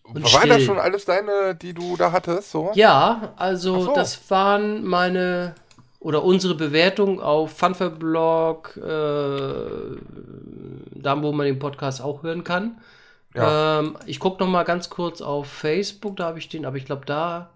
Und 0.02 0.24
War 0.24 0.46
das 0.46 0.54
still. 0.54 0.60
schon 0.66 0.78
alles 0.78 1.04
deine, 1.04 1.54
die 1.54 1.72
du 1.74 1.96
da 1.96 2.10
hattest? 2.10 2.50
So? 2.50 2.72
Ja, 2.74 3.34
also 3.36 3.80
so. 3.82 3.94
das 3.94 4.28
waren 4.30 4.84
meine 4.84 5.54
oder 6.00 6.24
unsere 6.24 6.56
Bewertung 6.56 7.20
auf 7.20 7.56
Funfair-Blog, 7.56 8.76
äh, 8.76 8.80
da 10.90 11.22
wo 11.22 11.30
man 11.30 11.46
den 11.46 11.60
Podcast 11.60 12.02
auch 12.02 12.24
hören 12.24 12.42
kann. 12.42 12.80
Ja. 13.34 13.78
Ähm, 13.78 13.96
ich 14.06 14.18
gucke 14.18 14.42
noch 14.42 14.50
mal 14.50 14.64
ganz 14.64 14.90
kurz 14.90 15.20
auf 15.20 15.46
Facebook, 15.46 16.16
da 16.16 16.24
habe 16.24 16.40
ich 16.40 16.48
den, 16.48 16.66
aber 16.66 16.76
ich 16.76 16.86
glaube, 16.86 17.06
da 17.06 17.50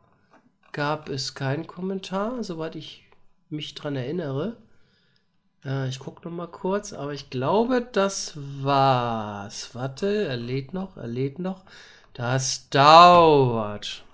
gab 0.71 1.09
es 1.09 1.35
keinen 1.35 1.67
Kommentar, 1.67 2.45
soweit 2.45 2.77
ich 2.77 3.05
mich 3.51 3.75
dran 3.75 3.97
erinnere. 3.97 4.57
Äh, 5.65 5.89
ich 5.89 5.99
gucke 5.99 6.27
noch 6.29 6.35
mal 6.35 6.47
kurz, 6.47 6.93
aber 6.93 7.13
ich 7.13 7.31
glaube, 7.31 7.87
das 7.93 8.33
war's. 8.37 9.71
Warte, 9.75 10.27
er 10.27 10.37
lädt 10.37 10.75
noch, 10.75 10.97
er 10.97 11.09
lädt 11.09 11.39
noch. 11.39 11.65
Das 12.15 12.69
dauert. 12.71 14.05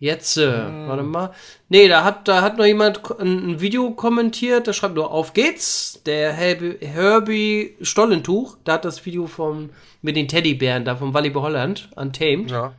Jetzt, 0.00 0.36
äh, 0.36 0.86
warte 0.86 1.02
mal. 1.02 1.32
Nee, 1.68 1.88
da 1.88 2.04
hat, 2.04 2.28
da 2.28 2.42
hat 2.42 2.56
noch 2.56 2.64
jemand 2.64 3.00
ein, 3.18 3.52
ein 3.52 3.60
Video 3.60 3.90
kommentiert, 3.90 4.68
da 4.68 4.72
schreibt 4.72 4.94
nur, 4.94 5.10
auf 5.10 5.32
geht's. 5.32 6.00
Der 6.06 6.32
Herbie, 6.32 6.76
Herbie 6.80 7.76
Stollentuch, 7.80 8.58
da 8.62 8.74
hat 8.74 8.84
das 8.84 9.04
Video 9.04 9.26
vom, 9.26 9.70
mit 10.00 10.14
den 10.14 10.28
Teddybären 10.28 10.84
da 10.84 10.94
vom 10.94 11.14
Volleyball 11.14 11.42
Holland, 11.42 11.90
Untamed. 11.96 12.50
Ja. 12.50 12.74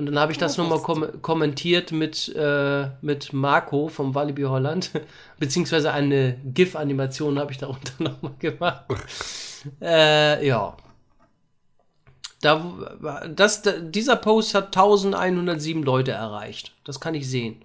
Und 0.00 0.06
dann 0.06 0.18
habe 0.18 0.32
ich 0.32 0.38
das 0.38 0.56
nochmal 0.56 0.80
kom 0.80 1.20
kommentiert 1.20 1.92
mit, 1.92 2.34
äh, 2.34 2.88
mit 3.02 3.34
Marco 3.34 3.88
vom 3.88 4.14
Walibi 4.14 4.44
Holland. 4.44 4.92
Beziehungsweise 5.38 5.92
eine 5.92 6.38
GIF-Animation 6.42 7.38
habe 7.38 7.52
ich 7.52 7.58
darunter 7.58 7.92
nochmal 8.02 8.32
gemacht. 8.38 8.86
äh, 9.82 10.46
ja. 10.46 10.74
Da, 12.40 13.28
das, 13.28 13.60
da, 13.60 13.72
dieser 13.72 14.16
Post 14.16 14.54
hat 14.54 14.68
1107 14.68 15.82
Leute 15.82 16.12
erreicht. 16.12 16.74
Das 16.84 16.98
kann 16.98 17.14
ich 17.14 17.28
sehen. 17.28 17.62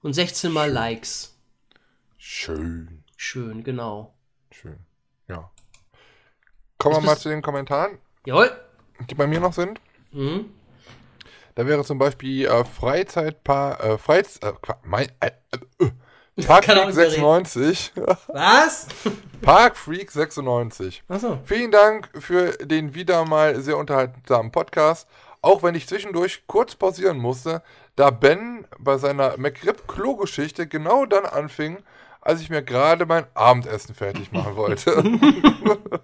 Und 0.00 0.14
16 0.14 0.50
mal 0.50 0.70
Likes. 0.70 1.36
Schön. 2.16 3.04
Schön, 3.18 3.62
genau. 3.62 4.14
Schön. 4.52 4.78
Ja. 5.28 5.50
Kommen 6.78 6.96
wir 6.96 7.02
mal 7.02 7.18
zu 7.18 7.28
den 7.28 7.42
Kommentaren, 7.42 7.98
Jawohl. 8.24 8.50
die 9.10 9.14
bei 9.14 9.26
mir 9.26 9.40
noch 9.40 9.52
sind. 9.52 9.82
Mhm. 10.12 10.46
Da 11.58 11.66
wäre 11.66 11.82
zum 11.82 11.98
Beispiel 11.98 12.46
äh, 12.46 12.64
Freizeitpark, 12.64 13.82
äh, 13.82 13.98
Freiz, 13.98 14.38
äh, 14.44 14.52
mein, 14.84 15.08
äh, 15.18 15.32
äh, 15.80 15.86
äh, 16.36 16.42
Parkfreak 16.44 16.78
auch 16.78 16.86
nicht 16.86 16.94
mehr 16.94 17.10
96. 17.10 17.92
Was? 18.28 18.86
Parkfreak 19.42 20.08
96. 20.08 21.02
Achso. 21.08 21.40
Vielen 21.44 21.72
Dank 21.72 22.10
für 22.14 22.52
den 22.58 22.94
wieder 22.94 23.24
mal 23.24 23.60
sehr 23.60 23.76
unterhaltsamen 23.76 24.52
Podcast. 24.52 25.08
Auch 25.42 25.64
wenn 25.64 25.74
ich 25.74 25.88
zwischendurch 25.88 26.44
kurz 26.46 26.76
pausieren 26.76 27.18
musste, 27.18 27.64
da 27.96 28.10
Ben 28.10 28.64
bei 28.78 28.96
seiner 28.96 29.36
McRib-Klo-Geschichte 29.36 30.68
genau 30.68 31.06
dann 31.06 31.26
anfing, 31.26 31.78
als 32.20 32.40
ich 32.40 32.50
mir 32.50 32.62
gerade 32.62 33.04
mein 33.04 33.26
Abendessen 33.34 33.96
fertig 33.96 34.30
machen 34.30 34.54
wollte. 34.54 34.92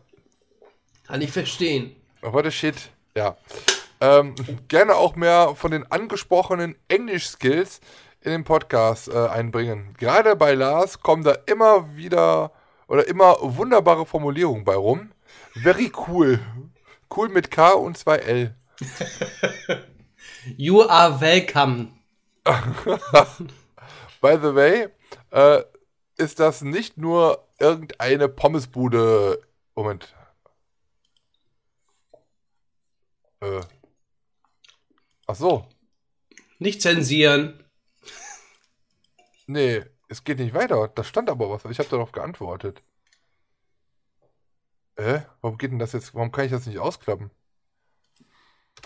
Kann 1.07 1.23
ich 1.23 1.31
verstehen. 1.31 1.95
What 2.23 2.45
a 2.45 2.51
shit. 2.51 2.91
Ja. 3.17 3.37
Ähm, 4.05 4.35
gerne 4.69 4.97
auch 4.97 5.17
mehr 5.17 5.55
von 5.55 5.71
den 5.71 5.91
angesprochenen 5.91 6.77
Englisch-Skills 6.89 7.81
in 8.21 8.33
den 8.33 8.45
Podcast 8.45 9.09
äh, 9.09 9.29
einbringen. 9.29 9.95
Gerade 9.97 10.37
bei 10.37 10.53
Lars 10.53 11.01
kommen 11.01 11.25
da 11.25 11.33
immer 11.47 11.97
wieder 11.97 12.53
oder 12.87 13.09
immer 13.09 13.37
wunderbare 13.41 14.05
Formulierungen 14.05 14.63
bei 14.63 14.75
rum. 14.75 15.13
Very 15.55 15.91
cool. 16.07 16.39
Cool 17.17 17.31
mit 17.31 17.51
K 17.51 17.73
und 17.73 17.97
zwei 17.97 18.17
L. 18.17 18.55
You 20.59 20.83
are 20.83 21.19
welcome. 21.19 21.89
By 24.21 24.37
the 24.43 24.55
way, 24.55 24.89
äh, 25.31 25.63
ist 26.19 26.41
das 26.41 26.61
nicht 26.61 26.99
nur 26.99 27.49
irgendeine 27.59 28.29
Pommesbude. 28.29 29.41
Moment. 29.75 30.15
Äh. 33.41 33.61
Ach 35.27 35.35
so. 35.35 35.69
Nicht 36.59 36.83
zensieren. 36.83 37.61
Nee, 39.47 39.85
es 40.09 40.25
geht 40.25 40.39
nicht 40.39 40.55
weiter. 40.55 40.89
Da 40.89 41.05
stand 41.05 41.29
aber 41.29 41.51
was. 41.51 41.67
Ich 41.67 41.79
habe 41.79 41.91
darauf 41.91 42.13
geantwortet. 42.13 42.83
Äh? 44.97 45.21
Warum 45.43 45.59
geht 45.59 45.71
denn 45.71 45.79
das 45.79 45.93
jetzt? 45.93 46.15
Warum 46.15 46.33
kann 46.33 46.47
ich 46.47 46.51
das 46.51 46.65
nicht 46.67 46.79
ausklappen? 46.79 47.31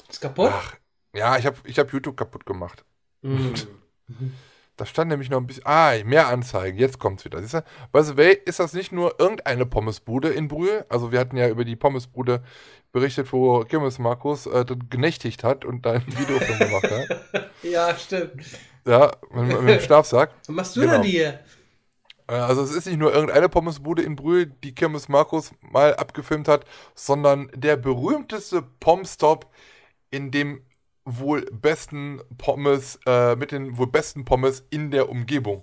Ist 0.09 0.21
kaputt? 0.21 0.51
Ach, 0.53 0.75
ja, 1.15 1.37
ich 1.39 1.47
habe 1.47 1.57
ich 1.63 1.79
hab 1.79 1.93
YouTube 1.93 2.17
kaputt 2.17 2.45
gemacht. 2.45 2.85
Mhm. 3.23 3.55
Da 4.79 4.87
stand 4.87 5.11
nämlich 5.11 5.29
noch 5.29 5.39
ein 5.39 5.47
bisschen. 5.47 5.65
Ah, 5.67 5.93
mehr 6.05 6.29
Anzeigen. 6.29 6.79
Jetzt 6.79 6.99
kommt's 7.01 7.25
wieder. 7.25 7.41
Siehst 7.43 7.55
du? 7.55 7.65
By 7.93 8.03
the 8.05 8.17
way, 8.17 8.39
ist 8.45 8.61
das 8.61 8.73
nicht 8.73 8.93
nur 8.93 9.19
irgendeine 9.19 9.67
Pommesbude 9.67 10.29
in 10.29 10.47
Brühl? 10.49 10.87
Also, 10.89 11.11
wir 11.13 11.19
hatten 11.19 11.37
ja 11.37 11.49
über 11.49 11.65
die 11.65 11.75
Pommesbude 11.77 12.43
berichtet, 12.93 13.33
wo 13.33 13.65
Kirmes 13.65 13.99
Markus 13.99 14.47
äh, 14.47 14.65
genächtigt 14.89 15.43
hat 15.45 15.65
und 15.65 15.85
da 15.85 15.93
ein 15.95 16.07
Video 16.07 16.39
von 16.39 16.59
gemacht 16.59 16.91
hat. 16.91 17.51
Ja, 17.65 17.95
stimmt. 17.97 18.41
Ja, 18.87 19.11
mit, 19.33 19.61
mit 19.63 19.69
dem 19.75 19.81
Schlafsack. 19.81 20.31
Was 20.47 20.49
machst 20.55 20.77
du 20.77 20.81
Genau. 20.83 20.93
denn 20.95 21.03
hier? 21.03 21.41
Äh, 22.29 22.35
Also 22.35 22.63
es 22.63 22.71
ist 22.73 22.87
nicht 22.87 22.99
nur 22.99 23.13
irgendeine 23.13 23.49
Pommesbude 23.49 24.03
in 24.03 24.15
Brühl, 24.15 24.47
die 24.47 24.77
Kirmes 24.77 25.09
Markus 25.09 25.51
mal 25.61 25.97
abgefilmt 25.97 26.47
hat, 26.47 26.65
sondern 26.95 27.51
der 27.53 27.77
berühmteste 27.77 28.63
Pommstop 28.63 29.51
in 30.11 30.31
dem 30.31 30.63
wohl 31.09 31.43
besten 31.51 32.21
Pommes, 32.37 32.99
äh, 33.07 33.37
mit 33.37 33.53
den 33.53 33.77
wohl 33.79 33.87
besten 33.87 34.25
Pommes 34.25 34.65
in 34.71 34.91
der 34.91 35.09
Umgebung. 35.09 35.63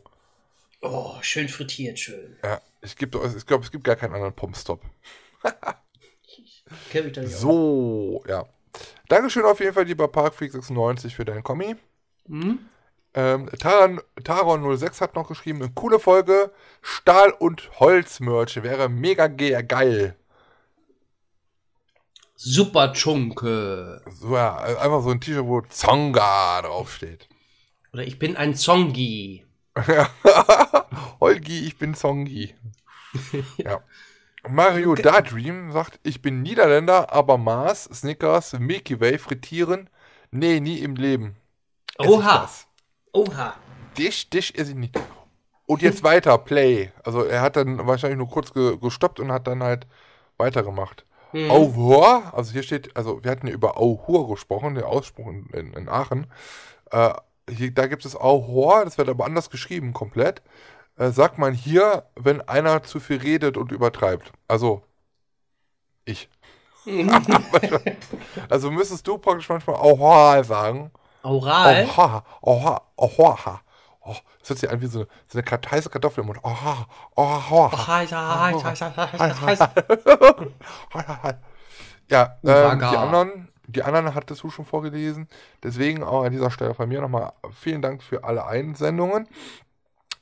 Oh, 0.82 1.16
schön 1.22 1.48
frittiert, 1.50 2.00
schön. 2.00 2.38
Ja, 2.44 2.62
ich, 2.82 2.96
ich 3.02 3.46
glaube, 3.46 3.64
es 3.64 3.72
gibt 3.72 3.84
gar 3.84 3.96
keinen 3.96 4.14
anderen 4.14 4.36
aus. 4.36 4.80
So, 7.26 8.24
ja. 8.28 8.46
Dankeschön 9.08 9.46
auf 9.46 9.60
jeden 9.60 9.74
Fall, 9.74 9.86
lieber 9.86 10.06
Parkfreak96, 10.06 11.12
für 11.12 11.26
deinen 11.26 11.44
Kommi. 11.44 11.76
Hm? 12.28 12.60
Ähm, 13.14 13.50
Taran, 13.60 14.02
Taron06 14.20 15.00
hat 15.00 15.16
noch 15.16 15.28
geschrieben, 15.28 15.62
eine 15.62 15.72
coole 15.74 16.00
Folge, 16.00 16.52
Stahl- 16.82 17.32
und 17.32 17.80
Holzmerch 17.80 18.62
wäre 18.62 18.90
mega 18.90 19.28
ge 19.28 19.62
geil. 19.64 20.16
Super 22.36 22.94
Chunke. 22.94 24.02
So, 24.12 24.36
ja, 24.36 24.58
einfach 24.58 25.02
so 25.02 25.10
ein 25.10 25.22
T-Shirt, 25.22 25.46
wo 25.46 25.62
Zonga 25.62 26.62
draufsteht. 26.62 27.30
Oder 27.94 28.04
ich 28.04 28.20
bin 28.20 28.36
ein 28.36 28.56
Zongi. 28.56 29.46
Holgi, 31.20 31.66
ich 31.66 31.78
bin 31.78 31.96
Zongi. 31.96 32.54
ja. 33.58 33.80
Mario 34.48 34.96
Dadream 34.96 35.72
sagt, 35.72 36.00
ich 36.04 36.22
bin 36.22 36.42
Niederländer, 36.42 37.12
aber 37.12 37.38
Mars, 37.38 37.86
Snickers, 37.86 38.54
Milky 38.60 39.00
Way 39.00 39.18
frittieren, 39.18 39.90
nee, 40.30 40.60
nie 40.60 40.80
im 40.80 40.96
Leben. 40.96 41.38
Oha. 41.98 42.50
Oha. 43.14 43.56
Dich, 43.98 44.30
dich 44.30 44.58
esse 44.58 44.72
ich 44.72 44.78
nicht. 44.78 45.00
Und 45.66 45.82
jetzt 45.82 46.04
weiter, 46.04 46.38
Play. 46.38 46.92
Also 47.04 47.24
er 47.24 47.42
hat 47.42 47.56
dann 47.56 47.88
wahrscheinlich 47.88 48.18
nur 48.18 48.30
kurz 48.30 48.54
ge 48.54 48.78
gestoppt 48.78 49.20
und 49.20 49.32
hat 49.32 49.48
dann 49.48 49.64
halt 49.64 49.88
weitergemacht. 50.38 51.06
Mhm. 51.36 51.52
Auhur, 51.52 52.34
also 52.34 52.54
hier 52.54 52.64
steht, 52.64 52.96
also 52.96 53.22
wir 53.22 53.30
hatten 53.30 53.48
ja 53.48 53.54
über 53.54 53.78
Auhur 53.78 54.30
gesprochen, 54.30 54.76
der 54.76 54.88
Ausspruch 54.88 55.28
in, 55.28 55.48
in, 55.48 55.74
in 55.74 55.90
Aachen. 55.90 56.28
Äh, 56.92 57.14
hier, 57.50 57.72
da 57.72 57.88
gibt 57.88 58.06
es 58.06 58.16
Auhur, 58.16 58.86
das 58.86 58.98
wird 58.98 59.10
aber 59.10 59.26
anders 59.26 59.50
geschrieben, 59.50 59.92
komplett. 59.92 60.42
Äh, 60.98 61.10
sagt 61.10 61.38
man 61.38 61.54
hier, 61.54 62.06
wenn 62.16 62.40
einer 62.40 62.84
zu 62.84 63.02
viel 63.02 63.18
redet 63.18 63.58
und 63.58 63.74
übertreibt. 63.74 64.32
Also, 64.48 64.82
ich. 66.06 66.30
also 68.50 68.72
müsstest 68.72 69.06
du 69.06 69.18
praktisch 69.18 69.50
manchmal 69.50 69.76
Auhur 69.76 70.42
sagen. 70.46 70.90
Oral. 71.22 71.86
Oha, 71.86 72.24
oha, 72.42 72.82
oha. 72.96 73.62
Oh, 74.06 74.16
das 74.40 74.50
hört 74.50 74.60
sich 74.60 74.70
an 74.70 74.82
wie 74.82 74.86
so 74.86 75.00
eine, 75.00 75.08
so 75.28 75.40
eine 75.40 75.72
heiße 75.72 75.90
Kartoffel 75.90 76.22
im 76.22 76.28
Mund. 76.28 76.40
Heiß, 77.88 78.12
heiß, 78.12 78.82
heiß, 79.42 79.42
heiß. 79.42 81.36
Ja, 82.08 82.38
ähm, 82.44 82.78
die 82.80 82.86
anderen, 82.86 83.48
die 83.66 83.82
anderen 83.82 84.14
hattest 84.14 84.44
du 84.44 84.52
schon 84.52 84.66
vorgelesen. 84.66 85.28
Deswegen 85.64 86.04
auch 86.04 86.24
an 86.24 86.32
dieser 86.32 86.52
Stelle 86.52 86.76
von 86.76 86.88
mir 86.88 87.02
nochmal 87.02 87.34
vielen 87.52 87.82
Dank 87.82 88.04
für 88.04 88.24
alle 88.24 88.46
Einsendungen. 88.46 89.28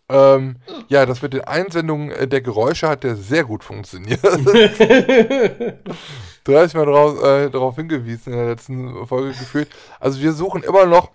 Ähm, 0.09 0.57
ja, 0.87 1.05
das 1.05 1.21
mit 1.21 1.33
den 1.33 1.43
Einsendungen 1.43 2.11
äh, 2.11 2.27
der 2.27 2.41
Geräusche 2.41 2.87
hat 2.87 3.03
ja 3.03 3.15
sehr 3.15 3.43
gut 3.43 3.63
funktioniert. 3.63 4.21
30 6.45 6.75
Mal 6.75 6.85
drauf, 6.85 7.23
äh, 7.23 7.49
darauf 7.49 7.75
hingewiesen 7.75 8.33
in 8.33 8.39
der 8.39 8.49
letzten 8.49 9.07
Folge 9.07 9.29
gefühlt. 9.29 9.69
Also 9.99 10.19
wir 10.21 10.33
suchen 10.33 10.61
immer 10.63 10.85
noch 10.85 11.11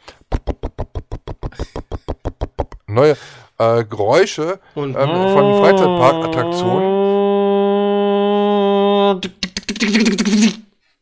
neue 2.88 3.16
äh, 3.58 3.84
Geräusche 3.84 4.60
ähm, 4.76 4.94
von 4.94 5.60
Freizeitparkattraktionen. 5.60 6.98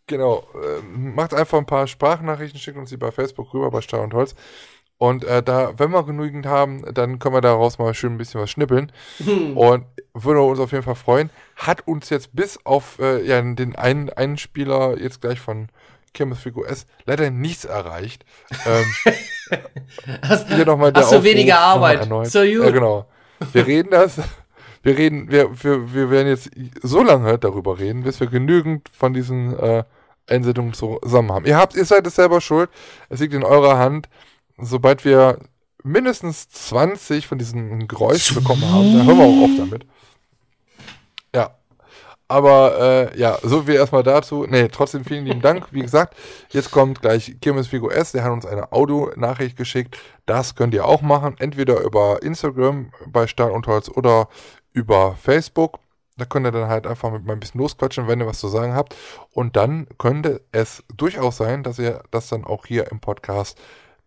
Genau, 0.09 0.45
äh, 0.55 0.81
macht 0.97 1.35
einfach 1.35 1.59
ein 1.59 1.67
paar 1.67 1.89
Sprachnachrichten, 1.89 2.61
schickt 2.61 2.79
uns 2.79 2.91
die 2.91 2.97
bei 2.97 3.11
Facebook 3.11 3.53
rüber 3.53 3.71
bei 3.71 3.81
Stahl 3.81 4.01
und 4.01 4.15
Holz. 4.15 4.35
Und 4.99 5.25
äh, 5.25 5.43
da, 5.43 5.79
wenn 5.79 5.91
wir 5.91 6.05
genügend 6.05 6.47
haben, 6.47 6.83
dann 6.95 7.19
können 7.19 7.35
wir 7.35 7.41
daraus 7.43 7.79
mal 7.79 7.93
schön 7.93 8.15
ein 8.15 8.19
bisschen 8.19 8.41
was 8.41 8.51
schnippeln. 8.51 8.93
Und 9.55 9.85
würde 10.15 10.41
uns 10.41 10.59
auf 10.61 10.73
jeden 10.73 10.85
Fall 10.85 10.95
freuen. 10.95 11.31
Hat 11.57 11.87
uns 11.87 12.09
jetzt 12.09 12.35
bis 12.35 12.59
auf 12.65 12.99
äh, 12.99 13.23
ja, 13.27 13.43
den 13.43 13.77
einen, 13.77 14.09
einen 14.11 14.39
Spieler 14.39 14.99
jetzt 14.99 15.21
gleich 15.21 15.41
von 15.41 15.69
Kirmes 16.17 16.39
Figur 16.41 16.69
S 16.69 16.87
leider 17.05 17.31
nichts 17.31 17.65
erreicht. 17.65 18.25
Ähm, 18.67 18.85
Hast, 20.23 20.49
hier 20.49 20.67
nochmal 20.67 20.93
der 20.93 21.03
hast 21.05 21.13
du 21.13 21.17
Aufruf 21.19 21.31
weniger 21.31 21.61
Arbeit? 21.61 22.01
erneut. 22.01 22.27
So 22.27 22.41
gut. 22.41 22.49
Ja, 22.65 22.71
genau. 22.71 23.07
Wir 23.53 23.65
reden 23.65 23.91
das. 23.93 24.19
Wir 24.83 24.99
reden, 24.99 25.31
wir, 25.31 25.63
wir, 25.63 25.95
wir 25.95 26.11
werden 26.11 26.29
jetzt 26.29 26.51
so 26.83 27.03
lange 27.03 27.39
darüber 27.39 27.79
reden, 27.79 28.03
bis 28.03 28.19
wir 28.19 28.27
genügend 28.27 28.89
von 28.89 29.15
diesen 29.15 29.57
äh, 29.59 29.85
Einsendungen 30.29 30.75
zusammen 30.75 31.31
haben. 31.33 31.45
Ihr 31.45 31.57
habt, 31.57 31.77
ihr 31.77 31.85
seid 31.85 32.07
es 32.07 32.17
selber 32.17 32.41
schuld. 32.41 32.71
Es 33.09 33.21
liegt 33.21 33.35
in 33.35 33.45
eurer 33.45 33.79
Hand. 33.79 34.09
Sobald 34.59 35.05
wir 35.05 35.39
mindestens 35.85 36.49
20 36.49 37.27
von 37.27 37.39
diesen 37.39 37.87
Geräuschen 37.87 38.37
bekommen 38.37 38.65
haben, 38.69 38.97
dann 38.97 39.07
hören 39.07 39.19
wir 39.19 39.25
auch 39.25 39.45
auf 39.45 39.57
damit. 39.59 39.87
Aber 42.29 43.13
äh, 43.15 43.19
ja, 43.19 43.39
so 43.43 43.63
viel 43.63 43.75
erstmal 43.77 44.03
dazu. 44.03 44.47
Nee, 44.49 44.69
trotzdem 44.69 45.05
vielen 45.05 45.27
lieben 45.27 45.41
Dank. 45.43 45.69
Wie 45.71 45.81
gesagt, 45.83 46.17
jetzt 46.51 46.73
kommt 46.73 47.01
gleich 47.01 47.37
Kirmes 47.41 47.69
Figo 47.69 47.89
S, 47.89 48.13
der 48.13 48.25
hat 48.25 48.33
uns 48.33 48.45
eine 48.45 48.73
Audio-Nachricht 48.73 49.57
geschickt. 49.57 49.97
Das 50.27 50.57
könnt 50.57 50.75
ihr 50.75 50.85
auch 50.87 51.03
machen, 51.03 51.37
entweder 51.39 51.81
über 51.83 52.21
Instagram 52.23 52.91
bei 53.07 53.29
Stahl 53.29 53.53
und 53.53 53.69
Holz 53.69 53.89
oder 53.89 54.29
über 54.73 55.15
Facebook. 55.23 55.79
Da 56.17 56.25
könnt 56.25 56.47
ihr 56.47 56.51
dann 56.51 56.69
halt 56.69 56.87
einfach 56.87 57.13
mit 57.13 57.25
mal 57.25 57.35
ein 57.35 57.41
bisschen 57.41 57.61
losquatschen, 57.61 58.09
wenn 58.09 58.21
ihr 58.21 58.27
was 58.27 58.41
zu 58.41 58.49
sagen 58.49 58.75
habt. 58.75 58.97
Und 59.33 59.55
dann 59.55 59.87
könnte 59.99 60.41
es 60.51 60.83
durchaus 60.97 61.37
sein, 61.37 61.63
dass 61.63 61.79
ihr 61.79 62.03
das 62.11 62.29
dann 62.29 62.45
auch 62.45 62.67
hier 62.67 62.91
im 62.91 62.99
Podcast 63.01 63.57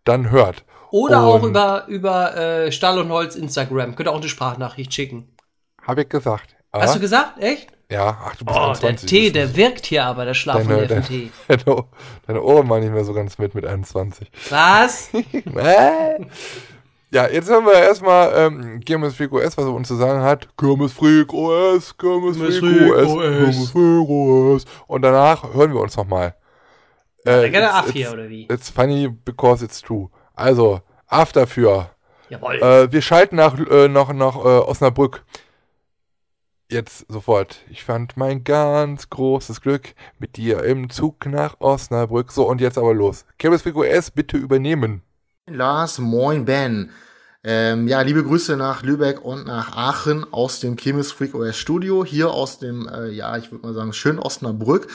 dann 0.04 0.30
hört. 0.30 0.64
Oder 0.90 1.22
auch 1.22 1.42
Und- 1.42 1.50
über, 1.50 1.84
über 1.86 2.36
äh, 2.36 2.72
Stahl 2.72 2.98
und 2.98 3.08
Holz 3.10 3.34
Instagram. 3.36 3.94
Könnt 3.94 4.08
ihr 4.08 4.12
auch 4.12 4.16
eine 4.20 4.28
Sprachnachricht 4.28 4.92
schicken. 4.92 5.34
Habe 5.86 6.02
ich 6.02 6.08
gesagt. 6.10 6.56
Hast 6.72 6.90
Ah, 6.90 6.94
du 6.94 7.00
gesagt? 7.00 7.38
Echt? 7.42 7.68
Ja, 7.90 8.16
ach, 8.24 8.36
du 8.36 8.44
bist 8.44 8.56
Oh, 8.56 8.60
der 8.62 8.68
21. 8.88 9.08
Tee, 9.10 9.30
bist 9.32 9.34
der 9.34 9.56
wirkt 9.56 9.84
hier 9.86 10.04
aber, 10.04 10.24
der 10.24 10.34
deine, 10.34 10.86
deine, 10.86 11.30
deine, 11.48 11.84
deine 12.26 12.42
Ohren 12.42 12.68
waren 12.68 12.80
nicht 12.82 12.92
mehr 12.92 13.04
so 13.04 13.12
ganz 13.12 13.36
mit 13.38 13.54
mit 13.54 13.66
21. 13.66 14.30
Was? 14.48 15.10
Ja, 17.12 17.26
jetzt 17.28 17.50
haben 17.50 17.66
wir 17.66 17.72
erstmal 17.74 18.32
ähm, 18.36 18.80
Kirmes 18.86 19.16
Freak 19.16 19.32
OS, 19.32 19.58
was 19.58 19.64
er 19.64 19.72
uns 19.74 19.88
zu 19.88 19.96
sagen 19.96 20.22
hat. 20.22 20.46
Kirmes 20.56 20.92
Freak 20.92 21.32
OS, 21.32 21.96
Kirmes 21.98 22.36
Freak 22.36 22.62
OS. 22.92 23.06
Kirmes 23.08 23.70
Freak 23.70 24.08
OS. 24.08 24.64
Und 24.86 25.02
danach 25.02 25.52
hören 25.52 25.72
wir 25.74 25.80
uns 25.80 25.96
nochmal. 25.96 26.36
Äh, 27.26 27.46
it's- 27.64 27.74
ab 27.74 27.86
hier, 27.92 28.12
oder 28.12 28.28
wie? 28.28 28.46
It's 28.48 28.70
funny 28.70 29.08
because 29.08 29.64
it's 29.64 29.80
true. 29.82 30.08
Also, 30.34 30.82
Af 31.08 31.32
dafür. 31.32 31.90
Jawohl. 32.28 32.62
Äh, 32.62 32.92
wir 32.92 33.02
schalten 33.02 33.34
nach, 33.34 33.58
äh, 33.58 33.88
nach, 33.88 34.12
nach 34.12 34.36
äh, 34.36 34.38
Osnabrück. 34.60 35.24
Jetzt 36.70 37.06
sofort. 37.08 37.58
Ich 37.68 37.82
fand 37.82 38.16
mein 38.16 38.44
ganz 38.44 39.10
großes 39.10 39.60
Glück 39.60 39.94
mit 40.20 40.36
dir 40.36 40.62
im 40.62 40.88
Zug 40.88 41.26
nach 41.26 41.56
Osnabrück. 41.58 42.30
So, 42.30 42.48
und 42.48 42.60
jetzt 42.60 42.78
aber 42.78 42.94
los. 42.94 43.24
Freak 43.40 43.74
OS, 43.74 44.12
bitte 44.12 44.36
übernehmen. 44.36 45.02
Lars, 45.48 45.98
moin 45.98 46.44
Ben. 46.44 46.90
Ähm, 47.42 47.88
ja, 47.88 48.02
liebe 48.02 48.22
Grüße 48.22 48.56
nach 48.56 48.84
Lübeck 48.84 49.24
und 49.24 49.46
nach 49.46 49.76
Aachen 49.76 50.32
aus 50.32 50.60
dem 50.60 50.76
Chemis 50.76 51.10
Freak 51.10 51.34
OS 51.34 51.56
Studio, 51.56 52.04
hier 52.04 52.30
aus 52.30 52.60
dem, 52.60 52.86
äh, 52.86 53.08
ja, 53.08 53.36
ich 53.36 53.50
würde 53.50 53.66
mal 53.66 53.74
sagen, 53.74 53.92
schönen 53.92 54.20
Osnabrück. 54.20 54.86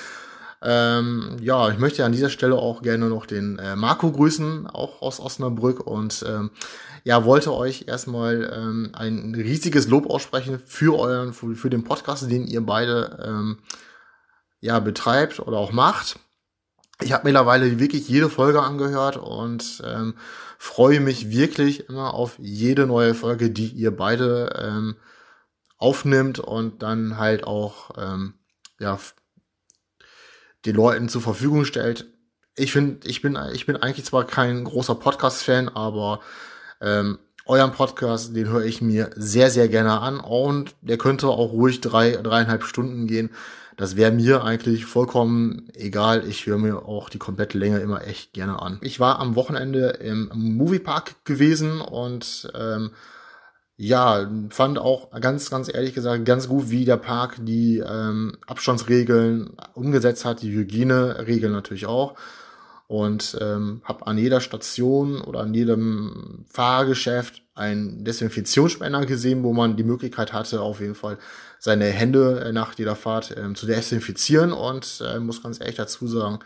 Ähm, 0.61 1.35
ja, 1.41 1.69
ich 1.69 1.77
möchte 1.77 2.05
an 2.05 2.13
dieser 2.13 2.29
Stelle 2.29 2.55
auch 2.55 2.83
gerne 2.83 3.09
noch 3.09 3.25
den 3.25 3.59
äh, 3.59 3.75
Marco 3.75 4.11
grüßen, 4.11 4.67
auch 4.67 5.01
aus 5.01 5.19
Osnabrück 5.19 5.85
und 5.85 6.23
ähm, 6.25 6.51
ja, 7.05 7.23
wollte 7.23 7.53
euch 7.53 7.85
erstmal 7.87 8.51
ähm, 8.51 8.89
ein 8.93 9.35
riesiges 9.35 9.87
Lob 9.87 10.09
aussprechen 10.09 10.59
für 10.65 10.97
euren, 10.97 11.33
für, 11.33 11.55
für 11.55 11.69
den 11.69 11.83
Podcast, 11.83 12.29
den 12.31 12.47
ihr 12.47 12.65
beide 12.65 13.23
ähm, 13.23 13.59
ja 14.59 14.79
betreibt 14.79 15.39
oder 15.39 15.59
auch 15.59 15.71
macht. 15.71 16.19
Ich 17.03 17.13
habe 17.13 17.25
mittlerweile 17.25 17.79
wirklich 17.79 18.09
jede 18.09 18.27
Folge 18.27 18.63
angehört 18.63 19.17
und 19.17 19.83
ähm, 19.85 20.15
freue 20.57 20.99
mich 20.99 21.29
wirklich 21.29 21.89
immer 21.89 22.15
auf 22.15 22.39
jede 22.39 22.87
neue 22.87 23.13
Folge, 23.13 23.51
die 23.51 23.67
ihr 23.67 23.95
beide 23.95 24.59
ähm, 24.59 24.95
aufnimmt 25.77 26.39
und 26.39 26.81
dann 26.81 27.19
halt 27.19 27.43
auch 27.43 27.91
ähm, 27.97 28.33
ja 28.79 28.97
den 30.65 30.75
Leuten 30.75 31.07
zur 31.07 31.21
Verfügung 31.21 31.65
stellt. 31.65 32.07
Ich 32.55 32.71
finde, 32.71 33.07
ich 33.07 33.21
bin, 33.21 33.37
ich 33.53 33.67
bin 33.67 33.77
eigentlich 33.77 34.05
zwar 34.05 34.25
kein 34.25 34.63
großer 34.63 34.95
Podcast-Fan, 34.95 35.69
aber 35.69 36.21
ähm, 36.81 37.19
euren 37.45 37.71
Podcast, 37.71 38.35
den 38.35 38.49
höre 38.49 38.65
ich 38.65 38.81
mir 38.81 39.11
sehr, 39.15 39.51
sehr 39.51 39.67
gerne 39.67 39.99
an 39.99 40.19
und 40.19 40.75
der 40.81 40.97
könnte 40.97 41.27
auch 41.27 41.51
ruhig 41.51 41.81
drei, 41.81 42.11
dreieinhalb 42.11 42.63
Stunden 42.63 43.05
gehen. 43.07 43.29
Das 43.77 43.95
wäre 43.95 44.11
mir 44.11 44.43
eigentlich 44.43 44.85
vollkommen 44.85 45.69
egal. 45.73 46.25
Ich 46.27 46.45
höre 46.45 46.57
mir 46.57 46.85
auch 46.85 47.09
die 47.09 47.17
komplette 47.17 47.57
Länge 47.57 47.79
immer 47.79 48.07
echt 48.07 48.33
gerne 48.33 48.61
an. 48.61 48.79
Ich 48.81 48.99
war 48.99 49.19
am 49.19 49.35
Wochenende 49.35 49.89
im 49.89 50.31
Moviepark 50.33 51.25
gewesen 51.25 51.81
und 51.81 52.51
ähm, 52.55 52.91
ja, 53.77 54.31
fand 54.49 54.79
auch 54.79 55.11
ganz, 55.19 55.49
ganz 55.49 55.73
ehrlich 55.73 55.93
gesagt 55.93 56.23
ganz 56.23 56.47
gut, 56.47 56.69
wie 56.69 56.85
der 56.85 56.95
Park 56.97 57.35
die 57.41 57.79
ähm, 57.79 58.37
Abstandsregeln 58.47 59.57
umgesetzt 59.73 60.23
hat, 60.23 60.41
die 60.41 60.51
Hygieneregeln 60.51 61.51
natürlich 61.51 61.85
auch. 61.85 62.15
Und 62.87 63.37
ähm, 63.41 63.81
habe 63.83 64.05
an 64.05 64.17
jeder 64.17 64.41
Station 64.41 65.19
oder 65.21 65.39
an 65.39 65.53
jedem 65.53 66.45
Fahrgeschäft 66.51 67.41
einen 67.55 68.03
Desinfektionsspender 68.03 69.05
gesehen, 69.05 69.43
wo 69.43 69.53
man 69.53 69.75
die 69.75 69.83
Möglichkeit 69.83 70.33
hatte, 70.33 70.61
auf 70.61 70.81
jeden 70.81 70.93
Fall 70.93 71.17
seine 71.57 71.85
Hände 71.85 72.41
äh, 72.41 72.51
nach 72.51 72.77
jeder 72.77 72.95
Fahrt 72.95 73.35
ähm, 73.35 73.55
zu 73.55 73.65
desinfizieren. 73.65 74.51
Und 74.51 75.01
äh, 75.03 75.19
muss 75.19 75.41
ganz 75.41 75.59
ehrlich 75.59 75.77
dazu 75.77 76.07
sagen, 76.07 76.39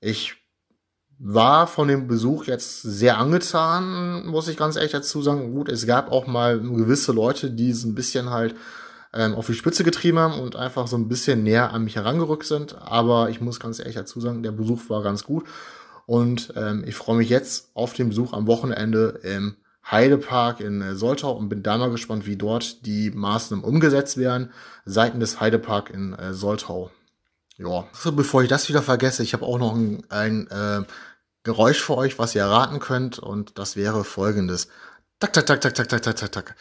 ich 0.00 0.36
war 1.18 1.66
von 1.66 1.88
dem 1.88 2.06
Besuch 2.06 2.44
jetzt 2.44 2.80
sehr 2.80 3.18
angetan, 3.18 4.26
muss 4.26 4.48
ich 4.48 4.56
ganz 4.56 4.76
ehrlich 4.76 4.92
dazu 4.92 5.20
sagen. 5.20 5.52
Gut, 5.52 5.68
es 5.68 5.86
gab 5.86 6.10
auch 6.10 6.26
mal 6.26 6.58
gewisse 6.60 7.12
Leute, 7.12 7.50
die 7.50 7.72
so 7.72 7.88
ein 7.88 7.94
bisschen 7.94 8.30
halt 8.30 8.54
ähm, 9.12 9.34
auf 9.34 9.46
die 9.46 9.54
Spitze 9.54 9.84
getrieben 9.84 10.18
haben 10.18 10.40
und 10.40 10.56
einfach 10.56 10.86
so 10.86 10.96
ein 10.96 11.08
bisschen 11.08 11.42
näher 11.42 11.72
an 11.72 11.84
mich 11.84 11.96
herangerückt 11.96 12.46
sind. 12.46 12.76
Aber 12.80 13.30
ich 13.30 13.40
muss 13.40 13.60
ganz 13.60 13.78
ehrlich 13.78 13.96
dazu 13.96 14.20
sagen, 14.20 14.42
der 14.42 14.52
Besuch 14.52 14.88
war 14.88 15.02
ganz 15.02 15.24
gut. 15.24 15.46
Und 16.06 16.52
ähm, 16.56 16.84
ich 16.86 16.94
freue 16.96 17.16
mich 17.16 17.28
jetzt 17.28 17.70
auf 17.74 17.92
den 17.92 18.08
Besuch 18.08 18.32
am 18.32 18.46
Wochenende 18.46 19.20
im 19.22 19.56
Heidepark 19.88 20.60
in 20.60 20.82
äh, 20.82 20.94
Soltau 20.94 21.32
und 21.32 21.48
bin 21.48 21.62
da 21.62 21.78
mal 21.78 21.90
gespannt, 21.90 22.26
wie 22.26 22.36
dort 22.36 22.84
die 22.86 23.10
Maßnahmen 23.10 23.64
umgesetzt 23.64 24.16
werden, 24.16 24.52
seitens 24.84 25.20
des 25.20 25.40
Heidepark 25.40 25.90
in 25.90 26.14
äh, 26.14 26.34
Soltau. 26.34 26.90
Ja, 27.56 27.86
so, 27.92 28.12
bevor 28.12 28.42
ich 28.42 28.48
das 28.48 28.68
wieder 28.68 28.82
vergesse, 28.82 29.22
ich 29.22 29.34
habe 29.34 29.44
auch 29.44 29.58
noch 29.58 29.74
ein, 29.74 30.02
ein 30.08 30.46
äh, 30.48 30.82
Geräusch 31.42 31.80
für 31.82 31.96
euch, 31.96 32.18
was 32.18 32.34
ihr 32.34 32.42
erraten 32.42 32.80
könnt, 32.80 33.18
und 33.18 33.58
das 33.58 33.76
wäre 33.76 34.04
folgendes. 34.04 34.68
Tak, 35.18 35.32
tak, 35.32 35.46
tak, 35.46 35.60
tak, 35.60 35.74
tak, 35.74 35.88
tak, 35.88 36.02
tak, 36.02 36.16
tak, 36.16 36.32
tak. 36.32 36.56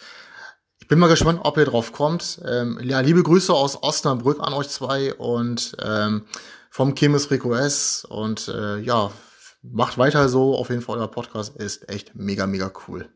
Bin 0.90 0.98
mal 0.99 1.07
gespannt, 1.07 1.41
ob 1.44 1.56
ihr 1.57 1.66
drauf 1.66 1.91
kommt. 1.94 2.41
Ähm, 2.45 2.80
ja, 2.84 2.99
liebe 2.99 3.22
Grüße 3.24 3.53
aus 3.53 3.82
Osnabrück 3.84 4.40
an 4.41 4.53
euch 4.53 4.70
zwei 4.70 5.14
und 5.14 5.78
ähm, 5.84 6.26
vom 6.72 6.95
Chemis 6.95 7.30
Rico 7.30 7.53
S. 7.53 8.06
Und 8.10 8.48
äh, 8.48 8.80
ja, 8.80 9.11
macht 9.61 9.98
weiter 9.99 10.28
so. 10.30 10.56
Auf 10.57 10.70
jeden 10.70 10.82
Fall, 10.82 10.98
euer 10.98 11.07
Podcast 11.11 11.56
ist 11.56 11.88
echt 11.90 12.16
mega, 12.16 12.48
mega 12.48 12.72
cool. 12.88 13.07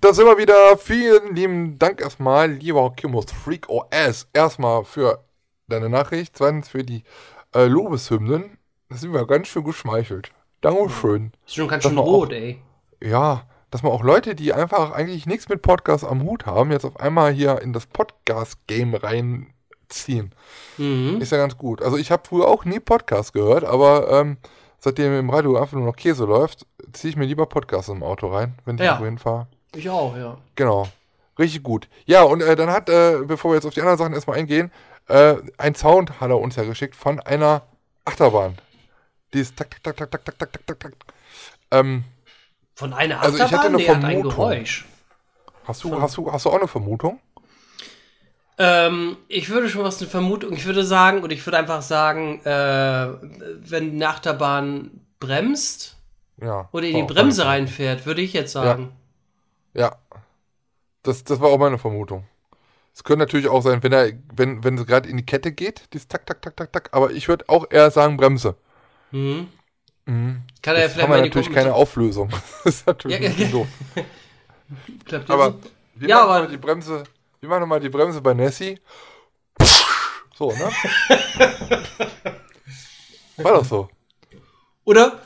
Da 0.00 0.14
sind 0.14 0.24
wir 0.26 0.38
wieder. 0.38 0.78
Vielen 0.78 1.34
lieben 1.36 1.78
Dank 1.78 2.00
erstmal, 2.00 2.50
lieber 2.50 2.90
Kimos 2.94 3.26
Freak 3.30 3.68
OS. 3.68 4.26
Erstmal 4.32 4.84
für 4.84 5.22
deine 5.68 5.90
Nachricht, 5.90 6.36
zweitens 6.36 6.70
für 6.70 6.82
die 6.82 7.04
äh, 7.54 7.66
Lobeshymnen. 7.66 8.56
Da 8.88 8.96
sind 8.96 9.12
wir 9.12 9.26
ganz 9.26 9.48
schön 9.48 9.64
geschmeichelt. 9.64 10.30
Dankeschön. 10.62 11.32
Ist 11.46 11.56
schon 11.56 11.68
ganz 11.68 11.82
Das 11.82 11.92
schön 11.92 11.98
rot, 11.98 12.28
auch- 12.30 12.32
ey. 12.32 12.62
Ja, 13.02 13.46
dass 13.76 13.82
man 13.82 13.92
auch 13.92 14.02
Leute, 14.02 14.34
die 14.34 14.54
einfach 14.54 14.92
eigentlich 14.92 15.26
nichts 15.26 15.50
mit 15.50 15.60
Podcasts 15.60 16.02
am 16.02 16.22
Hut 16.22 16.46
haben, 16.46 16.72
jetzt 16.72 16.86
auf 16.86 16.98
einmal 16.98 17.30
hier 17.32 17.60
in 17.60 17.74
das 17.74 17.84
Podcast-Game 17.84 18.94
reinziehen. 18.94 20.32
Mhm. 20.78 21.18
Ist 21.20 21.30
ja 21.30 21.36
ganz 21.36 21.58
gut. 21.58 21.82
Also 21.82 21.98
ich 21.98 22.10
habe 22.10 22.22
früher 22.26 22.48
auch 22.48 22.64
nie 22.64 22.80
Podcasts 22.80 23.34
gehört, 23.34 23.64
aber 23.64 24.10
ähm, 24.10 24.38
seitdem 24.78 25.12
im 25.18 25.28
Radio 25.28 25.58
einfach 25.58 25.74
nur 25.76 25.84
noch 25.84 25.96
Käse 25.96 26.24
läuft, 26.24 26.64
ziehe 26.94 27.10
ich 27.10 27.16
mir 27.18 27.26
lieber 27.26 27.44
Podcasts 27.44 27.90
im 27.90 28.02
Auto 28.02 28.28
rein, 28.28 28.54
wenn 28.64 28.76
ich 28.76 28.80
Ja. 28.80 28.92
irgendwo 28.92 29.04
hinfahre. 29.04 29.46
Ich 29.74 29.90
auch, 29.90 30.16
ja. 30.16 30.38
Genau. 30.54 30.88
Richtig 31.38 31.62
gut. 31.62 31.86
Ja, 32.06 32.22
und 32.22 32.40
äh, 32.40 32.56
dann 32.56 32.70
hat, 32.70 32.88
äh, 32.88 33.18
bevor 33.26 33.50
wir 33.50 33.56
jetzt 33.56 33.66
auf 33.66 33.74
die 33.74 33.80
anderen 33.82 33.98
Sachen 33.98 34.14
erstmal 34.14 34.38
eingehen, 34.38 34.72
äh, 35.08 35.34
ein 35.58 35.74
Sound 35.74 36.18
hat 36.18 36.30
er 36.30 36.38
uns 36.40 36.56
ja 36.56 36.64
geschickt 36.64 36.96
von 36.96 37.20
einer 37.20 37.60
Achterbahn. 38.06 38.56
Die 39.34 39.40
ist 39.40 39.54
tak, 39.54 39.68
tak, 39.82 39.98
tak, 39.98 40.10
tak, 40.10 40.24
tak, 40.24 40.38
tak, 40.38 40.50
tak, 40.52 40.66
tak, 40.66 40.80
tak. 40.80 40.92
Ähm, 41.70 42.04
Von 42.76 42.92
einer 42.92 43.20
Also 43.22 43.38
ich 43.38 43.42
Achterbahn, 43.42 43.64
hätte 43.64 43.74
eine 43.74 43.78
die 43.78 43.88
hat 43.90 44.04
ein 44.04 44.22
Vermutung. 44.22 44.30
Geräusch. 44.30 44.84
hast, 45.64 45.82
du, 45.84 46.00
hast, 46.00 46.16
du, 46.16 46.30
hast 46.32 46.44
du 46.44 46.50
auch 46.50 46.54
eine 46.58 46.68
Vermutung? 46.68 47.20
Ähm, 48.58 49.16
ich 49.28 49.50
würde 49.50 49.68
schon 49.68 49.82
was 49.84 50.00
eine 50.00 50.08
Vermutung, 50.10 50.52
ich 50.54 50.64
würde 50.64 50.84
sagen, 50.84 51.22
und 51.22 51.30
ich 51.32 51.44
würde 51.46 51.58
einfach 51.58 51.82
sagen, 51.82 52.40
äh, 52.44 53.08
wenn 53.68 53.92
eine 53.92 54.08
Achterbahn 54.08 54.90
bremst 55.20 55.96
Ja. 56.40 56.68
oder 56.72 56.86
in 56.86 56.96
die 56.96 57.02
Bremse 57.02 57.44
reinfährt, 57.46 58.06
würde 58.06 58.22
ich 58.22 58.32
jetzt 58.32 58.52
sagen. 58.52 58.92
Ja. 59.74 59.96
Das, 61.02 61.24
das 61.24 61.40
war 61.40 61.50
auch 61.50 61.58
meine 61.58 61.78
Vermutung. 61.78 62.24
Es 62.94 63.04
könnte 63.04 63.20
natürlich 63.20 63.48
auch 63.48 63.60
sein, 63.62 63.82
wenn 63.82 63.92
er, 63.92 64.12
wenn, 64.34 64.64
wenn 64.64 64.78
es 64.78 64.86
gerade 64.86 65.08
in 65.08 65.18
die 65.18 65.26
Kette 65.26 65.52
geht, 65.52 65.92
dieses 65.92 66.08
tak, 66.08 66.24
tak, 66.26 66.40
tak, 66.42 66.56
tak, 66.56 66.72
tak, 66.72 66.88
aber 66.92 67.10
ich 67.12 67.28
würde 67.28 67.44
auch 67.48 67.66
eher 67.70 67.90
sagen 67.90 68.16
Bremse. 68.16 68.56
Mhm. 69.12 69.48
Mhm. 70.06 70.42
Kann 70.62 70.76
er 70.76 70.82
ja 70.82 70.88
vielleicht 70.88 71.08
haben 71.08 71.14
wir 71.14 71.22
natürlich 71.22 71.52
keine 71.52 71.74
Auflösung. 71.74 72.30
Das 72.64 72.74
ist 72.76 72.86
natürlich 72.86 73.20
Ja, 73.20 73.28
ja, 73.30 73.46
doof. 73.48 73.66
Klappt 75.04 75.30
Aber 75.30 75.50
so? 75.52 75.60
wir 75.96 76.08
Ja, 76.08 76.16
machen 76.18 76.28
aber- 76.30 76.40
mal 76.42 76.48
die 76.48 76.56
Bremse, 76.56 77.02
wir 77.40 77.48
machen 77.48 77.68
mal 77.68 77.80
die 77.80 77.88
Bremse 77.88 78.20
bei 78.20 78.34
Nessie. 78.34 78.80
So, 80.36 80.50
ne? 80.52 80.70
War 83.38 83.52
doch 83.54 83.64
so. 83.64 83.88
Oder? 84.84 85.20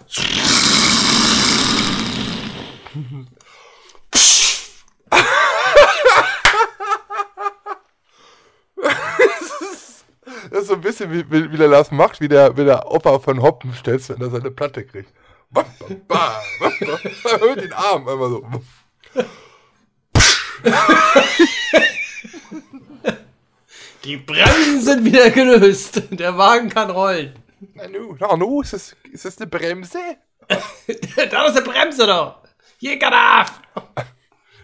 Das 10.50 10.62
ist 10.62 10.68
so 10.68 10.74
ein 10.74 10.80
bisschen 10.80 11.12
wie, 11.12 11.30
wie, 11.30 11.52
wie 11.52 11.56
der 11.56 11.68
Lars 11.68 11.90
macht, 11.90 12.20
wie 12.20 12.28
der, 12.28 12.56
wie 12.56 12.64
der 12.64 12.90
Opa 12.90 13.18
von 13.20 13.40
Hoppen 13.40 13.72
stellt, 13.74 14.08
wenn 14.08 14.20
er 14.20 14.30
seine 14.30 14.50
Platte 14.50 14.84
kriegt. 14.84 15.12
Bam, 15.50 15.64
bam, 15.78 16.02
bam, 16.08 16.72
bam. 16.80 17.50
Mit 17.50 17.64
den 17.64 17.72
Armen 17.72 18.08
einfach 18.08 18.28
so. 18.28 18.46
Die 24.04 24.16
Bremsen 24.16 24.80
sind 24.80 25.04
wieder 25.04 25.30
gelöst. 25.30 26.02
Der 26.10 26.36
Wagen 26.36 26.68
kann 26.68 26.90
rollen. 26.90 27.34
Na 27.74 27.86
nu, 27.88 28.16
na 28.18 28.36
nu, 28.36 28.62
ist 28.62 28.72
das, 28.72 28.96
ist 29.12 29.24
das 29.24 29.38
eine 29.38 29.46
Bremse? 29.46 29.98
da 30.48 31.46
ist 31.46 31.56
eine 31.56 31.62
Bremse 31.62 32.06
doch. 32.06 32.40
Hier 32.78 32.98
kann. 32.98 33.46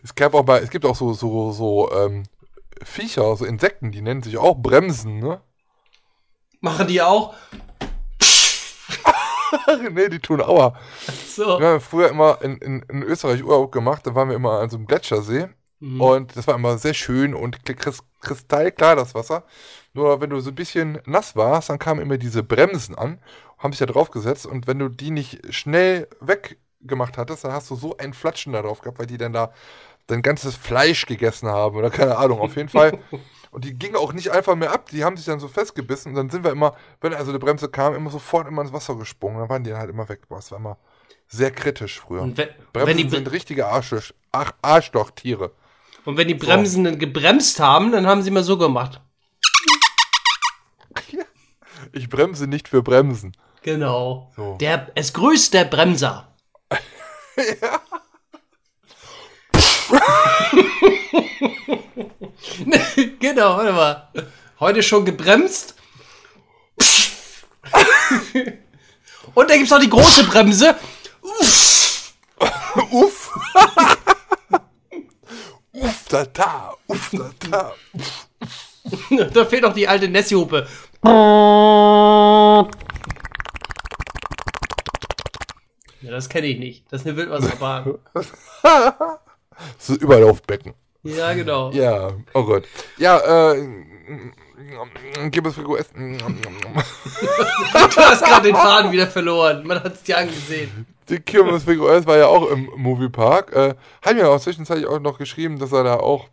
Es 0.03 0.15
gab 0.15 0.35
auch 0.35 0.47
mal, 0.47 0.63
es 0.63 0.71
gibt 0.71 0.85
auch 0.85 0.97
so, 0.97 1.13
so, 1.13 1.53
so, 1.53 1.93
ähm, 1.93 2.25
Viecher, 2.83 3.37
so 3.37 3.45
Insekten, 3.45 3.93
die 3.93 4.03
nennen 4.03 4.23
sich 4.23 4.39
auch 4.39 4.55
Bremsen, 4.55 5.19
ne? 5.19 5.43
Machen 6.67 6.89
die 6.89 7.01
auch? 7.01 7.33
nee, 9.93 10.09
die 10.09 10.19
tun 10.19 10.41
Aua. 10.41 10.75
So. 11.29 11.61
Wir 11.61 11.67
haben 11.69 11.81
früher 11.81 12.09
immer 12.09 12.39
in, 12.43 12.57
in, 12.59 12.83
in 12.89 13.03
Österreich 13.05 13.45
Urlaub 13.45 13.71
gemacht, 13.71 14.05
da 14.05 14.17
waren 14.17 14.29
wir 14.29 14.35
immer 14.37 14.59
an 14.61 14.69
so 14.69 14.77
einem 14.77 14.87
Gletschersee. 14.87 15.49
Und 16.01 16.35
das 16.37 16.47
war 16.49 16.55
immer 16.57 16.79
sehr 16.79 16.95
schön 16.95 17.35
und 17.35 17.63
kris- 17.65 18.03
kristallklar, 18.23 18.97
das 18.97 19.15
Wasser. 19.15 19.45
Nur 19.93 20.21
wenn 20.21 20.31
du 20.31 20.41
so 20.41 20.51
ein 20.51 20.55
bisschen 20.57 20.99
nass 21.05 21.37
warst, 21.37 21.69
dann 21.69 21.79
kamen 21.79 22.01
immer 22.01 22.17
diese 22.19 22.43
Bremsen 22.43 22.97
an, 22.97 23.21
haben 23.59 23.73
sich 23.73 23.81
da 23.81 23.87
drauf 23.87 24.11
gesetzt 24.11 24.47
und 24.47 24.67
wenn 24.67 24.79
du 24.81 24.89
die 24.89 25.11
nicht 25.13 25.55
schnell 25.55 26.09
weggemacht 26.21 27.19
hattest, 27.19 27.45
dann 27.45 27.53
hast 27.53 27.71
du 27.71 27.77
so 27.77 27.97
ein 27.99 28.15
Flatschen 28.15 28.55
da 28.55 28.63
drauf 28.63 28.81
gehabt, 28.81 28.99
weil 28.99 29.07
die 29.07 29.19
dann 29.19 29.33
da 29.35 29.53
dein 30.07 30.23
ganzes 30.23 30.57
Fleisch 30.57 31.05
gegessen 31.07 31.49
haben 31.49 31.77
oder 31.77 31.91
keine 31.91 32.17
Ahnung, 32.17 32.41
auf 32.41 32.57
jeden 32.57 32.69
Fall. 32.71 32.99
Und 33.57 33.65
die 33.65 33.73
gingen 33.73 33.97
auch 33.97 34.13
nicht 34.13 34.33
einfach 34.33 34.55
mehr 34.55 34.71
ab, 34.71 34.91
die 34.91 35.03
haben 35.03 35.17
sich 35.17 35.25
dann 35.25 35.41
so 35.41 35.49
festgebissen 35.49 36.11
und 36.11 36.17
dann 36.17 36.29
sind 36.29 36.45
wir 36.45 36.51
immer, 36.51 36.77
wenn 37.01 37.15
also 37.15 37.31
eine 37.31 37.39
Bremse 37.39 37.71
kam, 37.71 37.95
immer 37.95 38.11
sofort 38.11 38.47
immer 38.47 38.61
ins 38.61 38.75
Wasser 38.75 38.97
gesprungen, 38.97 39.39
dann 39.39 39.49
waren 39.49 39.65
die 39.65 39.73
halt 39.73 39.89
immer 39.89 40.07
weg. 40.11 40.29
Boah, 40.29 40.37
das 40.37 40.51
war 40.51 40.59
immer 40.59 40.77
sehr 41.27 41.51
kritisch 41.53 41.99
früher. 41.99 42.21
Und 42.21 42.37
wenn, 42.37 42.51
Bremsen 42.75 42.87
wenn 42.87 42.97
die, 42.99 43.09
sind 43.09 43.33
richtige 43.33 43.67
Arsch, 43.69 44.13
Ach, 44.31 44.53
Arschlochtiere. 44.61 45.53
und 46.05 46.19
wenn 46.19 46.29
die 46.29 46.35
Bremsen 46.35 46.85
dann 46.85 46.99
gebremst 46.99 47.59
haben, 47.59 47.93
dann 47.93 48.07
haben 48.07 48.21
sie 48.21 48.31
mal 48.31 48.45
so 48.45 48.59
gemacht. 48.59 49.01
Ich 51.93 52.11
bremse 52.11 52.47
nicht 52.47 52.69
für 52.69 52.83
Bremsen. 52.83 53.35
Genau. 53.63 54.33
So. 54.37 54.57
Der, 54.61 54.91
es 54.97 55.15
grüßt 55.15 55.55
der 55.55 55.65
Bremser. 55.65 56.35
genau, 63.21 63.57
warte 63.57 63.73
mal. 63.73 64.09
Heute 64.61 64.83
schon 64.83 65.05
gebremst. 65.05 65.75
Und 69.35 69.51
dann 69.51 69.59
gibt's 69.59 69.71
noch 69.71 69.81
die 69.81 69.91
große 69.91 70.25
Bremse. 70.25 70.77
Uff. 71.23 72.15
uff, 75.73 76.05
da, 76.09 76.25
da, 76.25 76.75
uff, 76.87 77.11
da, 77.13 77.31
da. 77.51 77.73
Da 79.33 79.45
fehlt 79.45 79.63
noch 79.63 79.75
die 79.75 79.89
alte 79.89 80.09
Nessie-Hupe. 80.09 80.67
Ja, 86.03 86.11
das 86.13 86.29
kenne 86.29 86.47
ich 86.47 86.59
nicht. 86.59 86.85
Das 86.91 87.01
ist 87.01 87.07
eine 87.09 87.17
Wildwasserbahn. 87.17 87.99
Das 89.79 89.89
ist 89.89 90.03
Überlaufbecken. 90.03 90.75
Ja, 91.07 91.35
genau. 91.35 91.71
Ja, 91.73 92.13
oh 92.35 92.45
Gott. 92.45 92.65
Ja, 92.99 93.53
äh, 93.53 93.69
gib 95.31 95.47
es 95.47 95.55
für 95.55 95.67
US. 95.69 95.87
Du 95.93 96.19
hast 98.03 98.25
gerade 98.25 98.49
den 98.49 98.55
Faden 98.57 98.93
wieder 98.93 99.07
verloren. 99.07 99.67
Man 99.67 99.83
hat 99.83 99.95
es 99.95 100.03
dir 100.03 100.19
angesehen. 100.19 100.87
Die 101.09 101.21
Kirmes 101.21 101.67
OS 101.67 102.07
war 102.07 102.17
ja 102.17 102.27
auch 102.27 102.51
im 102.51 102.71
Moviepark. 102.77 103.55
Äh, 103.55 103.75
hat 104.03 104.17
mir 104.17 104.29
auch 104.29 104.41
zwischenzeitlich 104.41 104.87
auch 104.87 104.99
noch 104.99 105.19
geschrieben, 105.19 105.59
dass 105.59 105.73
er 105.73 105.85
da 105.85 105.97
auch 105.97 106.29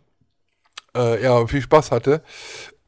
äh, 0.96 1.22
ja, 1.22 1.46
viel 1.46 1.62
Spaß 1.62 1.90
hatte. 1.92 2.22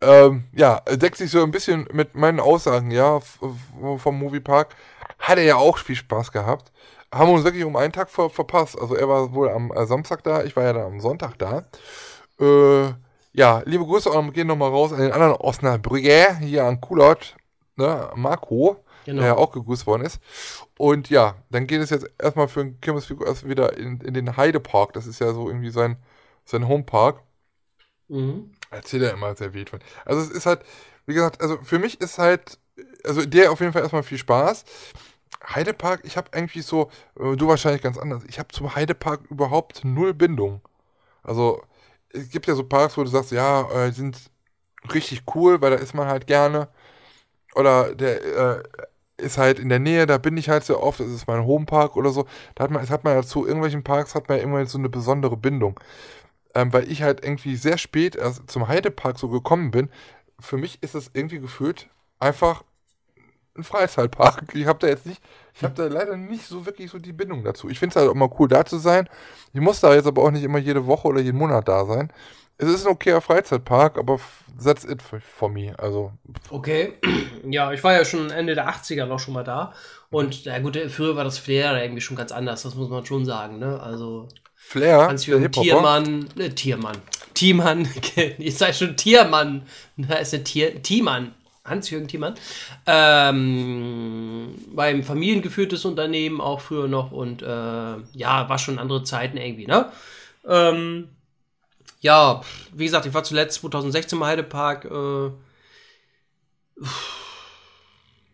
Ähm, 0.01 0.45
ja, 0.53 0.81
deckt 0.81 1.17
sich 1.17 1.31
so 1.31 1.43
ein 1.43 1.51
bisschen 1.51 1.89
mit 1.93 2.15
meinen 2.15 2.41
Aussagen, 2.41 2.91
ja, 2.91 3.21
vom 3.21 4.19
Moviepark. 4.19 4.75
Hat 5.19 5.39
er 5.39 5.45
ja 5.45 5.57
auch 5.57 5.79
viel 5.79 5.97
Spaß 5.97 6.33
gehabt. 6.33 6.73
Haben 7.19 7.29
wir 7.29 7.35
uns 7.35 7.45
wirklich 7.45 7.65
um 7.65 7.77
einen 7.77 7.93
Tag 7.93 8.11
ver 8.11 8.31
verpasst. 8.31 8.79
Also 8.79 8.95
er 8.95 9.09
war 9.09 9.33
wohl 9.35 9.49
am 9.49 9.73
äh, 9.73 9.87
Samstag 9.87 10.23
da, 10.25 10.43
ich 10.45 10.57
war 10.57 10.65
ja 10.65 10.73
dann 10.73 10.85
am 10.85 11.01
Sonntag 11.01 11.39
da. 11.39 11.65
Äh, 12.41 12.93
ja, 13.33 13.63
liebe 13.65 13.85
Grüße 13.85 14.11
auch 14.11 14.33
gehen 14.33 14.47
nochmal 14.47 14.71
raus 14.71 14.93
an 14.93 15.01
den 15.01 15.13
anderen 15.13 15.35
Osnabrücker, 15.35 16.37
hier 16.37 16.65
an 16.65 16.81
Kulot, 16.81 17.37
ne, 17.77 18.11
Marco, 18.15 18.83
Genau. 19.07 19.21
der 19.21 19.29
ja 19.29 19.37
auch 19.37 19.53
gegrüßt 19.53 19.87
worden 19.87 20.05
ist. 20.05 20.21
Und 20.79 21.11
ja, 21.11 21.37
dann 21.51 21.69
geht 21.69 21.81
es 21.81 21.91
jetzt 21.91 22.11
erstmal 22.21 22.49
für 22.49 22.65
den 22.65 22.81
Kirmes 22.81 23.09
erst 23.09 23.49
wieder 23.49 23.77
in, 23.79 24.01
in 24.01 24.15
den 24.15 24.37
Heidepark. 24.37 24.95
Das 24.95 25.07
ist 25.07 25.21
ja 25.21 25.33
so 25.33 25.49
irgendwie 25.49 25.71
sein, 25.71 25.97
sein 26.45 26.67
Homepark. 26.67 27.23
Mhm. 28.09 28.51
Erzählt 28.71 29.05
er 29.05 29.13
immer 29.13 29.37
sehr 29.37 29.55
wild 29.55 29.71
von. 29.71 29.79
Also 30.05 30.23
es 30.23 30.31
ist 30.31 30.47
halt, 30.47 30.63
wie 31.07 31.15
gesagt, 31.15 31.41
also 31.41 31.59
für 31.63 31.79
mich 31.79 32.01
ist 32.01 32.19
halt, 32.19 32.59
also 33.05 33.25
der 33.25 33.53
auf 33.53 33.61
jeden 33.61 33.73
Fall 33.73 33.83
erstmal 33.83 34.03
viel 34.03 34.19
Spaß. 34.19 34.65
Heidepark, 35.48 36.01
ich 36.05 36.16
habe 36.16 36.32
eigentlich 36.32 36.66
so, 36.66 36.90
äh, 37.18 37.36
du 37.36 37.48
wahrscheinlich 37.48 37.82
ganz 37.82 37.98
anders, 37.98 38.24
ich 38.28 38.39
habe 38.39 38.48
zum 38.48 38.74
Heidepark 38.74 39.23
überhaupt 39.31 39.85
null 39.85 40.14
Bindung. 40.14 40.60
Also 41.23 41.62
es 42.10 42.31
gibt 42.31 42.47
ja 42.47 42.55
so 42.55 42.64
Parks, 42.64 42.97
wo 42.97 43.02
du 43.05 43.10
sagst, 43.10 43.32
ja, 43.32 43.62
äh, 43.73 43.90
die 43.90 43.97
sind 43.97 44.31
richtig 44.93 45.23
cool, 45.35 45.60
weil 45.60 45.70
da 45.73 45.77
ist 45.77 45.94
man 45.94 46.09
halt 46.09 46.27
gerne. 46.27 46.68
Oder 47.55 47.94
der 47.94 48.24
äh, 48.59 48.62
ist 49.18 49.39
halt 49.39 49.59
in 49.59 49.68
der 49.70 49.78
Nähe, 49.78 50.06
da 50.06 50.18
bin 50.18 50.36
ich 50.36 50.48
halt 50.48 50.64
sehr 50.64 50.82
oft, 50.82 51.01
das 51.01 51.09
ist 51.09 51.27
mein 51.28 51.44
Homepark 51.44 51.97
oder 51.97 52.10
so. 52.10 52.27
Da 52.55 52.64
hat 52.64 52.70
man, 52.70 52.82
es 52.82 52.90
hat 52.90 53.05
man 53.05 53.14
ja 53.14 53.23
zu 53.23 53.47
irgendwelchen 53.47 53.85
Parks 53.85 54.14
hat 54.14 54.28
man 54.28 54.39
ja 54.39 54.43
irgendwann 54.44 54.66
so 54.66 54.78
eine 54.78 54.89
besondere 54.90 55.36
Bindung 55.36 55.81
ähm, 56.56 56.73
weil 56.73 56.90
ich 56.90 57.02
halt 57.02 57.23
irgendwie 57.23 57.55
sehr 57.56 57.78
spät 57.78 58.16
erst 58.16 58.51
zum 58.51 58.66
Heidepark 58.66 59.18
so 59.18 59.28
gekommen 59.28 59.70
bin. 59.70 59.90
Für 60.40 60.56
mich 60.56 60.82
ist 60.82 60.94
es 60.94 61.10
irgendwie 61.12 61.39
gefühlt 61.39 61.90
einfach 62.18 62.64
ein 63.57 63.65
Freizeitpark. 63.65 64.55
Ich 64.55 64.66
habe 64.66 64.78
da 64.78 64.89
jetzt 64.89 65.07
nicht, 65.07 65.20
ich 65.55 65.62
habe 65.62 65.74
da 65.74 65.87
leider 65.87 66.16
nicht 66.16 66.47
so 66.47 66.66
wirklich 66.66 66.91
so 66.91 66.99
die 66.99 67.12
Bindung 67.12 67.45
dazu. 67.45 67.69
Ich 67.69 67.78
finde 67.78 67.95
es 67.95 67.97
halt 67.97 68.11
auch 68.11 68.15
mal 68.15 68.31
cool 68.39 68.49
da 68.49 68.65
zu 68.65 68.78
sein. 68.78 69.09
Ich 69.53 69.61
muss 69.61 69.81
da 69.81 69.95
jetzt 69.95 70.07
aber 70.07 70.23
auch 70.23 70.31
nicht 70.31 70.45
immer 70.45 70.59
jede 70.59 70.87
Woche 70.87 71.09
oder 71.09 71.20
jeden 71.20 71.39
Monat 71.39 71.69
da 71.69 71.85
sein. 71.85 72.12
Es 72.59 72.69
ist 72.69 72.87
ein 72.87 72.93
okayer 72.93 73.20
Freizeitpark, 73.20 73.99
aber 73.99 74.19
that's 74.62 74.85
it 74.85 75.03
for, 75.03 75.49
me. 75.51 75.74
Also, 75.78 76.12
Okay. 76.51 76.95
Ja, 77.49 77.70
ich 77.73 77.85
war 77.85 77.93
ja 77.93 78.05
schon 78.05 78.31
Ende 78.31 78.57
der 78.57 78.69
80er 78.69 79.07
noch 79.07 79.20
schon 79.20 79.35
mal 79.35 79.45
da. 79.45 79.73
Und 80.11 80.45
ja 80.45 80.59
gut, 80.59 80.77
früher 80.89 81.15
war 81.15 81.23
das 81.23 81.39
Flair 81.39 81.81
irgendwie 81.81 82.01
schon 82.01 82.16
ganz 82.16 82.33
anders, 82.33 82.62
das 82.62 82.74
muss 82.74 82.89
man 82.89 83.07
schon 83.07 83.24
sagen, 83.24 83.59
ne? 83.59 83.78
Also 83.81 84.28
Flair, 84.57 85.07
Hans-Jürgen. 85.07 85.53
Tiermann, 85.53 86.28
ne, 86.35 86.53
Tiermann. 86.55 86.97
Tiemann, 87.35 87.89
ich 88.39 88.59
sag 88.59 88.74
schon 88.74 88.97
Tiermann. 88.97 89.62
Da 89.97 90.15
ist 90.16 90.33
der 90.33 90.43
Tier, 90.43 90.83
Tiemann. 90.83 91.35
Hans-Jürgen 91.67 92.09
Tiemann. 92.09 92.35
Ähm, 92.87 94.55
beim 94.75 95.03
familiengeführtes 95.03 95.85
Unternehmen 95.85 96.41
auch 96.41 96.61
früher 96.61 96.89
noch 96.89 97.13
und 97.13 97.43
äh, 97.43 97.47
ja, 97.47 98.49
war 98.49 98.59
schon 98.59 98.79
andere 98.79 99.05
Zeiten 99.05 99.37
irgendwie, 99.37 99.67
ne? 99.67 99.91
Ähm, 100.47 101.09
ja, 102.01 102.41
wie 102.73 102.85
gesagt, 102.85 103.07
ich 103.07 103.15
war 103.15 103.25
zuletzt 103.25 103.61
2016 103.61 104.19
im 104.19 104.25
Heidepark. 104.25 104.85
Äh, 104.85 105.31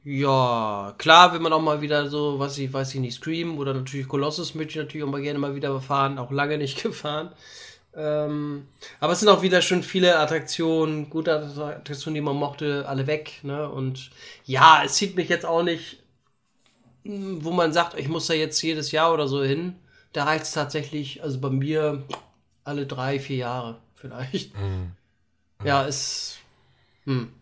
ja, 0.04 0.94
klar, 0.98 1.32
wenn 1.32 1.42
man 1.42 1.52
auch 1.52 1.60
mal 1.62 1.80
wieder 1.80 2.08
so, 2.08 2.38
was 2.38 2.58
ich 2.58 2.72
weiß 2.72 2.94
ich 2.94 3.00
nicht, 3.00 3.14
Scream 3.14 3.58
oder 3.58 3.72
natürlich 3.72 4.08
Colossus 4.08 4.54
möchte 4.54 4.72
ich 4.72 4.76
natürlich 4.76 5.04
auch 5.06 5.10
mal 5.10 5.22
gerne 5.22 5.38
mal 5.38 5.54
wieder 5.54 5.80
fahren, 5.80 6.18
auch 6.18 6.30
lange 6.32 6.58
nicht 6.58 6.82
gefahren. 6.82 7.30
Ähm, 7.94 8.68
aber 9.00 9.12
es 9.12 9.20
sind 9.20 9.28
auch 9.28 9.42
wieder 9.42 9.60
schon 9.62 9.82
viele 9.82 10.18
Attraktionen, 10.18 11.10
gute 11.10 11.34
Attraktionen, 11.34 12.14
die 12.14 12.20
man 12.22 12.36
mochte, 12.36 12.86
alle 12.88 13.06
weg, 13.06 13.40
ne? 13.42 13.68
Und 13.68 14.10
ja, 14.44 14.82
es 14.84 14.94
zieht 14.94 15.16
mich 15.16 15.28
jetzt 15.28 15.44
auch 15.44 15.62
nicht, 15.62 15.98
mh, 17.04 17.44
wo 17.44 17.50
man 17.50 17.72
sagt, 17.72 17.98
ich 17.98 18.08
muss 18.08 18.26
da 18.26 18.34
jetzt 18.34 18.62
jedes 18.62 18.92
Jahr 18.92 19.12
oder 19.12 19.28
so 19.28 19.42
hin. 19.42 19.76
Da 20.12 20.24
reicht 20.24 20.44
es 20.44 20.52
tatsächlich, 20.52 21.22
also 21.22 21.40
bei 21.40 21.50
mir 21.50 22.04
alle 22.64 22.86
drei, 22.86 23.18
vier 23.18 23.36
Jahre 23.38 23.78
vielleicht. 23.94 24.52
Ja, 25.64 25.82
ist. 25.84 26.38
Hm. 27.04 27.32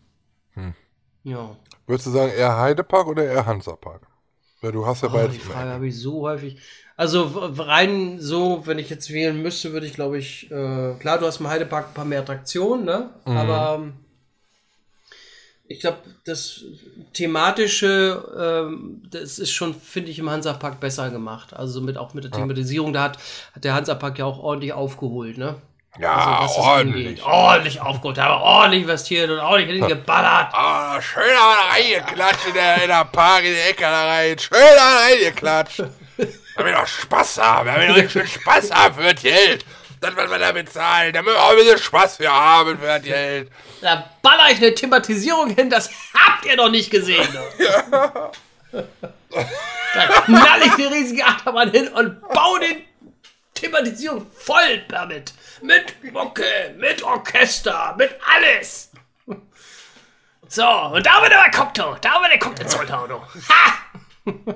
Ja. 1.24 1.56
Würdest 1.86 2.06
du 2.06 2.10
sagen, 2.10 2.32
eher 2.32 2.56
Heidepark 2.56 3.06
oder 3.06 3.24
eher 3.24 3.46
Hansapark? 3.46 4.06
Weil 4.60 4.72
du 4.72 4.86
hast 4.86 5.02
ja 5.02 5.08
Oh, 5.08 5.12
beides. 5.12 5.34
die 5.34 5.38
Frage 5.40 5.70
habe 5.70 5.88
ich 5.88 5.98
so 5.98 6.22
häufig. 6.22 6.58
Also 7.00 7.30
rein 7.56 8.18
so, 8.20 8.66
wenn 8.66 8.78
ich 8.78 8.90
jetzt 8.90 9.10
wählen 9.10 9.40
müsste, 9.40 9.72
würde 9.72 9.86
ich 9.86 9.94
glaube 9.94 10.18
ich, 10.18 10.50
äh, 10.50 10.92
klar, 10.98 11.16
du 11.18 11.24
hast 11.24 11.40
im 11.40 11.48
Heidepark 11.48 11.88
ein 11.88 11.94
paar 11.94 12.04
mehr 12.04 12.20
Attraktionen, 12.20 12.84
ne? 12.84 13.08
Mhm. 13.24 13.36
Aber 13.38 13.78
ähm, 13.80 13.94
ich 15.66 15.80
glaube, 15.80 15.96
das 16.26 16.60
thematische, 17.14 18.22
ähm, 18.38 19.00
das 19.10 19.38
ist 19.38 19.50
schon, 19.50 19.74
finde 19.74 20.10
ich, 20.10 20.18
im 20.18 20.28
Hansapark 20.28 20.78
besser 20.78 21.08
gemacht. 21.08 21.54
Also 21.54 21.80
mit 21.80 21.96
auch 21.96 22.12
mit 22.12 22.24
der 22.24 22.32
Thematisierung, 22.32 22.92
da 22.92 23.04
hat, 23.04 23.18
hat 23.54 23.64
der 23.64 23.72
Hansapark 23.72 24.18
ja 24.18 24.26
auch 24.26 24.38
ordentlich 24.38 24.74
aufgeholt, 24.74 25.38
ne? 25.38 25.54
Ja, 25.98 26.42
das 26.42 26.54
ordentlich. 26.54 27.06
angeht. 27.06 27.24
Ordentlich 27.24 27.80
aufgeholt, 27.80 28.18
da 28.18 28.24
haben 28.24 28.42
wir 28.42 28.44
ordentlich 28.44 28.82
investiert 28.82 29.30
und 29.30 29.38
ordentlich 29.38 29.78
hingeballert. 29.78 30.52
Ah, 30.52 31.00
schön 31.00 31.22
da 31.34 31.72
reingeklatscht 31.72 32.48
in 32.48 32.52
der, 32.52 32.82
in 32.82 32.88
der 32.88 33.06
Park, 33.06 33.44
in 33.44 33.54
die 33.54 33.70
Ecke 33.70 33.84
da 33.84 34.06
rein. 34.06 34.38
Schön 34.38 34.58
da 34.76 34.98
reingeklatscht. 34.98 35.84
Damit 36.60 36.74
wir 36.74 36.80
doch 36.80 36.86
Spaß 36.88 37.38
haben. 37.38 37.66
Damit 37.66 37.88
wir 37.88 37.96
richtig 37.96 38.12
schön 38.12 38.26
Spaß 38.26 38.70
haben 38.70 38.94
für 38.94 39.12
das 39.12 39.22
Geld. 39.22 39.64
das, 40.00 40.16
was 40.16 40.30
wir 40.30 40.38
da 40.38 40.52
bezahlen, 40.52 41.12
damit 41.12 41.34
wir 41.34 41.42
auch 41.42 41.50
ein 41.50 41.56
bisschen 41.56 41.78
Spaß 41.78 42.16
für 42.16 42.30
haben 42.30 42.78
für 42.78 42.86
das 42.86 43.02
Geld. 43.02 43.50
Da 43.82 44.10
baller 44.22 44.50
ich 44.50 44.56
eine 44.56 44.74
Thematisierung 44.74 45.50
hin, 45.50 45.70
das 45.70 45.90
habt 46.14 46.46
ihr 46.46 46.56
noch 46.56 46.70
nicht 46.70 46.90
gesehen. 46.90 47.28
Ja. 47.58 48.30
Da 48.72 50.06
knall 50.22 50.62
ich 50.62 50.72
eine 50.74 50.90
riesige 50.90 51.24
Achterbahn 51.24 51.70
hin 51.70 51.88
und 51.88 52.20
baue 52.28 52.60
den 52.60 52.84
Thematisierung 53.54 54.26
voll 54.32 54.84
damit. 54.88 55.34
Mit 55.60 56.12
Mucke, 56.12 56.74
mit 56.78 57.02
Orchester, 57.02 57.94
mit 57.98 58.16
alles. 58.34 58.90
So, 60.48 60.66
und 60.66 61.04
da 61.04 61.22
wird 61.22 61.32
aber 61.32 61.50
Cocktail, 61.50 61.96
da 62.00 62.20
wird 62.20 62.32
der 62.32 62.38
Cocktail 62.38 62.66
Zolltauno. 62.66 63.22
Ha! 63.48 64.52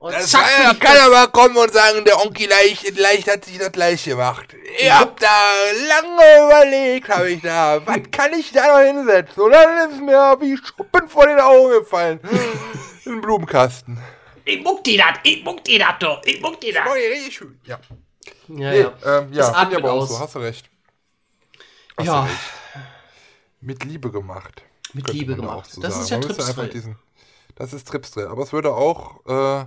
Und 0.00 0.12
Das 0.14 0.30
zack, 0.30 0.42
kann, 0.46 0.72
ich 0.74 0.80
kann 0.80 0.96
aber 0.98 1.26
kommen 1.32 1.56
und 1.56 1.72
sagen, 1.72 2.04
der 2.04 2.20
Onkel 2.24 2.48
Leicht, 2.48 2.96
Leicht 2.96 3.28
hat 3.28 3.44
sich 3.44 3.58
das 3.58 3.72
gleich 3.72 4.04
gemacht. 4.04 4.54
Ihr 4.80 4.96
habt 4.96 5.20
da 5.20 5.50
lange 5.88 6.46
überlegt, 6.46 7.08
habe 7.08 7.30
ich 7.30 7.42
da. 7.42 7.84
Was 7.84 7.98
kann 8.12 8.32
ich 8.32 8.52
da 8.52 8.78
noch 8.78 8.86
hinsetzen? 8.86 9.42
Und 9.42 9.50
dann 9.50 9.90
ist 9.90 10.00
mir 10.00 10.36
wie 10.40 10.56
Schuppen 10.56 11.08
vor 11.08 11.26
den 11.26 11.40
Augen 11.40 11.70
gefallen. 11.80 12.20
Ein 13.06 13.20
Blumenkasten. 13.20 13.98
Ich 14.44 14.62
muck 14.62 14.84
die 14.84 14.96
dat, 14.96 15.18
ich 15.24 15.42
muck 15.44 15.64
die 15.64 15.78
dat, 15.78 16.00
du, 16.00 16.16
ich 16.24 16.40
muck 16.40 16.60
die 16.60 16.70
dat. 16.72 16.84
Oh, 16.86 16.92
richtig 16.92 17.34
schön. 17.34 17.58
Ja, 17.64 17.80
Ja, 17.88 18.70
Nee, 18.70 18.80
ja. 18.80 18.92
ähm, 19.04 19.32
ja, 19.32 19.38
Das 19.38 19.46
finde 19.48 19.50
ich 19.50 19.56
atmet 19.56 19.78
aber 19.78 19.92
auch 19.92 20.02
aus. 20.02 20.08
so, 20.10 20.20
hast 20.20 20.34
du 20.36 20.38
recht. 20.38 20.70
Hast 21.96 22.06
Ja. 22.06 22.20
du 22.22 22.26
recht. 22.28 22.38
Mit 23.60 23.84
Liebe 23.84 24.10
gemacht. 24.12 24.62
Mit 24.92 25.08
Liebe 25.12 25.34
gemacht. 25.34 25.58
auch 25.58 25.64
so 25.64 25.80
Das 25.80 25.92
sagen. 25.94 26.04
ist 26.04 26.10
ja 26.10 26.16
müsste 26.18 26.32
einfach 26.34 26.44
Tripsdrill. 26.54 26.68
diesen- 26.68 26.98
Das 27.56 27.72
ist 27.72 27.88
Tripsdrill. 27.88 28.26
Aber 28.28 28.42
es 28.44 28.52
würde 28.52 28.72
auch, 28.72 29.26
äh, 29.26 29.66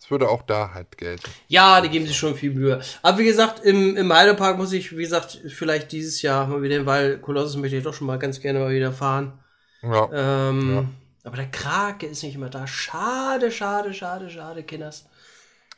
es 0.00 0.10
würde 0.10 0.28
auch 0.28 0.42
da 0.42 0.72
halt 0.72 0.96
gelten. 0.96 1.28
Ja, 1.48 1.80
die 1.80 1.88
geben 1.88 2.06
sich 2.06 2.16
schon 2.16 2.34
viel 2.34 2.52
Mühe. 2.52 2.80
Aber 3.02 3.18
wie 3.18 3.24
gesagt, 3.24 3.64
im, 3.64 3.96
im 3.96 4.12
Heidepark 4.12 4.56
muss 4.56 4.72
ich, 4.72 4.96
wie 4.96 5.02
gesagt, 5.02 5.40
vielleicht 5.48 5.92
dieses 5.92 6.22
Jahr 6.22 6.46
mal 6.46 6.62
wieder 6.62 6.86
weil 6.86 7.18
Kolossus 7.18 7.56
möchte 7.56 7.76
ich 7.76 7.84
doch 7.84 7.94
schon 7.94 8.06
mal 8.06 8.18
ganz 8.18 8.40
gerne 8.40 8.60
mal 8.60 8.70
wieder 8.70 8.92
fahren. 8.92 9.38
Ja. 9.82 10.08
Ähm, 10.12 10.94
Aber 11.24 11.36
der 11.36 11.50
Krake 11.50 12.06
ist 12.06 12.22
nicht 12.22 12.36
immer 12.36 12.48
da. 12.48 12.66
Schade, 12.66 13.50
schade, 13.50 13.92
schade, 13.92 14.30
schade, 14.30 14.62
Kinders. 14.62 15.06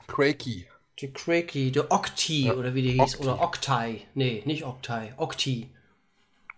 Quakey. 0.07 0.69
Der 1.01 1.13
Quakey, 1.13 1.73
der 1.73 1.91
Octi, 1.91 2.51
oder 2.51 2.75
wie 2.75 2.83
der 2.83 2.93
hieß. 2.93 3.15
Octi. 3.15 3.23
Oder 3.23 3.41
Octai. 3.41 4.03
Nee, 4.15 4.43
nicht 4.45 4.65
Octai. 4.65 5.15
Octi. 5.17 5.71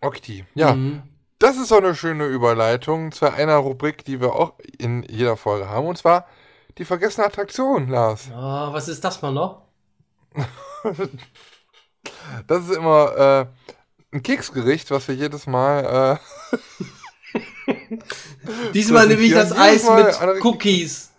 Okti. 0.01 0.45
Ja. 0.55 0.75
Mhm. 0.75 1.03
Das 1.39 1.57
ist 1.57 1.69
so 1.69 1.77
eine 1.77 1.95
schöne 1.95 2.27
Überleitung 2.27 3.13
zu 3.13 3.33
einer 3.33 3.57
Rubrik, 3.57 4.05
die 4.05 4.21
wir 4.21 4.35
auch 4.35 4.55
in 4.79 5.05
jeder 5.05 5.37
Folge 5.37 5.69
haben. 5.69 5.87
Und 5.87 5.99
zwar 5.99 6.27
die 6.79 6.85
vergessene 6.85 7.27
Attraktion, 7.27 7.89
Lars. 7.89 8.31
Ah, 8.33 8.73
was 8.73 8.89
ist 8.89 9.03
das 9.05 9.21
mal 9.23 9.33
noch? 9.33 9.63
Das 12.49 12.65
ist 12.65 12.77
immer 12.77 13.17
äh, 13.17 13.47
ein 14.17 14.23
Keksgericht, 14.23 14.91
was 14.91 15.07
wir 15.07 15.15
jedes 15.15 15.47
Mal. 15.47 16.19
Äh, 16.19 17.39
Diesmal 18.75 19.07
nehme 19.07 19.23
ich 19.23 19.33
das 19.33 19.53
Eis 19.53 19.85
mit 19.89 20.45
Cookies. 20.45 21.11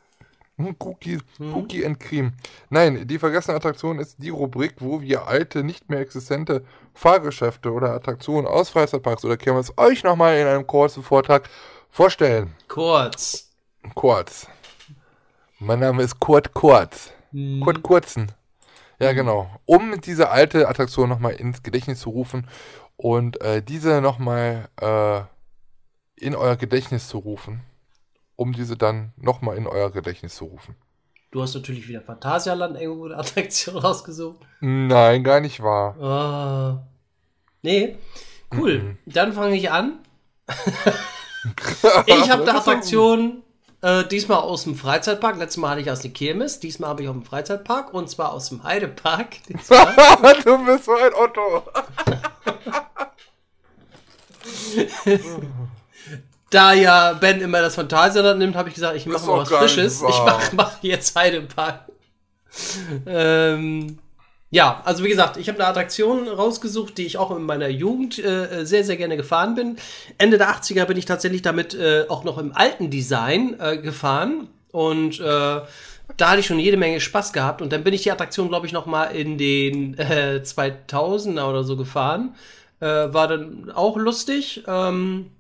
Hm, 0.58 0.76
Cookie, 0.80 1.20
Mhm. 1.40 1.56
Cookie 1.56 1.86
and 1.86 2.00
Cream. 2.00 2.34
Nein, 2.70 3.08
die 3.08 3.18
vergessene 3.18 3.58
Attraktion 3.58 3.98
ist 3.98 4.18
die 4.20 4.30
Rubrik, 4.30 4.76
wo 4.80 5.02
wir 5.02 5.26
alte, 5.28 5.64
nicht 5.64 5.90
mehr 5.90 6.00
existente 6.00 6.64
Fahrgeschäfte 6.94 7.72
oder 7.72 7.92
Attraktionen 7.94 8.46
aus 8.46 8.70
Freizeitparks 8.70 9.26
oder 9.26 9.38
Kirmes 9.38 9.74
euch 9.78 10.04
nochmal 10.04 10.38
in 10.38 10.46
einem 10.46 10.68
kurzen 10.68 11.02
Vortrag 11.02 11.50
vorstellen. 11.90 12.54
Kurz. 12.68 13.50
Kurz. 13.96 14.48
Mein 15.64 15.80
Name 15.80 16.04
ist 16.04 16.20
Kurt 16.20 16.54
Kurz. 16.54 17.14
Mhm. 17.32 17.62
Kurt 17.62 17.82
Kurzen. 17.84 18.30
Ja, 19.00 19.14
genau. 19.14 19.50
Um 19.64 20.02
diese 20.02 20.30
alte 20.30 20.68
Attraktion 20.68 21.08
nochmal 21.08 21.36
ins 21.36 21.64
Gedächtnis 21.64 22.02
zu 22.02 22.10
rufen 22.10 22.50
und 22.98 23.40
äh, 23.42 23.64
diese 23.64 24.02
nochmal 24.02 24.68
äh, 24.82 25.22
in 26.18 26.36
euer 26.36 26.58
Gedächtnis 26.58 27.08
zu 27.08 27.18
rufen. 27.20 27.62
Um 28.36 28.52
diese 28.52 28.76
dann 28.76 29.14
nochmal 29.16 29.56
in 29.56 29.66
euer 29.66 29.90
Gedächtnis 29.90 30.36
zu 30.36 30.46
rufen. 30.46 30.76
Du 31.32 31.42
hast 31.42 31.56
natürlich 31.56 31.88
wieder 31.88 32.02
Phantasialand 32.02 32.78
irgendwo 32.80 33.06
eine 33.06 33.16
Attraktion 33.16 33.78
rausgesucht. 33.78 34.46
Nein, 34.60 35.24
gar 35.24 35.40
nicht 35.40 35.64
wahr. 35.64 35.98
Ah. 35.98 36.88
Nee. 37.62 37.96
Cool. 38.54 38.98
Dann 39.06 39.32
fange 39.32 39.56
ich 39.56 39.72
an. 39.72 40.00
ich 42.06 42.30
habe 42.30 42.42
eine 42.44 42.56
Attraktion 42.58 43.44
äh, 43.84 44.06
diesmal 44.06 44.40
aus 44.40 44.64
dem 44.64 44.76
Freizeitpark. 44.76 45.38
Letztes 45.38 45.58
Mal 45.58 45.72
hatte 45.72 45.82
ich 45.82 45.92
aus 45.92 46.00
dem 46.00 46.14
Kirmes. 46.14 46.62
Diesmal 46.62 46.90
habe 46.90 47.04
ich 47.04 47.10
aus 47.10 47.14
dem 47.14 47.24
Freizeitpark 47.24 47.94
und 47.94 48.10
zwar 48.10 48.32
aus 48.32 48.48
dem 48.50 48.64
Heidepark. 48.64 49.36
Du 50.46 50.66
bist 50.66 50.86
so 50.86 50.94
ein 50.94 51.14
Otto. 51.14 51.64
da 56.50 56.74
ja 56.74 57.14
Ben 57.14 57.42
immer 57.42 57.62
das 57.62 57.76
Phantasialand 57.76 58.40
nimmt, 58.40 58.56
habe 58.56 58.70
ich 58.70 58.76
gesagt, 58.76 58.96
ich 58.96 59.06
mache 59.06 59.26
mal 59.26 59.40
was 59.40 59.50
Frisches. 59.50 60.02
Ich 60.02 60.24
mache 60.24 60.56
mach 60.56 60.82
jetzt 60.82 61.16
Heidepark. 61.16 61.88
ähm, 63.06 64.00
ja, 64.54 64.84
also 64.86 65.04
wie 65.04 65.10
gesagt, 65.10 65.38
ich 65.38 65.50
habe 65.50 65.58
eine 65.58 65.68
Attraktion 65.68 66.28
rausgesucht, 66.28 66.96
die 67.00 67.08
ich 67.08 67.18
auch 67.18 67.36
in 67.36 67.42
meiner 67.42 67.70
Jugend 67.70 68.24
äh, 68.24 68.66
sehr, 68.66 68.84
sehr 68.84 68.98
gerne 68.98 69.18
gefahren 69.18 69.56
bin. 69.56 69.78
Ende 70.20 70.38
der 70.38 70.50
80er 70.50 70.86
bin 70.86 70.96
ich 70.96 71.06
tatsächlich 71.06 71.42
damit 71.42 71.74
äh, 71.74 72.06
auch 72.08 72.24
noch 72.24 72.38
im 72.38 72.56
alten 72.56 72.92
Design 72.92 73.60
äh, 73.60 73.80
gefahren. 73.80 74.50
Und 74.72 75.20
äh, 75.20 75.24
da 75.24 75.66
hatte 76.20 76.40
ich 76.40 76.46
schon 76.46 76.60
jede 76.60 76.78
Menge 76.78 77.02
Spaß 77.02 77.34
gehabt. 77.34 77.64
Und 77.64 77.74
dann 77.74 77.84
bin 77.84 77.96
ich 77.96 78.04
die 78.04 78.12
Attraktion, 78.12 78.50
glaube 78.50 78.68
ich, 78.68 78.74
noch 78.74 78.86
mal 78.86 79.06
in 79.06 79.40
den 79.40 79.98
äh, 79.98 80.42
2000er 80.44 81.50
oder 81.50 81.64
so 81.64 81.76
gefahren. 81.76 82.36
Äh, 82.80 82.86
war 82.86 83.28
dann 83.28 83.72
auch 83.72 83.98
lustig. 83.98 84.64
Ähm, 84.68 85.32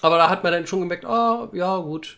aber 0.00 0.16
da 0.16 0.30
hat 0.30 0.44
man 0.44 0.52
dann 0.54 0.66
schon 0.66 0.80
gemerkt, 0.80 1.04
ah, 1.04 1.50
ja, 1.52 1.76
gut, 1.76 2.16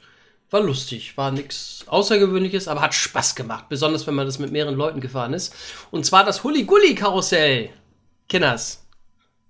war 0.52 0.60
lustig, 0.60 1.16
war 1.16 1.30
nichts 1.30 1.84
Außergewöhnliches, 1.86 2.68
aber 2.68 2.80
hat 2.82 2.94
Spaß 2.94 3.34
gemacht, 3.34 3.66
besonders 3.68 4.06
wenn 4.06 4.14
man 4.14 4.26
das 4.26 4.38
mit 4.38 4.52
mehreren 4.52 4.74
Leuten 4.76 5.00
gefahren 5.00 5.34
ist. 5.34 5.54
Und 5.90 6.04
zwar 6.06 6.24
das 6.24 6.44
Hulli-Gulli-Karussell. 6.44 7.70
Kenners. 8.28 8.84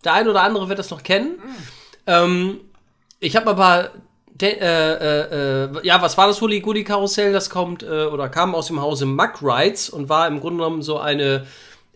Der 0.04 0.14
ein 0.14 0.28
oder 0.28 0.42
andere 0.42 0.68
wird 0.68 0.78
das 0.78 0.90
noch 0.90 1.02
kennen. 1.02 1.36
Ähm, 2.06 2.60
ich 3.20 3.36
habe 3.36 3.50
aber, 3.50 3.90
de- 4.34 4.58
äh, 4.58 4.94
äh, 4.94 5.64
äh, 5.64 5.86
ja, 5.86 6.02
was 6.02 6.18
war 6.18 6.26
das 6.26 6.40
Hulli-Gulli-Karussell? 6.40 7.32
Das 7.32 7.48
kommt 7.50 7.82
äh, 7.84 8.04
oder 8.06 8.28
kam 8.28 8.54
aus 8.54 8.66
dem 8.66 8.80
Hause 8.80 9.06
Muck 9.06 9.40
Rides 9.42 9.88
und 9.90 10.08
war 10.08 10.26
im 10.26 10.40
Grunde 10.40 10.58
genommen 10.64 10.82
so 10.82 10.98
eine 10.98 11.46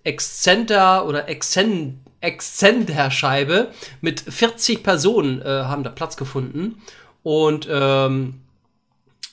Exzenter 0.04 1.06
oder 1.06 1.28
Exzen 1.28 2.00
Exzenterscheibe 2.20 3.68
mit 4.00 4.20
40 4.20 4.82
Personen 4.82 5.42
äh, 5.42 5.44
haben 5.64 5.84
da 5.84 5.90
Platz 5.90 6.16
gefunden. 6.16 6.80
Und 7.22 7.68
ähm, 7.70 8.40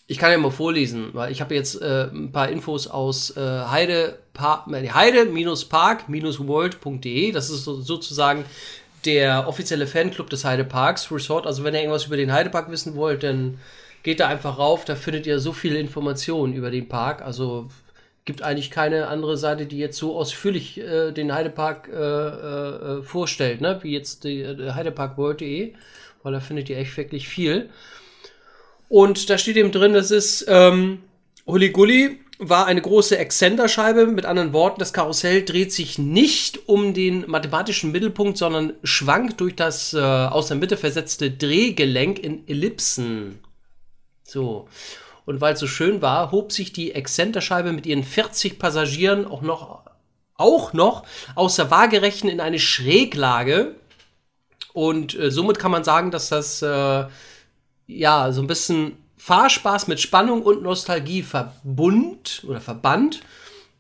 ich 0.06 0.18
kann 0.18 0.32
ja 0.32 0.38
mal 0.38 0.52
vorlesen, 0.52 1.12
weil 1.14 1.32
ich 1.32 1.40
habe 1.42 1.56
jetzt 1.56 1.82
äh, 1.82 2.10
ein 2.12 2.32
paar 2.32 2.50
Infos 2.50 2.88
aus 2.88 3.36
äh, 3.38 3.40
Heide, 3.40 4.20
heide-park-world.de. 4.38 7.32
Das 7.32 7.50
ist 7.50 7.64
so, 7.64 7.82
sozusagen 7.82 8.46
der 9.06 9.48
offizielle 9.48 9.88
Fanclub 9.88 10.30
des 10.30 10.46
Heideparks 10.46 11.12
Resort. 11.12 11.48
Also 11.48 11.64
wenn 11.64 11.74
ihr 11.74 11.80
irgendwas 11.82 12.06
über 12.06 12.18
den 12.18 12.34
Heidepark 12.34 12.70
wissen 12.70 12.96
wollt, 12.96 13.24
dann 13.24 13.60
geht 14.04 14.20
da 14.20 14.28
einfach 14.28 14.58
rauf. 14.58 14.86
Da 14.86 14.96
findet 14.96 15.26
ihr 15.26 15.40
so 15.40 15.54
viele 15.54 15.80
Informationen 15.80 16.54
über 16.54 16.70
den 16.70 16.90
Park. 16.90 17.22
Also 17.22 17.70
gibt 18.26 18.42
eigentlich 18.42 18.72
keine 18.72 19.08
andere 19.08 19.38
Seite, 19.38 19.66
die 19.66 19.78
jetzt 19.78 19.98
so 19.98 20.18
ausführlich 20.18 20.80
äh, 20.80 21.12
den 21.12 21.34
Heidepark 21.34 21.90
äh, 21.90 21.98
äh, 21.98 23.00
äh, 23.00 23.04
vorstellt, 23.04 23.62
ne? 23.62 23.80
wie 23.82 23.92
jetzt 23.92 24.24
die, 24.24 24.42
äh, 24.42 24.72
heideparkworld.de, 24.72 25.74
weil 26.24 26.34
da 26.34 26.40
findet 26.40 26.70
ihr 26.70 26.78
echt 26.78 26.96
wirklich 26.96 27.28
viel. 27.28 27.70
Und 28.94 29.32
da 29.32 29.40
steht 29.40 29.58
eben 29.58 29.72
drin, 29.72 29.94
das 29.94 30.12
ist 30.12 30.46
ähm, 30.48 31.00
Hulli 31.48 31.72
Gulli 31.72 32.20
war 32.38 32.68
eine 32.68 32.80
große 32.80 33.18
Exzenterscheibe. 33.18 34.06
Mit 34.06 34.28
anderen 34.28 34.54
Worten, 34.54 34.80
das 34.80 34.94
Karussell 34.94 35.44
dreht 35.44 35.74
sich 35.74 35.98
nicht 35.98 36.70
um 36.70 36.94
den 36.94 37.28
mathematischen 37.28 37.92
Mittelpunkt, 37.92 38.38
sondern 38.38 38.74
schwankt 38.84 39.42
durch 39.42 39.56
das 39.56 39.96
äh, 39.96 39.98
aus 40.00 40.50
der 40.50 40.58
Mitte 40.58 40.78
versetzte 40.78 41.32
Drehgelenk 41.32 42.20
in 42.20 42.48
Ellipsen. 42.48 43.40
So. 44.24 44.68
Und 45.26 45.42
weil 45.42 45.56
es 45.56 45.60
so 45.60 45.66
schön 45.66 46.04
war, 46.04 46.32
hob 46.32 46.52
sich 46.52 46.72
die 46.72 46.92
Exzenterscheibe 46.92 47.74
mit 47.74 47.88
ihren 47.88 48.04
40 48.04 48.60
Passagieren 48.60 49.26
auch 49.26 49.42
noch, 49.42 49.86
auch 50.36 50.72
noch 50.74 51.04
aus 51.34 51.56
der 51.56 51.72
Waagerechten 51.72 52.30
in 52.30 52.40
eine 52.40 52.60
Schräglage. 52.60 53.74
Und 54.72 55.18
äh, 55.18 55.32
somit 55.32 55.58
kann 55.58 55.72
man 55.72 55.84
sagen, 55.84 56.12
dass 56.12 56.30
das 56.30 56.62
äh, 56.62 57.06
ja 57.88 58.32
so 58.32 58.42
ein 58.42 58.48
bisschen 58.48 58.98
Fahrspaß 59.18 59.88
mit 59.88 60.00
Spannung 60.00 60.42
und 60.42 60.64
Nostalgie 60.64 61.24
verbund 61.24 62.44
oder 62.48 62.60
verband. 62.60 63.22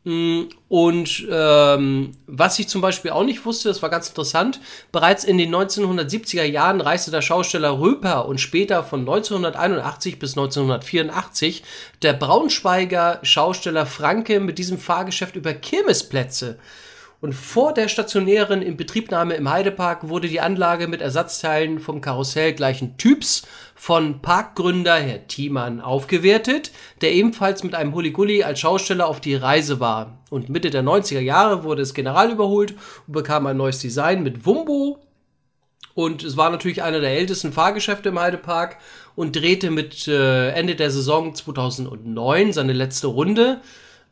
Mm, 0.05 0.43
Und 0.67 1.27
ähm, 1.29 2.11
was 2.27 2.59
ich 2.59 2.67
zum 2.67 2.81
Beispiel 2.81 3.11
auch 3.11 3.23
nicht 3.23 3.45
wusste, 3.45 3.69
das 3.69 3.81
war 3.81 3.89
ganz 3.89 4.09
interessant, 4.09 4.59
bereits 4.91 5.23
in 5.23 5.37
den 5.37 5.53
1970er 5.53 6.43
Jahren 6.43 6.81
reiste 6.81 7.09
der 7.11 7.21
Schausteller 7.21 7.79
Röper 7.79 8.25
und 8.27 8.41
später 8.41 8.83
von 8.83 9.01
1981 9.01 10.19
bis 10.19 10.37
1984 10.37 11.63
der 12.01 12.13
Braunschweiger 12.13 13.19
Schausteller 13.23 13.85
Franke 13.85 14.41
mit 14.41 14.57
diesem 14.57 14.77
Fahrgeschäft 14.77 15.37
über 15.37 15.53
Kirmesplätze. 15.53 16.57
Und 17.21 17.31
vor 17.31 17.73
der 17.73 17.87
stationären 17.87 18.61
Inbetriebnahme 18.61 19.35
im 19.35 19.49
Heidepark 19.49 20.09
wurde 20.09 20.27
die 20.27 20.41
Anlage 20.41 20.89
mit 20.89 20.99
Ersatzteilen 20.99 21.79
vom 21.79 22.01
Karussell 22.01 22.51
gleichen 22.51 22.97
Typs 22.97 23.43
von 23.83 24.21
Parkgründer 24.21 24.95
Herr 24.95 25.27
Thiemann 25.27 25.81
aufgewertet, 25.81 26.71
der 27.01 27.11
ebenfalls 27.11 27.65
mit 27.65 27.75
einem 27.75 27.93
Huligulli 27.93 28.41
als 28.41 28.61
Schausteller 28.61 29.09
auf 29.09 29.19
die 29.19 29.35
Reise 29.35 29.81
war. 29.81 30.19
Und 30.29 30.47
Mitte 30.47 30.69
der 30.69 30.83
90er 30.83 31.19
Jahre 31.19 31.65
wurde 31.65 31.81
es 31.81 31.93
general 31.93 32.31
überholt 32.31 32.75
und 33.07 33.11
bekam 33.11 33.45
ein 33.45 33.57
neues 33.57 33.79
Design 33.79 34.23
mit 34.23 34.45
Wumbo. 34.45 34.99
Und 35.95 36.23
es 36.23 36.37
war 36.37 36.49
natürlich 36.49 36.81
einer 36.81 37.01
der 37.01 37.09
ältesten 37.09 37.51
Fahrgeschäfte 37.51 38.07
im 38.07 38.19
Heidepark 38.19 38.77
und 39.17 39.35
drehte 39.35 39.69
mit 39.69 40.07
äh, 40.07 40.51
Ende 40.51 40.77
der 40.77 40.89
Saison 40.89 41.35
2009 41.35 42.53
seine 42.53 42.71
letzte 42.71 43.07
Runde. 43.07 43.59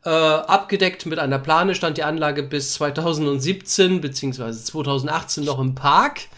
Äh, 0.04 0.10
abgedeckt 0.10 1.06
mit 1.06 1.18
einer 1.18 1.38
Plane 1.38 1.74
stand 1.74 1.96
die 1.96 2.04
Anlage 2.04 2.42
bis 2.42 2.74
2017 2.74 4.02
bzw. 4.02 4.52
2018 4.52 5.44
noch 5.44 5.58
im 5.58 5.74
Park. 5.74 6.28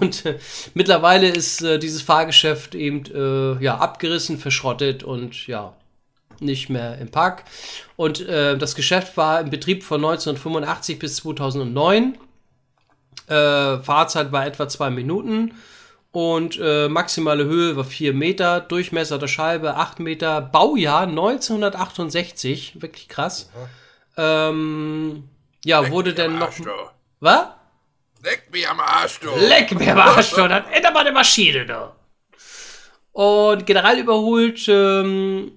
Und 0.00 0.24
äh, 0.26 0.38
mittlerweile 0.74 1.28
ist 1.28 1.62
äh, 1.62 1.78
dieses 1.78 2.02
Fahrgeschäft 2.02 2.74
eben 2.74 3.04
äh, 3.14 3.62
ja, 3.62 3.76
abgerissen, 3.78 4.38
verschrottet 4.38 5.02
und 5.04 5.46
ja, 5.46 5.74
nicht 6.40 6.68
mehr 6.68 6.98
im 6.98 7.10
Park. 7.10 7.44
Und 7.96 8.20
äh, 8.20 8.56
das 8.58 8.74
Geschäft 8.74 9.16
war 9.16 9.40
im 9.40 9.50
Betrieb 9.50 9.84
von 9.84 10.04
1985 10.04 10.98
bis 10.98 11.16
2009. 11.16 12.18
Äh, 13.26 13.78
Fahrzeit 13.78 14.32
war 14.32 14.46
etwa 14.46 14.68
zwei 14.68 14.90
Minuten. 14.90 15.54
Und 16.12 16.60
äh, 16.62 16.88
maximale 16.88 17.44
Höhe 17.44 17.76
war 17.76 17.82
4 17.82 18.14
Meter, 18.14 18.60
Durchmesser 18.60 19.18
der 19.18 19.26
Scheibe 19.26 19.74
8 19.74 19.98
Meter, 19.98 20.40
Baujahr 20.40 21.08
1968, 21.08 22.80
wirklich 22.80 23.08
krass. 23.08 23.50
Ähm, 24.16 25.24
ja, 25.64 25.90
wurde 25.90 26.14
denn 26.14 26.38
noch. 26.38 26.52
Was? 27.18 27.48
Leck 28.24 28.50
mich 28.50 28.68
am 28.68 28.80
Arsch, 28.80 29.20
du. 29.20 29.28
Leck 29.36 29.78
mir 29.78 29.92
am 29.92 29.98
Arsch, 29.98 30.30
du, 30.30 30.48
das 30.48 30.64
ändert 30.72 30.94
mal 30.94 31.00
eine 31.00 31.12
Maschine, 31.12 31.66
du. 31.66 31.92
Und 33.12 33.66
general 33.66 33.98
überholt, 33.98 34.66
ähm, 34.68 35.52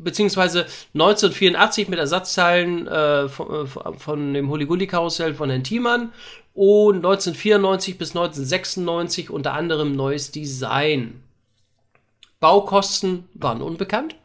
beziehungsweise 0.00 0.66
1984 0.94 1.88
mit 1.88 1.98
Ersatzteilen 1.98 2.86
äh, 2.88 3.28
von, 3.28 3.68
von 3.68 4.34
dem 4.34 4.50
Huligulli-Karussell 4.50 5.34
von 5.34 5.48
Herrn 5.48 5.64
Thiemann 5.64 6.12
und 6.52 6.96
1994 6.96 7.96
bis 7.96 8.10
1996 8.10 9.30
unter 9.30 9.52
anderem 9.52 9.92
neues 9.92 10.32
Design. 10.32 11.22
Baukosten 12.40 13.28
waren 13.34 13.62
unbekannt. 13.62 14.16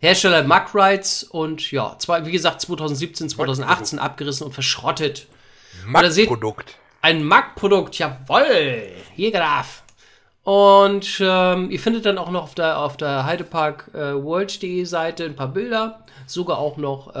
Hersteller 0.00 0.42
Mack 0.42 0.74
Rides 0.74 1.22
und 1.22 1.70
ja, 1.70 1.96
zwei, 1.98 2.26
wie 2.26 2.32
gesagt, 2.32 2.60
2017, 2.62 3.28
2018 3.28 3.98
abgerissen 3.98 4.46
und 4.46 4.52
verschrottet. 4.52 5.26
Oder 5.94 6.10
seht- 6.10 6.28
Produkt. 6.28 6.76
Ein 7.00 7.24
Mac-Produkt, 7.24 7.98
jawoll, 7.98 8.88
hier 9.14 9.32
graf. 9.32 9.82
Und 10.44 11.20
ähm, 11.20 11.70
ihr 11.70 11.80
findet 11.80 12.06
dann 12.06 12.18
auch 12.18 12.30
noch 12.30 12.44
auf 12.44 12.54
der, 12.54 12.78
auf 12.78 12.96
der 12.96 13.24
Heidepark 13.24 13.90
äh, 13.94 14.14
World.de 14.14 14.84
Seite 14.84 15.24
ein 15.24 15.36
paar 15.36 15.48
Bilder, 15.48 16.04
sogar 16.26 16.58
auch 16.58 16.76
noch 16.76 17.14
äh, 17.14 17.18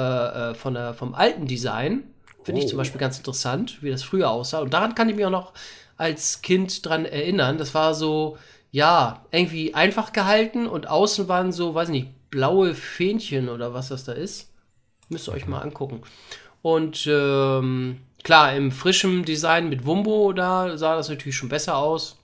äh, 0.50 0.54
von 0.54 0.74
der, 0.74 0.94
vom 0.94 1.14
alten 1.14 1.46
Design. 1.46 2.04
Finde 2.44 2.60
ich 2.60 2.68
zum 2.68 2.78
Beispiel 2.78 3.00
ganz 3.00 3.18
interessant, 3.18 3.82
wie 3.82 3.90
das 3.90 4.02
früher 4.02 4.30
aussah. 4.30 4.60
Und 4.60 4.74
daran 4.74 4.94
kann 4.96 5.08
ich 5.08 5.14
mich 5.14 5.24
auch 5.24 5.30
noch 5.30 5.52
als 5.96 6.42
Kind 6.42 6.84
dran 6.84 7.04
erinnern. 7.04 7.58
Das 7.58 7.74
war 7.74 7.94
so, 7.94 8.38
ja, 8.72 9.24
irgendwie 9.30 9.74
einfach 9.74 10.12
gehalten 10.12 10.66
und 10.66 10.88
außen 10.88 11.28
waren 11.28 11.52
so, 11.52 11.74
weiß 11.74 11.88
nicht, 11.90 12.08
blaue 12.30 12.74
Fähnchen 12.74 13.48
oder 13.48 13.74
was 13.74 13.88
das 13.88 14.02
da 14.04 14.12
ist. 14.12 14.50
Müsst 15.08 15.28
ihr 15.28 15.34
euch 15.34 15.46
mal 15.46 15.60
angucken. 15.60 16.02
Und 16.62 17.06
ähm, 17.08 18.00
klar, 18.22 18.54
im 18.54 18.72
frischen 18.72 19.24
Design 19.24 19.68
mit 19.68 19.86
Wumbo, 19.86 20.32
da 20.32 20.76
sah 20.76 20.96
das 20.96 21.08
natürlich 21.08 21.36
schon 21.36 21.48
besser 21.48 21.76
aus. 21.76 22.16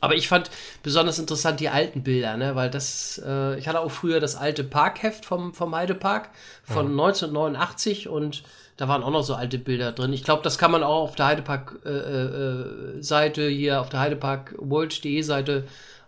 Aber 0.00 0.14
ich 0.14 0.28
fand 0.28 0.50
besonders 0.82 1.18
interessant 1.18 1.60
die 1.60 1.68
alten 1.68 2.02
Bilder, 2.02 2.38
ne? 2.38 2.56
weil 2.56 2.70
das, 2.70 3.20
äh, 3.24 3.58
ich 3.58 3.68
hatte 3.68 3.80
auch 3.80 3.90
früher 3.90 4.18
das 4.18 4.34
alte 4.34 4.64
Parkheft 4.64 5.26
vom, 5.26 5.52
vom 5.52 5.74
Heidepark 5.74 6.30
von 6.64 6.86
1989 6.86 8.08
und 8.08 8.42
da 8.78 8.88
waren 8.88 9.02
auch 9.02 9.10
noch 9.10 9.22
so 9.22 9.34
alte 9.34 9.58
Bilder 9.58 9.92
drin. 9.92 10.14
Ich 10.14 10.24
glaube, 10.24 10.42
das 10.42 10.56
kann 10.56 10.70
man 10.70 10.82
auch 10.82 11.02
auf 11.02 11.16
der 11.16 11.26
Heidepark-Seite, 11.26 13.46
hier 13.46 13.82
auf 13.82 13.90
der 13.90 14.00
Heidepark 14.00 14.54
World.de 14.58 15.20
Seite 15.20 15.64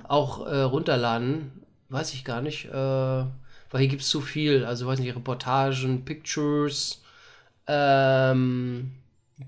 auch 0.09 0.47
äh, 0.47 0.63
runterladen. 0.63 1.53
Weiß 1.91 2.15
ich 2.15 2.25
gar 2.25 2.41
nicht, 2.41 2.71
äh, 2.71 2.73
weil 2.73 3.29
hier 3.75 3.89
gibt 3.89 4.01
es 4.01 4.09
zu 4.09 4.23
viel. 4.23 4.65
Also, 4.65 4.87
weiß 4.87 5.01
nicht, 5.01 5.15
Reportagen, 5.15 6.07
Pictures, 6.07 7.02
ähm, 7.67 8.93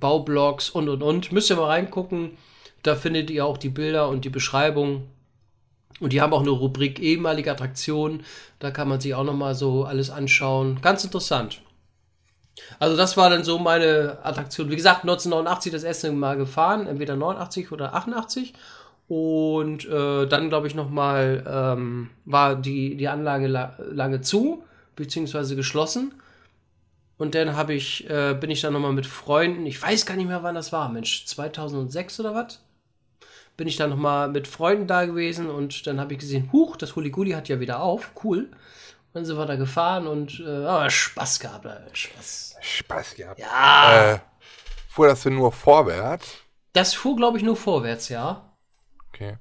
Baublogs 0.01 0.70
und 0.70 0.89
und 0.89 1.03
und. 1.03 1.32
Müsst 1.32 1.51
ihr 1.51 1.57
mal 1.57 1.66
reingucken. 1.66 2.36
Da 2.82 2.95
findet 2.95 3.31
ihr 3.31 3.47
auch 3.47 3.59
die 3.59 3.70
Bilder 3.70 4.09
und 4.09 4.24
die 4.24 4.31
Beschreibung. 4.31 5.09
Und 6.01 6.12
die 6.12 6.20
haben 6.20 6.32
auch 6.32 6.41
eine 6.41 6.51
Rubrik 6.51 7.01
ehemalige 7.01 7.51
Attraktionen. 7.51 8.24
Da 8.59 8.70
kann 8.70 8.89
man 8.89 9.01
sich 9.01 9.15
auch 9.15 9.24
noch 9.24 9.36
mal 9.36 9.55
so 9.55 9.85
alles 9.85 10.11
anschauen. 10.11 10.81
Ganz 10.82 11.05
interessant. 11.05 11.62
Also 12.78 12.97
das 12.97 13.16
war 13.16 13.31
dann 13.31 13.45
so 13.45 13.59
meine 13.59 14.19
Attraktion. 14.23 14.70
Wie 14.70 14.77
gesagt, 14.77 15.03
1989 15.03 15.73
das 15.73 15.82
erste 15.82 16.12
Mal 16.12 16.36
gefahren, 16.36 16.86
entweder 16.86 17.16
89 17.16 17.73
oder 17.73 17.95
88. 17.95 18.55
Und 19.09 19.86
äh, 19.86 20.27
dann, 20.27 20.49
glaube 20.49 20.66
ich, 20.66 20.74
noch 20.74 20.89
mal 20.89 21.45
ähm, 21.47 22.11
war 22.24 22.57
die, 22.57 22.97
die 22.97 23.09
Anlage 23.09 23.47
la 23.49 23.77
lange 23.78 24.23
zu, 24.23 24.65
beziehungsweise 24.97 25.57
geschlossen. 25.57 26.15
Und 27.16 27.35
dann 27.35 27.57
habe 27.57 27.74
ich, 27.74 28.09
äh, 28.11 28.35
bin 28.35 28.51
ich 28.51 28.61
dann 28.61 28.73
noch 28.73 28.81
mal 28.81 28.93
mit 28.93 29.07
Freunden, 29.07 29.65
ich 29.66 29.81
weiß 29.81 30.05
gar 30.05 30.16
nicht 30.16 30.27
mehr, 30.27 30.43
wann 30.43 30.55
das 30.57 30.73
war, 30.73 30.89
Mensch, 30.89 31.27
2006 31.27 32.20
oder 32.20 32.35
was? 32.35 32.61
Bin 33.57 33.69
ich 33.69 33.77
dann 33.77 33.91
noch 33.91 33.97
mal 33.97 34.28
mit 34.28 34.49
Freunden 34.49 34.89
da 34.89 35.05
gewesen 35.07 35.49
und 35.49 35.86
dann 35.86 36.01
habe 36.01 36.12
ich 36.15 36.19
gesehen, 36.19 36.51
huch, 36.53 36.77
das 36.77 36.97
Huliguli 36.97 37.31
hat 37.31 37.49
ja 37.49 37.61
wieder 37.61 37.81
auf, 37.81 38.11
cool. 38.24 38.49
Und 38.51 39.15
dann 39.15 39.24
sind 39.24 39.36
wir 39.39 39.47
da 39.47 39.55
gefahren 39.55 40.09
und 40.09 40.41
äh, 40.41 40.91
Spaß 40.91 41.39
gehabt, 41.39 41.66
äh, 41.66 41.81
Spaß. 41.93 42.57
Spaß 42.61 43.15
gehabt. 43.15 43.39
Ja, 43.39 44.15
Äh, 44.15 44.19
fuhr 44.89 45.07
das 45.07 45.23
denn 45.23 45.36
nur 45.36 45.53
vorwärts? 45.53 46.39
das 46.73 46.95
fuhr, 46.95 47.15
glaube 47.15 47.39
ich, 47.39 47.45
nur 47.45 47.55
vorwärts, 47.55 48.09
ja. 48.09 48.57
Okay. 49.11 49.39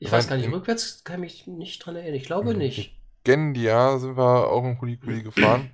Ich 0.00 0.10
weiß 0.10 0.26
gar 0.26 0.36
nicht, 0.36 0.50
rückwärts 0.50 1.04
kann 1.04 1.22
ich 1.22 1.46
mich 1.46 1.58
nicht 1.58 1.78
dran 1.78 1.94
erinnern. 1.94 2.14
Ich 2.16 2.24
glaube 2.24 2.54
nicht. 2.54 2.96
Gendia 3.22 3.98
sind 3.98 4.16
wir 4.16 4.48
auch 4.50 4.64
im 4.64 4.80
Hulikuli 4.80 5.22
gefahren. 5.22 5.70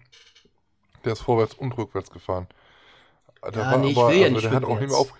Der 1.05 1.13
ist 1.13 1.21
vorwärts 1.23 1.55
und 1.55 1.77
rückwärts 1.77 2.11
gefahren. 2.11 2.47
Der 3.45 3.63
Ja, 3.63 3.77
nee, 3.77 3.91
ich 3.91 3.97
will 3.97 4.17
ja 4.17 4.31
nicht 4.31 4.45
der 4.45 4.53
hat 4.53 4.65
auch 4.65 4.81
nicht 4.81 4.89
mehr 4.91 4.99
auf. 4.99 5.13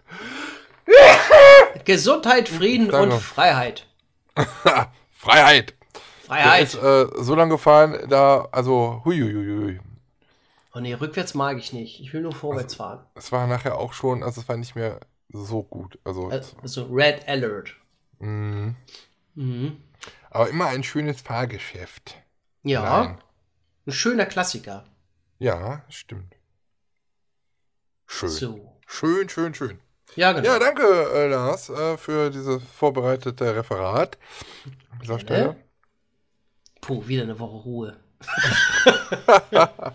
Gesundheit, 1.85 2.48
Frieden 2.48 2.89
Danke. 2.89 3.15
und 3.15 3.20
Freiheit. 3.23 3.86
Freiheit! 5.11 5.74
Der 5.74 6.01
Freiheit. 6.27 6.62
ist 6.62 6.74
äh, 6.82 7.06
so 7.23 7.35
lang 7.35 7.51
gefahren, 7.51 7.98
da, 8.09 8.48
also, 8.51 9.02
huiuiui. 9.05 9.81
Oh 10.74 10.81
nee, 10.81 10.94
rückwärts 10.94 11.35
mag 11.35 11.59
ich 11.59 11.73
nicht. 11.73 12.01
Ich 12.01 12.12
will 12.12 12.23
nur 12.23 12.32
vorwärts 12.35 12.74
fahren. 12.77 13.05
Es 13.15 13.31
war 13.31 13.47
nachher 13.47 13.78
auch 13.78 13.93
schon, 13.93 14.23
also 14.23 14.40
es 14.40 14.48
war 14.48 14.56
nicht 14.56 14.74
mehr 14.74 15.01
so 15.28 15.62
gut. 15.62 15.98
Also, 16.05 16.31
Also 16.62 16.85
Red 16.90 17.28
Alert. 17.28 17.74
mh. 18.19 18.74
Mhm. 19.36 19.77
aber 20.31 20.48
immer 20.48 20.66
ein 20.66 20.85
schönes 20.85 21.20
Fahrgeschäft. 21.20 22.16
Ja, 22.62 22.82
Nein. 23.05 23.19
ein 23.86 23.93
schöner 23.93 24.27
Klassiker. 24.27 24.85
Ja, 25.39 25.85
stimmt. 25.89 26.35
Schön. 28.06 28.28
So. 28.28 28.78
Schön, 28.86 29.28
schön, 29.28 29.55
schön. 29.55 29.81
Ja, 30.16 30.32
genau. 30.32 30.47
Ja, 30.47 30.59
danke, 30.59 30.82
äh, 30.85 31.28
Lars, 31.28 31.70
äh, 31.70 31.97
für 31.97 32.31
dieses 32.31 32.62
vorbereitete 32.62 33.56
Referat. 33.56 34.19
An 34.93 34.98
dieser 35.01 35.19
Stelle. 35.19 35.56
Puh, 36.81 37.06
wieder 37.09 37.23
eine 37.23 37.39
Woche 37.39 37.56
Ruhe. 37.56 38.01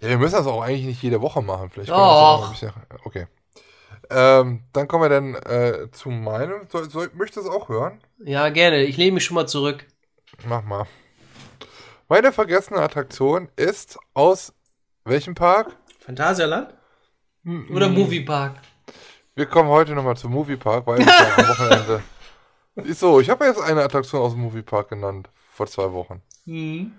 Ja, 0.00 0.08
wir 0.10 0.18
müssen 0.18 0.36
das 0.36 0.46
auch 0.46 0.62
eigentlich 0.62 0.86
nicht 0.86 1.02
jede 1.02 1.20
Woche 1.20 1.42
machen. 1.42 1.70
Vielleicht 1.70 1.90
Och. 1.90 1.96
können 1.96 2.06
wir 2.06 2.12
das 2.12 2.22
auch 2.22 2.40
mal 2.40 2.46
ein 2.46 2.52
bisschen, 2.52 2.72
Okay. 3.04 3.26
Ähm, 4.10 4.62
dann 4.72 4.88
kommen 4.88 5.04
wir 5.04 5.08
dann 5.08 5.34
äh, 5.34 5.90
zu 5.90 6.10
meinem. 6.10 6.66
Soll, 6.70 6.88
soll, 6.88 7.10
möchtest 7.14 7.46
du 7.46 7.50
es 7.50 7.54
auch 7.56 7.68
hören? 7.68 8.00
Ja, 8.24 8.48
gerne. 8.48 8.84
Ich 8.84 8.96
lehne 8.96 9.12
mich 9.12 9.24
schon 9.24 9.34
mal 9.34 9.46
zurück. 9.46 9.86
Mach 10.46 10.62
mal. 10.62 10.86
Meine 12.08 12.32
vergessene 12.32 12.80
Attraktion 12.80 13.48
ist 13.56 13.98
aus 14.14 14.54
welchem 15.04 15.34
Park? 15.34 15.76
Phantasialand? 16.00 16.72
Hm, 17.44 17.68
Oder 17.70 17.88
Moviepark? 17.88 18.56
Wir 19.34 19.46
kommen 19.46 19.68
heute 19.68 19.94
nochmal 19.94 20.16
zum 20.16 20.32
Moviepark, 20.32 20.86
weil 20.86 21.00
ich 21.00 21.06
ja 21.06 21.36
am 21.36 21.48
Wochenende. 21.48 22.02
Ist 22.76 23.00
so, 23.00 23.20
ich 23.20 23.28
habe 23.28 23.44
jetzt 23.44 23.60
eine 23.60 23.82
Attraktion 23.82 24.22
aus 24.22 24.32
dem 24.32 24.40
Moviepark 24.40 24.88
genannt, 24.88 25.28
vor 25.52 25.66
zwei 25.66 25.92
Wochen. 25.92 26.22
Mhm. 26.46 26.92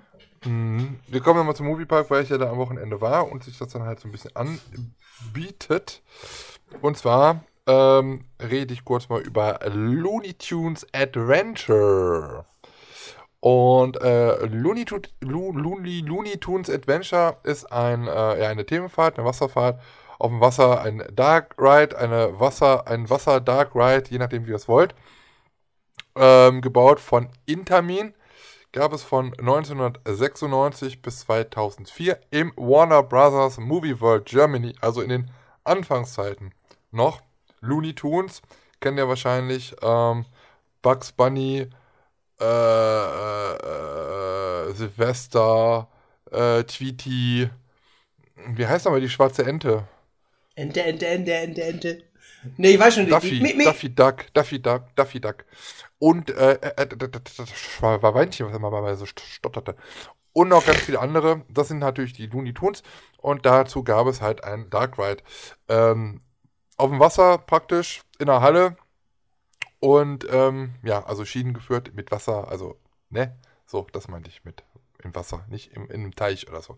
Mhm. 0.45 0.99
Wir 1.07 1.21
kommen 1.21 1.39
nochmal 1.39 1.55
zum 1.55 1.65
Moviepark, 1.65 2.09
weil 2.11 2.23
ich 2.23 2.29
ja 2.29 2.37
da 2.37 2.49
am 2.49 2.57
Wochenende 2.57 3.01
war 3.01 3.31
und 3.31 3.43
sich 3.43 3.57
das 3.57 3.69
dann 3.69 3.83
halt 3.83 3.99
so 3.99 4.07
ein 4.07 4.11
bisschen 4.11 4.35
anbietet. 4.35 6.03
Und 6.81 6.97
zwar 6.97 7.43
ähm, 7.65 8.25
rede 8.39 8.73
ich 8.73 8.85
kurz 8.85 9.09
mal 9.09 9.21
über 9.21 9.59
Looney 9.73 10.35
Tunes 10.35 10.85
Adventure. 10.93 12.45
Und 13.41 14.01
äh, 14.01 14.45
Looney, 14.47 14.85
Tu- 14.85 15.01
Lu- 15.21 15.53
Looney, 15.53 16.01
Looney 16.01 16.37
Tunes 16.39 16.69
Adventure 16.69 17.37
ist 17.43 17.71
ein, 17.71 18.07
äh, 18.07 18.41
ja, 18.41 18.49
eine 18.49 18.65
Themenfahrt, 18.65 19.17
eine 19.17 19.27
Wasserfahrt 19.27 19.79
auf 20.19 20.29
dem 20.31 20.41
Wasser, 20.41 20.81
ein 20.81 21.03
Dark 21.13 21.55
Ride, 21.57 21.97
eine 21.97 22.37
Wasser, 22.39 22.87
ein 22.87 23.09
Wasser 23.09 23.39
Dark 23.39 23.73
Ride, 23.75 24.09
je 24.09 24.17
nachdem 24.17 24.45
wie 24.45 24.49
ihr 24.51 24.55
es 24.57 24.67
wollt. 24.67 24.93
Ähm, 26.15 26.61
gebaut 26.61 26.99
von 26.99 27.29
Intamin. 27.45 28.13
Gab 28.71 28.93
es 28.93 29.01
von 29.03 29.33
1996 29.39 31.01
bis 31.01 31.21
2004 31.21 32.19
im 32.29 32.53
Warner 32.55 33.01
Brothers 33.01 33.57
Movie 33.57 33.99
World 33.99 34.25
Germany, 34.25 34.75
also 34.79 35.01
in 35.01 35.09
den 35.09 35.31
Anfangszeiten 35.63 36.53
noch. 36.91 37.21
Looney 37.61 37.95
Tunes 37.95 38.41
kennt 38.79 38.99
ihr 38.99 39.07
wahrscheinlich. 39.07 39.75
Ähm, 39.81 40.25
Bugs 40.83 41.11
Bunny, 41.11 41.67
äh, 42.41 42.45
äh, 42.45 44.69
äh, 44.69 44.73
Sylvester, 44.73 45.87
äh, 46.31 46.63
Tweety. 46.63 47.49
Wie 48.55 48.67
heißt 48.67 48.87
aber 48.87 48.99
die 48.99 49.09
schwarze 49.09 49.45
Ente? 49.45 49.87
Ente, 50.55 50.83
Ente, 50.83 51.07
Ente, 51.07 51.33
Ente, 51.33 51.63
Ente. 51.63 52.03
Nee, 52.57 52.71
ich 52.71 52.79
weiß 52.79 52.95
schon, 52.95 53.05
die, 53.05 53.11
Duffy, 53.11 53.41
mi, 53.41 53.53
mi. 53.53 53.65
Duffy 53.65 53.93
Duck, 53.93 54.25
Duffy 54.33 54.61
Duck, 54.61 54.95
Duffy 54.95 55.19
Duck. 55.19 55.45
Und 55.99 56.29
äh, 56.31 56.53
äh, 56.53 56.81
äh, 56.83 56.87
das 56.87 57.81
war 57.81 58.01
Weinchen, 58.15 58.47
was 58.47 58.53
er 58.53 58.59
mal 58.59 58.95
so 58.95 59.05
st- 59.05 59.19
stotterte. 59.21 59.75
Und 60.33 60.49
noch 60.49 60.65
ganz 60.65 60.79
viele 60.79 60.99
andere. 60.99 61.43
Das 61.49 61.69
sind 61.69 61.79
natürlich 61.79 62.13
die 62.13 62.27
Looney 62.27 62.53
Tunes. 62.53 62.83
Und 63.19 63.45
dazu 63.45 63.83
gab 63.83 64.07
es 64.07 64.21
halt 64.21 64.43
ein 64.43 64.69
Dark 64.69 64.97
Ride. 64.99 65.23
Ähm, 65.69 66.21
auf 66.77 66.89
dem 66.91 66.99
Wasser 66.99 67.39
praktisch, 67.39 68.03
in 68.19 68.27
der 68.27 68.41
Halle. 68.41 68.77
Und 69.79 70.27
ähm, 70.29 70.75
ja, 70.83 71.05
also 71.05 71.25
Schienen 71.25 71.53
geführt 71.53 71.93
mit 71.93 72.11
Wasser, 72.11 72.49
also, 72.49 72.77
ne? 73.09 73.37
So, 73.65 73.87
das 73.93 74.07
meinte 74.07 74.29
ich 74.29 74.43
mit 74.43 74.63
im 75.03 75.15
Wasser, 75.15 75.45
nicht 75.47 75.71
im, 75.73 75.85
in 75.89 76.01
einem 76.01 76.15
Teich 76.15 76.49
oder 76.49 76.61
so. 76.61 76.77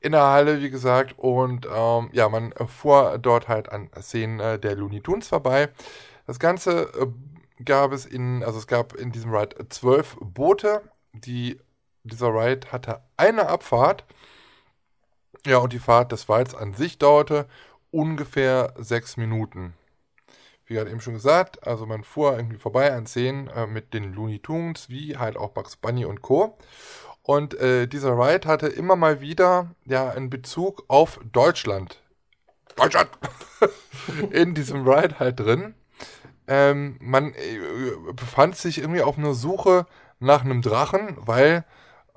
In 0.00 0.12
der 0.12 0.24
Halle, 0.24 0.60
wie 0.60 0.70
gesagt, 0.70 1.18
und 1.18 1.66
ähm, 1.72 2.10
ja, 2.12 2.28
man 2.28 2.52
fuhr 2.66 3.18
dort 3.18 3.48
halt 3.48 3.68
an 3.70 3.90
Szenen 4.00 4.40
äh, 4.40 4.58
der 4.58 4.74
Looney 4.74 5.00
Tunes 5.00 5.28
vorbei. 5.28 5.68
Das 6.26 6.38
Ganze 6.38 6.92
äh, 6.94 7.06
gab 7.64 7.92
es 7.92 8.06
in, 8.06 8.42
also 8.42 8.58
es 8.58 8.66
gab 8.66 8.94
in 8.94 9.12
diesem 9.12 9.32
Ride 9.32 9.68
zwölf 9.68 10.16
Boote. 10.20 10.82
Die, 11.12 11.60
dieser 12.02 12.28
Ride 12.28 12.72
hatte 12.72 13.02
eine 13.16 13.48
Abfahrt. 13.48 14.04
Ja, 15.46 15.58
und 15.58 15.72
die 15.72 15.78
Fahrt 15.78 16.10
des 16.10 16.28
Rides 16.28 16.54
an 16.54 16.74
sich 16.74 16.98
dauerte 16.98 17.46
ungefähr 17.90 18.74
sechs 18.78 19.16
Minuten. 19.16 19.74
Wie 20.66 20.74
gerade 20.74 20.90
eben 20.90 21.00
schon 21.00 21.14
gesagt, 21.14 21.66
also 21.66 21.86
man 21.86 22.04
fuhr 22.04 22.36
irgendwie 22.36 22.58
vorbei 22.58 22.92
an 22.92 23.06
Szenen 23.06 23.48
äh, 23.48 23.66
mit 23.66 23.92
den 23.92 24.14
Looney 24.14 24.38
Tunes, 24.38 24.88
wie 24.88 25.16
halt 25.16 25.36
auch 25.36 25.50
Bugs 25.50 25.76
Bunny 25.76 26.04
und 26.04 26.22
Co. 26.22 26.56
Und 27.22 27.54
äh, 27.54 27.86
dieser 27.86 28.18
Ride 28.18 28.48
hatte 28.48 28.66
immer 28.66 28.96
mal 28.96 29.20
wieder 29.20 29.74
ja 29.86 30.10
einen 30.10 30.30
Bezug 30.30 30.84
auf 30.88 31.20
Deutschland. 31.32 32.00
Deutschland! 32.76 33.08
In 34.30 34.54
diesem 34.54 34.86
Ride 34.86 35.18
halt 35.18 35.40
drin. 35.40 35.74
Ähm, 36.46 36.96
man 37.00 37.32
äh, 37.32 37.60
befand 38.14 38.56
sich 38.56 38.78
irgendwie 38.78 39.02
auf 39.02 39.16
einer 39.16 39.32
Suche 39.34 39.86
nach 40.18 40.44
einem 40.44 40.60
Drachen, 40.60 41.16
weil, 41.18 41.64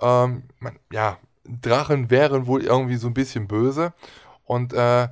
ähm, 0.01 0.43
man, 0.59 0.77
ja, 0.91 1.17
Drachen 1.45 2.09
wären 2.09 2.45
wohl 2.45 2.63
irgendwie 2.63 2.97
so 2.97 3.07
ein 3.07 3.13
bisschen 3.13 3.47
böse. 3.47 3.93
Und 4.43 4.73
äh, 4.73 5.07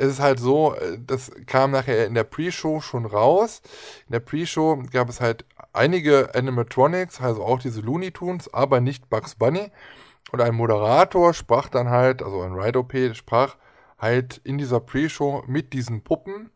es 0.00 0.12
ist 0.12 0.20
halt 0.20 0.38
so, 0.38 0.74
äh, 0.74 0.98
das 0.98 1.30
kam 1.46 1.72
nachher 1.72 2.06
in 2.06 2.14
der 2.14 2.24
Pre-Show 2.24 2.80
schon 2.80 3.04
raus. 3.04 3.60
In 4.06 4.12
der 4.12 4.20
Pre-Show 4.20 4.84
gab 4.90 5.10
es 5.10 5.20
halt 5.20 5.44
einige 5.74 6.34
Animatronics, 6.34 7.20
also 7.20 7.44
auch 7.44 7.58
diese 7.58 7.82
Looney 7.82 8.10
Tunes, 8.10 8.52
aber 8.52 8.80
nicht 8.80 9.10
Bugs 9.10 9.34
Bunny. 9.34 9.70
Und 10.32 10.40
ein 10.40 10.54
Moderator 10.54 11.34
sprach 11.34 11.68
dann 11.68 11.90
halt, 11.90 12.22
also 12.22 12.40
ein 12.40 12.54
Ride-OP, 12.54 12.94
sprach 13.14 13.56
halt 13.98 14.40
in 14.42 14.56
dieser 14.56 14.80
Pre-Show 14.80 15.44
mit 15.46 15.74
diesen 15.74 16.02
Puppen. 16.02 16.50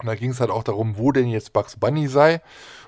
Und 0.00 0.06
da 0.06 0.16
ging 0.16 0.30
es 0.30 0.40
halt 0.40 0.50
auch 0.50 0.64
darum, 0.64 0.98
wo 0.98 1.12
denn 1.12 1.28
jetzt 1.28 1.52
Bugs 1.52 1.78
Bunny 1.78 2.08
sei. 2.08 2.42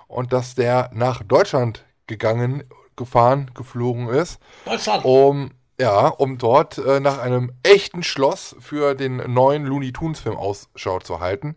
Und 0.09 0.33
dass 0.33 0.57
der 0.57 0.91
nach 0.93 1.23
Deutschland 1.23 1.85
gegangen, 2.09 2.65
gefahren, 2.97 3.53
geflogen 3.55 4.09
ist 4.09 4.41
Deutschland. 4.65 5.05
um 5.05 5.53
ja, 5.81 6.09
um 6.09 6.37
dort 6.37 6.77
äh, 6.77 7.01
nach 7.01 7.19
einem 7.19 7.53
echten 7.63 8.03
Schloss 8.03 8.55
für 8.61 8.95
den 8.95 9.17
neuen 9.33 9.65
Looney 9.65 9.93
Tunes 9.93 10.21
Film 10.21 10.37
Ausschau 10.37 10.99
zu 11.01 11.21
halten. 11.21 11.57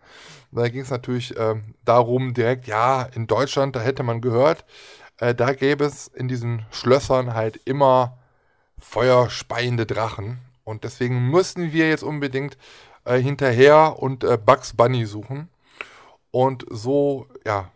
Da 0.51 0.69
ging 0.69 0.81
es 0.81 0.89
natürlich 0.89 1.37
ähm, 1.37 1.75
darum, 1.83 2.33
direkt, 2.33 2.65
ja, 2.65 3.03
in 3.03 3.27
Deutschland, 3.27 3.75
da 3.75 3.81
hätte 3.81 4.03
man 4.03 4.21
gehört, 4.21 4.63
äh, 5.17 5.35
da 5.35 5.51
gäbe 5.51 5.83
es 5.83 6.07
in 6.07 6.29
diesen 6.29 6.65
Schlössern 6.71 7.33
halt 7.33 7.59
immer 7.65 8.17
feuerspeiende 8.79 9.85
Drachen. 9.85 10.39
Und 10.63 10.85
deswegen 10.85 11.29
müssten 11.29 11.73
wir 11.73 11.89
jetzt 11.89 12.03
unbedingt 12.03 12.57
äh, 13.03 13.19
hinterher 13.19 13.97
und 13.99 14.23
äh, 14.23 14.37
Bugs 14.37 14.73
Bunny 14.73 15.05
suchen. 15.05 15.49
Und 16.31 16.65
so, 16.69 17.27
ja, 17.45 17.69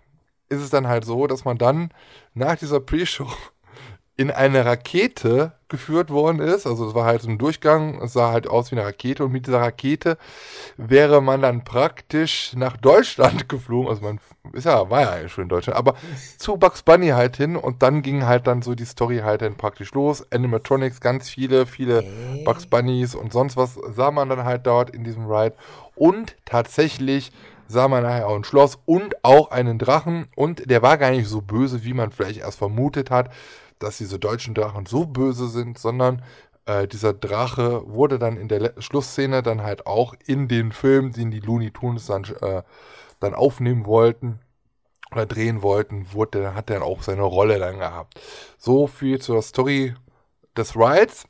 ist 0.48 0.62
es 0.62 0.70
dann 0.70 0.88
halt 0.88 1.04
so, 1.04 1.28
dass 1.28 1.44
man 1.44 1.58
dann 1.58 1.92
nach 2.34 2.56
dieser 2.56 2.80
Pre-Show 2.80 3.28
in 4.18 4.32
eine 4.32 4.66
Rakete 4.66 5.54
geführt 5.70 6.10
worden 6.10 6.40
ist. 6.40 6.66
Also 6.66 6.88
es 6.88 6.96
war 6.96 7.06
halt 7.06 7.22
so 7.22 7.30
ein 7.30 7.38
Durchgang, 7.38 8.02
es 8.02 8.14
sah 8.14 8.32
halt 8.32 8.48
aus 8.48 8.72
wie 8.72 8.76
eine 8.76 8.86
Rakete 8.86 9.24
und 9.24 9.32
mit 9.32 9.46
dieser 9.46 9.62
Rakete 9.62 10.18
wäre 10.76 11.22
man 11.22 11.44
dann 11.44 11.64
praktisch 11.64 12.54
nach 12.56 12.78
Deutschland 12.78 13.48
geflogen. 13.50 13.90
Also 13.90 14.02
man 14.02 14.20
ist 14.54 14.66
ja, 14.66 14.90
war 14.90 15.02
ja 15.02 15.12
eigentlich 15.12 15.34
schon 15.34 15.44
in 15.44 15.50
Deutschland, 15.50 15.78
aber 15.78 15.96
zu 16.38 16.58
Bugs 16.58 16.82
Bunny 16.82 17.10
halt 17.10 17.38
hin 17.38 17.56
und 17.56 17.84
dann 17.84 18.02
ging 18.02 18.26
halt 18.26 18.48
dann 18.48 18.64
so 18.64 18.74
die 18.74 18.86
Story 18.86 19.20
halt 19.20 19.44
dann 19.44 19.56
praktisch 19.56 19.94
los. 19.94 20.26
Animatronics, 20.32 21.00
ganz 21.00 21.30
viele, 21.30 21.68
viele 21.68 22.04
Bugs 22.44 22.66
Bunnies 22.66 23.14
und 23.14 23.32
sonst 23.32 23.56
was 23.56 23.78
sah 23.96 24.10
man 24.10 24.30
dann 24.30 24.46
halt 24.46 24.66
dort 24.66 24.90
in 24.90 25.04
diesem 25.04 25.30
Ride. 25.30 25.56
Und 25.96 26.36
tatsächlich 26.46 27.32
sah 27.68 27.88
man 27.88 28.04
nachher 28.04 28.30
auch 28.30 28.36
ein 28.36 28.46
Schloss 28.46 28.80
und 28.86 29.24
auch 29.24 29.52
einen 29.52 29.78
Drachen 29.78 30.28
und 30.36 30.72
der 30.72 30.82
war 30.82 30.98
gar 30.98 31.12
nicht 31.12 31.28
so 31.28 31.42
böse, 31.42 31.84
wie 31.84 31.94
man 31.94 32.12
vielleicht 32.12 32.40
erst 32.40 32.58
vermutet 32.58 33.12
hat 33.12 33.30
dass 33.80 33.98
diese 33.98 34.20
deutschen 34.20 34.54
Drachen 34.56 34.86
so 34.86 35.06
böse 35.06 35.48
sind, 35.50 35.78
sondern 35.80 36.24
äh, 36.66 36.88
dieser 36.88 37.14
Drache 37.14 37.84
wurde 37.88 38.20
dann 38.20 38.38
in 38.38 38.48
der 38.48 38.60
Le 38.60 38.74
Schlussszene 38.80 39.44
dann 39.44 39.64
halt 39.64 39.86
auch 39.88 40.14
in 40.26 40.48
den 40.48 40.72
Film, 40.72 41.14
den 41.14 41.32
die 41.32 41.40
Looney 41.40 41.72
Tunes 41.72 42.08
dann, 42.08 42.24
äh, 42.42 42.64
dann 43.20 43.36
aufnehmen 43.36 43.86
wollten 43.86 44.40
oder 45.12 45.26
drehen 45.26 45.62
wollten, 45.62 46.14
wurde, 46.14 46.40
der- 46.42 46.56
hat 46.56 46.70
er 46.70 46.76
dann 46.80 46.84
auch 46.90 47.04
seine 47.04 47.24
Rolle 47.24 47.60
dann 47.60 47.80
gehabt. 47.80 48.20
So 48.58 48.88
viel 48.88 49.20
zur 49.22 49.42
Story 49.42 49.96
des 50.58 50.76
Rides. 50.76 51.26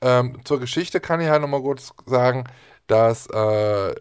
Ähm, 0.00 0.40
zur 0.44 0.60
Geschichte 0.60 1.00
kann 1.00 1.20
ich 1.20 1.28
halt 1.28 1.42
nochmal 1.42 1.62
kurz 1.62 1.92
sagen, 2.06 2.44
dass 2.86 3.26
äh, 3.28 3.94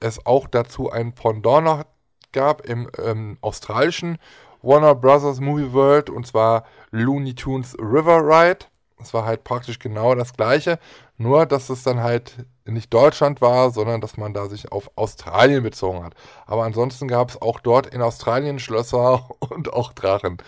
es 0.00 0.26
auch 0.26 0.46
dazu 0.48 0.90
ein 0.90 1.14
Pendant 1.14 1.64
noch 1.64 1.84
gab 2.32 2.66
im 2.66 2.90
ähm, 2.98 3.38
australischen 3.40 4.18
Warner 4.62 4.94
Brothers 4.94 5.40
Movie 5.40 5.72
World 5.72 6.10
und 6.10 6.26
zwar 6.26 6.64
Looney 6.90 7.34
Tunes 7.34 7.76
River 7.78 8.20
Ride. 8.20 8.66
Das 8.98 9.12
war 9.12 9.24
halt 9.24 9.42
praktisch 9.42 9.80
genau 9.80 10.14
das 10.14 10.32
gleiche, 10.32 10.78
nur 11.18 11.44
dass 11.46 11.70
es 11.70 11.82
dann 11.82 12.00
halt 12.00 12.46
nicht 12.64 12.94
Deutschland 12.94 13.40
war, 13.40 13.70
sondern 13.70 14.00
dass 14.00 14.16
man 14.16 14.32
da 14.32 14.48
sich 14.48 14.70
auf 14.70 14.90
Australien 14.94 15.64
bezogen 15.64 16.04
hat. 16.04 16.14
Aber 16.46 16.62
ansonsten 16.62 17.08
gab 17.08 17.30
es 17.30 17.42
auch 17.42 17.58
dort 17.58 17.88
in 17.88 18.00
Australien 18.00 18.60
Schlösser 18.60 19.28
und 19.40 19.72
auch 19.72 19.92
Drachen. 19.92 20.38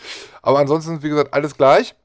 Aber 0.43 0.61
ansonsten, 0.61 1.03
wie 1.03 1.09
gesagt, 1.09 1.35
alles 1.35 1.57
gleich. 1.57 1.97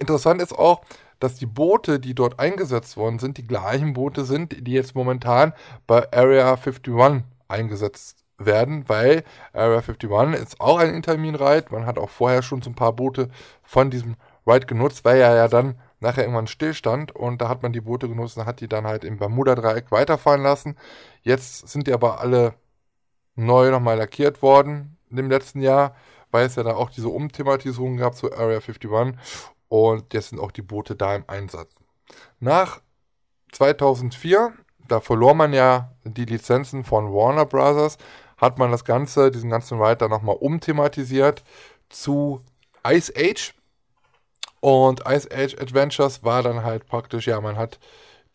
Interessant 0.00 0.42
ist 0.42 0.58
auch, 0.58 0.82
dass 1.20 1.36
die 1.36 1.46
Boote, 1.46 2.00
die 2.00 2.16
dort 2.16 2.40
eingesetzt 2.40 2.96
worden 2.96 3.20
sind, 3.20 3.38
die 3.38 3.46
gleichen 3.46 3.92
Boote 3.92 4.24
sind, 4.24 4.66
die 4.66 4.72
jetzt 4.72 4.96
momentan 4.96 5.52
bei 5.86 6.12
Area 6.12 6.54
51 6.54 7.22
eingesetzt 7.46 8.21
werden, 8.46 8.88
weil 8.88 9.24
Area 9.52 9.78
51 9.78 10.40
ist 10.40 10.60
auch 10.60 10.78
ein 10.78 10.94
Intermin-Ride. 10.94 11.66
Man 11.70 11.86
hat 11.86 11.98
auch 11.98 12.10
vorher 12.10 12.42
schon 12.42 12.62
so 12.62 12.70
ein 12.70 12.74
paar 12.74 12.92
Boote 12.92 13.28
von 13.62 13.90
diesem 13.90 14.16
Ride 14.46 14.66
genutzt, 14.66 15.04
weil 15.04 15.20
er 15.20 15.34
ja 15.36 15.48
dann 15.48 15.76
nachher 16.00 16.24
irgendwann 16.24 16.48
stillstand 16.48 17.14
und 17.14 17.40
da 17.40 17.48
hat 17.48 17.62
man 17.62 17.72
die 17.72 17.80
Boote 17.80 18.08
genutzt 18.08 18.36
und 18.36 18.46
hat 18.46 18.60
die 18.60 18.68
dann 18.68 18.86
halt 18.86 19.04
im 19.04 19.18
Bermuda-Dreieck 19.18 19.90
weiterfahren 19.90 20.42
lassen. 20.42 20.76
Jetzt 21.22 21.68
sind 21.68 21.86
die 21.86 21.92
aber 21.92 22.20
alle 22.20 22.54
neu 23.36 23.70
nochmal 23.70 23.96
lackiert 23.96 24.42
worden 24.42 24.98
im 25.10 25.30
letzten 25.30 25.60
Jahr, 25.60 25.94
weil 26.30 26.46
es 26.46 26.56
ja 26.56 26.62
da 26.64 26.74
auch 26.74 26.90
diese 26.90 27.08
Umthematisierung 27.08 27.96
gab 27.96 28.16
zu 28.16 28.32
Area 28.32 28.58
51 28.58 28.90
und 29.68 30.12
jetzt 30.12 30.30
sind 30.30 30.40
auch 30.40 30.50
die 30.50 30.62
Boote 30.62 30.96
da 30.96 31.14
im 31.14 31.24
Einsatz. 31.28 31.74
Nach 32.40 32.80
2004, 33.52 34.52
da 34.88 35.00
verlor 35.00 35.34
man 35.34 35.52
ja 35.52 35.92
die 36.04 36.24
Lizenzen 36.24 36.84
von 36.84 37.12
Warner 37.12 37.46
Brothers, 37.46 37.96
hat 38.42 38.58
man 38.58 38.70
das 38.72 38.84
Ganze, 38.84 39.30
diesen 39.30 39.50
ganzen 39.50 39.80
Ride 39.80 39.96
dann 39.98 40.10
nochmal 40.10 40.36
umthematisiert 40.38 41.44
zu 41.88 42.42
Ice 42.86 43.12
Age. 43.16 43.54
Und 44.60 45.02
Ice 45.08 45.28
Age 45.32 45.56
Adventures 45.60 46.22
war 46.24 46.42
dann 46.42 46.62
halt 46.64 46.86
praktisch, 46.86 47.26
ja, 47.26 47.40
man 47.40 47.56
hat 47.56 47.78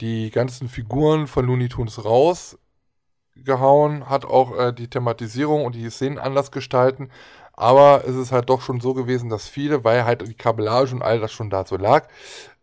die 0.01 0.29
ganzen 0.31 0.69
Figuren 0.69 1.27
von 1.27 1.45
Looney 1.45 1.69
Tunes 1.69 2.03
rausgehauen, 2.05 4.09
hat 4.09 4.25
auch 4.25 4.57
äh, 4.57 4.73
die 4.73 4.89
Thematisierung 4.89 5.65
und 5.65 5.75
die 5.75 5.89
Szenen 5.89 6.19
anders 6.19 6.51
gestalten, 6.51 7.09
Aber 7.53 8.03
es 8.07 8.15
ist 8.15 8.31
halt 8.31 8.49
doch 8.49 8.61
schon 8.61 8.79
so 8.81 8.93
gewesen, 8.93 9.29
dass 9.29 9.47
viele, 9.47 9.83
weil 9.83 10.05
halt 10.05 10.27
die 10.27 10.33
Kabellage 10.35 10.93
und 10.93 11.01
all 11.01 11.19
das 11.19 11.31
schon 11.33 11.49
da 11.49 11.65
so 11.65 11.75
lag, 11.77 12.07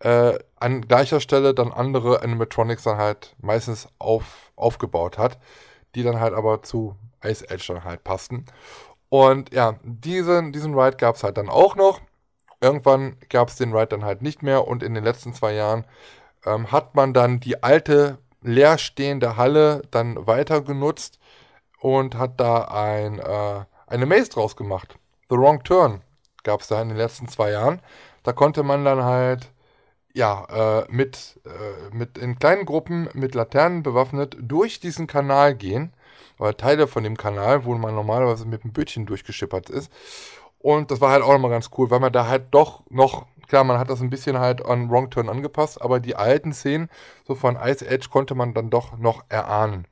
äh, 0.01 0.39
an 0.57 0.83
gleicher 0.83 1.21
Stelle 1.21 1.55
dann 1.55 1.73
andere 1.73 2.23
Animatronics 2.23 2.85
dann 2.85 2.99
halt 2.99 3.35
meistens 3.41 3.89
auf, 3.99 4.53
aufgebaut 4.57 5.19
hat, 5.19 5.39
die 5.95 6.03
dann 6.05 6.21
halt 6.21 6.35
aber 6.35 6.62
zu 6.62 6.97
Ice 7.25 7.49
Edge 7.49 7.65
dann 7.69 7.85
halt 7.85 8.05
passten. 8.05 8.47
Und 9.09 9.53
ja, 9.55 9.79
diesen, 9.83 10.53
diesen 10.53 10.75
Ride 10.79 10.97
gab 10.97 11.17
es 11.17 11.23
halt 11.23 11.37
dann 11.37 11.49
auch 11.49 11.77
noch. 11.77 12.01
Irgendwann 12.61 13.17
gab 13.29 13.49
es 13.49 13.57
den 13.57 13.73
Ride 13.73 13.89
dann 13.89 14.05
halt 14.05 14.23
nicht 14.23 14.43
mehr 14.43 14.67
und 14.67 14.83
in 14.83 14.95
den 14.95 15.05
letzten 15.05 15.35
zwei 15.35 15.53
Jahren 15.53 15.85
ähm, 16.47 16.73
hat 16.73 16.95
man 16.95 17.13
dann 17.13 17.41
die 17.41 17.63
alte 17.63 18.19
leerstehende 18.43 19.37
Halle 19.37 19.83
dann 19.91 20.27
weiter 20.27 20.61
genutzt 20.63 21.19
und 21.81 22.17
hat 22.17 22.41
da 22.41 22.65
ein, 22.65 23.19
äh, 23.19 23.65
eine 23.87 24.07
Maze 24.07 24.31
draus 24.31 24.57
gemacht. 24.57 24.97
The 25.31 25.37
Wrong 25.37 25.63
Turn 25.63 26.03
gab 26.43 26.61
es 26.61 26.69
da 26.69 26.81
in 26.81 26.89
den 26.89 26.99
letzten 26.99 27.29
zwei 27.29 27.51
Jahren. 27.51 27.81
Da 28.23 28.33
konnte 28.33 28.63
man 28.63 28.85
dann 28.85 29.05
halt 29.05 29.51
ja, 30.15 30.47
äh, 30.81 30.87
mit, 30.89 31.41
äh, 31.45 31.95
mit 31.95 32.17
in 32.19 32.39
kleinen 32.39 32.67
Gruppen 32.67 33.09
mit 33.15 33.35
Laternen 33.35 33.83
bewaffnet 33.83 34.37
durch 34.41 34.79
diesen 34.81 35.07
Kanal 35.07 35.55
gehen, 35.55 35.93
oder 36.39 36.56
Teile 36.56 36.86
von 36.86 37.05
dem 37.05 37.16
Kanal, 37.16 37.65
wo 37.65 37.74
man 37.74 37.94
normalerweise 37.94 38.47
mit 38.47 38.65
einem 38.65 38.73
Bötchen 38.73 39.06
durchgeschippert 39.06 39.70
ist. 39.70 39.90
Und 40.59 40.90
das 40.90 41.01
war 41.01 41.11
halt 41.11 41.23
auch 41.23 41.32
nochmal 41.32 41.51
ganz 41.51 41.70
cool, 41.77 41.90
weil 41.90 42.01
man 42.01 42.12
da 42.12 42.27
halt 42.27 42.47
doch 42.52 42.82
noch, 42.89 43.27
klar, 43.48 43.65
man 43.65 43.78
hat 43.78 43.90
das 43.90 44.01
ein 44.01 44.11
bisschen 44.11 44.39
halt 44.39 44.65
an 44.65 44.90
Wrong 44.90 45.11
Turn 45.11 45.28
angepasst, 45.28 45.81
aber 45.82 46.01
die 46.01 46.16
alten 46.16 46.52
Szenen, 46.55 46.89
so 47.27 47.35
von 47.35 47.56
Ice 47.56 47.86
Edge, 47.86 48.09
konnte 48.11 48.35
man 48.35 48.55
dann 48.55 48.70
doch 48.70 48.97
noch 48.97 49.24
erahnen. 49.28 49.86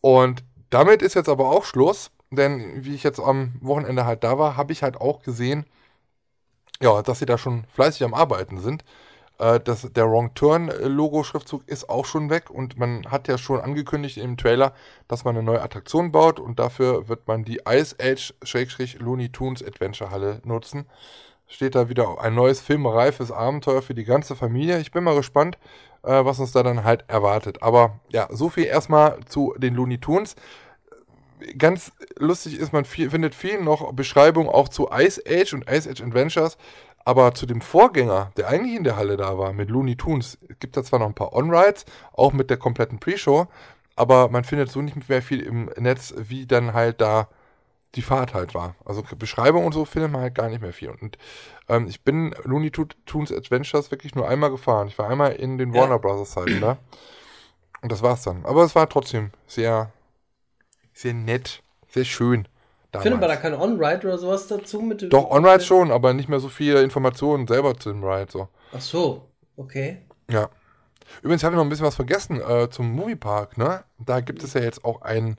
Und 0.00 0.42
damit 0.70 1.02
ist 1.02 1.14
jetzt 1.14 1.28
aber 1.28 1.50
auch 1.50 1.64
Schluss, 1.64 2.10
denn 2.30 2.84
wie 2.84 2.94
ich 2.94 3.04
jetzt 3.04 3.20
am 3.20 3.54
Wochenende 3.60 4.04
halt 4.04 4.24
da 4.24 4.38
war, 4.38 4.56
habe 4.56 4.72
ich 4.72 4.82
halt 4.82 5.00
auch 5.00 5.22
gesehen, 5.22 5.66
ja, 6.80 7.02
dass 7.02 7.20
sie 7.20 7.26
da 7.26 7.38
schon 7.38 7.64
fleißig 7.72 8.02
am 8.04 8.14
Arbeiten 8.14 8.58
sind. 8.58 8.84
Äh, 9.42 9.60
das, 9.60 9.92
der 9.92 10.08
Wrong 10.08 10.34
Turn 10.34 10.68
äh, 10.68 11.62
ist 11.66 11.90
auch 11.90 12.04
schon 12.06 12.30
weg 12.30 12.48
und 12.48 12.78
man 12.78 13.10
hat 13.10 13.26
ja 13.26 13.36
schon 13.36 13.60
angekündigt 13.60 14.16
im 14.18 14.36
Trailer, 14.36 14.72
dass 15.08 15.24
man 15.24 15.36
eine 15.36 15.44
neue 15.44 15.60
Attraktion 15.60 16.12
baut 16.12 16.38
und 16.38 16.60
dafür 16.60 17.08
wird 17.08 17.26
man 17.26 17.42
die 17.42 17.60
Ice 17.68 17.96
Age-Looney 18.00 19.30
Tunes 19.30 19.64
Adventure 19.64 20.10
Halle 20.10 20.40
nutzen. 20.44 20.86
Steht 21.48 21.74
da 21.74 21.88
wieder 21.88 22.20
ein 22.20 22.34
neues 22.34 22.60
filmreifes 22.60 23.32
Abenteuer 23.32 23.82
für 23.82 23.94
die 23.94 24.04
ganze 24.04 24.36
Familie. 24.36 24.78
Ich 24.78 24.92
bin 24.92 25.02
mal 25.02 25.16
gespannt, 25.16 25.58
äh, 26.04 26.24
was 26.24 26.38
uns 26.38 26.52
da 26.52 26.62
dann 26.62 26.84
halt 26.84 27.04
erwartet. 27.08 27.62
Aber 27.62 27.98
ja, 28.10 28.28
so 28.30 28.48
viel 28.48 28.64
erstmal 28.64 29.18
zu 29.26 29.54
den 29.58 29.74
Looney 29.74 29.98
Tunes 29.98 30.36
ganz 31.58 31.92
lustig 32.16 32.58
ist, 32.58 32.72
man 32.72 32.84
viel, 32.84 33.10
findet 33.10 33.34
viel 33.34 33.60
noch 33.60 33.92
Beschreibungen 33.92 34.48
auch 34.48 34.68
zu 34.68 34.88
Ice 34.92 35.22
Age 35.28 35.54
und 35.54 35.70
Ice 35.70 35.90
Age 35.90 36.02
Adventures, 36.02 36.56
aber 37.04 37.34
zu 37.34 37.46
dem 37.46 37.60
Vorgänger, 37.60 38.32
der 38.36 38.48
eigentlich 38.48 38.76
in 38.76 38.84
der 38.84 38.96
Halle 38.96 39.16
da 39.16 39.38
war, 39.38 39.52
mit 39.52 39.70
Looney 39.70 39.96
Tunes, 39.96 40.38
gibt 40.60 40.76
da 40.76 40.84
zwar 40.84 40.98
noch 40.98 41.06
ein 41.06 41.14
paar 41.14 41.32
On-Rides, 41.32 41.84
auch 42.12 42.32
mit 42.32 42.50
der 42.50 42.56
kompletten 42.56 42.98
Pre-Show, 43.00 43.46
aber 43.96 44.28
man 44.28 44.44
findet 44.44 44.70
so 44.70 44.82
nicht 44.82 45.08
mehr 45.08 45.22
viel 45.22 45.40
im 45.40 45.70
Netz, 45.76 46.14
wie 46.16 46.46
dann 46.46 46.72
halt 46.72 47.00
da 47.00 47.28
die 47.94 48.02
Fahrt 48.02 48.32
halt 48.32 48.54
war. 48.54 48.74
Also 48.86 49.02
Beschreibung 49.18 49.66
und 49.66 49.72
so 49.72 49.84
findet 49.84 50.10
man 50.10 50.22
halt 50.22 50.34
gar 50.34 50.48
nicht 50.48 50.62
mehr 50.62 50.72
viel. 50.72 50.88
Und 50.88 51.18
ähm, 51.68 51.86
ich 51.88 52.02
bin 52.02 52.34
Looney 52.44 52.70
Tunes 52.70 53.30
Adventures 53.30 53.90
wirklich 53.90 54.14
nur 54.14 54.26
einmal 54.26 54.50
gefahren. 54.50 54.88
Ich 54.88 54.98
war 54.98 55.10
einmal 55.10 55.32
in 55.32 55.58
den 55.58 55.74
Warner 55.74 55.98
Brothers 55.98 56.30
Zeiten 56.30 56.60
da. 56.62 56.78
Und 57.82 57.92
das 57.92 58.02
war's 58.02 58.22
dann. 58.22 58.46
Aber 58.46 58.64
es 58.64 58.74
war 58.74 58.88
trotzdem 58.88 59.30
sehr 59.46 59.92
sehr 60.92 61.14
nett, 61.14 61.62
sehr 61.88 62.04
schön. 62.04 62.48
Damals. 62.92 63.04
Findet 63.04 63.20
man 63.20 63.30
da 63.30 63.36
kein 63.36 63.54
On-Ride 63.54 64.06
oder 64.06 64.18
sowas 64.18 64.46
dazu? 64.48 64.82
Mit 64.82 65.10
Doch, 65.10 65.30
On-Ride 65.30 65.64
schon, 65.64 65.90
aber 65.90 66.12
nicht 66.12 66.28
mehr 66.28 66.40
so 66.40 66.50
viele 66.50 66.82
Informationen 66.82 67.46
selber 67.46 67.74
zu 67.78 67.90
dem 67.90 68.04
Ride. 68.04 68.30
So. 68.30 68.48
Ach 68.70 68.80
so, 68.82 69.28
okay. 69.56 70.02
Ja. 70.30 70.50
Übrigens 71.22 71.42
habe 71.42 71.54
ich 71.54 71.56
noch 71.56 71.64
ein 71.64 71.70
bisschen 71.70 71.86
was 71.86 71.96
vergessen 71.96 72.40
äh, 72.40 72.68
zum 72.70 72.92
Moviepark, 72.92 73.56
ne? 73.56 73.84
Da 73.98 74.20
gibt 74.20 74.42
es 74.42 74.52
ja 74.52 74.60
jetzt 74.60 74.84
auch 74.84 75.00
ein, 75.00 75.38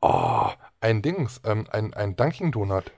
oh, 0.00 0.48
ein 0.80 1.02
Dings, 1.02 1.40
ähm, 1.44 1.66
ein, 1.70 1.92
ein 1.92 2.16
Dunkin' 2.16 2.50
Donut. 2.50 2.90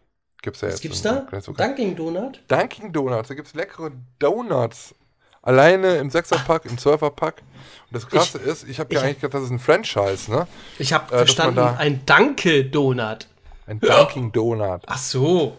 Gibt's 0.42 0.60
ja 0.60 0.68
was 0.68 0.74
jetzt 0.74 0.82
gibt's 0.82 1.02
da? 1.02 1.26
Dunkin' 1.30 1.96
Donut? 1.96 2.40
Dunkin' 2.46 2.92
Donuts, 2.92 3.28
da 3.28 3.34
gibt 3.34 3.48
es 3.48 3.54
leckere 3.54 3.90
Donuts. 4.20 4.94
Alleine 5.42 5.96
im 5.96 6.10
Sechserpack, 6.10 6.66
im 6.66 6.78
Zwölferpack. 6.78 7.42
Und 7.86 7.96
das 7.96 8.06
Krasse 8.06 8.38
ich, 8.38 8.46
ist, 8.46 8.68
ich 8.68 8.78
habe 8.78 8.94
ja 8.94 9.00
eigentlich 9.00 9.20
gedacht, 9.20 9.34
das 9.34 9.44
ist 9.44 9.50
ein 9.50 9.58
Franchise, 9.58 10.30
ne? 10.30 10.46
Ich 10.78 10.92
habe 10.92 11.12
äh, 11.12 11.18
verstanden, 11.18 11.58
ein 11.58 12.02
Danke-Donut. 12.06 13.26
Ein 13.68 13.80
Dunkin' 13.80 14.32
Donut. 14.32 14.82
Ach 14.86 14.98
so. 14.98 15.56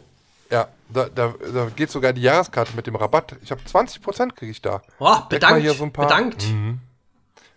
Ja, 0.49 0.67
da, 0.89 1.07
da, 1.09 1.35
da 1.53 1.69
geht 1.75 1.91
sogar 1.91 2.11
die 2.11 2.23
Jahreskarte 2.23 2.75
mit 2.75 2.87
dem 2.87 2.95
Rabatt. 2.95 3.35
Ich 3.43 3.51
habe 3.51 3.61
20% 3.61 4.33
kriege 4.33 4.51
ich 4.51 4.61
da. 4.61 4.81
Oh, 4.97 5.15
bedankt. 5.29 5.61
Hier 5.61 5.75
so 5.75 5.83
ein 5.83 5.93
paar, 5.93 6.07
bedankt. 6.07 6.47
Mhm. 6.47 6.79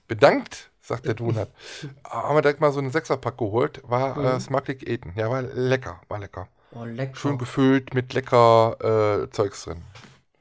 Bedankt, 0.06 0.70
sagt 0.82 1.06
der 1.06 1.14
Donut. 1.14 1.48
haben 2.04 2.36
wir 2.36 2.42
direkt 2.42 2.60
mal 2.60 2.70
so 2.70 2.80
einen 2.80 2.90
Sechserpack 2.90 3.38
geholt. 3.38 3.80
War 3.84 4.18
mhm. 4.18 4.26
äh, 4.26 4.40
Smuggling 4.40 4.80
Eten. 4.80 5.12
Ja, 5.16 5.30
war 5.30 5.40
lecker, 5.40 6.00
war 6.08 6.18
lecker. 6.18 6.48
Oh, 6.72 6.84
lecker. 6.84 7.16
Schön 7.16 7.38
gefüllt 7.38 7.94
mit 7.94 8.12
lecker 8.12 9.22
äh, 9.24 9.30
Zeugs 9.30 9.64
drin. 9.64 9.82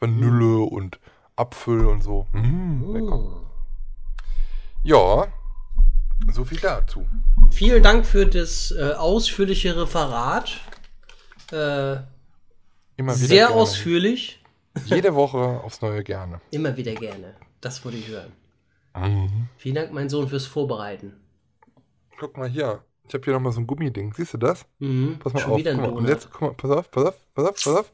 Vanille 0.02 0.66
mhm. 0.66 0.68
und 0.68 1.00
Apfel 1.38 1.86
und 1.86 2.04
so. 2.04 2.28
Mm, 2.34 2.94
lecker. 2.94 3.22
Ja, 4.84 5.28
so 6.32 6.46
viel 6.46 6.60
dazu. 6.60 7.08
Vielen 7.52 7.84
Dank 7.84 8.06
für 8.06 8.26
das 8.26 8.72
äh, 8.72 8.94
ausführliche 8.94 9.76
Referat. 9.76 10.60
Äh, 11.52 11.98
Immer 12.98 13.16
wieder 13.16 13.16
sehr 13.16 13.48
gerne. 13.48 13.56
ausführlich. 13.56 14.44
Jede 14.86 15.14
Woche 15.16 15.38
aufs 15.38 15.82
Neue 15.82 16.04
gerne. 16.04 16.40
Immer 16.52 16.76
wieder 16.78 16.94
gerne. 16.94 17.36
Das 17.60 17.84
würde 17.84 17.98
ich 17.98 18.08
hören. 18.08 18.32
Mhm. 18.96 19.48
Vielen 19.58 19.76
Dank, 19.76 19.92
mein 19.94 20.10
Sohn, 20.10 20.28
fürs 20.28 20.46
Vorbereiten. 20.46 21.14
Guck 22.20 22.38
mal 22.38 22.50
hier. 22.50 22.84
Ich 23.08 23.14
habe 23.14 23.24
hier 23.24 23.34
nochmal 23.34 23.52
so 23.52 23.60
ein 23.62 23.68
Gummiding. 23.68 24.14
Siehst 24.14 24.34
du 24.34 24.38
das? 24.38 24.66
Mhm. 24.80 25.18
Pass 25.20 25.34
mal 25.34 25.40
Schon 25.40 25.52
auf. 25.52 25.58
wieder 25.58 25.74
Guck 25.74 25.82
mal. 25.82 25.90
Und 25.92 26.08
jetzt, 26.08 26.30
guck 26.32 26.42
mal, 26.42 26.54
pass 26.54 26.72
auf, 26.72 26.92
pass 26.92 27.06
auf, 27.06 27.16
pass 27.34 27.46
auf, 27.46 27.56
pass 27.56 27.68
auf. 27.76 27.94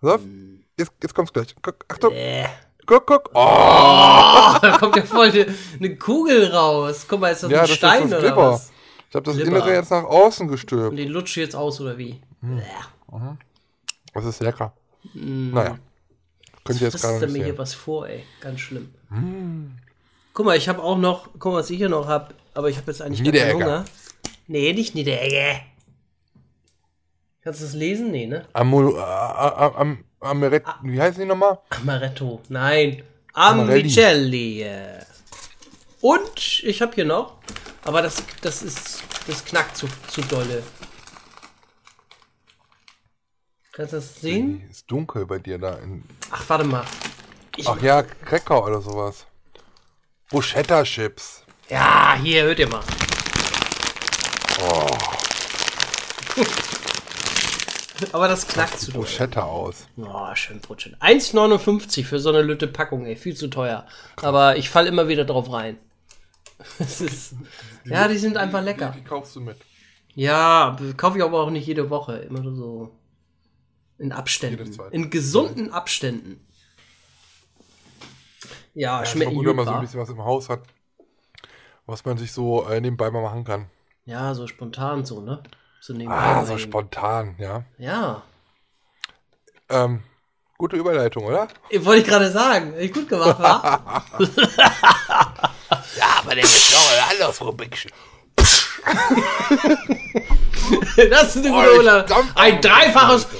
Pass 0.00 0.10
auf. 0.12 0.24
Mhm. 0.24 0.64
Jetzt, 0.78 0.92
jetzt 1.02 1.14
kommt's 1.14 1.32
gleich. 1.32 1.54
Guck, 1.60 1.84
Achtung. 1.88 2.12
Äh. 2.12 2.46
Guck, 2.86 3.06
guck. 3.06 3.30
Oh! 3.34 3.38
Oh, 4.54 4.58
da 4.60 4.76
kommt 4.78 4.96
ja 4.96 5.02
voll 5.02 5.30
eine, 5.30 5.46
eine 5.78 5.96
Kugel 5.96 6.46
raus. 6.52 7.06
Guck 7.08 7.20
mal, 7.20 7.30
ist 7.30 7.42
das 7.42 7.50
Ja, 7.50 7.62
ein 7.62 7.66
das 7.66 7.76
Stein 7.76 8.10
das 8.10 8.22
oder 8.22 8.36
was? 8.36 8.72
Ich 9.08 9.14
habe 9.14 9.24
das 9.24 9.36
Glibber. 9.36 9.56
Innere 9.56 9.74
jetzt 9.74 9.90
nach 9.90 10.04
außen 10.04 10.46
Und 10.46 10.52
gestülpt. 10.52 10.98
den 10.98 11.08
lutscht 11.08 11.36
du 11.36 11.40
jetzt 11.40 11.56
aus 11.56 11.80
oder 11.80 11.96
wie? 11.98 12.20
Das 14.12 14.24
ist 14.24 14.40
lecker. 14.40 14.72
Mm. 15.14 15.50
Naja. 15.52 15.78
Könnt 16.64 16.80
ihr 16.80 16.88
jetzt 16.88 17.00
gerade 17.00 17.14
er 17.14 17.20
nicht 17.26 17.32
mir 17.32 17.44
hier 17.44 17.58
was 17.58 17.74
vor, 17.74 18.08
ey. 18.08 18.24
Ganz 18.40 18.60
schlimm. 18.60 18.92
Guck 20.32 20.46
mal, 20.46 20.56
ich 20.56 20.68
habe 20.68 20.82
auch 20.82 20.98
noch, 20.98 21.28
guck 21.38 21.52
mal, 21.52 21.58
was 21.58 21.70
ich 21.70 21.76
hier 21.76 21.88
noch 21.88 22.08
habe, 22.08 22.34
aber 22.54 22.70
ich 22.70 22.76
habe 22.76 22.90
jetzt 22.90 23.02
eigentlich 23.02 23.22
gar 23.22 23.32
keinen. 23.32 23.54
Hunger. 23.54 23.84
Nee, 24.46 24.72
nicht 24.72 24.94
Niederegge. 24.94 25.60
Kannst 27.42 27.60
du 27.60 27.64
das 27.66 27.74
lesen? 27.74 28.10
Nee, 28.10 28.26
ne? 28.26 28.46
Amu, 28.54 28.96
äh, 28.96 29.00
äh, 29.00 29.96
am, 30.24 30.36
Ameret, 30.36 30.64
wie 30.82 31.00
heißen 31.00 31.20
die 31.20 31.26
nochmal? 31.26 31.58
Amaretto. 31.70 32.40
Nein. 32.48 33.02
Amarelli. 33.32 33.80
Amicelli. 33.82 34.62
äh. 34.62 35.04
Und 36.00 36.62
ich 36.62 36.82
habe 36.82 36.94
hier 36.94 37.04
noch, 37.04 37.38
aber 37.84 38.02
das, 38.02 38.22
das 38.42 38.62
ist, 38.62 39.02
das 39.26 39.44
knackt 39.44 39.76
zu, 39.76 39.86
zu 40.08 40.20
dolle. 40.22 40.62
Kannst 43.72 43.92
du 43.92 43.96
das 43.96 44.20
sehen? 44.20 44.68
Ist 44.70 44.88
dunkel 44.90 45.26
bei 45.26 45.38
dir 45.38 45.58
da. 45.58 45.74
In, 45.78 46.04
Ach, 46.30 46.44
warte 46.48 46.64
mal. 46.64 46.84
Ich, 47.56 47.68
ach 47.68 47.80
ja, 47.82 48.02
Cracker 48.02 48.64
oder 48.64 48.80
sowas. 48.80 49.26
Bruschetta 50.30 50.82
Chips. 50.84 51.42
ja, 51.68 52.16
hier, 52.20 52.44
hört 52.44 52.58
ihr 52.58 52.68
mal. 52.68 52.82
aber 58.12 58.28
das 58.28 58.46
knackt 58.46 58.78
zu 58.78 58.92
doll. 58.92 59.02
Bruschetta 59.02 59.42
aus. 59.44 59.86
Oh, 59.96 60.34
schön 60.34 60.60
Brutschen. 60.60 60.96
1,59 60.96 62.04
für 62.04 62.18
so 62.18 62.30
eine 62.30 62.42
Lütte 62.42 62.66
Packung, 62.66 63.06
ey. 63.06 63.16
Viel 63.16 63.36
zu 63.36 63.48
teuer. 63.48 63.86
Aber 64.20 64.56
ich 64.56 64.70
fall 64.70 64.86
immer 64.86 65.08
wieder 65.08 65.24
drauf 65.24 65.52
rein. 65.52 65.78
Es 66.78 67.00
ist, 67.00 67.34
ja, 67.84 68.08
die 68.08 68.16
sind 68.16 68.36
einfach 68.36 68.62
lecker. 68.62 68.92
Die, 68.92 69.00
die 69.00 69.04
kaufst 69.04 69.34
du 69.36 69.40
mit. 69.40 69.56
Ja, 70.14 70.76
kaufe 70.96 71.18
ich 71.18 71.24
aber 71.24 71.40
auch 71.40 71.50
nicht 71.50 71.66
jede 71.66 71.90
Woche. 71.90 72.16
Immer 72.18 72.40
nur 72.40 72.54
so 72.54 72.98
in 73.98 74.12
Abständen. 74.12 74.72
In 74.92 75.10
gesunden 75.10 75.72
Abständen. 75.72 76.46
Ja, 78.74 79.00
Ja, 79.00 79.06
schmecken 79.06 79.34
gut, 79.34 79.46
wenn 79.46 79.56
man 79.56 79.66
so 79.66 79.72
ein 79.72 79.80
bisschen 79.80 80.00
was 80.00 80.08
im 80.08 80.24
Haus 80.24 80.48
hat, 80.48 80.62
was 81.86 82.04
man 82.04 82.18
sich 82.18 82.32
so 82.32 82.66
äh, 82.66 82.80
nebenbei 82.80 83.10
mal 83.10 83.22
machen 83.22 83.44
kann. 83.44 83.66
Ja, 84.04 84.34
so 84.34 84.46
spontan 84.46 85.04
so, 85.04 85.20
ne? 85.20 85.42
So 85.86 85.92
nebenbei 85.92 86.16
Ah, 86.16 86.46
so 86.46 86.56
spontan, 86.56 87.34
ja. 87.38 87.62
Ja. 87.76 88.22
Ähm, 89.68 90.02
gute 90.56 90.76
Überleitung, 90.76 91.26
oder? 91.26 91.46
Ich 91.68 91.84
wollte 91.84 92.00
ich 92.00 92.08
gerade 92.08 92.30
sagen. 92.30 92.72
Ey, 92.72 92.88
Gut 92.88 93.06
gemacht, 93.06 93.38
wa? 93.38 94.02
Ja, 95.98 96.06
aber 96.20 96.34
der 96.36 96.44
ist 96.44 96.74
anderes 97.12 97.38
Rubikchen. 97.44 97.90
Das 101.10 101.36
ist 101.36 101.44
eine 101.44 101.54
Oh, 101.54 101.60
gute 101.60 101.70
ich 101.72 101.76
Urlaub. 101.76 102.06
dampf 102.06 102.32
Ein 102.34 102.60
dreifaches. 102.62 103.26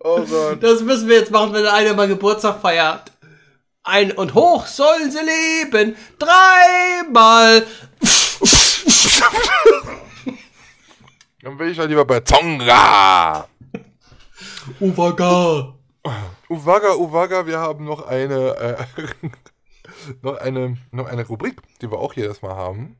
Oh 0.00 0.24
Gott. 0.24 0.62
Das 0.62 0.80
müssen 0.82 1.08
wir 1.08 1.18
jetzt 1.18 1.30
machen, 1.30 1.52
wenn 1.52 1.66
einer 1.66 1.94
mal 1.94 2.08
Geburtstag 2.08 2.60
feiert. 2.60 3.12
Ein 3.88 4.12
und 4.12 4.34
hoch 4.34 4.66
sollen 4.66 5.10
sie 5.10 5.18
leben. 5.18 5.96
Dreimal. 6.18 7.66
Dann 11.40 11.56
bin 11.56 11.68
ich 11.70 11.78
ja 11.78 11.84
lieber 11.84 12.04
bei 12.04 12.20
Tonga. 12.20 13.48
Uwaga. 14.78 15.74
Uwaga, 16.50 16.96
Uwaga, 16.96 17.46
wir 17.46 17.60
haben 17.60 17.86
noch 17.86 18.06
eine, 18.06 18.56
äh, 18.56 18.84
noch 20.22 20.36
eine, 20.36 20.76
noch 20.92 21.06
eine 21.06 21.26
Rubrik, 21.26 21.62
die 21.80 21.90
wir 21.90 21.98
auch 21.98 22.12
jedes 22.12 22.42
Mal 22.42 22.56
haben. 22.56 22.98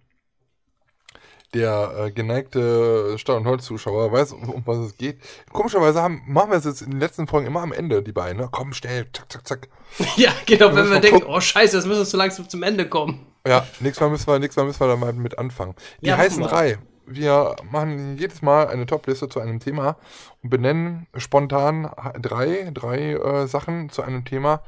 Der 1.54 1.92
äh, 1.96 2.10
geneigte 2.10 3.16
Stadt- 3.18 3.38
und 3.38 3.46
Holz-Zuschauer 3.46 4.12
weiß, 4.12 4.32
um, 4.32 4.50
um 4.50 4.62
was 4.66 4.78
es 4.78 4.96
geht. 4.98 5.18
Komischerweise 5.50 6.02
haben, 6.02 6.22
machen 6.26 6.50
wir 6.50 6.58
es 6.58 6.66
jetzt 6.66 6.82
in 6.82 6.90
den 6.90 7.00
letzten 7.00 7.26
Folgen 7.26 7.46
immer 7.46 7.62
am 7.62 7.72
Ende, 7.72 8.02
die 8.02 8.12
beiden. 8.12 8.38
Ne? 8.38 8.48
Komm, 8.52 8.74
schnell, 8.74 9.06
zack, 9.12 9.32
zack, 9.32 9.46
zack. 9.48 9.68
Ja, 10.16 10.30
genau, 10.44 10.74
wenn 10.76 10.90
wir 10.90 11.00
denken, 11.00 11.20
gucken. 11.20 11.34
oh 11.34 11.40
scheiße, 11.40 11.76
jetzt 11.76 11.86
müssen 11.86 12.00
wir 12.00 12.04
so 12.04 12.18
langsam 12.18 12.48
zum 12.48 12.62
Ende 12.62 12.86
kommen. 12.88 13.26
Ja, 13.46 13.66
nächstes 13.80 14.00
Mal 14.02 14.10
müssen 14.10 14.26
wir, 14.26 14.38
nächstes 14.38 14.56
Mal 14.60 14.66
müssen 14.66 14.80
wir 14.80 14.88
da 14.88 14.96
mal 14.96 15.12
mit 15.14 15.38
anfangen. 15.38 15.74
Die 16.02 16.08
Ja, 16.08 16.18
heißen 16.18 16.42
drei. 16.42 16.78
Wir 17.06 17.56
machen 17.70 18.18
jedes 18.18 18.42
Mal 18.42 18.68
eine 18.68 18.84
Topliste 18.84 19.30
zu 19.30 19.40
einem 19.40 19.60
Thema 19.60 19.96
und 20.42 20.50
benennen 20.50 21.06
spontan 21.16 21.90
drei, 22.20 22.70
drei 22.74 23.12
äh, 23.14 23.46
Sachen 23.46 23.88
zu 23.88 24.02
einem 24.02 24.26
Thema, 24.26 24.62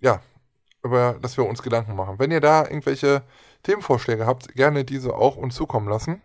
ja, 0.00 0.20
über 0.82 1.16
das 1.22 1.36
wir 1.36 1.46
uns 1.46 1.62
Gedanken 1.62 1.94
machen. 1.94 2.18
Wenn 2.18 2.32
ihr 2.32 2.40
da 2.40 2.64
irgendwelche 2.64 3.22
Themenvorschläge 3.62 4.26
habt, 4.26 4.54
gerne 4.54 4.84
diese 4.84 5.14
auch 5.14 5.36
uns 5.36 5.54
zukommen 5.54 5.88
lassen. 5.88 6.22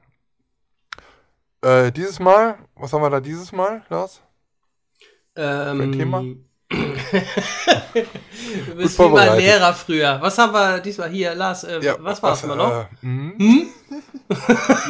Äh, 1.62 1.92
dieses 1.92 2.20
Mal, 2.20 2.58
was 2.76 2.94
haben 2.94 3.02
wir 3.02 3.10
da 3.10 3.20
dieses 3.20 3.52
Mal, 3.52 3.84
Lars? 3.90 4.22
Ähm, 5.36 5.82
ein 5.82 5.92
Thema? 5.92 6.24
du 6.70 6.78
bist 8.76 9.00
wie 9.00 9.10
mein. 9.10 9.38
Lehrer 9.38 9.74
früher. 9.74 10.20
Was 10.22 10.38
haben 10.38 10.54
wir 10.54 10.80
diesmal 10.80 11.10
hier? 11.10 11.34
Lars, 11.34 11.64
äh, 11.64 11.96
was 12.00 12.22
war 12.22 12.34
es 12.34 12.44
mal 12.44 12.56
noch? 12.56 12.72
Äh, 12.72 12.86
mhm. 13.02 13.36
die, 13.38 13.72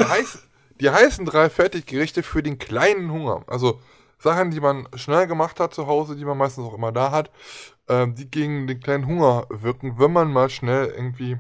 heiß, 0.06 0.40
die 0.80 0.90
heißen 0.90 1.26
drei 1.26 1.50
Fertiggerichte 1.50 2.24
für 2.24 2.42
den 2.42 2.58
kleinen 2.58 3.12
Hunger. 3.12 3.44
Also 3.48 3.80
Sachen, 4.20 4.52
die 4.52 4.60
man 4.60 4.88
schnell 4.96 5.28
gemacht 5.28 5.60
hat 5.60 5.74
zu 5.74 5.88
Hause, 5.88 6.16
die 6.16 6.26
man 6.26 6.38
meistens 6.38 6.66
auch 6.66 6.74
immer 6.74 6.92
da 6.92 7.12
hat, 7.12 7.32
ähm, 7.88 8.16
die 8.16 8.30
gegen 8.30 8.68
den 8.68 8.80
kleinen 8.80 9.06
Hunger 9.06 9.46
wirken, 9.50 10.00
wenn 10.00 10.12
man 10.12 10.32
mal 10.32 10.50
schnell 10.50 10.88
irgendwie 10.88 11.38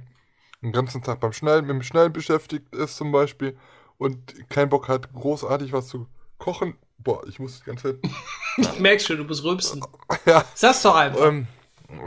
den 0.61 0.71
ganzen 0.71 1.03
Tag 1.03 1.19
beim 1.19 1.34
Schnell, 1.34 1.61
mit 1.61 1.71
dem 1.71 1.84
Schnell 1.84 2.09
beschäftigt 2.09 2.73
ist 2.73 2.97
zum 2.97 3.11
Beispiel 3.11 3.57
und 3.97 4.49
keinen 4.49 4.69
Bock 4.69 4.88
hat, 4.88 5.11
großartig 5.13 5.73
was 5.73 5.88
zu 5.88 6.07
kochen. 6.38 6.75
Boah, 6.97 7.25
ich 7.27 7.39
muss 7.39 7.59
die 7.59 7.65
ganze 7.65 7.99
Zeit. 8.01 8.11
Ich 8.57 8.79
merk 8.79 9.01
schon, 9.01 9.17
du 9.17 9.25
bist 9.25 9.43
rülpsen. 9.43 9.81
ja, 10.25 10.43
Sag's 10.55 10.81
doch 10.81 10.95
einfach. 10.95 11.25
ähm, 11.25 11.47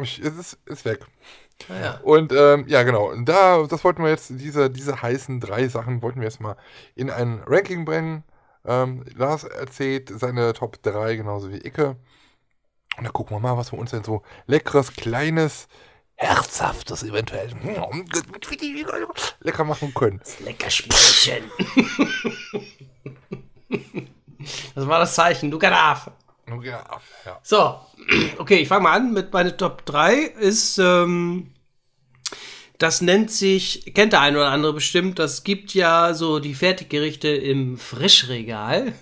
ich, 0.02 0.18
es 0.18 0.36
ist, 0.36 0.58
ist 0.66 0.84
weg. 0.84 1.06
Naja. 1.68 2.00
Und 2.02 2.32
ähm, 2.32 2.64
ja, 2.66 2.82
genau. 2.82 3.14
Da, 3.22 3.66
das 3.66 3.84
wollten 3.84 4.02
wir 4.02 4.10
jetzt, 4.10 4.30
diese, 4.30 4.70
diese 4.70 5.00
heißen 5.00 5.40
drei 5.40 5.68
Sachen 5.68 6.02
wollten 6.02 6.20
wir 6.20 6.26
jetzt 6.26 6.40
mal 6.40 6.56
in 6.94 7.10
ein 7.10 7.42
Ranking 7.46 7.84
bringen. 7.84 8.24
Ähm, 8.64 9.04
Lars 9.14 9.44
erzählt 9.44 10.10
seine 10.14 10.52
Top 10.52 10.82
3, 10.82 11.16
genauso 11.16 11.50
wie 11.50 11.58
Icke. 11.58 11.96
Und 12.96 13.04
da 13.04 13.10
gucken 13.10 13.36
wir 13.36 13.40
mal, 13.40 13.56
was 13.56 13.72
wir 13.72 13.78
uns 13.78 13.92
denn 13.92 14.04
so 14.04 14.22
leckeres, 14.46 14.92
kleines, 14.94 15.68
herzhaftes 16.20 17.02
eventuell 17.02 17.50
lecker 19.40 19.64
machen 19.64 19.94
können. 19.94 20.20
Lecker 20.44 20.70
Sprüchen. 20.70 21.44
das 24.74 24.86
war 24.86 24.98
das 25.00 25.14
Zeichen, 25.14 25.50
du 25.50 25.58
Gaddafi. 25.58 26.10
Ja, 26.62 26.84
ja. 27.24 27.40
So, 27.42 27.80
okay, 28.38 28.56
ich 28.56 28.68
fange 28.68 28.82
mal 28.82 28.96
an 28.96 29.12
mit 29.12 29.32
meiner 29.32 29.56
Top 29.56 29.86
3. 29.86 30.14
Ist, 30.14 30.78
ähm, 30.78 31.52
das 32.76 33.00
nennt 33.00 33.30
sich, 33.30 33.94
kennt 33.94 34.12
der 34.12 34.20
eine 34.20 34.38
oder 34.38 34.50
andere 34.50 34.74
bestimmt, 34.74 35.18
das 35.18 35.44
gibt 35.44 35.74
ja 35.74 36.12
so 36.12 36.38
die 36.38 36.54
Fertiggerichte 36.54 37.28
im 37.28 37.78
Frischregal. 37.78 38.92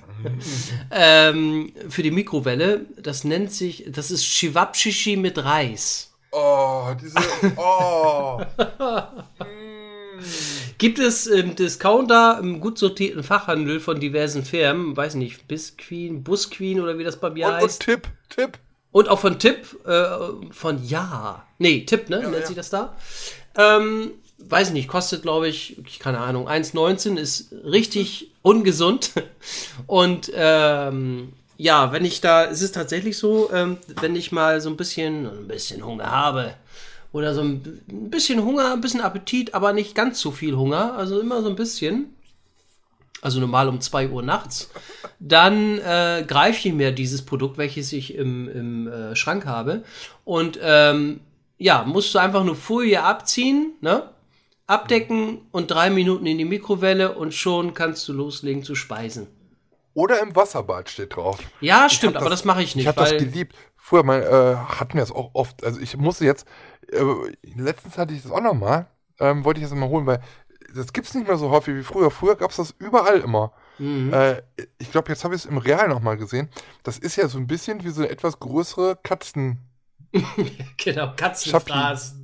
ähm, 0.90 1.72
für 1.88 2.02
die 2.02 2.10
Mikrowelle. 2.10 2.86
Das 3.00 3.24
nennt 3.24 3.52
sich, 3.52 3.84
das 3.88 4.10
ist 4.10 4.24
Chivapchichi 4.24 5.16
mit 5.16 5.38
Reis. 5.38 6.07
Oh, 6.30 6.88
diese. 7.00 7.16
Oh. 7.56 8.40
Gibt 10.78 10.98
es 10.98 11.26
im 11.26 11.56
Discounter 11.56 12.38
im 12.40 12.60
gut 12.60 12.78
sortierten 12.78 13.22
Fachhandel 13.22 13.80
von 13.80 13.98
diversen 13.98 14.44
Firmen, 14.44 14.96
weiß 14.96 15.14
nicht, 15.14 15.48
Bisqueen, 15.48 16.22
Busqueen 16.22 16.80
oder 16.80 16.98
wie 16.98 17.04
das 17.04 17.18
bei 17.18 17.30
mir 17.30 17.46
und, 17.46 17.54
und 17.54 17.60
heißt. 17.60 17.82
Tipp, 17.82 18.08
Tipp. 18.28 18.58
Und 18.90 19.08
auch 19.08 19.18
von 19.18 19.38
Tipp, 19.38 19.76
äh, 19.86 20.06
von 20.50 20.84
Ja. 20.84 21.46
Nee, 21.58 21.84
Tipp, 21.84 22.08
ne? 22.08 22.20
Nennt 22.20 22.34
ja. 22.34 22.46
sich 22.46 22.56
das 22.56 22.70
da. 22.70 22.96
Ähm, 23.56 24.12
weiß 24.38 24.70
nicht, 24.70 24.88
kostet, 24.88 25.22
glaube 25.22 25.48
ich, 25.48 25.82
keine 25.98 26.18
Ahnung, 26.18 26.48
1,19 26.48 27.16
ist 27.16 27.52
richtig 27.64 28.30
ungesund. 28.42 29.12
Und 29.86 30.30
ähm, 30.34 31.32
ja, 31.58 31.90
wenn 31.90 32.04
ich 32.04 32.20
da, 32.20 32.44
es 32.44 32.62
ist 32.62 32.76
tatsächlich 32.76 33.18
so, 33.18 33.50
ähm, 33.52 33.78
wenn 34.00 34.14
ich 34.14 34.30
mal 34.30 34.60
so 34.60 34.70
ein 34.70 34.76
bisschen, 34.76 35.26
ein 35.26 35.48
bisschen 35.48 35.84
Hunger 35.84 36.10
habe 36.10 36.54
oder 37.12 37.34
so 37.34 37.42
ein 37.42 37.60
bisschen 37.88 38.44
Hunger, 38.44 38.72
ein 38.72 38.80
bisschen 38.80 39.00
Appetit, 39.00 39.54
aber 39.54 39.72
nicht 39.72 39.96
ganz 39.96 40.20
so 40.20 40.30
viel 40.30 40.56
Hunger, 40.56 40.94
also 40.96 41.20
immer 41.20 41.42
so 41.42 41.48
ein 41.48 41.56
bisschen, 41.56 42.14
also 43.22 43.40
normal 43.40 43.68
um 43.68 43.80
2 43.80 44.08
Uhr 44.10 44.22
nachts, 44.22 44.70
dann 45.18 45.80
äh, 45.80 46.24
greife 46.24 46.68
ich 46.68 46.74
mir 46.74 46.92
dieses 46.92 47.22
Produkt, 47.22 47.58
welches 47.58 47.92
ich 47.92 48.14
im, 48.14 48.48
im 48.48 48.86
äh, 48.86 49.16
Schrank 49.16 49.44
habe 49.44 49.82
und 50.24 50.60
ähm, 50.62 51.20
ja, 51.58 51.82
musst 51.82 52.14
du 52.14 52.20
einfach 52.20 52.44
nur 52.44 52.54
Folie 52.54 53.02
abziehen, 53.02 53.72
ne? 53.80 54.10
Abdecken 54.68 55.38
und 55.50 55.72
drei 55.72 55.90
Minuten 55.90 56.26
in 56.26 56.38
die 56.38 56.44
Mikrowelle 56.44 57.16
und 57.16 57.34
schon 57.34 57.74
kannst 57.74 58.06
du 58.06 58.12
loslegen 58.12 58.62
zu 58.62 58.76
speisen. 58.76 59.26
Oder 59.98 60.20
im 60.22 60.36
Wasserbad 60.36 60.88
steht 60.88 61.16
drauf. 61.16 61.38
Ja, 61.60 61.88
stimmt, 61.88 62.16
aber 62.16 62.30
das- 62.30 62.40
das 62.40 62.44
mache 62.44 62.62
ich 62.62 62.76
nicht, 62.76 62.84
Ich 62.84 62.88
habe 62.88 63.00
das 63.00 63.10
geliebt. 63.18 63.56
Früher 63.76 64.04
mal, 64.04 64.22
äh, 64.22 64.56
hatten 64.78 64.94
wir 64.94 65.02
es 65.02 65.10
auch 65.10 65.30
oft. 65.34 65.64
Also 65.64 65.80
ich 65.80 65.96
musste 65.96 66.24
jetzt, 66.24 66.46
äh, 66.92 67.02
letztens 67.56 67.98
hatte 67.98 68.14
ich 68.14 68.22
das 68.22 68.30
auch 68.30 68.40
nochmal, 68.40 68.86
ähm, 69.18 69.44
wollte 69.44 69.60
ich 69.60 69.66
das 69.66 69.74
mal 69.76 69.88
holen, 69.88 70.06
weil 70.06 70.20
das 70.72 70.92
gibt's 70.92 71.14
nicht 71.14 71.26
mehr 71.26 71.36
so 71.36 71.50
häufig 71.50 71.74
wie 71.74 71.82
früher. 71.82 72.10
Früher 72.12 72.36
gab's 72.36 72.56
das 72.56 72.74
überall 72.78 73.18
immer. 73.20 73.52
Mhm. 73.78 74.12
Äh, 74.12 74.42
ich 74.78 74.92
glaube, 74.92 75.08
jetzt 75.08 75.24
habe 75.24 75.34
ich 75.34 75.40
es 75.44 75.46
im 75.50 75.58
Real 75.58 75.88
nochmal 75.88 76.16
gesehen. 76.16 76.48
Das 76.84 76.98
ist 76.98 77.16
ja 77.16 77.26
so 77.26 77.38
ein 77.38 77.46
bisschen 77.48 77.82
wie 77.82 77.88
so 77.90 78.02
eine 78.02 78.10
etwas 78.10 78.38
größere 78.38 78.98
Katzen 79.02 79.58
genau 80.76 81.12
Katzenfraß. 81.16 82.14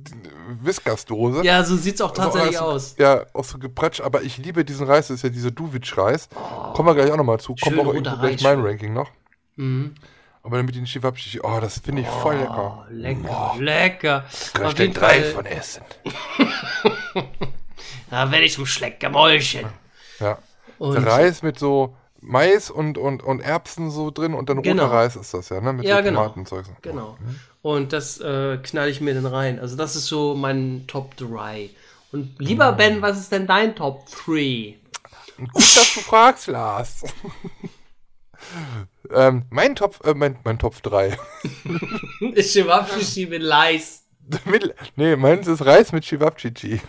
Whiskersdose. 0.61 1.43
Ja, 1.43 1.63
so 1.63 1.75
sieht's 1.75 2.01
auch 2.01 2.11
Also 2.11 2.21
tatsächlich 2.23 2.57
auch 2.59 2.73
aus. 2.73 2.95
Ja, 2.97 3.25
auch 3.33 3.43
so 3.43 3.57
gepratscht, 3.57 4.01
aber 4.01 4.21
ich 4.21 4.37
liebe 4.37 4.63
diesen 4.63 4.85
Reis, 4.85 5.07
das 5.07 5.17
ist 5.17 5.23
ja 5.23 5.29
dieser 5.29 5.51
Duwitsch-Reis. 5.51 6.29
Kommen 6.73 6.87
wir 6.87 6.95
gleich 6.95 7.11
auch 7.11 7.17
nochmal 7.17 7.39
zu. 7.39 7.55
Kommt 7.55 7.79
auch 7.79 7.93
irgendwo 7.93 8.17
gleich 8.17 8.41
mein 8.41 8.61
Ranking 8.61 8.93
noch. 8.93 9.09
Mhm. 9.55 9.95
Aber 10.43 10.57
dann 10.57 10.67
mit 10.67 10.75
den 10.75 10.85
Chivapchichi, 10.85 11.39
oh, 11.41 11.59
das 11.59 11.79
finde 11.79 12.03
ich 12.03 12.07
voll 12.07 12.35
lecker. 12.35 12.85
Oh, 12.85 12.91
lecker, 12.91 13.55
lecker. 13.57 14.25
Kann 14.53 14.71
ich 14.71 14.77
jeden 14.77 14.93
drei 14.93 15.21
Fall, 15.21 15.31
von 15.31 15.45
essen. 15.47 15.81
da 18.11 18.31
werde 18.31 18.45
ich 18.45 18.53
zum 18.53 18.67
Schleckermäulchen. 18.67 19.65
Ja. 20.19 20.37
Und 20.77 20.93
Der 20.93 21.07
Reis 21.07 21.41
mit 21.41 21.57
so 21.57 21.95
Mais 22.27 22.71
und, 22.71 22.97
und, 22.97 23.21
und 23.23 23.39
Erbsen 23.41 23.91
so 23.91 24.09
drin 24.09 24.33
und 24.33 24.49
dann 24.49 24.61
Genau. 24.61 24.83
roter 24.83 24.95
Reis 24.95 25.15
ist 25.15 25.33
das 25.33 25.49
ja, 25.49 25.61
ne? 25.61 25.73
Mit 25.73 25.85
Ja, 25.85 25.97
so 25.97 26.03
genau. 26.03 26.21
Tomaten 26.21 26.39
und 26.41 26.47
Zeugs. 26.47 26.69
Genau. 26.81 27.17
Und 27.61 27.93
das 27.93 28.19
äh, 28.19 28.57
knall 28.57 28.89
ich 28.89 28.99
mir 29.01 29.13
dann 29.13 29.25
rein. 29.25 29.59
Also 29.59 29.75
das 29.75 29.95
ist 29.95 30.07
so 30.07 30.35
mein 30.35 30.85
Top 30.87 31.15
3. 31.17 31.69
Und 32.11 32.35
lieber 32.39 32.71
Mm. 32.71 32.77
Ben, 32.77 33.01
was 33.01 33.19
ist 33.19 33.31
denn 33.31 33.45
dein 33.47 33.75
Top 33.75 34.05
3? 34.25 34.75
Gut, 35.37 35.53
dass 35.53 35.93
du 35.93 35.99
fragst, 35.99 36.47
Lars. 36.47 37.03
ähm, 39.13 39.43
mein 39.49 39.75
Topf, 39.75 39.99
äh, 40.03 40.13
mein, 40.13 40.37
mein 40.43 40.57
Topf 40.57 40.81
3. 40.81 41.17
Ich 42.33 42.51
Chivapchichi 42.53 43.27
mit 43.27 43.41
Leis. 43.41 44.03
mit, 44.45 44.73
nee, 44.95 45.15
meins 45.15 45.47
ist 45.47 45.65
Reis 45.65 45.91
mit 45.91 46.05
Chivapchichi. 46.05 46.81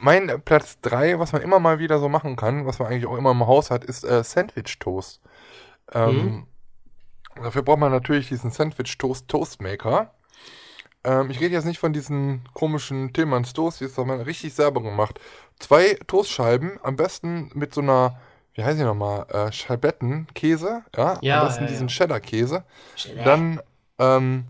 Mein 0.00 0.42
Platz 0.44 0.78
3, 0.82 1.18
was 1.18 1.32
man 1.32 1.42
immer 1.42 1.58
mal 1.58 1.78
wieder 1.78 1.98
so 1.98 2.08
machen 2.08 2.36
kann, 2.36 2.66
was 2.66 2.78
man 2.78 2.88
eigentlich 2.88 3.06
auch 3.06 3.16
immer 3.16 3.30
im 3.30 3.46
Haus 3.46 3.70
hat, 3.70 3.84
ist 3.84 4.04
äh, 4.04 4.22
Sandwich-Toast. 4.22 5.20
Ähm, 5.92 6.46
Dafür 7.36 7.62
braucht 7.62 7.78
man 7.78 7.92
natürlich 7.92 8.28
diesen 8.28 8.50
Sandwich-Toast 8.50 9.28
Toastmaker. 9.28 10.12
Ähm, 11.04 11.30
ich 11.30 11.40
rede 11.40 11.54
jetzt 11.54 11.64
nicht 11.64 11.78
von 11.78 11.92
diesen 11.92 12.42
komischen 12.52 13.12
Tillmanns 13.12 13.52
Toast, 13.52 13.78
sondern 13.78 14.20
richtig 14.20 14.54
selber 14.54 14.82
gemacht. 14.82 15.18
Zwei 15.58 15.98
Toastscheiben, 16.06 16.78
am 16.82 16.96
besten 16.96 17.50
mit 17.54 17.72
so 17.72 17.80
einer, 17.80 18.20
wie 18.54 18.64
heißt 18.64 18.78
die 18.78 18.84
nochmal, 18.84 19.26
äh, 19.30 19.52
Scheibetten, 19.52 20.26
Käse, 20.34 20.82
ja, 20.96 21.18
Ja, 21.22 21.40
am 21.40 21.46
besten 21.46 21.64
ja, 21.64 21.70
diesen 21.70 21.88
ja. 21.88 21.94
Cheddar-Käse. 21.94 22.64
Dann 23.24 23.60
ähm, 23.98 24.44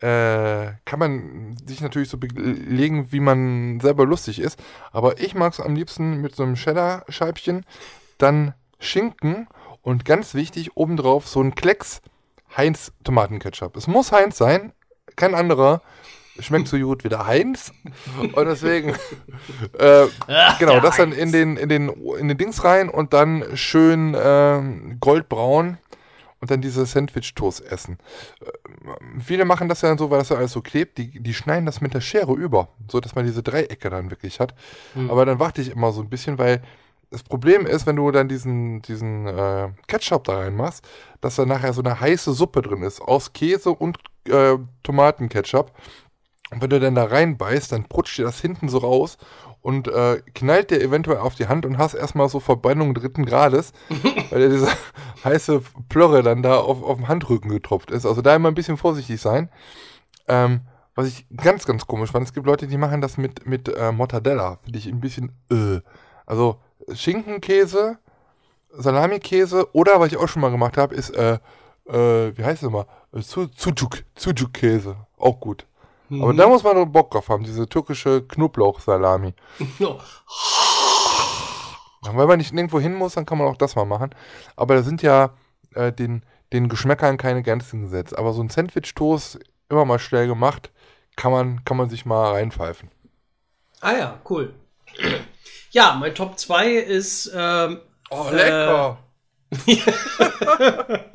äh, 0.00 0.72
kann 0.84 0.98
man 0.98 1.56
sich 1.66 1.80
natürlich 1.80 2.08
so 2.08 2.18
belegen, 2.18 3.12
wie 3.12 3.20
man 3.20 3.80
selber 3.80 4.04
lustig 4.04 4.40
ist. 4.40 4.58
Aber 4.92 5.20
ich 5.20 5.34
mag 5.34 5.52
es 5.52 5.60
am 5.60 5.74
liebsten 5.74 6.20
mit 6.20 6.34
so 6.34 6.42
einem 6.42 6.54
Cheddar-Scheibchen, 6.54 7.64
dann 8.18 8.54
Schinken 8.78 9.48
und 9.82 10.04
ganz 10.04 10.34
wichtig, 10.34 10.76
obendrauf 10.76 11.28
so 11.28 11.40
ein 11.40 11.54
Klecks 11.54 12.00
Heinz 12.56 12.92
Tomatenketchup. 13.02 13.76
Es 13.76 13.86
muss 13.86 14.12
Heinz 14.12 14.38
sein, 14.38 14.72
kein 15.16 15.34
anderer. 15.34 15.82
Schmeckt 16.40 16.66
so 16.66 16.76
gut 16.78 17.04
wie 17.04 17.08
der 17.08 17.26
Heinz. 17.28 17.72
Und 18.18 18.46
deswegen, 18.46 18.90
äh, 19.78 20.06
Ach, 20.26 20.58
genau, 20.58 20.80
das 20.80 20.96
dann 20.96 21.12
in 21.12 21.30
den, 21.30 21.56
in, 21.56 21.68
den, 21.68 21.88
in 21.88 22.26
den 22.26 22.36
Dings 22.36 22.64
rein 22.64 22.88
und 22.88 23.12
dann 23.12 23.56
schön 23.56 24.16
ähm, 24.20 24.96
goldbraun 24.98 25.78
und 26.44 26.50
dann 26.50 26.60
diese 26.60 26.84
Sandwich-Toast 26.84 27.62
essen. 27.62 27.96
Äh, 28.42 28.90
viele 29.18 29.46
machen 29.46 29.70
das 29.70 29.80
ja 29.80 29.88
dann 29.88 29.96
so, 29.96 30.10
weil 30.10 30.18
das 30.18 30.28
ja 30.28 30.36
alles 30.36 30.52
so 30.52 30.60
klebt, 30.60 30.98
die, 30.98 31.18
die 31.22 31.32
schneiden 31.32 31.64
das 31.64 31.80
mit 31.80 31.94
der 31.94 32.02
Schere 32.02 32.34
über, 32.34 32.68
so 32.86 33.00
dass 33.00 33.14
man 33.14 33.24
diese 33.24 33.42
Dreiecke 33.42 33.88
dann 33.88 34.10
wirklich 34.10 34.40
hat. 34.40 34.54
Hm. 34.92 35.10
Aber 35.10 35.24
dann 35.24 35.38
warte 35.38 35.62
ich 35.62 35.70
immer 35.70 35.90
so 35.90 36.02
ein 36.02 36.10
bisschen, 36.10 36.36
weil 36.36 36.60
das 37.10 37.22
Problem 37.22 37.64
ist, 37.64 37.86
wenn 37.86 37.96
du 37.96 38.10
dann 38.10 38.28
diesen, 38.28 38.82
diesen 38.82 39.26
äh, 39.26 39.70
Ketchup 39.86 40.24
da 40.24 40.36
reinmachst, 40.36 40.86
dass 41.22 41.36
da 41.36 41.46
nachher 41.46 41.72
so 41.72 41.80
eine 41.80 41.98
heiße 41.98 42.34
Suppe 42.34 42.60
drin 42.60 42.82
ist 42.82 43.00
aus 43.00 43.32
Käse 43.32 43.70
und 43.70 43.96
äh, 44.28 44.58
Tomatenketchup. 44.82 45.72
Und 46.50 46.60
wenn 46.60 46.68
du 46.68 46.78
dann 46.78 46.94
da 46.94 47.04
reinbeißt, 47.04 47.72
dann 47.72 47.84
prutscht 47.84 48.18
dir 48.18 48.24
das 48.24 48.42
hinten 48.42 48.68
so 48.68 48.78
raus 48.78 49.16
und 49.64 49.88
äh, 49.88 50.20
knallt 50.34 50.70
dir 50.70 50.82
eventuell 50.82 51.16
auf 51.16 51.36
die 51.36 51.48
Hand 51.48 51.64
und 51.64 51.78
hast 51.78 51.94
erstmal 51.94 52.28
so 52.28 52.38
Verbrennung 52.38 52.92
dritten 52.92 53.24
Grades, 53.24 53.72
weil 54.30 54.40
dir 54.40 54.50
diese 54.50 54.68
heiße 55.24 55.62
Plörre 55.88 56.22
dann 56.22 56.42
da 56.42 56.58
auf, 56.58 56.82
auf 56.82 56.98
dem 56.98 57.08
Handrücken 57.08 57.48
getropft 57.50 57.90
ist. 57.90 58.04
Also 58.04 58.20
da 58.20 58.36
immer 58.36 58.48
ein 58.48 58.54
bisschen 58.54 58.76
vorsichtig 58.76 59.22
sein. 59.22 59.48
Ähm, 60.28 60.60
was 60.94 61.08
ich 61.08 61.26
ganz, 61.34 61.64
ganz 61.64 61.86
komisch 61.86 62.12
fand, 62.12 62.26
es 62.26 62.34
gibt 62.34 62.46
Leute, 62.46 62.66
die 62.66 62.76
machen 62.76 63.00
das 63.00 63.16
mit, 63.16 63.46
mit 63.46 63.68
äh, 63.74 63.90
Mortadella. 63.90 64.58
Finde 64.64 64.78
ich 64.78 64.86
ein 64.86 65.00
bisschen, 65.00 65.32
äh. 65.50 65.80
Also 66.26 66.60
Schinkenkäse, 66.92 67.96
Salamikäse 68.70 69.74
oder, 69.74 69.98
was 69.98 70.08
ich 70.08 70.18
auch 70.18 70.28
schon 70.28 70.42
mal 70.42 70.50
gemacht 70.50 70.76
habe, 70.76 70.94
ist, 70.94 71.10
äh, 71.10 71.38
äh, 71.88 72.36
wie 72.36 72.44
heißt 72.44 72.62
es 72.62 72.68
immer? 72.68 72.86
Su- 73.12 73.48
Sucuk, 73.56 74.04
Sucuk-Käse. 74.14 74.96
Auch 75.16 75.40
gut. 75.40 75.66
Aber 76.10 76.32
Mhm. 76.32 76.36
da 76.36 76.46
muss 76.48 76.62
man 76.62 76.76
nur 76.76 76.86
Bock 76.86 77.10
drauf 77.10 77.28
haben, 77.28 77.44
diese 77.44 77.66
türkische 77.68 78.22
Knoblauch-Salami. 78.22 79.34
Wenn 82.02 82.28
man 82.28 82.38
nicht 82.38 82.52
nirgendwo 82.52 82.78
hin 82.80 82.94
muss, 82.94 83.14
dann 83.14 83.24
kann 83.26 83.38
man 83.38 83.46
auch 83.48 83.56
das 83.56 83.74
mal 83.76 83.86
machen. 83.86 84.14
Aber 84.56 84.74
da 84.74 84.82
sind 84.82 85.00
ja 85.02 85.30
äh, 85.74 85.92
den, 85.92 86.22
den 86.52 86.68
Geschmäckern 86.68 87.16
keine 87.16 87.42
Grenzen 87.42 87.82
gesetzt. 87.82 88.16
Aber 88.18 88.32
so 88.34 88.42
ein 88.42 88.50
Sandwich-Toast, 88.50 89.38
immer 89.70 89.84
mal 89.86 89.98
schnell 89.98 90.26
gemacht, 90.26 90.70
kann 91.16 91.32
man, 91.32 91.64
kann 91.64 91.76
man 91.78 91.88
sich 91.88 92.04
mal 92.04 92.32
reinpfeifen. 92.32 92.90
Ah 93.80 93.92
ja, 93.92 94.20
cool. 94.28 94.54
Ja, 95.70 95.94
mein 95.98 96.14
Top 96.14 96.38
2 96.38 96.68
ist 96.74 97.32
ähm, 97.34 97.80
Oh, 98.10 98.28
lecker. 98.30 98.98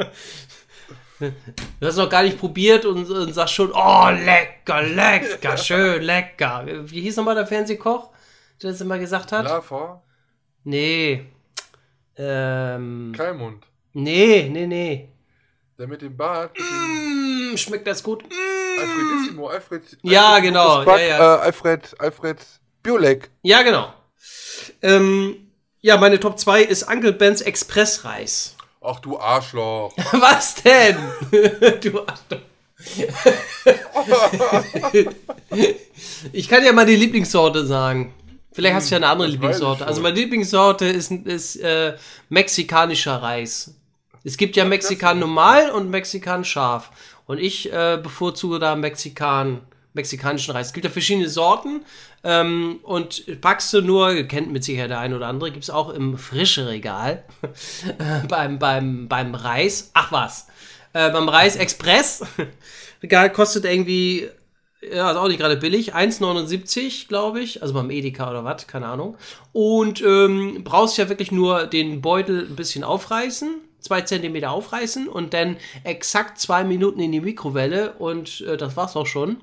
Du 1.19 1.87
hast 1.87 1.97
noch 1.97 2.09
gar 2.09 2.23
nicht 2.23 2.39
probiert 2.39 2.85
und, 2.85 3.09
und 3.09 3.33
sagst 3.33 3.53
schon, 3.53 3.71
oh, 3.73 4.09
lecker, 4.09 4.81
lecker, 4.83 5.57
schön, 5.57 6.01
lecker. 6.01 6.65
Wie 6.85 7.01
hieß 7.01 7.17
nochmal 7.17 7.35
der 7.35 7.47
Fernsehkoch, 7.47 8.09
der 8.61 8.71
das 8.71 8.81
immer 8.81 8.97
gesagt 8.99 9.31
hat? 9.31 9.45
Lava, 9.45 10.01
Nee. 10.63 11.25
Ähm, 12.17 13.13
Kalmund. 13.15 13.65
nee, 13.93 14.49
nee, 14.51 14.67
nee. 14.67 15.09
Der 15.77 15.87
mit 15.87 16.01
dem 16.01 16.15
Bart, 16.15 16.51
mit 16.57 16.67
dem 16.67 17.53
Mm, 17.53 17.57
schmeckt 17.57 17.87
das 17.87 18.03
gut? 18.03 18.23
Alfredissimo, 18.79 19.47
Alfred. 19.47 19.97
Ja, 20.03 20.27
Alfred 20.33 20.43
genau, 20.43 20.79
Lukas 20.79 20.83
Quack, 20.85 20.99
ja, 21.01 21.07
ja. 21.07 21.35
Äh, 21.35 21.39
Alfred, 21.39 21.95
Alfred 21.99 22.37
Biolek. 22.83 23.29
Ja, 23.43 23.61
genau. 23.63 23.93
Ähm, 24.81 25.51
ja, 25.81 25.97
meine 25.97 26.19
Top 26.19 26.37
2 26.37 26.63
ist 26.63 26.83
Uncle 26.83 27.13
Ben's 27.13 27.41
Expressreis. 27.41 28.55
Ach 28.81 28.99
du 28.99 29.19
Arschloch. 29.19 29.93
Was 30.13 30.55
denn? 30.55 30.97
du 31.81 31.99
Arschloch. 31.99 32.39
ich 36.31 36.47
kann 36.47 36.63
ja 36.63 36.71
mal 36.71 36.85
die 36.85 36.95
Lieblingssorte 36.95 37.65
sagen. 37.65 38.13
Vielleicht 38.53 38.75
hast 38.75 38.89
du 38.89 38.95
ja 38.95 38.97
eine 38.97 39.07
andere 39.07 39.27
das 39.27 39.33
Lieblingssorte. 39.33 39.85
Also 39.85 40.01
meine 40.01 40.15
Lieblingssorte 40.15 40.85
ist, 40.85 41.11
ist 41.11 41.57
äh, 41.57 41.95
mexikanischer 42.29 43.21
Reis. 43.21 43.75
Es 44.23 44.37
gibt 44.37 44.55
ja 44.55 44.65
Mexikan 44.65 45.19
normal 45.19 45.71
und 45.71 45.89
Mexikan 45.89 46.45
scharf. 46.45 46.89
Und 47.25 47.37
ich 47.37 47.71
äh, 47.71 47.99
bevorzuge 48.01 48.59
da 48.59 48.75
Mexikan, 48.75 49.61
mexikanischen 49.99 50.53
Reis. 50.53 50.67
Es 50.67 50.73
gibt 50.73 50.85
ja 50.85 50.91
verschiedene 50.91 51.29
Sorten. 51.29 51.81
Ähm, 52.23 52.79
und 52.83 53.41
packst 53.41 53.73
du 53.73 53.81
nur, 53.81 54.23
kennt 54.23 54.51
mit 54.51 54.63
Sicherheit 54.63 54.89
der 54.89 54.99
ein 54.99 55.13
oder 55.13 55.27
andere, 55.27 55.51
gibt 55.51 55.63
es 55.63 55.69
auch 55.69 55.89
im 55.89 56.17
frische 56.17 56.67
Regal 56.67 57.23
beim, 58.27 58.59
beim, 58.59 59.07
beim 59.07 59.35
Reis. 59.35 59.91
Ach 59.93 60.11
was. 60.11 60.47
Äh, 60.93 61.11
beim 61.11 61.29
Reis 61.29 61.55
Express. 61.55 62.23
Regal 63.03 63.31
kostet 63.31 63.65
irgendwie, 63.65 64.27
ja, 64.81 65.11
ist 65.11 65.17
auch 65.17 65.27
nicht 65.27 65.39
gerade 65.39 65.57
billig, 65.57 65.95
1,79, 65.95 67.07
glaube 67.07 67.41
ich. 67.41 67.61
Also 67.61 67.73
beim 67.73 67.89
Edeka 67.89 68.29
oder 68.29 68.43
was, 68.43 68.67
keine 68.67 68.87
Ahnung. 68.87 69.15
Und 69.53 70.01
ähm, 70.01 70.61
brauchst 70.63 70.97
ja 70.97 71.09
wirklich 71.09 71.31
nur 71.31 71.67
den 71.67 72.01
Beutel 72.01 72.47
ein 72.49 72.55
bisschen 72.55 72.83
aufreißen, 72.83 73.61
zwei 73.79 74.01
Zentimeter 74.01 74.51
aufreißen 74.51 75.07
und 75.07 75.33
dann 75.33 75.55
exakt 75.85 76.39
zwei 76.39 76.65
Minuten 76.65 76.99
in 76.99 77.13
die 77.13 77.21
Mikrowelle 77.21 77.93
und 77.93 78.41
äh, 78.41 78.57
das 78.57 78.75
war's 78.75 78.97
auch 78.97 79.07
schon. 79.07 79.37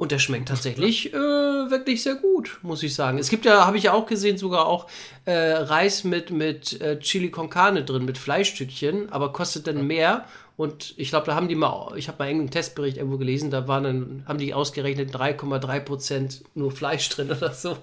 Und 0.00 0.12
der 0.12 0.18
schmeckt 0.18 0.48
tatsächlich 0.48 1.12
äh, 1.12 1.18
wirklich 1.18 2.02
sehr 2.02 2.14
gut, 2.14 2.58
muss 2.62 2.82
ich 2.82 2.94
sagen. 2.94 3.18
Es 3.18 3.28
gibt 3.28 3.44
ja, 3.44 3.66
habe 3.66 3.76
ich 3.76 3.82
ja 3.82 3.92
auch 3.92 4.06
gesehen, 4.06 4.38
sogar 4.38 4.64
auch 4.64 4.86
äh, 5.26 5.32
Reis 5.32 6.04
mit, 6.04 6.30
mit 6.30 6.80
äh, 6.80 6.98
Chili 7.00 7.30
con 7.30 7.50
Carne 7.50 7.84
drin, 7.84 8.06
mit 8.06 8.16
Fleischstückchen, 8.16 9.12
aber 9.12 9.34
kostet 9.34 9.66
dann 9.66 9.86
mehr. 9.86 10.24
Und 10.56 10.94
ich 10.96 11.10
glaube, 11.10 11.26
da 11.26 11.34
haben 11.34 11.48
die 11.48 11.54
mal, 11.54 11.92
ich 11.96 12.08
habe 12.08 12.16
mal 12.18 12.28
irgendeinen 12.28 12.50
Testbericht 12.50 12.96
irgendwo 12.96 13.18
gelesen, 13.18 13.50
da 13.50 13.68
waren 13.68 13.84
dann, 13.84 14.24
haben 14.26 14.38
die 14.38 14.54
ausgerechnet 14.54 15.14
3,3 15.14 15.80
Prozent 15.80 16.44
nur 16.54 16.72
Fleisch 16.72 17.06
drin 17.10 17.30
oder 17.30 17.52
so. 17.52 17.76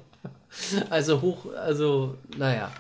Also 0.90 1.22
hoch, 1.22 1.46
also, 1.56 2.16
naja. 2.36 2.72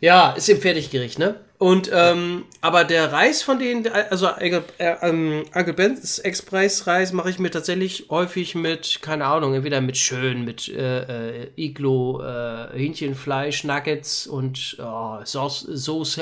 Ja, 0.00 0.32
ist 0.32 0.48
im 0.48 0.60
Fertiggericht, 0.60 1.18
ne? 1.18 1.40
Und, 1.58 1.90
ähm, 1.92 2.44
aber 2.60 2.84
der 2.84 3.12
Reis 3.12 3.42
von 3.42 3.58
denen, 3.58 3.88
also 3.88 4.26
äh, 4.26 4.60
ähm, 4.78 5.44
Uncle 5.54 5.72
Ben's 5.72 6.18
Express-Reis 6.18 7.12
mache 7.12 7.30
ich 7.30 7.38
mir 7.38 7.50
tatsächlich 7.50 8.06
häufig 8.10 8.54
mit, 8.54 9.00
keine 9.00 9.24
Ahnung, 9.24 9.54
entweder 9.54 9.80
mit 9.80 9.96
schön, 9.96 10.44
mit 10.44 10.68
äh, 10.68 11.44
äh, 11.44 11.50
Iglo, 11.56 12.22
äh, 12.22 12.76
Hähnchenfleisch, 12.76 13.64
Nuggets 13.64 14.26
und 14.26 14.76
oh, 14.80 15.20
Sauce, 15.24 16.20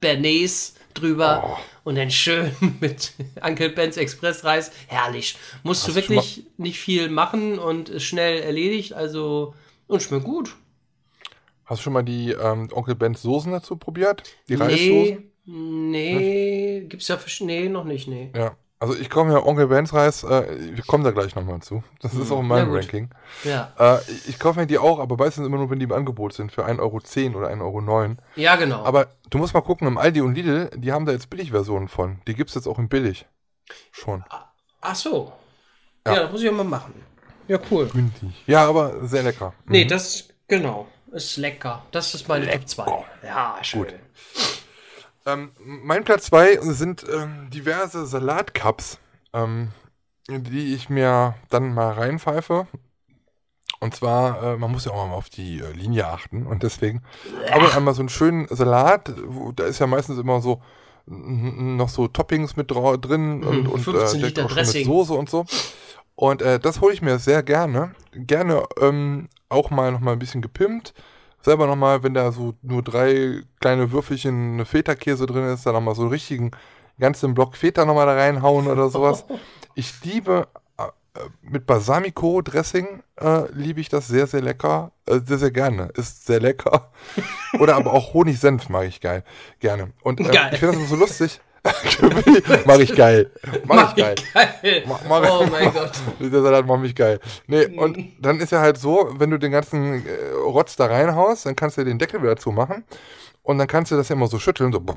Bernays 0.00 0.74
drüber 0.94 1.58
und 1.82 1.96
dann 1.96 2.12
schön 2.12 2.52
mit 2.80 3.14
Uncle 3.42 3.70
Ben's 3.70 3.96
Express-Reis. 3.96 4.70
Herrlich. 4.86 5.36
Musst 5.64 5.82
Hast 5.82 5.90
du 5.90 5.94
wirklich 5.96 6.44
nicht 6.56 6.78
viel 6.78 7.08
machen 7.08 7.58
und 7.58 7.88
ist 7.88 8.04
schnell 8.04 8.42
erledigt, 8.42 8.92
also 8.92 9.54
und 9.88 10.02
schmeckt 10.02 10.24
gut. 10.24 10.54
Hast 11.68 11.78
du 11.80 11.82
schon 11.84 11.92
mal 11.92 12.02
die 12.02 12.32
ähm, 12.32 12.68
Onkel 12.72 12.94
Ben's 12.94 13.22
Soßen 13.22 13.52
dazu 13.52 13.76
probiert? 13.76 14.22
Die 14.48 14.56
Nee, 14.56 14.62
Reissoßen? 14.62 15.32
nee, 15.90 16.86
gibt's 16.88 17.08
ja 17.08 17.16
für, 17.16 17.44
nee, 17.44 17.68
noch 17.68 17.84
nicht, 17.84 18.08
nee. 18.08 18.30
Ja. 18.34 18.56
Also 18.80 18.94
ich 18.94 19.10
komme 19.10 19.32
ja 19.32 19.44
Onkel 19.44 19.66
Ben's 19.66 19.92
Reis, 19.92 20.22
äh, 20.22 20.56
wir 20.76 20.84
kommen 20.84 21.02
da 21.02 21.10
gleich 21.10 21.34
nochmal 21.34 21.60
zu. 21.60 21.82
Das 22.00 22.14
ist 22.14 22.30
auch 22.30 22.38
in 22.40 22.46
meinem 22.46 22.68
Hm. 22.68 22.74
Ja. 22.74 22.80
Ranking. 22.80 23.10
Ja, 23.42 23.72
Äh, 23.78 23.98
ich- 24.10 24.28
ich 24.28 24.38
kaufe 24.38 24.60
mir 24.60 24.66
die 24.68 24.78
auch, 24.78 25.00
aber 25.00 25.16
meistens 25.16 25.46
immer 25.46 25.56
nur, 25.56 25.68
wenn 25.68 25.80
die 25.80 25.84
im 25.84 25.92
Angebot 25.92 26.32
sind, 26.32 26.52
für 26.52 26.64
1,10 26.64 26.78
Euro 27.34 27.38
oder 27.40 27.48
1,09 27.50 28.10
Euro. 28.10 28.16
ja 28.36 28.54
genau. 28.56 28.84
Aber 28.84 29.08
du 29.30 29.38
musst 29.38 29.52
mal 29.52 29.62
gucken, 29.62 29.88
im 29.88 29.98
Aldi 29.98 30.20
und 30.20 30.34
Lidl, 30.36 30.70
die 30.76 30.92
haben 30.92 31.06
da 31.06 31.12
jetzt 31.12 31.28
Billigversionen 31.28 31.88
von. 31.88 32.20
Die 32.28 32.34
gibt's 32.34 32.54
jetzt 32.54 32.68
auch 32.68 32.78
in 32.78 32.88
billig. 32.88 33.26
Schon. 33.90 34.22
Ach 34.80 34.94
so. 34.94 35.32
Ja. 36.06 36.14
Ja, 36.14 36.22
das 36.22 36.32
muss 36.32 36.42
ich 36.42 36.48
auch 36.48 36.54
mal 36.54 36.64
machen. 36.64 36.94
Ja, 37.48 37.58
cool. 37.72 37.88
Günstig. 37.92 38.30
Ja, 38.46 38.66
aber 38.68 39.06
sehr 39.08 39.24
lecker. 39.24 39.54
Nee, 39.66 39.86
das, 39.86 40.28
genau, 40.46 40.86
ist 41.12 41.36
lecker. 41.36 41.84
Das 41.90 42.14
ist 42.14 42.28
meine 42.28 42.50
Top 42.50 42.68
2. 42.68 43.04
Ja, 43.24 43.56
schön. 43.62 43.82
Gut. 43.84 43.94
Ähm, 45.26 45.50
mein 45.64 46.04
Platz 46.04 46.26
2 46.26 46.58
sind 46.62 47.04
ähm, 47.12 47.50
diverse 47.50 48.06
Salatcups, 48.06 48.98
ähm, 49.32 49.68
die 50.28 50.74
ich 50.74 50.88
mir 50.88 51.34
dann 51.50 51.74
mal 51.74 51.92
reinpfeife. 51.92 52.66
Und 53.80 53.94
zwar, 53.94 54.42
äh, 54.42 54.56
man 54.56 54.72
muss 54.72 54.86
ja 54.86 54.92
auch 54.92 55.06
mal 55.06 55.14
auf 55.14 55.28
die 55.28 55.60
äh, 55.60 55.72
Linie 55.72 56.06
achten. 56.08 56.46
Und 56.46 56.62
deswegen 56.62 57.02
habe 57.50 57.66
ich 57.66 57.74
einmal 57.76 57.94
so 57.94 58.00
einen 58.00 58.08
schönen 58.08 58.48
Salat. 58.48 59.12
Wo, 59.26 59.52
da 59.52 59.64
ist 59.64 59.78
ja 59.78 59.86
meistens 59.86 60.18
immer 60.18 60.40
so 60.40 60.62
noch 61.10 61.88
so 61.88 62.06
Toppings 62.08 62.56
mit 62.56 62.70
drau- 62.70 62.98
drin 62.98 63.42
und, 63.42 63.66
und 63.66 63.80
15 63.80 64.04
äh, 64.04 64.08
schon 64.08 64.20
mit 64.20 64.36
Dressing. 64.36 64.84
Soße 64.84 65.14
und 65.14 65.30
so. 65.30 65.46
Und 66.18 66.42
äh, 66.42 66.58
das 66.58 66.80
hole 66.80 66.92
ich 66.92 67.00
mir 67.00 67.20
sehr 67.20 67.44
gerne. 67.44 67.92
Gerne 68.12 68.64
ähm, 68.80 69.28
auch 69.48 69.70
mal 69.70 69.92
noch 69.92 70.00
mal 70.00 70.14
ein 70.14 70.18
bisschen 70.18 70.42
gepimpt. 70.42 70.92
Selber 71.42 71.68
noch 71.68 71.76
mal, 71.76 72.02
wenn 72.02 72.12
da 72.12 72.32
so 72.32 72.54
nur 72.60 72.82
drei 72.82 73.42
kleine 73.60 73.92
Würfelchen 73.92 74.66
Feta-Käse 74.66 75.26
drin 75.26 75.44
ist, 75.44 75.64
dann 75.64 75.74
noch 75.74 75.80
mal 75.80 75.94
so 75.94 76.02
einen 76.02 76.10
richtigen 76.10 76.50
ganzen 76.98 77.34
Block 77.34 77.56
Feta 77.56 77.84
noch 77.84 77.94
mal 77.94 78.04
da 78.06 78.14
reinhauen 78.14 78.66
oder 78.66 78.90
sowas. 78.90 79.24
Ich 79.76 80.02
liebe 80.02 80.48
äh, 80.76 81.20
mit 81.40 81.66
Balsamico-Dressing 81.66 83.04
äh, 83.20 83.52
liebe 83.52 83.80
ich 83.80 83.88
das 83.88 84.08
sehr, 84.08 84.26
sehr 84.26 84.42
lecker. 84.42 84.90
Äh, 85.06 85.20
sehr, 85.24 85.38
sehr 85.38 85.52
gerne. 85.52 85.90
Ist 85.94 86.26
sehr 86.26 86.40
lecker. 86.40 86.90
Oder 87.60 87.76
aber 87.76 87.92
auch 87.92 88.12
Honigsenf 88.12 88.68
mag 88.68 88.88
ich 88.88 89.00
geil. 89.00 89.22
Gerne. 89.60 89.92
Und 90.02 90.18
äh, 90.18 90.24
ich 90.52 90.58
finde 90.58 90.78
das 90.78 90.88
so 90.88 90.96
lustig. 90.96 91.40
Mach 92.66 92.78
ich 92.78 92.94
geil. 92.94 93.30
Mach 93.64 93.90
ich 93.96 94.02
geil. 94.02 94.14
Geil. 94.34 94.84
Ma- 94.86 95.00
mach- 95.08 95.40
Oh 95.40 95.46
mein 95.50 95.72
Gott. 95.72 95.90
Der 96.20 96.42
Salat 96.42 96.66
macht 96.66 96.80
mich 96.80 96.94
geil. 96.94 97.20
Nee, 97.46 97.66
und 97.66 97.98
dann 98.20 98.40
ist 98.40 98.52
ja 98.52 98.60
halt 98.60 98.78
so, 98.78 99.10
wenn 99.18 99.30
du 99.30 99.38
den 99.38 99.52
ganzen 99.52 100.06
äh, 100.06 100.10
Rotz 100.46 100.76
da 100.76 100.86
reinhaust, 100.86 101.46
dann 101.46 101.56
kannst 101.56 101.76
du 101.78 101.84
den 101.84 101.98
Deckel 101.98 102.22
wieder 102.22 102.36
zumachen. 102.36 102.84
Und 103.42 103.58
dann 103.58 103.66
kannst 103.66 103.90
du 103.90 103.96
das 103.96 104.08
ja 104.08 104.14
immer 104.16 104.26
so 104.28 104.38
schütteln. 104.38 104.72
So. 104.72 104.80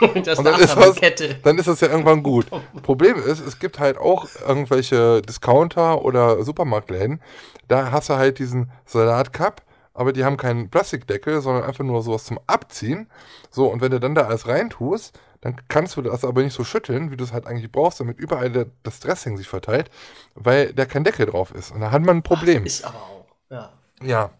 Das 0.00 0.28
ist 0.28 0.38
Und 0.38 0.44
dann 0.46 0.58
ist, 0.58 0.74
das, 0.74 0.96
dann 1.42 1.58
ist 1.58 1.68
das 1.68 1.80
ja 1.82 1.88
irgendwann 1.88 2.22
gut. 2.22 2.46
Problem 2.82 3.16
ist, 3.16 3.46
es 3.46 3.58
gibt 3.58 3.78
halt 3.78 3.98
auch 3.98 4.26
irgendwelche 4.48 5.20
Discounter 5.20 6.02
oder 6.02 6.42
Supermarktläden. 6.42 7.20
Da 7.68 7.92
hast 7.92 8.08
du 8.08 8.14
halt 8.14 8.38
diesen 8.38 8.70
Salatcup, 8.86 9.60
aber 9.94 10.12
die 10.12 10.24
haben 10.24 10.36
keinen 10.36 10.70
Plastikdeckel, 10.70 11.40
sondern 11.40 11.64
einfach 11.64 11.84
nur 11.84 12.02
sowas 12.02 12.24
zum 12.24 12.38
Abziehen. 12.46 13.08
So, 13.50 13.66
und 13.66 13.80
wenn 13.80 13.90
du 13.90 14.00
dann 14.00 14.14
da 14.14 14.22
alles 14.22 14.46
reintust, 14.46 15.18
dann 15.40 15.56
kannst 15.68 15.96
du 15.96 16.02
das 16.02 16.24
aber 16.24 16.42
nicht 16.42 16.54
so 16.54 16.64
schütteln, 16.64 17.10
wie 17.10 17.16
du 17.16 17.24
es 17.24 17.32
halt 17.32 17.46
eigentlich 17.46 17.72
brauchst, 17.72 18.00
damit 18.00 18.18
überall 18.18 18.50
der, 18.50 18.66
das 18.82 19.00
Dressing 19.00 19.36
sich 19.36 19.48
verteilt, 19.48 19.90
weil 20.34 20.72
da 20.74 20.84
kein 20.84 21.04
Deckel 21.04 21.26
drauf 21.26 21.54
ist. 21.54 21.70
Und 21.70 21.80
da 21.80 21.90
hat 21.90 22.02
man 22.02 22.18
ein 22.18 22.22
Problem. 22.22 22.66
Ist 22.66 22.84
aber 22.84 22.98
auch. 22.98 23.26
Ja. 23.48 23.72
Ja. 24.02 24.30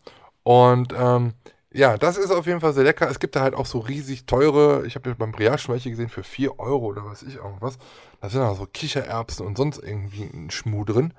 Und 0.43 0.94
ähm, 0.97 1.35
ja, 1.72 1.97
das 1.97 2.16
ist 2.16 2.31
auf 2.31 2.47
jeden 2.47 2.60
Fall 2.60 2.72
sehr 2.72 2.85
lecker. 2.85 3.09
Es 3.09 3.20
gibt 3.20 3.36
da 3.36 3.43
halt 3.43 3.55
auch 3.55 3.66
so 3.66 3.78
riesig 3.78 4.27
teure, 4.27 4.85
ich 4.86 4.97
habe 4.97 5.10
ja 5.10 5.14
beim 5.16 5.32
Briage 5.32 5.59
schon 5.59 5.72
welche 5.72 5.90
gesehen 5.90 6.09
für 6.09 6.24
4 6.24 6.59
Euro 6.59 6.86
oder 6.86 7.05
weiß 7.05 7.22
ich 7.22 7.36
irgendwas. 7.36 7.78
Da 8.21 8.29
sind 8.29 8.43
auch 8.43 8.57
so 8.57 8.67
Kichererbsen 8.67 9.47
und 9.47 9.57
sonst 9.57 9.83
irgendwie 9.83 10.25
ein 10.25 10.51
Schmuh 10.51 10.85
drin. 10.85 11.15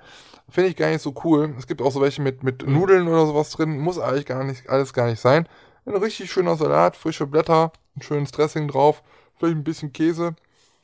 Finde 0.50 0.70
ich 0.70 0.76
gar 0.76 0.90
nicht 0.90 1.02
so 1.02 1.14
cool. 1.24 1.56
Es 1.58 1.66
gibt 1.66 1.82
auch 1.82 1.92
so 1.92 2.02
welche 2.02 2.22
mit, 2.22 2.44
mit 2.44 2.68
Nudeln 2.68 3.08
oder 3.08 3.26
sowas 3.26 3.50
drin. 3.50 3.80
Muss 3.80 3.98
eigentlich 3.98 4.26
gar 4.26 4.44
nicht, 4.44 4.70
alles 4.70 4.94
gar 4.94 5.08
nicht 5.08 5.20
sein. 5.20 5.48
Ein 5.86 5.96
richtig 5.96 6.32
schöner 6.32 6.56
Salat, 6.58 6.96
frische 6.96 7.26
Blätter, 7.26 7.72
ein 7.96 8.02
schönes 8.02 8.32
Dressing 8.32 8.68
drauf, 8.68 9.02
vielleicht 9.38 9.58
ein 9.58 9.64
bisschen 9.64 9.92
Käse 9.94 10.36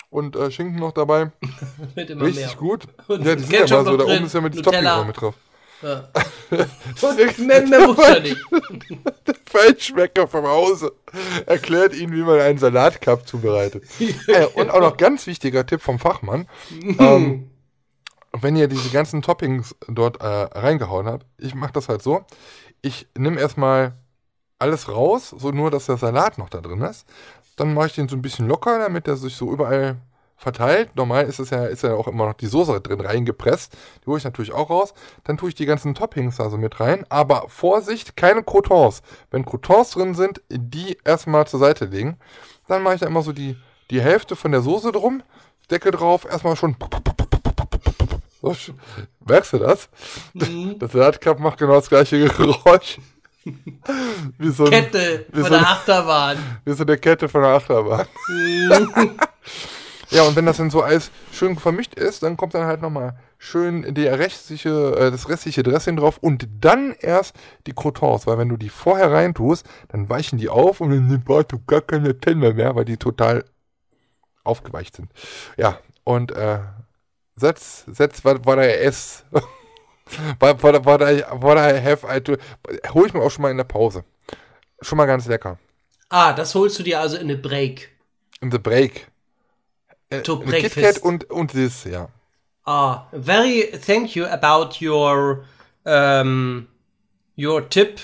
und 0.10 0.36
äh, 0.36 0.50
Schinken 0.50 0.80
noch 0.80 0.92
dabei. 0.92 1.32
Richtig 1.96 2.18
mehr. 2.18 2.56
gut. 2.58 2.88
Und 3.08 3.24
ja, 3.26 3.36
die 3.36 3.44
sind 3.44 3.70
ja 3.70 3.84
mal 3.84 3.86
so, 3.86 3.98
da 3.98 4.06
oben 4.06 4.26
ist 4.26 4.34
ja 4.34 4.42
mit 4.42 4.56
Nutella. 4.56 4.96
Topping 4.96 5.08
mit 5.08 5.22
drauf. 5.22 5.36
Ja. 5.82 6.10
Mehr 7.38 7.88
muss 7.88 7.98
ja 7.98 8.20
nicht. 8.20 8.38
Feinschmecker 9.46 10.28
vom 10.28 10.46
Hause 10.46 10.92
erklärt 11.46 11.96
Ihnen, 11.96 12.14
wie 12.14 12.24
man 12.24 12.40
einen 12.40 12.58
Salatcup 12.58 13.28
zubereitet. 13.28 13.84
äh, 14.28 14.46
und 14.46 14.72
auch 14.72 14.82
noch 14.82 14.98
ganz 14.98 15.28
wichtiger 15.28 15.66
Tipp 15.66 15.82
vom 15.82 16.00
Fachmann. 16.00 16.48
ähm, 17.00 17.50
wenn 18.34 18.56
ihr 18.56 18.68
diese 18.68 18.90
ganzen 18.90 19.22
Toppings 19.22 19.76
dort 19.88 20.22
äh, 20.22 20.26
reingehauen 20.26 21.08
habt, 21.08 21.26
ich 21.38 21.56
mache 21.56 21.74
das 21.74 21.90
halt 21.90 22.02
so. 22.02 22.26
Ich 22.82 23.08
nehme 23.18 23.40
erstmal 23.40 23.94
alles 24.60 24.90
raus, 24.90 25.36
so 25.38 25.52
nur, 25.52 25.72
dass 25.72 25.86
der 25.86 25.98
Salat 25.98 26.38
noch 26.38 26.50
da 26.50 26.62
drin 26.62 26.82
ist. 26.82 27.06
Dann 27.56 27.74
mache 27.74 27.88
ich 27.88 27.94
den 27.94 28.08
so 28.08 28.16
ein 28.16 28.22
bisschen 28.22 28.48
locker, 28.48 28.78
damit 28.80 29.08
der 29.08 29.18
sich 29.18 29.36
so 29.36 29.52
überall 29.52 29.98
verteilt. 30.38 30.96
Normal 30.96 31.26
ist 31.26 31.40
es 31.40 31.50
ja, 31.50 31.66
ist 31.66 31.84
ja 31.84 31.96
auch 31.96 32.08
immer 32.08 32.28
noch 32.28 32.36
die 32.36 32.46
Soße 32.46 32.80
drin 32.80 33.02
reingepresst. 33.02 33.74
Die 34.02 34.06
hole 34.06 34.20
ich 34.20 34.24
natürlich 34.24 34.54
auch 34.54 34.70
raus. 34.70 34.94
Dann 35.24 35.38
tue 35.38 35.50
ich 35.50 35.56
die 35.56 35.66
ganzen 35.66 35.96
Toppings 35.96 36.38
da 36.38 36.50
so 36.50 36.58
mit 36.58 36.80
rein. 36.80 37.06
Aber 37.10 37.46
Vorsicht, 37.50 38.16
keine 38.16 38.44
Croutons. 38.44 39.02
Wenn 39.32 39.46
Croutons 39.46 39.92
drin 39.92 40.14
sind, 40.14 40.42
die 40.50 40.98
erstmal 41.04 41.48
zur 41.48 41.60
Seite 41.60 41.86
legen. 41.86 42.18
Dann 42.68 42.84
mache 42.84 42.96
ich 42.96 43.02
da 43.02 43.08
immer 43.08 43.24
so 43.24 43.34
die, 43.34 43.58
die 43.90 44.02
Hälfte 44.02 44.36
von 44.36 44.52
der 44.52 44.62
Soße 44.62 44.92
drum. 44.92 45.24
Deckel 45.72 45.92
drauf, 45.92 46.26
erstmal 46.30 46.56
schon. 46.56 46.78
So, 48.42 48.56
merkst 49.26 49.54
du 49.54 49.58
das? 49.58 49.90
Das 50.34 50.92
Salatcup 50.92 51.40
macht 51.40 51.58
genau 51.58 51.74
das 51.74 51.90
gleiche 51.90 52.20
Geräusch. 52.20 53.00
Wie 54.38 54.50
so, 54.50 54.66
ein, 54.66 54.72
Kette 54.72 55.26
wie 55.30 55.40
von 55.40 55.44
so, 55.44 55.50
der 55.50 55.60
eine, 55.60 55.68
Achterbahn. 55.68 56.60
wie 56.66 56.74
so 56.74 56.84
eine 56.84 56.98
Kette 56.98 57.30
von 57.30 57.42
der 57.44 57.52
Achterbahn. 57.52 58.06
Ja, 60.10 60.24
und 60.24 60.36
wenn 60.38 60.46
das 60.46 60.58
dann 60.58 60.70
so 60.70 60.82
alles 60.82 61.12
schön 61.34 61.58
vermischt 61.58 61.96
ist, 61.96 62.24
dann 62.24 62.38
kommt 62.38 62.54
dann 62.54 62.66
halt 62.66 62.82
nochmal 62.82 63.18
schön 63.38 63.94
die 63.94 64.08
restliche, 64.08 64.96
äh, 64.98 65.12
das 65.12 65.28
restliche 65.28 65.64
Dressing 65.64 65.98
drauf 65.98 66.18
und 66.20 66.48
dann 66.62 66.96
erst 67.00 67.36
die 67.66 67.74
Croutons, 67.74 68.26
weil 68.26 68.38
wenn 68.38 68.50
du 68.50 68.58
die 68.58 68.70
vorher 68.70 69.12
reintust, 69.12 69.66
dann 69.90 70.10
weichen 70.10 70.38
die 70.38 70.50
auf 70.50 70.80
und 70.80 70.92
dann 70.92 71.24
brauchst 71.24 71.52
du 71.52 71.60
gar 71.68 71.82
keine 71.82 72.14
Penne 72.14 72.54
mehr, 72.54 72.76
weil 72.76 72.86
die 72.86 72.98
total 72.98 73.44
aufgeweicht 74.44 74.96
sind. 74.96 75.12
Ja, 75.58 75.80
und 76.06 76.32
äh, 76.32 76.60
that's, 77.40 77.86
that's 77.98 78.24
what, 78.24 78.46
what 78.46 78.58
I 78.58 78.70
ess. 78.70 79.26
what, 80.40 80.64
what, 80.64 80.86
what, 80.86 81.02
I, 81.02 81.24
what 81.34 81.58
I 81.58 81.82
have 81.82 82.06
I 82.08 82.22
do. 82.22 82.38
Hol 82.94 83.08
ich 83.08 83.14
mir 83.14 83.22
auch 83.22 83.32
schon 83.32 83.42
mal 83.42 83.52
in 83.52 83.58
der 83.58 83.66
Pause. 83.66 84.06
Schon 84.82 84.98
mal 84.98 85.06
ganz 85.06 85.28
lecker. 85.28 85.60
Ah, 86.10 86.32
das 86.32 86.56
holst 86.56 86.80
du 86.80 86.84
dir 86.84 87.02
also 87.02 87.18
in 87.18 87.24
eine 87.24 87.36
Break. 87.36 87.90
In 88.40 88.52
the 88.52 88.60
break. 88.60 89.08
Äh, 90.10 90.22
To 90.22 90.40
ein 90.40 90.46
KitKat 90.50 90.74
breakfast. 90.74 91.04
und, 91.04 91.30
und 91.30 91.52
this, 91.52 91.84
ja. 91.84 92.10
Ah, 92.66 93.08
very 93.12 93.72
thank 93.86 94.16
you 94.16 94.26
about 94.26 94.82
your 94.86 95.46
um, 95.86 96.68
your 97.38 97.68
tip 97.70 98.00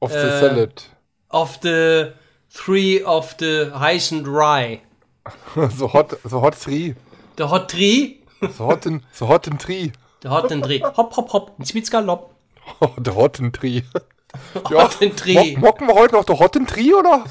Of 0.00 0.10
the 0.12 0.18
Äh, 0.18 0.40
salad. 0.40 0.82
of 1.28 1.58
the 1.62 2.12
three 2.50 3.02
of 3.04 3.36
the 3.38 3.70
heißen 3.74 4.24
Rye. 4.26 4.80
so 5.76 5.92
hot, 5.92 6.16
so 6.24 6.40
hot 6.42 6.54
three. 6.54 6.94
The 7.36 7.44
hot 7.44 7.70
tree, 7.70 8.18
So 8.56 8.66
hotten, 8.66 9.02
so 9.12 9.28
hotten 9.28 9.58
tree. 9.58 9.92
the 10.22 10.28
hotten 10.30 10.60
tree. 10.62 10.80
Hopp, 10.82 11.16
hopp, 11.16 11.32
hopp, 11.32 11.58
ein 11.58 11.64
Zwitzgalopp. 11.64 12.34
Oh, 12.80 12.88
der 12.98 13.14
hotten 13.14 13.52
tree. 13.52 13.82
Hotten 14.54 15.14
tree. 15.16 15.56
Mo 15.56 15.66
mocken 15.68 15.86
wir 15.88 15.94
heute 15.94 16.14
noch 16.16 16.24
der 16.24 16.38
hotten 16.38 16.66
tree, 16.66 16.92
oder? 16.94 17.24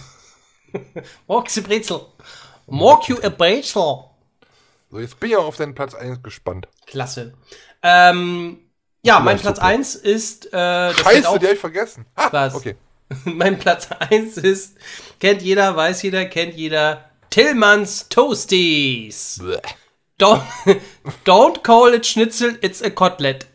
Moxie 1.28 1.62
Brezel. 1.62 2.02
Mock 2.72 3.10
you 3.10 3.18
a 3.22 3.30
Brezel. 3.30 4.06
So, 4.90 5.00
jetzt 5.00 5.20
bin 5.20 5.30
ich 5.30 5.38
auch 5.38 5.46
auf 5.46 5.58
deinen 5.58 5.76
Platz 5.76 5.94
1 5.94 6.22
gespannt. 6.24 6.68
Klasse. 6.86 7.34
Ähm, 7.82 8.60
ja, 9.04 9.20
mein 9.20 9.40
Platz 9.40 9.58
super. 9.58 9.68
1 9.68 9.96
ist, 9.96 10.54
äh, 10.54 10.94
Scheiße, 10.94 11.30
auch, 11.30 11.38
die 11.38 11.48
hab 11.48 11.54
ich 11.54 11.60
vergessen. 11.60 12.06
Ah, 12.16 12.30
Was? 12.32 12.56
okay. 12.56 12.76
mein 13.26 13.58
Platz 13.58 13.90
1 13.92 14.38
ist, 14.38 14.78
kennt 15.20 15.42
jeder, 15.42 15.76
weiß 15.76 16.02
jeder, 16.02 16.26
kennt 16.26 16.56
jeder, 16.56 17.10
Tillmanns 17.30 18.10
Toasties. 18.10 19.40
Bleh. 19.40 19.58
Don't, 20.20 20.44
don't 21.26 21.64
call 21.64 21.94
it 21.94 22.06
Schnitzel, 22.06 22.58
it's 22.62 22.84
a 22.84 22.90
Kotelett. 22.90 23.48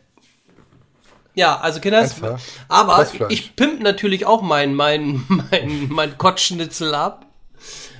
Ja, 1.33 1.59
also 1.59 1.79
Einfach 1.79 2.39
aber 2.67 3.07
ich 3.29 3.55
pimp 3.55 3.81
natürlich 3.83 4.25
auch 4.25 4.41
mein, 4.41 4.73
mein, 4.73 5.23
mein, 5.51 5.87
mein 5.89 6.17
Kottschnitzel 6.17 6.95
ab. 6.95 7.26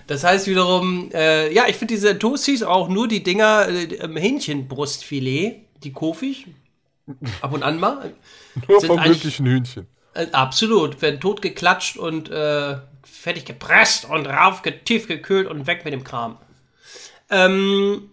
Das 0.08 0.24
heißt 0.24 0.48
wiederum, 0.48 1.12
äh, 1.14 1.54
ja, 1.54 1.66
ich 1.68 1.76
finde 1.76 1.94
diese 1.94 2.18
Toasties 2.18 2.64
auch 2.64 2.88
nur 2.88 3.08
die 3.08 3.24
Dinger, 3.24 3.68
äh, 3.68 3.84
im 3.84 4.16
Hähnchenbrustfilet, 4.16 5.58
die 5.84 5.92
Kofig, 5.92 6.48
ab 7.42 7.54
und 7.54 7.64
an 7.64 7.80
mal. 7.80 8.14
Nur 8.68 8.80
Sind 8.80 8.88
vom 8.88 9.02
glücklichen 9.02 9.46
Hühnchen. 9.46 9.88
Äh, 10.14 10.28
absolut, 10.32 11.02
werden 11.02 11.20
tot 11.20 11.42
geklatscht 11.42 11.98
und 11.98 12.30
äh, 12.30 12.78
fertig 13.04 13.46
gepresst 13.46 14.06
und 14.10 14.26
rauf, 14.26 14.62
tief 14.86 15.08
gekühlt 15.08 15.48
und 15.48 15.68
weg 15.68 15.84
mit 15.86 15.94
dem 15.94 16.04
Kram. 16.04 16.38
Ähm, 17.30 18.10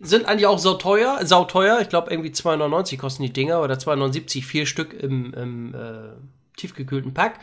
sind 0.00 0.26
eigentlich 0.26 0.46
auch 0.46 0.58
sau 0.58 0.74
teuer, 0.74 1.20
sau 1.24 1.44
teuer. 1.44 1.80
Ich 1.80 1.88
glaube, 1.88 2.10
irgendwie 2.10 2.30
2,99 2.30 2.98
kosten 2.98 3.22
die 3.22 3.32
Dinger 3.32 3.62
oder 3.62 3.74
2,79 3.74 4.42
vier 4.42 4.66
Stück 4.66 4.94
im, 4.94 5.32
im 5.34 5.74
äh, 5.74 6.56
tiefgekühlten 6.56 7.14
Pack. 7.14 7.38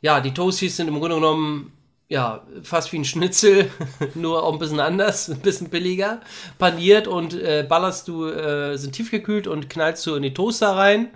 Ja, 0.00 0.20
die 0.20 0.34
Toasties 0.34 0.76
sind 0.76 0.88
im 0.88 0.98
Grunde 0.98 1.16
genommen 1.16 1.72
ja 2.08 2.42
fast 2.62 2.92
wie 2.92 2.98
ein 2.98 3.04
Schnitzel, 3.04 3.70
nur 4.14 4.42
auch 4.42 4.52
ein 4.52 4.58
bisschen 4.58 4.80
anders, 4.80 5.28
ein 5.28 5.40
bisschen 5.40 5.68
billiger. 5.68 6.20
Paniert 6.58 7.06
und 7.06 7.34
äh, 7.34 7.64
ballerst 7.68 8.08
du, 8.08 8.26
äh, 8.26 8.76
sind 8.76 8.92
tiefgekühlt 8.92 9.46
und 9.46 9.70
knallst 9.70 10.06
du 10.06 10.14
in 10.14 10.22
die 10.22 10.34
Toaster 10.34 10.76
rein. 10.76 11.10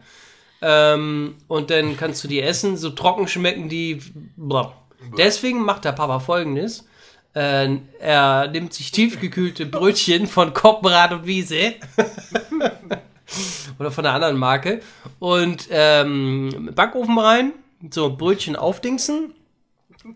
Ähm, 0.61 1.37
und 1.49 1.71
dann 1.71 1.97
kannst 1.97 2.23
du 2.23 2.29
die 2.29 2.41
essen. 2.41 2.77
So 2.77 2.91
trocken 2.91 3.27
schmecken 3.27 3.69
die. 3.69 4.01
Boah. 4.37 4.77
Deswegen 5.19 5.65
macht 5.65 5.85
der 5.85 5.93
Papa 5.93 6.21
folgendes. 6.21 6.87
Äh, 7.35 7.79
er 7.99 8.49
nimmt 8.49 8.73
sich 8.73 8.93
tiefgekühlte 8.93 9.67
Brötchen 9.67 10.29
von 10.29 10.55
Koppenrad 10.55 11.13
und 11.13 11.27
Wiese. 11.27 11.75
Oder 13.79 13.91
von 13.91 14.05
einer 14.05 14.15
anderen 14.15 14.37
Marke. 14.37 14.81
Und 15.19 15.67
ähm, 15.71 16.71
Backofen 16.75 17.19
rein. 17.19 17.53
So, 17.91 18.15
Brötchen 18.15 18.55
aufdingsen. 18.55 19.35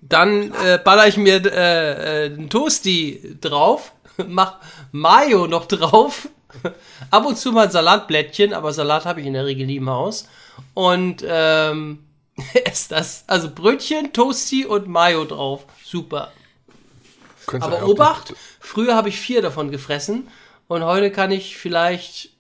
Dann 0.03 0.53
äh, 0.65 0.79
baller 0.83 1.07
ich 1.07 1.17
mir 1.17 1.45
äh, 1.45 2.25
äh, 2.25 2.27
einen 2.27 2.51
Toasty 2.51 3.37
drauf. 3.41 3.93
Mach 4.27 4.59
Mayo 4.93 5.47
noch 5.47 5.67
drauf. 5.67 6.29
Ab 7.11 7.27
und 7.27 7.37
zu 7.37 7.53
mal 7.53 7.67
ein 7.67 7.71
Salatblättchen, 7.71 8.55
aber 8.55 8.73
Salat 8.73 9.05
habe 9.05 9.21
ich 9.21 9.27
in 9.27 9.35
der 9.35 9.47
Regel 9.47 9.67
nie 9.67 9.77
im 9.77 9.91
Haus. 9.91 10.29
Und 10.75 11.25
ähm, 11.27 12.05
ist 12.73 12.93
das. 12.93 13.25
Also 13.27 13.51
Brötchen, 13.51 14.13
Toasty 14.13 14.65
und 14.65 14.89
Mayo 14.89 15.25
drauf. 15.25 15.67
Super. 15.85 16.33
Könntest 17.47 17.73
Aber 17.73 17.89
Obacht, 17.89 18.35
früher 18.59 18.97
habe 18.97 19.09
ich 19.09 19.21
vier 19.21 19.41
davon 19.41 19.71
gefressen 19.71 20.29
und 20.67 20.83
heute 20.83 21.13
kann 21.13 21.31
ich 21.31 21.57
vielleicht 21.57 22.31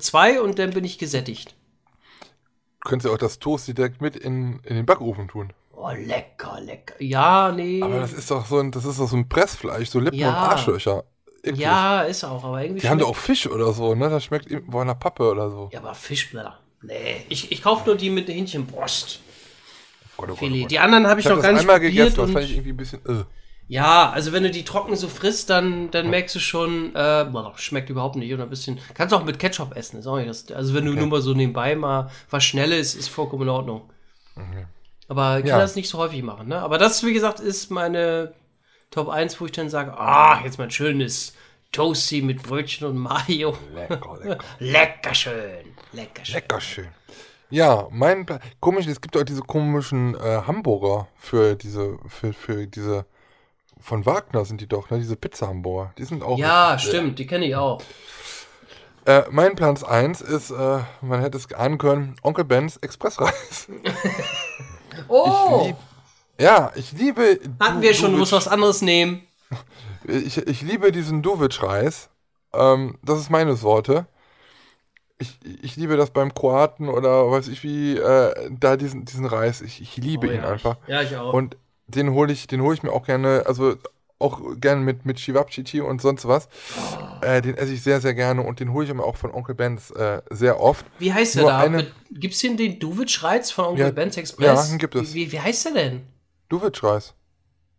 zwei 0.00 0.40
und 0.42 0.58
dann 0.58 0.70
bin 0.70 0.84
ich 0.84 0.98
gesättigt. 0.98 1.54
Könntest 2.80 3.06
du 3.06 3.14
auch 3.14 3.18
das 3.18 3.38
Toast 3.38 3.68
direkt 3.68 4.00
mit 4.00 4.16
in, 4.16 4.60
in 4.64 4.76
den 4.76 4.86
Backofen 4.86 5.28
tun. 5.28 5.52
Oh, 5.82 5.90
lecker, 5.96 6.60
lecker. 6.60 6.94
Ja, 7.02 7.50
nee. 7.52 7.80
Aber 7.82 8.00
das 8.00 8.12
ist 8.12 8.30
doch 8.30 8.44
so 8.46 8.58
ein, 8.58 8.70
das 8.70 8.84
ist 8.84 9.00
doch 9.00 9.08
so 9.08 9.16
ein 9.16 9.28
Pressfleisch, 9.28 9.88
so 9.88 9.98
Lippen 9.98 10.18
Ja. 10.18 10.28
und 10.28 10.34
Arschlöcher. 10.34 11.04
Eklig. 11.42 11.60
ja, 11.60 12.02
ist 12.02 12.22
auch, 12.22 12.44
aber 12.44 12.62
irgendwie 12.62 12.82
Die 12.82 12.88
haben 12.90 12.98
doch 12.98 13.08
auch 13.08 13.16
Fisch 13.16 13.46
oder 13.46 13.72
so, 13.72 13.94
ne? 13.94 14.10
Das 14.10 14.24
schmeckt 14.24 14.46
eben 14.50 14.70
bei 14.70 14.82
einer 14.82 14.94
Pappe 14.94 15.30
oder 15.30 15.48
so. 15.50 15.70
Ja, 15.72 15.78
aber 15.80 15.94
Fischblätter. 15.94 16.58
Nee, 16.82 17.24
ich, 17.30 17.50
ich 17.50 17.62
kaufe 17.62 17.86
nur 17.86 17.96
die 17.96 18.10
mit 18.10 18.28
Hähnchenbrust. 18.28 19.20
Gott, 20.18 20.28
oh 20.30 20.34
Gott, 20.34 20.50
oh. 20.52 20.54
Gott. 20.60 20.70
Die 20.70 20.78
anderen 20.78 21.06
habe 21.06 21.20
ich, 21.20 21.24
Ich 21.26 21.30
habe 21.30 21.38
noch 21.40 21.42
gar 21.44 21.52
nicht 21.52 21.60
einmal 21.62 21.76
probiert. 21.80 21.94
gegessen, 21.96 22.20
das 22.20 22.30
fand 22.30 22.44
ich 22.44 22.52
irgendwie 22.52 22.70
ein 22.72 22.76
bisschen. 22.76 23.00
Äh. 23.06 23.24
ja, 23.68 24.10
also 24.10 24.32
wenn 24.32 24.42
du 24.42 24.50
die 24.50 24.64
trocken 24.64 24.96
so 24.96 25.08
frisst, 25.08 25.48
dann, 25.48 25.90
dann 25.90 26.10
merkst 26.10 26.34
du 26.34 26.40
schon, 26.40 26.94
äh, 26.94 27.26
boah, 27.32 27.54
schmeckt 27.56 27.88
überhaupt 27.88 28.16
nicht. 28.16 28.34
Oder 28.34 28.42
ein 28.42 28.50
bisschen. 28.50 28.78
Kannst 28.92 29.12
du 29.12 29.16
auch 29.16 29.24
mit 29.24 29.38
Ketchup 29.38 29.74
essen, 29.76 29.98
ist 30.00 30.06
auch 30.06 30.18
nicht 30.18 30.28
das. 30.28 30.50
Also 30.52 30.74
wenn 30.74 30.84
du 30.84 30.92
nur 30.92 31.06
mal 31.06 31.22
so 31.22 31.32
nebenbei 31.32 31.74
mal 31.74 32.10
was 32.28 32.44
Schnelles, 32.44 32.94
ist 32.94 33.08
vollkommen 33.08 33.44
in 33.44 33.48
Ordnung. 33.48 33.90
Aber 35.10 35.38
ich 35.38 35.42
kann 35.44 35.50
Ja. 35.50 35.58
das 35.58 35.74
nicht 35.74 35.88
so 35.88 35.98
häufig 35.98 36.22
machen, 36.22 36.46
ne? 36.48 36.60
Aber 36.60 36.78
das, 36.78 37.04
wie 37.04 37.12
gesagt, 37.12 37.40
ist 37.40 37.68
meine 37.70 38.32
Top 38.92 39.08
1, 39.08 39.40
wo 39.40 39.46
ich 39.46 39.52
dann 39.52 39.68
sage, 39.68 39.92
ah, 39.98 40.40
jetzt 40.44 40.56
mal 40.58 40.64
ein 40.64 40.70
schönes 40.70 41.34
Toasty 41.72 42.22
mit 42.22 42.42
Brötchen 42.44 42.86
und 42.86 42.96
Mayo. 42.96 43.56
Lecker, 43.74 44.18
lecker. 44.22 44.44
Lecker 44.60 45.14
schön. 45.14 45.74
Lecker 45.92 46.24
schön. 46.24 46.34
Lecker 46.36 46.60
schön. 46.60 46.88
Ja, 47.50 47.88
mein 47.90 48.24
Pla- 48.24 48.38
komisch, 48.60 48.86
es 48.86 49.00
gibt 49.00 49.16
auch 49.16 49.24
diese 49.24 49.42
komischen 49.42 50.14
äh, 50.14 50.42
Hamburger 50.46 51.08
für 51.16 51.56
diese, 51.56 51.98
für, 52.06 52.32
für 52.32 52.66
diese 52.68 53.04
von 53.80 54.06
Wagner 54.06 54.44
sind 54.44 54.60
die 54.60 54.68
doch, 54.68 54.90
ne? 54.90 54.98
Diese 54.98 55.16
Pizza-Hamburger. 55.16 55.92
Die 55.98 56.04
sind 56.04 56.22
auch. 56.22 56.38
Ja, 56.38 56.78
stimmt, 56.78 57.18
die 57.18 57.26
kenne 57.26 57.46
ich 57.46 57.56
auch. 57.56 57.82
Äh, 59.06 59.22
mein 59.30 59.56
Platz 59.56 59.82
1 59.82 60.20
ist, 60.20 60.50
äh, 60.50 60.78
man 61.00 61.20
hätte 61.20 61.38
es 61.38 61.52
ahnen 61.52 61.78
können, 61.78 62.14
Onkel 62.22 62.44
Ben's 62.44 62.76
Expressreis. 62.76 63.66
Oh, 65.10 65.64
lieb- 65.66 65.76
Ja, 66.38 66.72
ich 66.74 66.92
liebe. 66.92 67.40
hatten 67.60 67.76
Du- 67.76 67.82
wir 67.82 67.94
schon, 67.94 68.12
du 68.12 68.18
musst 68.18 68.32
was 68.32 68.48
anderes 68.48 68.82
nehmen. 68.82 69.22
Ich, 70.04 70.38
ich 70.38 70.62
liebe 70.62 70.92
diesen 70.92 71.22
Duwitsch-Reis. 71.22 72.08
Ähm, 72.54 72.98
das 73.02 73.20
ist 73.20 73.30
meine 73.30 73.54
Sorte. 73.54 74.06
Ich, 75.18 75.38
ich 75.62 75.76
liebe 75.76 75.96
das 75.98 76.10
beim 76.10 76.32
Kroaten 76.32 76.88
oder 76.88 77.30
weiß 77.30 77.48
ich 77.48 77.62
wie, 77.62 77.96
äh, 77.98 78.50
da 78.50 78.76
diesen, 78.76 79.04
diesen 79.04 79.26
Reis. 79.26 79.60
Ich, 79.60 79.82
ich 79.82 79.96
liebe 79.98 80.26
Oh, 80.26 80.30
ihn 80.30 80.40
ja. 80.42 80.48
einfach. 80.48 80.78
Ja, 80.86 81.02
ich 81.02 81.14
auch. 81.16 81.34
Und 81.34 81.58
den 81.86 82.12
hole 82.12 82.32
ich, 82.32 82.46
den 82.46 82.62
hole 82.62 82.74
ich 82.74 82.82
mir 82.82 82.92
auch 82.92 83.04
gerne, 83.04 83.44
also 83.46 83.74
auch 84.20 84.40
gerne 84.60 84.82
mit, 84.82 85.06
mit 85.06 85.18
Chivapchichi 85.18 85.80
und 85.80 86.00
sonst 86.02 86.28
was. 86.28 86.48
Äh, 87.22 87.42
den 87.42 87.56
esse 87.56 87.72
ich 87.72 87.82
sehr, 87.82 88.00
sehr 88.00 88.14
gerne 88.14 88.42
und 88.42 88.60
den 88.60 88.72
hole 88.72 88.86
ich 88.86 88.92
mir 88.94 89.04
auch 89.04 89.16
von 89.16 89.32
Onkel 89.32 89.54
Ben's 89.54 89.90
äh, 89.90 90.22
sehr 90.30 90.60
oft. 90.60 90.86
wie 90.98 91.12
heißt 91.12 91.36
der 91.36 91.42
nur 91.42 91.50
da? 91.50 91.58
eine- 91.60 91.86
Gibt's 92.10 92.40
den, 92.40 92.56
den 92.56 92.78
Duwitsch-Reiz 92.78 93.50
von 93.50 93.64
Onkel 93.66 93.86
Ja, 93.86 93.90
Ben's 93.92 94.16
Express? 94.16 94.46
ja, 94.46 94.66
den 94.66 94.78
gibt 94.78 94.94
es. 94.94 95.14
Wie, 95.14 95.32
wie, 95.32 95.40
heißt 95.40 95.66
der 95.66 95.72
denn? 95.72 96.02
Duwitsch-Reis. 96.50 97.14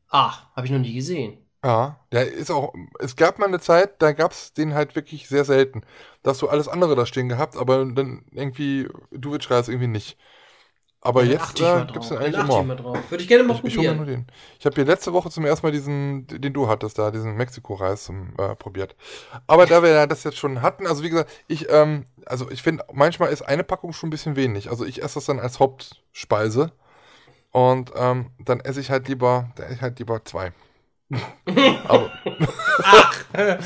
Ach, 0.10 0.54
habe 0.56 0.68
ich 0.68 0.72
noch 0.72 0.80
nie 0.80 0.94
gesehen. 0.94 1.38
Ja, 1.64 2.00
der 2.12 2.32
ist 2.32 2.50
auch. 2.50 2.74
Es 3.00 3.16
gab 3.16 3.38
mal 3.38 3.46
eine 3.46 3.60
Zeit, 3.60 4.02
da 4.02 4.14
gab 4.14 4.32
es 4.32 4.54
den 4.54 4.74
halt 4.74 4.96
wirklich 4.96 5.28
sehr 5.28 5.46
selten. 5.46 5.82
Da 6.24 6.32
hast 6.32 6.42
du 6.42 6.50
alles 6.50 6.68
andere 6.68 6.96
da 6.96 7.06
stehen 7.06 7.30
gehabt, 7.30 7.56
aber 7.56 7.86
dann 7.86 8.26
irgendwie 8.32 8.90
Duwitsch-Reis 9.12 9.68
irgendwie 9.68 9.88
nicht. 9.88 10.18
Aber 11.04 11.24
jetzt 11.24 11.60
äh, 11.60 11.86
gibt 11.86 12.04
es 12.04 12.10
den 12.10 12.20
eigentlich 12.20 12.38
immer. 12.40 12.68
Würde 13.10 13.24
ich 13.24 13.28
gerne 13.28 13.44
mal 13.44 13.56
Ich, 13.56 13.64
ich 13.64 13.78
hole 13.78 13.88
nur 13.88 13.98
probieren. 13.98 14.26
den. 14.28 14.28
Ich 14.60 14.66
habe 14.68 14.76
hier 14.76 14.86
letzte 14.86 15.14
Woche 15.14 15.32
zum 15.32 15.46
ersten 15.46 15.66
Mal 15.66 15.72
diesen, 15.72 16.28
den 16.28 16.54
du 16.54 16.68
hattest 16.68 17.00
da, 17.00 17.10
diesen 17.10 17.36
Mexiko-Reis 17.36 18.04
zum, 18.04 18.34
äh, 18.38 18.56
probiert. 18.56 18.96
Aber 19.48 19.66
da 19.66 19.82
wir 19.82 19.90
ja 19.90 20.06
das 20.06 20.24
jetzt 20.24 20.38
schon 20.38 20.62
hatten, 20.62 20.86
also 20.86 21.02
wie 21.04 21.10
gesagt, 21.10 21.32
ich, 21.48 21.68
ähm, 21.72 22.06
also 22.28 22.52
ich 22.52 22.62
finde, 22.62 22.86
manchmal 22.94 23.32
ist 23.32 23.42
eine 23.42 23.64
Packung 23.64 23.94
schon 23.94 24.08
ein 24.08 24.12
bisschen 24.12 24.36
wenig. 24.36 24.70
Also 24.70 24.86
ich 24.86 25.02
esse 25.02 25.16
das 25.16 25.26
dann 25.26 25.40
als 25.40 25.60
Hauptspeise. 25.60 26.72
Und 27.52 27.92
ähm, 27.96 28.28
dann 28.40 28.60
esse 28.60 28.80
ich 28.80 28.92
halt 28.92 29.08
lieber, 29.08 29.50
dann 29.56 29.66
esse 29.66 29.76
ich 29.76 29.82
halt 29.82 29.98
lieber 29.98 30.24
zwei. 30.24 30.54
aber, 31.88 32.12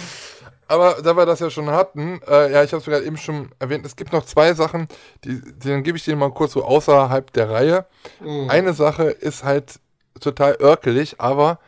aber 0.68 1.02
da 1.04 1.16
wir 1.16 1.26
das 1.26 1.40
ja 1.40 1.50
schon 1.50 1.70
hatten, 1.70 2.20
äh, 2.28 2.52
ja, 2.52 2.64
ich 2.64 2.72
habe 2.72 2.80
es 2.80 2.86
gerade 2.86 3.06
eben 3.06 3.18
schon 3.18 3.50
erwähnt, 3.60 3.86
es 3.86 3.96
gibt 3.96 4.14
noch 4.14 4.26
zwei 4.26 4.54
Sachen, 4.54 4.88
die, 5.24 5.42
die 5.42 5.70
dann 5.70 5.84
gebe 5.84 5.98
ich 5.98 6.04
dir 6.04 6.16
mal 6.16 6.32
kurz 6.32 6.54
so 6.54 6.64
außerhalb 6.64 7.32
der 7.34 7.50
Reihe. 7.50 7.86
Mhm. 8.20 8.50
Eine 8.50 8.74
Sache 8.74 9.04
ist 9.04 9.44
halt 9.44 9.80
total 10.20 10.58
örkelig, 10.60 11.20
aber 11.20 11.60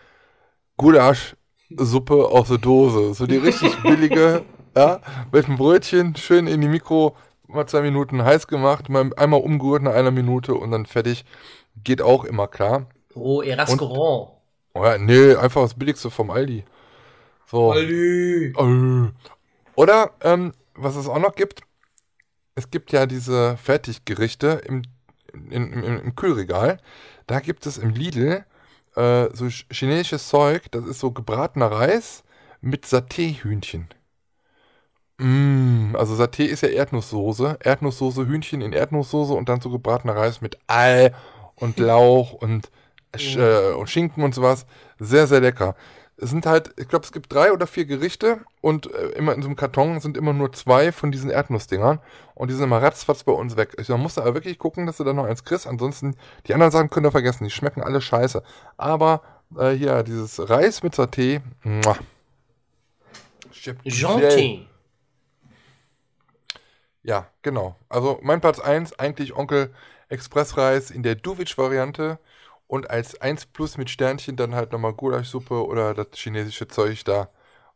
Gulaschsuppe 0.77 2.27
aus 2.29 2.47
der 2.47 2.57
Dose. 2.57 3.13
So 3.13 3.27
die 3.27 3.37
richtig 3.37 3.81
billige, 3.83 4.43
ja, 4.75 4.99
mit 5.31 5.45
einem 5.45 5.57
Brötchen, 5.57 6.15
schön 6.15 6.47
in 6.47 6.61
die 6.61 6.67
Mikro, 6.67 7.15
mal 7.47 7.67
zwei 7.67 7.81
Minuten 7.81 8.23
heiß 8.23 8.47
gemacht, 8.47 8.89
mal 8.89 9.11
einmal 9.15 9.41
umgerührt 9.41 9.83
nach 9.83 9.93
einer 9.93 10.11
Minute 10.11 10.53
und 10.53 10.71
dann 10.71 10.85
fertig. 10.85 11.25
Geht 11.83 12.01
auch 12.01 12.23
immer 12.23 12.47
klar. 12.47 12.87
Oh, 13.13 13.39
Restaurant. 13.39 14.31
Oh 14.73 14.83
ja, 14.83 14.97
nee, 14.97 15.35
einfach 15.35 15.61
das 15.61 15.75
Billigste 15.75 16.09
vom 16.09 16.31
Aldi. 16.31 16.63
So. 17.47 17.71
Aldi. 17.71 18.53
Äh. 18.57 19.11
Oder, 19.75 20.11
ähm, 20.21 20.53
was 20.75 20.95
es 20.95 21.07
auch 21.07 21.19
noch 21.19 21.35
gibt, 21.35 21.61
es 22.55 22.71
gibt 22.71 22.91
ja 22.91 23.05
diese 23.05 23.57
Fertiggerichte 23.57 24.61
im, 24.67 24.83
in, 25.33 25.73
im, 25.73 25.99
im 26.01 26.15
Kühlregal. 26.15 26.79
Da 27.27 27.39
gibt 27.39 27.65
es 27.65 27.77
im 27.77 27.91
Lidl 27.91 28.45
äh, 28.95 29.29
so 29.33 29.45
ch- 29.45 29.65
chinesisches 29.73 30.29
Zeug, 30.29 30.71
das 30.71 30.85
ist 30.85 30.99
so 30.99 31.11
gebratener 31.11 31.71
Reis 31.71 32.23
mit 32.61 32.85
Saté-Hühnchen. 32.85 33.87
Mm, 35.19 35.95
also 35.95 36.15
Saté 36.15 36.43
ist 36.45 36.61
ja 36.61 36.69
Erdnusssoße. 36.69 37.57
Erdnusssoße, 37.63 38.27
Hühnchen 38.27 38.61
in 38.61 38.73
Erdnusssoße 38.73 39.33
und 39.33 39.49
dann 39.49 39.61
so 39.61 39.69
gebratener 39.71 40.15
Reis 40.15 40.41
mit 40.41 40.57
Ei 40.67 41.11
und 41.55 41.79
Lauch 41.79 42.33
und, 42.33 42.69
äh, 43.35 43.71
und 43.73 43.89
Schinken 43.89 44.23
und 44.23 44.35
sowas. 44.35 44.65
Sehr, 44.99 45.27
sehr 45.27 45.41
lecker. 45.41 45.75
Es 46.19 46.31
sind 46.31 46.45
halt, 46.45 46.71
ich 46.77 46.87
glaube, 46.87 47.05
es 47.05 47.11
gibt 47.11 47.31
drei 47.31 47.51
oder 47.51 47.67
vier 47.67 47.85
Gerichte 47.85 48.39
und 48.61 48.91
äh, 48.91 49.09
immer 49.09 49.33
in 49.33 49.41
so 49.43 49.47
einem 49.47 49.55
Karton 49.55 49.99
sind 49.99 50.17
immer 50.17 50.33
nur 50.33 50.51
zwei 50.51 50.91
von 50.91 51.11
diesen 51.11 51.29
Erdnussdingern 51.29 51.99
und 52.33 52.49
die 52.49 52.55
sind 52.55 52.63
immer 52.63 52.81
ratzfatz 52.81 53.23
bei 53.23 53.31
uns 53.31 53.55
weg. 53.55 53.75
Ich, 53.79 53.89
man 53.89 54.01
muss 54.01 54.15
da 54.15 54.21
aber 54.21 54.33
wirklich 54.33 54.57
gucken, 54.57 54.87
dass 54.87 54.97
du 54.97 55.03
da 55.03 55.13
noch 55.13 55.25
eins 55.25 55.43
kriegst. 55.43 55.67
Ansonsten, 55.67 56.15
die 56.47 56.53
anderen 56.53 56.71
Sachen 56.71 56.89
könnt 56.89 57.05
ihr 57.05 57.11
vergessen, 57.11 57.43
die 57.43 57.51
schmecken 57.51 57.83
alle 57.83 58.01
scheiße. 58.01 58.41
Aber 58.77 59.21
äh, 59.57 59.71
hier, 59.71 60.01
dieses 60.03 60.49
Reis 60.49 60.81
mit 60.83 60.95
Saté, 60.95 61.41
muah. 61.63 61.97
Gentil. 63.83 64.67
Ja, 67.03 67.27
genau. 67.41 67.75
Also 67.89 68.19
mein 68.21 68.41
Platz 68.41 68.59
1, 68.59 68.99
eigentlich 68.99 69.35
Onkel 69.35 69.73
Expressreis 70.09 70.91
in 70.91 71.03
der 71.03 71.15
Duwitsch-Variante 71.15 72.19
und 72.67 72.89
als 72.89 73.19
1 73.19 73.47
plus 73.47 73.77
mit 73.77 73.89
Sternchen 73.89 74.35
dann 74.35 74.55
halt 74.55 74.71
nochmal 74.71 74.93
Gulaschsuppe 74.93 75.65
oder 75.65 75.93
das 75.93 76.07
chinesische 76.13 76.67
Zeug 76.67 77.03
da 77.05 77.29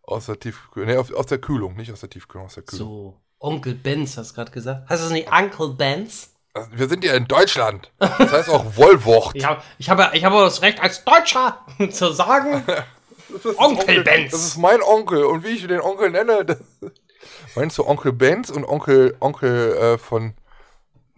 aus 0.04 0.26
der 0.26 0.40
Tiefkühlung, 0.40 0.90
nee, 0.90 0.98
aus, 0.98 1.12
aus 1.12 1.28
der 1.28 1.40
Kühlung, 1.40 1.76
nicht 1.76 1.92
aus 1.92 2.02
der 2.02 2.10
Tiefkühlung, 2.10 2.48
aus 2.48 2.56
der 2.56 2.64
Kühlung. 2.64 2.88
So, 2.88 3.18
Onkel 3.40 3.74
Benz 3.74 4.18
hast 4.18 4.32
du 4.32 4.36
gerade 4.36 4.52
gesagt. 4.52 4.90
Heißt 4.90 5.04
das 5.04 5.12
nicht 5.12 5.32
Uncle 5.32 5.70
Benz? 5.70 6.34
Also, 6.54 6.70
wir 6.74 6.90
sind 6.90 7.06
ja 7.06 7.14
in 7.14 7.26
Deutschland. 7.28 7.92
Das 8.00 8.32
heißt 8.32 8.50
auch 8.50 8.76
Wollwort. 8.76 9.34
Ich 9.36 9.46
habe 9.46 9.62
ich 9.78 9.90
hab, 9.90 10.14
ich 10.14 10.26
hab 10.26 10.34
das 10.34 10.62
Recht 10.62 10.82
als 10.82 11.04
Deutscher 11.06 11.66
zu 11.92 12.12
sagen, 12.12 12.64
ist 13.30 13.58
Onkel 13.58 14.04
Benz. 14.04 14.32
Das 14.32 14.46
ist 14.46 14.58
mein 14.58 14.82
Onkel 14.82 15.24
und 15.24 15.46
wie 15.46 15.50
ich 15.50 15.66
den 15.66 15.80
Onkel 15.80 16.10
nenne. 16.12 16.44
Das 16.44 16.58
Meinst 17.56 17.78
du 17.78 17.86
Onkel 17.86 18.14
Benz 18.14 18.50
und 18.50 18.66
Onkel, 18.66 19.16
Onkel 19.20 19.74
äh, 19.74 19.98
von, 19.98 20.34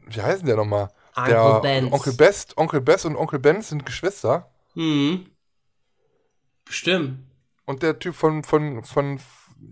wie 0.07 0.21
heißen 0.21 0.45
der 0.45 0.55
nochmal? 0.55 0.89
Uncle 1.15 1.61
Benz. 1.61 1.93
Onkel 1.93 2.13
Best, 2.13 2.57
Onkel 2.57 2.81
Bess 2.81 3.05
und 3.05 3.15
Onkel 3.15 3.39
Benz 3.39 3.69
sind 3.69 3.85
Geschwister. 3.85 4.49
hm. 4.73 5.25
Bestimmt. 6.65 7.19
Und 7.65 7.83
der 7.83 7.99
Typ 7.99 8.15
von, 8.15 8.43
von, 8.43 8.83
von 8.83 9.19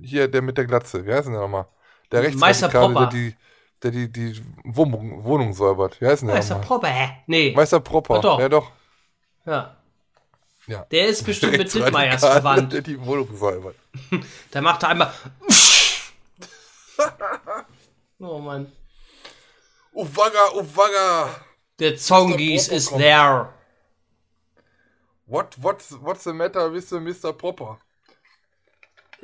hier, 0.02 0.28
der 0.28 0.42
mit 0.42 0.58
der 0.58 0.66
Glatze, 0.66 1.06
wie 1.06 1.14
heißt 1.14 1.26
denn 1.26 1.34
der 1.34 1.42
nochmal? 1.42 1.66
Der 2.12 2.22
Meister 2.34 2.68
Rechtsradikale, 2.68 2.94
Propper. 2.94 3.08
der 3.08 3.20
die, 3.20 3.36
der 3.84 3.92
die, 3.92 4.12
die 4.12 4.42
Wohnung, 4.64 5.24
Wohnung 5.24 5.54
säubert. 5.54 6.00
Wie 6.02 6.06
heißt 6.08 6.22
denn 6.22 6.28
der 6.28 6.38
Meister 6.38 6.58
nochmal? 6.58 6.80
Proppe. 6.80 6.94
Nee. 7.28 7.54
Meister 7.56 7.80
Propper. 7.80 8.16
Ach 8.18 8.22
doch. 8.22 8.40
Ja, 8.40 8.50
doch. 8.50 8.72
Ja. 9.46 9.78
Ja. 10.68 10.86
Der 10.92 11.08
ist 11.08 11.24
bestimmt 11.26 11.58
mit 11.58 11.74
Dittmeiers 11.74 12.22
verwandt. 12.22 12.74
Der 12.74 12.82
die 12.82 13.04
Wohnung 13.06 13.28
säubert. 13.36 13.76
Da 14.52 14.62
macht 14.62 14.84
er 14.84 14.90
einmal. 14.90 15.14
oh 18.20 18.40
Mann. 18.40 18.72
Uwaga, 19.96 20.54
Uwaga! 20.56 21.42
Der 21.80 21.98
Zongis 21.98 22.68
is 22.72 22.90
there. 22.90 23.54
What, 25.26 25.58
what's, 25.60 25.92
what's 25.92 26.24
the 26.24 26.34
matter 26.34 26.70
with 26.70 26.90
the 26.90 27.00
Mr. 27.00 27.34
Propper? 27.34 27.78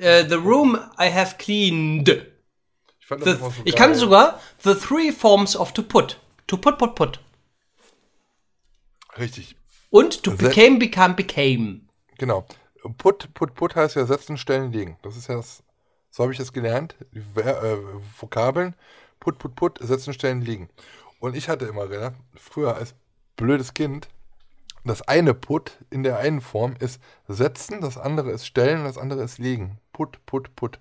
Uh, 0.01 0.23
the 0.23 0.39
room 0.39 0.77
I 0.97 1.07
have 1.09 1.37
cleaned. 1.37 2.07
Ich, 2.99 3.07
fand 3.07 3.23
The, 3.23 3.35
so 3.35 3.53
ich 3.65 3.75
kann 3.75 3.95
sogar 3.95 4.39
the 4.63 4.75
three 4.75 5.11
forms 5.11 5.55
of 5.55 5.73
to 5.73 5.83
put. 5.83 6.17
To 6.47 6.57
put, 6.57 6.77
put, 6.77 6.95
put. 6.95 7.19
Richtig, 9.17 9.55
Und 9.89 10.23
to 10.23 10.31
Se- 10.31 10.37
became, 10.37 10.77
become, 10.79 11.15
became. 11.15 11.81
genau. 12.17 12.45
Put, 12.97 13.33
put, 13.33 13.55
put 13.55 13.75
heißt 13.75 13.95
ja 13.95 14.05
setzen, 14.05 14.37
stellen, 14.37 14.71
legen. 14.71 14.97
Das 15.01 15.17
ist 15.17 15.27
ja 15.27 15.35
das 15.35 15.63
So 16.11 16.23
habe 16.23 16.31
ich 16.31 16.37
das 16.37 16.53
gelernt. 16.53 16.95
Die 17.13 17.19
äh, 17.39 17.77
Vokabeln, 18.19 18.75
put, 19.19 19.39
put, 19.39 19.55
put, 19.55 19.79
setzen, 19.81 20.13
stellen, 20.13 20.41
liegen. 20.41 20.69
Und 21.19 21.35
ich 21.35 21.49
hatte 21.49 21.65
immer 21.65 21.87
gedacht, 21.87 22.15
früher 22.35 22.75
als 22.75 22.95
blödes 23.35 23.73
Kind, 23.73 24.07
das 24.83 25.01
eine 25.01 25.33
put 25.33 25.77
in 25.89 26.03
der 26.03 26.17
einen 26.19 26.41
Form 26.41 26.75
ist 26.79 27.01
setzen, 27.27 27.81
das 27.81 27.97
andere 27.97 28.31
ist 28.31 28.45
stellen, 28.45 28.83
das 28.83 28.97
andere 28.97 29.23
ist 29.23 29.37
liegen. 29.37 29.79
Put, 29.91 30.25
put, 30.25 30.55
put. 30.55 30.79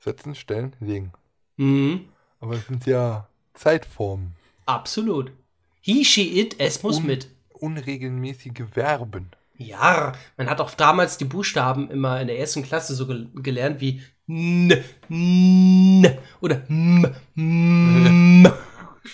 Setzen, 0.00 0.34
stellen, 0.34 0.74
liegen. 0.80 1.12
Mhm. 1.56 2.08
Aber 2.40 2.56
das 2.56 2.66
sind 2.66 2.86
ja 2.86 3.28
Zeitformen. 3.54 4.34
Absolut. 4.66 5.32
He, 5.80 6.04
she, 6.04 6.40
it, 6.40 6.56
es 6.58 6.82
muss 6.82 6.96
Un- 6.98 7.06
mit. 7.06 7.28
Unregelmäßige 7.50 8.64
Verben. 8.72 9.30
Ja, 9.66 10.12
man 10.36 10.48
hat 10.50 10.60
auch 10.60 10.70
damals 10.74 11.16
die 11.18 11.24
Buchstaben 11.24 11.90
immer 11.90 12.20
in 12.20 12.26
der 12.26 12.38
ersten 12.38 12.62
Klasse 12.62 12.94
so 12.94 13.06
gel 13.06 13.30
gelernt 13.34 13.80
wie 13.80 14.02
n, 14.28 14.70
n 15.08 16.18
oder 16.40 16.62
m, 16.68 17.06
m. 17.36 18.52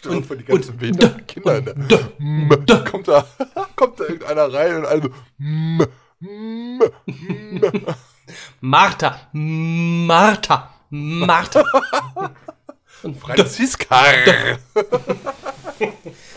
Und- 0.07 0.27
vor, 0.27 0.37
die 0.37 0.45
ganzen 0.45 0.79
und- 0.79 1.27
Kinder. 1.27 1.61
M, 2.21 2.49
kommt, 2.91 3.09
da, 3.09 3.27
kommt 3.77 3.99
da 3.99 4.05
irgendeiner 4.05 4.53
rein 4.53 4.77
und 4.77 4.87
also 4.87 5.09
m, 5.41 5.87
m, 6.21 6.81
m. 7.07 7.61
Martha, 8.61 9.19
Martha, 9.33 10.75
Martha. 10.91 11.65
Und, 13.03 13.17
Franziska. 13.19 13.97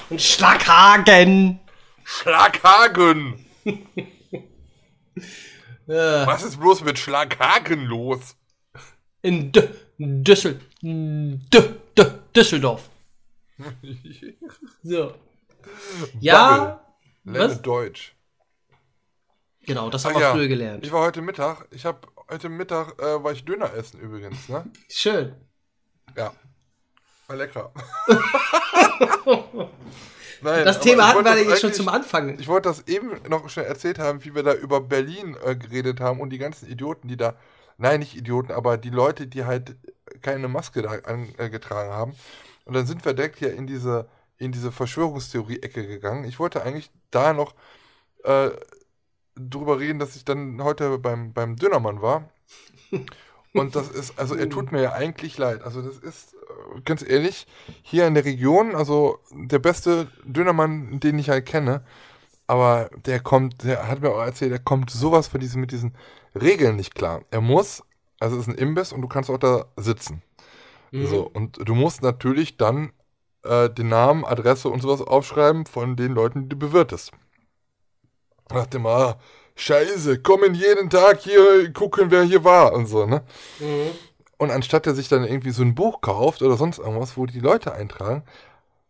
und 0.09 0.21
Schlaghagen. 0.21 1.59
Schlaghagen. 2.03 3.45
Äh, 5.87 6.25
Was 6.25 6.43
ist 6.43 6.57
bloß 6.59 6.83
mit 6.83 6.97
Schlaghagen 6.99 7.85
los? 7.85 8.35
in 9.23 9.51
D 9.51 9.67
Düssel 9.97 10.59
D 10.81 11.49
D 11.97 12.03
Düsseldorf. 12.35 12.89
So. 14.83 15.13
Ja, 16.19 16.81
Lerne 17.23 17.49
Was? 17.49 17.61
Deutsch. 17.61 18.15
genau, 19.65 19.89
das 19.89 20.05
haben 20.05 20.13
Ach 20.15 20.19
wir 20.19 20.25
ja, 20.27 20.31
früher 20.31 20.47
gelernt. 20.47 20.85
Ich 20.85 20.91
war 20.91 21.01
heute 21.01 21.21
Mittag, 21.21 21.67
ich 21.71 21.85
habe 21.85 22.07
heute 22.29 22.49
Mittag 22.49 22.99
äh, 22.99 23.23
war 23.23 23.31
ich 23.31 23.43
Döner 23.43 23.73
essen 23.73 23.99
übrigens, 23.99 24.49
ne? 24.49 24.71
Schön. 24.89 25.35
Ja. 26.15 26.33
War 27.27 27.35
lecker. 27.35 27.73
Nein, 30.41 30.65
Das 30.65 30.79
Thema 30.79 31.07
hatten 31.07 31.23
wir 31.23 31.31
eigentlich 31.31 31.59
schon 31.59 31.73
zum 31.73 31.89
Anfang. 31.89 32.39
Ich 32.39 32.47
wollte 32.47 32.69
das 32.69 32.87
eben 32.87 33.11
noch 33.29 33.47
schnell 33.49 33.65
erzählt 33.65 33.99
haben, 33.99 34.23
wie 34.23 34.35
wir 34.35 34.43
da 34.43 34.53
über 34.53 34.81
Berlin 34.81 35.37
äh, 35.43 35.55
geredet 35.55 35.99
haben 35.99 36.19
und 36.19 36.31
die 36.31 36.37
ganzen 36.37 36.69
Idioten, 36.69 37.07
die 37.07 37.17
da, 37.17 37.35
nein, 37.77 37.99
nicht 37.99 38.15
Idioten, 38.15 38.51
aber 38.51 38.77
die 38.77 38.89
Leute, 38.89 39.27
die 39.27 39.45
halt 39.45 39.75
keine 40.21 40.47
Maske 40.47 40.81
da 40.81 40.89
angetragen 40.89 41.91
haben. 41.91 42.15
Und 42.65 42.75
dann 42.75 42.85
sind 42.85 43.03
wir 43.05 43.13
direkt 43.13 43.39
hier 43.39 43.53
in 43.53 43.67
diese, 43.67 44.07
in 44.37 44.51
diese 44.51 44.71
Verschwörungstheorie-Ecke 44.71 45.87
gegangen. 45.87 46.25
Ich 46.25 46.39
wollte 46.39 46.63
eigentlich 46.63 46.91
da 47.11 47.33
noch 47.33 47.53
äh, 48.23 48.51
drüber 49.35 49.79
reden, 49.79 49.99
dass 49.99 50.15
ich 50.15 50.25
dann 50.25 50.61
heute 50.63 50.97
beim, 50.97 51.33
beim 51.33 51.55
Dönermann 51.55 52.01
war. 52.01 52.29
Und 53.53 53.75
das 53.75 53.89
ist, 53.89 54.17
also 54.17 54.35
er 54.35 54.49
tut 54.49 54.71
mir 54.71 54.81
ja 54.81 54.93
eigentlich 54.93 55.37
leid. 55.37 55.63
Also 55.63 55.81
das 55.81 55.97
ist, 55.97 56.33
äh, 56.33 56.37
ganz 56.85 57.03
ehrlich, 57.07 57.47
hier 57.81 58.07
in 58.07 58.13
der 58.13 58.25
Region, 58.25 58.75
also 58.75 59.19
der 59.31 59.59
beste 59.59 60.07
Dönermann, 60.25 60.99
den 60.99 61.19
ich 61.19 61.29
halt 61.29 61.45
kenne, 61.45 61.83
aber 62.47 62.89
der 63.05 63.19
kommt, 63.19 63.63
der 63.63 63.87
hat 63.87 64.01
mir 64.01 64.09
auch 64.09 64.21
erzählt, 64.21 64.51
der 64.51 64.59
kommt 64.59 64.89
sowas 64.89 65.27
von 65.27 65.39
diesen, 65.39 65.61
mit 65.61 65.71
diesen 65.71 65.95
Regeln 66.35 66.75
nicht 66.75 66.95
klar. 66.95 67.21
Er 67.31 67.41
muss, 67.41 67.83
also 68.19 68.35
es 68.35 68.47
ist 68.47 68.49
ein 68.49 68.57
Imbiss 68.57 68.93
und 68.93 69.01
du 69.01 69.07
kannst 69.07 69.29
auch 69.29 69.37
da 69.37 69.65
sitzen. 69.77 70.21
Mhm. 70.91 71.07
So, 71.07 71.29
und 71.33 71.57
du 71.67 71.75
musst 71.75 72.01
natürlich 72.01 72.57
dann 72.57 72.91
äh, 73.43 73.69
den 73.69 73.89
Namen, 73.89 74.25
Adresse 74.25 74.69
und 74.69 74.81
sowas 74.81 75.01
aufschreiben 75.01 75.65
von 75.65 75.95
den 75.95 76.13
Leuten, 76.13 76.43
die 76.43 76.49
du 76.49 76.57
bewirtest. 76.57 77.11
Ich 78.49 78.55
dachte 78.55 78.79
mal, 78.79 79.11
ah, 79.11 79.19
scheiße, 79.55 80.21
kommen 80.21 80.53
jeden 80.53 80.89
Tag 80.89 81.21
hier, 81.21 81.71
gucken, 81.71 82.11
wer 82.11 82.23
hier 82.23 82.43
war 82.43 82.73
und 82.73 82.87
so, 82.87 83.05
ne? 83.05 83.23
Mhm. 83.59 83.91
Und 84.41 84.49
anstatt 84.49 84.87
er 84.87 84.95
sich 84.95 85.07
dann 85.07 85.23
irgendwie 85.23 85.51
so 85.51 85.61
ein 85.61 85.75
Buch 85.75 86.01
kauft 86.01 86.41
oder 86.41 86.57
sonst 86.57 86.79
irgendwas, 86.79 87.15
wo 87.15 87.27
die 87.27 87.39
Leute 87.39 87.75
eintragen, 87.75 88.23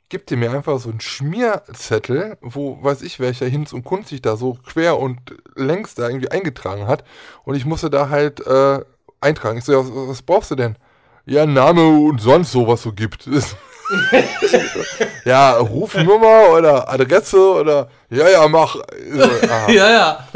gibt 0.07 0.31
er 0.31 0.37
mir 0.37 0.49
einfach 0.49 0.79
so 0.79 0.89
einen 0.89 1.01
Schmierzettel, 1.01 2.37
wo 2.39 2.81
weiß 2.81 3.01
ich 3.01 3.19
welcher 3.19 3.47
Hinz 3.47 3.73
und 3.73 3.83
Kunst 3.83 4.07
sich 4.07 4.21
da 4.21 4.37
so 4.37 4.57
quer 4.65 4.97
und 4.97 5.19
längs 5.57 5.93
da 5.93 6.07
irgendwie 6.07 6.31
eingetragen 6.31 6.87
hat. 6.87 7.03
Und 7.43 7.55
ich 7.55 7.65
musste 7.65 7.89
da 7.89 8.07
halt 8.07 8.39
äh, 8.47 8.79
eintragen. 9.19 9.57
Ich 9.57 9.65
so, 9.65 9.73
ja, 9.73 9.79
was, 9.79 9.89
was 9.93 10.21
brauchst 10.21 10.51
du 10.51 10.55
denn? 10.55 10.77
Ja, 11.25 11.45
Name 11.45 11.85
und 11.99 12.21
sonst 12.21 12.53
so, 12.53 12.69
was 12.69 12.83
so 12.83 12.93
gibt. 12.93 13.27
ja, 15.25 15.53
Rufnummer 15.57 16.49
oder 16.57 16.89
Adresse 16.89 17.39
oder 17.39 17.89
ja, 18.09 18.29
ja, 18.29 18.47
mach. 18.47 18.75
So. 18.75 19.29
Ja, 19.73 19.89
ja. 19.89 20.27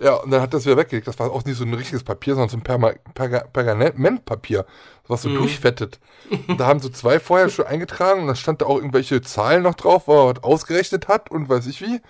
Ja, 0.00 0.14
und 0.14 0.30
dann 0.30 0.40
hat 0.42 0.54
das 0.54 0.64
wieder 0.66 0.76
weggelegt. 0.76 1.06
Das 1.08 1.18
war 1.18 1.30
auch 1.30 1.44
nicht 1.44 1.56
so 1.58 1.64
ein 1.64 1.74
richtiges 1.74 2.02
Papier, 2.02 2.34
sondern 2.34 2.48
so 2.48 2.56
ein 2.56 2.62
Perma 2.62 2.92
Perga 3.14 3.44
Pergamentpapier, 3.52 4.64
was 5.08 5.22
so 5.22 5.28
Mhm. 5.28 5.36
durchfettet. 5.36 5.98
Und 6.48 6.58
da 6.60 6.66
haben 6.66 6.80
so 6.80 6.88
zwei 6.88 7.18
vorher 7.20 7.48
schon 7.50 7.66
eingetragen 7.66 8.22
und 8.22 8.28
da 8.28 8.34
stand 8.34 8.62
da 8.62 8.66
auch 8.66 8.76
irgendwelche 8.76 9.20
Zahlen 9.22 9.62
noch 9.62 9.74
drauf, 9.74 10.04
wo 10.06 10.28
er 10.28 10.34
was 10.36 10.44
ausgerechnet 10.44 11.08
hat 11.08 11.30
und 11.30 11.48
weiß 11.48 11.66
ich 11.66 11.80
wie. 11.82 12.00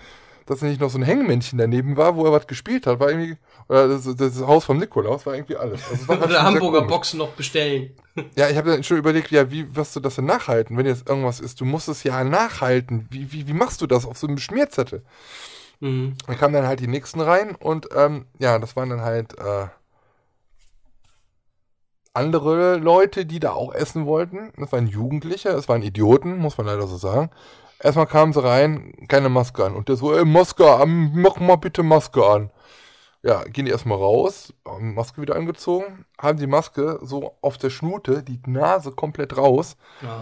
Dass 0.51 0.62
nicht 0.62 0.81
noch 0.81 0.91
so 0.91 0.99
ein 0.99 1.05
Hängemännchen 1.05 1.61
daneben 1.61 1.97
war, 1.97 2.17
wo 2.17 2.25
er 2.25 2.33
was 2.33 2.49
gespielt 2.49 2.85
hat, 2.85 2.99
war 2.99 3.09
irgendwie, 3.09 3.37
oder 3.69 3.87
das, 3.87 4.17
das 4.17 4.41
Haus 4.41 4.65
vom 4.65 4.79
Nikolaus 4.79 5.25
war 5.25 5.35
irgendwie 5.35 5.55
alles. 5.55 5.81
Also 5.89 6.09
war 6.09 6.20
Oder 6.25 6.43
Hamburger. 6.43 6.83
Boxen 6.83 7.19
noch 7.19 7.29
bestellen. 7.35 7.93
Ja, 8.35 8.49
ich 8.49 8.57
habe 8.57 8.69
dann 8.69 8.83
schon 8.83 8.97
überlegt, 8.97 9.31
ja, 9.31 9.53
wie 9.53 9.77
wirst 9.77 9.95
du 9.95 10.01
das 10.01 10.17
denn 10.17 10.25
nachhalten, 10.25 10.77
wenn 10.77 10.87
jetzt 10.87 11.09
irgendwas 11.09 11.39
ist? 11.39 11.61
Du 11.61 11.65
musst 11.65 11.87
es 11.89 12.03
ja 12.03 12.25
nachhalten. 12.25 13.07
Wie, 13.11 13.31
wie, 13.31 13.47
wie 13.47 13.53
machst 13.53 13.81
du 13.81 13.87
das 13.87 14.05
auf 14.05 14.19
so 14.19 14.27
einem 14.27 14.39
Schmierzettel? 14.39 15.05
Mhm. 15.79 16.17
Da 16.27 16.35
kamen 16.35 16.55
dann 16.55 16.67
halt 16.67 16.81
die 16.81 16.89
nächsten 16.89 17.20
rein 17.20 17.55
und 17.55 17.89
ähm, 17.95 18.27
ja, 18.41 18.59
das 18.59 18.75
waren 18.75 18.91
dann 18.91 19.03
halt 19.03 19.39
äh, 19.39 19.69
andere 22.12 22.77
Leute, 22.77 23.25
die 23.25 23.39
da 23.39 23.53
auch 23.53 23.73
essen 23.73 24.05
wollten. 24.05 24.53
Das 24.57 24.73
waren 24.73 24.89
Jugendliche, 24.89 25.51
es 25.51 25.69
waren 25.69 25.83
Idioten, 25.83 26.39
muss 26.39 26.59
man 26.59 26.67
leider 26.67 26.89
so 26.89 26.97
sagen. 26.97 27.31
Erstmal 27.83 28.07
kamen 28.07 28.33
sie 28.33 28.42
rein, 28.44 28.92
keine 29.09 29.28
Maske 29.28 29.65
an. 29.65 29.75
Und 29.75 29.89
der 29.89 29.97
so, 29.97 30.15
ey, 30.15 30.25
Maske 30.25 30.70
an, 30.70 31.12
mach 31.15 31.36
mal 31.36 31.57
bitte 31.57 31.83
Maske 31.83 32.25
an. 32.25 32.50
Ja, 33.23 33.42
gehen 33.44 33.67
die 33.67 33.70
erstmal 33.70 33.99
raus, 33.99 34.55
haben 34.67 34.94
Maske 34.94 35.20
wieder 35.20 35.36
angezogen, 35.36 36.07
haben 36.18 36.39
die 36.39 36.47
Maske 36.47 36.99
so 37.02 37.36
auf 37.42 37.59
der 37.59 37.68
Schnute, 37.68 38.23
die 38.23 38.41
Nase 38.47 38.92
komplett 38.92 39.36
raus. 39.36 39.76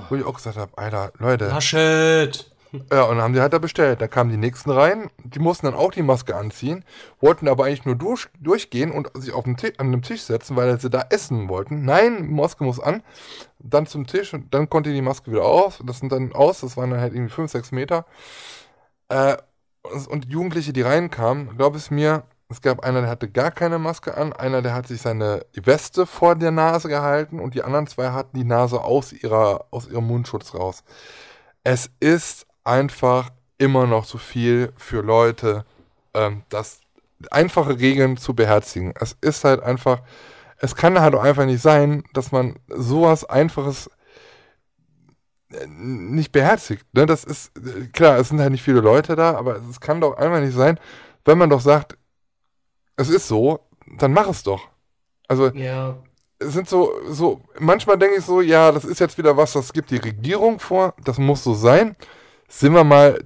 Wo 0.09 0.17
ich 0.17 0.25
auch 0.25 0.35
gesagt 0.35 0.57
habe, 0.57 0.73
Alter, 0.77 1.13
Leute, 1.19 1.47
Laschet. 1.47 2.51
ja, 2.93 3.03
und 3.03 3.17
dann 3.17 3.23
haben 3.23 3.33
die 3.33 3.41
halt 3.41 3.53
da 3.53 3.59
bestellt. 3.59 4.01
Da 4.01 4.09
kamen 4.09 4.31
die 4.31 4.37
nächsten 4.37 4.71
rein, 4.71 5.11
die 5.25 5.39
mussten 5.39 5.67
dann 5.67 5.75
auch 5.75 5.91
die 5.91 6.03
Maske 6.03 6.37
anziehen, 6.37 6.85
wollten 7.21 7.49
aber 7.49 7.65
eigentlich 7.65 7.85
nur 7.85 7.97
durch, 7.97 8.29
durchgehen 8.41 8.91
und 8.91 9.11
sich 9.15 9.33
auf 9.33 9.45
den 9.45 9.57
Tisch, 9.57 9.73
an 9.79 9.91
den 9.91 10.03
Tisch 10.03 10.23
setzen, 10.23 10.57
weil 10.57 10.79
sie 10.81 10.91
da 10.91 11.07
essen 11.11 11.49
wollten. 11.49 11.85
Nein, 11.85 12.31
Maske 12.31 12.65
muss 12.65 12.81
an, 12.81 13.03
dann 13.59 13.87
zum 13.87 14.07
Tisch 14.07 14.35
und 14.35 14.53
dann 14.55 14.69
konnte 14.69 14.93
die 14.93 15.03
Maske 15.03 15.31
wieder 15.31 15.45
aus. 15.45 15.81
Das 15.85 15.99
sind 15.99 16.13
dann 16.13 16.33
aus, 16.33 16.61
das 16.61 16.77
waren 16.77 16.91
dann 16.91 17.01
halt 17.01 17.15
irgendwie 17.15 17.33
5, 17.33 17.51
6 17.51 17.73
Meter. 17.73 18.07
Äh, 19.09 19.37
und 20.09 20.27
Jugendliche, 20.31 20.73
die 20.73 20.83
reinkamen, 20.83 21.57
glaub 21.57 21.75
es 21.75 21.91
mir, 21.91 22.25
es 22.51 22.63
gab 22.63 22.81
einer, 22.81 23.03
der 23.03 23.11
hatte 23.11 23.31
gar 23.31 23.51
keine 23.51 23.79
Maske 23.79 24.17
an, 24.17 24.33
einer, 24.33 24.63
der 24.63 24.75
hat 24.75 24.87
sich 24.89 25.03
seine 25.03 25.45
Weste 25.55 26.07
vor 26.07 26.35
der 26.35 26.51
Nase 26.51 26.89
gehalten 26.89 27.41
und 27.41 27.55
die 27.55 27.63
anderen 27.63 27.87
zwei 27.87 28.11
hatten 28.11 28.39
die 28.39 28.45
Nase 28.45 28.81
aus, 28.83 29.13
ihrer, 29.13 29.67
aus 29.71 29.87
ihrem 29.87 30.07
Mundschutz 30.07 30.55
raus. 30.55 30.83
Es 31.63 31.91
ist 32.01 32.48
einfach 32.69 33.31
immer 33.59 33.87
noch 33.87 34.07
zu 34.07 34.19
viel 34.19 34.73
für 34.77 35.01
Leute, 35.03 35.65
ähm, 36.15 36.43
das 36.49 36.81
einfache 37.31 37.79
Regeln 37.79 38.17
zu 38.17 38.35
beherzigen. 38.35 38.95
Es 39.01 39.17
ist 39.21 39.45
halt 39.45 39.63
einfach, 39.63 40.01
es 40.59 40.77
kann 40.77 41.01
halt 41.01 41.15
auch 41.15 41.23
einfach 41.25 41.47
nicht 41.47 41.63
sein, 41.63 42.05
dass 42.13 42.31
man 42.31 42.59
sowas 42.69 43.25
Einfaches 43.25 43.91
äh, 45.51 45.67
nicht 45.67 46.31
beherzigt. 46.33 46.87
Ne? 46.95 47.07
Das 47.07 47.25
ist, 47.25 47.57
äh, 47.59 47.87
klar, 47.93 48.19
es 48.19 48.29
sind 48.29 48.41
halt 48.41 48.53
nicht 48.53 48.63
viele 48.63 48.81
Leute 48.81 49.17
da, 49.17 49.35
aber 49.37 49.61
es 49.69 49.81
kann 49.81 50.01
doch 50.01 50.17
einfach 50.17 50.41
nicht 50.41 50.55
sein, 50.55 50.79
wenn 51.25 51.39
man 51.39 51.51
doch 51.51 51.61
sagt, 51.61 51.97
es 52.97 53.09
ist 53.09 53.29
so, 53.29 53.61
dann 53.99 54.13
mach 54.13 54.29
es 54.29 54.43
doch. 54.43 54.69
Also, 55.27 55.49
Ja. 55.49 55.97
es 56.39 56.53
sind 56.53 56.69
so, 56.69 56.93
so, 57.09 57.41
manchmal 57.59 57.99
denke 57.99 58.17
ich 58.19 58.25
so, 58.25 58.41
ja, 58.41 58.71
das 58.73 58.85
ist 58.85 59.01
jetzt 59.01 59.19
wieder 59.19 59.37
was, 59.37 59.53
das 59.53 59.73
gibt 59.73 59.91
die 59.91 59.97
Regierung 59.97 60.61
vor, 60.61 60.95
das 61.05 61.19
muss 61.19 61.43
so 61.43 61.55
sein. 61.55 61.97
Sind 62.49 62.73
wir 62.73 62.85
mal 62.85 63.19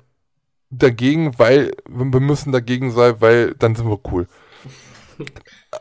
dagegen, 0.70 1.38
weil, 1.38 1.72
wir 1.88 2.20
müssen 2.20 2.52
dagegen 2.52 2.90
sein, 2.90 3.16
weil 3.20 3.54
dann 3.54 3.74
sind 3.74 3.88
wir 3.88 4.00
cool. 4.10 4.26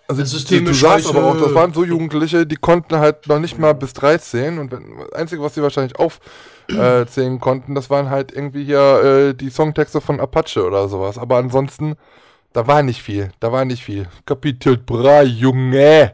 Also, 0.08 0.22
Das 0.22 0.32
System 0.32 0.66
du, 0.66 0.72
du 0.72 0.78
sagst 0.78 1.08
aber 1.08 1.24
auch, 1.24 1.38
das 1.38 1.54
waren 1.54 1.74
so 1.74 1.84
Jugendliche, 1.84 2.46
die 2.46 2.56
konnten 2.56 2.98
halt 2.98 3.28
noch 3.28 3.40
nicht 3.40 3.58
mal 3.58 3.74
bis 3.74 3.94
13 3.94 4.60
und 4.60 4.72
wenn, 4.72 4.98
das 4.98 5.14
Einzige, 5.14 5.42
was 5.42 5.56
sie 5.56 5.64
wahrscheinlich 5.64 5.96
aufzählen 5.98 7.40
konnten, 7.40 7.76
das 7.76 7.90
waren 7.90 8.10
halt 8.10 8.32
irgendwie 8.32 8.64
hier 8.64 9.04
äh, 9.04 9.34
die 9.34 9.50
Songtexte 9.50 10.02
von 10.02 10.20
Apache 10.20 10.66
oder 10.66 10.88
sowas. 10.88 11.18
Aber 11.18 11.38
ansonsten, 11.38 11.96
da 12.54 12.68
war 12.68 12.84
nicht 12.84 13.02
viel, 13.02 13.32
da 13.40 13.52
war 13.52 13.66
nicht 13.66 13.84
viel. 13.84 14.08
Kapitel 14.26 14.82
3, 14.86 15.24
Junge! 15.24 16.14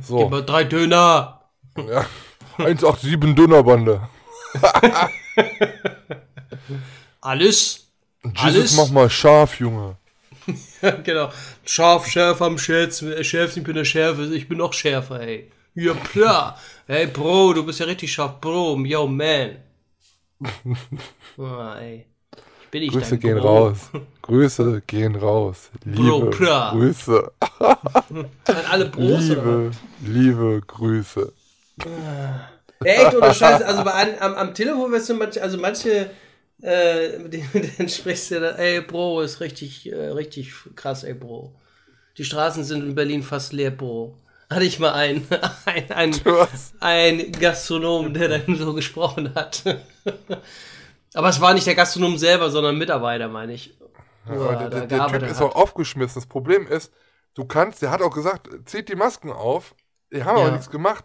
So, 0.00 0.18
Gib 0.18 0.30
mal 0.30 0.42
drei 0.42 0.64
Döner. 0.64 1.40
ja. 1.76 2.06
187 2.58 3.34
Dönerbande. 3.34 4.08
Alles. 7.20 7.86
Jesus, 8.24 8.42
Alles? 8.42 8.76
mach 8.76 8.90
mal 8.90 9.10
scharf, 9.10 9.58
Junge. 9.58 9.96
genau. 11.04 11.30
Scharf, 11.64 12.06
schärfer 12.06 12.46
am 12.46 12.58
schärfsten, 12.58 13.22
schärfsten, 13.24 13.62
ich 13.62 13.66
bin 13.66 13.76
der 13.76 13.84
Schärfe, 13.84 14.24
ich 14.34 14.48
bin 14.48 14.58
noch 14.58 14.72
schärfer, 14.72 15.20
ey. 15.20 15.50
Ja, 15.74 15.94
klar. 15.94 16.58
Hey, 16.86 17.06
Bro, 17.06 17.54
du 17.54 17.64
bist 17.64 17.80
ja 17.80 17.86
richtig 17.86 18.12
scharf, 18.12 18.40
Bro, 18.40 18.78
yo, 18.84 19.06
man. 19.06 19.56
Ah, 21.38 21.76
ey. 21.80 22.06
Ich 22.64 22.68
bin 22.70 22.80
nicht 22.82 22.92
Grüße 22.92 23.18
gehen 23.18 23.38
Bro. 23.38 23.46
raus. 23.46 23.78
Grüße 24.22 24.82
gehen 24.86 25.14
raus. 25.14 25.70
Liebe 25.84 26.02
Bro, 26.02 26.30
bra. 26.30 26.70
Grüße. 26.72 27.32
An 27.58 28.64
alle 28.70 28.86
Bros, 28.86 29.30
oder? 29.30 29.42
Liebe, 29.42 29.70
liebe 30.00 30.62
Grüße. 30.66 31.32
Echt, 32.84 33.14
ohne 33.14 33.34
Scheiß, 33.34 33.62
also 33.64 33.84
bei, 33.84 34.20
am, 34.20 34.34
am 34.34 34.54
Telefon 34.54 34.92
wirst 34.92 35.08
du 35.08 35.14
manche, 35.14 35.42
also 35.42 35.58
manche, 35.58 36.10
äh, 36.62 37.18
mit 37.18 37.32
denen, 37.34 37.88
sprichst 37.88 38.30
du 38.30 38.40
da, 38.40 38.50
ey, 38.52 38.80
Bro, 38.80 39.22
ist 39.22 39.40
richtig, 39.40 39.90
äh, 39.90 40.08
richtig 40.08 40.52
krass, 40.76 41.04
ey, 41.04 41.14
Bro. 41.14 41.54
Die 42.18 42.24
Straßen 42.24 42.64
sind 42.64 42.82
in 42.84 42.94
Berlin 42.94 43.22
fast 43.22 43.52
leer, 43.52 43.70
Bro. 43.70 44.16
Hatte 44.50 44.64
ich 44.64 44.78
mal 44.78 44.92
einen, 44.92 45.26
ein, 45.64 45.90
ein, 45.92 46.14
ein 46.80 47.32
Gastronom, 47.32 48.12
der 48.12 48.28
dann 48.28 48.56
so 48.56 48.74
gesprochen 48.74 49.34
hat. 49.34 49.62
Aber 51.14 51.28
es 51.28 51.40
war 51.40 51.54
nicht 51.54 51.66
der 51.66 51.74
Gastronom 51.74 52.16
selber, 52.18 52.50
sondern 52.50 52.74
ein 52.74 52.78
Mitarbeiter, 52.78 53.28
meine 53.28 53.54
ich. 53.54 53.74
er 54.26 54.56
der, 54.56 54.70
der, 54.70 54.86
der 54.86 55.06
Typ 55.08 55.22
ist 55.22 55.40
hat. 55.40 55.42
auch 55.42 55.54
aufgeschmissen. 55.56 56.14
Das 56.14 56.26
Problem 56.26 56.66
ist, 56.66 56.92
du 57.34 57.44
kannst, 57.44 57.82
der 57.82 57.90
hat 57.90 58.02
auch 58.02 58.14
gesagt, 58.14 58.48
zieht 58.66 58.88
die 58.88 58.94
Masken 58.96 59.30
auf. 59.30 59.74
Die 60.12 60.24
haben 60.24 60.36
Ja. 60.36 60.42
aber 60.44 60.52
nichts 60.52 60.70
gemacht. 60.70 61.04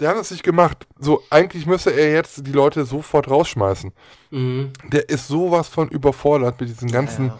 Die 0.00 0.06
haben 0.06 0.16
das 0.18 0.30
nicht 0.30 0.44
gemacht. 0.44 0.86
So, 0.98 1.22
eigentlich 1.30 1.66
müsste 1.66 1.90
er 1.90 2.12
jetzt 2.12 2.46
die 2.46 2.52
Leute 2.52 2.84
sofort 2.84 3.28
rausschmeißen. 3.28 3.92
Mhm. 4.30 4.72
Der 4.92 5.08
ist 5.08 5.26
sowas 5.28 5.68
von 5.68 5.88
überfordert 5.88 6.60
mit 6.60 6.68
diesen 6.68 6.90
ganzen, 6.90 7.26
Ja. 7.28 7.38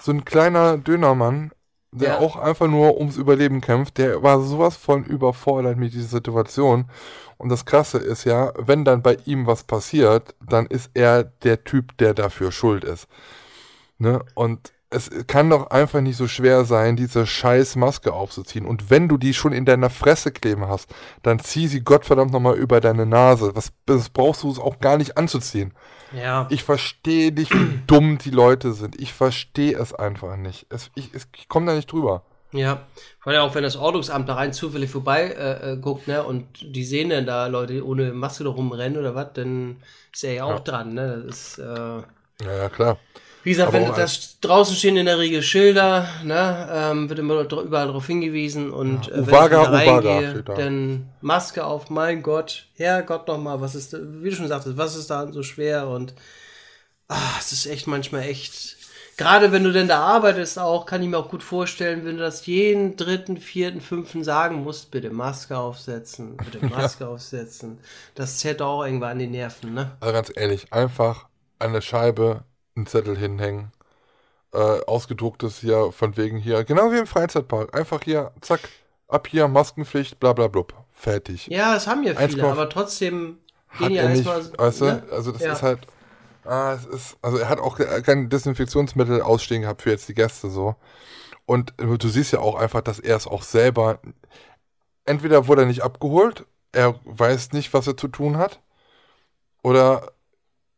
so 0.00 0.12
ein 0.12 0.24
kleiner 0.24 0.78
Dönermann, 0.78 1.50
der 1.90 2.08
Ja. 2.10 2.18
auch 2.18 2.36
einfach 2.36 2.68
nur 2.68 2.96
ums 2.98 3.16
Überleben 3.16 3.60
kämpft, 3.60 3.98
der 3.98 4.22
war 4.22 4.40
sowas 4.40 4.76
von 4.76 5.04
überfordert 5.04 5.78
mit 5.78 5.94
dieser 5.94 6.08
Situation. 6.08 6.90
Und 7.38 7.48
das 7.48 7.64
Krasse 7.64 7.98
ist 7.98 8.24
ja, 8.24 8.52
wenn 8.56 8.84
dann 8.84 9.02
bei 9.02 9.16
ihm 9.24 9.46
was 9.46 9.64
passiert, 9.64 10.34
dann 10.46 10.66
ist 10.66 10.90
er 10.94 11.24
der 11.24 11.64
Typ, 11.64 11.96
der 11.98 12.14
dafür 12.14 12.52
schuld 12.52 12.84
ist. 12.84 13.08
Ne? 13.98 14.22
Und 14.34 14.72
es 14.90 15.10
kann 15.26 15.50
doch 15.50 15.70
einfach 15.70 16.00
nicht 16.00 16.16
so 16.16 16.28
schwer 16.28 16.64
sein, 16.64 16.96
diese 16.96 17.26
scheiß 17.26 17.76
Maske 17.76 18.12
aufzuziehen. 18.12 18.66
Und 18.66 18.90
wenn 18.90 19.08
du 19.08 19.16
die 19.16 19.34
schon 19.34 19.52
in 19.52 19.64
deiner 19.64 19.90
Fresse 19.90 20.30
kleben 20.30 20.68
hast, 20.68 20.94
dann 21.22 21.38
zieh 21.40 21.66
sie 21.66 21.80
Gottverdammt 21.80 22.32
nochmal 22.32 22.56
über 22.56 22.80
deine 22.80 23.04
Nase. 23.06 23.54
Was, 23.54 23.72
das 23.86 24.08
brauchst 24.10 24.42
du 24.44 24.50
es 24.50 24.58
auch 24.58 24.78
gar 24.78 24.96
nicht 24.96 25.18
anzuziehen. 25.18 25.74
Ja. 26.12 26.46
Ich 26.50 26.62
verstehe 26.62 27.32
nicht, 27.32 27.52
wie 27.52 27.80
dumm 27.86 28.18
die 28.18 28.30
Leute 28.30 28.72
sind. 28.72 29.00
Ich 29.00 29.12
verstehe 29.12 29.76
es 29.76 29.92
einfach 29.92 30.36
nicht. 30.36 30.66
Es, 30.70 30.90
ich 30.94 31.12
es, 31.14 31.28
ich 31.36 31.48
komme 31.48 31.66
da 31.66 31.74
nicht 31.74 31.90
drüber. 31.90 32.22
Ja, 32.52 32.86
vor 33.18 33.32
allem 33.32 33.42
auch 33.42 33.54
wenn 33.56 33.64
das 33.64 33.76
Ordnungsamt 33.76 34.28
da 34.28 34.34
rein 34.34 34.52
zufällig 34.52 34.88
vorbei 34.88 35.24
äh, 35.36 35.72
äh, 35.72 35.76
guckt, 35.78 36.06
ne, 36.06 36.22
und 36.22 36.46
die 36.62 36.84
sehen 36.84 37.10
dann 37.10 37.26
da 37.26 37.48
Leute 37.48 37.84
ohne 37.84 38.12
Maske 38.12 38.44
da 38.44 38.50
rumrennen 38.50 38.98
oder 38.98 39.16
was, 39.16 39.32
dann 39.34 39.82
ist 40.14 40.22
er 40.24 40.32
ja 40.34 40.44
auch 40.44 40.50
Ja. 40.50 40.58
dran, 40.60 40.94
ne? 40.94 41.24
Das 41.26 41.36
ist, 41.36 41.58
äh, 41.58 41.64
Ja, 41.64 42.02
ja, 42.56 42.68
klar. 42.68 42.98
Wie 43.46 43.50
gesagt, 43.50 43.68
Aber 43.68 43.78
wenn 43.80 43.94
das 43.94 44.40
draußen 44.40 44.74
stehen 44.74 44.96
in 44.96 45.06
der 45.06 45.20
Regel 45.20 45.40
Schilder, 45.40 46.08
ne, 46.24 46.68
ähm, 46.68 47.08
wird 47.08 47.20
immer 47.20 47.42
überall 47.42 47.86
darauf 47.86 48.08
hingewiesen 48.08 48.72
und 48.72 49.06
äh, 49.06 49.20
Uwaga, 49.20 49.70
wenn 49.70 49.78
ich 49.78 49.86
da 49.86 49.92
Uwaga 49.92 50.10
reingehe, 50.10 50.30
steht 50.30 50.48
da. 50.48 50.54
dann 50.54 51.08
Maske 51.20 51.64
auf, 51.64 51.88
mein 51.88 52.24
Gott, 52.24 52.66
Herrgott 52.74 53.28
nochmal, 53.28 53.60
was 53.60 53.76
ist, 53.76 53.92
wie 53.92 54.30
du 54.30 54.34
schon 54.34 54.48
sagtest, 54.48 54.76
was 54.76 54.96
ist 54.96 55.10
da 55.10 55.30
so 55.30 55.44
schwer 55.44 55.86
und 55.86 56.14
ah, 57.06 57.36
es 57.38 57.52
ist 57.52 57.66
echt 57.66 57.86
manchmal 57.86 58.22
echt. 58.22 58.78
Gerade 59.16 59.52
wenn 59.52 59.62
du 59.62 59.70
denn 59.72 59.86
da 59.86 60.00
arbeitest 60.00 60.58
auch, 60.58 60.84
kann 60.84 61.04
ich 61.04 61.08
mir 61.08 61.16
auch 61.16 61.30
gut 61.30 61.44
vorstellen, 61.44 62.04
wenn 62.04 62.16
du 62.16 62.24
das 62.24 62.46
jeden 62.46 62.96
dritten, 62.96 63.36
vierten, 63.36 63.80
fünften 63.80 64.24
sagen 64.24 64.64
musst, 64.64 64.90
bitte 64.90 65.10
Maske 65.10 65.56
aufsetzen, 65.56 66.36
bitte 66.36 66.66
Maske 66.66 67.06
aufsetzen. 67.06 67.78
Das 68.16 68.38
zerrt 68.38 68.60
auch 68.60 68.84
irgendwann 68.84 69.12
an 69.12 69.18
die 69.20 69.28
Nerven, 69.28 69.72
ne? 69.72 69.92
Also 70.00 70.12
ganz 70.12 70.32
ehrlich, 70.34 70.72
einfach 70.72 71.28
an 71.60 71.72
der 71.74 71.80
Scheibe 71.80 72.42
einen 72.76 72.86
Zettel 72.86 73.16
hinhängen. 73.18 73.72
Äh, 74.52 74.58
ausgedrucktes 74.86 75.58
hier 75.58 75.92
von 75.92 76.16
wegen 76.16 76.38
hier, 76.38 76.64
genau 76.64 76.92
wie 76.92 76.98
im 76.98 77.06
Freizeitpark. 77.06 77.76
Einfach 77.76 78.02
hier, 78.04 78.32
zack, 78.40 78.60
ab 79.08 79.26
hier, 79.28 79.48
Maskenpflicht, 79.48 80.20
bla 80.20 80.32
bla 80.32 80.46
blub. 80.48 80.72
Fertig. 80.92 81.48
Ja, 81.48 81.74
das 81.74 81.86
haben 81.86 82.04
ja 82.04 82.14
viele, 82.14 82.42
1,5 82.42 82.50
aber 82.52 82.68
trotzdem 82.70 83.38
gehen 83.78 83.92
ja 83.92 84.02
er 84.04 84.10
erstmal. 84.10 84.58
weißt 84.58 84.80
du? 84.80 84.84
ne? 84.86 85.02
Also 85.10 85.32
das 85.32 85.42
Ja. 85.42 85.52
ist 85.52 85.62
halt, 85.62 85.80
ah, 86.44 86.72
es 86.74 86.86
ist, 86.86 87.16
also 87.20 87.36
er 87.38 87.48
hat 87.48 87.58
auch 87.58 87.76
ke- 87.76 88.02
kein 88.02 88.30
Desinfektionsmittel 88.30 89.20
ausstehen 89.20 89.62
gehabt 89.62 89.82
für 89.82 89.90
jetzt 89.90 90.08
die 90.08 90.14
Gäste 90.14 90.48
so. 90.48 90.76
Und 91.44 91.74
du 91.78 92.08
siehst 92.08 92.32
ja 92.32 92.38
auch 92.38 92.54
einfach, 92.54 92.80
dass 92.80 92.98
er 92.98 93.16
es 93.16 93.26
auch 93.26 93.42
selber, 93.42 94.00
entweder 95.04 95.46
wurde 95.48 95.62
er 95.62 95.66
nicht 95.68 95.82
abgeholt, 95.82 96.46
er 96.72 96.98
weiß 97.04 97.52
nicht, 97.52 97.72
was 97.74 97.86
er 97.86 97.96
zu 97.96 98.08
tun 98.08 98.36
hat, 98.38 98.60
oder 99.62 100.12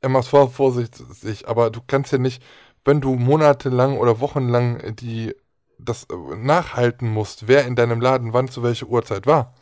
er 0.00 0.08
macht 0.08 0.28
vor 0.28 0.50
vorsichtig, 0.50 1.48
aber 1.48 1.70
du 1.70 1.80
kannst 1.86 2.12
ja 2.12 2.18
nicht, 2.18 2.42
wenn 2.84 3.00
du 3.00 3.14
monatelang 3.14 3.98
oder 3.98 4.20
wochenlang 4.20 4.96
die 4.96 5.34
das 5.78 6.04
äh, 6.04 6.36
nachhalten 6.36 7.08
musst, 7.08 7.48
wer 7.48 7.64
in 7.66 7.76
deinem 7.76 8.00
Laden 8.00 8.32
wann 8.32 8.48
zu 8.48 8.62
welcher 8.62 8.86
Uhrzeit 8.86 9.26
war. 9.26 9.54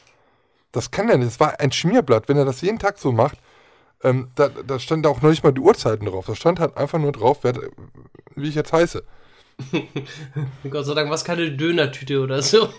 Das 0.73 0.91
kann 0.91 1.09
er 1.09 1.19
nicht. 1.19 1.29
Das 1.29 1.41
war 1.41 1.61
ein 1.61 1.73
Schmierblatt. 1.73 2.29
Wenn 2.29 2.37
er 2.37 2.45
das 2.45 2.61
jeden 2.61 2.79
Tag 2.79 2.99
so 2.99 3.13
macht, 3.13 3.39
ähm, 4.03 4.31
da, 4.35 4.49
da 4.49 4.79
stand 4.79 5.07
auch 5.07 5.23
noch 5.23 5.31
nicht 5.31 5.45
mal 5.45 5.53
die 5.53 5.61
Uhrzeiten 5.61 6.07
drauf. 6.07 6.27
Da 6.27 6.35
stand 6.35 6.61
halt 6.61 6.77
einfach 6.77 6.99
nur 6.99 7.13
drauf, 7.13 7.39
wer, 7.43 7.55
wie 8.35 8.49
ich 8.49 8.55
jetzt 8.55 8.73
heiße. 8.73 9.03
Gott 10.71 10.85
sei 10.85 10.95
Dank 10.95 11.09
war 11.09 11.15
es 11.15 11.25
keine 11.25 11.51
Dönertüte 11.53 12.21
oder 12.21 12.43
so. 12.43 12.69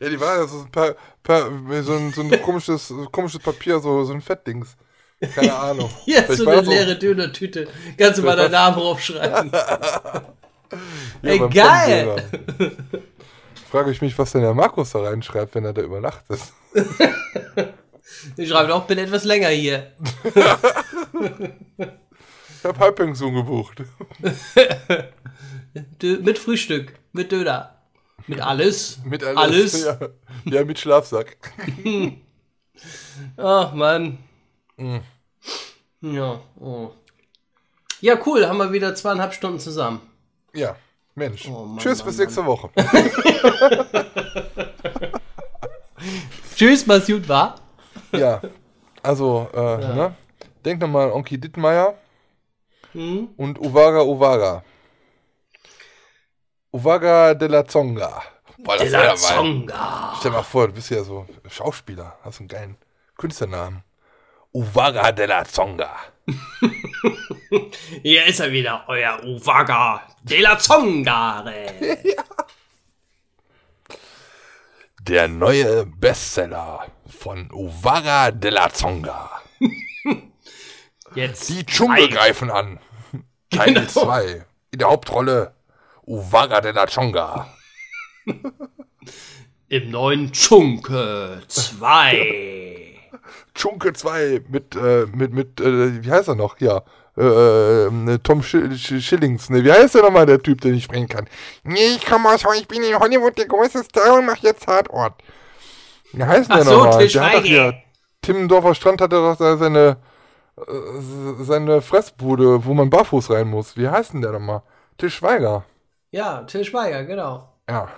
Ja, 0.00 0.08
die 0.08 0.20
war 0.20 0.36
ja 0.36 0.46
so 0.46 0.60
ein, 0.60 0.70
paar, 0.70 0.94
paar, 1.24 1.50
so 1.82 1.94
ein, 1.94 2.12
so 2.12 2.22
ein 2.22 2.42
komisches, 2.42 2.94
komisches 3.10 3.40
Papier, 3.40 3.80
so, 3.80 4.04
so 4.04 4.12
ein 4.12 4.20
Fettdings. 4.20 4.76
Keine 5.34 5.54
Ahnung. 5.54 5.90
Hier 6.04 6.22
Vielleicht 6.22 6.38
so 6.38 6.48
eine 6.48 6.62
leere 6.62 6.96
Dönertüte. 6.96 7.66
Kannst 7.96 8.18
du 8.18 8.22
mal 8.22 8.36
deinen 8.36 8.52
Namen 8.52 8.76
draufschreiben. 8.76 9.50
Ja, 9.52 10.22
Ey, 11.22 11.38
geil! 11.48 12.24
Frage 13.70 13.90
ich 13.90 14.00
mich, 14.00 14.18
was 14.18 14.32
denn 14.32 14.42
der 14.42 14.54
Markus 14.54 14.92
da 14.92 15.00
reinschreibt, 15.00 15.54
wenn 15.54 15.64
er 15.64 15.72
da 15.72 15.82
übernachtet. 15.82 16.40
Ich 18.36 18.48
schreibe 18.48 18.74
auch, 18.74 18.84
bin 18.86 18.98
etwas 18.98 19.24
länger 19.24 19.48
hier. 19.48 19.92
Ich 22.60 22.64
habe 22.64 22.78
Halbpension 22.80 23.34
gebucht. 23.34 23.84
Mit 26.02 26.38
Frühstück, 26.38 26.94
mit 27.12 27.30
Döner. 27.30 27.76
Mit 28.26 28.40
alles. 28.40 28.98
Mit 29.04 29.22
alles. 29.22 29.38
Alles. 29.38 29.84
Ja, 29.84 29.98
ja, 30.44 30.64
mit 30.64 30.78
Schlafsack. 30.78 31.36
Ach, 33.36 33.72
Mann. 33.74 34.18
Mhm. 34.78 35.02
Ja, 36.00 36.40
oh. 36.60 36.90
Ja, 38.00 38.16
cool, 38.26 38.46
haben 38.46 38.58
wir 38.58 38.72
wieder 38.72 38.94
zweieinhalb 38.94 39.34
Stunden 39.34 39.58
zusammen. 39.58 40.00
Ja, 40.54 40.76
Mensch. 41.14 41.48
Oh, 41.48 41.64
Mann, 41.64 41.78
Tschüss, 41.78 41.98
Mann, 41.98 42.06
bis 42.06 42.18
nächste 42.18 42.46
Woche. 42.46 42.70
Tschüss, 46.54 46.86
mach's 46.86 47.06
gut, 47.06 47.28
wa? 47.28 47.54
ja, 48.12 48.40
also, 49.02 49.48
äh, 49.52 49.78
ne? 49.78 50.14
Denk 50.64 50.80
nochmal 50.80 51.06
an 51.08 51.12
Onki 51.12 51.38
Dittmeier 51.38 51.94
Hm? 52.92 53.28
und 53.36 53.58
Uwaga 53.58 54.02
Uwaga. 54.02 54.62
Uwaga 56.72 57.34
de 57.34 57.48
la 57.48 57.64
Zonga. 57.66 58.22
Boah, 58.58 58.76
das 58.76 58.90
wär 58.92 59.00
La 59.00 59.04
ja 59.06 59.16
Zonga. 59.16 60.14
Stell 60.18 60.30
dir 60.30 60.36
mal 60.38 60.42
vor, 60.42 60.68
du 60.68 60.74
bist 60.74 60.90
ja 60.90 61.02
so 61.04 61.26
Schauspieler, 61.48 62.16
hast 62.22 62.40
einen 62.40 62.48
geilen 62.48 62.76
Künstlernamen. 63.16 63.82
Uwaga 64.54 65.12
de 65.12 65.26
la 65.26 65.44
Zonga. 65.44 65.90
Hier 68.02 68.24
ist 68.26 68.40
er 68.40 68.50
wieder, 68.52 68.84
euer 68.88 69.22
Uwaga 69.24 70.02
de 70.22 70.40
la 70.40 70.58
Zongare. 70.58 71.66
Der 75.00 75.28
neue 75.28 75.86
Bestseller 75.86 76.86
von 77.06 77.50
Uwaga 77.52 78.30
de 78.30 78.50
la 78.50 78.68
Zonga. 78.70 79.30
Jetzt. 81.14 81.48
Die 81.48 81.64
Dschungel 81.64 82.04
live. 82.06 82.14
greifen 82.14 82.50
an. 82.50 82.78
Teil 83.50 83.72
Genau. 83.74 83.86
2. 83.86 84.44
In 84.72 84.78
der 84.78 84.88
Hauptrolle 84.88 85.54
Uwaga 86.06 86.60
de 86.60 86.72
la 86.72 86.86
Zonga. 86.86 87.48
Im 89.68 89.90
neuen 89.90 90.32
Tschunke 90.32 91.40
2. 91.48 92.87
Dschunke 93.58 93.92
2 93.92 94.42
mit, 94.48 94.76
äh, 94.76 95.06
mit, 95.12 95.32
mit, 95.32 95.60
äh, 95.60 96.02
wie 96.04 96.10
heißt 96.12 96.28
er 96.28 96.36
noch? 96.36 96.58
Ja. 96.60 96.82
äh, 97.16 97.86
äh, 97.86 98.18
Tom 98.22 98.40
Schi- 98.42 98.70
Schi- 98.76 99.00
Schillings, 99.00 99.50
ne, 99.50 99.64
wie 99.64 99.72
heißt 99.72 99.96
der 99.96 100.02
nochmal, 100.02 100.24
der 100.26 100.40
Typ, 100.40 100.60
der 100.60 100.70
nicht 100.70 100.84
sprechen 100.84 101.08
kann? 101.08 101.26
Nee, 101.64 101.96
ich 101.96 102.06
komme 102.06 102.28
aus, 102.30 102.44
ich 102.56 102.68
bin 102.68 102.82
in 102.84 102.96
Hollywood 102.96 103.36
der 103.36 103.46
größte 103.46 103.82
Star 103.82 104.14
und 104.18 104.26
mach 104.26 104.36
jetzt 104.36 104.64
Tatort. 104.66 105.14
Wie 106.12 106.22
heißt 106.22 106.48
Ach 106.50 106.56
der 106.58 106.64
so, 106.64 106.84
nochmal? 106.84 107.08
Der 107.08 107.22
hat 107.24 107.34
doch 107.34 107.42
hier, 107.42 107.74
Timmendorfer 108.22 108.74
Strand 108.76 109.00
hatte 109.00 109.16
doch 109.16 109.36
da 109.36 109.56
seine, 109.56 109.96
äh, 110.56 111.42
seine 111.42 111.82
Fressbude, 111.82 112.64
wo 112.64 112.72
man 112.74 112.88
barfuß 112.88 113.30
rein 113.30 113.48
muss. 113.48 113.76
Wie 113.76 113.88
heißt 113.88 114.12
denn 114.14 114.22
der 114.22 114.32
nochmal? 114.32 114.62
Til 114.96 115.10
Schweiger. 115.10 115.64
Ja, 116.12 116.42
Till 116.44 116.64
Schweiger, 116.64 117.02
genau. 117.04 117.48
Ja. 117.68 117.88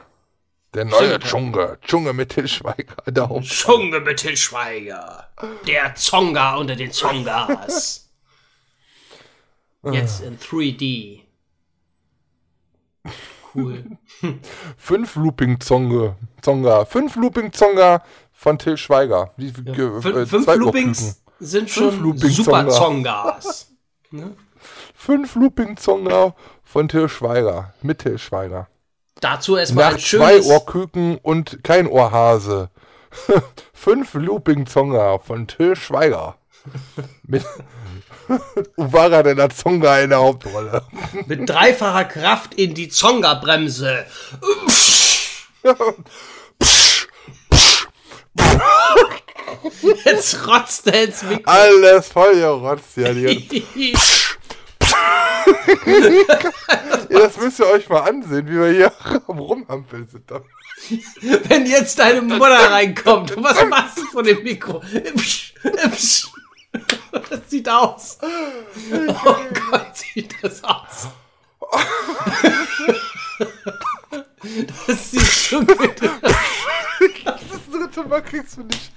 Der 0.75 0.85
neue. 0.85 1.19
Dschungel. 1.19 1.79
Dschungel 1.83 2.13
mit 2.13 2.31
Til 2.31 2.47
Schweiger. 2.49 2.97
Der. 3.07 3.43
Schunge 3.43 4.01
mit 4.01 4.19
Till 4.21 4.37
Schweiger. 4.37 5.29
Der 5.67 5.95
Zonga 5.97 6.57
unter 6.57 6.77
den 6.77 6.93
Zongas. 6.93 8.09
Jetzt 9.83 10.21
in 10.23 10.39
3D. 10.39 11.21
Cool. 13.55 13.99
Fünf 14.77 15.17
Looping 15.17 15.59
Zonge. 15.61 16.17
Zonga. 16.43 16.85
Fünf 16.85 17.17
Looping 17.17 17.53
Zonga 17.53 18.05
von 18.33 18.59
Til 18.59 18.77
Schweiger. 18.77 19.33
Wie, 19.37 19.51
ge- 19.53 19.99
äh, 19.99 20.01
Fün 20.03 20.27
fünf 20.27 20.45
zwei 20.45 20.55
Loopings 20.55 21.23
sind 21.41 21.69
Fünf 21.71 21.95
schon 21.95 22.03
Looping 22.05 22.31
super 22.31 22.69
Zonga. 22.69 23.41
Zongas. 23.41 23.73
Fünf 24.95 25.35
Looping 25.35 25.77
Zonga 25.79 26.35
von 26.63 26.89
Til 26.89 27.09
Schweiger. 27.09 27.75
Mit 27.83 27.99
Til 28.01 28.19
Schweiger. 28.19 28.69
Dazu 29.21 29.57
erstmal 29.57 29.87
Nach 29.87 29.93
ein 29.93 29.99
zwei 29.99 30.33
schönes... 30.33 30.47
Ohrküken 30.47 31.19
und 31.19 31.63
kein 31.63 31.87
Ohrhase. 31.87 32.71
Fünf 33.73 34.15
Looping 34.15 34.67
Zonga 34.67 35.19
von 35.19 35.47
Till 35.47 35.77
Schweiger. 35.77 36.37
Mit 37.27 37.45
Uvara 38.77 39.23
de 39.23 39.35
la 39.35 39.49
Zonga 39.49 40.01
in 40.01 40.11
der 40.11 40.21
Hauptrolle. 40.21 40.83
Mit 41.27 41.49
dreifacher 41.49 42.05
Kraft 42.05 42.55
in 42.55 42.75
die 42.75 42.89
Zonga-Bremse. 42.89 44.05
Jetzt 50.05 50.47
rotzt 50.47 50.87
er 50.87 51.05
ins 51.05 51.23
Mikro. 51.23 51.51
Alles 51.51 52.09
voll 52.09 52.35
gerotzt, 52.35 52.97
ja. 52.97 53.11
Ja, 57.11 57.19
das 57.19 57.37
müsst 57.39 57.59
ihr 57.59 57.67
euch 57.67 57.89
mal 57.89 58.01
ansehen, 58.03 58.47
wie 58.47 58.53
wir 58.53 58.69
hier 58.71 58.93
am 59.27 59.39
Rumhampeln 59.39 60.07
sind. 60.07 60.31
Wenn 61.49 61.67
jetzt 61.67 61.99
deine 61.99 62.23
Mutter 62.23 62.71
reinkommt, 62.71 63.35
was 63.43 63.67
machst 63.67 63.99
du 63.99 64.05
von 64.07 64.25
dem 64.25 64.43
Mikro? 64.45 64.81
Das 65.63 67.41
sieht 67.49 67.69
aus. 67.69 68.19
Oh 68.23 69.37
Gott, 69.71 69.97
sieht 69.97 70.35
das 70.41 70.63
aus. 70.63 71.09
Das 74.87 75.11
sieht 75.11 75.27
schon 75.27 75.67
wieder. 75.69 76.13
Das 77.25 77.61
dritte 77.73 78.05
Mal 78.09 78.23
kriegst 78.23 78.57
du 78.57 78.63
nicht. 78.63 78.93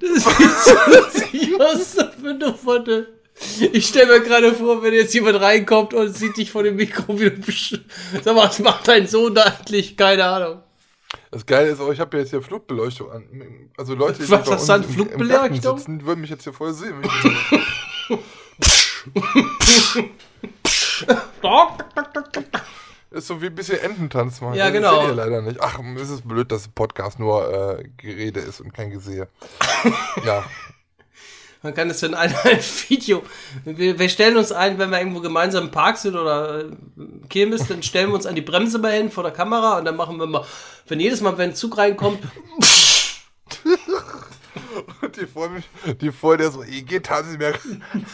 Das 0.00 0.24
sieht 0.24 1.48
so 1.50 1.60
aus, 1.62 1.96
wenn 2.22 2.40
du 2.40 2.54
von 2.54 2.84
der. 2.84 3.06
Ich 3.72 3.88
stelle 3.88 4.06
mir 4.18 4.20
gerade 4.24 4.54
vor, 4.54 4.82
wenn 4.82 4.94
jetzt 4.94 5.12
jemand 5.12 5.40
reinkommt 5.40 5.92
und 5.92 6.16
sieht 6.16 6.36
dich 6.36 6.50
vor 6.52 6.62
dem 6.62 6.76
Mikro 6.76 7.18
wieder. 7.18 7.32
Sag 8.22 8.34
mal, 8.36 8.46
was 8.48 8.58
macht 8.60 8.86
dein 8.86 9.06
Sohn 9.08 9.34
da 9.34 9.42
eigentlich? 9.42 9.96
Keine 9.96 10.24
Ahnung. 10.24 10.62
Das 11.30 11.44
Geile 11.44 11.70
ist 11.70 11.80
auch, 11.80 11.90
ich 11.92 11.98
habe 12.00 12.16
ja 12.16 12.22
jetzt 12.22 12.30
hier 12.30 12.42
Flutbeleuchtung 12.42 13.10
an. 13.10 13.24
Also 13.76 13.94
Leute, 13.94 14.22
die 14.22 14.30
Was, 14.30 14.48
bei 14.48 14.52
uns 14.56 14.68
im- 14.96 15.10
im 15.20 15.28
Garten 15.28 15.60
sitzen, 15.60 16.04
würden 16.06 16.20
mich 16.20 16.30
jetzt 16.30 16.44
hier 16.44 16.52
voll 16.52 16.72
sehen. 16.72 16.94
Ist 23.10 23.28
so 23.28 23.40
wie 23.40 23.46
ein 23.46 23.54
bisschen 23.54 23.78
Ententanz 23.78 24.40
machen. 24.40 24.54
Ja, 24.54 24.64
Das 24.66 24.72
genau. 24.74 25.00
seht 25.00 25.08
ihr 25.10 25.14
leider 25.14 25.40
nicht. 25.42 25.60
Ach, 25.60 25.78
es 26.00 26.10
ist 26.10 26.26
blöd, 26.26 26.50
dass 26.50 26.66
ein 26.66 26.72
Podcast 26.72 27.20
nur 27.20 27.78
äh, 27.78 27.84
Gerede 27.96 28.40
ist 28.40 28.60
und 28.60 28.74
kein 28.74 28.90
Gesehe. 28.90 29.28
ja. 30.24 30.44
Man 31.64 31.72
kann 31.72 31.88
das 31.88 32.02
in 32.02 32.14
ein, 32.14 32.32
ein 32.44 32.60
Video. 32.88 33.22
Wir, 33.64 33.98
wir 33.98 34.08
stellen 34.10 34.36
uns 34.36 34.52
ein, 34.52 34.78
wenn 34.78 34.90
wir 34.90 34.98
irgendwo 34.98 35.20
gemeinsam 35.20 35.64
im 35.64 35.70
Park 35.70 35.96
sind 35.96 36.14
oder 36.14 36.60
äh, 36.60 36.64
Kirmes, 37.30 37.66
dann 37.66 37.82
stellen 37.82 38.10
wir 38.10 38.16
uns 38.16 38.26
an 38.26 38.34
die 38.34 38.42
Bremse 38.42 38.78
mal 38.78 38.92
hin 38.92 39.10
vor 39.10 39.22
der 39.22 39.32
Kamera 39.32 39.78
und 39.78 39.86
dann 39.86 39.96
machen 39.96 40.18
wir 40.18 40.26
mal, 40.26 40.44
wenn 40.86 41.00
jedes 41.00 41.22
Mal, 41.22 41.38
wenn 41.38 41.50
ein 41.50 41.56
Zug 41.56 41.78
reinkommt, 41.78 42.20
Und 45.00 45.16
die 45.16 45.26
vor, 45.26 45.48
mich, 45.48 45.64
die 46.02 46.12
vor 46.12 46.36
der 46.36 46.50
so, 46.50 46.62
ihr 46.62 46.82
geht, 46.82 47.08
haben 47.08 47.30
sie 47.30 47.38
mir, 47.38 47.54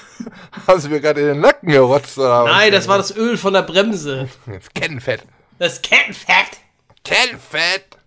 haben 0.69 0.81
sie 0.81 0.89
mir 0.89 1.01
gerade 1.01 1.21
in 1.21 1.27
den 1.27 1.41
Nacken 1.41 1.71
gerotzt. 1.71 2.19
Nein, 2.19 2.71
das 2.71 2.87
war 2.87 2.99
das 2.99 3.17
Öl 3.17 3.37
von 3.37 3.53
der 3.53 3.63
Bremse. 3.63 4.29
Jetzt 4.47 4.73
Kettenfett. 4.77 5.25
Das 5.59 5.83
Kettenfett. 5.83 6.61
Kettenfett. 7.03 7.99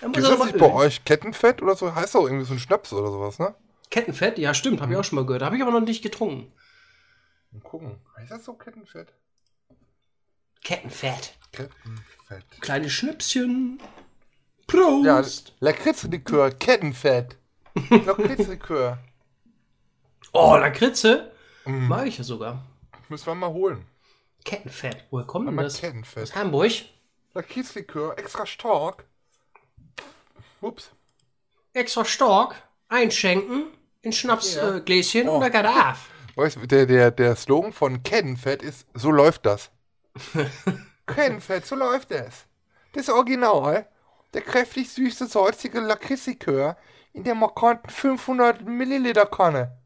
Gibt 0.00 0.16
das 0.16 0.38
mal 0.38 0.52
bei 0.52 0.72
euch 0.72 1.04
Kettenfett 1.04 1.62
oder 1.62 1.76
so? 1.76 1.94
Heißt 1.94 2.16
doch 2.16 2.24
irgendwie 2.24 2.46
so 2.46 2.54
ein 2.54 2.58
Schnaps 2.58 2.92
oder 2.92 3.12
sowas, 3.12 3.38
ne? 3.38 3.54
Kettenfett? 3.98 4.38
Ja, 4.38 4.54
stimmt, 4.54 4.80
habe 4.80 4.92
ich 4.92 4.98
auch 4.98 5.02
schon 5.02 5.16
mal 5.16 5.26
gehört. 5.26 5.42
Habe 5.42 5.56
ich 5.56 5.62
aber 5.62 5.72
noch 5.72 5.80
nicht 5.80 6.02
getrunken. 6.02 6.52
Mal 7.50 7.60
gucken. 7.62 7.98
Heißt 8.16 8.30
das 8.30 8.44
so 8.44 8.54
Kettenfett? 8.54 9.12
Kettenfett. 10.62 11.34
Kettenfett. 11.50 12.60
Kleine 12.60 12.90
Schnipschen. 12.90 13.80
Ja, 13.80 13.86
Prost. 14.68 15.54
Lakritzlikör, 15.58 16.52
Kettenfett. 16.52 17.36
Lakritzlikör. 17.90 18.98
Oh, 20.34 20.54
Lakritze. 20.56 21.32
Mhm. 21.64 21.88
Mag 21.88 22.06
ich 22.06 22.18
ja 22.18 22.22
sogar. 22.24 22.62
Müssen 23.08 23.26
wir 23.26 23.34
mal 23.34 23.50
holen. 23.50 23.86
Kettenfett. 24.44 25.06
Woher 25.10 25.26
kommt 25.26 25.48
denn 25.48 25.56
das? 25.56 25.80
Kettenfett. 25.80 26.22
Aus 26.24 26.34
Hamburg. 26.34 26.70
Lakritzlikör, 27.32 28.16
extra 28.18 28.44
stark. 28.44 29.06
Ups. 30.60 30.90
Extra 31.72 32.04
stark. 32.04 32.62
Einschenken. 32.88 33.68
In 34.02 34.12
Schnapsgläschen 34.12 35.26
Ja. 35.26 35.32
Oh. 35.32 35.36
oder 35.38 35.50
du, 36.36 36.66
der, 36.66 36.86
der, 36.86 37.10
der 37.10 37.34
Slogan 37.36 37.72
von 37.72 38.02
Kettenfett 38.02 38.62
ist, 38.62 38.86
so 38.94 39.10
läuft 39.10 39.44
das. 39.44 39.70
Kettenfett, 41.06 41.66
so 41.66 41.74
läuft 41.74 42.12
es. 42.12 42.46
Das 42.92 43.08
Original, 43.08 43.86
der 44.34 44.42
kräftig 44.42 44.90
süße, 44.90 45.26
salzige 45.26 45.80
Lakritzlikör 45.80 46.76
in 47.12 47.24
der 47.24 47.34
markanten 47.34 47.90
500 47.90 48.64
Milliliter 48.64 49.26
Kanne. 49.26 49.78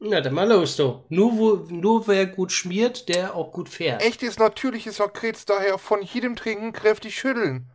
Na, 0.00 0.20
dann 0.20 0.34
mal 0.34 0.48
los, 0.48 0.76
du. 0.76 1.04
Nur, 1.10 1.38
wo, 1.38 1.54
nur 1.72 2.08
wer 2.08 2.26
gut 2.26 2.50
schmiert, 2.52 3.08
der 3.08 3.34
auch 3.36 3.52
gut 3.52 3.68
fährt. 3.68 4.02
Echtes, 4.02 4.38
natürliches 4.38 4.98
Lakritz 4.98 5.44
daher 5.44 5.78
von 5.78 6.02
jedem 6.02 6.36
Trinken 6.36 6.72
kräftig 6.72 7.18
schütteln. 7.18 7.70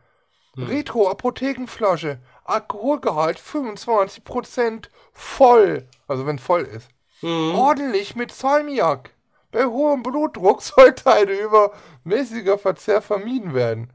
Retro 0.56 1.08
Apothekenflasche. 1.08 2.18
Alkoholgehalt 2.48 3.38
25% 3.38 4.88
voll. 5.12 5.88
Also 6.06 6.26
wenn 6.26 6.38
voll 6.38 6.62
ist. 6.62 6.88
Ordentlich 7.22 8.14
mit 8.14 8.32
Salmiak. 8.32 9.10
Bei 9.50 9.64
hohem 9.64 10.02
Blutdruck 10.02 10.62
sollte 10.62 11.10
ein 11.12 11.28
übermäßiger 11.28 12.58
Verzehr 12.58 13.00
vermieden 13.00 13.54
werden. 13.54 13.92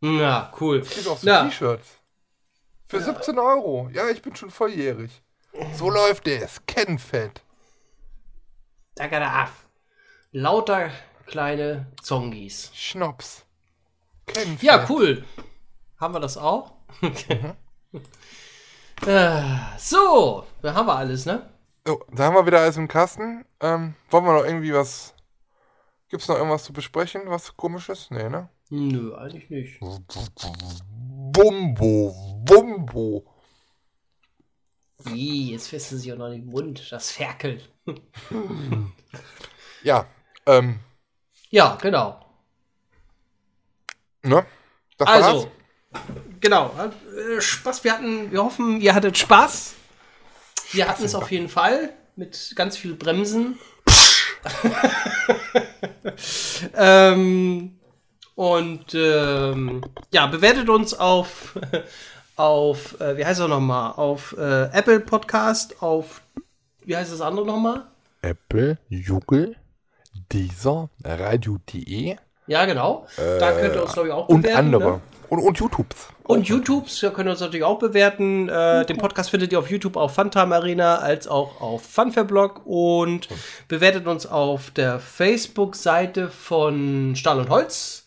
Ja, 0.00 0.52
cool. 0.60 0.82
Gibt 0.82 1.08
auch 1.08 1.18
so. 1.18 1.26
T-Shirts. 1.26 1.98
Für 2.86 3.00
17 3.00 3.38
Euro. 3.38 3.88
Ja, 3.92 4.08
ich 4.08 4.22
bin 4.22 4.34
schon 4.34 4.50
volljährig. 4.50 5.22
So 5.74 5.90
läuft 5.90 6.26
es. 6.26 6.64
Kettenfett. 6.66 7.42
Da 8.96 9.06
Gadaf. 9.06 9.66
Lauter 10.32 10.90
kleine 11.26 11.86
Zongis. 12.02 12.70
Schnaps. 12.74 13.44
Kettenfett. 14.26 14.62
Ja, 14.62 14.86
cool. 14.88 15.24
Haben 15.98 16.14
wir 16.14 16.20
das 16.20 16.36
auch? 16.36 16.72
Mhm. 17.00 17.56
äh, 19.06 19.42
so, 19.78 20.46
da 20.62 20.74
haben 20.74 20.86
wir 20.86 20.96
alles, 20.96 21.26
ne? 21.26 21.48
So, 21.86 22.04
da 22.12 22.24
haben 22.24 22.34
wir 22.34 22.46
wieder 22.46 22.60
alles 22.60 22.76
im 22.76 22.88
Kasten. 22.88 23.44
Ähm, 23.60 23.94
wollen 24.10 24.24
wir 24.24 24.32
noch 24.34 24.44
irgendwie 24.44 24.74
was. 24.74 25.14
Gibt's 26.08 26.28
noch 26.28 26.36
irgendwas 26.36 26.64
zu 26.64 26.72
besprechen, 26.72 27.22
was 27.26 27.56
komisches? 27.56 28.10
Nee, 28.10 28.28
ne? 28.28 28.48
Nö, 28.70 29.14
eigentlich 29.16 29.48
nicht. 29.50 29.80
Bumbo, 31.32 32.14
Bumbo. 32.44 33.24
Ih, 35.06 35.52
jetzt 35.52 35.68
fässt 35.68 35.90
sich 35.90 36.12
auch 36.12 36.18
noch 36.18 36.26
in 36.26 36.42
den 36.42 36.46
Mund, 36.46 36.90
das 36.92 37.10
Ferkel. 37.12 37.62
Ja, 39.82 40.06
ähm, 40.46 40.80
Ja, 41.48 41.76
genau. 41.80 42.20
ne? 44.22 44.44
Das 44.98 45.08
Also, 45.08 45.50
genau. 46.40 46.72
Äh, 47.36 47.40
Spaß, 47.40 47.84
wir 47.84 47.92
hatten, 47.92 48.30
wir 48.30 48.42
hoffen, 48.42 48.80
ihr 48.80 48.94
hattet 48.94 49.18
Spaß. 49.18 49.74
Wir 50.72 50.88
hatten 50.88 51.04
es 51.04 51.14
auf 51.14 51.30
jeden 51.30 51.48
Fall 51.48 51.90
mit 52.16 52.52
ganz 52.56 52.76
viel 52.76 52.94
Bremsen. 52.94 53.58
ähm, 56.76 57.78
und 58.34 58.94
ähm, 58.94 59.82
ja, 60.12 60.26
bewertet 60.26 60.68
uns 60.68 60.94
auf, 60.94 61.58
auf 62.36 63.00
äh, 63.00 63.16
wie 63.16 63.24
heißt 63.24 63.40
er 63.40 63.48
nochmal, 63.48 63.92
auf 63.96 64.34
äh, 64.38 64.64
Apple 64.72 65.00
Podcast, 65.00 65.82
auf 65.82 66.22
wie 66.84 66.96
heißt 66.96 67.12
das 67.12 67.20
andere 67.20 67.46
nochmal? 67.46 67.86
Apple, 68.22 68.78
Google, 69.06 69.56
dieser, 70.32 70.88
Radio.de 71.04 72.16
Ja, 72.46 72.64
genau. 72.66 73.06
da 73.16 73.52
könnt 73.52 73.74
ihr 73.74 73.82
uns, 73.82 73.92
glaube 73.92 74.08
ich, 74.08 74.14
auch 74.14 74.28
Äh, 74.28 74.32
und 74.32 74.42
bewerten. 74.42 74.58
andere. 74.66 74.90
Ne? 74.92 75.00
Und, 75.28 75.38
und 75.40 75.58
YouTubes. 75.58 76.08
Und 76.30 76.46
YouTubes, 76.46 77.00
da 77.00 77.10
könnt 77.10 77.26
ihr 77.28 77.32
uns 77.32 77.40
natürlich 77.40 77.64
auch 77.64 77.80
bewerten. 77.80 78.48
Äh, 78.48 78.86
den 78.86 78.98
Podcast 78.98 79.30
findet 79.30 79.50
ihr 79.50 79.58
auf 79.58 79.68
YouTube 79.68 79.96
auf 79.96 80.14
Funtime 80.14 80.54
Arena 80.54 80.98
als 80.98 81.26
auch 81.26 81.60
auf 81.60 81.82
Funfairblog 81.82 82.64
und 82.66 83.26
bewertet 83.66 84.06
uns 84.06 84.26
auf 84.26 84.70
der 84.70 85.00
Facebook-Seite 85.00 86.28
von 86.28 87.16
Stahl 87.16 87.40
und 87.40 87.48
Holz. 87.48 88.06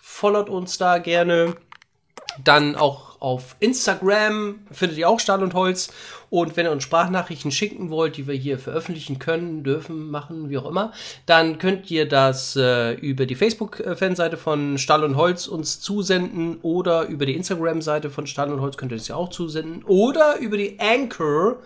Followt 0.00 0.50
uns 0.50 0.78
da 0.78 0.98
gerne. 0.98 1.56
Dann 2.44 2.76
auch 2.76 3.13
auf 3.24 3.56
Instagram 3.58 4.66
findet 4.70 4.98
ihr 4.98 5.08
auch 5.08 5.18
Stahl 5.18 5.42
und 5.42 5.54
Holz. 5.54 5.90
Und 6.28 6.58
wenn 6.58 6.66
ihr 6.66 6.72
uns 6.72 6.82
Sprachnachrichten 6.82 7.50
schicken 7.50 7.88
wollt, 7.88 8.18
die 8.18 8.26
wir 8.26 8.34
hier 8.34 8.58
veröffentlichen 8.58 9.18
können, 9.18 9.64
dürfen, 9.64 10.10
machen, 10.10 10.50
wie 10.50 10.58
auch 10.58 10.66
immer, 10.66 10.92
dann 11.24 11.56
könnt 11.56 11.90
ihr 11.90 12.06
das 12.06 12.54
äh, 12.54 12.92
über 12.92 13.24
die 13.24 13.34
Facebook-Fanseite 13.34 14.36
von 14.36 14.76
Stahl 14.76 15.04
und 15.04 15.16
Holz 15.16 15.46
uns 15.46 15.80
zusenden 15.80 16.58
oder 16.60 17.06
über 17.06 17.24
die 17.24 17.34
Instagram-Seite 17.34 18.10
von 18.10 18.26
Stahl 18.26 18.52
und 18.52 18.60
Holz 18.60 18.76
könnt 18.76 18.92
ihr 18.92 18.96
es 18.96 19.08
ja 19.08 19.16
auch 19.16 19.30
zusenden 19.30 19.84
oder 19.84 20.36
über 20.36 20.58
die 20.58 20.78
Anchor, 20.78 21.62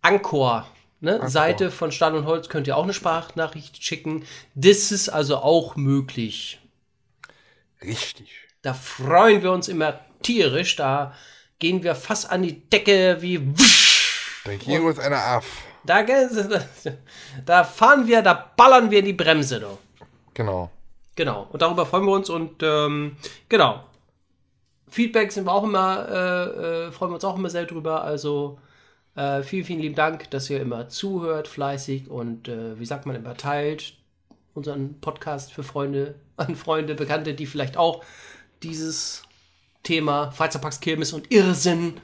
Anchor, 0.00 0.64
ne, 1.00 1.28
Seite 1.28 1.72
von 1.72 1.90
Stahl 1.90 2.14
und 2.14 2.24
Holz 2.24 2.48
könnt 2.48 2.68
ihr 2.68 2.76
auch 2.76 2.84
eine 2.84 2.94
Sprachnachricht 2.94 3.82
schicken. 3.82 4.22
Das 4.54 4.92
ist 4.92 5.08
also 5.08 5.38
auch 5.38 5.74
möglich. 5.74 6.60
Richtig. 7.82 8.30
Da 8.62 8.74
freuen 8.74 9.42
wir 9.42 9.50
uns 9.50 9.66
immer 9.66 9.98
tierisch. 10.22 10.76
Da 10.76 11.14
gehen 11.58 11.82
wir 11.82 11.94
fast 11.94 12.30
an 12.30 12.42
die 12.42 12.60
Decke 12.68 13.18
wie. 13.20 13.54
Da 14.44 14.54
ging 14.54 14.84
uns 14.84 14.98
einer 14.98 15.22
ab. 15.22 15.44
Da, 15.84 16.04
da 17.46 17.64
fahren 17.64 18.06
wir, 18.06 18.22
da 18.22 18.52
ballern 18.56 18.90
wir 18.90 18.98
in 19.00 19.06
die 19.06 19.12
Bremse. 19.12 19.60
Du. 19.60 19.78
Genau. 20.34 20.70
Genau. 21.16 21.48
Und 21.50 21.62
darüber 21.62 21.86
freuen 21.86 22.04
wir 22.04 22.12
uns. 22.12 22.30
Und 22.30 22.62
ähm, 22.62 23.16
genau. 23.48 23.84
Feedback 24.88 25.32
sind 25.32 25.44
wir 25.44 25.52
auch 25.52 25.64
immer, 25.64 26.08
äh, 26.08 26.86
äh, 26.86 26.92
freuen 26.92 27.10
wir 27.10 27.16
uns 27.16 27.24
auch 27.24 27.36
immer 27.36 27.50
sehr 27.50 27.66
drüber. 27.66 28.02
Also 28.02 28.58
äh, 29.16 29.42
vielen, 29.42 29.64
vielen 29.64 29.80
lieben 29.80 29.94
Dank, 29.94 30.30
dass 30.30 30.48
ihr 30.48 30.60
immer 30.60 30.88
zuhört, 30.88 31.48
fleißig 31.48 32.08
und 32.08 32.48
äh, 32.48 32.78
wie 32.78 32.86
sagt 32.86 33.04
man, 33.04 33.16
immer 33.16 33.36
teilt 33.36 33.94
unseren 34.54 35.00
Podcast 35.00 35.52
für 35.52 35.62
Freunde, 35.62 36.14
an 36.36 36.56
Freunde, 36.56 36.94
Bekannte, 36.94 37.34
die 37.34 37.46
vielleicht 37.46 37.76
auch 37.76 38.04
dieses 38.62 39.22
Thema 39.88 40.30
Freizeitparks, 40.32 40.80
Kirmes 40.80 41.14
und 41.14 41.32
Irrsinn 41.32 41.98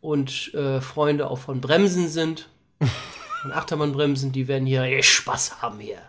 und 0.00 0.54
äh, 0.54 0.80
Freunde 0.80 1.28
auch 1.28 1.38
von 1.38 1.60
Bremsen 1.60 2.08
sind. 2.08 2.48
und 3.44 3.52
Achtermannbremsen, 3.52 4.32
die 4.32 4.48
werden 4.48 4.64
hier 4.66 4.80
richtig 4.80 5.10
Spaß 5.10 5.60
haben 5.60 5.78
hier. 5.78 6.00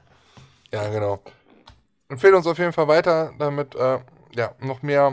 Ja, 0.72 0.88
genau. 0.88 1.22
Empfehlt 2.08 2.34
uns 2.34 2.48
auf 2.48 2.58
jeden 2.58 2.72
Fall 2.72 2.88
weiter, 2.88 3.34
damit 3.38 3.76
äh, 3.76 4.00
ja, 4.34 4.56
noch 4.62 4.82
mehr 4.82 5.12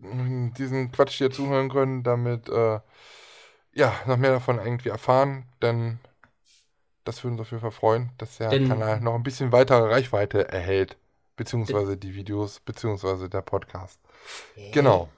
mm, 0.00 0.54
diesen 0.56 0.90
Quatsch 0.90 1.18
hier 1.18 1.30
zuhören 1.30 1.68
können, 1.68 2.02
damit 2.02 2.48
äh, 2.48 2.80
ja, 3.74 3.92
noch 4.06 4.16
mehr 4.16 4.32
davon 4.32 4.58
irgendwie 4.58 4.88
erfahren, 4.88 5.44
denn 5.60 5.98
das 7.04 7.22
würde 7.22 7.32
uns 7.32 7.42
auf 7.42 7.50
jeden 7.50 7.60
Fall 7.60 7.72
freuen, 7.72 8.10
dass 8.16 8.38
der 8.38 8.48
Denn- 8.48 8.68
Kanal 8.68 9.02
noch 9.02 9.14
ein 9.14 9.22
bisschen 9.22 9.52
weitere 9.52 9.92
Reichweite 9.92 10.48
erhält, 10.48 10.96
beziehungsweise 11.36 11.98
die 11.98 12.14
Videos, 12.14 12.60
beziehungsweise 12.60 13.28
der 13.28 13.42
Podcast. 13.42 14.00
Genau. 14.72 15.08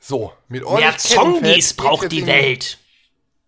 So, 0.00 0.32
mit 0.48 0.64
euch. 0.64 0.80
Mehr 0.80 0.96
Zongis 0.96 1.74
braucht 1.74 2.10
die 2.10 2.26
Welt. 2.26 2.78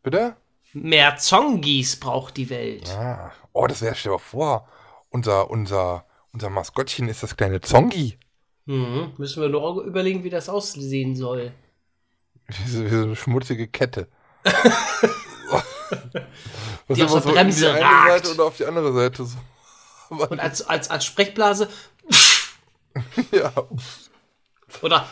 Bitte? 0.03 0.37
Mehr 0.73 1.17
Zongis 1.17 1.97
braucht 1.97 2.37
die 2.37 2.51
Welt. 2.51 2.89
Ah, 2.91 3.33
oh, 3.53 3.67
das 3.67 3.83
wäre, 3.83 3.95
stell 3.95 4.11
dir 4.11 4.17
mal 4.17 4.23
vor, 4.23 4.69
unser, 5.11 5.51
unser, 5.51 6.07
unser 6.33 6.51
Maskottchen 6.51 7.09
ist 7.09 7.23
das 7.23 7.37
kleine 7.37 7.61
Zongi. 7.61 8.19
Mhm. 8.67 9.13
Müssen 9.19 9.43
wir 9.43 9.49
nur 9.49 9.83
überlegen, 9.85 10.25
wie 10.25 10.31
das 10.31 10.49
aussehen 10.49 11.17
soll. 11.17 11.53
Wie 12.49 12.69
so, 12.71 12.85
wie 12.85 12.89
so 12.89 13.03
eine 13.03 13.17
schmutzige 13.17 13.69
Kette. 13.69 14.09
Was 16.89 16.97
Die 16.97 17.05
aus 17.05 17.13
immer 17.13 17.21
der 17.21 17.31
Bremse 17.31 17.61
die 17.61 17.71
eine 17.71 17.81
ragt. 17.81 18.27
Seite 18.27 18.31
und 18.33 18.41
auf 18.41 18.57
die 18.57 18.67
andere 18.67 18.93
Seite. 18.93 19.25
So. 19.25 19.39
Und 20.11 20.41
als, 20.41 20.63
als, 20.63 20.91
als 20.91 21.05
Sprechblase 21.05 21.69
Ja, 23.33 23.53
oder. 24.81 25.07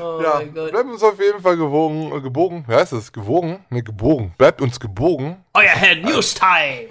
oh 0.00 0.20
ja. 0.22 0.40
bleibt 0.40 0.88
uns 0.88 1.02
auf 1.02 1.20
jeden 1.20 1.40
Fall 1.40 1.56
gewogen, 1.56 2.12
äh, 2.12 2.20
gebogen. 2.20 2.64
Wie 2.66 2.74
heißt 2.74 2.92
es? 2.92 3.12
Gewogen? 3.12 3.64
Ne, 3.70 3.82
gebogen. 3.82 4.34
Bleibt 4.38 4.60
uns 4.60 4.80
gebogen. 4.80 5.44
Euer 5.54 5.70
Herr 5.70 5.96
Newstime. 5.96 6.88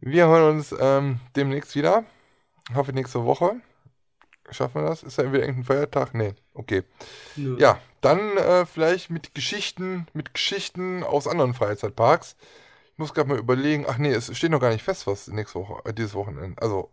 Wir 0.00 0.26
hören 0.28 0.56
uns 0.56 0.74
ähm, 0.78 1.20
demnächst 1.34 1.74
wieder. 1.74 2.04
Hoffe 2.74 2.92
nächste 2.92 3.24
Woche. 3.24 3.56
Schaffen 4.50 4.82
wir 4.82 4.88
das? 4.88 5.02
Ist 5.02 5.18
da 5.18 5.22
irgendwie 5.22 5.40
irgendein 5.40 5.64
Feiertag? 5.64 6.14
Nee, 6.14 6.34
okay. 6.54 6.84
Nö. 7.34 7.56
Ja, 7.58 7.80
dann 8.00 8.36
äh, 8.36 8.66
vielleicht 8.66 9.10
mit 9.10 9.34
Geschichten, 9.34 10.06
mit 10.12 10.34
Geschichten 10.34 11.02
aus 11.02 11.26
anderen 11.26 11.54
Freizeitparks. 11.54 12.36
Muss 12.98 13.12
gerade 13.12 13.28
mal 13.28 13.38
überlegen, 13.38 13.84
ach 13.86 13.98
nee, 13.98 14.10
es 14.10 14.34
steht 14.34 14.50
noch 14.50 14.60
gar 14.60 14.70
nicht 14.70 14.82
fest, 14.82 15.06
was 15.06 15.28
nächste 15.28 15.58
Woche, 15.58 15.82
äh, 15.84 15.92
dieses 15.92 16.14
Wochenende. 16.14 16.60
Also, 16.62 16.90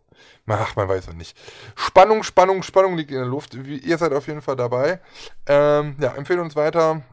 ach, 0.48 0.76
man 0.76 0.90
weiß 0.90 1.08
noch 1.08 1.14
nicht. 1.14 1.38
Spannung, 1.76 2.24
Spannung, 2.24 2.62
Spannung 2.62 2.98
liegt 2.98 3.12
in 3.12 3.18
der 3.18 3.26
Luft. 3.26 3.66
Wie, 3.66 3.78
ihr 3.78 3.98
seid 3.98 4.12
auf 4.12 4.28
jeden 4.28 4.42
Fall 4.42 4.58
dabei. 4.58 5.00
Ähm, 5.48 5.96
ja, 6.02 6.14
empfehlt 6.16 6.40
uns 6.40 6.58
weiter. 6.58 7.04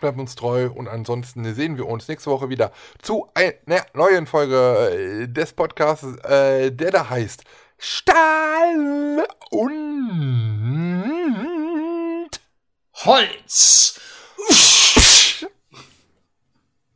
Bleibt 0.00 0.18
uns 0.18 0.34
treu 0.34 0.70
und 0.74 0.88
ansonsten 0.88 1.54
sehen 1.54 1.76
wir 1.76 1.86
uns 1.86 2.08
nächste 2.08 2.30
Woche 2.30 2.48
wieder 2.48 2.72
zu 3.00 3.28
einer 3.34 3.84
neuen 3.94 4.26
Folge 4.26 5.22
äh, 5.24 5.28
des 5.28 5.52
Podcasts, 5.52 6.16
äh, 6.24 6.70
der 6.72 6.90
da 6.90 7.08
heißt 7.08 7.44
Stahl 7.78 9.26
und 9.50 9.90
Holz. 13.04 14.00